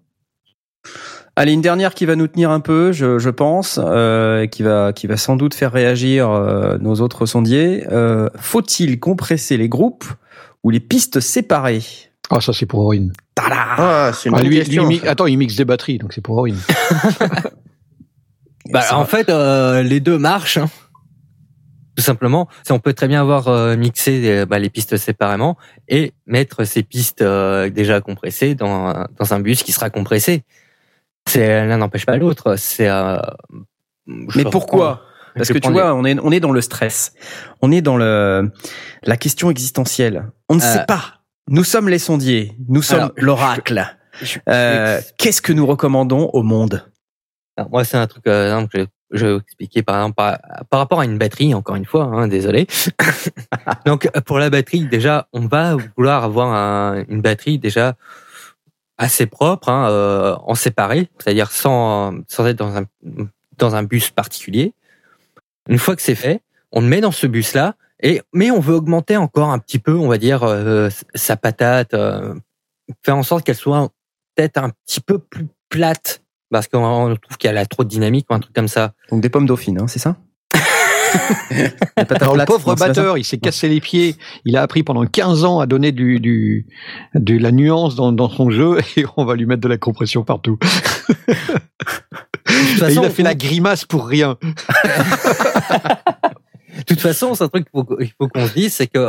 Allez, 1.36 1.52
une 1.52 1.60
dernière 1.60 1.94
qui 1.94 2.04
va 2.06 2.16
nous 2.16 2.26
tenir 2.26 2.50
un 2.50 2.58
peu, 2.60 2.90
je, 2.92 3.18
je 3.18 3.30
pense, 3.30 3.78
euh, 3.82 4.46
qui 4.46 4.62
va 4.64 4.92
qui 4.92 5.06
va 5.06 5.16
sans 5.16 5.36
doute 5.36 5.54
faire 5.54 5.70
réagir 5.72 6.28
euh, 6.30 6.78
nos 6.78 6.96
autres 6.96 7.26
sondiers. 7.26 7.86
Euh, 7.92 8.28
Faut-il 8.36 8.98
compresser 8.98 9.56
les 9.56 9.68
groupes 9.68 10.04
ou 10.64 10.70
les 10.70 10.80
pistes 10.80 11.20
séparées? 11.20 11.82
Ah, 12.30 12.40
ça 12.40 12.52
c'est 12.52 12.66
pour 12.66 12.80
Aurine. 12.80 13.12
Tada 13.36 13.54
Ah, 13.76 14.10
c'est 14.14 14.30
une 14.30 14.34
Ah, 14.36 14.42
lui, 14.42 14.56
question. 14.56 14.88
lui, 14.88 15.00
attends, 15.06 15.26
il 15.26 15.36
mixe 15.38 15.54
des 15.54 15.64
batteries, 15.64 15.98
donc 15.98 16.12
c'est 16.12 16.20
pour 16.22 16.38
Aurine. 16.38 16.58
Bah, 18.70 18.82
en 18.92 19.06
fait, 19.06 19.30
euh, 19.30 19.82
les 19.82 20.00
deux 20.00 20.18
marchent. 20.18 20.58
hein. 20.58 20.68
Tout 21.98 22.04
simplement, 22.04 22.46
Si 22.62 22.70
on 22.70 22.78
peut 22.78 22.92
très 22.92 23.08
bien 23.08 23.20
avoir 23.20 23.48
euh, 23.48 23.74
mixé 23.76 24.22
euh, 24.30 24.46
bah, 24.46 24.60
les 24.60 24.70
pistes 24.70 24.96
séparément 24.96 25.56
et 25.88 26.12
mettre 26.26 26.62
ces 26.62 26.84
pistes 26.84 27.22
euh, 27.22 27.70
déjà 27.70 28.00
compressées 28.00 28.54
dans, 28.54 29.04
dans 29.18 29.34
un 29.34 29.40
bus 29.40 29.64
qui 29.64 29.72
sera 29.72 29.90
compressé. 29.90 30.44
C'est 31.28 31.66
l'un 31.66 31.78
n'empêche 31.78 32.06
pas 32.06 32.16
l'autre. 32.16 32.54
C'est. 32.54 32.88
euh, 32.88 33.18
Mais 34.06 34.44
pourquoi? 34.44 35.02
Parce 35.34 35.48
que 35.48 35.58
tu 35.58 35.72
vois, 35.72 35.92
on 35.94 36.04
est 36.04 36.16
on 36.20 36.30
est 36.30 36.38
dans 36.38 36.52
le 36.52 36.60
stress, 36.60 37.14
on 37.62 37.72
est 37.72 37.80
dans 37.82 37.96
le 37.96 38.48
la 39.02 39.16
question 39.16 39.50
existentielle. 39.50 40.30
On 40.48 40.54
ne 40.54 40.60
Euh, 40.62 40.72
sait 40.72 40.84
pas. 40.86 41.14
Nous 41.48 41.64
sommes 41.64 41.88
les 41.88 41.98
sondiers, 41.98 42.52
nous 42.68 42.82
sommes 42.82 43.10
l'oracle. 43.16 43.84
je- 44.22 44.38
Euh, 44.48 45.00
Qu'est-ce 45.18 45.42
que 45.42 45.52
nous 45.52 45.66
recommandons 45.66 46.30
au 46.32 46.44
monde? 46.44 46.88
Alors, 47.56 47.70
moi, 47.70 47.82
c'est 47.84 47.96
un 47.96 48.06
truc 48.06 48.24
euh, 48.28 48.54
je 49.10 49.26
vais 49.26 49.32
vais 49.32 49.38
expliquer 49.38 49.82
par 49.82 49.96
exemple 49.96 50.16
par, 50.16 50.80
rapport 50.80 51.00
à 51.00 51.04
une 51.04 51.18
batterie, 51.18 51.54
encore 51.54 51.76
une 51.76 51.84
fois, 51.84 52.04
hein, 52.04 52.28
désolé. 52.28 52.66
Donc 53.86 54.10
pour 54.26 54.38
la 54.38 54.50
batterie, 54.50 54.86
déjà, 54.86 55.28
on 55.32 55.46
va 55.46 55.76
vouloir 55.96 56.24
avoir 56.24 56.52
un- 56.52 57.04
une 57.08 57.22
batterie 57.22 57.58
déjà 57.58 57.96
assez 58.98 59.26
propre, 59.26 59.68
hein, 59.68 59.88
euh, 59.90 60.36
en 60.44 60.54
séparé, 60.54 61.08
c'est-à-dire 61.18 61.50
sans 61.50 62.14
sans 62.28 62.46
être 62.46 62.56
dans 62.58 62.76
un 62.76 62.84
dans 63.56 63.74
un 63.74 63.82
bus 63.82 64.10
particulier. 64.10 64.74
Une 65.68 65.78
fois 65.78 65.96
que 65.96 66.02
c'est 66.02 66.14
fait, 66.14 66.42
on 66.72 66.80
le 66.80 66.86
met 66.86 67.00
dans 67.00 67.12
ce 67.12 67.26
bus-là, 67.26 67.74
et 68.00 68.22
mais 68.32 68.50
on 68.50 68.60
veut 68.60 68.74
augmenter 68.74 69.16
encore 69.16 69.50
un 69.50 69.58
petit 69.58 69.78
peu, 69.78 69.94
on 69.94 70.08
va 70.08 70.18
dire, 70.18 70.42
euh, 70.42 70.88
sa 71.14 71.36
patate, 71.36 71.94
euh, 71.94 72.34
faire 73.02 73.16
en 73.16 73.22
sorte 73.22 73.44
qu'elle 73.44 73.56
soit 73.56 73.90
peut-être 74.34 74.58
un 74.58 74.70
petit 74.70 75.00
peu 75.00 75.18
plus 75.18 75.46
plate, 75.68 76.22
parce 76.50 76.66
qu'on 76.68 77.14
trouve 77.22 77.36
qu'elle 77.38 77.56
a 77.58 77.66
trop 77.66 77.84
de 77.84 77.88
dynamique 77.88 78.26
ou 78.30 78.34
un 78.34 78.40
truc 78.40 78.54
comme 78.54 78.68
ça. 78.68 78.92
Donc 79.10 79.20
des 79.20 79.28
pommes 79.28 79.46
dauphines, 79.46 79.80
hein, 79.80 79.86
c'est 79.88 79.98
ça? 79.98 80.16
Alors 82.20 82.36
le 82.36 82.44
pauvre 82.44 82.74
batteur, 82.74 83.16
il 83.16 83.24
s'est 83.24 83.38
cassé 83.38 83.68
les 83.68 83.80
pieds. 83.80 84.16
Il 84.44 84.56
a 84.56 84.62
appris 84.62 84.82
pendant 84.82 85.06
15 85.06 85.44
ans 85.44 85.58
à 85.60 85.66
donner 85.66 85.90
du, 85.92 86.20
du 86.20 86.66
de 87.14 87.38
la 87.38 87.50
nuance 87.50 87.94
dans, 87.96 88.12
dans 88.12 88.28
son 88.28 88.50
jeu 88.50 88.78
et 88.96 89.04
on 89.16 89.24
va 89.24 89.34
lui 89.34 89.46
mettre 89.46 89.62
de 89.62 89.68
la 89.68 89.78
compression 89.78 90.22
partout. 90.24 90.58
Façon, 92.78 93.02
il 93.02 93.06
a 93.06 93.10
fait 93.10 93.22
la 93.22 93.34
grimace 93.34 93.84
pour 93.84 94.06
rien. 94.06 94.36
De 96.78 96.82
toute 96.86 97.00
façon, 97.00 97.34
c'est 97.34 97.44
un 97.44 97.48
truc 97.48 97.66
qu'il 97.70 98.12
faut, 98.18 98.28
qu'on 98.28 98.46
se 98.46 98.54
dise, 98.54 98.72
c'est 98.72 98.86
que 98.86 98.98
euh, 98.98 99.06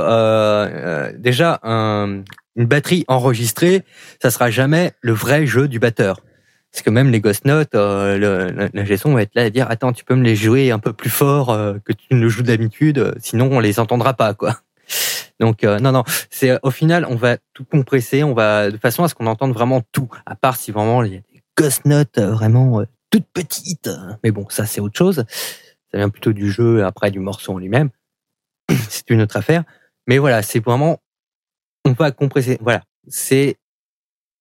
euh, 0.67 1.11
déjà 1.17 1.59
un- 1.63 2.23
une 2.55 2.65
batterie 2.65 3.05
enregistrée, 3.07 3.83
ça 4.21 4.31
sera 4.31 4.49
jamais 4.49 4.91
le 5.01 5.13
vrai 5.13 5.45
jeu 5.45 5.67
du 5.67 5.79
batteur. 5.79 6.19
Parce 6.71 6.83
que 6.83 6.89
même 6.89 7.09
les 7.09 7.19
ghost 7.19 7.45
notes, 7.45 7.73
euh, 7.73 8.69
le 8.73 8.97
son 8.97 9.13
va 9.13 9.23
être 9.23 9.33
là 9.35 9.43
à 9.43 9.49
dire 9.49 9.65
attends, 9.69 9.91
tu 9.91 10.05
peux 10.05 10.15
me 10.15 10.23
les 10.23 10.35
jouer 10.35 10.71
un 10.71 10.79
peu 10.79 10.93
plus 10.93 11.09
fort 11.09 11.49
euh, 11.49 11.77
que 11.83 11.93
tu 11.93 12.13
ne 12.13 12.19
le 12.21 12.29
joues 12.29 12.43
d'habitude, 12.43 12.99
euh, 12.99 13.13
sinon 13.19 13.49
on 13.51 13.59
les 13.59 13.79
entendra 13.79 14.13
pas 14.13 14.33
quoi. 14.33 14.59
Donc 15.39 15.63
euh, 15.63 15.79
non 15.79 15.91
non, 15.91 16.03
c'est 16.29 16.59
au 16.63 16.71
final 16.71 17.05
on 17.09 17.15
va 17.15 17.37
tout 17.53 17.63
compresser, 17.63 18.23
on 18.23 18.33
va 18.33 18.71
de 18.71 18.77
façon 18.77 19.03
à 19.03 19.07
ce 19.07 19.15
qu'on 19.15 19.27
entende 19.27 19.53
vraiment 19.53 19.81
tout, 19.91 20.09
à 20.25 20.35
part 20.35 20.57
si 20.57 20.71
vraiment 20.71 21.03
il 21.03 21.13
y 21.13 21.17
a 21.17 21.19
des 21.19 21.43
ghost 21.57 21.85
notes 21.85 22.17
euh, 22.17 22.31
vraiment 22.31 22.81
euh, 22.81 22.85
toutes 23.09 23.27
petites. 23.33 23.89
Mais 24.23 24.31
bon, 24.31 24.47
ça 24.49 24.65
c'est 24.65 24.81
autre 24.81 24.97
chose. 24.97 25.23
Ça 25.91 25.97
vient 25.97 26.09
plutôt 26.09 26.33
du 26.33 26.51
jeu 26.51 26.79
et 26.79 26.83
après 26.83 27.09
du 27.09 27.19
morceau 27.19 27.53
en 27.53 27.57
lui-même. 27.57 27.89
C'est 28.89 29.09
une 29.09 29.21
autre 29.21 29.37
affaire. 29.37 29.63
Mais 30.05 30.19
voilà, 30.19 30.43
c'est 30.43 30.59
vraiment, 30.59 30.99
on 31.85 31.93
va 31.93 32.11
compresser. 32.11 32.59
Voilà, 32.61 32.83
c'est 33.07 33.57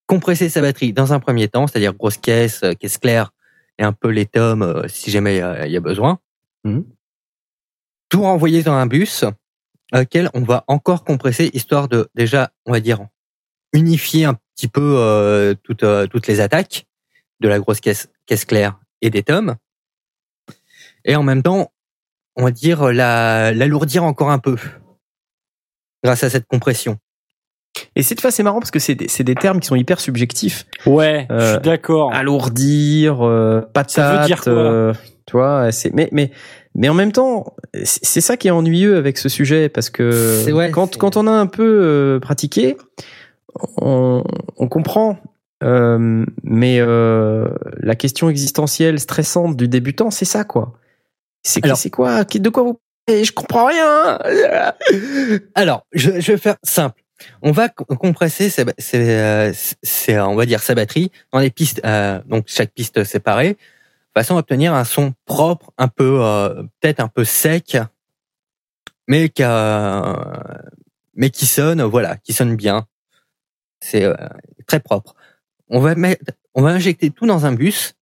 compresser 0.09 0.49
sa 0.49 0.61
batterie 0.61 0.93
dans 0.93 1.13
un 1.13 1.21
premier 1.21 1.47
temps, 1.49 1.69
c'est-à-dire 1.69 1.95
grosse 1.95 2.17
caisse, 2.17 2.63
euh, 2.65 2.73
caisse 2.73 2.99
claire 2.99 3.31
et 3.79 3.85
un 3.85 3.93
peu 3.93 4.09
les 4.09 4.27
tomes 4.27 4.63
euh, 4.63 4.89
si 4.89 5.13
jamais 5.13 5.37
il 5.37 5.39
y 5.39 5.43
a- 5.43 5.67
il 5.67 5.73
y, 5.73 5.77
a 5.77 5.81
besoin. 5.81 6.19
Mhm. 6.65 6.85
Tout 8.09 8.23
renvoyer 8.23 8.63
dans 8.65 8.73
un 8.73 8.87
bus 8.87 9.25
auquel 9.95 10.31
on 10.35 10.43
va 10.43 10.65
encore 10.67 11.05
compresser 11.05 11.51
histoire 11.53 11.89
de 11.89 12.09
déjà, 12.15 12.51
on 12.67 12.73
va 12.73 12.81
dire, 12.81 13.07
unifier 13.73 14.25
un 14.25 14.35
petit 14.57 14.69
peu 14.69 14.97
euh, 14.99 15.55
toutes, 15.63 15.85
euh, 15.85 16.07
toutes 16.07 16.27
les 16.27 16.41
attaques 16.41 16.87
de 17.41 17.49
la 17.49 17.59
grosse 17.61 17.81
caisse, 17.81 18.09
caisse 18.27 18.45
claire 18.45 18.81
et 19.03 19.11
des 19.11 19.23
tomes 19.23 19.57
et 21.05 21.15
en 21.17 21.23
même 21.23 21.43
temps, 21.43 21.73
on 22.37 22.45
va 22.45 22.51
dire 22.51 22.93
la 22.93 23.53
l'alourdir 23.53 24.05
encore 24.05 24.31
un 24.31 24.39
peu 24.39 24.57
grâce 26.03 26.25
à 26.25 26.31
cette 26.31 26.47
compression. 26.47 26.99
Et 27.97 28.03
cette 28.03 28.21
fois, 28.21 28.31
c'est 28.31 28.43
marrant 28.43 28.59
parce 28.61 28.71
que 28.71 28.79
c'est 28.79 28.95
des, 28.95 29.09
c'est 29.09 29.25
des 29.25 29.35
termes 29.35 29.61
qui 29.61 29.67
sont 29.69 29.75
hyper 29.77 30.01
subjectifs. 30.01 30.67
Ouais, 30.87 31.27
je 31.31 31.35
Euh, 31.35 31.53
suis 31.55 31.63
d'accord. 31.63 32.13
Alourdir, 32.15 33.27
euh, 33.27 33.61
patate, 33.61 33.91
Ça 33.91 34.21
veut 34.21 34.27
dire 34.27 34.43
quoi 34.43 34.53
euh, 34.53 34.95
tu 35.27 35.33
vois, 35.37 35.71
c'est 35.73 35.93
mais 35.93 36.09
mais 36.13 36.31
mais 36.75 36.89
en 36.89 36.95
même 36.95 37.13
temps, 37.13 37.55
c'est 37.85 38.21
ça 38.23 38.37
qui 38.37 38.49
est 38.49 38.51
ennuyeux 38.51 38.97
avec 38.97 39.19
ce 39.19 39.29
sujet 39.29 39.69
parce 39.69 39.91
que 39.91 40.51
ouais, 40.53 40.71
quand 40.71 40.97
quand 40.97 41.17
on 41.17 41.27
a 41.27 41.31
un 41.33 41.47
peu 41.47 41.65
euh, 41.83 42.19
pratiqué, 42.21 42.77
on, 43.77 44.25
on 44.57 44.69
comprend. 44.69 45.19
Euh, 45.65 46.25
mais 46.45 46.79
euh, 46.81 47.49
la 47.81 47.97
question 47.97 48.31
existentielle 48.31 49.01
stressante 49.01 49.57
du 49.57 49.67
débutant, 49.69 50.11
c'est 50.11 50.25
ça 50.25 50.45
quoi. 50.45 50.73
C'est 51.43 51.61
c'est 51.77 51.91
quoi? 51.91 52.25
De 52.25 52.49
quoi 52.49 52.63
vous 52.63 52.79
Je 53.09 53.33
comprends 53.33 53.67
rien. 53.67 54.19
Alors, 55.55 55.83
je, 55.93 56.21
je 56.21 56.33
vais 56.33 56.39
faire 56.39 56.57
simple. 56.63 57.03
On 57.43 57.51
va 57.53 57.69
co- 57.69 57.85
compresser, 57.85 58.51
ces, 58.51 58.65
ces, 58.79 59.11
euh, 59.11 59.53
ces, 59.83 60.19
on 60.21 60.35
va 60.37 60.47
dire 60.47 60.61
sa 60.63 60.75
batterie 60.75 61.11
dans 61.33 61.41
des 61.41 61.51
pistes, 61.51 61.81
euh, 61.85 62.21
donc 62.27 62.45
chaque 62.47 62.73
piste 62.73 63.03
séparée, 63.05 63.57
façon 64.15 64.37
à 64.37 64.41
obtenir 64.41 64.75
un 64.75 64.85
son 64.85 65.15
propre, 65.27 65.73
un 65.79 65.89
peu 65.89 66.21
euh, 66.23 66.63
peut-être 66.81 67.01
un 67.01 67.09
peu 67.09 67.25
sec, 67.25 67.77
mais 69.07 69.29
qui 69.29 69.43
a- 69.43 70.43
mais 71.15 71.31
qui 71.31 71.47
sonne, 71.47 71.83
voilà, 71.83 72.17
qui 72.19 72.33
sonne 72.33 72.55
bien. 72.57 72.87
C'est 73.81 74.05
euh, 74.05 74.15
très 74.67 74.81
propre. 74.81 75.15
On 75.69 75.81
va 75.81 75.95
mettre, 75.95 76.33
on 76.55 76.63
va 76.63 76.71
injecter 76.71 77.11
tout 77.11 77.27
dans 77.27 77.47
un 77.47 77.53
bus 77.53 77.95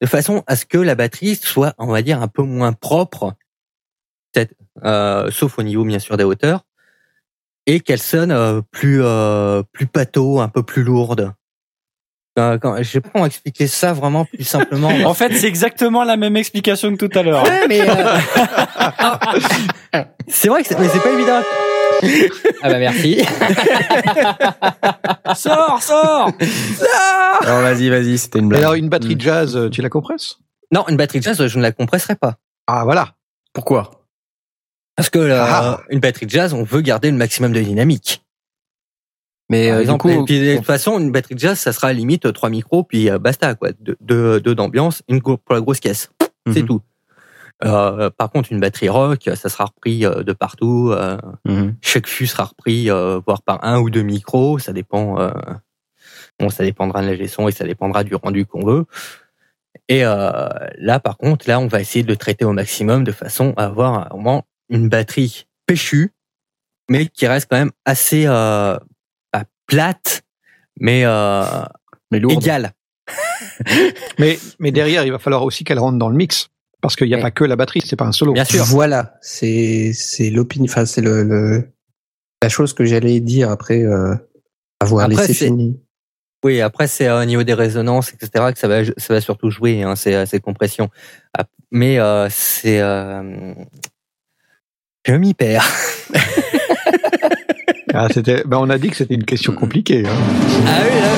de 0.00 0.06
façon 0.06 0.42
à 0.46 0.56
ce 0.56 0.66
que 0.66 0.78
la 0.78 0.94
batterie 0.94 1.36
soit, 1.36 1.74
on 1.78 1.86
va 1.86 2.02
dire, 2.02 2.20
un 2.20 2.28
peu 2.28 2.42
moins 2.42 2.72
propre, 2.72 3.34
peut-être, 4.32 4.54
euh, 4.84 5.30
sauf 5.30 5.58
au 5.58 5.62
niveau 5.62 5.84
bien 5.84 5.98
sûr 5.98 6.16
des 6.16 6.24
hauteurs, 6.24 6.65
et 7.66 7.80
qu'elle 7.80 8.00
sonne 8.00 8.30
euh, 8.32 8.60
plus 8.70 9.00
euh, 9.02 9.62
plus 9.72 9.86
pâteau, 9.86 10.40
un 10.40 10.48
peu 10.48 10.62
plus 10.62 10.82
lourde. 10.84 11.32
Euh, 12.38 12.58
quand, 12.58 12.76
je 12.76 12.82
sais 12.82 13.00
pas 13.00 13.08
comment 13.12 13.24
expliquer 13.26 13.66
ça 13.66 13.94
vraiment 13.94 14.26
plus 14.26 14.44
simplement. 14.44 14.90
En 15.06 15.14
fait, 15.14 15.32
c'est 15.34 15.46
exactement 15.46 16.04
la 16.04 16.16
même 16.18 16.36
explication 16.36 16.94
que 16.94 17.06
tout 17.06 17.18
à 17.18 17.22
l'heure. 17.22 17.42
Ouais, 17.44 17.66
mais 17.66 17.80
euh, 17.80 18.18
c'est 20.28 20.48
vrai 20.48 20.62
que 20.62 20.68
c'est, 20.68 20.78
mais 20.78 20.88
c'est 20.88 21.02
pas 21.02 21.12
évident. 21.12 21.40
Ah 22.62 22.68
bah 22.68 22.78
merci. 22.78 23.24
sors, 25.34 25.82
sors 25.82 26.30
Alors 27.40 27.62
vas-y, 27.62 27.88
vas-y, 27.88 28.18
c'était 28.18 28.40
une 28.40 28.48
blague. 28.48 28.60
alors 28.60 28.74
une 28.74 28.90
batterie 28.90 29.16
Mm. 29.16 29.20
jazz, 29.20 29.56
euh, 29.56 29.70
tu 29.70 29.80
la 29.80 29.88
compresses? 29.88 30.36
Non, 30.72 30.84
une 30.88 30.96
batterie 30.98 31.20
de 31.20 31.24
jazz, 31.24 31.46
je 31.46 31.56
ne 31.56 31.62
la 31.62 31.72
compresserai 31.72 32.16
pas. 32.16 32.34
Ah 32.66 32.84
voilà. 32.84 33.14
Pourquoi? 33.54 33.95
Parce 34.96 35.10
que 35.10 35.18
euh, 35.18 35.38
Ah. 35.44 35.80
une 35.90 36.00
batterie 36.00 36.26
de 36.26 36.30
jazz, 36.30 36.52
on 36.54 36.62
veut 36.64 36.80
garder 36.80 37.10
le 37.10 37.16
maximum 37.16 37.52
de 37.52 37.60
dynamique. 37.60 38.22
Mais 39.48 39.66
Par 39.68 39.74
euh, 39.74 39.78
du 39.78 39.82
exemple, 39.82 40.00
coup, 40.02 40.08
et 40.10 40.24
puis, 40.24 40.40
de 40.40 40.56
toute 40.56 40.64
façon, 40.66 40.98
une 40.98 41.12
batterie 41.12 41.34
de 41.34 41.40
jazz, 41.40 41.58
ça 41.58 41.72
sera 41.72 41.88
à 41.88 41.92
la 41.92 41.98
limite 41.98 42.32
trois 42.32 42.48
micros, 42.50 42.82
puis 42.82 43.10
euh, 43.10 43.18
basta 43.18 43.54
quoi. 43.54 43.70
Deux, 43.78 43.96
deux, 44.00 44.40
deux 44.40 44.54
d'ambiance, 44.54 45.02
une 45.08 45.20
pour 45.22 45.38
la 45.50 45.60
grosse 45.60 45.80
caisse. 45.80 46.10
C'est 46.52 46.62
Mhm. 46.62 46.66
tout. 46.66 46.80
Euh, 47.64 48.10
par 48.10 48.30
contre, 48.30 48.52
une 48.52 48.60
batterie 48.60 48.88
rock, 48.90 49.30
ça 49.34 49.48
sera 49.48 49.66
repris 49.66 50.04
euh, 50.04 50.22
de 50.22 50.32
partout. 50.32 50.90
euh, 50.92 51.16
Mhm. 51.46 51.76
chaque 51.80 52.06
fût 52.06 52.26
sera 52.26 52.44
repris, 52.44 52.90
euh, 52.90 53.20
voire 53.26 53.42
par 53.42 53.64
un 53.64 53.78
ou 53.78 53.88
deux 53.88 54.02
micros. 54.02 54.58
Ça 54.58 54.72
dépend. 54.72 55.18
Euh, 55.20 55.30
bon, 56.40 56.50
ça 56.50 56.64
dépendra 56.64 57.02
de 57.02 57.12
la 57.12 57.28
son 57.28 57.48
et 57.48 57.52
ça 57.52 57.64
dépendra 57.64 58.02
du 58.04 58.14
rendu 58.14 58.44
qu'on 58.46 58.64
veut. 58.64 58.84
Et 59.88 60.04
euh, 60.04 60.48
là, 60.78 60.98
par 61.00 61.16
contre, 61.16 61.48
là, 61.48 61.60
on 61.60 61.66
va 61.66 61.80
essayer 61.80 62.02
de 62.02 62.08
le 62.08 62.16
traiter 62.16 62.44
au 62.44 62.52
maximum 62.52 63.04
de 63.04 63.12
façon 63.12 63.54
à 63.56 63.64
avoir 63.66 64.08
vraiment 64.10 64.44
une 64.68 64.88
batterie 64.88 65.46
péchue, 65.66 66.12
mais 66.90 67.06
qui 67.06 67.26
reste 67.26 67.48
quand 67.50 67.58
même 67.58 67.72
assez 67.84 68.24
euh, 68.26 68.76
pas 69.32 69.44
plate, 69.66 70.22
mais 70.80 71.02
euh, 71.04 71.44
mais 72.10 72.18
égale. 72.18 72.72
Mais 74.18 74.38
mais 74.58 74.72
derrière, 74.72 75.04
il 75.04 75.12
va 75.12 75.18
falloir 75.20 75.42
aussi 75.44 75.62
qu'elle 75.62 75.78
rentre 75.78 75.98
dans 75.98 76.08
le 76.08 76.16
mix 76.16 76.48
parce 76.80 76.96
qu'il 76.96 77.06
n'y 77.06 77.14
a 77.14 77.18
Ouais. 77.18 77.22
pas 77.22 77.30
que 77.30 77.44
la 77.44 77.54
batterie, 77.56 77.80
c'est 77.84 77.96
pas 77.96 78.04
un 78.04 78.12
solo. 78.12 78.32
Bien 78.32 78.44
sûr. 78.44 78.64
Voilà, 78.64 79.14
c'est 79.20 79.92
c'est 79.94 80.30
l'opinion, 80.30 80.64
enfin 80.70 80.86
c'est 80.86 81.00
le, 81.02 81.22
le 81.22 81.68
la 82.42 82.48
chose 82.48 82.72
que 82.74 82.84
j'allais 82.84 83.20
dire 83.20 83.50
après 83.50 83.82
euh, 83.82 84.14
avoir 84.80 85.04
Après, 85.06 85.26
laissé 85.28 85.46
fini. 85.46 85.80
Oui, 86.44 86.60
après 86.60 86.88
c'est 86.88 87.06
euh, 87.08 87.22
au 87.22 87.24
niveau 87.24 87.44
des 87.44 87.54
résonances, 87.54 88.12
etc. 88.12 88.52
que 88.52 88.58
ça 88.58 88.66
va 88.68 88.84
ça 88.84 89.14
va 89.14 89.20
surtout 89.20 89.50
jouer, 89.50 89.82
hein, 89.84 89.94
ces, 89.96 90.26
ces 90.26 90.40
compressions. 90.40 90.90
Ah, 91.38 91.44
Mais 91.70 91.98
euh, 92.00 92.28
c'est 92.30 92.80
euh, 92.80 93.54
je 95.06 95.14
m'y 95.14 95.34
perds. 95.34 95.66
Ah, 97.98 98.08
c'était, 98.12 98.42
ben 98.44 98.58
on 98.58 98.68
a 98.68 98.76
dit 98.76 98.90
que 98.90 98.96
c'était 98.96 99.14
une 99.14 99.24
question 99.24 99.54
compliquée. 99.54 100.04
hein. 100.06 100.10
Ah 100.66 100.80
oui, 100.84 101.00
là, 101.00 101.08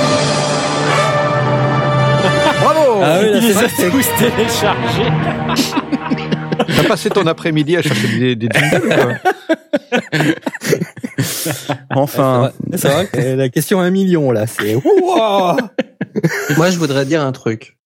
Bravo 2.62 3.00
ah 3.02 3.18
oui, 3.20 3.31
là, 3.33 3.36
Il 3.39 3.42
c'est 3.42 3.49
les 3.49 3.52
vrai 3.55 3.65
a 3.65 3.68
que 3.68 3.75
c'est- 3.75 3.91
tous 3.91 4.07
téléchargés. 4.18 5.10
T'as 6.76 6.84
passé 6.86 7.10
ton 7.10 7.26
après-midi 7.26 7.76
à 7.78 7.83
chercher 7.83 8.07
des, 8.18 8.36
des 8.36 8.49
jingles 8.49 8.86
ou 8.86 8.89
quoi 8.91 9.15
Enfin, 11.97 12.52
C'est 12.76 12.89
vrai 12.89 13.07
que 13.07 13.18
la 13.36 13.49
question 13.49 13.81
à 13.81 13.84
un 13.84 13.91
million 13.91 14.31
là, 14.31 14.47
c'est 14.47 14.75
Moi, 16.57 16.70
je 16.70 16.78
voudrais 16.78 17.05
dire 17.07 17.23
un 17.23 17.33
truc. 17.33 17.76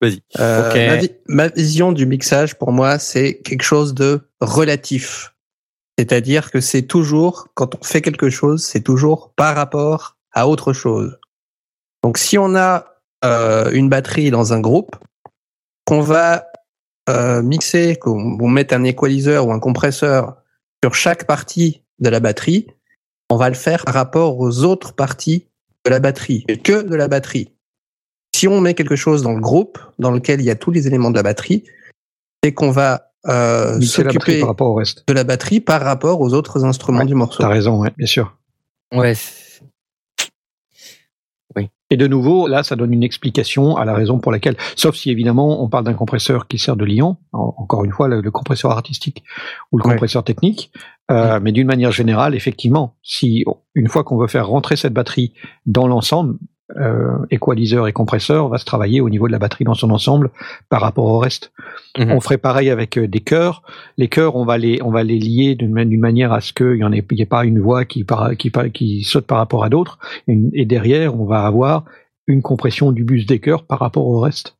Vas-y. 0.00 0.20
Euh, 0.40 0.70
Ok. 0.70 0.76
ma, 0.76 0.96
vi- 0.96 1.12
ma 1.28 1.48
vision 1.48 1.92
du 1.92 2.04
mixage, 2.06 2.56
pour 2.56 2.72
moi, 2.72 2.98
c'est 2.98 3.38
quelque 3.44 3.62
chose 3.62 3.94
de 3.94 4.28
relatif. 4.40 5.33
C'est-à-dire 5.98 6.50
que 6.50 6.60
c'est 6.60 6.82
toujours, 6.82 7.48
quand 7.54 7.76
on 7.76 7.84
fait 7.84 8.02
quelque 8.02 8.30
chose, 8.30 8.64
c'est 8.64 8.80
toujours 8.80 9.32
par 9.36 9.54
rapport 9.54 10.16
à 10.32 10.48
autre 10.48 10.72
chose. 10.72 11.18
Donc, 12.02 12.18
si 12.18 12.36
on 12.36 12.54
a 12.56 12.86
euh, 13.24 13.70
une 13.72 13.88
batterie 13.88 14.30
dans 14.30 14.52
un 14.52 14.60
groupe, 14.60 14.96
qu'on 15.86 16.00
va 16.00 16.46
euh, 17.08 17.42
mixer, 17.42 17.96
qu'on 17.96 18.48
mette 18.48 18.72
un 18.72 18.84
equalizer 18.84 19.46
ou 19.46 19.52
un 19.52 19.60
compresseur 19.60 20.36
sur 20.82 20.94
chaque 20.94 21.26
partie 21.26 21.82
de 21.98 22.08
la 22.08 22.20
batterie, 22.20 22.66
on 23.30 23.36
va 23.36 23.48
le 23.48 23.54
faire 23.54 23.84
par 23.84 23.94
rapport 23.94 24.38
aux 24.38 24.64
autres 24.64 24.94
parties 24.94 25.46
de 25.84 25.90
la 25.90 26.00
batterie, 26.00 26.44
que 26.64 26.82
de 26.82 26.94
la 26.94 27.08
batterie. 27.08 27.52
Si 28.34 28.48
on 28.48 28.60
met 28.60 28.74
quelque 28.74 28.96
chose 28.96 29.22
dans 29.22 29.32
le 29.32 29.40
groupe, 29.40 29.78
dans 29.98 30.10
lequel 30.10 30.40
il 30.40 30.44
y 30.44 30.50
a 30.50 30.56
tous 30.56 30.70
les 30.70 30.86
éléments 30.86 31.10
de 31.10 31.16
la 31.16 31.22
batterie, 31.22 31.64
c'est 32.42 32.52
qu'on 32.52 32.70
va 32.70 33.13
euh, 33.26 33.80
s'occuper 33.80 34.40
par 34.40 34.48
rapport 34.48 34.68
au 34.70 34.74
reste. 34.74 35.04
de 35.08 35.12
la 35.12 35.24
batterie 35.24 35.60
par 35.60 35.80
rapport 35.82 36.20
aux 36.20 36.34
autres 36.34 36.64
instruments 36.64 37.00
Ouais, 37.00 37.06
du 37.06 37.14
morceau. 37.14 37.42
T'as 37.42 37.48
raison, 37.48 37.78
ouais, 37.80 37.90
bien 37.96 38.06
sûr. 38.06 38.36
Ouais. 38.92 39.14
c'est- 39.14 39.42
Et 41.90 41.96
de 41.98 42.06
nouveau, 42.08 42.48
là, 42.48 42.62
ça 42.64 42.74
donne 42.76 42.92
une 42.94 43.02
explication 43.04 43.76
à 43.76 43.84
la 43.84 43.94
raison 43.94 44.18
pour 44.18 44.32
laquelle, 44.32 44.56
sauf 44.74 44.96
si 44.96 45.10
évidemment 45.10 45.62
on 45.62 45.68
parle 45.68 45.84
d'un 45.84 45.92
compresseur 45.94 46.48
qui 46.48 46.58
sert 46.58 46.76
de 46.76 46.84
liant, 46.84 47.18
en- 47.32 47.54
encore 47.58 47.84
une 47.84 47.92
fois, 47.92 48.08
le, 48.08 48.20
le 48.22 48.30
compresseur 48.32 48.72
artistique 48.72 49.22
ou 49.70 49.78
le 49.78 49.84
Ouais. 49.84 49.92
compresseur 49.92 50.24
technique, 50.24 50.72
euh, 51.10 51.38
mais 51.40 51.52
d'une 51.52 51.66
manière 51.66 51.92
générale, 51.92 52.34
effectivement, 52.34 52.96
si 53.02 53.44
une 53.74 53.88
fois 53.88 54.02
qu'on 54.02 54.16
veut 54.16 54.26
faire 54.28 54.48
rentrer 54.48 54.76
cette 54.76 54.94
batterie 54.94 55.34
dans 55.66 55.86
l'ensemble, 55.86 56.36
euh, 56.76 57.18
équaliseur 57.30 57.86
et 57.88 57.92
compresseur 57.92 58.48
va 58.48 58.56
se 58.56 58.64
travailler 58.64 59.02
au 59.02 59.10
niveau 59.10 59.26
de 59.26 59.32
la 59.32 59.38
batterie 59.38 59.64
dans 59.64 59.74
son 59.74 59.90
ensemble 59.90 60.30
par 60.70 60.80
rapport 60.80 61.04
au 61.04 61.18
reste. 61.18 61.52
Mhm. 61.98 62.12
On 62.12 62.20
ferait 62.20 62.38
pareil 62.38 62.70
avec 62.70 62.96
euh, 62.96 63.06
des 63.06 63.20
chœurs. 63.20 63.62
Les 63.98 64.08
chœurs, 64.08 64.34
on 64.36 64.46
va 64.46 64.56
les, 64.56 64.82
on 64.82 64.90
va 64.90 65.02
les 65.02 65.18
lier 65.18 65.56
d'une 65.56 65.72
ma- 65.72 65.84
d'une 65.84 66.00
manière 66.00 66.32
à 66.32 66.40
ce 66.40 66.52
qu'il 66.54 66.72
n'y 66.72 66.84
en 66.84 66.92
ait, 66.92 67.04
il 67.10 67.18
y 67.18 67.22
ait 67.22 67.26
pas 67.26 67.44
une 67.44 67.60
voix 67.60 67.84
qui, 67.84 68.04
saute 69.04 69.26
par 69.26 69.38
rapport 69.38 69.62
à 69.62 69.68
d'autres. 69.68 69.98
Et, 70.26 70.38
et 70.54 70.64
derrière, 70.64 71.20
on 71.20 71.26
va 71.26 71.44
avoir 71.44 71.84
une 72.26 72.40
compression 72.40 72.92
du 72.92 73.04
bus 73.04 73.26
des 73.26 73.40
chœurs 73.40 73.64
par 73.64 73.80
rapport 73.80 74.06
au 74.06 74.20
reste. 74.20 74.56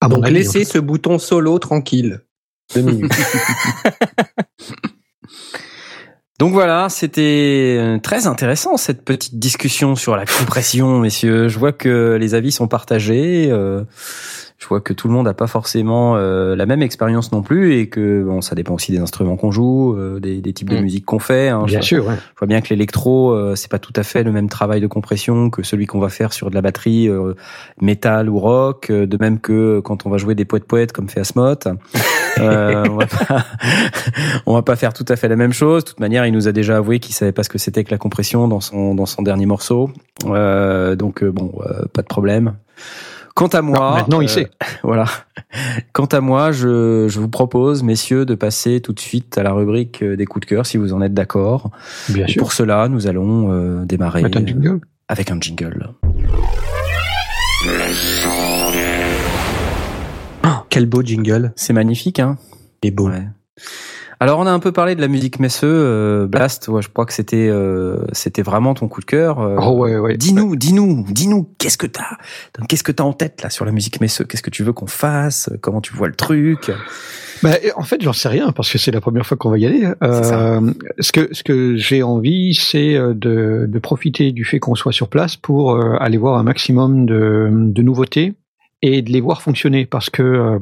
À 0.00 0.08
Donc 0.08 0.24
avis, 0.24 0.34
laissez 0.34 0.62
en 0.62 0.70
ce 0.72 0.78
bouton 0.78 1.18
solo 1.18 1.58
tranquille. 1.58 2.20
Deux 2.74 2.82
minutes. 2.82 3.12
Donc 6.44 6.52
voilà, 6.52 6.90
c'était 6.90 7.78
euh, 7.80 7.98
très 7.98 8.26
intéressant 8.26 8.76
cette 8.76 9.02
petite 9.02 9.38
discussion 9.38 9.96
sur 9.96 10.14
la 10.14 10.26
compression, 10.26 10.98
messieurs. 10.98 11.48
Je 11.48 11.58
vois 11.58 11.72
que 11.72 12.18
les 12.20 12.34
avis 12.34 12.52
sont 12.52 12.68
partagés. 12.68 13.48
euh, 13.50 13.84
je 14.58 14.66
vois 14.68 14.80
que 14.80 14.92
tout 14.92 15.08
le 15.08 15.14
monde 15.14 15.26
n'a 15.26 15.34
pas 15.34 15.46
forcément 15.46 16.16
euh, 16.16 16.54
la 16.56 16.64
même 16.64 16.80
expérience 16.80 17.32
non 17.32 17.42
plus 17.42 17.74
et 17.74 17.88
que 17.88 18.22
bon, 18.24 18.40
ça 18.40 18.54
dépend 18.54 18.74
aussi 18.74 18.92
des 18.92 18.98
instruments 18.98 19.36
qu'on 19.36 19.50
joue, 19.50 19.94
euh, 19.98 20.20
des, 20.20 20.40
des 20.40 20.52
types 20.52 20.70
de 20.70 20.76
Mm. 20.78 20.80
musique 20.82 21.04
qu'on 21.04 21.18
fait. 21.18 21.48
hein. 21.48 21.64
Bien 21.66 21.80
je, 21.80 21.86
sûr, 21.86 22.06
ouais. 22.06 22.14
je 22.14 22.38
vois 22.38 22.46
bien 22.48 22.60
que 22.60 22.68
l'électro, 22.70 23.32
euh, 23.32 23.56
c'est 23.56 23.70
pas 23.70 23.78
tout 23.80 23.92
à 23.96 24.02
fait 24.04 24.22
le 24.22 24.32
même 24.32 24.48
travail 24.48 24.80
de 24.80 24.86
compression 24.86 25.50
que 25.50 25.62
celui 25.62 25.86
qu'on 25.86 25.98
va 25.98 26.08
faire 26.08 26.32
sur 26.32 26.48
de 26.50 26.54
la 26.54 26.62
batterie 26.62 27.08
euh, 27.08 27.34
métal 27.80 28.30
ou 28.30 28.38
rock. 28.38 28.90
euh, 28.90 29.06
De 29.06 29.16
même 29.20 29.38
que 29.40 29.80
quand 29.80 30.06
on 30.06 30.10
va 30.10 30.16
jouer 30.18 30.34
des 30.34 30.44
poètes 30.44 30.64
poètes 30.64 30.92
comme 30.92 31.08
fait 31.08 31.20
Asmoth. 31.20 31.68
Euh, 32.40 32.82
on 32.90 32.96
va 32.96 33.06
pas, 33.06 33.44
on 34.46 34.54
va 34.54 34.62
pas 34.62 34.74
faire 34.74 34.92
tout 34.92 35.04
à 35.08 35.14
fait 35.14 35.28
la 35.28 35.36
même 35.36 35.52
chose. 35.52 35.84
De 35.84 35.90
toute 35.90 36.00
manière, 36.00 36.26
il 36.26 36.32
nous 36.32 36.48
a 36.48 36.52
déjà 36.52 36.78
avoué 36.78 36.98
qu'il 36.98 37.14
savait 37.14 37.30
pas 37.30 37.44
ce 37.44 37.48
que 37.48 37.58
c'était 37.58 37.84
que 37.84 37.92
la 37.92 37.96
compression 37.98 38.48
dans 38.48 38.60
son 38.60 38.96
dans 38.96 39.06
son 39.06 39.22
dernier 39.22 39.46
morceau. 39.46 39.88
Euh, 40.26 40.96
donc 40.96 41.22
bon, 41.22 41.52
euh, 41.64 41.84
pas 41.92 42.02
de 42.02 42.08
problème. 42.08 42.54
Quant 43.34 43.48
à 43.48 43.62
moi, 43.62 43.78
Non, 43.78 43.94
maintenant, 43.96 44.20
il 44.20 44.26
euh, 44.26 44.32
sait. 44.32 44.50
Voilà. 44.84 45.06
Quant 45.92 46.04
à 46.06 46.20
moi, 46.20 46.52
je, 46.52 47.06
je 47.08 47.18
vous 47.20 47.28
propose, 47.28 47.82
messieurs, 47.82 48.24
de 48.24 48.34
passer 48.36 48.80
tout 48.80 48.92
de 48.92 49.00
suite 49.00 49.36
à 49.38 49.42
la 49.42 49.52
rubrique 49.52 50.02
euh, 50.02 50.16
des 50.16 50.24
coups 50.24 50.46
de 50.46 50.50
cœur, 50.50 50.66
si 50.66 50.76
vous 50.76 50.92
en 50.92 51.02
êtes 51.02 51.14
d'accord. 51.14 51.70
Bien 52.08 52.26
Et 52.26 52.30
sûr. 52.32 52.40
pour 52.40 52.52
cela, 52.52 52.88
nous 52.88 53.06
allons 53.08 53.50
euh, 53.50 53.84
démarrer 53.84 54.22
un 54.22 54.30
jingle. 54.30 54.80
avec 55.08 55.30
un 55.32 55.40
jingle. 55.40 55.88
Oh, 60.44 60.48
quel 60.70 60.86
beau 60.86 61.02
jingle. 61.02 61.52
C'est 61.56 61.72
magnifique, 61.72 62.20
hein? 62.20 62.36
Il 62.82 62.88
est 62.88 62.90
beau. 62.90 63.08
Ouais. 63.08 63.26
Alors, 64.20 64.38
on 64.38 64.46
a 64.46 64.50
un 64.50 64.58
peu 64.60 64.72
parlé 64.72 64.94
de 64.94 65.00
la 65.00 65.08
musique 65.08 65.38
Messeux, 65.40 65.66
euh, 65.68 66.26
Blast. 66.26 66.68
Ouais, 66.68 66.82
je 66.82 66.88
crois 66.88 67.04
que 67.04 67.12
c'était 67.12 67.48
euh, 67.50 67.98
c'était 68.12 68.42
vraiment 68.42 68.74
ton 68.74 68.88
coup 68.88 69.00
de 69.00 69.06
cœur. 69.06 69.40
euh, 69.40 69.56
Oh 69.60 69.72
ouais, 69.78 69.96
ouais. 69.96 70.16
Dis-nous, 70.16 70.56
dis-nous, 70.56 71.04
dis-nous, 71.10 71.48
qu'est-ce 71.58 71.76
que 71.78 71.86
t'as 71.86 72.16
Qu'est-ce 72.68 72.84
que 72.84 72.92
t'as 72.92 73.04
en 73.04 73.12
tête 73.12 73.42
là 73.42 73.50
sur 73.50 73.64
la 73.64 73.72
musique 73.72 74.00
Messeux 74.00 74.24
Qu'est-ce 74.24 74.42
que 74.42 74.50
tu 74.50 74.62
veux 74.62 74.72
qu'on 74.72 74.86
fasse? 74.86 75.50
Comment 75.60 75.80
tu 75.80 75.92
vois 75.94 76.08
le 76.08 76.14
truc? 76.14 76.70
Bah, 77.42 77.50
en 77.76 77.82
fait, 77.82 78.00
j'en 78.00 78.12
sais 78.12 78.28
rien 78.28 78.52
parce 78.52 78.70
que 78.70 78.78
c'est 78.78 78.92
la 78.92 79.00
première 79.00 79.26
fois 79.26 79.36
qu'on 79.36 79.50
va 79.50 79.58
y 79.58 79.66
aller. 79.66 79.86
Euh, 80.02 80.72
ce 81.00 81.12
que 81.12 81.28
ce 81.34 81.42
que 81.42 81.76
j'ai 81.76 82.02
envie, 82.02 82.54
c'est 82.54 82.94
euh, 82.94 83.12
de, 83.14 83.66
de 83.68 83.78
profiter 83.78 84.32
du 84.32 84.44
fait 84.44 84.60
qu'on 84.60 84.74
soit 84.76 84.92
sur 84.92 85.08
place 85.08 85.36
pour 85.36 85.78
aller 86.00 86.16
voir 86.16 86.38
un 86.38 86.44
maximum 86.44 87.04
de, 87.04 87.48
de 87.52 87.82
nouveautés 87.82 88.34
et 88.80 89.02
de 89.02 89.10
les 89.10 89.20
voir 89.20 89.42
fonctionner 89.42 89.86
parce 89.86 90.08
que 90.10 90.58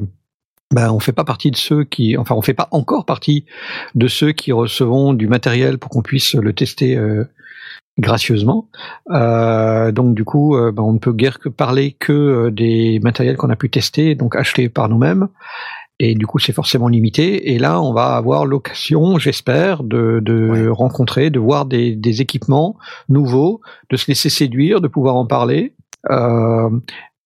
bah, 0.71 0.93
on 0.93 0.99
fait 0.99 1.11
pas 1.11 1.23
partie 1.23 1.51
de 1.51 1.55
ceux 1.57 1.83
qui, 1.83 2.17
enfin, 2.17 2.35
on 2.35 2.41
fait 2.41 2.53
pas 2.53 2.67
encore 2.71 3.05
partie 3.05 3.45
de 3.95 4.07
ceux 4.07 4.31
qui 4.31 4.51
recevons 4.51 5.13
du 5.13 5.27
matériel 5.27 5.77
pour 5.77 5.89
qu'on 5.89 6.01
puisse 6.01 6.33
le 6.35 6.53
tester 6.53 6.95
euh, 6.97 7.25
gracieusement. 7.99 8.69
Euh, 9.11 9.91
donc 9.91 10.15
du 10.15 10.23
coup, 10.25 10.55
euh, 10.57 10.71
bah, 10.71 10.81
on 10.83 10.93
ne 10.93 10.99
peut 10.99 11.13
guère 11.13 11.39
que 11.39 11.49
parler 11.49 11.91
que 11.99 12.11
euh, 12.11 12.51
des 12.51 12.99
matériels 13.03 13.37
qu'on 13.37 13.49
a 13.51 13.55
pu 13.55 13.69
tester, 13.69 14.15
donc 14.15 14.35
acheter 14.35 14.67
par 14.69 14.89
nous-mêmes. 14.89 15.27
Et 15.99 16.15
du 16.15 16.25
coup, 16.25 16.39
c'est 16.39 16.53
forcément 16.53 16.87
limité. 16.87 17.53
Et 17.53 17.59
là, 17.59 17.79
on 17.79 17.93
va 17.93 18.15
avoir 18.15 18.45
l'occasion, 18.47 19.19
j'espère, 19.19 19.83
de, 19.83 20.19
de 20.23 20.49
Ouais. 20.49 20.67
rencontrer, 20.69 21.29
de 21.29 21.39
voir 21.39 21.65
des, 21.65 21.95
des 21.95 22.19
équipements 22.19 22.77
nouveaux, 23.09 23.61
de 23.91 23.95
se 23.95 24.07
laisser 24.07 24.29
séduire, 24.29 24.81
de 24.81 24.87
pouvoir 24.87 25.15
en 25.15 25.27
parler. 25.27 25.75
Euh, 26.09 26.69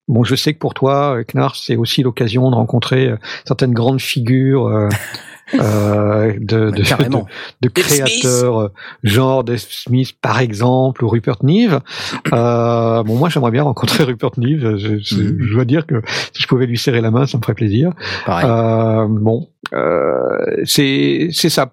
bon, 0.07 0.23
je 0.23 0.35
sais 0.35 0.53
que 0.53 0.59
pour 0.59 0.73
toi, 0.73 1.17
Knarr, 1.33 1.55
c'est 1.55 1.75
aussi 1.75 2.03
l'occasion 2.03 2.49
de 2.49 2.55
rencontrer 2.55 3.07
euh, 3.09 3.17
certaines 3.45 3.73
grandes 3.73 4.01
figures 4.01 4.67
euh, 4.67 4.89
euh, 5.55 6.33
de, 6.39 6.71
de, 6.71 6.83
de, 7.21 7.25
de 7.61 7.69
créateurs, 7.69 8.59
euh, 8.61 8.67
genre 9.03 9.43
Dave 9.43 9.57
Smith 9.59 10.13
par 10.21 10.39
exemple, 10.39 11.03
ou 11.05 11.09
Rupert 11.09 11.37
Neve. 11.43 11.79
Euh, 12.33 13.03
bon, 13.03 13.15
moi, 13.15 13.29
j'aimerais 13.29 13.51
bien 13.51 13.63
rencontrer 13.63 14.03
Rupert 14.11 14.31
Neve. 14.37 14.75
Je, 14.77 14.97
je- 14.99 15.37
je 15.39 15.53
dois 15.53 15.63
dire 15.65 15.85
que 15.87 16.01
si 16.33 16.41
je 16.43 16.47
pouvais 16.47 16.65
lui 16.65 16.77
serrer 16.77 16.99
la 17.01 17.09
main, 17.11 17.25
ça 17.25 17.37
me 17.37 17.41
ferait 17.43 17.53
plaisir. 17.53 17.91
Euh, 18.45 19.07
bon, 19.09 19.47
euh, 19.73 20.37
c'est 20.65 21.29
c'est 21.31 21.49
ça. 21.49 21.71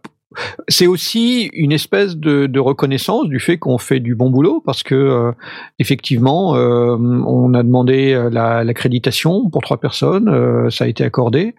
C'est 0.69 0.87
aussi 0.87 1.51
une 1.53 1.73
espèce 1.73 2.17
de, 2.17 2.59
reconnaissance 2.59 3.29
du 3.29 3.41
fait 3.41 3.59
qu'on 3.59 3.79
fait 3.79 4.01
du 4.01 4.15
bon 4.15 4.31
boulot 4.31 4.63
parce 4.65 4.83
que 4.83 4.95
euh, 4.95 5.33
effectivement, 5.79 6.57
euh, 6.57 6.97
on 6.97 7.53
a 7.55 7.63
demandé 7.63 8.15
la- 8.31 8.65
l'accréditation 8.65 9.51
pour 9.51 9.63
trois 9.63 9.79
personnes, 9.79 10.29
euh, 10.29 10.71
ça 10.71 10.85
a 10.85 10.87
été 10.87 11.05
accordé. 11.05 11.55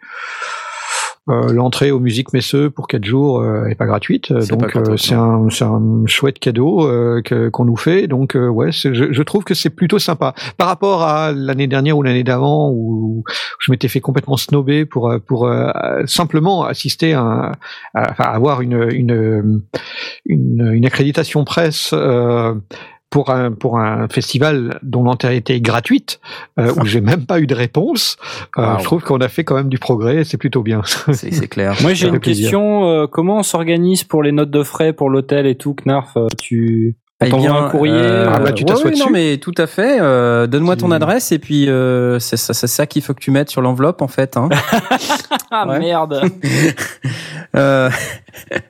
Euh, 1.27 1.51
L'entrée 1.51 1.89
aux 1.89 1.99
musiques 1.99 2.33
Messeux 2.33 2.69
pour 2.69 2.87
quatre 2.87 3.03
jours 3.03 3.39
euh, 3.41 3.65
est 3.65 3.73
pas 3.73 3.87
gratuite, 3.87 4.31
pas 4.55 4.65
donc 4.65 4.75
euh, 4.75 4.97
c'est 4.97 5.15
un, 5.15 5.49
c'est 5.49 5.63
un 5.65 6.03
chouette 6.05 6.37
cadeau 6.37 6.87
euh, 6.87 7.21
qu'on 7.51 7.65
nous 7.65 7.75
fait. 7.77 8.05
Donc 8.05 8.35
euh, 8.35 8.47
ouais, 8.47 8.71
je, 8.71 9.11
je 9.11 9.21
trouve 9.23 9.43
que 9.43 9.55
c'est 9.55 9.71
plutôt 9.71 9.97
sympa 9.97 10.35
par 10.57 10.67
rapport 10.67 11.01
à 11.01 11.31
l'année 11.31 11.65
dernière 11.65 11.97
ou 11.97 12.03
l'année 12.03 12.23
d'avant 12.23 12.69
où 12.71 13.23
je 13.59 13.71
m'étais 13.71 13.87
fait 13.87 14.01
complètement 14.01 14.37
snober 14.37 14.85
pour 14.85 15.09
euh, 15.09 15.17
pour 15.17 15.47
euh, 15.47 15.71
simplement 16.05 16.63
assister 16.65 17.13
à, 17.13 17.21
un- 17.21 17.51
à- 17.95 18.35
avoir 18.35 18.61
une 18.61 18.87
une 18.91 19.63
une, 20.27 20.69
une 20.73 20.85
accréditation 20.85 21.43
presse. 21.43 21.91
Pour 23.15 23.29
un, 23.29 23.53
pour 23.53 23.79
un 23.79 24.09
festival 24.09 24.77
dont 24.83 25.01
l'entrée 25.03 25.37
était 25.37 25.61
gratuite, 25.61 26.19
euh, 26.59 26.73
où 26.81 26.85
j'ai 26.91 26.99
même 26.99 27.25
pas 27.25 27.39
eu 27.39 27.47
de 27.47 27.55
réponse, 27.55 28.17
euh, 28.57 28.73
Wow. 28.73 28.79
je 28.79 28.83
trouve 28.83 29.03
qu'on 29.03 29.19
a 29.21 29.29
fait 29.29 29.45
quand 29.45 29.55
même 29.55 29.69
du 29.69 29.77
progrès 29.79 30.17
et 30.17 30.23
c'est 30.25 30.35
plutôt 30.37 30.63
bien. 30.63 30.81
C'est 31.13 31.47
clair. 31.47 31.75
Moi, 31.81 31.93
j'ai 31.93 32.09
une 32.09 32.19
plaisir. 32.19 32.47
question. 32.47 32.89
euh, 32.89 33.07
comment 33.07 33.37
on 33.37 33.43
s'organise 33.43 34.03
pour 34.03 34.21
les 34.21 34.33
notes 34.33 34.51
de 34.51 34.63
frais 34.63 34.91
pour 34.91 35.09
l'hôtel 35.09 35.45
et 35.47 35.55
tout, 35.55 35.73
Knarf 35.85 36.17
euh, 36.17 36.27
Tu 36.41 36.97
Eh 37.23 37.31
bien, 37.31 37.55
un 37.55 37.69
courrier 37.69 37.93
euh, 37.95 38.29
Ah 38.29 38.39
bah, 38.39 38.51
tu 38.51 38.65
t'assois 38.65 38.85
ouais, 38.91 38.97
non 38.97 39.05
dessus. 39.05 39.13
mais 39.13 39.37
tout 39.37 39.53
à 39.57 39.67
fait. 39.67 39.99
Euh, 40.01 40.47
Donne-moi 40.47 40.75
ton 40.75 40.91
adresse 40.91 41.31
et 41.31 41.39
puis 41.39 41.69
euh, 41.69 42.19
c'est 42.19 42.35
ça, 42.35 42.53
ça 42.53 42.85
qu'il 42.87 43.01
faut 43.01 43.13
que 43.13 43.21
tu 43.21 43.31
mettes 43.31 43.49
sur 43.49 43.61
l'enveloppe 43.61 44.01
en 44.01 44.07
fait. 44.07 44.37
Hein. 44.37 44.49
Ah 45.51 45.65
merde 45.79 46.21
Euh, 47.55 47.89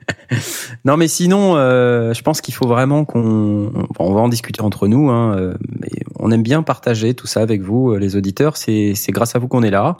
non, 0.85 0.95
mais 0.97 1.07
sinon, 1.07 1.55
euh, 1.55 2.13
je 2.13 2.21
pense 2.21 2.39
qu'il 2.41 2.53
faut 2.53 2.67
vraiment 2.67 3.03
qu'on, 3.03 3.71
bon, 3.73 3.87
on 3.97 4.13
va 4.13 4.21
en 4.21 4.29
discuter 4.29 4.61
entre 4.61 4.87
nous. 4.87 5.09
Hein, 5.09 5.35
euh, 5.35 5.53
mais 5.81 5.89
on 6.19 6.29
aime 6.29 6.43
bien 6.43 6.61
partager 6.61 7.15
tout 7.15 7.25
ça 7.25 7.41
avec 7.41 7.61
vous, 7.63 7.91
euh, 7.93 7.97
les 7.97 8.15
auditeurs. 8.15 8.57
C'est, 8.57 8.93
c'est 8.93 9.11
grâce 9.11 9.35
à 9.35 9.39
vous 9.39 9.47
qu'on 9.47 9.63
est 9.63 9.71
là. 9.71 9.97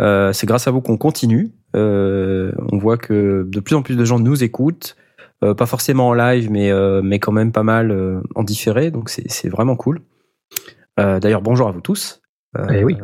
Euh, 0.00 0.32
c'est 0.32 0.46
grâce 0.46 0.66
à 0.66 0.72
vous 0.72 0.80
qu'on 0.80 0.96
continue. 0.96 1.52
Euh, 1.76 2.50
on 2.72 2.78
voit 2.78 2.96
que 2.96 3.46
de 3.48 3.60
plus 3.60 3.76
en 3.76 3.82
plus 3.82 3.94
de 3.96 4.04
gens 4.04 4.18
nous 4.18 4.42
écoutent, 4.42 4.96
euh, 5.44 5.54
pas 5.54 5.66
forcément 5.66 6.08
en 6.08 6.14
live, 6.14 6.50
mais 6.50 6.70
euh, 6.70 7.02
mais 7.02 7.18
quand 7.18 7.32
même 7.32 7.52
pas 7.52 7.62
mal 7.62 7.90
euh, 7.90 8.20
en 8.34 8.42
différé. 8.42 8.90
Donc 8.90 9.08
c'est, 9.08 9.28
c'est 9.30 9.48
vraiment 9.48 9.76
cool. 9.76 10.00
Euh, 10.98 11.20
D'ailleurs, 11.20 11.42
bonjour 11.42 11.68
à 11.68 11.72
vous 11.72 11.80
tous. 11.80 12.22
Euh, 12.58 12.66
Eh 12.72 12.84
oui. 12.84 12.96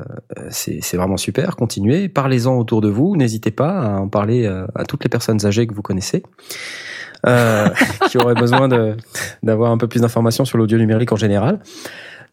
c'est 0.51 0.78
c'est 0.83 0.97
vraiment 0.97 1.19
super. 1.19 1.57
Continuez, 1.57 2.09
parlez-en 2.09 2.57
autour 2.57 2.81
de 2.81 2.89
vous. 2.89 3.17
N'hésitez 3.17 3.51
pas 3.51 3.81
à 3.81 3.89
en 3.99 4.09
parler 4.09 4.47
euh, 4.47 4.67
à 4.75 4.85
toutes 4.85 5.05
les 5.05 5.11
personnes 5.11 5.44
âgées 5.44 5.67
que 5.67 5.75
vous 5.75 5.83
connaissez, 5.83 6.23
euh, 7.27 7.69
qui 8.11 8.17
auraient 8.17 8.35
besoin 8.35 8.69
d'avoir 9.43 9.70
un 9.73 9.77
peu 9.78 9.89
plus 9.89 10.01
d'informations 10.01 10.44
sur 10.47 10.57
l'audio 10.57 10.78
numérique 10.78 11.12
en 11.12 11.17
général. 11.17 11.61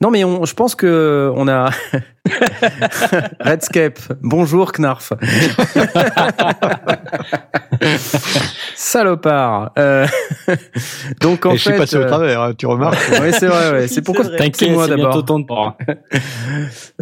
Non, 0.02 0.12
mais 0.12 0.24
on, 0.24 0.46
je 0.46 0.54
pense 0.54 0.76
que 0.76 1.30
on 1.36 1.50
a 1.50 1.72
Redscape. 3.42 4.00
Bonjour 4.22 4.72
Knarf. 4.72 5.12
Salopard. 8.76 9.72
Euh, 9.78 10.08
Donc 11.22 11.46
en 11.46 11.52
Et 11.52 11.58
je 11.58 11.64
fait, 11.64 11.70
suis 11.72 11.80
passé 11.80 11.98
au 11.98 12.02
euh, 12.02 12.08
travers, 12.08 12.42
hein, 12.42 12.54
tu 12.58 12.66
remarques. 12.66 12.98
oui, 13.22 13.32
c'est 13.34 13.48
vrai. 13.48 13.72
Ouais. 13.72 13.88
C'est 13.90 14.02
pourquoi 14.02 14.24
T'inquiète, 14.26 14.72
moi 14.72 14.88
d'abord. 14.88 15.22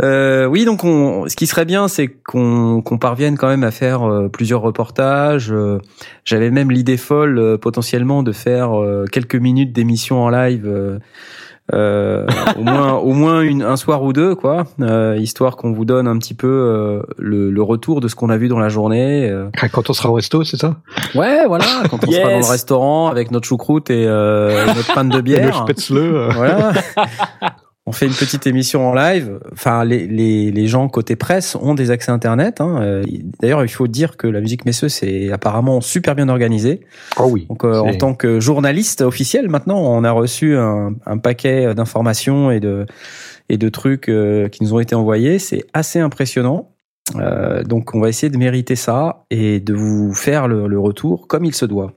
Euh, 0.02 0.46
oui, 0.46 0.66
donc 0.66 0.84
on, 0.84 1.28
ce 1.28 1.36
qui 1.36 1.46
serait 1.46 1.66
bien, 1.66 1.88
c'est 1.88 2.08
qu'on 2.08 2.82
qu'on 2.82 2.98
parvienne 2.98 3.38
quand 3.38 3.48
même 3.48 3.64
à 3.64 3.72
faire 3.72 4.10
euh, 4.10 4.28
plusieurs 4.28 4.62
reportages. 4.62 5.52
Euh, 5.52 5.78
J'avais 6.26 6.50
même 6.50 6.72
l'idée 6.72 6.98
folle 6.98 7.38
euh, 7.38 7.58
potentiellement 7.60 8.24
de 8.24 8.32
faire 8.32 8.76
euh, 8.82 9.06
quelques 9.12 9.36
minutes 9.36 9.72
d'émission 9.72 10.24
en 10.24 10.30
live. 10.30 11.00
Euh, 11.74 12.26
au 12.58 12.64
moins, 12.64 12.94
au 12.94 13.12
moins 13.14 13.42
une, 13.42 13.62
un 13.62 13.76
soir 13.76 14.02
ou 14.04 14.14
deux, 14.14 14.36
quoi, 14.36 14.66
euh, 14.82 15.18
histoire 15.20 15.56
qu'on 15.58 15.72
vous 15.74 15.84
donne 15.86 16.08
un 16.08 16.18
petit 16.18 16.34
peu 16.34 16.48
euh, 16.48 17.02
le, 17.18 17.52
le 17.52 17.62
retour 17.62 18.00
de 18.02 18.08
ce 18.08 18.16
qu'on 18.16 18.30
a 18.30 18.38
vu 18.38 18.48
dans 18.48 18.60
la 18.60 18.70
journée. 18.70 19.30
euh. 19.30 19.48
Ah, 19.62 19.68
Quand 19.70 19.90
on 19.90 19.94
sera 19.94 20.10
au 20.10 20.14
resto, 20.14 20.44
c'est 20.44 20.58
ça? 20.58 20.76
Ouais, 21.16 21.46
voilà, 21.46 21.66
quand 21.90 22.00
on 22.08 22.12
sera 22.12 22.32
dans 22.32 22.40
le 22.40 22.46
restaurant 22.52 23.08
avec 23.10 23.32
notre 23.32 23.48
choucroute 23.48 23.90
et 23.90 24.06
euh, 24.08 24.66
notre 24.68 24.94
panne 24.94 25.10
de 25.10 25.16
Et 25.16 25.18
le 25.18 25.22
bière. 25.24 25.56
spätzle. 25.64 25.98
euh, 25.98 26.30
Voilà. 26.34 26.72
On 27.90 27.94
fait 27.94 28.06
une 28.06 28.14
petite 28.14 28.46
émission 28.46 28.86
en 28.90 28.94
live. 28.94 29.40
Enfin, 29.54 29.86
les, 29.86 30.08
les, 30.08 30.52
les 30.52 30.68
gens 30.68 30.90
côté 30.90 31.16
presse 31.16 31.56
ont 31.56 31.74
des 31.74 31.90
accès 31.90 32.12
internet. 32.12 32.60
Hein. 32.60 32.82
Euh, 32.82 33.04
D'ailleurs, 33.40 33.64
il 33.64 33.70
faut 33.70 33.88
dire 33.88 34.18
que 34.18 34.28
la 34.28 34.42
musique 34.42 34.66
Messeux 34.66 34.90
c'est 34.90 35.32
apparemment 35.32 35.80
super 35.80 36.14
bien 36.14 36.28
organisé. 36.28 36.82
Oh 37.18 37.30
oui. 37.32 37.46
Donc, 37.48 37.64
euh, 37.64 37.80
en 37.80 37.96
tant 37.96 38.14
que 38.14 38.42
journaliste 38.42 39.00
officiel, 39.00 39.48
maintenant, 39.48 39.80
on 39.80 40.04
a 40.04 40.12
reçu 40.12 40.58
un, 40.58 40.96
un 41.06 41.18
paquet 41.18 41.74
d'informations 41.74 42.52
et 42.52 42.60
de 42.60 42.86
et 43.48 43.58
de 43.58 43.70
trucs 43.70 44.10
euh, 44.10 44.50
qui 44.50 44.64
nous 44.64 44.74
ont 44.74 44.82
été 44.82 44.94
envoyés. 44.94 45.40
C'est 45.40 45.64
assez 45.74 46.02
impressionnant. 46.02 46.72
Euh, 47.16 47.64
donc, 47.64 47.96
on 47.96 48.02
va 48.02 48.10
essayer 48.10 48.30
de 48.30 48.38
mériter 48.38 48.76
ça 48.76 49.24
et 49.32 49.62
de 49.62 49.74
vous 49.74 50.14
faire 50.14 50.50
le, 50.50 50.68
le 50.68 50.78
retour 50.78 51.26
comme 51.30 51.46
il 51.46 51.56
se 51.56 51.64
doit. 51.64 51.94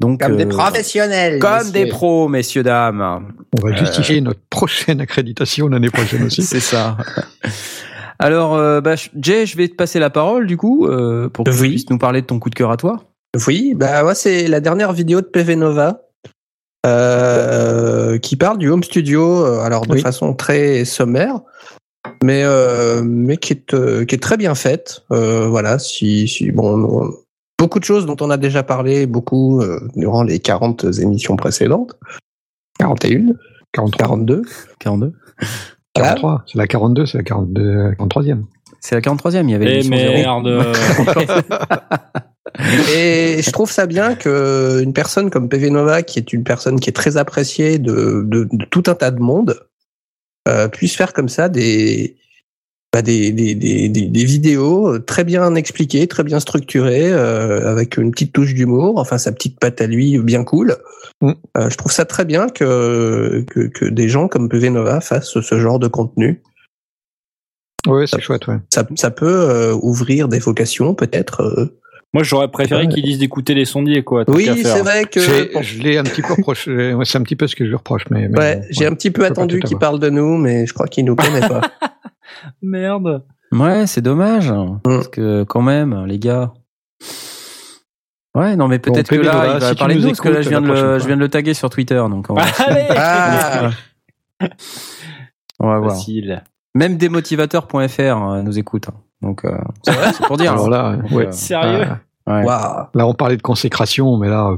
Donc, 0.00 0.20
Comme 0.20 0.36
des 0.36 0.44
euh, 0.46 0.48
professionnels. 0.48 1.38
comme 1.38 1.58
messieurs. 1.58 1.72
des 1.72 1.86
pros, 1.86 2.26
messieurs 2.28 2.62
dames. 2.62 3.28
On 3.60 3.66
va 3.68 3.76
justifier 3.76 4.20
notre 4.22 4.40
prochaine 4.48 5.00
accréditation 5.00 5.68
l'année 5.68 5.90
prochaine 5.90 6.24
aussi. 6.24 6.42
C'est 6.42 6.58
ça. 6.60 6.96
Alors, 8.18 8.54
euh, 8.54 8.80
bah, 8.80 8.94
Jay, 9.20 9.44
je 9.46 9.56
vais 9.56 9.68
te 9.68 9.74
passer 9.74 9.98
la 9.98 10.10
parole 10.10 10.46
du 10.46 10.56
coup 10.56 10.86
euh, 10.86 11.28
pour 11.28 11.44
que 11.44 11.50
tu 11.50 11.56
puisses 11.58 11.90
nous 11.90 11.98
parler 11.98 12.22
de 12.22 12.26
ton 12.26 12.38
coup 12.38 12.48
de 12.50 12.54
cœur 12.54 12.70
à 12.70 12.76
toi. 12.76 13.04
Oui, 13.46 13.74
bah 13.76 14.04
ouais, 14.04 14.14
c'est 14.14 14.48
la 14.48 14.60
dernière 14.60 14.92
vidéo 14.92 15.20
de 15.20 15.26
PV 15.26 15.54
Nova 15.56 16.00
euh, 16.86 18.18
qui 18.18 18.36
parle 18.36 18.58
du 18.58 18.68
home 18.68 18.82
studio, 18.82 19.44
euh, 19.44 19.60
alors 19.60 19.86
de 19.86 19.92
Oui. 19.94 20.00
façon 20.00 20.34
très 20.34 20.84
sommaire, 20.84 21.40
mais 22.22 22.42
euh, 22.44 23.02
mais 23.04 23.36
qui 23.36 23.52
est 23.52 23.74
euh, 23.74 24.04
qui 24.04 24.14
est 24.14 24.18
très 24.22 24.36
bien 24.36 24.54
faite. 24.54 25.02
Euh, 25.12 25.46
voilà, 25.48 25.78
si 25.78 26.26
si 26.26 26.50
bon, 26.50 26.82
on- 26.84 27.14
beaucoup 27.60 27.78
de 27.78 27.84
choses 27.84 28.06
dont 28.06 28.16
on 28.20 28.30
a 28.30 28.38
déjà 28.38 28.62
parlé 28.62 29.06
beaucoup 29.06 29.60
euh, 29.60 29.78
durant 29.94 30.22
les 30.22 30.38
40 30.38 30.86
émissions 30.98 31.36
précédentes, 31.36 31.94
41, 32.78 33.34
43. 33.72 34.06
42. 34.08 34.42
42. 34.78 35.12
Voilà. 35.94 36.14
43. 36.14 36.44
C'est 36.46 36.58
la 36.58 36.66
42, 36.66 37.06
c'est 37.06 37.18
la 37.18 37.24
42, 37.24 37.90
43e. 37.92 38.44
C'est 38.80 38.94
la 38.94 39.02
43e, 39.02 39.44
il 39.44 39.50
y 39.50 39.54
avait 39.54 39.66
Eh 39.66 39.82
l'émission 39.82 39.96
zéro. 39.96 40.40
merde. 40.42 40.48
Et 42.94 43.42
je 43.42 43.50
trouve 43.50 43.70
ça 43.70 43.86
bien 43.86 44.14
que 44.14 44.80
une 44.82 44.94
personne 44.94 45.28
comme 45.28 45.50
PV 45.50 45.68
Nova, 45.68 46.02
qui 46.02 46.18
est 46.18 46.32
une 46.32 46.44
personne 46.44 46.80
qui 46.80 46.88
est 46.88 46.94
très 46.94 47.18
appréciée 47.18 47.78
de, 47.78 48.24
de, 48.26 48.48
de 48.50 48.64
tout 48.64 48.84
un 48.86 48.94
tas 48.94 49.10
de 49.10 49.20
monde, 49.20 49.60
euh, 50.48 50.68
puisse 50.68 50.96
faire 50.96 51.12
comme 51.12 51.28
ça 51.28 51.50
des, 51.50 52.16
bah, 52.92 53.02
des, 53.02 53.30
des, 53.32 53.54
des, 53.54 53.88
des, 53.88 54.06
des 54.06 54.24
vidéos 54.24 54.98
très 54.98 55.22
bien 55.24 55.54
expliquées, 55.54 56.06
très 56.08 56.24
bien 56.24 56.40
structurées, 56.40 57.12
euh, 57.12 57.70
avec 57.70 57.96
une 57.96 58.10
petite 58.10 58.32
touche 58.32 58.54
d'humour, 58.54 58.98
enfin 58.98 59.16
sa 59.18 59.30
petite 59.30 59.60
patte 59.60 59.80
à 59.80 59.86
lui 59.86 60.18
bien 60.18 60.42
cool. 60.42 60.76
Mm. 61.20 61.32
Euh, 61.56 61.70
je 61.70 61.76
trouve 61.76 61.92
ça 61.92 62.04
très 62.04 62.24
bien 62.24 62.48
que, 62.48 63.44
que, 63.48 63.60
que 63.68 63.84
des 63.84 64.08
gens 64.08 64.26
comme 64.26 64.48
PV 64.48 64.70
Nova 64.70 65.00
fassent 65.00 65.40
ce 65.40 65.58
genre 65.60 65.78
de 65.78 65.86
contenu. 65.86 66.42
Ouais, 67.86 68.06
c'est 68.06 68.20
chouette, 68.20 68.46
ouais. 68.46 68.58
Ça, 68.72 68.86
ça 68.96 69.10
peut 69.10 69.26
euh, 69.26 69.72
ouvrir 69.80 70.28
des 70.28 70.38
vocations 70.38 70.94
peut-être. 70.94 71.42
euh. 71.42 71.76
Moi, 72.12 72.24
j'aurais 72.24 72.50
préféré 72.50 72.88
qu'ils 72.88 73.04
disent 73.04 73.18
d'écouter 73.20 73.54
les 73.54 73.64
sondiers, 73.64 74.02
quoi. 74.02 74.24
Oui, 74.26 74.46
c'est 74.64 74.80
vrai 74.80 75.04
que 75.04 75.20
Je 75.20 75.78
l'ai 75.80 75.96
un 75.96 76.02
petit 76.02 76.22
peu 76.22 76.34
reproché. 76.34 76.92
c'est 77.04 77.18
un 77.18 77.22
petit 77.22 77.36
peu 77.36 77.46
ce 77.46 77.54
que 77.54 77.64
je 77.64 77.70
lui 77.70 77.76
reproche, 77.76 78.02
mais. 78.10 78.28
mais 78.28 78.36
Ouais, 78.38 78.56
bon, 78.56 78.64
j'ai 78.70 78.86
un 78.86 78.94
petit 78.94 79.12
peu 79.12 79.24
attendu 79.24 79.60
qu'il 79.60 79.78
parle 79.78 80.00
de 80.00 80.10
nous, 80.10 80.36
mais 80.36 80.66
je 80.66 80.74
crois 80.74 80.88
qu'il 80.88 81.04
nous 81.04 81.14
connaît 81.14 81.46
pas. 81.46 81.60
Merde. 82.62 83.24
Ouais, 83.52 83.86
c'est 83.86 84.00
dommage. 84.02 84.50
Mm. 84.50 84.80
Parce 84.82 85.08
que 85.08 85.44
quand 85.44 85.62
même, 85.62 86.04
les 86.06 86.18
gars. 86.18 86.52
Ouais, 88.34 88.54
non, 88.54 88.68
mais 88.68 88.78
peut-être 88.78 89.10
Bon, 89.10 89.16
que 89.20 89.22
là, 89.26 89.54
il 89.56 89.60
va 89.60 89.70
si 89.70 89.74
parler 89.74 89.96
de 89.96 90.00
nous 90.02 90.06
parce 90.08 90.20
que 90.20 90.28
là, 90.28 90.40
je 90.42 90.48
viens 90.48 90.60
de, 90.60 90.66
le, 90.68 90.72
prochaine 90.74 90.98
je 91.00 91.06
viens 91.06 91.16
de 91.16 91.20
le 91.20 91.28
taguer 91.28 91.52
sur 91.54 91.68
Twitter, 91.68 91.96
donc 92.08 92.26
on 92.28 92.34
va, 92.34 92.42
Allez. 92.64 92.86
Ah, 92.96 93.70
on 95.58 95.66
va 95.68 95.78
voir. 95.80 95.90
Facile. 95.96 96.42
Même 96.74 96.96
démotivateur.fr 96.96 97.78
euh, 98.00 98.42
nous 98.42 98.58
écoute. 98.58 98.88
hein. 98.88 98.94
Donc, 99.20 99.44
euh, 99.44 99.58
c'est 99.82 99.92
vrai, 99.92 100.12
c'est 100.12 100.24
pour 100.26 100.36
dire. 100.36 100.52
Alors 100.52 100.66
hein. 100.68 100.70
là, 100.70 100.96
ouais. 101.14 101.26
euh, 101.26 101.32
Sérieux 101.32 101.88
Ah, 102.26 102.38
ouais. 102.40 102.46
là, 102.94 103.06
on 103.06 103.14
parlait 103.14 103.36
de 103.36 103.42
consécration, 103.42 104.16
mais 104.16 104.28
là, 104.28 104.52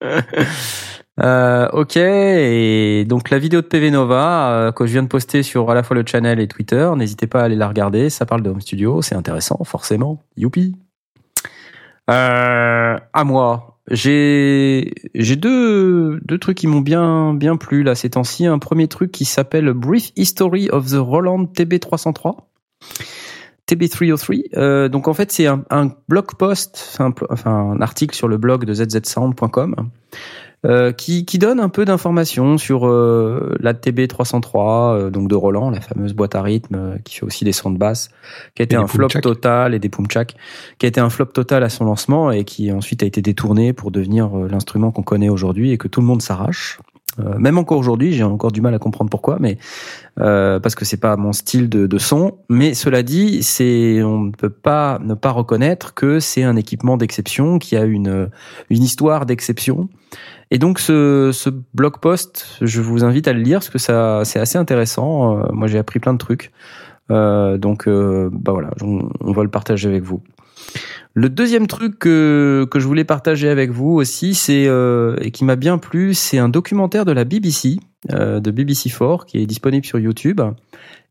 euh, 1.18 1.68
ok, 1.72 1.96
et 1.96 3.04
donc 3.06 3.30
la 3.30 3.38
vidéo 3.38 3.62
de 3.62 3.66
PV 3.66 3.90
Nova 3.90 4.50
euh, 4.50 4.72
que 4.72 4.86
je 4.86 4.92
viens 4.92 5.02
de 5.02 5.08
poster 5.08 5.42
sur 5.42 5.70
à 5.70 5.74
la 5.74 5.82
fois 5.82 5.96
le 5.96 6.04
channel 6.06 6.40
et 6.40 6.48
Twitter, 6.48 6.90
n'hésitez 6.96 7.26
pas 7.26 7.40
à 7.40 7.44
aller 7.44 7.56
la 7.56 7.68
regarder, 7.68 8.10
ça 8.10 8.26
parle 8.26 8.42
de 8.42 8.50
Home 8.50 8.60
Studio, 8.60 9.00
c'est 9.00 9.14
intéressant, 9.14 9.62
forcément. 9.64 10.22
Youpi. 10.36 10.76
Euh, 12.10 12.98
à 13.12 13.24
moi, 13.24 13.78
j'ai 13.90 14.92
j'ai 15.14 15.36
deux 15.36 16.20
deux 16.20 16.38
trucs 16.38 16.58
qui 16.58 16.66
m'ont 16.66 16.80
bien 16.80 17.34
bien 17.34 17.56
plu 17.56 17.82
là 17.82 17.94
ces 17.94 18.10
temps-ci. 18.10 18.46
Un 18.46 18.58
premier 18.58 18.86
truc 18.86 19.10
qui 19.10 19.24
s'appelle 19.24 19.72
Brief 19.72 20.12
History 20.16 20.68
of 20.70 20.90
the 20.90 20.98
Roland 20.98 21.44
TB303. 21.44 22.36
TB303. 23.68 24.50
Euh, 24.56 24.88
donc 24.88 25.08
en 25.08 25.14
fait 25.14 25.32
c'est 25.32 25.46
un, 25.46 25.64
blog 26.08 26.34
post, 26.38 26.98
enfin 27.30 27.50
un 27.50 27.80
article 27.80 28.14
sur 28.14 28.28
le 28.28 28.36
blog 28.36 28.64
de 28.64 28.74
zzsound.com 28.74 29.90
euh, 30.66 30.92
qui, 30.92 31.24
qui 31.24 31.38
donne 31.38 31.60
un 31.60 31.68
peu 31.68 31.84
d'informations 31.84 32.58
sur 32.58 32.86
euh, 32.86 33.56
la 33.60 33.72
TB303, 33.72 34.96
euh, 34.96 35.10
donc 35.10 35.28
de 35.28 35.34
Roland, 35.34 35.70
la 35.70 35.80
fameuse 35.80 36.12
boîte 36.12 36.34
à 36.34 36.42
rythme 36.42 36.74
euh, 36.74 36.96
qui 37.04 37.16
fait 37.16 37.24
aussi 37.24 37.44
des 37.44 37.52
sons 37.52 37.70
de 37.70 37.78
basse, 37.78 38.10
qui 38.54 38.62
a 38.62 38.64
été 38.64 38.76
un 38.76 38.86
flop 38.86 39.08
total 39.08 39.74
et 39.74 39.78
des 39.78 39.88
pumchak, 39.88 40.34
qui 40.78 40.86
a 40.86 40.88
été 40.88 41.00
un 41.00 41.10
flop 41.10 41.26
total 41.26 41.62
à 41.62 41.68
son 41.68 41.84
lancement 41.84 42.30
et 42.32 42.44
qui 42.44 42.72
ensuite 42.72 43.02
a 43.02 43.06
été 43.06 43.22
détourné 43.22 43.72
pour 43.72 43.90
devenir 43.90 44.36
euh, 44.36 44.48
l'instrument 44.48 44.90
qu'on 44.90 45.02
connaît 45.02 45.28
aujourd'hui 45.28 45.70
et 45.70 45.78
que 45.78 45.88
tout 45.88 46.00
le 46.00 46.06
monde 46.06 46.22
s'arrache. 46.22 46.78
Euh, 47.18 47.38
même 47.38 47.58
encore 47.58 47.78
aujourd'hui, 47.78 48.12
j'ai 48.12 48.22
encore 48.22 48.52
du 48.52 48.60
mal 48.60 48.74
à 48.74 48.78
comprendre 48.78 49.10
pourquoi, 49.10 49.38
mais 49.40 49.58
euh, 50.20 50.60
parce 50.60 50.74
que 50.74 50.84
c'est 50.84 51.00
pas 51.00 51.16
mon 51.16 51.32
style 51.32 51.68
de, 51.68 51.86
de 51.86 51.98
son. 51.98 52.38
Mais 52.48 52.74
cela 52.74 53.02
dit, 53.02 53.42
c'est 53.42 54.02
on 54.02 54.20
ne 54.20 54.30
peut 54.32 54.50
pas 54.50 54.98
ne 55.02 55.14
pas 55.14 55.30
reconnaître 55.30 55.94
que 55.94 56.20
c'est 56.20 56.42
un 56.42 56.56
équipement 56.56 56.96
d'exception 56.96 57.58
qui 57.58 57.76
a 57.76 57.84
une 57.84 58.30
une 58.70 58.82
histoire 58.82 59.26
d'exception. 59.26 59.88
Et 60.50 60.58
donc 60.58 60.78
ce, 60.78 61.30
ce 61.32 61.50
blog 61.74 61.98
post, 62.00 62.58
je 62.60 62.80
vous 62.80 63.02
invite 63.02 63.26
à 63.26 63.32
le 63.32 63.40
lire 63.40 63.58
parce 63.58 63.70
que 63.70 63.78
ça 63.78 64.22
c'est 64.24 64.38
assez 64.38 64.58
intéressant. 64.58 65.38
Euh, 65.38 65.46
moi 65.52 65.66
j'ai 65.66 65.78
appris 65.78 65.98
plein 65.98 66.12
de 66.12 66.18
trucs. 66.18 66.52
Euh, 67.10 67.56
donc 67.56 67.86
euh, 67.88 68.30
bah 68.32 68.52
voilà, 68.52 68.70
on, 68.82 69.08
on 69.20 69.32
va 69.32 69.42
le 69.42 69.50
partager 69.50 69.88
avec 69.88 70.02
vous. 70.02 70.22
Le 71.18 71.30
deuxième 71.30 71.66
truc 71.66 71.98
que, 71.98 72.66
que 72.70 72.78
je 72.78 72.86
voulais 72.86 73.04
partager 73.04 73.48
avec 73.48 73.70
vous 73.70 73.92
aussi, 73.92 74.34
c'est 74.34 74.66
euh, 74.66 75.16
et 75.22 75.30
qui 75.30 75.44
m'a 75.44 75.56
bien 75.56 75.78
plu, 75.78 76.12
c'est 76.12 76.36
un 76.36 76.50
documentaire 76.50 77.06
de 77.06 77.12
la 77.12 77.24
BBC, 77.24 77.78
euh, 78.12 78.38
de 78.38 78.50
BBC4, 78.50 79.24
qui 79.24 79.38
est 79.38 79.46
disponible 79.46 79.86
sur 79.86 79.98
YouTube 79.98 80.42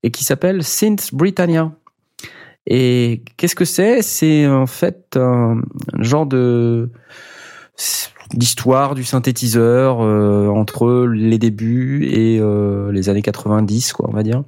et 0.03 0.11
qui 0.11 0.23
s'appelle 0.23 0.63
Synth 0.63 1.11
Britannia. 1.11 1.71
Et 2.67 3.23
qu'est-ce 3.37 3.55
que 3.55 3.65
c'est? 3.65 4.03
C'est 4.03 4.45
en 4.45 4.67
fait 4.67 5.17
un, 5.17 5.61
genre 5.99 6.27
de 6.27 6.91
d'histoire 8.33 8.93
du 8.93 9.03
synthétiseur 9.03 10.01
euh, 10.01 10.47
entre 10.47 11.07
les 11.07 11.39
débuts 11.39 12.05
et 12.05 12.39
les 12.91 13.09
années 13.09 13.23
90, 13.23 13.93
quoi, 13.93 14.07
on 14.07 14.13
va 14.13 14.21
dire. 14.21 14.43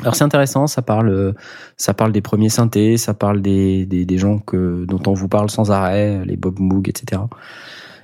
Alors 0.00 0.14
c'est 0.16 0.24
intéressant, 0.24 0.66
ça 0.66 0.82
parle, 0.82 1.34
ça 1.76 1.92
parle 1.94 2.12
des 2.12 2.22
premiers 2.22 2.48
synthés, 2.48 2.96
ça 2.96 3.12
parle 3.14 3.42
des, 3.42 3.84
des, 3.86 4.04
des 4.06 4.18
gens 4.18 4.38
que, 4.38 4.84
dont 4.86 5.02
on 5.06 5.12
vous 5.12 5.28
parle 5.28 5.50
sans 5.50 5.70
arrêt, 5.70 6.24
les 6.24 6.36
Bob 6.36 6.58
Moog, 6.58 6.88
etc. 6.88 7.22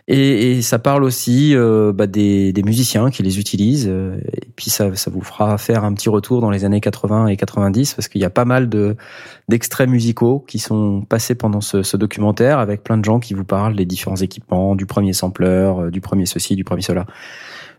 Et, 0.08 0.52
et 0.58 0.62
ça 0.62 0.78
parle 0.78 1.02
aussi 1.02 1.56
euh, 1.56 1.92
bah, 1.92 2.06
des, 2.06 2.52
des 2.52 2.62
musiciens 2.62 3.10
qui 3.10 3.24
les 3.24 3.40
utilisent. 3.40 3.88
euh, 3.88 4.18
Et 4.34 4.48
puis 4.54 4.70
ça, 4.70 4.94
ça 4.94 5.10
vous 5.10 5.20
fera 5.22 5.58
faire 5.58 5.82
un 5.84 5.92
petit 5.94 6.08
retour 6.08 6.40
dans 6.40 6.50
les 6.50 6.64
années 6.64 6.80
80 6.80 7.26
et 7.26 7.36
90 7.36 7.94
parce 7.94 8.06
qu'il 8.06 8.20
y 8.20 8.24
a 8.24 8.30
pas 8.30 8.44
mal 8.44 8.68
de 8.68 8.94
d'extraits 9.48 9.88
musicaux 9.88 10.44
qui 10.46 10.58
sont 10.60 11.02
passés 11.02 11.34
pendant 11.34 11.60
ce, 11.60 11.82
ce 11.82 11.96
documentaire 11.96 12.60
avec 12.60 12.84
plein 12.84 12.98
de 12.98 13.04
gens 13.04 13.18
qui 13.18 13.34
vous 13.34 13.44
parlent 13.44 13.74
des 13.74 13.84
différents 13.86 14.16
équipements, 14.16 14.76
du 14.76 14.86
premier 14.86 15.12
sampler, 15.12 15.46
euh, 15.48 15.90
du 15.90 16.00
premier 16.00 16.26
ceci, 16.26 16.54
du 16.54 16.62
premier 16.62 16.82
cela. 16.82 17.06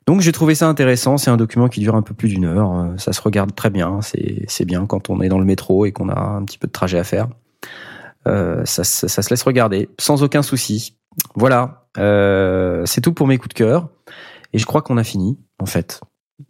Donc 0.08 0.22
j'ai 0.22 0.32
trouvé 0.32 0.56
ça 0.56 0.68
intéressant. 0.68 1.18
C'est 1.18 1.30
un 1.30 1.38
document 1.38 1.68
qui 1.68 1.80
dure 1.82 1.96
un 1.96 2.02
peu 2.02 2.14
plus 2.14 2.30
d'une 2.30 2.46
heure. 2.46 2.72
Euh, 2.74 2.98
Ça 2.98 3.14
se 3.14 3.22
regarde 3.22 3.54
très 3.54 3.70
bien. 3.70 4.02
C'est 4.02 4.46
c'est 4.48 4.66
bien 4.66 4.86
quand 4.86 5.10
on 5.10 5.22
est 5.22 5.30
dans 5.30 5.40
le 5.40 5.46
métro 5.46 5.86
et 5.86 5.92
qu'on 5.92 6.10
a 6.10 6.18
un 6.20 6.44
petit 6.46 6.58
peu 6.58 6.68
de 6.68 6.72
trajet 6.72 6.98
à 6.98 7.04
faire. 7.04 7.28
Euh, 8.28 8.64
ça, 8.66 8.84
ça, 8.84 9.08
ça 9.08 9.22
se 9.22 9.30
laisse 9.30 9.44
regarder 9.44 9.90
sans 10.00 10.24
aucun 10.24 10.42
souci. 10.42 10.98
Voilà. 11.36 11.88
Euh, 11.98 12.84
c'est 12.86 13.02
tout 13.02 13.14
pour 13.14 13.28
mes 13.28 13.38
coups 13.38 13.50
de 13.50 13.54
cœur. 13.54 13.90
Et 14.54 14.60
je 14.60 14.66
crois 14.66 14.82
qu'on 14.82 14.98
a 14.98 15.04
fini 15.04 15.38
en 15.60 15.66
fait. 15.66 16.02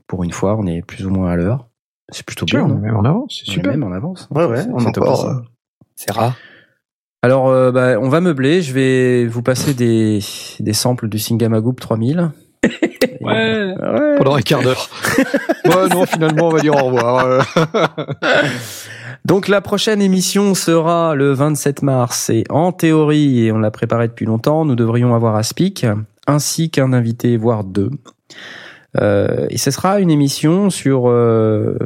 Pour 0.07 0.23
une 0.23 0.31
fois, 0.31 0.55
on 0.57 0.65
est 0.67 0.81
plus 0.81 1.05
ou 1.05 1.09
moins 1.09 1.31
à 1.31 1.35
l'heure. 1.35 1.67
C'est 2.11 2.25
plutôt 2.25 2.45
bien. 2.45 2.67
Non 2.67 2.75
même 2.77 2.95
en 2.95 3.03
avance, 3.03 3.41
c'est 3.43 3.49
On 3.49 3.53
est 3.53 3.55
super. 3.55 3.71
même 3.71 3.83
en 3.83 3.91
avance. 3.91 4.27
Ouais, 4.31 4.45
ouais, 4.45 4.61
C'est- 4.63 4.69
on 4.71 4.79
est 4.79 4.87
encore, 4.97 5.25
euh, 5.25 5.33
C'est 5.95 6.11
rare. 6.11 6.35
Alors, 7.23 7.47
euh, 7.49 7.71
bah, 7.71 7.99
on 7.99 8.07
va 8.09 8.21
meubler. 8.21 8.61
Je 8.61 8.71
vais 8.73 9.25
vous 9.25 9.41
passer 9.41 9.73
des, 9.73 10.19
des 10.59 10.73
samples 10.73 11.09
du 11.09 11.17
Singamagoop 11.19 11.79
3000. 11.79 12.31
Ouais. 13.21 13.73
Ouais. 13.75 14.17
Pendant 14.17 14.35
un 14.35 14.41
quart 14.41 14.61
d'heure. 14.61 14.89
ouais, 15.65 15.87
non, 15.89 16.05
finalement, 16.05 16.47
on 16.47 16.49
va 16.49 16.59
dire 16.59 16.75
au 16.75 16.85
revoir. 16.87 17.45
Donc 19.25 19.47
la 19.47 19.61
prochaine 19.61 20.01
émission 20.01 20.53
sera 20.55 21.15
le 21.15 21.33
27 21.33 21.81
mars 21.81 22.29
et 22.29 22.43
en 22.49 22.71
théorie, 22.71 23.45
et 23.45 23.51
on 23.51 23.59
l'a 23.59 23.71
préparé 23.71 24.07
depuis 24.07 24.25
longtemps, 24.25 24.63
nous 24.65 24.75
devrions 24.75 25.13
avoir 25.15 25.35
Aspic 25.35 25.85
ainsi 26.27 26.69
qu'un 26.69 26.93
invité, 26.93 27.37
voire 27.37 27.63
deux. 27.63 27.89
Euh, 28.99 29.47
et 29.49 29.57
ce 29.57 29.71
sera 29.71 29.99
une 29.99 30.09
émission 30.09 30.69
sur 30.69 31.07
euh, 31.09 31.77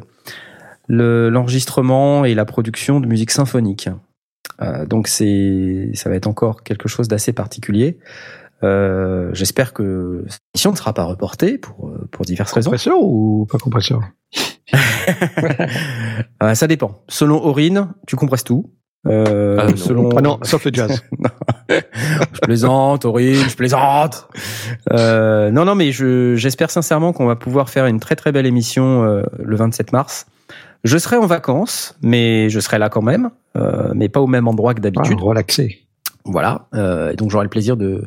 le- 0.88 1.30
l'enregistrement 1.30 2.26
et 2.26 2.34
la 2.36 2.46
production 2.46 3.00
de 3.00 3.08
musique 3.08 3.32
symphonique. 3.32 3.90
Euh, 4.62 4.86
donc 4.86 5.08
c'est, 5.08 5.90
ça 5.96 6.10
va 6.10 6.16
être 6.16 6.28
encore 6.28 6.64
quelque 6.64 6.88
chose 6.88 7.08
d'assez 7.08 7.34
particulier. 7.34 7.98
Euh, 8.64 9.30
J'espère 9.34 9.74
que 9.74 10.24
cette 10.28 10.42
émission 10.56 10.72
ne 10.72 10.78
sera 10.78 10.94
pas 10.94 11.04
reportée 11.04 11.58
pour, 11.58 11.90
euh, 11.90 12.08
pour 12.12 12.26
diverses 12.26 12.52
raisons. 12.54 12.70
compresseur 12.72 12.98
ou 13.02 13.48
pas 13.52 13.58
compresseur 13.58 14.02
Euh, 16.44 16.54
ça 16.56 16.68
dépend. 16.68 17.04
Selon 17.08 17.44
Aurine, 17.44 17.90
tu 18.08 18.16
compresses 18.16 18.44
tout. 18.44 18.72
Euh, 19.08 19.58
Ah, 19.60 19.66
non. 19.68 19.76
selon... 19.76 20.10
Ah 20.18 20.22
non, 20.22 20.40
sauf 20.44 20.64
le 20.66 20.72
jazz. 20.74 21.04
je 21.70 22.40
plaisante, 22.42 23.06
Aurine, 23.06 23.50
je 23.50 23.56
plaisante. 23.56 24.28
Euh, 24.92 25.50
non, 25.52 25.66
non, 25.66 25.76
mais 25.76 25.92
je, 25.92 26.36
j'espère 26.36 26.70
sincèrement 26.70 27.14
qu'on 27.14 27.26
va 27.26 27.36
pouvoir 27.36 27.70
faire 27.70 27.86
une 27.88 28.00
très 28.00 28.16
très 28.16 28.32
belle 28.32 28.46
émission 28.46 29.04
euh, 29.04 29.24
le 29.40 29.56
27 29.56 29.92
mars. 29.92 30.28
Je 30.84 30.98
serai 30.98 31.18
en 31.18 31.26
vacances, 31.28 31.96
mais 32.02 32.50
je 32.50 32.60
serai 32.60 32.78
là 32.80 32.90
quand 32.90 33.02
même, 33.04 33.30
euh, 33.56 33.92
mais 33.96 34.10
pas 34.10 34.20
au 34.22 34.28
même 34.28 34.48
endroit 34.48 34.74
que 34.74 34.80
Ah, 34.80 34.90
d'habitude. 34.90 35.20
relaxé. 35.20 35.80
Voilà. 36.26 36.68
Euh, 36.74 37.12
et 37.12 37.16
donc 37.16 37.32
j'aurai 37.32 37.46
le 37.46 37.50
plaisir 37.50 37.78
de 37.78 38.06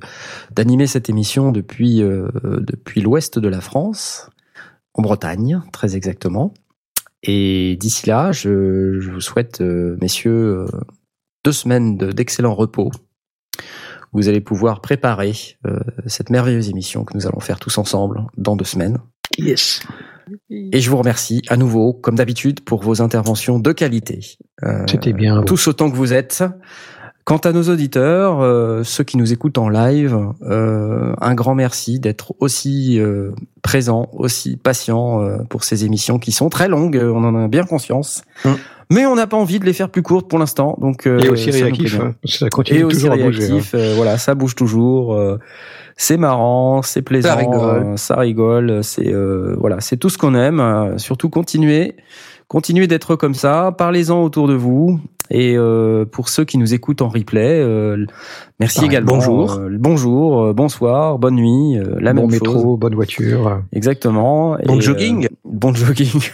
d'animer 0.55 0.87
cette 0.87 1.09
émission 1.09 1.51
depuis 1.53 2.03
euh, 2.03 2.29
depuis 2.61 3.01
l'ouest 3.01 3.39
de 3.39 3.49
la 3.49 3.61
France, 3.61 4.29
en 4.95 5.03
Bretagne, 5.03 5.61
très 5.73 5.97
exactement. 5.97 6.55
Et 7.23 7.77
d'ici 7.81 8.07
là, 8.09 8.33
je, 8.33 9.01
je 9.01 9.11
vous 9.11 9.21
souhaite, 9.21 9.61
euh, 9.63 9.97
messieurs, 10.03 10.67
euh, 10.71 10.81
deux 11.45 11.53
semaines 11.53 11.97
de- 11.97 12.13
d'excellent 12.13 12.55
repos. 12.55 12.91
Vous 14.13 14.29
allez 14.29 14.41
pouvoir 14.41 14.81
préparer 14.81 15.33
euh, 15.67 15.81
cette 16.07 16.31
merveilleuse 16.31 16.69
émission 16.69 17.05
que 17.05 17.15
nous 17.17 17.27
allons 17.27 17.41
faire 17.41 17.59
tous 17.59 17.79
ensemble 17.79 18.25
dans 18.37 18.55
deux 18.57 18.65
semaines. 18.65 18.99
Yes. 19.39 19.81
Et 20.51 20.81
je 20.81 20.89
vous 20.91 20.97
remercie 20.99 21.43
à 21.49 21.57
nouveau, 21.57 21.93
comme 21.95 22.15
d'habitude, 22.15 22.61
pour 22.61 22.83
vos 22.83 23.03
interventions 23.03 23.59
de 23.59 23.73
qualité. 23.73 24.37
Euh, 24.63 24.85
C'était 24.89 25.13
bien. 25.13 25.43
tous 25.43 25.67
autant 25.67 25.91
que 25.91 25.97
vous 25.97 26.13
êtes. 26.13 26.45
Quant 27.25 27.39
à 27.39 27.53
nos 27.53 27.63
auditeurs, 27.71 28.43
euh, 28.43 28.83
ceux 28.85 29.03
qui 29.03 29.17
nous 29.17 29.33
écoutent 29.33 29.57
en 29.57 29.71
live, 29.71 30.19
euh, 30.43 31.15
un 31.23 31.35
grand 31.35 31.55
merci 31.55 31.99
d'être 31.99 32.35
aussi 32.39 33.01
euh, 33.01 33.31
présents, 33.63 34.09
aussi 34.13 34.59
patients 34.59 35.23
euh, 35.23 35.39
pour 35.49 35.65
ces 35.65 35.87
émissions 35.87 36.19
qui 36.19 36.33
sont 36.33 36.51
très 36.51 36.69
longues, 36.69 36.99
euh, 36.99 37.11
on 37.15 37.25
en 37.25 37.35
a 37.35 37.49
bien 37.49 37.65
conscience. 37.65 38.23
Mm. 38.45 38.51
Mais 38.91 39.07
on 39.07 39.15
n'a 39.15 39.27
pas 39.27 39.39
envie 39.39 39.59
de 39.59 39.65
les 39.65 39.73
faire 39.73 39.89
plus 39.89 40.03
courtes 40.03 40.29
pour 40.29 40.39
l'instant, 40.39 40.77
donc 40.79 41.07
euh, 41.07 41.19
Et 41.21 41.31
aussi 41.31 41.51
ça 41.51 41.65
réactif. 41.65 41.99
hein, 41.99 42.15
ça 42.27 42.51
continue 42.51 42.81
Et 42.81 42.85
aussi 42.85 42.97
toujours 42.99 43.13
à 43.13 43.17
bouger. 43.17 43.45
hein. 43.45 43.49
réactif, 43.53 43.75
euh, 43.75 43.95
voilà, 43.97 44.19
ça 44.19 44.35
bouge 44.35 44.55
toujours. 44.55 45.15
euh, 45.15 45.39
c'est 45.97 46.19
marrant, 46.19 46.83
c'est 46.83 47.01
plaisant, 47.01 47.31
Ça 47.31 47.37
rigole. 47.37 47.97
ça 47.97 48.17
rigole. 48.17 48.85
C'est 48.85 49.11
euh, 49.15 49.57
voilà, 49.59 49.81
c'est 49.81 49.97
tout 49.97 50.11
ce 50.11 50.19
qu'on 50.19 50.35
aime. 50.35 50.99
surtout 50.99 51.31
continuez, 51.31 51.97
continuez 52.49 52.87
d'être 52.87 53.17
comme 53.17 53.35
ça. 53.35 53.73
Parlez-en 53.79 54.23
autour 54.23 54.47
de 54.47 54.55
vous. 54.55 55.01
Et 55.31 55.55
euh, 55.57 56.05
pour 56.05 56.29
ceux 56.29 56.45
qui 56.45 56.59
nous 56.59 56.75
écoutent 56.75 57.01
en 57.01 57.09
replay, 57.09 57.59
euh, 57.61 58.05
merci 58.61 58.77
Pareil, 58.81 58.91
également. 58.91 59.15
bonjour. 59.15 59.53
Euh, 59.55 59.69
bonjour, 59.73 60.43
euh, 60.43 60.53
bonsoir, 60.53 61.19
bonne 61.19 61.37
nuit, 61.37 61.79
euh, 61.79 61.97
la 61.99 62.13
bon 62.13 62.23
même 62.23 62.33
métro, 62.33 62.53
chose. 62.53 62.79
bonne 62.79 62.95
voiture. 62.95 63.63
Exactement. 63.73 64.57
Bon 64.67 64.77
Et, 64.79 64.81
jogging. 64.83 65.25
euh, 65.27 65.29
bon 65.45 65.75
jogging. 65.75 66.11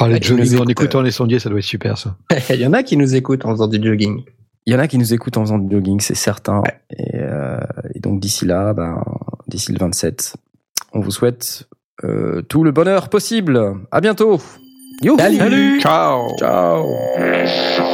Ah, 0.00 0.08
le 0.08 0.14
Ouais, 0.14 0.20
qui 0.20 0.32
nous 0.32 0.38
jogging 0.38 0.58
en 0.60 0.66
écoutant 0.66 1.00
les 1.02 1.12
sondiers, 1.12 1.38
ça 1.38 1.48
doit 1.48 1.58
être 1.60 1.64
super, 1.64 1.96
ça. 1.96 2.16
Il 2.50 2.56
y 2.60 2.66
en 2.66 2.72
a 2.72 2.82
qui 2.82 2.96
nous 2.96 3.14
écoutent 3.14 3.44
en 3.44 3.52
faisant 3.52 3.68
du 3.68 3.80
jogging. 3.80 4.22
Il 4.66 4.72
y 4.72 4.76
en 4.76 4.80
a 4.80 4.88
qui 4.88 4.98
nous 4.98 5.12
écoutent 5.14 5.36
en 5.36 5.42
faisant 5.42 5.58
du 5.58 5.72
jogging, 5.72 6.00
c'est 6.00 6.16
certain. 6.16 6.62
Et, 6.90 7.10
euh, 7.14 7.60
et 7.94 8.00
donc 8.00 8.18
d'ici 8.18 8.44
là, 8.44 8.72
ben, 8.74 9.00
d'ici 9.46 9.70
le 9.72 9.78
27, 9.78 10.34
on 10.92 11.00
vous 11.00 11.10
souhaite 11.12 11.68
euh, 12.04 12.42
tout 12.42 12.64
le 12.64 12.72
bonheur 12.72 13.10
possible. 13.10 13.60
À 13.92 14.00
bientôt. 14.00 14.40
Yo, 15.02 15.16
Salut. 15.18 15.80
Ciao. 15.80 16.36
Ciao. 16.38 17.91